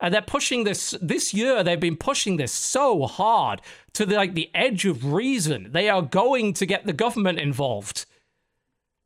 And 0.05 0.13
they're 0.13 0.21
pushing 0.21 0.65
this 0.65 0.95
this 1.01 1.33
year. 1.33 1.65
They've 1.65 1.81
been 1.81 1.97
pushing 1.97 2.37
this 2.37 2.53
so 2.53 3.07
hard 3.07 3.63
to 3.95 4.05
the, 4.05 4.17
like 4.17 4.35
the 4.35 4.51
edge 4.55 4.85
of 4.85 5.13
reason. 5.13 5.73
They 5.73 5.89
are 5.89 6.03
going 6.03 6.53
to 6.55 6.67
get 6.67 6.85
the 6.85 6.93
government 6.93 7.39
involved. 7.41 8.05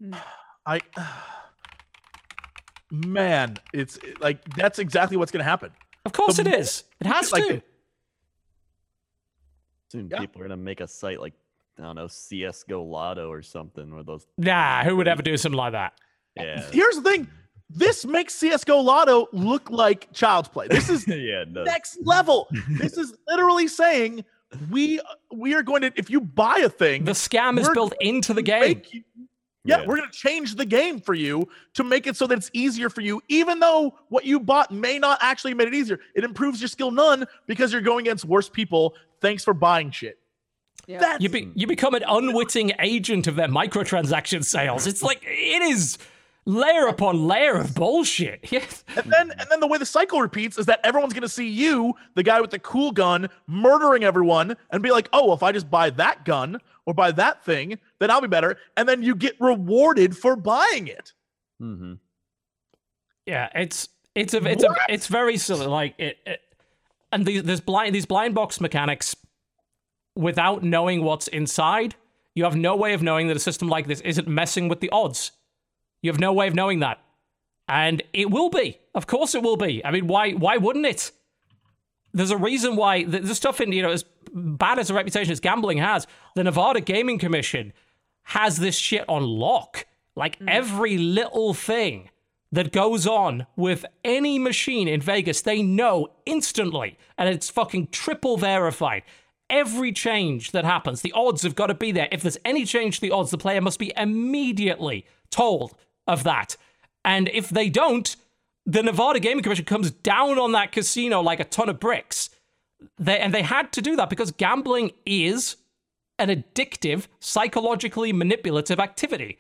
i 0.67 0.81
man 2.91 3.57
it's 3.73 3.99
like 4.21 4.43
that's 4.57 4.79
exactly 4.79 5.17
what's 5.17 5.31
going 5.31 5.45
to 5.45 5.49
happen 5.49 5.71
Of 6.05 6.13
course, 6.13 6.37
The 6.37 6.43
it. 6.49 6.83
It 7.01 7.07
has 7.07 7.33
like 7.33 7.47
to. 7.47 7.53
the- 7.55 7.63
Soon 9.93 10.09
Yeah. 10.11 10.19
people 10.21 10.43
are 10.43 10.45
gonna 10.49 10.57
make 10.57 10.81
a 10.81 10.89
site 10.89 11.21
like 11.21 11.35
I 11.79 11.83
don't 11.83 11.97
know 11.97 12.09
CS:GO 12.09 12.83
Lotto 12.83 13.31
or 13.31 13.41
something 13.43 13.95
where 13.95 14.03
those. 14.03 14.27
nah, 14.37 14.83
who 14.85 14.97
would 14.97 15.07
ever 15.09 15.23
do 15.23 15.37
something 15.37 15.57
like 15.57 15.73
that? 15.73 15.93
Yeah. 16.37 16.61
here's 16.73 16.97
the 16.97 17.03
thing 17.03 17.29
this 17.71 18.05
makes 18.07 18.35
csgo 18.41 18.83
lotto 18.83 19.27
look 19.33 19.69
like 19.71 20.11
child's 20.13 20.49
play 20.49 20.67
this 20.69 20.89
is 20.89 21.07
yeah. 21.09 21.45
Next 21.47 21.99
level 22.05 22.49
this 22.71 22.97
is 22.97 23.15
literally 23.29 23.69
saying 23.69 24.25
we 24.71 25.01
we 25.33 25.55
are 25.55 25.63
going 25.63 25.83
to 25.83 25.93
if 25.97 26.09
you 26.09 26.21
buy 26.21 26.59
a 26.65 26.69
thing 26.71 27.05
The 27.05 27.13
scam 27.13 27.59
is 27.61 27.69
built 27.71 27.95
into 28.01 28.33
the 28.35 28.43
game. 28.43 28.83
you- 28.91 29.03
yeah, 29.65 29.81
Yeah. 29.81 29.87
we're 29.87 29.97
going 29.99 30.09
to 30.11 30.17
change 30.17 30.55
the 30.55 30.65
game 30.65 30.99
for 30.99 31.13
you 31.13 31.47
to 31.75 31.85
make 31.85 32.07
it 32.07 32.17
so 32.17 32.27
that 32.29 32.39
it's 32.39 32.51
easier 32.55 32.89
for 32.89 33.03
you, 33.03 33.21
even 33.29 33.59
though 33.59 33.93
what 34.09 34.25
you 34.25 34.41
bought 34.41 34.71
may 34.71 34.99
not 34.99 35.19
actually 35.21 35.53
make 35.53 35.67
it 35.69 35.75
easier. 35.75 35.99
It 36.15 36.25
improves 36.25 36.61
your 36.63 36.69
skill 36.69 36.91
none 36.91 37.27
because 37.47 37.71
you're 37.73 37.83
going 37.83 38.07
against 38.07 38.25
worse 38.25 38.49
people. 38.49 38.95
Thanks 39.21 39.45
for 39.45 39.53
buying 39.53 39.91
shit. 39.91 40.19
Yeah. 40.87 41.19
You 41.21 41.29
be, 41.29 41.51
you 41.55 41.67
become 41.67 41.93
an 41.95 42.05
unwitting 42.09 42.73
agent 42.79 43.27
of 43.27 43.35
their 43.37 43.49
microtransaction 43.49 44.43
sales. 44.43 44.87
It's 44.87 45.03
like 45.03 45.21
it 45.27 45.63
is 45.63 45.99
layer 46.49 46.87
upon 46.87 47.29
layer 47.29 47.57
of 47.57 47.75
bullshit. 47.75 48.41
Yes. 48.51 48.83
and 48.97 49.13
then 49.13 49.31
and 49.39 49.47
then 49.51 49.61
the 49.61 49.67
way 49.67 49.77
the 49.79 49.87
cycle 49.87 50.21
repeats 50.21 50.59
is 50.59 50.67
that 50.67 50.81
everyone's 50.83 51.13
going 51.13 51.23
to 51.23 51.29
see 51.29 51.47
you, 51.47 51.95
the 52.15 52.23
guy 52.23 52.41
with 52.41 52.51
the 52.51 52.59
cool 52.59 52.91
gun, 52.91 53.29
murdering 53.47 54.03
everyone, 54.03 54.57
and 54.71 54.83
be 54.83 54.91
like, 54.91 55.09
"Oh, 55.13 55.27
well, 55.27 55.37
if 55.37 55.43
I 55.43 55.53
just 55.53 55.71
buy 55.71 55.91
that 55.91 56.25
gun 56.25 56.59
or 56.87 56.95
buy 56.95 57.13
that 57.13 57.45
thing, 57.45 57.79
then 58.01 58.11
I'll 58.11 58.23
be 58.23 58.29
better." 58.29 58.57
And 58.77 58.89
then 58.89 59.03
you 59.03 59.15
get 59.15 59.37
rewarded 59.39 60.17
for 60.17 60.35
buying 60.35 60.89
it. 60.89 61.13
Mm-hmm. 61.63 61.95
Yeah, 63.27 63.51
it's 63.55 63.91
it's 64.15 64.33
a 64.33 64.45
it's 64.47 64.65
a 64.65 64.75
it's 64.89 65.07
very 65.07 65.37
silly. 65.37 65.67
Like 65.67 65.95
it, 65.99 66.17
it 66.25 66.41
and 67.13 67.27
these 67.27 67.43
there's 67.43 67.61
blind 67.61 67.95
these 67.95 68.07
blind 68.07 68.35
box 68.35 68.61
mechanics 68.61 69.15
without 70.17 70.63
knowing 70.63 71.05
what's 71.05 71.29
inside. 71.29 71.95
You 72.35 72.45
have 72.45 72.57
no 72.57 72.75
way 72.75 72.95
of 72.95 73.03
knowing 73.03 73.29
that 73.29 73.37
a 73.37 73.41
system 73.41 73.69
like 73.69 73.87
this 73.87 74.01
isn't 74.01 74.27
messing 74.29 74.69
with 74.69 74.81
the 74.81 74.89
odds. 74.91 75.33
You 76.03 76.11
have 76.11 76.21
no 76.21 76.33
way 76.33 76.47
of 76.49 76.55
knowing 76.55 76.81
that, 76.81 76.99
and 77.69 78.03
it 78.13 78.31
will 78.31 78.51
be. 78.51 78.79
Of 78.95 79.07
course, 79.07 79.35
it 79.35 79.43
will 79.43 79.57
be. 79.57 79.85
I 79.85 79.91
mean, 79.91 80.07
why 80.07 80.33
why 80.33 80.57
wouldn't 80.57 80.87
it? 80.87 81.11
There's 82.13 82.31
a 82.31 82.37
reason 82.37 82.77
why 82.77 83.05
the, 83.05 83.21
the 83.21 83.35
stuff 83.35 83.61
in 83.61 83.73
you 83.73 83.83
know 83.83 83.91
as 83.91 84.05
bad 84.33 84.79
as 84.79 84.91
a 84.91 84.95
reputation 84.95 85.33
as 85.33 85.41
gambling 85.41 85.79
has, 85.79 86.07
the 86.35 86.45
Nevada 86.45 86.81
Gaming 86.81 87.19
Commission 87.19 87.73
has 88.25 88.59
this 88.59 88.77
shit 88.77 89.05
on 89.09 89.25
lock. 89.25 89.87
Like 90.15 90.39
mm. 90.39 90.49
every 90.49 90.99
little 90.99 91.55
thing 91.55 92.11
that 92.51 92.73
goes 92.73 93.07
on 93.07 93.47
with 93.57 93.85
any 94.05 94.39
machine 94.39 94.89
in 94.89 95.01
Vegas, 95.01 95.43
they 95.43 95.63
know 95.63 96.09
instantly, 96.27 96.99
and 97.17 97.29
it's 97.29 97.51
fucking 97.51 97.89
triple 97.89 98.37
verified. 98.37 99.03
Every 99.51 99.93
change 99.93 100.51
that 100.53 100.65
happens, 100.65 101.01
the 101.01 101.13
odds 101.13 101.43
have 101.43 101.55
got 101.55 101.69
to 101.69 101.75
be 101.75 101.93
there. 101.93 102.09
If 102.13 102.23
there's 102.23 102.39
any 102.45 102.65
change 102.65 102.97
to 102.97 103.01
the 103.01 103.11
odds, 103.11 103.31
the 103.31 103.39
player 103.39 103.61
must 103.61 103.79
be 103.79 103.93
immediately 103.97 105.07
told 105.31 105.75
of 106.09 106.25
that. 106.25 106.57
And 107.05 107.29
if 107.29 107.49
they 107.49 107.69
don't, 107.69 108.17
the 108.67 108.83
Nevada 108.83 109.21
Gaming 109.21 109.43
Commission 109.43 109.65
comes 109.65 109.91
down 109.91 110.39
on 110.39 110.53
that 110.53 110.73
casino 110.73 111.21
like 111.21 111.41
a 111.41 111.45
ton 111.45 111.69
of 111.69 111.79
bricks. 111.79 112.31
they 112.99 113.19
and 113.19 113.33
they 113.33 113.43
had 113.43 113.73
to 113.73 113.83
do 113.83 113.95
that 113.97 114.11
because 114.11 114.33
gambling 114.33 114.91
is 115.07 115.57
an 116.19 116.29
addictive, 116.29 117.07
psychologically 117.21 118.13
manipulative 118.13 118.81
activity 118.81 119.39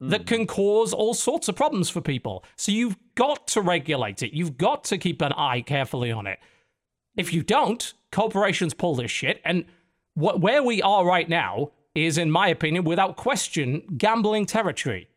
that 0.00 0.22
hmm. 0.22 0.26
can 0.26 0.46
cause 0.46 0.92
all 0.92 1.14
sorts 1.14 1.48
of 1.48 1.56
problems 1.56 1.90
for 1.90 2.00
people. 2.00 2.44
So 2.56 2.72
you've 2.72 2.96
got 3.14 3.46
to 3.48 3.60
regulate 3.60 4.22
it. 4.22 4.32
You've 4.32 4.58
got 4.58 4.84
to 4.84 4.98
keep 4.98 5.22
an 5.22 5.32
eye 5.32 5.60
carefully 5.60 6.10
on 6.10 6.26
it. 6.26 6.38
If 7.16 7.32
you 7.32 7.42
don't, 7.42 7.92
corporations 8.10 8.74
pull 8.74 8.96
this 8.96 9.10
shit. 9.10 9.40
And 9.44 9.66
what, 10.14 10.40
where 10.40 10.62
we 10.62 10.82
are 10.82 11.04
right 11.04 11.28
now 11.28 11.70
is, 11.94 12.18
in 12.18 12.30
my 12.30 12.48
opinion, 12.48 12.84
without 12.84 13.16
question, 13.16 13.82
gambling 13.96 14.46
territory. 14.46 15.08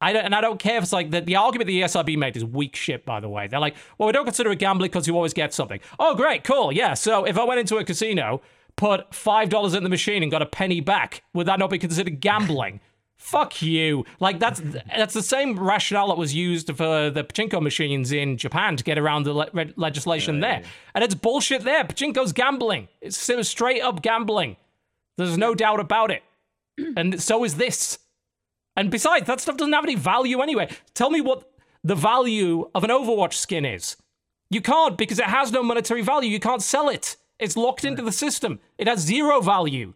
I 0.00 0.12
don't, 0.12 0.24
and 0.24 0.34
I 0.34 0.40
don't 0.40 0.58
care 0.58 0.78
if 0.78 0.84
it's 0.84 0.92
like 0.92 1.10
the, 1.10 1.20
the 1.20 1.36
argument 1.36 1.68
the 1.68 1.82
ESRB 1.82 2.16
made 2.16 2.36
is 2.36 2.44
weak 2.44 2.74
shit, 2.74 3.04
by 3.04 3.20
the 3.20 3.28
way. 3.28 3.48
They're 3.48 3.60
like, 3.60 3.76
well, 3.98 4.06
we 4.06 4.12
don't 4.12 4.24
consider 4.24 4.50
it 4.50 4.58
gambling 4.58 4.90
because 4.90 5.06
you 5.06 5.14
always 5.14 5.34
get 5.34 5.52
something. 5.52 5.80
Oh, 5.98 6.14
great, 6.14 6.42
cool, 6.44 6.72
yeah. 6.72 6.94
So 6.94 7.24
if 7.24 7.36
I 7.38 7.44
went 7.44 7.60
into 7.60 7.76
a 7.76 7.84
casino, 7.84 8.40
put 8.76 9.10
$5 9.10 9.76
in 9.76 9.82
the 9.82 9.90
machine 9.90 10.22
and 10.22 10.32
got 10.32 10.40
a 10.42 10.46
penny 10.46 10.80
back, 10.80 11.22
would 11.34 11.46
that 11.46 11.58
not 11.58 11.68
be 11.70 11.78
considered 11.78 12.20
gambling? 12.20 12.80
Fuck 13.18 13.60
you. 13.60 14.06
Like 14.18 14.38
that's 14.38 14.62
that's 14.96 15.12
the 15.12 15.22
same 15.22 15.60
rationale 15.60 16.08
that 16.08 16.16
was 16.16 16.34
used 16.34 16.74
for 16.74 17.10
the 17.10 17.22
pachinko 17.22 17.60
machines 17.60 18.12
in 18.12 18.38
Japan 18.38 18.76
to 18.78 18.82
get 18.82 18.96
around 18.96 19.24
the 19.24 19.34
le- 19.34 19.66
legislation 19.76 20.40
there. 20.40 20.62
And 20.94 21.04
it's 21.04 21.14
bullshit 21.14 21.62
there. 21.62 21.84
Pachinko's 21.84 22.32
gambling. 22.32 22.88
It's 23.02 23.18
straight 23.46 23.82
up 23.82 24.00
gambling. 24.00 24.56
There's 25.18 25.36
no 25.36 25.54
doubt 25.54 25.80
about 25.80 26.10
it. 26.10 26.22
And 26.96 27.22
so 27.22 27.44
is 27.44 27.56
this. 27.56 27.98
And 28.80 28.90
besides, 28.90 29.26
that 29.26 29.42
stuff 29.42 29.58
doesn't 29.58 29.74
have 29.74 29.84
any 29.84 29.94
value 29.94 30.40
anyway. 30.40 30.70
Tell 30.94 31.10
me 31.10 31.20
what 31.20 31.52
the 31.84 31.94
value 31.94 32.70
of 32.74 32.82
an 32.82 32.88
Overwatch 32.88 33.34
skin 33.34 33.66
is. 33.66 33.98
You 34.48 34.62
can't 34.62 34.96
because 34.96 35.18
it 35.18 35.26
has 35.26 35.52
no 35.52 35.62
monetary 35.62 36.00
value. 36.00 36.30
You 36.30 36.40
can't 36.40 36.62
sell 36.62 36.88
it. 36.88 37.16
It's 37.38 37.58
locked 37.58 37.84
into 37.84 38.00
the 38.00 38.10
system. 38.10 38.58
It 38.78 38.88
has 38.88 39.00
zero 39.00 39.42
value. 39.42 39.92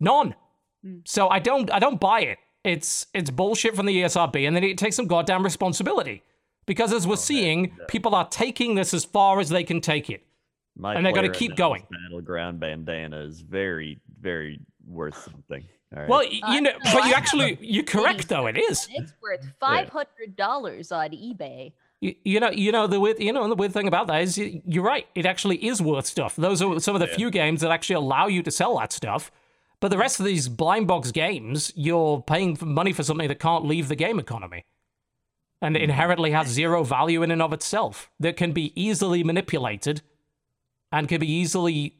None. 0.00 0.34
Hmm. 0.82 1.00
So 1.04 1.28
I 1.28 1.40
don't 1.40 1.70
I 1.70 1.78
don't 1.78 2.00
buy 2.00 2.20
it. 2.22 2.38
It's 2.64 3.06
it's 3.12 3.30
bullshit 3.30 3.76
from 3.76 3.84
the 3.84 4.02
ESRB 4.02 4.46
and 4.46 4.56
they 4.56 4.60
need 4.60 4.78
to 4.78 4.82
take 4.84 4.94
some 4.94 5.06
goddamn 5.06 5.44
responsibility. 5.44 6.22
Because 6.64 6.90
as 6.90 7.06
we're 7.06 7.12
oh, 7.12 7.16
seeing, 7.16 7.76
people 7.86 8.14
are 8.14 8.26
taking 8.28 8.76
this 8.76 8.94
as 8.94 9.04
far 9.04 9.40
as 9.40 9.50
they 9.50 9.62
can 9.62 9.82
take 9.82 10.08
it. 10.08 10.24
My 10.74 10.94
And 10.94 11.04
they're 11.04 11.12
gonna 11.12 11.28
keep 11.28 11.50
unknown's 11.50 11.58
going. 11.58 11.86
Battleground 12.08 12.60
bandana 12.60 13.20
is 13.20 13.42
very, 13.42 14.00
very 14.18 14.58
worth 14.86 15.22
something. 15.22 15.66
All 15.94 16.00
right. 16.00 16.08
Well, 16.08 16.20
y- 16.20 16.40
Uh, 16.42 16.52
you 16.52 16.60
know, 16.62 16.70
no, 16.70 16.78
but 16.92 17.04
you 17.06 17.14
actually 17.14 17.58
you're 17.60 17.84
correct 17.84 18.28
though. 18.28 18.46
It 18.46 18.56
is. 18.58 18.88
It's 18.92 19.12
worth 19.22 19.46
five 19.60 19.88
hundred 19.90 20.36
dollars 20.36 20.90
on 20.92 21.10
eBay. 21.10 21.72
You, 22.00 22.14
you 22.24 22.40
know, 22.40 22.50
you 22.50 22.72
know 22.72 22.86
the 22.88 22.98
weird, 22.98 23.20
you 23.20 23.32
know, 23.32 23.46
the 23.48 23.54
weird 23.54 23.72
thing 23.72 23.86
about 23.86 24.06
that 24.08 24.22
is 24.22 24.36
y- 24.38 24.60
you're 24.66 24.82
right. 24.82 25.06
It 25.14 25.24
actually 25.26 25.64
is 25.64 25.80
worth 25.80 26.06
stuff. 26.06 26.34
Those 26.36 26.60
are 26.62 26.80
some 26.80 26.94
of 26.96 27.00
the 27.00 27.06
few 27.06 27.30
games 27.30 27.60
that 27.60 27.70
actually 27.70 27.94
allow 27.96 28.26
you 28.26 28.42
to 28.42 28.50
sell 28.50 28.78
that 28.78 28.92
stuff. 28.92 29.30
But 29.80 29.90
the 29.90 29.98
rest 29.98 30.18
of 30.20 30.26
these 30.26 30.48
blind 30.48 30.86
box 30.88 31.10
games, 31.12 31.72
you're 31.76 32.20
paying 32.22 32.56
money 32.60 32.92
for 32.92 33.02
something 33.02 33.28
that 33.28 33.38
can't 33.40 33.64
leave 33.64 33.88
the 33.88 33.96
game 33.96 34.18
economy, 34.18 34.64
and 35.60 35.76
inherently 35.76 36.30
has 36.32 36.48
zero 36.48 36.82
value 36.84 37.22
in 37.22 37.30
and 37.30 37.42
of 37.42 37.52
itself. 37.52 38.10
That 38.18 38.36
can 38.36 38.52
be 38.52 38.72
easily 38.80 39.22
manipulated, 39.22 40.02
and 40.90 41.08
can 41.08 41.20
be 41.20 41.30
easily 41.30 41.96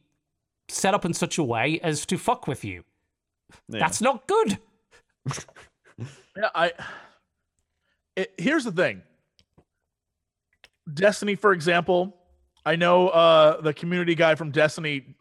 set 0.69 0.95
up 0.95 1.05
in 1.05 1.13
such 1.13 1.39
a 1.39 1.45
way 1.45 1.79
as 1.81 2.07
to 2.07 2.17
fuck 2.19 2.47
with 2.49 2.65
you. 2.65 2.85
Yeah. 3.69 3.81
That's 3.81 4.01
not 4.01 4.27
good. 4.27 4.59
Yeah, 6.35 6.49
I. 6.55 6.73
It, 8.17 8.33
here's 8.39 8.65
the 8.65 8.73
thing. 8.73 9.03
Destiny, 10.93 11.35
for 11.35 11.53
example, 11.53 12.17
I 12.65 12.77
know 12.77 13.09
uh, 13.09 13.61
the 13.61 13.73
community 13.75 14.15
guy 14.15 14.35
from 14.35 14.51
Destiny 14.51 15.15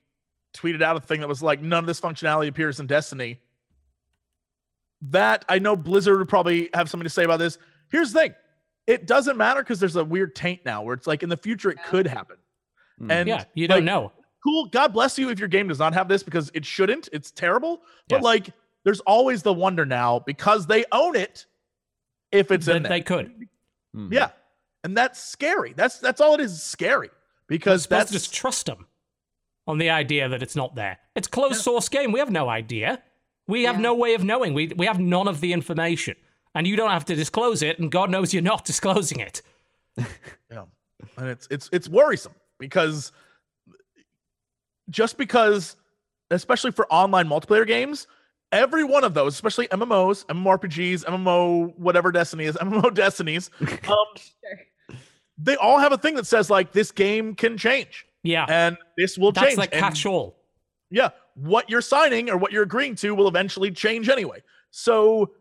tweeted 0.53 0.81
out 0.81 0.97
a 0.97 0.99
thing 0.99 1.21
that 1.21 1.29
was 1.29 1.41
like, 1.41 1.61
none 1.61 1.83
of 1.83 1.85
this 1.87 2.01
functionality 2.01 2.47
appears 2.47 2.79
in 2.79 2.87
Destiny. 2.87 3.39
That 5.03 5.45
I 5.49 5.59
know 5.59 5.75
Blizzard 5.75 6.17
would 6.19 6.29
probably 6.29 6.69
have 6.73 6.89
something 6.89 7.05
to 7.05 7.09
say 7.09 7.23
about 7.23 7.39
this. 7.39 7.57
Here's 7.89 8.13
the 8.13 8.19
thing 8.19 8.35
it 8.87 9.07
doesn't 9.07 9.37
matter 9.37 9.61
because 9.61 9.79
there's 9.79 9.95
a 9.95 10.03
weird 10.03 10.35
taint 10.35 10.61
now 10.65 10.81
where 10.83 10.93
it's 10.93 11.07
like 11.07 11.23
in 11.23 11.29
the 11.29 11.37
future 11.37 11.69
it 11.71 11.83
could 11.85 12.07
happen. 12.07 12.37
Mm. 13.01 13.11
And 13.11 13.27
Yeah, 13.27 13.43
you 13.53 13.67
don't 13.67 13.77
like, 13.77 13.83
know. 13.83 14.11
Cool. 14.43 14.65
God 14.65 14.93
bless 14.93 15.18
you 15.19 15.30
if 15.30 15.39
your 15.39 15.47
game 15.47 15.68
does 15.68 15.80
not 15.80 15.93
have 15.93 16.07
this 16.07 16.23
because 16.23 16.51
it 16.53 16.65
shouldn't. 16.65 17.09
It's 17.13 17.31
terrible. 17.31 17.81
But 18.09 18.18
Yes. 18.18 18.23
like, 18.23 18.49
there's 18.84 18.99
always 19.01 19.43
the 19.43 19.53
wonder 19.53 19.85
now 19.85 20.19
because 20.19 20.65
they 20.68 20.85
own 20.91 21.15
it. 21.15 21.45
If 22.31 22.49
it's 22.51 22.68
in 22.68 22.84
That 22.84 22.89
there. 22.89 22.97
they 22.97 23.01
could. 23.01 23.47
Mhm. 23.95 24.13
yeah, 24.13 24.30
and 24.85 24.95
that's 24.97 25.22
scary. 25.22 25.73
That's 25.73 25.99
that's 25.99 26.22
all 26.22 26.34
it 26.34 26.39
is. 26.39 26.63
Scary 26.63 27.09
because 27.47 27.84
supposed 27.84 27.99
that's 27.99 28.11
just 28.11 28.34
trust 28.34 28.65
them 28.68 28.88
on 29.68 29.77
the 29.80 29.89
idea 29.89 30.30
that 30.30 30.41
it's 30.41 30.55
not 30.55 30.76
there. 30.76 30.97
It's 31.15 31.27
closed 31.27 31.61
source 31.61 31.89
game. 31.89 32.13
We 32.13 32.19
have 32.19 32.31
no 32.31 32.47
idea. 32.47 33.03
We 33.47 33.63
have 33.63 33.76
Yeah. 33.76 33.81
no 33.81 33.95
way 33.95 34.13
of 34.13 34.23
knowing. 34.23 34.53
We 34.53 34.68
we 34.77 34.85
have 34.85 34.97
none 34.99 35.27
of 35.27 35.41
the 35.41 35.51
information, 35.51 36.15
and 36.55 36.65
you 36.65 36.77
don't 36.77 36.91
have 36.91 37.03
to 37.05 37.15
disclose 37.15 37.61
it. 37.61 37.80
And 37.80 37.91
God 37.91 38.09
knows 38.09 38.34
you're 38.34 38.41
not 38.41 38.63
disclosing 38.72 39.19
it. 39.19 39.41
yeah, 39.97 40.63
and 41.18 41.27
it's 41.30 41.49
it's 41.51 41.69
it's 41.73 41.89
worrisome 41.89 42.34
because 42.59 43.11
just 44.89 45.17
because, 45.17 45.75
especially 46.31 46.71
for 46.71 46.91
online 46.91 47.27
multiplayer 47.27 47.65
games, 47.67 48.07
every 48.51 48.83
one 48.83 49.03
of 49.03 49.13
those, 49.13 49.33
especially 49.33 49.67
MMOs, 49.69 50.25
MMORPGs, 50.25 51.05
MMO 51.05 51.77
whatever 51.77 52.11
Destiny 52.11 52.45
is, 52.45 52.55
MMO 52.61 52.93
Destinies, 52.93 53.49
um, 53.87 54.97
they 55.37 55.55
all 55.55 55.79
have 55.79 55.91
a 55.91 55.97
thing 55.97 56.15
that 56.15 56.27
says 56.27 56.49
like 56.49 56.71
this 56.71 56.91
game 56.91 57.35
can 57.35 57.57
change 57.57 58.05
Yeah, 58.23 58.45
and 58.49 58.77
this 58.97 59.17
will 59.17 59.31
that's 59.31 59.47
change. 59.47 59.57
like 59.57 59.71
catch 59.71 60.05
all. 60.05 60.37
yeah, 60.89 61.09
what 61.35 61.69
you're 61.69 61.81
signing 61.81 62.29
or 62.29 62.37
what 62.37 62.51
you're 62.51 62.63
agreeing 62.63 62.95
to 62.95 63.15
will 63.15 63.27
eventually 63.27 63.71
change 63.71 64.09
anyway. 64.09 64.41
So 64.71 65.31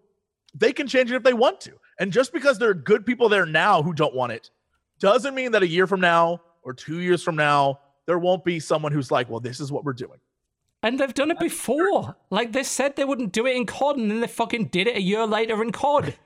they 0.55 0.73
can 0.73 0.87
change 0.87 1.11
it 1.13 1.17
if 1.17 1.23
they 1.23 1.35
want 1.35 1.61
to. 1.63 1.73
And 1.99 2.13
just 2.13 2.33
because 2.33 2.59
there 2.59 2.71
are 2.71 2.75
good 2.75 3.05
people 3.05 3.29
there 3.29 3.45
now 3.47 3.83
who 3.83 3.93
don't 3.93 4.15
want 4.15 4.33
it, 4.33 4.51
doesn't 5.01 5.35
mean 5.35 5.53
that 5.53 5.63
a 5.63 5.69
year 5.69 5.87
from 5.87 6.01
now 6.01 6.41
or 6.63 6.73
two 6.73 7.01
years 7.01 7.23
from 7.23 7.37
now, 7.37 7.79
there 8.11 8.19
won't 8.19 8.43
be 8.43 8.59
someone 8.59 8.91
who's 8.91 9.13
like, 9.13 9.31
well, 9.31 9.39
this 9.39 9.61
is 9.61 9.71
what 9.71 9.85
we're 9.85 9.93
doing. 9.93 10.19
And 10.83 10.99
they've 10.99 11.15
done 11.15 11.31
it 11.31 11.39
before. 11.39 12.17
Like 12.29 12.51
they 12.51 12.65
said 12.65 12.97
they 12.97 13.05
wouldn't 13.05 13.31
do 13.31 13.47
it 13.47 13.55
in 13.55 13.67
COD, 13.67 13.99
and 13.99 14.11
then 14.11 14.21
they 14.21 14.27
fucking 14.27 14.65
did 14.65 14.89
it 14.89 14.97
a 14.97 15.01
year 15.01 15.25
later 15.27 15.63
in 15.63 15.71
COD. 15.73 16.17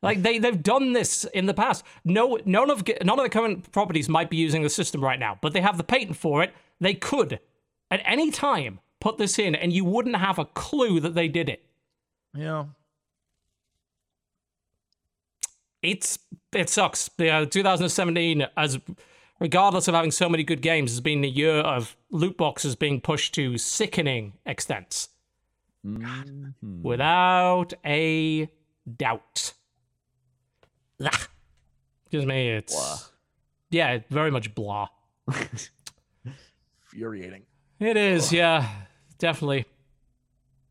Like 0.00 0.22
they 0.22 0.38
they've 0.38 0.62
done 0.62 0.92
this 0.92 1.24
in 1.24 1.46
the 1.46 1.54
past. 1.54 1.84
No, 2.04 2.38
none 2.44 2.70
of 2.70 2.84
none 3.02 3.18
of 3.18 3.24
the 3.24 3.28
current 3.28 3.72
properties 3.72 4.08
might 4.08 4.30
be 4.30 4.36
using 4.36 4.62
the 4.62 4.70
system 4.70 5.02
right 5.02 5.18
now, 5.18 5.40
but 5.42 5.52
they 5.52 5.60
have 5.60 5.76
the 5.76 5.82
patent 5.82 6.16
for 6.16 6.40
it. 6.40 6.54
They 6.80 6.94
could, 6.94 7.40
at 7.90 8.00
any 8.04 8.30
time, 8.30 8.78
put 9.00 9.18
this 9.18 9.40
in, 9.40 9.56
and 9.56 9.72
you 9.72 9.84
wouldn't 9.84 10.14
have 10.14 10.38
a 10.38 10.44
clue 10.44 11.00
that 11.00 11.16
they 11.16 11.26
did 11.26 11.48
it. 11.48 11.64
Yeah. 12.32 12.66
It's 15.82 16.20
it 16.52 16.70
sucks. 16.70 17.10
Yeah, 17.18 17.38
uh, 17.38 17.46
2017, 17.46 18.46
as 18.56 18.78
regardless 19.38 19.88
of 19.88 19.94
having 19.94 20.10
so 20.10 20.28
many 20.28 20.42
good 20.44 20.62
games, 20.62 20.90
has 20.92 21.00
been 21.00 21.24
a 21.24 21.28
year 21.28 21.56
of 21.58 21.96
loot 22.10 22.36
boxes 22.36 22.74
being 22.76 23.00
pushed 23.00 23.34
to 23.34 23.56
sickening 23.58 24.34
extents. 24.46 25.08
Mhm. 25.86 26.54
without 26.82 27.72
a 27.86 28.50
doubt. 28.96 29.54
Ah. 31.02 31.28
Excuse 32.04 32.26
me, 32.26 32.50
it's 32.50 32.74
Blah. 32.74 32.98
yeah, 33.70 33.98
very 34.10 34.30
much 34.32 34.54
blah. 34.54 34.88
Infuriating. 36.92 37.42
It 37.78 37.96
is, 37.96 38.32
yeah, 38.32 38.68
definitely. 39.18 39.66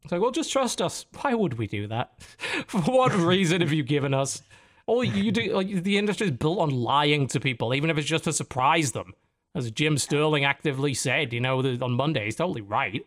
It's 0.04 0.12
like, 0.12 0.22
well, 0.22 0.32
just 0.32 0.52
trust 0.52 0.82
us. 0.82 1.06
Why 1.22 1.34
would 1.34 1.58
we 1.58 1.68
do 1.68 1.88
that? 1.88 2.22
For 2.68 2.82
what 2.82 3.14
reason 3.16 3.62
have 3.62 3.72
you 3.72 3.84
given 3.84 4.14
us? 4.14 4.42
All 4.88 5.04
you 5.04 5.32
do, 5.32 5.54
like, 5.54 5.84
the 5.84 5.98
industry 5.98 6.28
is 6.28 6.32
built 6.32 6.60
on 6.60 6.70
lying 6.70 7.28
to 7.28 7.40
people, 7.40 7.74
even 7.76 7.90
if 7.90 7.98
it's 7.98 8.08
just 8.08 8.24
to 8.24 8.34
surprise 8.34 8.94
them. 8.94 9.14
As 9.54 9.70
Jim 9.72 9.98
Sterling 9.98 10.46
actively 10.46 10.94
said, 10.94 11.34
you 11.34 11.40
know, 11.42 11.60
on 11.60 11.92
Monday, 11.92 12.26
he's 12.26 12.36
totally 12.36 12.62
right. 12.62 13.06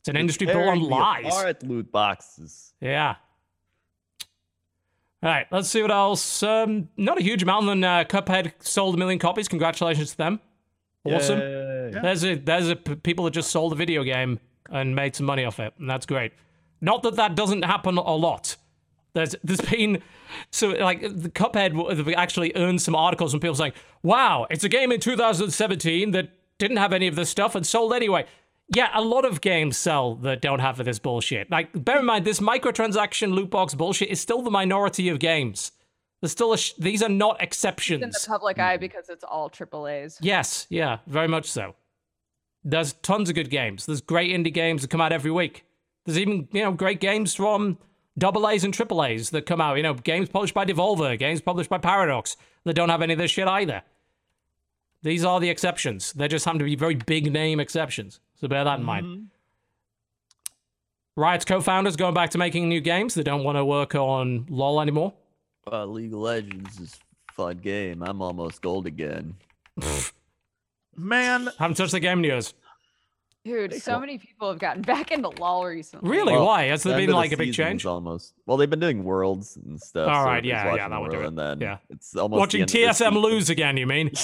It's 0.00 0.08
an 0.08 0.16
industry 0.16 0.46
built 0.46 0.68
on 0.68 0.80
lies. 0.80 1.26
apart, 1.26 1.62
loot 1.62 1.90
boxes. 1.92 2.74
Yeah. 2.80 3.14
All 5.22 5.30
right, 5.30 5.46
let's 5.52 5.68
see 5.68 5.80
what 5.80 5.92
else. 5.92 6.42
Um, 6.42 6.88
not 6.96 7.18
a 7.18 7.22
huge 7.22 7.44
amount. 7.44 7.66
Then 7.66 7.84
uh, 7.84 8.02
Cuphead 8.04 8.52
sold 8.58 8.96
a 8.96 8.98
million 8.98 9.20
copies. 9.20 9.46
Congratulations 9.46 10.10
to 10.12 10.16
them. 10.16 10.40
Awesome. 11.04 11.38
Yay. 11.38 11.90
There's 12.02 12.24
a 12.24 12.34
there's 12.34 12.68
a 12.68 12.76
p- 12.76 12.96
people 12.96 13.24
that 13.26 13.30
just 13.30 13.50
sold 13.52 13.72
a 13.72 13.76
video 13.76 14.02
game 14.02 14.40
and 14.70 14.96
made 14.96 15.14
some 15.14 15.26
money 15.26 15.44
off 15.44 15.60
it, 15.60 15.72
and 15.78 15.88
that's 15.88 16.06
great. 16.06 16.32
Not 16.80 17.04
that 17.04 17.14
that 17.16 17.36
doesn't 17.36 17.62
happen 17.64 17.96
a 17.98 18.14
lot. 18.16 18.56
There's 19.14 19.34
there's 19.44 19.60
been 19.60 20.02
so 20.50 20.68
like 20.70 21.00
the 21.02 21.28
Cuphead 21.30 22.14
actually 22.16 22.52
earned 22.56 22.80
some 22.80 22.94
articles 22.94 23.32
and 23.34 23.42
people 23.42 23.54
saying, 23.54 23.72
"Wow, 24.02 24.46
it's 24.50 24.64
a 24.64 24.68
game 24.68 24.90
in 24.92 25.00
2017 25.00 26.12
that 26.12 26.30
didn't 26.58 26.78
have 26.78 26.92
any 26.92 27.08
of 27.08 27.16
this 27.16 27.28
stuff 27.28 27.54
and 27.54 27.66
sold 27.66 27.92
anyway." 27.92 28.24
Yeah, 28.74 28.88
a 28.94 29.02
lot 29.02 29.26
of 29.26 29.42
games 29.42 29.76
sell 29.76 30.14
that 30.16 30.40
don't 30.40 30.60
have 30.60 30.82
this 30.82 30.98
bullshit. 30.98 31.50
Like, 31.50 31.84
bear 31.84 31.98
in 31.98 32.06
mind, 32.06 32.24
this 32.24 32.40
microtransaction 32.40 33.34
loot 33.34 33.50
box 33.50 33.74
bullshit 33.74 34.08
is 34.08 34.18
still 34.20 34.40
the 34.40 34.50
minority 34.50 35.10
of 35.10 35.18
games. 35.18 35.72
There's 36.22 36.32
still 36.32 36.54
a. 36.54 36.58
Sh- 36.58 36.72
these 36.78 37.02
are 37.02 37.08
not 37.10 37.32
It's 37.32 37.34
in 37.34 37.38
the 37.40 37.44
exceptions. 37.44 38.26
public 38.26 38.58
eye 38.58 38.78
because 38.78 39.10
it's 39.10 39.24
all 39.24 39.50
triple 39.50 39.86
A's. 39.86 40.16
Yes, 40.22 40.66
yeah, 40.70 40.98
very 41.06 41.28
much 41.28 41.50
so. 41.50 41.74
There's 42.64 42.94
tons 42.94 43.28
of 43.28 43.34
good 43.34 43.50
games. 43.50 43.84
There's 43.84 44.00
great 44.00 44.30
indie 44.30 44.54
games 44.54 44.82
that 44.82 44.88
come 44.88 45.00
out 45.00 45.12
every 45.12 45.32
week. 45.32 45.64
There's 46.06 46.16
even, 46.16 46.48
you 46.52 46.62
know, 46.62 46.72
great 46.72 47.00
games 47.00 47.34
from 47.34 47.76
double 48.16 48.48
A's 48.48 48.64
and 48.64 48.72
triple 48.74 49.04
A's 49.04 49.30
that 49.30 49.46
come 49.46 49.60
out. 49.60 49.76
You 49.76 49.82
know, 49.82 49.94
games 49.94 50.28
published 50.28 50.54
by 50.54 50.64
Devolver, 50.64 51.18
games 51.18 51.40
published 51.40 51.70
by 51.70 51.78
Paradox 51.78 52.36
that 52.64 52.74
don't 52.74 52.88
have 52.88 53.02
any 53.02 53.12
of 53.14 53.18
this 53.18 53.30
shit 53.30 53.48
either. 53.48 53.82
These 55.02 55.24
are 55.24 55.40
the 55.40 55.50
exceptions. 55.50 56.12
They 56.12 56.28
just 56.28 56.44
happen 56.44 56.60
to 56.60 56.64
be 56.64 56.76
very 56.76 56.94
big 56.94 57.32
name 57.32 57.58
exceptions. 57.58 58.20
So 58.40 58.46
bear 58.48 58.64
that 58.64 58.78
in 58.78 58.84
mind. 58.84 59.28
Riot's 61.16 61.44
co-founders 61.44 61.96
going 61.96 62.14
back 62.14 62.30
to 62.30 62.38
making 62.38 62.68
new 62.68 62.80
games. 62.80 63.14
They 63.14 63.22
don't 63.22 63.44
want 63.44 63.56
to 63.58 63.64
work 63.64 63.94
on 63.94 64.46
LoL 64.48 64.80
anymore. 64.80 65.12
Uh, 65.70 65.84
League 65.86 66.12
of 66.12 66.20
Legends 66.20 66.80
is 66.80 66.98
a 67.28 67.32
fun 67.34 67.58
game. 67.58 68.02
I'm 68.02 68.22
almost 68.22 68.62
gold 68.62 68.86
again. 68.86 69.34
Man, 70.96 71.48
Haven't 71.58 71.76
touched 71.76 71.92
the 71.92 72.00
game 72.00 72.18
in 72.18 72.24
years. 72.24 72.54
Dude, 73.44 73.74
so 73.82 73.98
many 73.98 74.18
people 74.18 74.48
have 74.50 74.60
gotten 74.60 74.82
back 74.94 75.10
into 75.10 75.28
LOL 75.30 75.66
recently. 75.66 76.08
Really? 76.08 76.32
Well, 76.32 76.46
Why? 76.46 76.64
Has 76.66 76.84
there 76.84 76.92
been 76.96 77.08
of 77.08 77.12
the 77.14 77.16
like 77.16 77.32
a 77.32 77.36
big 77.36 77.52
change? 77.52 77.84
Almost. 77.84 78.34
Well, 78.46 78.56
they've 78.56 78.70
been 78.70 78.78
doing 78.80 79.02
worlds 79.02 79.56
and 79.56 79.80
stuff. 79.80 80.08
All 80.08 80.24
so 80.24 80.30
yeah, 80.44 80.64
yeah, 80.64 80.70
watching 80.70 80.90
that 80.90 81.00
would 81.00 81.10
do 81.10 81.16
World, 81.18 81.24
it. 81.24 81.28
And 81.28 81.38
then 81.38 81.60
Yeah. 81.60 81.76
it's 81.90 82.14
almost 82.16 82.38
Watching 82.38 82.60
end 82.62 82.70
of 82.70 82.72
the 82.72 82.78
TSM 83.04 83.20
lose 83.20 83.50
again, 83.50 83.76
you 83.76 83.86
mean? 83.86 84.10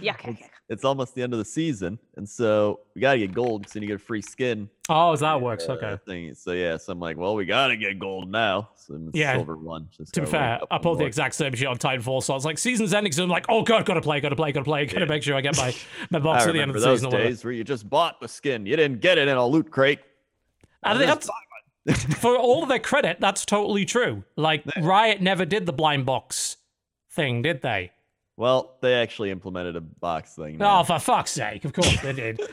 Yeah. 0.00 0.14
it's, 0.22 0.36
it's 0.68 0.84
almost 0.84 1.14
the 1.14 1.22
end 1.22 1.32
of 1.34 1.38
the 1.38 1.44
season, 1.44 1.98
and 2.16 2.26
so 2.28 2.80
we 2.94 3.00
gotta 3.00 3.18
get 3.18 3.34
gold 3.34 3.60
because 3.62 3.74
then 3.74 3.82
you 3.82 3.88
get 3.88 3.96
a 3.96 3.98
free 3.98 4.22
skin. 4.22 4.68
Oh, 4.88 5.14
that 5.16 5.40
works. 5.40 5.68
uh, 5.68 5.72
Okay. 5.72 5.98
Thing. 6.06 6.34
So 6.34 6.52
yeah, 6.52 6.76
so 6.78 6.92
I'm 6.92 7.00
like, 7.00 7.16
well, 7.16 7.34
we 7.34 7.44
gotta 7.44 7.76
get 7.76 7.98
gold 7.98 8.30
now. 8.30 8.70
So 8.76 8.98
Yeah. 9.12 9.34
silver 9.34 9.56
one. 9.56 9.88
To 9.92 10.02
be 10.04 10.04
gotta 10.04 10.20
wait 10.20 10.26
a 10.28 10.30
fair, 10.30 10.60
I 10.70 10.78
pulled 10.78 10.98
the 11.00 11.04
exact 11.04 11.34
same 11.34 11.54
shit 11.54 11.66
on 11.68 11.76
Titanfall, 11.78 12.22
so 12.22 12.32
I 12.32 12.36
was 12.36 12.44
like, 12.44 12.58
season's 12.58 12.94
ending, 12.94 13.12
so 13.12 13.22
I'm 13.22 13.28
like, 13.28 13.46
oh 13.48 13.62
god, 13.62 13.84
gotta 13.86 14.00
play, 14.00 14.20
gotta 14.20 14.36
play, 14.36 14.52
gotta 14.52 14.64
play, 14.64 14.86
gotta 14.86 15.00
Yeah. 15.00 15.04
make 15.06 15.22
sure 15.22 15.36
I 15.36 15.40
get 15.42 15.56
my, 15.56 15.74
my 16.10 16.18
box 16.18 16.46
at 16.46 16.52
the 16.54 16.60
end 16.60 16.70
of 16.70 16.74
the 16.74 16.80
those 16.80 16.98
season. 17.00 17.10
whatever. 17.10 17.28
days 17.28 17.44
where 17.44 17.52
you 17.52 17.64
just 17.64 17.88
bought 17.88 18.20
the 18.20 18.28
skin, 18.28 18.64
you 18.66 18.76
didn't 18.76 19.00
get 19.00 19.18
it 19.18 19.28
in 19.28 19.36
a 19.36 19.46
loot 19.46 19.70
crate. 19.70 20.00
And 20.82 20.98
for 22.18 22.36
all 22.38 22.62
of 22.62 22.68
their 22.70 22.78
credit, 22.78 23.18
that's 23.20 23.44
totally 23.44 23.84
true. 23.84 24.24
Like, 24.36 24.64
Riot 24.80 25.20
never 25.20 25.44
did 25.44 25.66
the 25.66 25.72
blind 25.72 26.06
box 26.06 26.56
thing, 27.10 27.42
did 27.42 27.60
they? 27.60 27.90
Well, 28.36 28.76
they 28.80 28.94
actually 28.94 29.30
implemented 29.30 29.76
a 29.76 29.80
box 29.80 30.34
thing. 30.34 30.60
Oh, 30.60 30.82
for 30.82 30.98
fuck's 30.98 31.30
sake, 31.30 31.64
of 31.64 31.72
course 31.72 32.00
they 32.00 32.12
did. 32.12 32.40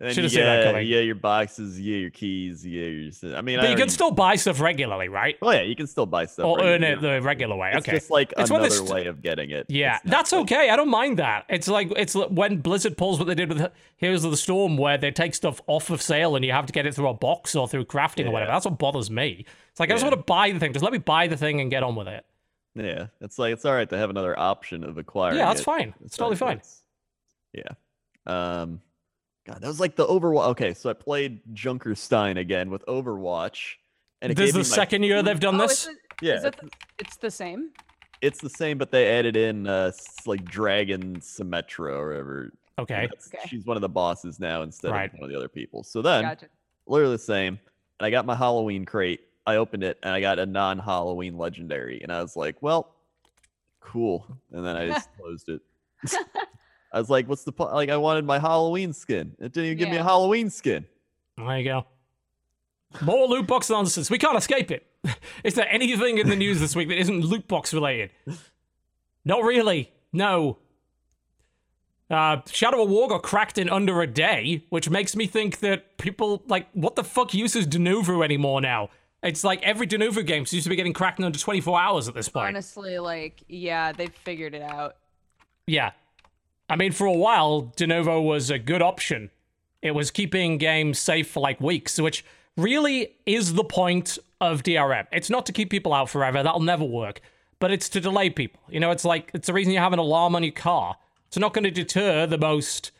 Should've 0.00 0.16
you 0.24 0.28
seen 0.28 0.44
that 0.44 0.62
coming. 0.64 0.86
Yeah, 0.86 1.00
your 1.00 1.16
boxes, 1.16 1.78
yeah, 1.80 1.96
your 1.96 2.10
keys, 2.10 2.64
yeah, 2.64 2.84
your. 2.86 3.36
I 3.36 3.42
mean, 3.42 3.58
I 3.58 3.62
But 3.62 3.70
you 3.70 3.76
can 3.76 3.88
still 3.88 4.12
buy 4.12 4.36
stuff 4.36 4.60
regularly, 4.60 5.08
right? 5.08 5.36
Oh 5.42 5.50
yeah, 5.50 5.62
you 5.62 5.74
can 5.74 5.88
still 5.88 6.06
buy 6.06 6.24
stuff. 6.26 6.46
Or 6.46 6.62
earn 6.62 6.84
it 6.84 7.00
the 7.00 7.20
regular 7.20 7.56
way. 7.56 7.72
It's 7.74 7.86
Okay. 7.86 7.96
just 7.98 8.08
like 8.08 8.32
It's 8.38 8.48
another 8.48 8.70
st- 8.70 8.88
way 8.88 9.06
of 9.06 9.22
getting 9.22 9.50
it. 9.50 9.66
Yeah, 9.68 9.98
that's 10.04 10.30
like- 10.30 10.42
okay. 10.42 10.70
I 10.70 10.76
don't 10.76 10.88
mind 10.88 11.18
that. 11.18 11.46
It's 11.48 11.66
like 11.66 11.90
it's 11.96 12.14
when 12.14 12.58
Blizzard 12.58 12.96
pulls 12.96 13.18
what 13.18 13.26
they 13.26 13.34
did 13.34 13.48
with 13.48 13.70
Heroes 13.96 14.22
of 14.24 14.30
the 14.30 14.36
Storm, 14.36 14.76
where 14.76 14.98
they 14.98 15.10
take 15.10 15.34
stuff 15.34 15.60
off 15.66 15.90
of 15.90 16.00
sale 16.00 16.36
and 16.36 16.44
you 16.44 16.52
have 16.52 16.66
to 16.66 16.72
get 16.72 16.86
it 16.86 16.94
through 16.94 17.08
a 17.08 17.14
box 17.14 17.56
or 17.56 17.66
through 17.66 17.86
crafting 17.86 18.26
or 18.26 18.30
whatever. 18.30 18.52
That's 18.52 18.66
what 18.66 18.78
bothers 18.78 19.10
me. 19.10 19.44
It's 19.72 19.80
like 19.80 19.90
I 19.90 19.94
just 19.94 20.04
Yeah. 20.04 20.10
want 20.10 20.20
to 20.20 20.32
buy 20.32 20.52
the 20.52 20.60
thing. 20.60 20.72
Just 20.72 20.84
let 20.84 20.92
me 20.92 20.98
buy 20.98 21.26
the 21.26 21.36
thing 21.36 21.60
and 21.60 21.72
get 21.72 21.82
on 21.82 21.96
with 21.96 22.06
it. 22.06 22.24
Yeah, 22.78 23.06
it's 23.20 23.38
like 23.38 23.52
it's 23.52 23.64
all 23.64 23.74
right 23.74 23.88
to 23.90 23.96
have 23.98 24.10
another 24.10 24.38
option 24.38 24.84
of 24.84 24.98
acquiring. 24.98 25.38
Yeah, 25.38 25.46
that's 25.46 25.60
it. 25.60 25.64
fine. 25.64 25.94
It's 26.04 26.16
totally 26.16 26.34
like 26.34 26.38
fine. 26.38 26.56
it's- 26.58 26.82
Yeah. 27.52 27.62
Um, 28.26 28.80
God, 29.46 29.60
that 29.62 29.66
was 29.66 29.80
like 29.80 29.96
the 29.96 30.06
Overwatch. 30.06 30.46
Okay, 30.50 30.74
so 30.74 30.90
I 30.90 30.92
played 30.92 31.40
Junkerstein 31.54 32.38
again 32.38 32.70
with 32.70 32.84
Overwatch, 32.86 33.74
and 34.22 34.30
it 34.30 34.34
This 34.36 34.50
is 34.50 34.52
gave 34.54 34.62
the 34.64 34.68
me 34.68 34.70
my 34.70 34.76
second 34.76 35.02
year 35.04 35.22
they've 35.22 35.40
done 35.40 35.54
Oh, 35.60 35.66
this. 35.66 35.82
is 35.84 35.88
it, 35.88 35.98
Yeah, 36.20 36.34
is 36.34 36.44
it 36.44 36.56
the, 36.60 36.68
it's 36.98 37.16
the 37.16 37.30
same? 37.30 37.70
it's 38.20 38.40
the 38.40 38.50
same, 38.50 38.76
but 38.78 38.90
they 38.90 39.08
added 39.18 39.36
in 39.36 39.66
uh 39.66 39.90
like 40.26 40.44
Dragon 40.44 41.20
Symmetra 41.20 41.92
or 41.98 42.08
whatever. 42.08 42.52
Okay. 42.78 43.08
Okay. 43.26 43.38
She's 43.48 43.64
one 43.64 43.76
of 43.76 43.80
the 43.80 43.88
bosses 43.88 44.38
now 44.38 44.62
instead 44.62 44.90
Right. 44.92 45.12
of 45.12 45.18
one 45.18 45.24
of 45.24 45.30
the 45.30 45.36
other 45.36 45.48
people. 45.48 45.82
So 45.82 46.02
then, 46.02 46.22
Gotcha. 46.24 46.46
literally 46.86 47.14
the 47.14 47.18
same. 47.22 47.58
And 47.98 48.06
I 48.06 48.10
got 48.10 48.24
my 48.26 48.36
Halloween 48.36 48.84
crate. 48.84 49.20
I 49.48 49.56
opened 49.56 49.82
it 49.82 49.98
and 50.02 50.12
I 50.12 50.20
got 50.20 50.38
a 50.38 50.44
non-Halloween 50.44 51.38
legendary, 51.38 52.02
and 52.02 52.12
I 52.12 52.20
was 52.20 52.36
like, 52.36 52.60
"Well, 52.60 52.94
cool." 53.80 54.26
And 54.52 54.64
then 54.64 54.76
I 54.76 54.88
just 54.88 55.08
closed 55.18 55.48
it. 55.48 55.62
I 56.92 56.98
was 56.98 57.08
like, 57.08 57.26
"What's 57.26 57.44
the 57.44 57.52
point?" 57.52 57.72
Like, 57.72 57.88
I 57.88 57.96
wanted 57.96 58.26
my 58.26 58.38
Halloween 58.38 58.92
skin. 58.92 59.34
It 59.38 59.52
didn't 59.54 59.64
even 59.64 59.78
give 59.78 59.88
me 59.88 59.96
a 59.96 60.04
Halloween 60.04 60.50
skin. 60.50 60.84
There 61.38 61.58
you 61.58 61.64
go. 61.64 61.86
More 63.00 63.26
loot 63.26 63.46
box 63.46 63.70
nonsense. 63.70 64.10
We 64.10 64.18
can't 64.18 64.36
escape 64.36 64.70
it. 64.70 64.86
Is 65.44 65.54
there 65.54 65.68
anything 65.70 66.18
in 66.18 66.28
the 66.28 66.36
news 66.36 66.60
this 66.60 66.76
week 66.76 66.88
that 66.88 66.98
isn't 66.98 67.24
loot 67.24 67.48
box 67.48 67.72
related? 67.72 68.10
Not 69.24 69.44
really. 69.44 69.92
No. 70.12 70.58
Uh, 72.10 72.38
Shadow 72.50 72.82
of 72.82 72.90
War 72.90 73.08
got 73.08 73.22
cracked 73.22 73.56
in 73.56 73.70
under 73.70 74.02
a 74.02 74.06
day, 74.06 74.64
which 74.68 74.90
makes 74.90 75.16
me 75.16 75.26
think 75.26 75.60
that 75.60 75.96
people 75.96 76.42
like 76.46 76.66
what 76.72 76.96
the 76.96 77.04
fuck 77.04 77.32
uses 77.32 77.66
Denuvo 77.66 78.22
anymore 78.22 78.60
now? 78.60 78.90
It's 79.22 79.42
like 79.42 79.62
every 79.62 79.86
Denuvo 79.86 80.24
game 80.24 80.46
seems 80.46 80.62
to 80.64 80.68
be 80.68 80.76
getting 80.76 80.92
cracked 80.92 81.18
in 81.18 81.24
under 81.24 81.38
24 81.38 81.80
hours 81.80 82.08
at 82.08 82.14
this 82.14 82.28
point. 82.28 82.48
Honestly, 82.48 82.98
like, 82.98 83.42
yeah, 83.48 83.92
they've 83.92 84.14
figured 84.14 84.54
it 84.54 84.62
out. 84.62 84.96
Yeah. 85.66 85.90
I 86.70 86.76
mean, 86.76 86.92
for 86.92 87.06
a 87.06 87.12
while, 87.12 87.72
Denuvo 87.76 88.22
was 88.22 88.50
a 88.50 88.58
good 88.58 88.82
option. 88.82 89.30
It 89.82 89.92
was 89.92 90.10
keeping 90.10 90.58
games 90.58 90.98
safe 90.98 91.30
for 91.30 91.40
like 91.40 91.60
weeks, 91.60 91.98
which 91.98 92.24
really 92.56 93.16
is 93.26 93.54
the 93.54 93.64
point 93.64 94.18
of 94.40 94.62
DRM. 94.62 95.06
It's 95.12 95.30
not 95.30 95.46
to 95.46 95.52
keep 95.52 95.70
people 95.70 95.92
out 95.92 96.08
forever, 96.10 96.42
that'll 96.42 96.60
never 96.60 96.84
work, 96.84 97.20
but 97.58 97.72
it's 97.72 97.88
to 97.90 98.00
delay 98.00 98.30
people. 98.30 98.60
You 98.68 98.80
know, 98.80 98.90
it's 98.90 99.04
like, 99.04 99.30
it's 99.34 99.46
the 99.46 99.52
reason 99.52 99.72
you 99.72 99.78
have 99.80 99.92
an 99.92 99.98
alarm 99.98 100.36
on 100.36 100.42
your 100.42 100.52
car. 100.52 100.96
It's 101.26 101.38
not 101.38 101.54
going 101.54 101.64
to 101.64 101.70
deter 101.70 102.26
the 102.26 102.38
most, 102.38 102.92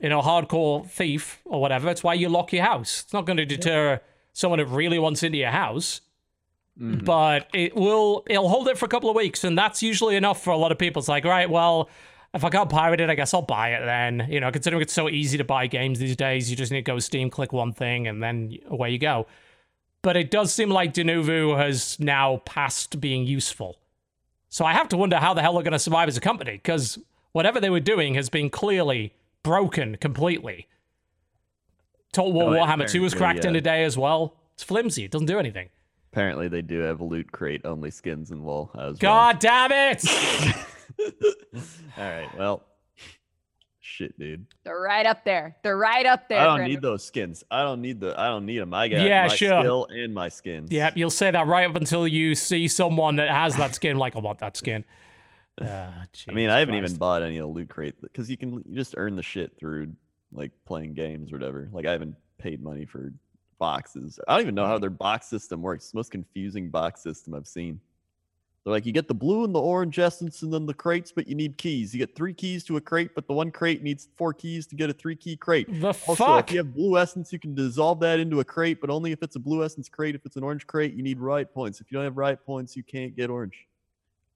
you 0.00 0.08
know, 0.08 0.20
hardcore 0.20 0.86
thief 0.88 1.40
or 1.44 1.60
whatever. 1.60 1.88
It's 1.88 2.02
why 2.02 2.14
you 2.14 2.28
lock 2.28 2.52
your 2.52 2.64
house. 2.64 3.02
It's 3.04 3.12
not 3.12 3.26
going 3.26 3.38
to 3.38 3.46
deter 3.46 4.00
someone 4.34 4.58
that 4.58 4.66
really 4.66 4.98
wants 4.98 5.22
into 5.22 5.38
your 5.38 5.50
house 5.50 6.02
mm-hmm. 6.78 7.04
but 7.04 7.48
it 7.54 7.74
will 7.74 8.24
it'll 8.28 8.48
hold 8.48 8.68
it 8.68 8.76
for 8.76 8.84
a 8.84 8.88
couple 8.88 9.08
of 9.08 9.16
weeks 9.16 9.44
and 9.44 9.56
that's 9.56 9.82
usually 9.82 10.16
enough 10.16 10.42
for 10.42 10.50
a 10.50 10.56
lot 10.56 10.72
of 10.72 10.78
people. 10.78 11.00
It's 11.00 11.08
like 11.08 11.24
right 11.24 11.48
well 11.48 11.88
if 12.34 12.42
i 12.42 12.50
can't 12.50 12.68
pirate 12.68 13.00
it 13.00 13.08
i 13.08 13.14
guess 13.14 13.32
i'll 13.32 13.42
buy 13.42 13.70
it 13.70 13.84
then. 13.84 14.26
You 14.30 14.40
know 14.40 14.50
considering 14.50 14.82
it's 14.82 14.92
so 14.92 15.08
easy 15.08 15.38
to 15.38 15.44
buy 15.44 15.66
games 15.66 15.98
these 15.98 16.16
days 16.16 16.50
you 16.50 16.56
just 16.56 16.72
need 16.72 16.84
to 16.84 16.90
go 16.90 16.98
steam 16.98 17.30
click 17.30 17.52
one 17.52 17.72
thing 17.72 18.06
and 18.06 18.22
then 18.22 18.56
away 18.68 18.90
you 18.90 18.98
go. 18.98 19.26
But 20.02 20.18
it 20.18 20.30
does 20.30 20.52
seem 20.52 20.68
like 20.68 20.92
denuvo 20.92 21.56
has 21.56 21.98
now 21.98 22.42
passed 22.44 23.00
being 23.00 23.24
useful. 23.24 23.78
So 24.48 24.64
i 24.64 24.72
have 24.72 24.88
to 24.88 24.96
wonder 24.96 25.18
how 25.18 25.34
the 25.34 25.42
hell 25.42 25.54
they're 25.54 25.62
going 25.62 25.72
to 25.72 25.78
survive 25.78 26.08
as 26.08 26.16
a 26.16 26.20
company 26.20 26.52
because 26.52 26.98
whatever 27.32 27.60
they 27.60 27.70
were 27.70 27.80
doing 27.80 28.14
has 28.14 28.28
been 28.28 28.50
clearly 28.50 29.14
broken 29.42 29.96
completely 29.96 30.68
total 32.14 32.32
war 32.32 32.44
Oh, 32.44 32.52
yeah, 32.54 32.60
warhammer 32.66 32.90
2 32.90 33.02
was 33.02 33.12
apparently, 33.12 33.40
cracked 33.40 33.44
in 33.44 33.56
a 33.56 33.60
day 33.60 33.84
as 33.84 33.98
well 33.98 34.36
it's 34.54 34.62
flimsy 34.62 35.04
it 35.04 35.10
doesn't 35.10 35.26
do 35.26 35.38
anything 35.38 35.68
Apparently, 36.12 36.46
they 36.46 36.62
do 36.62 36.78
have 36.78 37.00
loot 37.00 37.32
crate 37.32 37.62
only 37.64 37.90
skins 37.90 38.30
in 38.30 38.44
WoW 38.44 38.70
as 38.74 38.78
well. 38.78 38.94
God 39.00 39.40
damn 39.40 39.72
it! 39.72 40.04
All 41.98 42.04
right. 42.04 42.28
Well, 42.38 42.62
shit, 43.80 44.16
dude. 44.16 44.46
They're 44.62 44.78
right 44.80 45.06
up 45.06 45.24
there. 45.24 45.56
They're 45.64 45.76
right 45.76 46.06
up 46.06 46.28
there. 46.28 46.38
I 46.40 46.44
don't 46.44 46.56
Brendan. 46.58 46.70
need 46.74 46.82
those 46.82 47.04
skins. 47.04 47.42
I 47.50 47.62
don't 47.62 47.80
need 47.82 47.98
the. 47.98 48.14
I 48.16 48.26
don't 48.28 48.46
need 48.46 48.58
them. 48.58 48.72
I 48.72 48.86
got 48.86 49.00
Yeah, 49.04 49.26
my 49.26 49.34
sure. 49.34 49.60
skill 49.60 49.86
and 49.90 50.14
my 50.14 50.28
skins. 50.28 50.70
yeah, 50.70 50.92
you'll 50.94 51.10
say 51.10 51.32
that 51.32 51.48
right 51.48 51.68
up 51.68 51.74
until 51.74 52.06
you 52.06 52.36
see 52.36 52.68
someone 52.68 53.16
that 53.16 53.28
has 53.30 53.56
that 53.56 53.74
skin. 53.74 53.98
Like, 53.98 54.14
I 54.14 54.20
want 54.20 54.38
that 54.38 54.56
skin. 54.56 54.84
Uh, 55.60 55.64
I 56.28 56.32
mean, 56.32 56.48
I 56.48 56.60
haven't 56.60 56.76
even 56.76 56.94
bought 56.94 57.22
any 57.22 57.38
of 57.38 57.48
the 57.48 57.52
loot 57.52 57.68
crate 57.70 58.00
because 58.00 58.30
you 58.30 58.36
can 58.36 58.62
you 58.68 58.76
just 58.76 58.94
earn 58.96 59.16
the 59.16 59.22
shit 59.24 59.56
through 59.58 59.88
like 60.34 60.52
playing 60.66 60.94
games 60.94 61.32
or 61.32 61.36
whatever. 61.36 61.68
Like 61.72 61.86
I 61.86 61.92
haven't 61.92 62.16
paid 62.38 62.62
money 62.62 62.84
for 62.84 63.12
boxes. 63.58 64.18
I 64.28 64.34
don't 64.34 64.42
even 64.42 64.54
know 64.54 64.66
how 64.66 64.74
mm-hmm. 64.74 64.82
their 64.82 64.90
box 64.90 65.26
system 65.26 65.62
works. 65.62 65.94
Most 65.94 66.10
confusing 66.10 66.70
box 66.70 67.02
system 67.02 67.34
I've 67.34 67.46
seen. 67.46 67.80
They're 68.64 68.72
like, 68.72 68.86
you 68.86 68.92
get 68.92 69.08
the 69.08 69.14
blue 69.14 69.44
and 69.44 69.54
the 69.54 69.60
orange 69.60 69.98
essence 69.98 70.40
and 70.40 70.50
then 70.52 70.64
the 70.64 70.72
crates, 70.72 71.12
but 71.12 71.28
you 71.28 71.34
need 71.34 71.58
keys. 71.58 71.92
You 71.92 71.98
get 71.98 72.16
three 72.16 72.32
keys 72.32 72.64
to 72.64 72.78
a 72.78 72.80
crate, 72.80 73.10
but 73.14 73.26
the 73.26 73.34
one 73.34 73.50
crate 73.50 73.82
needs 73.82 74.08
four 74.16 74.32
keys 74.32 74.66
to 74.68 74.74
get 74.74 74.88
a 74.88 74.92
three 74.94 75.16
key 75.16 75.36
crate. 75.36 75.68
The 75.68 75.88
Also, 75.88 76.14
fuck? 76.14 76.48
if 76.48 76.54
you 76.54 76.58
have 76.58 76.74
blue 76.74 76.96
essence, 76.96 77.30
you 77.30 77.38
can 77.38 77.54
dissolve 77.54 78.00
that 78.00 78.20
into 78.20 78.40
a 78.40 78.44
crate, 78.44 78.80
but 78.80 78.88
only 78.88 79.12
if 79.12 79.22
it's 79.22 79.36
a 79.36 79.38
blue 79.38 79.62
essence 79.62 79.90
crate. 79.90 80.14
If 80.14 80.24
it's 80.24 80.36
an 80.36 80.42
orange 80.42 80.66
crate, 80.66 80.94
you 80.94 81.02
need 81.02 81.20
riot 81.20 81.52
points. 81.52 81.82
If 81.82 81.92
you 81.92 81.96
don't 81.96 82.04
have 82.04 82.16
riot 82.16 82.44
points, 82.46 82.74
you 82.74 82.82
can't 82.82 83.14
get 83.14 83.28
orange. 83.28 83.66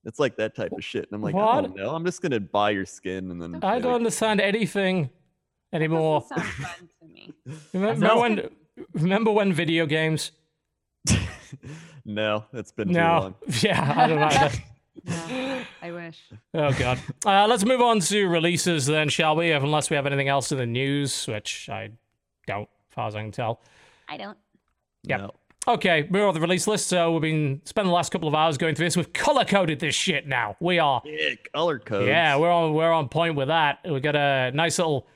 It's 0.05 0.19
like 0.19 0.37
that 0.37 0.55
type 0.55 0.71
of 0.73 0.83
shit. 0.83 1.05
And 1.05 1.13
I'm 1.15 1.21
like, 1.23 1.33
I 1.35 1.61
don't 1.61 1.75
know. 1.75 1.93
I'm 1.95 2.05
just 2.05 2.21
gonna 2.21 2.39
buy 2.39 2.69
your 2.69 2.85
skin 2.85 3.31
and 3.31 3.41
then. 3.41 3.59
I 3.63 3.79
don't 3.79 3.95
understand 3.95 4.41
anything 4.41 5.09
anymore. 5.73 6.21
Doesn't 6.29 6.37
sound 6.45 6.53
fun 6.67 6.89
to 7.01 7.07
me. 7.13 7.33
Remember 7.73 8.05
No. 8.07 8.19
when? 8.19 8.49
Remember 8.93 9.31
when 9.31 9.53
video 9.53 9.85
games? 9.85 10.31
no, 12.05 12.45
it's 12.53 12.71
been 12.71 12.87
too 12.89 12.93
No. 12.95 13.19
long. 13.19 13.35
Yeah, 13.61 13.93
I 13.97 14.07
don't 14.07 14.19
know. 14.19 14.49
No, 15.05 15.61
I 15.81 15.91
wish. 15.91 16.19
Oh 16.53 16.71
god. 16.73 16.99
Uh, 17.25 17.47
let's 17.47 17.63
move 17.65 17.81
on 17.81 17.99
to 18.01 18.27
releases 18.27 18.85
then, 18.85 19.09
shall 19.09 19.35
we? 19.35 19.51
Unless 19.51 19.89
we 19.89 19.95
have 19.95 20.05
anything 20.05 20.27
else 20.27 20.51
in 20.51 20.57
the 20.57 20.65
news, 20.65 21.25
which 21.27 21.69
I 21.69 21.91
don't, 22.47 22.63
as 22.89 22.93
far 22.95 23.07
as 23.07 23.15
I 23.15 23.21
can 23.21 23.31
tell. 23.31 23.61
I 24.07 24.17
don't. 24.17 24.37
Yep. 25.03 25.19
No. 25.21 25.31
Okay, 25.67 26.07
we're 26.09 26.27
on 26.27 26.33
the 26.33 26.39
release 26.41 26.67
list, 26.67 26.87
so 26.87 27.11
we've 27.11 27.21
been 27.21 27.61
spending 27.63 27.89
the 27.89 27.95
last 27.95 28.11
couple 28.11 28.27
of 28.27 28.33
hours 28.35 28.57
going 28.57 28.75
through 28.75 28.87
this. 28.87 28.97
We've 28.97 29.11
color 29.13 29.45
coded 29.45 29.79
this 29.79 29.93
shit 29.95 30.27
now. 30.27 30.55
We 30.59 30.79
are. 30.79 31.01
Yeah, 31.05 31.35
color 31.53 31.79
codes. 31.79 32.07
Yeah, 32.07 32.37
we're 32.37 32.51
on 32.51 32.73
we're 32.73 32.91
on 32.91 33.07
point 33.07 33.35
with 33.35 33.49
that. 33.49 33.79
We 33.89 33.99
got 33.99 34.15
a 34.15 34.51
nice 34.53 34.79
little 34.79 35.07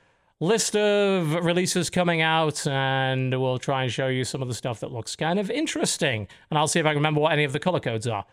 list 0.44 0.76
of 0.76 1.34
releases 1.46 1.90
coming 1.90 2.22
out, 2.22 2.66
and 2.68 3.40
we'll 3.42 3.58
try 3.60 3.84
and 3.84 3.92
show 3.92 4.08
you 4.08 4.24
some 4.24 4.42
of 4.42 4.48
the 4.48 4.54
stuff 4.54 4.80
that 4.82 4.92
looks 4.92 5.16
kind 5.16 5.40
of 5.40 5.50
interesting. 5.50 6.28
And 6.50 6.58
I'll 6.58 6.68
see 6.68 6.80
if 6.80 6.86
I 6.86 6.90
can 6.90 6.98
remember 6.98 7.22
what 7.22 7.32
any 7.34 7.44
of 7.44 7.54
the 7.54 7.60
color 7.60 7.80
codes 7.80 8.08
are. 8.08 8.26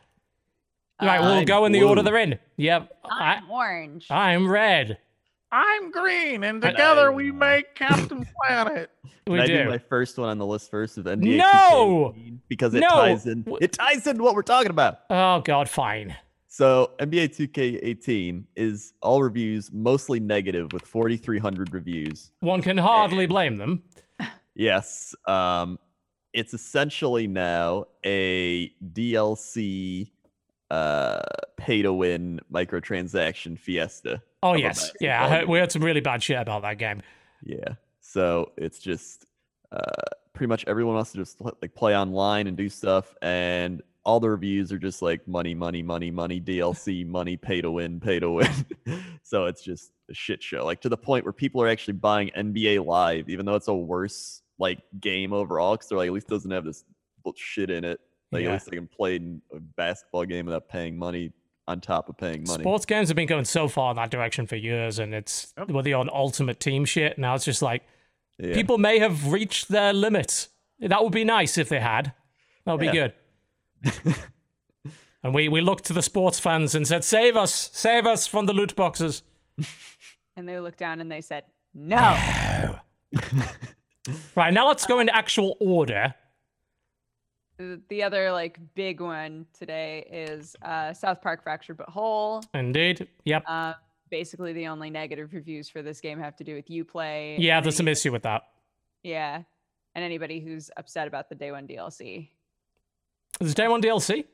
right, 1.00 1.20
we'll 1.20 1.30
I'm 1.30 1.44
go 1.44 1.64
in 1.64 1.72
the 1.72 1.82
order 1.82 2.02
they're 2.02 2.16
in. 2.18 2.38
Yep, 2.56 2.92
I, 3.04 3.34
I'm 3.36 3.50
orange. 3.50 4.06
I'm 4.10 4.48
red. 4.48 4.98
I'm 5.52 5.90
green, 5.90 6.44
and 6.44 6.62
together 6.62 7.10
we 7.12 7.32
make 7.32 7.74
Captain 7.74 8.26
Planet. 8.46 8.90
We 9.26 9.36
Can 9.36 9.42
I 9.44 9.46
do. 9.46 9.62
do 9.64 9.68
my 9.68 9.78
first 9.78 10.18
one 10.18 10.28
on 10.28 10.38
the 10.38 10.46
list 10.46 10.70
first 10.72 10.98
of 10.98 11.04
NBA 11.04 11.36
No! 11.36 12.14
Because 12.48 12.74
it 12.74 12.80
No! 12.80 12.88
ties 12.88 13.26
in. 13.26 13.44
It 13.60 13.72
ties 13.74 14.04
into 14.08 14.24
what 14.24 14.34
we're 14.34 14.42
talking 14.42 14.70
about. 14.70 15.00
Oh 15.08 15.40
God, 15.42 15.68
fine. 15.68 16.16
So 16.52 16.90
NBA 16.98 17.28
2K18 17.28 18.42
is 18.56 18.92
all 19.02 19.22
reviews 19.22 19.70
mostly 19.72 20.18
negative 20.18 20.72
with 20.72 20.82
4,300 20.82 21.72
reviews. 21.72 22.32
One 22.40 22.60
can 22.60 22.76
hardly 22.76 23.26
blame 23.26 23.56
them. 23.56 23.84
Yes, 24.56 25.14
um, 25.26 25.78
it's 26.32 26.52
essentially 26.52 27.28
now 27.28 27.84
a 28.04 28.68
DLC 28.92 30.10
uh, 30.72 31.22
pay 31.56 31.82
to 31.82 31.92
win 31.92 32.40
microtransaction 32.52 33.56
fiesta. 33.56 34.20
Oh 34.42 34.54
yes, 34.54 34.90
yeah. 35.00 35.24
I 35.24 35.28
heard, 35.28 35.48
we 35.48 35.60
heard 35.60 35.70
some 35.70 35.84
really 35.84 36.00
bad 36.00 36.20
shit 36.20 36.36
about 36.36 36.62
that 36.62 36.78
game. 36.78 37.00
Yeah. 37.44 37.74
So 38.00 38.50
it's 38.56 38.80
just 38.80 39.24
uh, 39.70 40.02
pretty 40.32 40.48
much 40.48 40.64
everyone 40.66 40.96
wants 40.96 41.12
to 41.12 41.18
just 41.18 41.40
like 41.40 41.74
play 41.76 41.96
online 41.96 42.48
and 42.48 42.56
do 42.56 42.68
stuff, 42.68 43.14
and 43.22 43.82
all 44.04 44.18
the 44.20 44.30
reviews 44.30 44.72
are 44.72 44.78
just 44.78 45.02
like 45.02 45.26
money, 45.28 45.54
money, 45.54 45.82
money, 45.82 46.10
money, 46.10 46.40
DLC, 46.40 47.06
money, 47.06 47.36
pay 47.36 47.60
to 47.60 47.70
win, 47.70 48.00
pay 48.00 48.18
to 48.18 48.30
win. 48.30 48.50
so 49.22 49.46
it's 49.46 49.62
just 49.62 49.92
a 50.10 50.14
shit 50.14 50.42
show. 50.42 50.64
Like 50.64 50.80
to 50.82 50.88
the 50.88 50.96
point 50.96 51.24
where 51.24 51.32
people 51.32 51.62
are 51.62 51.68
actually 51.68 51.94
buying 51.94 52.30
NBA 52.36 52.84
Live, 52.84 53.28
even 53.28 53.44
though 53.46 53.54
it's 53.56 53.68
a 53.68 53.74
worse 53.74 54.42
like 54.58 54.78
game 55.00 55.32
overall, 55.32 55.74
because 55.74 55.88
they're 55.88 55.98
like 55.98 56.08
at 56.08 56.12
least 56.12 56.28
doesn't 56.28 56.50
have 56.50 56.64
this 56.64 56.84
shit 57.36 57.70
in 57.70 57.84
it. 57.84 58.00
Like 58.32 58.42
Yeah. 58.42 58.50
at 58.50 58.52
least 58.54 58.70
they 58.70 58.76
can 58.76 58.86
play 58.88 59.16
a 59.54 59.60
basketball 59.60 60.24
game 60.24 60.46
without 60.46 60.68
paying 60.68 60.96
money 60.98 61.32
on 61.68 61.80
top 61.80 62.08
of 62.08 62.16
paying 62.16 62.44
money. 62.46 62.62
Sports 62.62 62.86
games 62.86 63.08
have 63.08 63.16
been 63.16 63.28
going 63.28 63.44
so 63.44 63.68
far 63.68 63.90
in 63.90 63.96
that 63.96 64.10
direction 64.10 64.46
for 64.46 64.56
years, 64.56 64.98
and 64.98 65.14
it's 65.14 65.52
oh. 65.56 65.62
Yep. 65.62 65.70
with 65.70 65.84
the 65.84 65.92
on 65.94 66.08
ultimate 66.10 66.58
team 66.58 66.84
shit. 66.84 67.18
Now 67.18 67.34
it's 67.34 67.44
just 67.44 67.60
like 67.62 67.82
Yeah. 68.38 68.54
people 68.54 68.78
may 68.78 68.98
have 68.98 69.30
reached 69.30 69.68
their 69.68 69.92
limits. 69.92 70.48
That 70.80 71.02
would 71.04 71.12
be 71.12 71.24
nice 71.24 71.58
if 71.58 71.68
they 71.68 71.80
had. 71.80 72.12
That 72.64 72.72
would 72.72 72.84
Yeah. 72.84 72.90
be 72.92 72.98
good. 72.98 73.12
and 75.22 75.34
we 75.34 75.48
we 75.48 75.60
looked 75.60 75.84
to 75.86 75.92
the 75.92 76.02
sports 76.02 76.38
fans 76.38 76.74
and 76.74 76.86
said, 76.86 77.04
"Save 77.04 77.36
us, 77.36 77.70
save 77.72 78.06
us 78.06 78.26
from 78.26 78.46
the 78.46 78.52
loot 78.52 78.74
boxes." 78.76 79.22
And 80.36 80.48
they 80.48 80.58
looked 80.58 80.78
down 80.78 81.00
and 81.02 81.12
they 81.12 81.20
said, 81.20 81.44
no. 81.74 82.16
Right 84.34 84.54
now, 84.54 84.66
let's 84.68 84.86
go 84.86 84.98
into 85.00 85.14
actual 85.14 85.56
order. 85.60 86.14
The- 87.58 87.82
the 87.90 88.02
other 88.02 88.32
like 88.32 88.58
big 88.74 89.00
one 89.00 89.44
today 89.52 90.06
is 90.10 90.56
uh, 90.62 90.94
South 90.94 91.20
Park 91.20 91.42
Fractured 91.42 91.76
But 91.76 91.90
Whole. 91.90 92.42
Indeed. 92.54 93.06
Yep. 93.24 93.44
Uh, 93.46 93.74
basically, 94.10 94.54
the 94.54 94.68
only 94.68 94.88
negative 94.88 95.34
reviews 95.34 95.68
for 95.68 95.82
this 95.82 96.00
game 96.00 96.18
have 96.18 96.36
to 96.36 96.44
do 96.44 96.54
with 96.54 96.68
UPlay. 96.68 97.36
Yeah, 97.38 97.58
and 97.58 97.64
there's 97.64 97.76
some 97.76 97.88
issue 97.88 98.10
with 98.10 98.22
that. 98.22 98.42
Yeah, 99.02 99.42
and 99.94 100.04
anybody 100.04 100.40
who's 100.40 100.70
upset 100.78 101.06
about 101.06 101.28
the 101.28 101.34
day 101.34 101.52
one 101.52 101.66
DLC. 101.66 102.30
Is 103.40 103.54
day 103.54 103.68
one 103.68 103.82
DLC? 103.82 104.24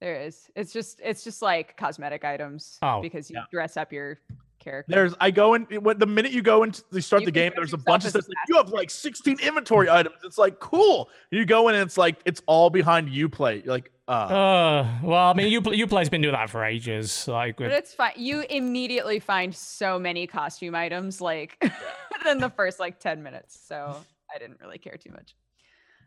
There 0.00 0.20
is. 0.20 0.50
It's 0.54 0.72
just 0.72 1.00
it's 1.02 1.24
just 1.24 1.42
like 1.42 1.76
cosmetic 1.76 2.24
items. 2.24 2.78
Oh, 2.82 3.00
because 3.00 3.30
you 3.30 3.36
yeah. 3.38 3.44
dress 3.50 3.76
up 3.76 3.92
your 3.92 4.18
character. 4.60 4.94
There's 4.94 5.14
I 5.20 5.30
go 5.30 5.54
in 5.54 5.64
when 5.64 5.98
the 5.98 6.06
minute 6.06 6.32
you 6.32 6.42
go 6.42 6.62
into 6.62 6.82
you 6.92 7.00
start 7.00 7.22
You 7.22 7.26
the 7.26 7.32
game, 7.32 7.52
there's 7.56 7.72
a 7.72 7.78
bunch 7.78 8.04
of 8.04 8.10
stuff. 8.10 8.24
Like, 8.28 8.36
you 8.48 8.56
have 8.56 8.70
like 8.70 8.90
16 8.90 9.40
inventory 9.40 9.90
items. 9.90 10.16
It's 10.24 10.38
like 10.38 10.60
cool. 10.60 11.08
You 11.30 11.44
go 11.44 11.68
in 11.68 11.74
and 11.74 11.82
it's 11.82 11.98
like 11.98 12.16
it's 12.24 12.42
all 12.46 12.70
behind 12.70 13.08
you 13.08 13.28
play. 13.28 13.62
You're 13.64 13.74
like, 13.74 13.90
uh, 14.08 14.12
Uh, 14.12 14.88
well, 15.02 15.30
I 15.30 15.32
mean, 15.34 15.48
you 15.48 15.60
Uplay's 15.60 16.08
been 16.08 16.22
doing 16.22 16.34
that 16.34 16.50
for 16.50 16.64
ages. 16.64 17.26
Like, 17.26 17.56
But 17.56 17.72
it's 17.72 17.94
fine. 17.94 18.12
You 18.16 18.44
immediately 18.50 19.18
find 19.20 19.54
so 19.54 19.98
many 19.98 20.26
costume 20.26 20.74
items 20.74 21.20
like 21.20 21.56
within 22.18 22.38
the 22.38 22.50
first 22.50 22.78
like 22.78 23.00
10 23.00 23.22
minutes. 23.22 23.58
So 23.66 23.96
I 24.34 24.38
didn't 24.38 24.60
really 24.60 24.78
care 24.78 24.96
too 24.96 25.10
much. 25.10 25.34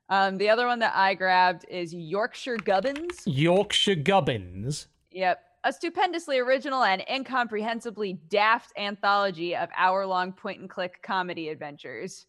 Um, 0.09 0.37
the 0.37 0.49
other 0.49 0.67
one 0.67 0.79
that 0.79 0.95
I 0.95 1.13
grabbed 1.15 1.65
is 1.69 1.93
Yorkshire 1.93 2.57
Gubbins. 2.57 3.23
Yorkshire 3.25 3.95
Gubbins. 3.95 4.87
Yep. 5.11 5.43
A 5.63 5.73
stupendously 5.73 6.39
original 6.39 6.83
and 6.83 7.03
incomprehensibly 7.09 8.13
daft 8.29 8.71
anthology 8.77 9.55
of 9.55 9.69
hour 9.75 10.05
long 10.05 10.31
point 10.31 10.61
and 10.61 10.69
click 10.69 11.01
comedy 11.03 11.49
adventures. 11.49 12.25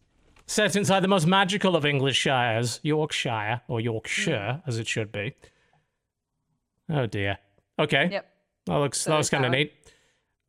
Set 0.46 0.74
inside 0.74 1.00
the 1.00 1.08
most 1.08 1.26
magical 1.26 1.76
of 1.76 1.84
English 1.84 2.16
shires, 2.16 2.80
Yorkshire, 2.82 3.60
or 3.68 3.80
Yorkshire, 3.80 4.62
as 4.66 4.78
it 4.78 4.88
should 4.88 5.12
be. 5.12 5.34
Oh 6.90 7.06
dear. 7.06 7.38
Okay. 7.78 8.08
Yep. 8.10 8.26
That 8.66 8.76
looks 8.78 9.00
So 9.02 9.10
that 9.10 9.16
looks 9.16 9.30
kind 9.30 9.44
of 9.44 9.52
neat. 9.52 9.72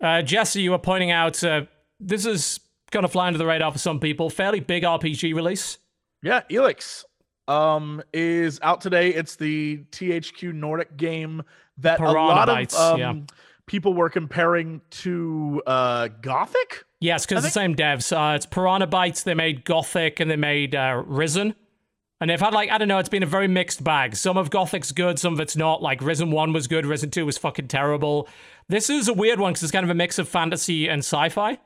Uh, 0.01 0.21
Jesse, 0.21 0.61
you 0.61 0.71
were 0.71 0.79
pointing 0.79 1.11
out 1.11 1.43
uh, 1.43 1.63
this 1.99 2.25
is 2.25 2.59
going 2.91 3.03
to 3.03 3.09
fly 3.09 3.27
under 3.27 3.37
the 3.37 3.45
radar 3.45 3.71
for 3.71 3.77
some 3.77 3.99
people. 3.99 4.29
Fairly 4.29 4.61
big 4.61 4.83
RPG 4.83 5.35
release. 5.35 5.77
yeah, 6.23 6.41
Elex 6.49 7.03
um 7.49 8.01
is 8.13 8.59
out 8.61 8.81
today. 8.81 9.09
It's 9.09 9.35
the 9.35 9.83
THQ 9.91 10.53
Nordic 10.53 10.95
game 10.95 11.43
that 11.79 11.99
a 11.99 12.03
lot 12.03 12.47
Piranha 12.47 12.61
of 12.61 12.73
um, 12.75 12.99
yeah. 12.99 13.13
people 13.65 13.93
were 13.93 14.09
comparing 14.09 14.81
to 14.91 15.61
uh 15.65 16.09
Gothic. 16.21 16.85
Yes, 17.01 17.25
because 17.25 17.43
the 17.43 17.49
same 17.49 17.75
devs. 17.75 18.11
Uh, 18.11 18.35
it's 18.35 18.45
Piranha 18.45 18.87
Bytes. 18.87 19.23
They 19.23 19.33
made 19.33 19.63
Gothic 19.63 20.19
and 20.19 20.29
they 20.29 20.35
made 20.35 20.75
uh, 20.75 21.01
Risen. 21.05 21.55
And 22.21 22.29
they've 22.29 22.39
had 22.39 22.53
like 22.53 22.69
I 22.69 22.77
don't 22.77 22.89
know. 22.89 22.97
It's 22.97 23.09
been 23.09 23.23
a 23.23 23.27
very 23.27 23.47
mixed 23.47 23.83
bag. 23.83 24.15
Some 24.15 24.37
of 24.37 24.49
Gothic's 24.49 24.91
good, 24.91 25.17
some 25.17 25.33
of 25.33 25.39
it's 25.39 25.55
not. 25.55 25.81
Like 25.81 26.01
Risen 26.01 26.31
One 26.31 26.51
was 26.51 26.67
good, 26.67 26.85
Risen 26.85 27.11
Two 27.11 27.25
was 27.25 27.37
fucking 27.37 27.69
terrible. 27.69 28.27
This 28.67 28.89
is 28.89 29.07
a 29.07 29.13
weird 29.13 29.39
one 29.39 29.53
because 29.53 29.63
it's 29.63 29.71
kind 29.71 29.85
of 29.85 29.89
a 29.89 29.95
mix 29.95 30.19
of 30.19 30.27
fantasy 30.27 30.89
and 30.89 30.99
sci-fi. 30.99 31.57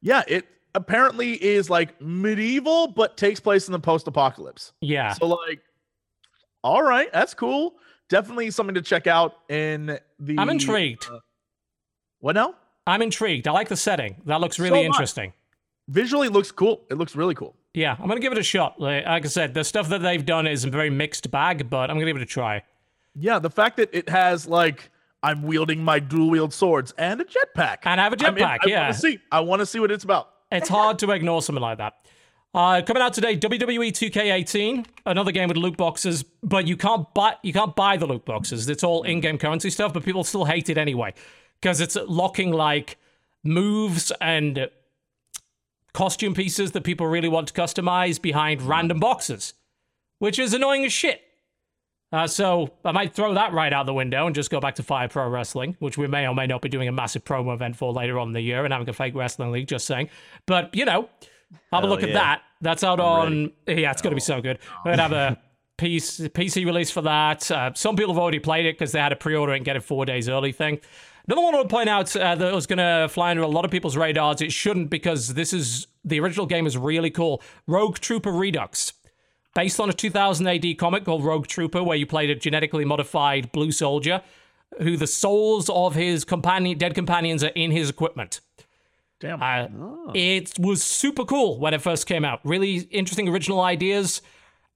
Yeah, 0.00 0.22
it 0.26 0.46
apparently 0.78 1.32
is 1.32 1.68
like 1.68 2.00
medieval, 2.00 2.86
but 2.86 3.16
takes 3.16 3.40
place 3.40 3.66
in 3.66 3.72
the 3.72 3.80
post-apocalypse. 3.80 4.72
Yeah, 4.80 5.12
So 5.12 5.26
like, 5.26 5.60
all 6.62 6.82
right, 6.82 7.12
that's 7.12 7.34
cool. 7.34 7.74
Definitely 8.08 8.50
something 8.52 8.74
to 8.74 8.82
check 8.82 9.06
out 9.06 9.36
in 9.50 9.98
the. 10.18 10.38
I'm 10.38 10.48
intrigued. 10.48 11.06
Uh, 11.10 11.18
what 12.20 12.34
now? 12.34 12.54
I'm 12.86 13.02
intrigued. 13.02 13.46
I 13.46 13.52
like 13.52 13.68
the 13.68 13.76
setting. 13.76 14.16
That 14.24 14.40
looks 14.40 14.58
really 14.58 14.80
I. 14.80 14.84
interesting. 14.84 15.32
Visually 15.88 16.28
looks 16.28 16.50
cool. 16.52 16.84
It 16.90 16.94
looks 16.94 17.14
really 17.16 17.34
cool. 17.34 17.54
Yeah, 17.74 17.96
I'm 17.98 18.08
gonna 18.08 18.20
give 18.20 18.32
it 18.32 18.38
a 18.38 18.42
shot. 18.42 18.80
Like, 18.80 19.04
like 19.04 19.24
I 19.24 19.28
said, 19.28 19.52
the 19.52 19.64
stuff 19.64 19.88
that 19.90 20.00
they've 20.00 20.24
done 20.24 20.46
is 20.46 20.64
a 20.64 20.70
very 20.70 20.90
mixed 20.90 21.30
bag, 21.30 21.68
but 21.68 21.90
I'm 21.90 21.96
gonna 21.96 22.06
give 22.06 22.16
it 22.16 22.22
a 22.22 22.26
try. 22.26 22.62
Yeah, 23.14 23.38
the 23.38 23.50
fact 23.50 23.76
that 23.76 23.90
it 23.92 24.08
has 24.08 24.46
like 24.46 24.90
I'm 25.22 25.42
wielding 25.42 25.82
my 25.82 25.98
dual 25.98 26.30
wield 26.30 26.52
swords 26.54 26.92
and 26.96 27.20
a 27.20 27.24
jetpack. 27.24 27.78
And 27.84 28.00
I 28.00 28.04
have 28.04 28.12
a 28.12 28.16
jetpack. 28.16 28.58
I 28.64 28.68
yeah, 28.68 28.82
want 28.84 28.94
to 28.94 29.00
see. 29.00 29.18
I 29.32 29.40
want 29.40 29.60
to 29.60 29.66
see 29.66 29.80
what 29.80 29.90
it's 29.90 30.04
about. 30.04 30.30
It's 30.50 30.68
hard 30.68 30.98
to 31.00 31.10
ignore 31.10 31.42
something 31.42 31.62
like 31.62 31.78
that. 31.78 31.94
Uh, 32.54 32.80
coming 32.82 33.02
out 33.02 33.12
today, 33.12 33.36
WWE 33.36 33.92
2K18, 33.92 34.86
another 35.04 35.32
game 35.32 35.48
with 35.48 35.58
loot 35.58 35.76
boxes, 35.76 36.22
but 36.42 36.66
you 36.66 36.76
can't 36.76 37.12
buy 37.12 37.36
you 37.42 37.52
can't 37.52 37.76
buy 37.76 37.96
the 37.98 38.06
loot 38.06 38.24
boxes. 38.24 38.68
It's 38.68 38.82
all 38.82 39.02
in-game 39.02 39.38
currency 39.38 39.68
stuff, 39.68 39.92
but 39.92 40.02
people 40.02 40.24
still 40.24 40.46
hate 40.46 40.70
it 40.70 40.78
anyway 40.78 41.12
because 41.60 41.80
it's 41.80 41.96
locking 42.06 42.52
like 42.52 42.96
moves 43.44 44.10
and 44.20 44.70
costume 45.92 46.34
pieces 46.34 46.72
that 46.72 46.84
people 46.84 47.06
really 47.06 47.28
want 47.28 47.48
to 47.48 47.54
customize 47.54 48.20
behind 48.20 48.62
random 48.62 48.98
boxes, 48.98 49.52
which 50.18 50.38
is 50.38 50.54
annoying 50.54 50.84
as 50.84 50.92
shit. 50.92 51.20
Uh, 52.10 52.26
so 52.26 52.70
I 52.84 52.92
might 52.92 53.12
throw 53.12 53.34
that 53.34 53.52
right 53.52 53.72
out 53.72 53.84
the 53.84 53.94
window 53.94 54.26
and 54.26 54.34
just 54.34 54.50
go 54.50 54.60
back 54.60 54.76
to 54.76 54.82
Fire 54.82 55.08
Pro 55.08 55.28
Wrestling, 55.28 55.76
which 55.78 55.98
we 55.98 56.06
may 56.06 56.26
or 56.26 56.34
may 56.34 56.46
not 56.46 56.62
be 56.62 56.68
doing 56.68 56.88
a 56.88 56.92
massive 56.92 57.24
promo 57.24 57.52
event 57.52 57.76
for 57.76 57.92
later 57.92 58.18
on 58.18 58.28
in 58.28 58.34
the 58.34 58.40
year 58.40 58.64
and 58.64 58.72
having 58.72 58.88
a 58.88 58.94
fake 58.94 59.14
wrestling 59.14 59.50
league. 59.50 59.68
Just 59.68 59.86
saying, 59.86 60.08
but 60.46 60.74
you 60.74 60.84
know, 60.86 61.08
have 61.72 61.84
a 61.84 61.86
Hell 61.86 61.88
look 61.88 62.02
at 62.02 62.14
that. 62.14 62.42
That's 62.60 62.82
out 62.82 62.98
I'm 62.98 63.06
on. 63.06 63.52
Yeah, 63.66 63.90
it's 63.90 64.00
going 64.00 64.12
to 64.12 64.16
be 64.16 64.20
so 64.20 64.40
good. 64.40 64.58
We're 64.84 64.96
gonna 64.96 65.02
have 65.02 65.12
a 65.12 65.38
PC 65.78 66.30
PC 66.30 66.64
release 66.64 66.90
for 66.90 67.02
that. 67.02 67.50
Uh, 67.50 67.72
some 67.74 67.94
people 67.94 68.14
have 68.14 68.20
already 68.20 68.38
played 68.38 68.64
it 68.64 68.78
because 68.78 68.92
they 68.92 69.00
had 69.00 69.12
a 69.12 69.16
pre-order 69.16 69.52
and 69.52 69.64
get 69.64 69.76
it 69.76 69.82
four 69.82 70.06
days 70.06 70.28
early 70.28 70.52
thing. 70.52 70.80
Another 71.26 71.42
one 71.42 71.54
I 71.54 71.58
would 71.58 71.68
point 71.68 71.90
out 71.90 72.16
uh, 72.16 72.34
that 72.36 72.54
was 72.54 72.66
going 72.66 72.78
to 72.78 73.06
fly 73.10 73.30
under 73.30 73.42
a 73.42 73.48
lot 73.48 73.66
of 73.66 73.70
people's 73.70 73.98
radars. 73.98 74.40
It 74.40 74.50
shouldn't 74.50 74.88
because 74.88 75.34
this 75.34 75.52
is 75.52 75.86
the 76.02 76.18
original 76.20 76.46
game 76.46 76.66
is 76.66 76.78
really 76.78 77.10
cool. 77.10 77.42
Rogue 77.66 77.98
Trooper 77.98 78.32
Redux 78.32 78.94
based 79.58 79.80
on 79.80 79.90
a 79.90 79.92
2000 79.92 80.46
AD 80.46 80.78
comic 80.78 81.04
called 81.04 81.24
Rogue 81.24 81.48
Trooper, 81.48 81.82
where 81.82 81.96
you 81.96 82.06
played 82.06 82.30
a 82.30 82.36
genetically 82.36 82.84
modified 82.84 83.50
blue 83.50 83.72
soldier 83.72 84.22
who 84.80 84.96
the 84.96 85.06
souls 85.08 85.68
of 85.68 85.96
his 85.96 86.24
companion, 86.24 86.78
dead 86.78 86.94
companions 86.94 87.42
are 87.42 87.50
in 87.56 87.72
his 87.72 87.90
equipment. 87.90 88.40
Damn. 89.18 89.42
Uh, 89.42 89.66
Oh. 89.76 90.12
It 90.14 90.56
was 90.60 90.84
super 90.84 91.24
cool 91.24 91.58
when 91.58 91.74
it 91.74 91.82
first 91.82 92.06
came 92.06 92.24
out. 92.24 92.38
Really 92.44 92.76
interesting 92.92 93.28
original 93.28 93.60
ideas. 93.60 94.22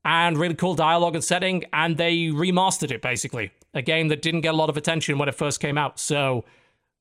and 0.05 0.37
really 0.37 0.57
cool 0.57 0.75
dialogue 0.75 1.15
and 1.15 1.23
setting, 1.23 1.63
and 1.73 1.97
they 1.97 2.17
remastered 2.27 2.91
it 2.91 3.01
basically. 3.01 3.53
A 3.73 3.83
game 3.83 4.09
that 4.09 4.21
didn't 4.21 4.41
get 4.41 4.53
a 4.53 4.57
lot 4.57 4.69
of 4.69 4.77
attention 4.77 5.17
when 5.17 5.29
it 5.29 5.37
first 5.37 5.61
came 5.61 5.79
out. 5.79 6.01
So 6.01 6.45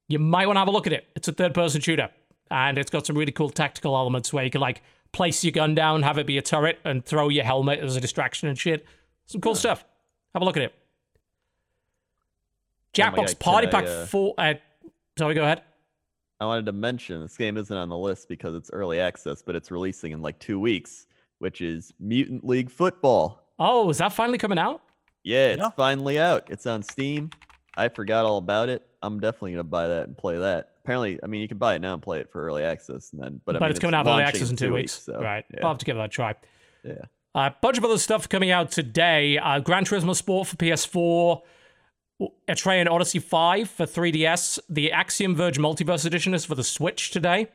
you 0.08 0.20
might 0.20 0.46
want 0.46 0.58
to 0.58 0.60
have 0.60 0.68
a 0.68 0.72
look 0.72 0.86
at 0.86 0.94
it. 0.94 1.08
It's 1.16 1.28
a 1.28 1.32
third 1.32 1.56
person 1.56 1.82
shooter, 1.82 2.10
and 2.52 2.78
it's 2.78 2.92
got 2.92 3.08
some 3.08 3.18
really 3.18 3.32
cool 3.32 3.50
tactical 3.50 3.96
elements 3.96 4.32
where 4.32 4.44
you 4.44 4.52
can 4.52 4.62
like 4.62 4.84
place 5.12 5.44
your 5.44 5.52
gun 5.52 5.76
down, 5.76 6.04
have 6.04 6.18
it 6.18 6.26
be 6.26 6.38
a 6.38 6.42
turret, 6.42 6.80
and 6.86 7.04
throw 7.06 7.30
your 7.30 7.44
helmet 7.44 7.80
as 7.80 7.96
a 7.96 8.02
distraction 8.02 8.48
and 8.48 8.58
shit. 8.58 8.86
Some 9.26 9.42
cool 9.42 9.56
stuff. 9.56 9.84
Have 10.34 10.42
a 10.42 10.46
look 10.46 10.58
at 10.58 10.64
it. 10.64 10.74
Oh 12.94 12.94
Jackbox 12.94 13.16
God, 13.16 13.28
can 13.28 13.36
Party 13.38 13.68
I, 13.68 13.72
Pack 13.72 13.86
uh, 13.86 14.06
4. 14.06 14.34
Uh, 14.38 14.54
sorry, 15.18 15.34
go 15.36 15.44
ahead. 15.44 15.62
I 16.40 16.46
wanted 16.46 16.66
to 16.66 16.72
mention 16.72 17.22
this 17.22 17.38
game 17.38 17.56
isn't 17.58 17.76
on 17.76 17.90
the 17.90 17.98
list 17.98 18.28
because 18.28 18.56
it's 18.56 18.70
early 18.74 19.00
access, 19.00 19.42
but 19.42 19.56
it's 19.56 19.70
releasing 19.72 20.12
in 20.12 20.22
like 20.22 20.40
two 20.40 20.60
weeks, 20.60 21.06
which 21.40 21.62
is 21.62 21.94
Mutant 22.00 22.44
League 22.46 22.70
Football. 22.72 23.44
Oh, 23.60 23.90
is 23.90 24.00
that 24.00 24.12
finally 24.12 24.38
coming 24.40 24.58
out? 24.58 24.82
Yeah, 25.24 25.50
it's 25.50 25.62
Yeah. 25.62 25.70
finally 25.72 26.20
out. 26.20 26.46
It's 26.50 26.66
on 26.66 26.82
Steam. 26.82 27.30
I 27.78 27.90
forgot 27.90 28.26
all 28.26 28.38
about 28.38 28.70
it. 28.70 28.86
I'm 29.04 29.20
definitely 29.20 29.52
gonna 29.52 29.64
buy 29.64 29.88
that 29.88 30.08
and 30.08 30.18
play 30.18 30.38
that. 30.40 30.71
Apparently, 30.84 31.20
I 31.24 31.28
mean 31.28 31.42
you 31.42 31.48
can 31.48 31.58
buy 31.58 31.76
it 31.76 31.80
now 31.80 31.94
and 31.94 32.02
play 32.02 32.20
it 32.20 32.32
for 32.32 32.44
early 32.44 32.64
access, 32.64 33.12
and 33.14 33.22
then 33.22 33.42
but, 33.46 33.56
I 33.56 33.60
mean, 33.60 33.70
it's 33.70 33.80
coming 33.80 33.94
out 33.94 34.08
early 34.08 34.24
access 34.24 34.50
in 34.50 34.56
two 34.56 34.74
weeks. 34.74 34.94
so, 34.94 35.20
right. 35.20 35.46
Yeah. 35.54 35.60
I'll 35.64 35.70
have 35.70 35.78
to 35.78 35.86
give 35.86 35.96
that 35.96 36.06
a 36.06 36.10
try. 36.10 36.36
yeah. 36.84 36.94
A 37.34 37.40
uh, 37.40 37.50
bunch 37.62 37.78
of 37.78 37.86
other 37.86 37.98
stuff 37.98 38.28
coming 38.28 38.52
out 38.52 38.72
today. 38.72 39.38
Uh, 39.38 39.60
Gran 39.60 39.86
Turismo 39.86 40.14
Sport 40.14 40.50
for 40.50 40.58
PS4, 40.58 41.42
Etrian 42.50 42.90
Odyssey 42.90 43.20
5 43.20 43.70
for 43.70 43.86
3DS, 43.86 44.60
the 44.70 44.92
Axiom 44.92 45.34
Verge 45.34 45.58
Multiverse 45.58 46.06
Edition 46.06 46.34
is 46.34 46.44
for 46.44 46.56
the 46.56 46.64
Switch 46.64 47.10
today. 47.12 47.48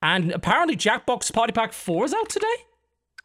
And 0.00 0.32
apparently 0.32 0.76
Jackbox 0.76 1.32
Party 1.32 1.52
Pack 1.52 1.74
4 1.74 2.06
is 2.06 2.14
out 2.14 2.28
today? 2.30 2.46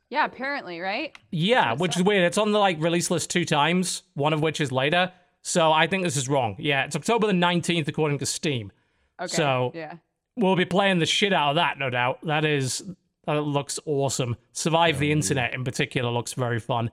Yeah, 0.09 0.25
apparently, 0.25 0.81
right? 0.81 1.17
Yeah, 1.31 1.73
which 1.73 1.95
is 1.95 2.03
weird. 2.03 2.25
It's 2.25 2.37
on 2.37 2.51
the 2.51 2.59
like 2.59 2.81
release 2.81 3.09
list 3.09 3.29
two 3.29 3.45
times, 3.45 4.03
one 4.13 4.33
of 4.33 4.41
which 4.41 4.59
is 4.59 4.71
later. 4.71 5.13
So 5.41 5.71
I 5.71 5.87
think 5.87 6.03
this 6.03 6.17
is 6.17 6.27
wrong. 6.27 6.55
Yeah, 6.59 6.83
it's 6.83 6.97
October 6.97 7.27
the 7.27 7.33
19th 7.33 7.87
according 7.87 8.19
to 8.19 8.25
Steam. 8.25 8.71
Okay. 9.19 9.35
So- 9.35 9.71
yeah. 9.73 9.95
We'll 10.37 10.55
be 10.55 10.65
playing 10.65 10.99
the 10.99 11.05
shit 11.05 11.33
out 11.33 11.49
of 11.49 11.55
that, 11.55 11.77
no 11.77 11.89
doubt. 11.89 12.19
That 12.25 12.45
is 12.45 12.83
that 13.27 13.33
looks 13.33 13.79
awesome. 13.85 14.37
Survive 14.53 14.97
the 14.97 15.11
internet 15.11 15.53
in 15.53 15.63
particular 15.65 16.09
looks 16.09 16.33
very 16.33 16.59
fun. 16.59 16.89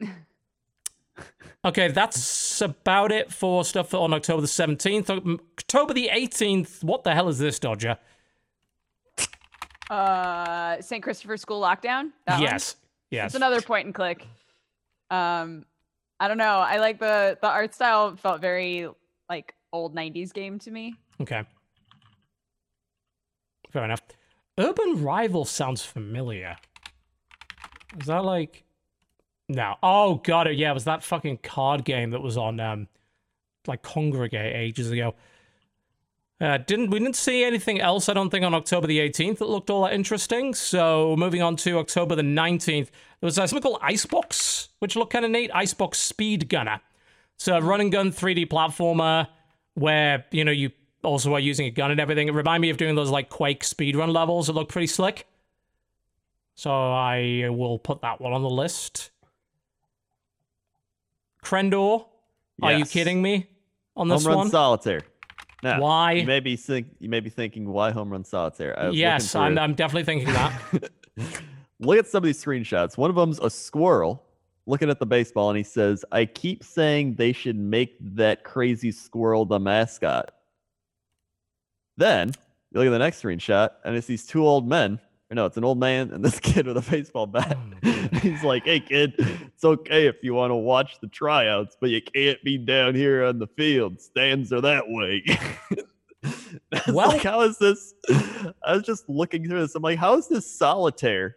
okay, 1.64 1.88
that's 1.88 2.60
about 2.62 3.12
it 3.12 3.30
for 3.32 3.64
stuff 3.64 3.92
on 3.92 4.14
October 4.14 4.40
the 4.40 4.46
17th. 4.48 5.10
Um, 5.10 5.38
October 5.58 5.92
the 5.92 6.08
18th, 6.12 6.82
what 6.82 7.04
the 7.04 7.14
hell 7.14 7.28
is 7.28 7.38
this, 7.38 7.58
Dodger? 7.58 7.98
Uh, 9.90 10.80
St. 10.80 11.02
Christopher 11.02 11.36
School 11.36 11.60
lockdown. 11.60 12.12
That 12.26 12.34
one? 12.34 12.42
yes. 12.42 12.76
Yes. 13.10 13.26
It's 13.26 13.34
another 13.34 13.60
point 13.60 13.86
and 13.86 13.94
click. 13.94 14.26
Um, 15.10 15.66
I 16.20 16.28
don't 16.28 16.38
know. 16.38 16.60
I 16.60 16.76
like 16.78 16.98
the 17.00 17.36
the 17.40 17.48
art 17.48 17.74
style. 17.74 18.14
Felt 18.16 18.40
very 18.40 18.88
like 19.28 19.54
old 19.72 19.94
'90s 19.96 20.32
game 20.32 20.58
to 20.60 20.70
me. 20.70 20.94
Okay. 21.20 21.44
Fair 23.70 23.84
enough. 23.84 24.02
Urban 24.58 25.02
Rival 25.02 25.44
sounds 25.44 25.84
familiar. 25.84 26.56
Is 28.00 28.06
that 28.06 28.24
like 28.24 28.64
No. 29.48 29.76
Oh 29.82 30.16
god, 30.16 30.46
it 30.46 30.56
yeah, 30.56 30.70
it 30.70 30.74
was 30.74 30.84
that 30.84 31.02
fucking 31.02 31.38
card 31.38 31.84
game 31.84 32.10
that 32.10 32.20
was 32.20 32.36
on 32.36 32.60
um 32.60 32.88
like 33.66 33.82
Kongregate 33.82 34.54
ages 34.54 34.90
ago. 34.90 35.14
Uh, 36.40 36.56
didn't 36.56 36.88
we 36.88 36.98
didn't 36.98 37.16
see 37.16 37.44
anything 37.44 37.80
else? 37.80 38.08
I 38.08 38.14
don't 38.14 38.30
think 38.30 38.46
on 38.46 38.54
October 38.54 38.86
the 38.86 38.98
18th 38.98 39.38
that 39.38 39.48
looked 39.48 39.68
all 39.68 39.84
that 39.84 39.92
interesting. 39.92 40.54
So 40.54 41.14
moving 41.18 41.42
on 41.42 41.56
to 41.56 41.78
October 41.78 42.16
the 42.16 42.22
19th, 42.22 42.86
there 42.86 43.26
was 43.26 43.38
uh, 43.38 43.46
something 43.46 43.62
called 43.62 43.80
Icebox, 43.82 44.70
which 44.78 44.96
looked 44.96 45.12
kind 45.12 45.26
of 45.26 45.30
neat. 45.30 45.50
Icebox 45.52 45.98
Speed 45.98 46.48
Gunner. 46.48 46.80
So 47.36 47.56
a 47.56 47.60
run 47.60 47.82
and 47.82 47.92
gun 47.92 48.10
3D 48.10 48.48
platformer 48.48 49.28
where 49.74 50.24
you 50.30 50.44
know 50.44 50.52
you 50.52 50.70
also 51.02 51.34
are 51.34 51.40
using 51.40 51.66
a 51.66 51.70
gun 51.70 51.90
and 51.90 52.00
everything. 52.00 52.28
It 52.28 52.34
reminded 52.34 52.62
me 52.62 52.70
of 52.70 52.76
doing 52.76 52.94
those 52.94 53.10
like 53.10 53.28
Quake 53.28 53.62
speedrun 53.62 54.12
levels 54.12 54.46
that 54.46 54.52
look 54.52 54.68
pretty 54.68 54.86
slick. 54.86 55.26
So 56.54 56.70
I 56.70 57.48
will 57.48 57.78
put 57.78 58.02
that 58.02 58.20
one 58.20 58.32
on 58.32 58.42
the 58.42 58.50
list. 58.50 59.10
Crendor, 61.42 62.04
are 62.62 62.72
you 62.74 62.84
kidding 62.84 63.22
me 63.22 63.48
on 63.96 64.08
this 64.08 64.24
Home 64.24 64.28
Run 64.28 64.38
one? 64.38 64.50
Solitaire. 64.50 65.00
Now, 65.62 65.80
Why? 65.80 66.12
You 66.12 66.26
may 66.26 66.40
be 66.40 66.56
think, 66.56 66.88
you 66.98 67.08
may 67.08 67.20
be 67.20 67.30
thinking 67.30 67.68
why 67.68 67.90
Home 67.90 68.10
Run 68.10 68.24
Solitaire. 68.24 68.90
Yes, 68.92 69.34
I'm. 69.34 69.58
I'm 69.58 69.74
definitely 69.74 70.04
thinking 70.04 70.32
that. 70.32 70.90
Look 71.80 71.98
at 71.98 72.06
some 72.06 72.18
of 72.18 72.24
these 72.24 72.42
screenshots. 72.42 72.98
One 72.98 73.08
of 73.08 73.16
them's 73.16 73.38
a 73.40 73.48
squirrel 73.48 74.22
looking 74.66 74.90
at 74.90 74.98
the 74.98 75.06
baseball, 75.06 75.48
and 75.48 75.56
he 75.56 75.64
says, 75.64 76.04
"I 76.12 76.26
keep 76.26 76.62
saying 76.62 77.14
they 77.14 77.32
should 77.32 77.56
make 77.56 77.96
that 78.16 78.44
crazy 78.44 78.92
squirrel 78.92 79.46
the 79.46 79.58
mascot." 79.58 80.32
Then 82.00 82.32
you 82.72 82.80
look 82.80 82.86
at 82.86 82.90
the 82.90 82.98
next 82.98 83.22
screenshot, 83.22 83.70
and 83.84 83.94
it's 83.94 84.06
these 84.06 84.26
two 84.26 84.44
old 84.46 84.66
men. 84.66 84.98
Or 85.30 85.34
no, 85.34 85.44
it's 85.46 85.58
an 85.58 85.64
old 85.64 85.78
man 85.78 86.10
and 86.10 86.24
this 86.24 86.40
kid 86.50 86.66
with 86.66 86.76
a 86.78 86.90
baseball 86.90 87.26
bat. 87.26 87.56
He's 88.22 88.42
like, 88.42 88.64
"Hey, 88.64 88.80
kid, 88.80 89.14
it's 89.18 89.62
okay 89.64 90.06
if 90.06 90.16
you 90.22 90.32
want 90.34 90.50
to 90.50 90.54
watch 90.56 90.98
the 91.00 91.06
tryouts, 91.08 91.76
but 91.80 91.90
you 91.90 92.00
can't 92.02 92.42
be 92.42 92.56
down 92.58 92.94
here 92.94 93.22
on 93.24 93.38
the 93.38 93.46
field. 93.46 94.00
Stands 94.00 94.52
are 94.52 94.62
that 94.62 94.84
way." 94.88 95.22
Well- 96.88 97.08
like, 97.08 97.22
how 97.22 97.40
is 97.42 97.56
this? 97.58 97.94
I 98.62 98.74
was 98.74 98.82
just 98.82 99.08
looking 99.08 99.46
through 99.48 99.60
this. 99.60 99.74
I'm 99.74 99.82
like, 99.82 99.98
how 99.98 100.16
is 100.18 100.26
this 100.28 100.50
solitaire? 100.50 101.36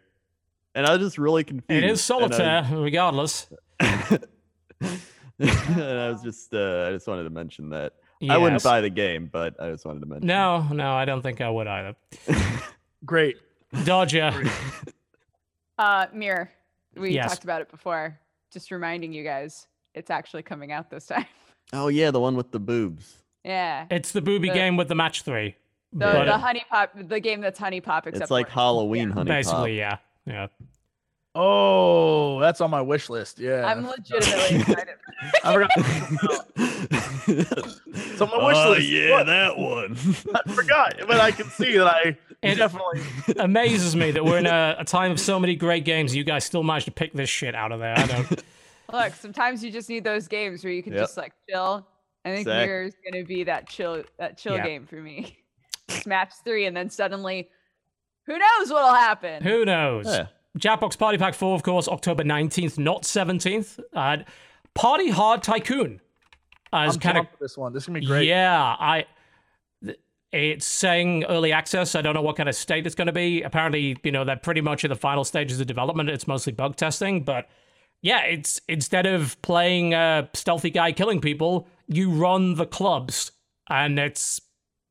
And 0.75 0.85
I 0.85 0.91
was 0.95 0.99
just 1.05 1.17
really 1.17 1.43
confused. 1.43 1.83
it 1.83 1.89
is 1.89 2.09
and 2.09 2.23
I- 2.23 2.27
solitaire, 2.27 2.67
regardless. 2.81 3.47
and 3.79 4.19
I 5.39 6.09
was 6.09 6.21
just, 6.23 6.53
uh, 6.53 6.87
I 6.87 6.91
just 6.91 7.07
wanted 7.07 7.23
to 7.23 7.29
mention 7.29 7.69
that. 7.69 7.93
I 8.29 8.37
wouldn't 8.37 8.63
buy 8.63 8.81
the 8.81 8.89
game, 8.89 9.29
but 9.31 9.59
I 9.61 9.71
just 9.71 9.85
wanted 9.85 10.01
to 10.01 10.05
mention. 10.05 10.27
No, 10.27 10.61
no, 10.71 10.91
I 10.93 11.05
don't 11.05 11.21
think 11.21 11.41
I 11.41 11.49
would 11.49 11.67
either. 11.67 11.95
Great. 13.05 13.37
Dodger. 13.85 14.31
Uh, 15.79 16.05
Mirror. 16.13 16.51
We 16.95 17.09
Yes. 17.15 17.31
talked 17.31 17.43
about 17.43 17.61
it 17.61 17.71
before. 17.71 18.19
Just 18.51 18.69
reminding 18.69 19.11
you 19.11 19.23
guys, 19.23 19.65
it's 19.95 20.11
actually 20.11 20.43
coming 20.43 20.71
out 20.71 20.89
this 20.89 21.07
time. 21.07 21.25
Oh 21.73 21.87
yeah, 21.87 22.11
the 22.11 22.19
one 22.19 22.35
with 22.35 22.51
the 22.51 22.59
boobs. 22.59 23.17
yeah. 23.43 23.87
It's 23.89 24.11
the 24.11 24.21
booby 24.21 24.49
The- 24.49 24.53
game 24.53 24.77
with 24.77 24.87
the 24.89 24.95
match 24.95 25.23
three. 25.23 25.55
The, 25.93 25.99
but, 25.99 26.25
the 26.25 26.35
uh, 26.35 26.37
honey 26.37 26.63
pop, 26.69 26.91
the 26.95 27.19
game 27.19 27.41
that's 27.41 27.59
HuniePop, 27.59 28.05
except 28.05 28.17
It's 28.23 28.31
like 28.31 28.45
orange. 28.45 28.53
Halloween 28.53 29.07
Yeah. 29.09 29.13
honey 29.15 29.31
basically, 29.31 29.77
yeah. 29.79 29.97
Yeah. 30.27 30.47
Oh, 31.33 32.39
that's 32.39 32.61
on 32.61 32.69
my 32.69 32.81
wish 32.81 33.09
list. 33.09 33.39
Yeah. 33.39 33.65
I'm 33.65 33.87
legitimately 33.87 34.59
excited. 34.59 34.95
I 35.43 35.53
forgot. 35.53 37.02
It's 37.27 38.21
on 38.21 38.29
my 38.29 38.45
wish 38.45 38.57
oh 38.57 38.69
list. 38.71 38.87
yeah, 38.89 39.11
What? 39.11 39.25
that 39.27 39.57
one. 39.57 39.93
I 40.35 40.51
forgot, 40.53 40.95
but 41.07 41.19
I 41.19 41.31
can 41.31 41.45
see 41.47 41.77
that 41.77 41.87
I 41.87 42.17
It- 42.41 42.55
definitely. 42.55 43.01
Amazes 43.39 43.95
me 43.95 44.11
that 44.11 44.23
we're 44.23 44.39
in 44.39 44.45
a, 44.47 44.75
a 44.79 44.85
time 44.85 45.11
of 45.11 45.19
so 45.19 45.39
many 45.39 45.55
great 45.55 45.85
games. 45.85 46.15
You 46.15 46.23
guys 46.23 46.43
still 46.45 46.63
managed 46.63 46.85
to 46.85 46.91
pick 46.91 47.13
this 47.13 47.29
shit 47.29 47.55
out 47.55 47.71
of 47.71 47.79
there. 47.79 47.97
I 47.97 48.05
don't. 48.05 48.43
Look, 48.91 49.13
sometimes 49.13 49.63
you 49.63 49.71
just 49.71 49.89
need 49.89 50.03
those 50.03 50.27
games 50.27 50.63
where 50.63 50.73
you 50.73 50.83
can 50.83 50.93
Yep. 50.93 51.01
just 51.01 51.17
like 51.17 51.33
chill. 51.49 51.87
I 52.25 52.29
think 52.29 52.41
Exact- 52.41 52.67
Mirror 52.67 52.83
is 52.83 52.95
gonna 53.09 53.23
be 53.25 53.43
that 53.45 53.67
chill, 53.67 54.03
that 54.19 54.37
chill 54.37 54.55
Yeah. 54.57 54.63
game 54.65 54.85
for 54.85 54.95
me. 54.95 55.37
Smash 55.89 56.31
three, 56.43 56.65
and 56.65 56.75
then 56.75 56.89
suddenly, 56.89 57.49
who 58.25 58.37
knows 58.37 58.69
what'll 58.71 58.93
happen? 58.93 59.43
Who 59.43 59.65
knows? 59.65 60.05
Yeah. 60.05 60.27
Jackbox 60.57 60.97
Party 60.97 61.17
Pack 61.17 61.33
4, 61.33 61.55
of 61.55 61.63
course, 61.63 61.87
October 61.87 62.23
19th, 62.23 62.77
not 62.77 63.03
17th. 63.03 63.79
Uh, 63.93 64.17
Party 64.75 65.09
Hard 65.09 65.41
Tycoon. 65.43 65.99
Is 66.73 66.95
I'm 66.95 66.99
kind 66.99 67.17
of 67.17 67.25
down 67.25 67.33
for 67.37 67.43
this 67.43 67.57
one. 67.57 67.73
This 67.73 67.83
is 67.83 67.87
gonna 67.87 67.99
be 67.99 68.05
great. 68.05 68.27
Yeah, 68.27 68.75
I. 68.79 69.05
It's 70.31 70.65
saying 70.65 71.25
early 71.25 71.51
access. 71.51 71.93
I 71.93 72.01
don't 72.01 72.15
know 72.15 72.23
what 72.23 72.35
kind 72.35 72.49
of 72.49 72.55
state 72.55 72.87
it's 72.87 72.95
going 72.95 73.05
to 73.05 73.13
be. 73.13 73.43
Apparently, 73.43 73.95
you 74.03 74.11
know, 74.11 74.23
they're 74.23 74.35
pretty 74.35 74.61
much 74.61 74.83
in 74.83 74.89
the 74.89 74.95
final 74.95 75.23
stages 75.23 75.59
of 75.59 75.67
development. 75.67 76.09
It's 76.09 76.25
mostly 76.25 76.51
bug 76.51 76.75
testing, 76.75 77.21
but 77.21 77.47
yeah, 78.01 78.21
it's 78.23 78.59
instead 78.67 79.05
of 79.05 79.39
playing 79.43 79.93
a 79.93 80.27
stealthy 80.33 80.71
guy 80.71 80.91
killing 80.91 81.21
people, 81.21 81.67
you 81.87 82.09
run 82.09 82.55
the 82.55 82.65
clubs, 82.65 83.31
and 83.69 83.99
it's 83.99 84.41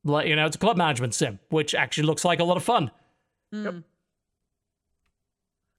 like 0.05 0.27
you 0.27 0.35
know, 0.35 0.45
it's 0.45 0.55
a 0.55 0.59
club 0.59 0.77
management 0.77 1.13
sim, 1.13 1.39
which 1.49 1.75
actually 1.75 2.05
looks 2.05 2.23
like 2.23 2.39
a 2.39 2.45
lot 2.45 2.55
of 2.55 2.63
fun. 2.63 2.89
Hmm. 3.51 3.79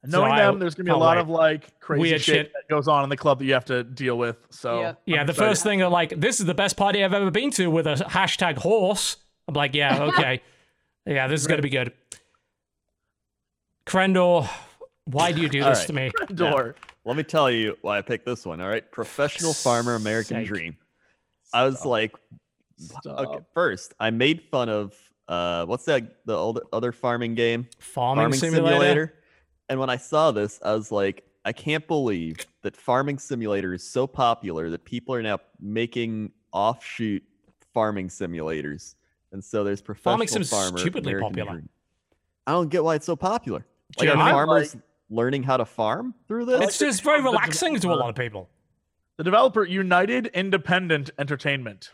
And 0.04 0.12
So 0.12 0.20
knowing 0.20 0.32
I 0.32 0.44
them, 0.44 0.58
there's 0.60 0.74
gonna 0.76 0.84
be 0.84 0.90
a 0.92 0.96
lot 0.96 1.16
wait. 1.16 1.22
of 1.22 1.28
like 1.30 1.80
crazy 1.80 2.00
Weird 2.02 2.20
shit, 2.20 2.34
shit. 2.46 2.52
that 2.52 2.68
goes 2.72 2.86
on 2.88 3.02
in 3.04 3.08
the 3.10 3.16
club 3.16 3.38
that 3.40 3.46
you 3.46 3.54
have 3.54 3.64
to 3.64 3.82
deal 3.82 4.16
with. 4.16 4.36
So 4.50 4.78
Yeah. 4.80 4.94
Yeah, 5.06 5.24
the 5.24 5.32
excited. 5.32 5.48
first 5.50 5.62
thing 5.64 5.80
like, 5.80 6.10
"This 6.20 6.38
is 6.40 6.46
the 6.46 6.54
best 6.54 6.76
party 6.76 7.02
I've 7.02 7.14
ever 7.14 7.30
been 7.30 7.50
to," 7.52 7.68
with 7.70 7.86
a 7.86 7.94
hashtag 7.94 8.58
horse. 8.58 9.16
I'm 9.48 9.54
like, 9.54 9.74
"Yeah, 9.74 10.02
okay, 10.14 10.42
yeah, 11.06 11.26
this 11.26 11.40
is 11.40 11.46
gonna 11.46 11.62
be 11.62 11.70
good." 11.70 11.92
Crendor, 13.86 14.48
why 15.06 15.32
do 15.32 15.40
you 15.42 15.48
do 15.48 15.62
this 15.62 15.78
right. 15.80 15.86
to 15.86 15.92
me? 15.92 16.10
door. 16.34 16.74
Let 17.04 17.16
me 17.16 17.22
tell 17.22 17.50
you 17.50 17.76
why 17.82 17.98
I 17.98 18.02
picked 18.02 18.24
this 18.24 18.46
one. 18.46 18.60
All 18.60 18.68
right, 18.68 18.90
professional 18.90 19.52
farmer 19.52 19.94
American 19.94 20.38
Sake. 20.38 20.46
dream. 20.48 20.76
I 21.52 21.64
was 21.64 21.84
like, 21.84 22.14
okay, 23.06 23.44
first 23.52 23.94
I 24.00 24.10
made 24.10 24.42
fun 24.50 24.68
of 24.68 24.94
uh, 25.28 25.64
what's 25.66 25.84
that 25.84 26.24
the 26.26 26.34
older, 26.36 26.62
other 26.72 26.92
farming 26.92 27.34
game? 27.34 27.68
Farming, 27.78 28.22
Farming 28.24 28.38
simulator. 28.38 28.68
simulator. 28.78 29.14
And 29.68 29.80
when 29.80 29.90
I 29.90 29.96
saw 29.96 30.30
this, 30.30 30.60
I 30.64 30.72
was 30.72 30.92
like, 30.92 31.24
I 31.44 31.52
can't 31.52 31.86
believe 31.86 32.38
that 32.62 32.76
Farming 32.76 33.18
Simulator 33.18 33.74
is 33.74 33.82
so 33.82 34.06
popular 34.06 34.70
that 34.70 34.84
people 34.84 35.14
are 35.14 35.22
now 35.22 35.38
making 35.60 36.32
offshoot 36.52 37.22
farming 37.72 38.08
simulators. 38.08 38.94
And 39.32 39.44
so 39.44 39.64
there's 39.64 39.82
professional 39.82 40.12
Farming 40.12 40.28
Sim's 40.28 40.50
farmer. 40.50 40.78
stupidly 40.78 41.12
American 41.12 41.30
popular. 41.30 41.52
Dream. 41.52 41.68
I 42.46 42.52
don't 42.52 42.68
get 42.68 42.84
why 42.84 42.94
it's 42.94 43.06
so 43.06 43.16
popular. 43.16 43.66
Like, 43.98 44.08
are 44.08 44.12
Germany? 44.12 44.30
farmers 44.30 44.76
learning 45.10 45.42
how 45.42 45.56
to 45.56 45.64
farm 45.64 46.14
through 46.28 46.46
this? 46.46 46.60
It's 46.62 46.78
just 46.78 47.02
very 47.02 47.22
relaxing 47.22 47.78
to 47.80 47.92
a 47.92 47.94
lot 47.94 48.10
of 48.10 48.16
people. 48.16 48.48
The 49.16 49.24
developer 49.24 49.64
United 49.64 50.26
Independent 50.28 51.10
Entertainment. 51.18 51.92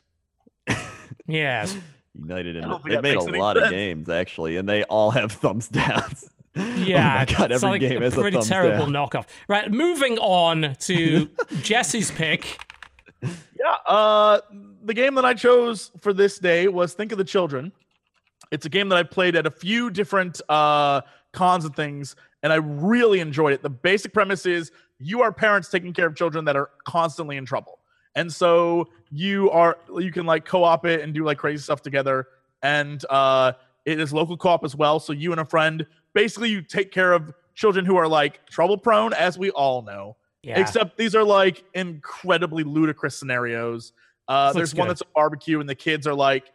Yes. 1.26 1.76
United 2.14 2.56
in 2.56 2.64
I 2.64 2.78
They 2.84 2.94
that 2.96 3.02
made 3.02 3.12
a 3.12 3.18
makes 3.18 3.26
any 3.28 3.38
lot 3.38 3.56
of 3.56 3.70
games 3.70 4.08
actually, 4.08 4.56
and 4.56 4.68
they 4.68 4.84
all 4.84 5.10
have 5.10 5.32
thumbs 5.32 5.68
downs. 5.68 6.28
Yeah, 6.54 7.24
oh 7.26 7.32
my 7.32 7.38
god, 7.38 7.52
it's 7.52 7.62
every 7.62 7.78
like 7.78 7.80
game 7.80 8.02
a 8.02 8.04
has 8.04 8.16
a 8.16 8.20
pretty 8.20 8.40
terrible 8.40 8.90
down. 8.90 9.08
knockoff. 9.08 9.26
Right, 9.48 9.70
moving 9.70 10.18
on 10.18 10.74
to 10.80 11.28
Jesse's 11.62 12.10
pick. 12.10 12.58
Yeah. 13.22 13.74
Uh, 13.86 14.40
the 14.82 14.94
game 14.94 15.14
that 15.14 15.24
I 15.24 15.34
chose 15.34 15.90
for 16.00 16.12
this 16.12 16.38
day 16.38 16.66
was 16.68 16.94
Think 16.94 17.12
of 17.12 17.18
the 17.18 17.24
Children. 17.24 17.70
It's 18.50 18.66
a 18.66 18.68
game 18.68 18.88
that 18.88 18.98
I 18.98 19.02
played 19.04 19.36
at 19.36 19.46
a 19.46 19.50
few 19.50 19.90
different 19.90 20.40
uh, 20.48 21.02
cons 21.32 21.64
and 21.64 21.76
things, 21.76 22.16
and 22.42 22.52
I 22.52 22.56
really 22.56 23.20
enjoyed 23.20 23.52
it. 23.52 23.62
The 23.62 23.70
basic 23.70 24.12
premise 24.12 24.44
is 24.44 24.72
you 24.98 25.22
are 25.22 25.32
parents 25.32 25.68
taking 25.68 25.92
care 25.92 26.06
of 26.06 26.16
children 26.16 26.44
that 26.46 26.56
are 26.56 26.70
constantly 26.84 27.36
in 27.36 27.44
trouble, 27.44 27.78
and 28.16 28.32
so 28.32 28.88
you 29.12 29.50
are 29.50 29.78
you 29.98 30.10
can 30.10 30.26
like 30.26 30.44
co-op 30.44 30.84
it 30.86 31.00
and 31.02 31.14
do 31.14 31.24
like 31.24 31.38
crazy 31.38 31.62
stuff 31.62 31.82
together. 31.82 32.26
And 32.62 33.04
uh, 33.08 33.52
it 33.84 34.00
is 34.00 34.12
local 34.12 34.36
co-op 34.36 34.64
as 34.64 34.74
well. 34.74 34.98
So 35.00 35.12
you 35.12 35.30
and 35.32 35.40
a 35.40 35.44
friend 35.44 35.86
basically 36.14 36.48
you 36.50 36.62
take 36.62 36.92
care 36.92 37.12
of 37.12 37.32
children 37.54 37.84
who 37.84 37.96
are 37.96 38.08
like 38.08 38.46
trouble 38.46 38.78
prone, 38.78 39.12
as 39.12 39.38
we 39.38 39.50
all 39.50 39.82
know. 39.82 40.16
Yeah. 40.42 40.58
Except 40.58 40.96
these 40.96 41.14
are 41.14 41.24
like 41.24 41.62
incredibly 41.74 42.64
ludicrous 42.64 43.16
scenarios. 43.16 43.92
Uh, 44.28 44.52
there's 44.52 44.74
one 44.74 44.86
good. 44.86 44.90
that's 44.92 45.02
a 45.02 45.06
barbecue, 45.14 45.60
and 45.60 45.68
the 45.68 45.74
kids 45.74 46.06
are 46.06 46.14
like 46.14 46.50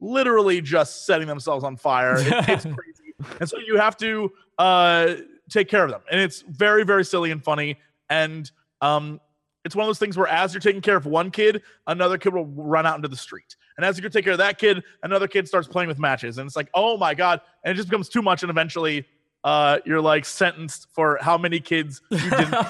literally 0.00 0.60
just 0.60 1.06
setting 1.06 1.28
themselves 1.28 1.64
on 1.64 1.76
fire. 1.76 2.14
It- 2.18 2.26
it's 2.48 2.64
crazy, 2.64 3.14
and 3.38 3.48
so 3.48 3.58
you 3.58 3.76
have 3.76 3.96
to 3.98 4.32
uh, 4.58 5.14
take 5.50 5.68
care 5.68 5.84
of 5.84 5.90
them, 5.90 6.00
and 6.10 6.20
it's 6.20 6.42
very, 6.42 6.84
very 6.84 7.04
silly 7.04 7.30
and 7.30 7.42
funny. 7.44 7.76
And 8.08 8.50
um, 8.80 9.20
it's 9.64 9.76
one 9.76 9.84
of 9.84 9.88
those 9.88 9.98
things 9.98 10.16
where, 10.16 10.26
as 10.26 10.52
you're 10.54 10.60
taking 10.60 10.80
care 10.80 10.96
of 10.96 11.06
one 11.06 11.30
kid, 11.30 11.62
another 11.86 12.18
kid 12.18 12.32
will 12.34 12.46
run 12.46 12.86
out 12.86 12.96
into 12.96 13.08
the 13.08 13.16
street, 13.16 13.56
and 13.80 13.86
as 13.88 13.96
you 13.96 14.02
can 14.02 14.12
take 14.12 14.24
care 14.24 14.32
of 14.34 14.38
that 14.38 14.58
kid, 14.58 14.82
another 15.02 15.26
kid 15.26 15.48
starts 15.48 15.66
playing 15.66 15.88
with 15.88 15.98
matches, 15.98 16.36
and 16.36 16.46
it's 16.46 16.54
like, 16.56 16.68
oh 16.74 16.98
my 16.98 17.14
god, 17.14 17.40
and 17.64 17.72
it 17.72 17.76
just 17.76 17.88
becomes 17.88 18.08
too 18.10 18.20
much, 18.22 18.42
and 18.42 18.50
eventually. 18.50 19.06
Uh, 19.42 19.78
you're 19.86 20.02
like 20.02 20.26
sentenced 20.26 20.86
for 20.92 21.16
how 21.22 21.38
many 21.38 21.58
kids 21.60 22.02
you 22.10 22.18
didn't 22.18 22.66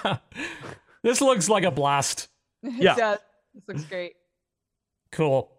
this 1.02 1.20
looks 1.20 1.48
like 1.48 1.64
a 1.64 1.70
blast. 1.72 2.28
Yeah. 2.62 2.94
Does. 2.94 3.18
This 3.54 3.64
looks 3.66 3.84
great. 3.86 4.12
Cool. 5.10 5.50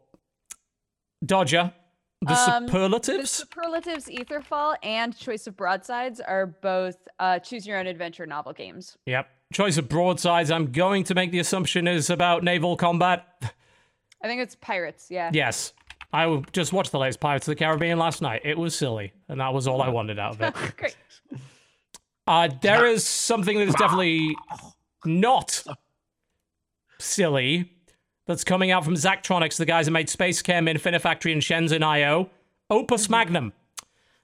Dodger, 1.26 1.74
the 2.22 2.32
Um, 2.32 2.66
The 2.66 2.72
superlatives? 2.72 3.32
superlatives 3.32 4.06
Etherfall 4.06 4.76
and 4.84 5.14
Choice 5.18 5.48
of 5.48 5.58
Broadsides 5.58 6.22
are 6.22 6.46
both 6.46 6.96
uh, 7.20 7.40
choose 7.40 7.68
your 7.68 7.78
own 7.78 7.88
adventure 7.88 8.26
novel 8.26 8.54
games. 8.54 8.98
Yep. 9.06 9.28
Choice 9.52 9.78
of 9.78 9.90
broadsides, 9.90 10.50
I'm 10.50 10.72
going 10.72 11.04
to 11.04 11.14
make 11.14 11.32
the 11.32 11.40
assumption 11.40 11.88
is 11.90 12.10
about 12.10 12.42
naval 12.44 12.78
combat. 12.78 13.28
I 14.24 14.28
think 14.28 14.42
it's 14.42 14.56
pirates. 14.56 15.08
Yeah. 15.10 15.32
Yes. 15.34 15.74
I 16.14 16.42
just 16.52 16.74
watched 16.74 16.92
the 16.92 17.00
latest 17.00 17.22
Pirates 17.22 17.48
of 17.48 17.54
the 17.54 17.56
Caribbean 17.56 17.98
last 17.98 18.22
night. 18.22 18.42
It 18.44 18.58
was 18.58 18.76
silly, 18.76 19.14
and 19.30 19.40
that 19.40 19.54
was 19.54 19.66
all 19.66 19.82
I 19.82 19.88
wanted 19.90 20.20
out 20.20 20.34
of 20.34 20.42
it. 20.42 20.76
Great. 20.78 20.98
Uh, 22.28 22.50
there 22.62 22.86
is 22.86 23.06
something 23.06 23.58
that 23.58 23.68
is 23.68 23.76
definitely 23.76 24.36
not 25.06 25.64
silly 27.00 27.72
that's 28.28 28.44
coming 28.44 28.72
out 28.72 28.84
from 28.84 28.96
Zachtronics, 28.96 29.58
the 29.58 29.66
guys 29.66 29.86
that 29.86 29.92
made 29.92 30.08
SpaceChem, 30.08 30.70
Infinifactory, 30.70 31.32
and 31.32 31.42
Shenzhen 31.42 31.84
IO. 31.84 32.30
Opus 32.70 33.10
Magnum. 33.10 33.54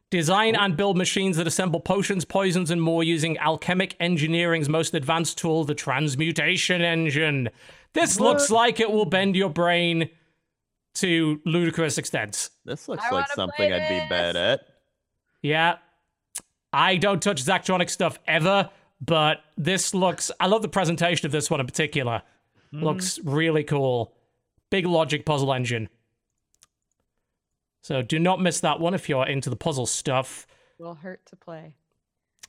Design 0.09 0.55
and 0.55 0.77
build 0.77 0.97
machines 0.97 1.35
that 1.35 1.47
assemble 1.47 1.81
potions, 1.81 2.23
poisons, 2.23 2.71
and 2.71 2.81
more 2.81 3.03
using 3.03 3.37
alchemic 3.39 3.95
engineering's 3.99 4.69
most 4.69 4.93
advanced 4.93 5.37
tool, 5.37 5.65
the 5.65 5.75
transmutation 5.75 6.81
engine. 6.81 7.49
This 7.93 8.19
looks 8.19 8.49
like 8.49 8.79
it 8.79 8.91
will 8.91 9.05
bend 9.05 9.35
your 9.35 9.49
brain 9.49 10.09
to 10.95 11.41
ludicrous 11.45 11.97
extents. 11.97 12.49
This 12.65 12.87
looks 12.87 13.03
I 13.09 13.13
like 13.13 13.27
something 13.29 13.71
I'd 13.71 13.89
be 13.89 14.09
bad 14.09 14.35
at. 14.35 14.61
Yeah. 15.41 15.77
I 16.73 16.97
don't 16.97 17.21
touch 17.21 17.43
Zachtronic 17.43 17.89
stuff 17.89 18.19
ever, 18.27 18.69
but 18.99 19.39
this 19.57 19.93
looks. 19.93 20.31
I 20.39 20.47
love 20.47 20.61
the 20.61 20.67
presentation 20.67 21.25
of 21.25 21.31
this 21.31 21.49
one 21.49 21.59
in 21.59 21.65
particular. 21.65 22.23
Mm. 22.73 22.83
Looks 22.83 23.19
really 23.23 23.63
cool. 23.63 24.13
Big 24.69 24.85
logic 24.85 25.25
puzzle 25.25 25.53
engine. 25.53 25.89
So 27.81 28.01
do 28.01 28.19
not 28.19 28.41
miss 28.41 28.59
that 28.59 28.79
one 28.79 28.93
if 28.93 29.07
you're 29.07 29.25
into 29.25 29.49
the 29.49 29.55
puzzle 29.55 29.85
stuff. 29.85 30.45
Will 30.77 30.95
hurt 30.95 31.25
to 31.27 31.35
play. 31.35 31.75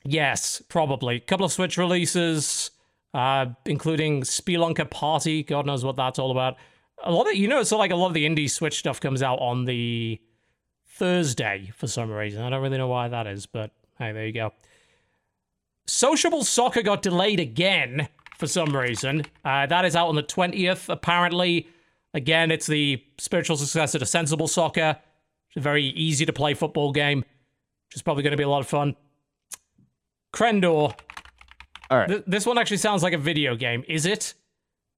Yes, 0.03 0.61
probably. 0.67 1.19
couple 1.19 1.45
of 1.45 1.51
Switch 1.51 1.77
releases, 1.77 2.71
uh, 3.13 3.47
including 3.65 4.21
Spelunker 4.21 4.89
Party. 4.89 5.43
God 5.43 5.65
knows 5.65 5.83
what 5.83 5.95
that's 5.95 6.19
all 6.19 6.31
about. 6.31 6.57
A 7.03 7.11
lot 7.11 7.29
of 7.29 7.35
you 7.35 7.47
know, 7.47 7.63
so 7.63 7.77
like 7.77 7.91
a 7.91 7.95
lot 7.95 8.07
of 8.07 8.13
the 8.13 8.25
indie 8.27 8.49
Switch 8.49 8.79
stuff 8.79 8.99
comes 8.99 9.23
out 9.23 9.39
on 9.39 9.65
the 9.65 10.19
Thursday 10.85 11.71
for 11.75 11.87
some 11.87 12.11
reason. 12.11 12.41
I 12.41 12.49
don't 12.49 12.61
really 12.61 12.77
know 12.77 12.87
why 12.87 13.07
that 13.07 13.25
is, 13.25 13.45
but 13.45 13.71
hey, 13.97 14.11
there 14.11 14.25
you 14.25 14.33
go. 14.33 14.51
Sociable 15.87 16.43
Soccer 16.43 16.81
got 16.81 17.01
delayed 17.01 17.39
again 17.39 18.07
for 18.37 18.47
some 18.47 18.75
reason. 18.75 19.25
Uh, 19.43 19.65
that 19.65 19.85
is 19.85 19.95
out 19.95 20.07
on 20.07 20.15
the 20.15 20.23
20th, 20.23 20.87
apparently. 20.89 21.67
Again, 22.13 22.51
it's 22.51 22.67
the 22.67 23.03
spiritual 23.17 23.57
successor 23.57 23.99
to 23.99 24.05
Sensible 24.05 24.47
Soccer. 24.47 24.97
It's 25.49 25.57
a 25.57 25.61
very 25.61 25.85
easy 25.85 26.25
to 26.25 26.33
play 26.33 26.53
football 26.53 26.91
game, 26.91 27.19
which 27.19 27.95
is 27.95 28.01
probably 28.01 28.23
going 28.23 28.31
to 28.31 28.37
be 28.37 28.43
a 28.43 28.49
lot 28.49 28.61
of 28.61 28.67
fun. 28.67 28.95
Crendor. 30.33 30.95
All 31.89 31.97
right. 31.97 32.07
Th- 32.07 32.23
this 32.27 32.45
one 32.45 32.57
actually 32.57 32.77
sounds 32.77 33.03
like 33.03 33.13
a 33.13 33.17
video 33.17 33.55
game. 33.55 33.83
Is 33.87 34.05
it? 34.05 34.33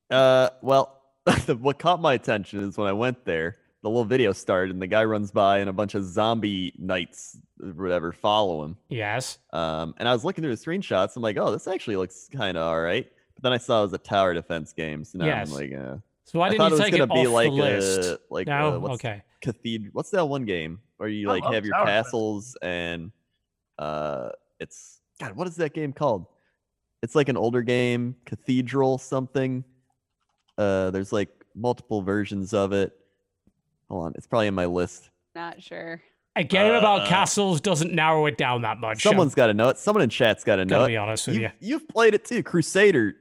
Uh, 0.10 0.50
well, 0.62 1.02
what 1.60 1.80
caught 1.80 2.02
my 2.02 2.14
attention 2.14 2.64
is 2.64 2.78
when 2.78 2.88
I 2.88 2.94
went 2.94 3.24
there, 3.26 3.58
the 3.82 3.90
little 3.90 4.06
video 4.06 4.32
started, 4.34 4.72
and 4.74 4.82
the 4.82 4.88
guy 4.88 5.04
runs 5.06 5.32
by, 5.32 5.60
and 5.60 5.70
a 5.70 5.74
bunch 5.74 5.96
of 5.96 6.04
zombie 6.04 6.74
knights, 6.78 7.38
whatever, 7.58 8.12
follow 8.12 8.64
him. 8.64 8.78
Yes. 8.90 9.38
Um, 9.54 9.96
and 9.98 10.08
I 10.08 10.14
was 10.14 10.24
looking 10.24 10.44
through 10.44 10.56
the 10.56 10.62
screenshots. 10.64 11.16
I'm 11.16 11.22
like, 11.24 11.38
oh, 11.38 11.52
this 11.52 11.68
actually 11.68 11.96
looks 11.96 12.30
kind 12.32 12.58
of 12.58 12.64
all 12.64 12.80
right. 12.82 13.08
But 13.36 13.44
then 13.44 13.54
I 13.54 13.58
saw 13.58 13.80
it 13.80 13.84
was 13.86 13.94
a 13.94 13.98
tower 13.98 14.34
defense 14.34 14.74
game, 14.74 15.04
so 15.04 15.18
now 15.20 15.26
Yes. 15.26 15.50
I'm 15.50 15.56
like, 15.56 15.74
uh, 15.74 15.98
So 16.26 16.40
why 16.40 16.48
I 16.48 16.50
didn't 16.50 16.60
thought 16.60 16.72
you 16.72 16.76
it 16.76 16.80
was 16.80 16.90
take 16.90 16.92
gonna 16.92 17.04
it 17.06 17.24
be 17.24 17.28
off 17.28 17.34
like 17.34 17.50
the 17.50 17.56
list? 17.56 18.10
a 18.10 18.20
like 18.30 18.48
no. 18.48 18.76
uh, 18.76 18.80
what's 18.80 18.94
okay. 18.96 19.24
cathedral. 19.42 19.90
What's 19.94 20.10
that 20.12 20.26
one 20.26 20.46
game 20.46 20.80
where 20.98 21.10
you 21.10 21.28
like 21.28 21.44
have 21.46 21.66
your 21.66 21.74
tower 21.74 21.86
defense. 21.86 22.06
castles 22.06 22.58
and 22.62 23.12
uh, 23.80 24.30
it's 24.60 25.00
God. 25.20 25.36
What 25.36 25.48
is 25.48 25.56
that 25.56 25.74
game 25.74 25.94
called? 25.94 26.26
It's 27.02 27.16
like 27.16 27.30
an 27.30 27.38
older 27.38 27.62
game, 27.62 28.16
Cathedral 28.26 28.98
something. 28.98 29.64
Uh, 30.58 30.92
there's 30.92 31.12
like 31.12 31.30
multiple 31.56 32.02
versions 32.02 32.54
of 32.54 32.74
it. 32.74 32.94
Hold 33.90 34.06
on, 34.06 34.14
it's 34.16 34.28
probably 34.28 34.48
in 34.48 34.54
my 34.54 34.66
list. 34.66 35.10
Not 35.36 35.62
sure. 35.62 36.02
A 36.36 36.44
game 36.44 36.74
about 36.74 37.02
Uh, 37.02 37.08
castles 37.08 37.60
doesn't 37.60 37.94
narrow 37.94 38.26
it 38.26 38.38
down 38.38 38.62
that 38.62 38.78
much. 38.78 39.04
Someone's 39.04 39.36
got 39.36 39.48
to 39.48 39.54
know 39.54 39.70
it. 39.70 39.78
Someone 39.78 40.02
in 40.02 40.10
chat's 40.10 40.44
got 40.46 40.58
to 40.58 40.62
I'm 40.62 40.68
know 40.68 40.78
gonna 40.78 40.88
be 40.88 40.98
honest 40.98 41.28
with 41.28 41.36
You, 41.38 41.42
you. 41.44 41.50
you've 41.60 41.88
played 41.90 42.14
it 42.14 42.24
too, 42.24 42.42
Crusader. 42.44 43.16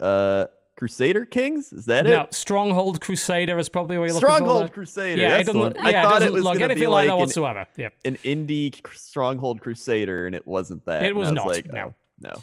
Uh, 0.00 0.46
Crusader 0.76 1.24
Kings 1.26 1.72
is 1.72 1.84
that 1.86 2.06
it? 2.06 2.10
No, 2.10 2.22
it? 2.22 2.34
Stronghold 2.34 3.00
Crusader 3.00 3.58
is 3.58 3.68
probably 3.68 3.96
what 3.98 4.04
you're 4.06 4.14
looking 4.14 4.28
for. 4.28 4.34
Stronghold. 4.34 4.72
Crusader. 4.72 5.20
Yeah, 5.22 5.28
it 5.28 5.44
that's 5.44 5.46
the 5.48 5.52
doesn't. 5.70 5.76
Yeah, 5.76 5.82
I 5.84 5.88
it 5.90 5.92
thought 6.02 6.12
doesn't 6.14 6.28
it 6.28 6.32
was 6.32 6.44
look 6.44 6.54
gonna 6.54 6.64
anything 6.64 6.80
be 6.82 6.86
like, 6.86 6.94
like 6.94 7.08
that 7.08 7.14
an, 7.14 7.18
whatsoever. 7.20 7.66
Yep. 7.76 7.92
an 8.04 8.16
indie 8.24 8.86
Stronghold 8.96 9.60
Crusader, 9.60 10.26
and 10.26 10.34
it 10.34 10.46
wasn't 10.46 10.84
that. 10.86 11.02
It 11.02 11.08
and 11.08 11.16
was 11.16 11.28
I 11.28 11.32
not, 11.32 11.46
Like, 11.46 11.72
no. 11.72 11.80
oh, 11.80 11.94
no. 12.20 12.42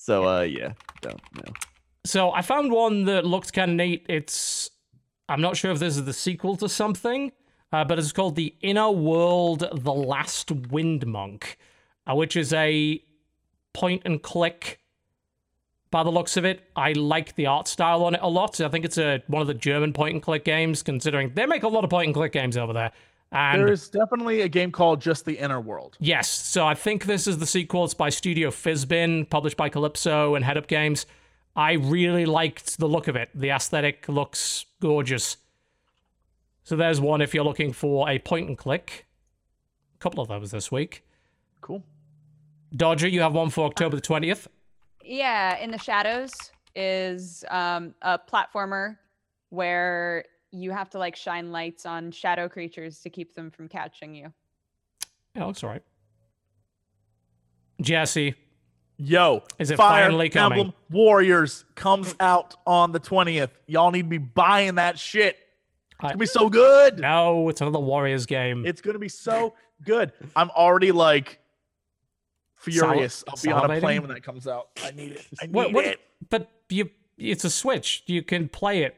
So, 0.00 0.26
uh, 0.26 0.40
yeah, 0.40 0.72
don't 1.02 1.20
know. 1.36 1.52
So 2.06 2.32
I 2.32 2.40
found 2.40 2.72
one 2.72 3.04
that 3.04 3.26
looked 3.26 3.52
kind 3.52 3.72
of 3.72 3.76
neat. 3.76 4.06
It's 4.08 4.70
I'm 5.28 5.42
not 5.42 5.58
sure 5.58 5.70
if 5.72 5.78
this 5.78 5.98
is 5.98 6.06
the 6.06 6.14
sequel 6.14 6.56
to 6.56 6.70
something, 6.70 7.32
uh, 7.70 7.84
but 7.84 7.98
it's 7.98 8.10
called 8.10 8.34
The 8.34 8.54
Inner 8.62 8.90
World: 8.90 9.68
The 9.70 9.92
Last 9.92 10.50
Wind 10.50 11.06
Monk, 11.06 11.58
uh, 12.10 12.14
which 12.14 12.34
is 12.34 12.54
a 12.54 13.02
point 13.74 14.00
and 14.06 14.22
click. 14.22 14.80
By 15.90 16.02
the 16.02 16.10
looks 16.10 16.38
of 16.38 16.46
it, 16.46 16.62
I 16.74 16.92
like 16.92 17.34
the 17.34 17.44
art 17.46 17.68
style 17.68 18.02
on 18.04 18.14
it 18.14 18.20
a 18.22 18.28
lot. 18.28 18.58
I 18.58 18.68
think 18.68 18.86
it's 18.86 18.96
a 18.96 19.22
one 19.26 19.42
of 19.42 19.48
the 19.48 19.54
German 19.54 19.92
point 19.92 20.14
and 20.14 20.22
click 20.22 20.46
games, 20.46 20.82
considering 20.82 21.34
they 21.34 21.44
make 21.44 21.62
a 21.62 21.68
lot 21.68 21.84
of 21.84 21.90
point 21.90 22.06
and 22.06 22.14
click 22.14 22.32
games 22.32 22.56
over 22.56 22.72
there. 22.72 22.92
And 23.32 23.60
There 23.60 23.72
is 23.72 23.88
definitely 23.88 24.40
a 24.40 24.48
game 24.48 24.72
called 24.72 25.00
Just 25.00 25.24
the 25.24 25.38
Inner 25.38 25.60
World. 25.60 25.96
Yes, 26.00 26.28
so 26.28 26.66
I 26.66 26.74
think 26.74 27.04
this 27.04 27.26
is 27.26 27.38
the 27.38 27.46
sequel. 27.46 27.84
It's 27.84 27.94
by 27.94 28.08
Studio 28.10 28.50
Fizbin, 28.50 29.30
published 29.30 29.56
by 29.56 29.70
Kalypso 29.70 30.34
and 30.34 30.44
Headup 30.44 30.66
Games. 30.66 31.06
I 31.54 31.72
really 31.74 32.26
liked 32.26 32.78
the 32.78 32.88
look 32.88 33.06
of 33.06 33.14
it. 33.16 33.28
The 33.34 33.50
aesthetic 33.50 34.08
looks 34.08 34.66
gorgeous. 34.80 35.36
So 36.64 36.74
there's 36.76 37.00
one 37.00 37.20
if 37.20 37.32
you're 37.34 37.44
looking 37.44 37.72
for 37.72 38.08
a 38.08 38.18
point 38.18 38.48
and 38.48 38.58
click. 38.58 39.06
A 39.94 39.98
couple 39.98 40.22
of 40.22 40.28
those 40.28 40.50
this 40.50 40.72
week. 40.72 41.04
Cool. 41.60 41.84
Dodger, 42.74 43.08
you 43.08 43.20
have 43.20 43.34
one 43.34 43.50
for 43.50 43.66
October 43.66 43.96
the 43.96 44.02
20th. 44.02 44.46
yeah, 45.04 45.56
in 45.58 45.70
the 45.70 45.78
shadows 45.78 46.32
is 46.76 47.44
um, 47.50 47.94
a 48.02 48.18
platformer 48.18 48.96
where 49.48 50.24
you 50.52 50.70
have 50.72 50.90
to 50.90 50.98
like 50.98 51.16
shine 51.16 51.52
lights 51.52 51.86
on 51.86 52.10
shadow 52.10 52.48
creatures 52.48 53.00
to 53.00 53.10
keep 53.10 53.34
them 53.34 53.50
from 53.50 53.68
catching 53.68 54.14
you. 54.14 54.32
Yeah, 55.34 55.44
looks 55.44 55.62
all 55.62 55.70
right. 55.70 55.82
Jesse, 57.80 58.34
Yo, 58.98 59.42
Is 59.58 59.70
it 59.70 59.76
Fire 59.76 60.04
finally 60.04 60.28
coming? 60.28 60.58
Emblem 60.58 60.74
Warriors 60.90 61.64
comes 61.74 62.14
out 62.20 62.54
on 62.66 62.92
the 62.92 63.00
20th. 63.00 63.48
Y'all 63.66 63.90
need 63.90 64.02
to 64.02 64.08
be 64.08 64.18
buying 64.18 64.74
that 64.74 64.98
shit. 64.98 65.36
It's 65.92 66.02
gonna 66.02 66.16
be 66.18 66.26
so 66.26 66.48
good. 66.50 66.98
no, 66.98 67.48
it's 67.48 67.60
another 67.62 67.78
Warriors 67.78 68.26
game. 68.26 68.64
It's 68.66 68.80
gonna 68.82 68.98
be 68.98 69.08
so 69.08 69.54
good. 69.84 70.12
I'm 70.36 70.50
already 70.50 70.92
like 70.92 71.38
furious. 72.56 73.24
I'll 73.28 73.36
be 73.42 73.50
on 73.50 73.70
a 73.70 73.80
plane 73.80 74.02
when 74.02 74.10
that 74.10 74.22
comes 74.22 74.46
out. 74.46 74.68
I 74.84 74.90
need 74.90 75.12
it. 75.12 75.26
I 75.40 75.46
need 75.46 75.54
What- 75.54 75.72
what- 75.72 75.84
it. 75.86 76.00
but 76.28 76.50
you, 76.68 76.90
it's 77.16 77.44
a 77.44 77.50
Switch. 77.50 78.02
You 78.06 78.22
can 78.22 78.48
play 78.48 78.82
it. 78.82 78.96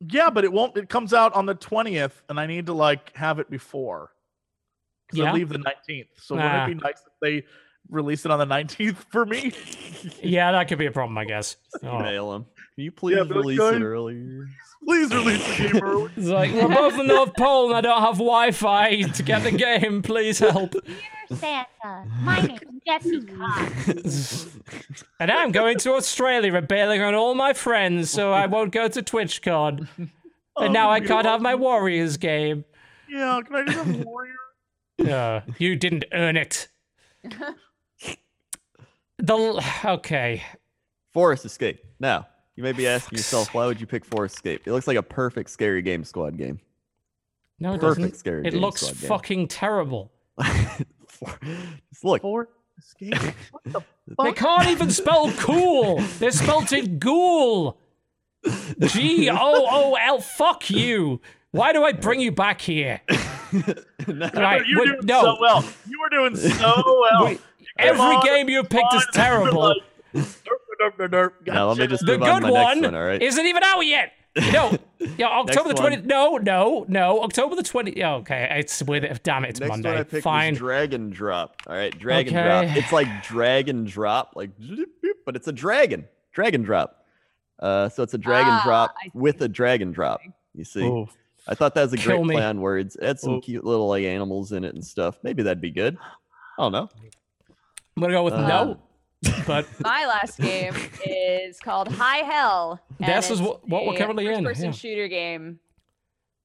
Yeah, 0.00 0.30
but 0.30 0.44
it 0.44 0.52
won't. 0.52 0.76
It 0.76 0.88
comes 0.88 1.12
out 1.12 1.34
on 1.34 1.46
the 1.46 1.54
20th, 1.54 2.22
and 2.28 2.38
I 2.38 2.46
need 2.46 2.66
to 2.66 2.72
like 2.72 3.14
have 3.16 3.38
it 3.38 3.50
before. 3.50 4.12
'Cause 5.10 5.18
Yeah? 5.18 5.30
I 5.30 5.32
leave 5.32 5.48
the 5.48 5.58
19th. 5.58 6.08
So 6.16 6.34
wouldn't 6.34 6.54
it 6.54 6.58
ah. 6.58 6.66
be 6.66 6.74
nice 6.74 7.00
if 7.06 7.12
they 7.20 7.44
release 7.88 8.24
it 8.24 8.30
on 8.30 8.38
the 8.38 8.46
19th 8.46 9.04
for 9.10 9.24
me? 9.24 9.52
Yeah, 10.22 10.52
that 10.52 10.68
could 10.68 10.78
be 10.78 10.86
a 10.86 10.92
problem, 10.92 11.16
I 11.18 11.24
guess. 11.24 11.56
Oh. 11.82 11.98
Email 11.98 12.34
him. 12.34 12.46
Can 12.78 12.84
you 12.84 12.92
please 12.92 13.16
be 13.16 13.20
like, 13.22 13.30
release 13.34 13.58
"Guys, 13.58 13.74
it 13.74 13.82
earlier? 13.82 14.46
Please 14.84 15.12
release 15.12 15.44
the 15.58 15.64
game 15.72 15.82
early. 15.82 16.12
It's 16.16 16.28
like, 16.28 16.52
we're 16.52 16.68
both 16.68 16.92
in 16.92 17.08
the 17.08 17.12
North 17.12 17.34
Pole 17.36 17.66
and 17.66 17.76
I 17.76 17.80
don't 17.80 18.00
have 18.00 18.18
Wi 18.18 18.52
Fi 18.52 19.02
to 19.02 19.22
get 19.24 19.42
the 19.42 19.50
game. 19.50 20.00
Please 20.00 20.38
help. 20.38 20.70
Dear 20.70 21.36
Santa, 21.36 22.04
my 22.20 22.40
name's 22.40 22.60
Jesse 22.86 23.22
Cox. 23.22 24.46
And 25.18 25.28
I'm 25.28 25.50
going 25.50 25.78
to 25.78 25.94
Australia 25.94 26.54
and 26.54 26.68
bailing 26.68 27.02
on 27.02 27.16
all 27.16 27.34
my 27.34 27.52
friends 27.52 28.10
so 28.12 28.32
I 28.32 28.46
won't 28.46 28.70
go 28.70 28.86
to 28.86 29.02
TwitchCon. 29.02 29.88
And 29.98 30.10
Oh, 30.56 30.68
now 30.68 30.88
I 30.88 31.00
can't 31.00 31.26
have 31.26 31.42
my. 31.42 31.56
Warriors 31.56 32.16
game. 32.16 32.64
Yeah, 33.08 33.40
can 33.44 33.56
I 33.56 33.64
just 33.64 33.76
have 33.76 34.04
Warrior? 34.06 34.34
Uh, 35.04 35.40
you 35.58 35.74
didn't 35.74 36.04
earn 36.12 36.36
it. 36.36 36.68
The 39.18 39.64
okay. 39.84 40.44
Forest 41.12 41.44
Escape. 41.44 41.84
Now, 41.98 42.28
you 42.58 42.64
may 42.64 42.72
be 42.72 42.88
asking 42.88 43.16
yourself, 43.16 43.54
why 43.54 43.66
would 43.66 43.80
you 43.80 43.86
pick 43.86 44.04
Forest 44.04 44.34
Escape? 44.34 44.62
It 44.66 44.72
looks 44.72 44.88
like 44.88 44.96
a 44.96 45.02
perfect 45.02 45.48
scary 45.48 45.80
game 45.80 46.02
squad 46.02 46.36
game. 46.36 46.58
No, 47.60 47.74
it 47.74 47.80
Perfect 47.80 48.00
doesn't. 48.00 48.16
scary 48.16 48.44
It 48.44 48.50
game 48.50 48.60
looks 48.60 48.80
squad 48.80 48.98
game. 49.00 49.08
fucking 49.08 49.46
terrible. 49.48 50.10
Just 50.42 52.02
look. 52.02 52.20
Four 52.20 52.48
escape. 52.76 53.14
What 53.52 53.62
the 53.64 53.80
They 54.24 54.32
can't 54.32 54.66
even 54.70 54.90
spell 54.90 55.30
cool. 55.34 56.00
They 56.18 56.32
spelt 56.32 56.72
it 56.72 56.98
ghoul. 56.98 57.78
G 58.80 59.30
O 59.30 59.36
O 59.36 59.94
L. 59.94 60.20
Fuck 60.20 60.68
you. 60.68 61.20
Why 61.52 61.72
do 61.72 61.84
I 61.84 61.92
bring 61.92 62.20
you 62.20 62.32
back 62.32 62.60
here? 62.60 63.00
Right, 64.08 64.66
You're 64.66 64.84
doing 64.84 64.98
no. 65.04 65.22
so 65.22 65.36
well. 65.40 65.64
You 65.88 66.00
were 66.00 66.08
doing 66.10 66.34
so 66.34 66.82
well. 67.12 67.24
Wait, 67.24 67.40
Every 67.78 68.00
on, 68.00 68.26
game 68.26 68.48
you 68.48 68.64
picked 68.64 68.94
is 68.94 68.94
on, 68.94 69.00
you 69.00 69.06
were 69.06 69.12
terrible. 69.12 69.74
like, 70.14 70.24
Now, 71.46 71.68
let 71.68 71.78
me 71.78 71.86
just 71.86 72.04
The 72.06 72.12
move 72.18 72.22
on 72.22 72.40
good 72.42 72.46
to 72.48 72.52
my 72.52 72.62
one, 72.64 72.80
next 72.80 72.92
one, 72.92 72.94
all 72.94 73.04
right? 73.06 73.22
isn't 73.22 73.46
even 73.46 73.62
out 73.64 73.80
yet. 73.80 74.12
No, 74.52 74.76
yeah, 75.16 75.26
October 75.26 75.70
the 75.70 75.74
Next 75.74 75.80
twenty. 75.80 75.96
one. 75.96 76.06
No, 76.06 76.36
no, 76.36 76.84
no, 76.88 77.22
October 77.22 77.56
the 77.56 77.62
twenty. 77.62 77.96
Yeah, 77.98 78.14
okay, 78.16 78.46
it's 78.58 78.82
with 78.84 79.02
it. 79.02 79.20
Damn 79.24 79.44
it, 79.44 79.50
it's 79.50 79.60
Next 79.60 79.70
Monday. 79.70 79.88
one 79.90 79.98
I 79.98 80.02
picked 80.04 80.22
Fine. 80.22 80.52
was 80.52 80.58
Dragon 80.58 81.10
Drop. 81.10 81.56
All 81.66 81.74
right, 81.74 81.96
Dragon 81.98 82.36
Okay. 82.36 82.44
Drop. 82.46 82.76
It's 82.76 82.92
like 82.92 83.22
Dragon 83.24 83.84
Drop, 83.84 84.32
like, 84.36 84.50
but 85.26 85.34
it's 85.34 85.48
a 85.48 85.52
dragon. 85.52 86.06
Dragon 86.32 86.62
Drop. 86.62 87.04
Uh, 87.58 87.88
so 87.88 88.04
it's 88.04 88.14
a 88.14 88.18
Dragon 88.18 88.52
Ah, 88.52 88.60
Drop 88.64 88.94
I 89.04 89.10
with 89.14 89.40
a 89.42 89.48
Dragon 89.48 89.90
Drop. 89.90 90.20
You 90.54 90.64
see, 90.64 90.84
Ooh. 90.84 91.08
I 91.48 91.54
thought 91.56 91.74
that 91.74 91.82
was 91.82 91.92
a 91.94 91.96
Kill 91.96 92.18
great 92.18 92.26
me. 92.26 92.34
play 92.36 92.44
on 92.44 92.60
words. 92.60 92.94
It 92.96 93.04
had 93.06 93.18
some 93.18 93.34
Oh. 93.34 93.40
cute 93.40 93.64
little 93.64 93.88
like 93.88 94.04
animals 94.04 94.52
in 94.52 94.62
it 94.62 94.74
and 94.74 94.84
stuff. 94.84 95.18
Maybe 95.24 95.42
that'd 95.42 95.60
be 95.60 95.70
good. 95.72 95.96
I 96.58 96.62
don't 96.62 96.70
know. 96.72 96.88
I'm 97.96 98.00
gonna 98.00 98.12
go 98.12 98.22
with 98.22 98.34
Uh, 98.34 98.46
no, 98.46 98.80
but 99.46 99.66
My 99.80 100.06
last 100.06 100.38
game 100.38 100.74
is 101.04 101.58
called 101.60 101.88
High 101.88 102.18
Hell. 102.18 102.80
This 103.00 103.30
is 103.30 103.40
what- 103.40 103.66
what 103.68 103.86
we're 103.86 103.96
currently 103.96 104.26
in, 104.26 104.44
First-person 104.44 104.64
yeah. 104.66 104.70
shooter 104.72 105.08
game 105.08 105.58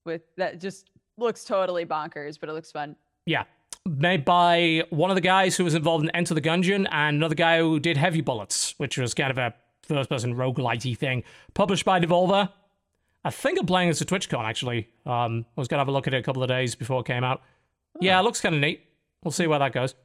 with 0.05 0.21
that 0.37 0.59
just 0.59 0.89
looks 1.17 1.45
totally 1.45 1.85
bonkers, 1.85 2.39
but 2.39 2.49
it 2.49 2.53
looks 2.53 2.71
fun. 2.71 2.95
yeah, 3.25 3.43
made 3.85 4.25
by 4.25 4.83
one 4.89 5.09
of 5.11 5.15
the 5.15 5.21
guys 5.21 5.55
who 5.57 5.63
was 5.63 5.75
involved 5.75 6.03
in 6.03 6.09
Enter 6.11 6.33
the 6.33 6.41
Gungeon 6.41 6.87
and 6.91 7.17
another 7.17 7.35
guy 7.35 7.59
who 7.59 7.79
did 7.79 7.97
Heavy 7.97 8.21
Bullets, 8.21 8.73
which 8.77 8.97
was 8.97 9.13
kind 9.13 9.29
of 9.31 9.37
a 9.37 9.53
first-person 9.83 10.35
roguelite 10.35 10.97
thing. 10.97 11.23
Published 11.53 11.85
by 11.85 11.99
Devolver. 11.99 12.49
I 13.25 13.29
think 13.29 13.57
I'm 13.59 13.65
playing 13.65 13.89
this 13.89 14.01
at 14.01 14.07
TwitchCon 14.07 14.43
actually. 14.43 14.89
Um, 15.05 15.45
I 15.57 15.61
was 15.61 15.67
gonna 15.67 15.79
have 15.81 15.87
a 15.87 15.91
look 15.91 16.07
at 16.07 16.13
it 16.13 16.17
a 16.17 16.23
couple 16.23 16.41
of 16.43 16.49
days 16.49 16.75
before 16.75 17.01
it 17.01 17.05
came 17.05 17.23
out. 17.23 17.41
Yeah, 18.01 18.19
it 18.19 18.23
looks 18.23 18.41
kind 18.41 18.55
of 18.55 18.59
neat. 18.61 18.81
We'll 19.23 19.31
see 19.31 19.47
where 19.47 19.59
that 19.59 19.71
goes. 19.71 19.95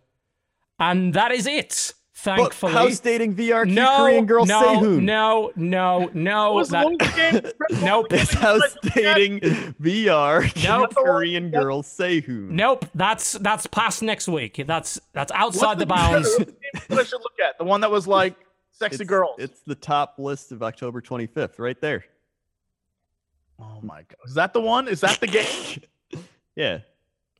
And 0.79 1.15
that 1.15 1.33
is 1.33 1.47
it. 1.47 1.93
But 2.25 2.53
house 2.55 2.99
dating 2.99 3.37
VR 3.37 3.65
cute 3.65 3.75
no, 3.77 3.97
Korean 3.99 4.27
girl 4.27 4.45
no, 4.45 4.63
Sehun. 4.63 5.03
no, 5.03 5.53
no, 5.57 6.11
no. 6.13 6.53
What's 6.55 6.71
that- 6.71 6.83
the 6.83 6.87
one 6.87 6.97
game? 6.97 7.53
Nope. 7.85 8.07
It's 8.13 8.33
house 8.35 8.77
dating 8.95 9.41
VR 9.81 10.43
cute 10.53 10.65
Nope. 10.65 10.95
Korean 10.95 11.51
girl 11.51 11.83
Sehun. 11.83 12.51
Nope, 12.51 12.87
that's 12.95 13.33
that's 13.35 13.67
past 13.69 14.03
next 14.03 14.27
week. 14.29 14.63
That's 14.67 15.01
that's 15.13 15.31
What's 15.31 15.57
outside 15.57 15.77
the, 15.79 15.85
the 15.85 15.87
bounds. 15.87 16.37
game 16.39 16.55
that 16.89 16.99
I 16.99 17.03
should 17.05 17.21
look 17.21 17.39
at 17.47 17.57
the 17.59 17.65
one 17.65 17.81
that 17.83 17.91
was 17.91 18.07
like 18.09 18.35
sexy 18.73 19.03
It's, 19.03 19.09
girls. 19.09 19.37
it's 19.39 19.61
the 19.61 19.75
top 19.77 20.15
list 20.19 20.51
of 20.53 20.63
October 20.63 21.01
25th, 21.01 21.59
right 21.59 21.81
there. 21.81 22.05
oh 23.61 23.81
my 23.83 23.99
god, 24.03 24.17
is 24.27 24.35
that 24.35 24.53
the 24.53 24.61
one? 24.61 24.89
Is 24.89 25.01
that 25.03 25.21
the 25.21 25.27
game? 25.27 25.83
Yeah. 26.57 26.81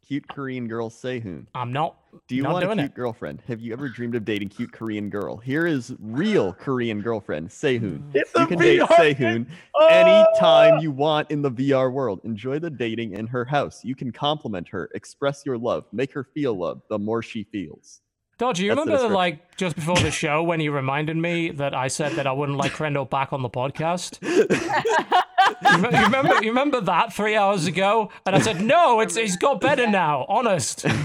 Cute 0.07 0.27
Korean 0.29 0.69
girl 0.69 0.89
Sehun. 0.89 1.47
I'm 1.55 1.71
not. 1.73 1.97
Do 2.27 2.35
you 2.37 2.43
Not 2.43 2.53
want 2.55 2.65
a 2.65 2.75
cute 2.75 2.79
it. 2.87 2.95
girlfriend? 2.95 3.43
Have 3.47 3.61
you 3.61 3.73
ever 3.73 3.89
dreamed 3.89 4.15
of 4.15 4.25
dating 4.25 4.49
cute 4.49 4.73
Korean 4.73 5.09
girl? 5.11 5.37
Here 5.37 5.67
is 5.67 5.95
real 6.01 6.53
Korean 6.53 7.01
girlfriend 7.01 7.49
Sehun. 7.49 8.03
It's 8.15 8.33
You 8.37 8.47
can 8.47 8.59
date 8.59 8.81
VR 8.81 8.89
Sehun 8.89 9.47
Oh! 9.75 9.87
anytime 9.87 10.79
you 10.81 10.91
want 10.91 11.31
in 11.31 11.43
the 11.43 11.51
VR 11.51 11.93
world. 11.93 12.21
Enjoy 12.25 12.59
the 12.59 12.71
dating 12.71 13.13
in 13.13 13.27
her 13.29 13.45
house. 13.45 13.85
You 13.85 13.95
can 13.95 14.11
compliment 14.13 14.69
her, 14.69 14.91
express 14.95 15.45
your 15.47 15.59
love, 15.59 15.85
make 15.93 16.13
her 16.13 16.25
feel 16.25 16.55
love 16.59 16.83
the 16.91 16.99
more 16.99 17.23
she 17.23 17.45
feels. 17.45 18.01
Dodgy, 18.39 18.65
you 18.65 18.75
That's 18.75 18.87
remember 18.87 19.13
like 19.13 19.57
just 19.57 19.75
before 19.75 19.97
the 19.97 20.13
show 20.13 20.45
when 20.45 20.61
you 20.61 20.71
reminded 20.71 21.17
me 21.17 21.51
that 21.51 21.75
I 21.75 21.89
said 21.89 22.13
that 22.13 22.27
I 22.27 22.33
wouldn't 22.33 22.57
like 22.57 22.73
Crendor 22.73 23.09
back 23.11 23.33
on 23.33 23.43
the 23.43 23.51
podcast? 23.51 24.19
you, 24.23 25.99
you 25.99 26.05
remember? 26.05 26.35
You 26.43 26.51
remember 26.51 26.81
that 26.83 27.13
three 27.13 27.35
hours 27.35 27.67
ago? 27.67 28.11
And 28.27 28.37
I 28.37 28.41
said, 28.41 28.61
no, 28.61 29.01
it's 29.01 29.17
he's 29.17 29.37
got 29.37 29.61
better 29.61 29.89
now. 29.89 30.25
Honest. 30.29 30.87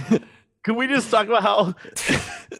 Can 0.63 0.75
we 0.75 0.87
just 0.87 1.11
talk 1.11 1.27
about 1.27 1.43
how 1.43 1.75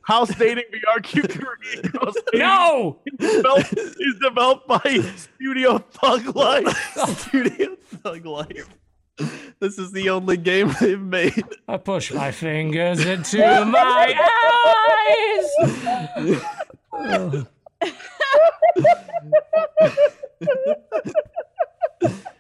house 0.04 0.36
dating 0.36 0.66
VR 0.74 1.02
cute 1.02 1.30
Korean 1.30 1.94
No. 2.34 3.00
is 3.06 3.18
developed, 3.38 3.74
is 3.78 4.16
developed 4.22 4.68
by 4.68 5.00
Studio 5.16 5.78
Thug 5.78 6.36
Life? 6.36 6.98
Studio 7.18 7.78
Thug 8.04 8.26
Life. 8.26 8.68
This 9.60 9.78
is 9.78 9.92
the 9.94 10.10
only 10.10 10.36
game 10.36 10.74
they've 10.82 11.00
made. 11.00 11.44
I 11.68 11.78
push 11.78 12.12
my 12.12 12.32
fingers 12.32 13.06
into 13.06 13.38
my 13.38 14.14
eyes. 16.18 16.42
Ugh. 16.92 17.48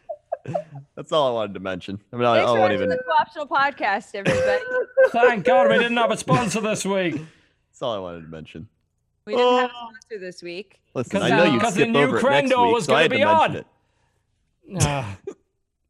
That's 0.96 1.12
all 1.12 1.30
I 1.30 1.32
wanted 1.34 1.54
to 1.54 1.60
mention. 1.60 2.00
I 2.12 2.16
mean, 2.18 2.26
I, 2.26 2.38
Thanks 2.38 2.44
I 2.50 2.54
for 2.54 2.60
won't 2.60 2.62
watching 2.62 2.76
even. 2.76 2.90
the 2.90 2.98
co-optional 3.04 3.48
podcast, 3.48 4.14
everybody. 4.14 4.62
Thank 5.12 5.46
God 5.46 5.70
we 5.70 5.78
didn't 5.78 5.98
have 5.98 6.12
a 6.12 6.18
sponsor 6.18 6.60
this 6.62 6.86
week. 6.86 7.16
That's 7.16 7.82
all 7.82 7.94
I 7.96 8.00
wanted 8.00 8.22
to 8.22 8.28
mention. 8.28 8.68
We 9.26 9.36
didn't 9.36 9.56
have 9.60 9.70
a 9.70 9.74
Oh. 9.74 9.88
sponsor 9.90 10.20
this 10.20 10.44
week. 10.44 10.82
Listen, 10.94 11.20
'Cause, 11.22 11.32
I 11.32 11.36
know 11.36 11.44
uh, 11.44 11.46
you'd 11.54 11.62
'cause 11.62 11.74
the 11.76 11.82
skip 11.82 11.90
new 11.90 12.00
over 12.04 12.18
it 12.18 12.24
next 12.32 12.50
week, 12.50 12.74
was 12.74 12.86
so 12.86 12.94
I 12.94 12.96
gonna 12.96 13.02
had 13.04 13.10
to 13.12 13.16
be 13.16 13.26
mention 13.26 13.52
on. 13.52 13.56
it. 13.56 13.68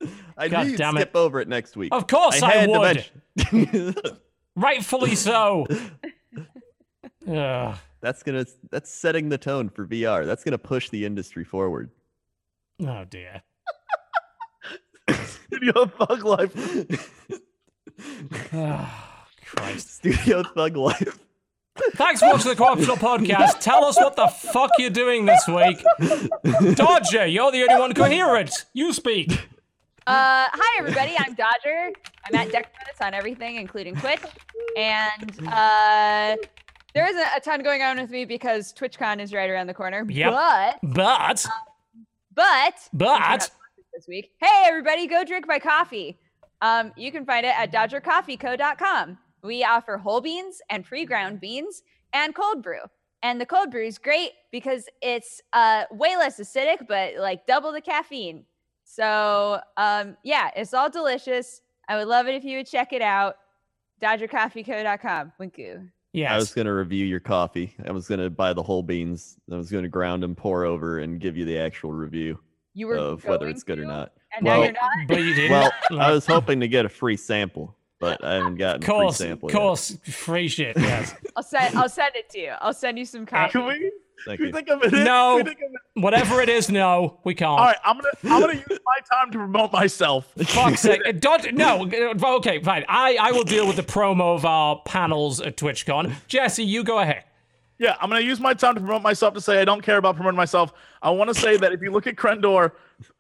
Ugh. 0.04 0.10
I 0.38 0.48
God 0.50 0.64
knew 0.66 0.72
you'd 0.72 0.78
damn 0.78 0.98
it. 0.98 1.02
skip 1.02 1.16
over 1.16 1.40
it 1.42 1.48
next 1.48 1.76
week. 1.76 1.90
Of 1.94 2.08
course 2.08 2.42
I, 2.42 2.52
had 2.52 2.70
would. 2.70 3.06
mention- 3.46 3.96
Rightfully 4.56 5.16
so. 5.16 5.66
Ugh. 7.28 7.76
that's 8.02 8.22
gonna 8.24 8.46
that's 8.70 8.92
setting 8.92 9.30
the 9.30 9.38
tone 9.38 9.70
for 9.70 9.86
VR. 9.88 10.26
That's 10.26 10.44
gonna 10.44 10.58
push 10.58 10.90
the 10.90 11.06
industry 11.06 11.44
forward. 11.44 11.90
Oh 12.82 13.06
dear. 13.10 13.42
Studio 15.48 15.86
Thug 15.86 16.24
Life. 16.24 17.00
Oh, 18.54 18.90
Christ. 19.46 19.96
Studio 19.96 20.44
Thug 20.44 20.78
Life. 20.78 21.20
Thanks 21.96 22.20
for 22.20 22.30
watching 22.30 22.50
the 22.50 22.56
Co-optional 22.56 22.98
Podcast. 22.98 23.60
Tell 23.60 23.84
us 23.86 23.98
what 23.98 24.16
the 24.16 24.28
fuck 24.28 24.70
you're 24.78 24.92
doing 24.92 25.26
this 25.26 25.48
week. 25.48 25.84
Dodger, 26.76 27.26
you're 27.26 27.52
the 27.52 27.64
only 27.64 27.80
one 27.80 27.94
coherent. 27.94 28.66
You 28.74 28.94
speak. 28.94 29.32
Uh, 30.06 30.46
hi 30.52 30.78
everybody, 30.80 31.16
I'm 31.18 31.34
Dodger. 31.34 31.92
I'm 32.26 32.36
at 32.36 32.52
Deck 32.52 32.76
Credits 32.76 33.02
on 33.02 33.14
everything, 33.16 33.56
including 33.56 33.96
Twitch. 33.96 34.20
And 34.78 35.32
uh, 35.48 36.36
There 36.94 37.08
isn't 37.10 37.28
a 37.36 37.40
ton 37.40 37.64
going 37.64 37.82
on 37.82 38.00
with 38.00 38.12
me 38.12 38.26
because 38.26 38.72
TwitchCon 38.74 39.20
is 39.20 39.34
right 39.34 39.50
around 39.50 39.66
the 39.68 39.74
corner. 39.74 40.06
Yep. 40.08 40.32
But 40.32 40.80
But, 40.84 41.48
but 42.36 42.90
but, 42.94 43.50
this 43.94 44.08
week. 44.08 44.32
Hey, 44.40 44.64
everybody, 44.66 45.08
go 45.08 45.24
drink 45.24 45.48
my 45.48 45.60
coffee. 45.60 46.18
Um, 46.62 46.92
you 46.98 47.12
can 47.12 47.26
find 47.26 47.46
it 47.46 47.54
at 47.58 47.72
dodgercoffeeco.com. 47.72 49.18
We 49.44 49.64
offer 49.64 49.98
whole 49.98 50.22
beans 50.22 50.62
and 50.70 50.86
pre 50.86 51.06
ground 51.06 51.40
beans 51.42 51.84
and 52.14 52.34
cold 52.34 52.64
brew. 52.64 52.80
And 53.22 53.40
the 53.40 53.46
cold 53.46 53.72
brew 53.72 53.86
is 53.86 53.98
great 53.98 54.32
because 54.52 54.86
it's 55.02 55.42
uh, 55.54 55.84
way 55.92 56.16
less 56.18 56.40
acidic, 56.40 56.88
but 56.88 57.16
like 57.18 57.46
double 57.46 57.72
the 57.72 57.82
caffeine. 57.82 58.46
So, 58.84 59.62
um, 59.78 60.18
yeah, 60.24 60.52
it's 60.56 60.74
all 60.74 60.90
delicious. 60.90 61.62
I 61.88 61.98
would 61.98 62.08
love 62.08 62.28
it 62.28 62.36
if 62.36 62.44
you 62.44 62.58
would 62.58 62.68
check 62.68 62.94
it 62.94 63.02
out. 63.02 63.36
DodgerCoffeeco.com. 64.02 65.34
Winku. 65.40 65.90
Yeah. 66.12 66.34
I 66.34 66.38
was 66.38 66.54
gonna 66.54 66.74
review 66.74 67.06
your 67.06 67.20
coffee. 67.20 67.74
I 67.86 67.92
was 67.92 68.08
gonna 68.08 68.30
buy 68.30 68.54
the 68.54 68.64
whole 68.64 68.84
beans. 68.84 69.38
I 69.52 69.56
was 69.56 69.72
gonna 69.72 69.88
ground 69.88 70.22
them, 70.24 70.36
pour 70.36 70.66
over, 70.66 71.00
and 71.00 71.20
give 71.20 71.38
you 71.38 71.46
the 71.46 71.58
actual 71.58 71.92
review 71.92 72.40
You 72.74 72.88
were 72.88 72.96
of 72.98 73.24
whether 73.26 73.48
it's 73.48 73.64
good 73.64 73.80
or 73.80 73.86
not. 73.86 74.14
And 74.36 74.44
now 74.46 74.52
Well, 74.60 74.64
you're 74.64 74.74
not. 74.74 74.82
but 75.08 75.22
you 75.22 75.34
didn't. 75.36 75.52
Well, 75.52 75.72
I 76.00 76.12
was 76.12 76.26
hoping 76.26 76.60
to 76.62 76.68
get 76.68 76.86
a 76.86 76.90
free 76.90 77.18
sample, 77.18 77.76
but 78.00 78.24
I 78.24 78.36
haven't 78.36 78.56
gotten 78.56 78.82
course, 78.82 79.20
a 79.20 79.24
free 79.24 79.28
of 79.28 79.30
sample 79.30 79.50
yet. 79.52 79.58
course, 79.58 79.98
free 80.12 80.48
shit. 80.48 80.76
Yes. 80.78 81.16
I'll 81.36 81.44
send 81.44 81.76
I'll 81.78 81.90
send 81.90 82.16
it 82.16 82.30
to 82.32 82.40
you. 82.40 82.54
I'll 82.60 82.74
send 82.74 82.98
you 82.98 83.06
some 83.06 83.26
coffee. 83.26 83.52
Can 83.52 83.66
we? 83.68 83.92
Thank 84.26 84.40
you. 84.40 84.52
think 84.54 84.70
of 84.70 84.82
it? 84.84 84.94
No. 84.94 85.38
Think 85.44 85.50
of 85.50 85.72
it? 85.74 86.02
Whatever 86.02 86.40
it 86.42 86.48
is, 86.48 86.70
no, 86.72 87.20
we 87.26 87.36
can't. 87.36 87.50
All 87.52 87.58
right, 87.66 87.76
I'm 87.84 87.98
gonna 87.98 88.10
I'm 88.36 88.42
gonna 88.42 88.54
use 88.54 88.66
my 88.70 88.98
time 89.12 89.32
to 89.32 89.38
promote 89.38 89.72
myself. 89.74 90.32
Fuck's 90.46 90.80
sake. 90.82 91.02
Uh, 91.06 91.12
Don't, 91.12 91.54
no, 91.54 91.88
okay, 92.38 92.62
fine. 92.64 92.86
I, 92.88 93.18
I 93.20 93.32
will 93.34 93.44
deal 93.44 93.68
with 93.68 93.76
the 93.76 93.84
promo 93.84 94.34
of 94.36 94.46
our 94.46 94.82
panels 94.86 95.42
at 95.42 95.58
TwitchCon. 95.58 96.14
Jesse, 96.28 96.64
you 96.64 96.84
go 96.84 97.00
ahead. 97.00 97.26
Yeah, 97.80 97.96
I'm 98.00 98.10
gonna 98.10 98.22
use 98.22 98.40
my 98.40 98.54
time 98.54 98.76
to 98.76 98.80
promote 98.82 99.02
myself 99.02 99.34
to 99.34 99.42
say 99.42 99.60
I 99.60 99.66
don't 99.66 99.82
care 99.82 99.98
about 99.98 100.16
promoting 100.16 100.38
myself. 100.38 100.74
I 101.02 101.10
want 101.10 101.30
to 101.30 101.34
say 101.34 101.58
that 101.58 101.74
if 101.74 101.82
you 101.82 101.92
look 101.92 102.06
at 102.08 102.16
Crendor, 102.16 102.72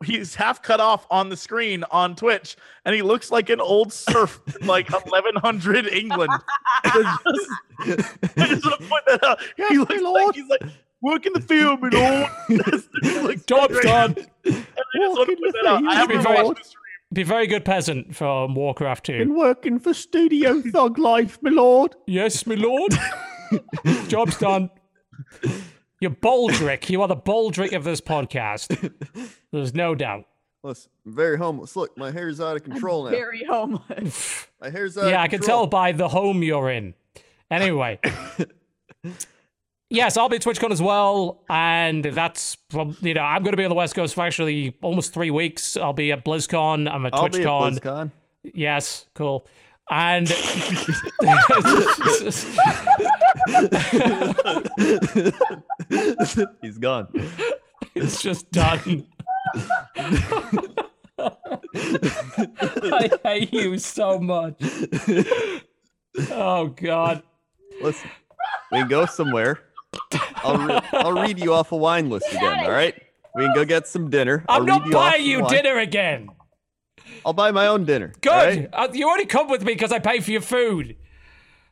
he's 0.05 0.35
half 0.35 0.61
cut 0.61 0.79
off 0.79 1.05
on 1.09 1.29
the 1.29 1.35
screen 1.35 1.83
on 1.91 2.15
Twitch, 2.15 2.55
and 2.85 2.95
he 2.95 3.01
looks 3.01 3.31
like 3.31 3.49
an 3.49 3.59
old 3.59 3.91
serf 3.91 4.39
in 4.61 4.67
like 4.67 4.89
1100 4.91 5.87
England. 5.87 6.29
I 6.83 7.17
just, 7.25 8.09
I 8.37 8.47
just 8.47 8.63
want 8.65 8.79
to 8.81 8.87
point 8.87 9.03
that 9.07 9.23
out. 9.23 9.39
Yeah, 9.57 9.69
he 9.69 9.77
looks 9.79 10.01
like 10.01 10.35
he's 10.35 10.47
like 10.47 10.61
work 11.01 11.25
in 11.25 11.33
the 11.33 11.41
field, 11.41 11.81
my 11.81 11.89
lord. 11.89 12.29
He 12.47 13.19
looks 13.19 13.43
Job's 13.45 13.73
great. 13.73 13.83
done. 13.83 14.15
I 14.45 14.51
just 14.51 14.69
want 15.17 15.29
to 15.29 15.35
point 15.35 15.53
that 15.61 15.65
out. 15.67 15.83
I 15.87 15.95
haven't 15.95 16.17
Be 16.17 16.23
very- 16.23 16.43
watched 16.43 16.61
the 16.63 16.69
stream. 16.69 16.79
Be 17.11 17.23
very 17.23 17.45
good 17.45 17.63
peasant 17.65 18.15
from 18.15 18.55
Warcraft 18.55 19.05
2. 19.05 19.33
working 19.35 19.77
for 19.79 19.93
Studio 19.93 20.61
Thug 20.61 20.97
Life, 20.97 21.37
my 21.41 21.51
lord. 21.51 21.95
Yes, 22.07 22.47
my 22.47 22.55
lord. 22.55 22.93
Job's 24.07 24.37
done. 24.37 24.69
You're 25.99 26.11
Baldrick. 26.11 26.89
You 26.89 27.01
are 27.01 27.07
the 27.07 27.15
Baldrick 27.15 27.73
of 27.75 27.83
this 27.83 28.01
podcast. 28.01 28.91
There's 29.51 29.73
no 29.73 29.95
doubt. 29.95 30.25
Listen, 30.63 30.91
I'm 31.05 31.13
very 31.13 31.37
homeless. 31.37 31.75
Look, 31.75 31.97
my 31.97 32.11
hair's 32.11 32.39
out 32.39 32.55
of 32.55 32.63
control 32.63 33.03
now. 33.05 33.11
Very 33.11 33.43
homeless. 33.43 34.47
My 34.61 34.69
hair's 34.69 34.97
out 34.97 35.09
Yeah, 35.09 35.15
of 35.15 35.21
I 35.25 35.27
can 35.27 35.41
tell 35.41 35.67
by 35.67 35.91
the 35.91 36.07
home 36.07 36.41
you're 36.41 36.69
in. 36.69 36.93
Anyway. 37.51 37.99
yes, 39.89 40.15
I'll 40.15 40.29
be 40.29 40.37
at 40.37 40.41
TwitchCon 40.41 40.71
as 40.71 40.81
well, 40.81 41.43
and 41.49 42.03
that's 42.05 42.55
prob- 42.55 42.95
you 43.01 43.13
know 43.13 43.21
I'm 43.21 43.43
going 43.43 43.51
to 43.51 43.57
be 43.57 43.65
on 43.65 43.69
the 43.69 43.75
West 43.75 43.93
Coast 43.95 44.15
for 44.15 44.21
actually 44.21 44.77
almost 44.81 45.13
three 45.13 45.31
weeks. 45.31 45.75
I'll 45.75 45.91
be 45.93 46.11
at 46.13 46.23
BlizzCon. 46.23 46.89
I'm 46.89 47.05
at 47.05 47.13
I'll 47.13 47.27
be 47.27 47.41
at 47.41 47.45
TwitchCon. 47.45 47.79
BlizzCon. 47.79 48.11
Yes, 48.53 49.05
cool. 49.13 49.45
And 49.91 50.27
He's 56.61 56.77
gone. 56.79 57.07
it's 57.95 58.21
just 58.21 58.49
done. 58.51 59.05
I 61.19 63.09
hate 63.23 63.53
you 63.53 63.77
so 63.77 64.19
much. 64.19 64.55
Oh 66.31 66.67
God. 66.67 67.23
Listen, 67.81 68.09
we 68.71 68.79
can 68.79 68.87
go 68.87 69.05
somewhere. 69.05 69.59
I'll, 70.43 70.57
re- 70.57 70.79
I'll 70.93 71.13
read 71.13 71.39
you 71.39 71.53
off 71.53 71.71
a 71.71 71.77
wine 71.77 72.09
list 72.09 72.27
again, 72.31 72.65
all 72.65 72.71
right? 72.71 72.95
We 73.35 73.45
can 73.45 73.53
go 73.53 73.65
get 73.65 73.87
some 73.87 74.09
dinner. 74.09 74.43
I'll 74.47 74.61
I'm 74.61 74.65
not 74.65 74.81
read 74.81 74.87
you 74.87 74.93
buying 74.93 75.21
some 75.21 75.29
you 75.29 75.39
wine. 75.41 75.49
dinner 75.51 75.77
again. 75.79 76.29
I'll 77.25 77.33
buy 77.33 77.51
my 77.51 77.67
own 77.67 77.85
dinner. 77.85 78.11
Good. 78.21 78.29
right? 78.31 78.69
Uh, 78.73 78.87
you 78.93 79.09
only 79.09 79.25
come 79.25 79.47
with 79.49 79.63
me 79.63 79.73
because 79.73 79.91
I 79.91 79.99
pay 79.99 80.19
for 80.19 80.31
your 80.31 80.41
food. 80.41 80.95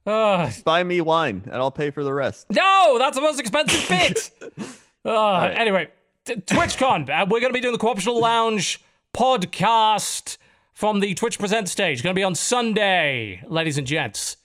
Uh, 0.06 0.50
Buy 0.66 0.84
me 0.84 1.00
wine, 1.02 1.44
and 1.46 1.56
I'll 1.56 1.70
pay 1.72 1.92
for 1.92 2.04
the 2.04 2.14
rest. 2.14 2.48
no, 2.50 2.96
that's 2.98 3.16
the 3.16 3.22
most 3.22 3.40
expensive 3.40 3.88
bit. 3.88 4.32
Uh, 5.04 5.52
Anyway, 5.56 5.90
t- 6.26 6.36
TwitchCon. 6.36 7.10
Uh, 7.10 7.26
we're 7.28 7.40
going 7.40 7.50
to 7.52 7.54
be 7.54 7.60
doing 7.60 7.72
the 7.74 7.80
Co-Optional 7.80 8.20
Lounge 8.20 8.80
podcast 9.16 10.38
from 10.74 11.00
the 11.00 11.14
Twitch 11.16 11.40
Present 11.40 11.68
stage. 11.70 12.04
Going 12.04 12.14
to 12.16 12.20
be 12.20 12.24
on 12.24 12.36
Sunday, 12.36 13.44
ladies 13.48 13.78
and 13.80 13.88
gents. 13.88 14.38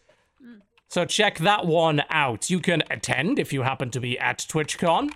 So 0.89 1.05
check 1.05 1.39
that 1.41 1.67
one 1.67 2.03
out. 2.09 2.49
You 2.49 2.61
can 2.61 2.83
attend 2.91 3.39
if 3.39 3.53
you 3.53 3.63
happen 3.63 3.91
to 3.91 4.01
be 4.01 4.19
at 4.19 4.39
TwitchCon. 4.39 5.11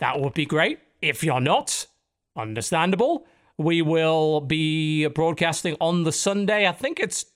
That 0.00 0.20
would 0.20 0.34
be 0.34 0.46
great. 0.46 0.80
If 1.00 1.22
you're 1.22 1.40
not, 1.40 1.86
understandable. 2.36 3.26
We 3.58 3.82
will 3.82 4.40
be 4.40 5.06
broadcasting 5.08 5.76
on 5.80 6.04
the 6.04 6.12
Sunday. 6.12 6.66
I 6.66 6.72
think 6.72 6.98
it's 7.00 7.26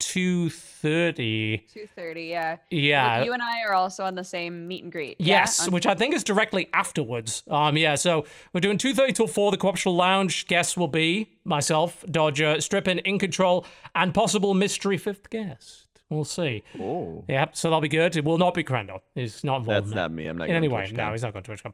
2.30. 0.00 1.62
2:30, 1.72 2.28
yeah. 2.28 2.56
Yeah. 2.70 3.22
You 3.24 3.32
and 3.32 3.42
I 3.42 3.62
are 3.62 3.74
also 3.74 4.04
on 4.04 4.14
the 4.14 4.24
same 4.24 4.66
meet 4.68 4.82
and 4.82 4.92
greet. 4.92 5.16
yeah? 5.20 5.38
Yes, 5.40 5.66
On- 5.66 5.72
which 5.72 5.86
I 5.86 5.94
think 5.94 6.14
is 6.14 6.24
directly 6.24 6.68
afterwards. 6.72 7.42
Um, 7.48 7.76
yeah, 7.76 7.94
so 7.94 8.24
we're 8.52 8.60
doing 8.60 8.78
2.30 8.78 9.14
till 9.14 9.26
4. 9.26 9.50
The 9.52 9.56
Co-Optional 9.56 9.94
Lounge 9.96 10.46
guests 10.46 10.76
will 10.76 10.88
be 10.88 11.38
myself, 11.44 12.04
Dodger, 12.10 12.60
Strippin, 12.60 13.00
InControl, 13.04 13.64
and 13.94 14.12
possible 14.14 14.54
mystery 14.54 14.98
fifth 14.98 15.30
guest. 15.30 15.86
We'll 16.10 16.24
see. 16.24 16.62
Oh, 16.78 17.24
Yep, 17.28 17.56
so 17.56 17.68
that'll 17.68 17.80
be 17.80 17.88
good. 17.88 18.16
It 18.16 18.24
will 18.24 18.38
not 18.38 18.54
be 18.54 18.62
Crendor. 18.62 19.00
He's 19.14 19.42
not 19.42 19.58
involved 19.60 19.86
that's 19.86 19.92
in 19.92 19.96
that. 19.96 20.02
not 20.02 20.12
me. 20.12 20.26
I'm 20.26 20.36
not 20.36 20.44
In 20.44 20.48
going 20.50 20.56
any 20.56 20.68
to 20.68 20.74
way, 20.74 20.90
no, 20.92 21.12
he's 21.12 21.22
not 21.22 21.32
going 21.32 21.42
to 21.44 21.50
TwitchCon. 21.52 21.72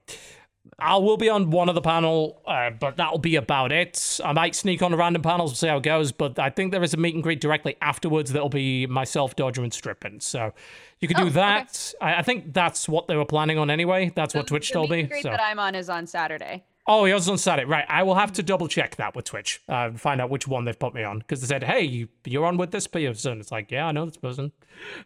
I 0.78 0.96
will 0.96 1.16
be 1.16 1.28
on 1.28 1.50
one 1.50 1.68
of 1.68 1.74
the 1.74 1.80
panel, 1.80 2.40
uh, 2.46 2.70
but 2.70 2.96
that'll 2.96 3.18
be 3.18 3.36
about 3.36 3.72
it. 3.72 4.20
I 4.24 4.32
might 4.32 4.54
sneak 4.54 4.82
on 4.82 4.90
the 4.90 4.96
random 4.96 5.22
panels 5.22 5.50
and 5.52 5.58
see 5.58 5.66
how 5.68 5.78
it 5.78 5.82
goes, 5.82 6.12
but 6.12 6.38
I 6.38 6.50
think 6.50 6.72
there 6.72 6.82
is 6.82 6.94
a 6.94 6.96
meet 6.96 7.14
and 7.14 7.22
greet 7.22 7.40
directly 7.40 7.76
afterwards 7.82 8.32
that'll 8.32 8.48
be 8.50 8.86
myself, 8.86 9.36
Dodger, 9.36 9.62
and 9.62 9.72
Strippin. 9.72 10.20
So 10.20 10.52
you 11.00 11.08
could 11.08 11.16
Oh, 11.18 11.22
do 11.22 11.26
okay. 11.26 11.34
that. 11.34 11.94
I, 12.00 12.16
I 12.16 12.22
think 12.22 12.52
that's 12.52 12.88
what 12.88 13.08
they 13.08 13.16
were 13.16 13.24
planning 13.26 13.58
on 13.58 13.70
anyway. 13.70 14.10
That's 14.14 14.34
what 14.34 14.46
Twitch 14.46 14.68
the 14.68 14.74
told 14.74 14.90
meet 14.90 14.96
me. 14.96 15.00
and 15.02 15.08
greet 15.10 15.22
So. 15.22 15.30
that 15.30 15.42
I'm 15.42 15.58
on 15.58 15.74
is 15.74 15.88
on 15.90 16.06
Saturday. 16.06 16.64
Oh, 16.86 17.04
yours 17.04 17.22
is 17.22 17.28
on 17.28 17.38
Saturday, 17.38 17.68
right? 17.68 17.84
I 17.88 18.02
will 18.02 18.14
have 18.16 18.32
to 18.34 18.42
double 18.42 18.66
check 18.66 18.96
that 18.96 19.14
with 19.14 19.26
Twitch, 19.26 19.62
uh, 19.68 19.92
find 19.92 20.20
out 20.20 20.28
which 20.30 20.48
one 20.48 20.64
they've 20.64 20.78
put 20.78 20.94
me 20.94 21.04
on 21.04 21.18
because 21.20 21.40
they 21.40 21.46
said, 21.46 21.62
"Hey, 21.62 21.82
you, 21.82 22.08
you're 22.24 22.44
on 22.46 22.56
with 22.56 22.70
this 22.70 22.86
person." 22.86 23.38
It's 23.38 23.52
like, 23.52 23.70
yeah, 23.70 23.86
I 23.86 23.92
know 23.92 24.06
this 24.06 24.16
person, 24.16 24.50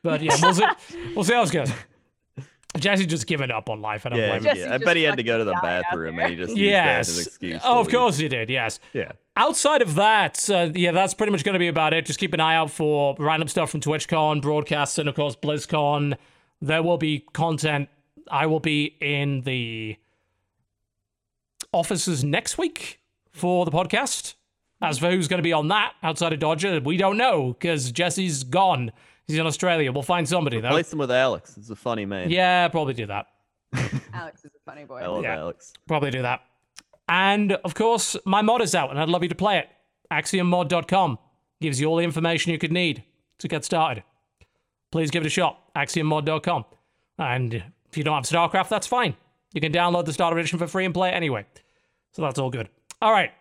but 0.02 0.23
yeah, 0.23 0.34
we'll 0.41 0.55
see. 0.55 0.65
we'll 1.15 1.24
see 1.24 1.34
how 1.34 1.42
it 1.42 1.52
goes. 1.52 1.70
Jesse 2.76 3.06
just 3.06 3.26
giving 3.26 3.50
up 3.50 3.70
on 3.70 3.80
life. 3.80 4.04
I 4.04 4.08
don't 4.10 4.18
Yeah, 4.18 4.38
blame 4.38 4.56
him. 4.56 4.68
Yeah. 4.68 4.74
I 4.74 4.78
bet 4.78 4.96
he 4.96 5.04
had 5.04 5.16
to 5.16 5.22
go 5.22 5.38
to 5.38 5.44
the 5.44 5.52
fucking 5.52 5.68
died 5.68 5.76
out 5.78 5.84
bathroom, 5.90 6.18
and 6.18 6.30
he 6.30 6.36
just 6.36 6.56
used 6.56 6.72
that 6.74 6.98
as 7.00 7.16
an 7.18 7.22
excuse. 7.24 7.60
Oh, 7.64 7.80
of 7.80 7.86
leave. 7.86 7.94
course 7.94 8.16
he 8.18 8.28
did. 8.28 8.50
Yes. 8.50 8.80
Yeah. 8.92 9.12
Outside 9.36 9.82
of 9.82 9.94
that, 9.96 10.48
uh, 10.50 10.70
yeah, 10.74 10.92
that's 10.92 11.14
pretty 11.14 11.30
much 11.32 11.44
going 11.44 11.52
to 11.54 11.58
be 11.58 11.68
about 11.68 11.94
it. 11.94 12.04
Just 12.06 12.18
keep 12.18 12.32
an 12.32 12.40
eye 12.40 12.56
out 12.56 12.70
for 12.70 13.14
random 13.18 13.48
stuff 13.48 13.70
from 13.70 13.80
TwitchCon, 13.80 14.42
broadcasts, 14.42 14.98
and 14.98 15.08
of 15.08 15.14
course 15.14 15.36
BlizzCon. 15.36 16.16
There 16.60 16.82
will 16.82 16.98
be 16.98 17.24
content. 17.32 17.88
I 18.30 18.46
will 18.46 18.60
be 18.60 18.96
in 19.00 19.42
the 19.42 19.96
offices 21.72 22.24
next 22.24 22.58
week 22.58 23.00
for 23.32 23.64
the 23.64 23.70
podcast. 23.70 24.34
As 24.80 24.98
for 24.98 25.10
who's 25.10 25.28
going 25.28 25.38
to 25.38 25.42
be 25.44 25.52
on 25.52 25.68
that 25.68 25.94
outside 26.02 26.32
of 26.32 26.40
Dodger, 26.40 26.80
we 26.80 26.96
don't 26.96 27.16
know 27.16 27.54
because 27.58 27.90
Jesse's 27.92 28.44
gone. 28.44 28.92
He's 29.26 29.38
in 29.38 29.46
Australia. 29.46 29.90
We'll 29.92 30.02
find 30.02 30.28
somebody 30.28 30.60
though. 30.60 30.68
Place 30.70 30.92
him 30.92 30.98
with 30.98 31.10
Alex. 31.10 31.54
He's 31.54 31.70
a 31.70 31.76
funny 31.76 32.04
man. 32.04 32.30
Yeah, 32.30 32.68
probably 32.68 32.94
do 32.94 33.06
that. 33.06 33.26
Alex 34.12 34.44
is 34.44 34.50
a 34.54 34.70
funny 34.70 34.84
boy. 34.84 34.98
I 34.98 35.06
love 35.06 35.22
Yeah. 35.24 35.36
Alex. 35.38 35.72
Probably 35.88 36.10
do 36.10 36.22
that. 36.22 36.40
And 37.08 37.52
of 37.52 37.74
course, 37.74 38.16
my 38.24 38.42
mod 38.42 38.62
is 38.62 38.74
out, 38.74 38.90
and 38.90 38.98
I'd 39.00 39.08
love 39.08 39.22
you 39.22 39.28
to 39.28 39.34
play 39.34 39.58
it. 39.58 39.68
AxiomMod.com 40.12 41.18
gives 41.60 41.80
you 41.80 41.86
all 41.88 41.96
the 41.96 42.04
information 42.04 42.52
you 42.52 42.58
could 42.58 42.72
need 42.72 43.02
to 43.38 43.48
get 43.48 43.64
started. 43.64 44.02
Please 44.90 45.10
give 45.10 45.22
it 45.24 45.26
a 45.26 45.30
shot. 45.30 45.58
AxiomMod.com. 45.74 46.64
And 47.18 47.54
if 47.54 47.96
you 47.96 48.04
don't 48.04 48.14
have 48.14 48.24
StarCraft, 48.24 48.68
that's 48.68 48.86
fine. 48.86 49.16
You 49.52 49.60
can 49.60 49.72
download 49.72 50.04
the 50.04 50.12
starter 50.12 50.38
edition 50.38 50.58
for 50.58 50.66
free 50.66 50.84
and 50.84 50.92
play 50.94 51.10
it 51.10 51.12
anyway. 51.14 51.46
So 52.12 52.22
that's 52.22 52.38
all 52.38 52.50
good. 52.50 52.68
All 53.02 53.12
right. 53.12 53.32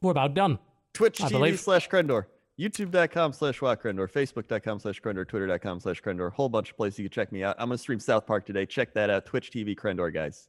We're 0.00 0.12
about 0.12 0.34
done. 0.34 0.58
Twitch 0.92 1.20
I 1.22 1.26
TV 1.26 1.30
believe- 1.32 1.60
slash 1.60 1.88
Crendor. 1.88 2.26
YouTube.com 2.58 3.32
slash 3.32 3.60
Crendor. 3.60 4.10
Facebook.com 4.10 4.80
slash 4.80 5.00
Crendor. 5.00 5.26
Twitter.com 5.26 5.80
slash 5.80 6.02
Crendor. 6.02 6.32
Whole 6.32 6.48
bunch 6.48 6.70
of 6.70 6.76
places 6.76 6.98
you 6.98 7.08
can 7.08 7.14
check 7.14 7.32
me 7.32 7.44
out. 7.44 7.56
I'm 7.58 7.68
going 7.68 7.76
to 7.76 7.82
stream 7.82 8.00
South 8.00 8.26
Park 8.26 8.46
today. 8.46 8.66
Check 8.66 8.94
that 8.94 9.10
out. 9.10 9.26
Twitch 9.26 9.50
TV 9.50 9.76
Crendor, 9.76 10.12
guys. 10.12 10.48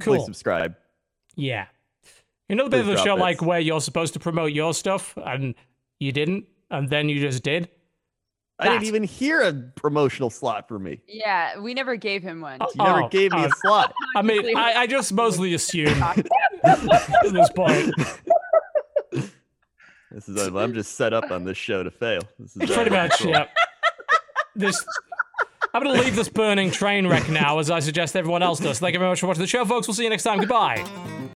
Cool. 0.00 0.16
Please 0.16 0.24
subscribe. 0.24 0.76
Yeah. 1.36 1.66
You 2.48 2.56
know 2.56 2.64
the 2.64 2.70
bit 2.70 2.80
of 2.80 2.86
Please 2.86 2.96
the 2.96 3.04
show 3.04 3.16
it. 3.16 3.20
like 3.20 3.40
where 3.40 3.60
you're 3.60 3.80
supposed 3.80 4.12
to 4.12 4.20
promote 4.20 4.52
your 4.52 4.74
stuff 4.74 5.16
and 5.16 5.54
you 6.00 6.12
didn't, 6.12 6.44
and 6.70 6.90
then 6.90 7.08
you 7.08 7.20
just 7.20 7.42
did? 7.42 7.70
I 8.58 8.68
didn't 8.68 8.84
even 8.84 9.02
hear 9.02 9.40
a 9.40 9.52
promotional 9.52 10.30
slot 10.30 10.68
for 10.68 10.78
me. 10.78 11.00
Yeah, 11.08 11.58
we 11.58 11.74
never 11.74 11.96
gave 11.96 12.22
him 12.22 12.40
one. 12.40 12.58
Oh, 12.60 12.66
You 12.74 12.84
never 12.84 13.02
oh, 13.04 13.08
gave 13.08 13.32
me 13.32 13.40
oh. 13.40 13.46
a 13.46 13.50
slot. 13.60 13.92
I 14.14 14.22
mean, 14.22 14.56
I, 14.56 14.82
I 14.82 14.86
just 14.86 15.12
mostly 15.12 15.54
assume 15.54 16.00
at 16.02 16.22
this 17.24 17.50
point. 17.50 17.92
This 20.12 20.28
is 20.28 20.48
I'm 20.48 20.74
just 20.74 20.94
set 20.96 21.12
up 21.12 21.30
on 21.30 21.44
this 21.44 21.56
show 21.56 21.82
to 21.82 21.90
fail. 21.90 22.20
This 22.38 22.56
is 22.56 22.70
Pretty 22.70 22.90
much, 22.90 23.18
cool. 23.18 23.30
yeah. 23.30 23.46
This. 24.54 24.84
I'm 25.74 25.82
going 25.82 25.96
to 25.96 26.02
leave 26.02 26.14
this 26.14 26.28
burning 26.28 26.70
train 26.70 27.06
wreck 27.06 27.30
now, 27.30 27.58
as 27.58 27.70
I 27.70 27.80
suggest 27.80 28.14
everyone 28.14 28.42
else 28.42 28.60
does. 28.60 28.78
Thank 28.78 28.92
you 28.92 28.98
very 28.98 29.10
much 29.10 29.20
for 29.20 29.26
watching 29.26 29.40
the 29.40 29.46
show, 29.46 29.64
folks. 29.64 29.88
We'll 29.88 29.94
see 29.94 30.04
you 30.04 30.10
next 30.10 30.24
time. 30.24 30.38
Goodbye. 30.40 30.84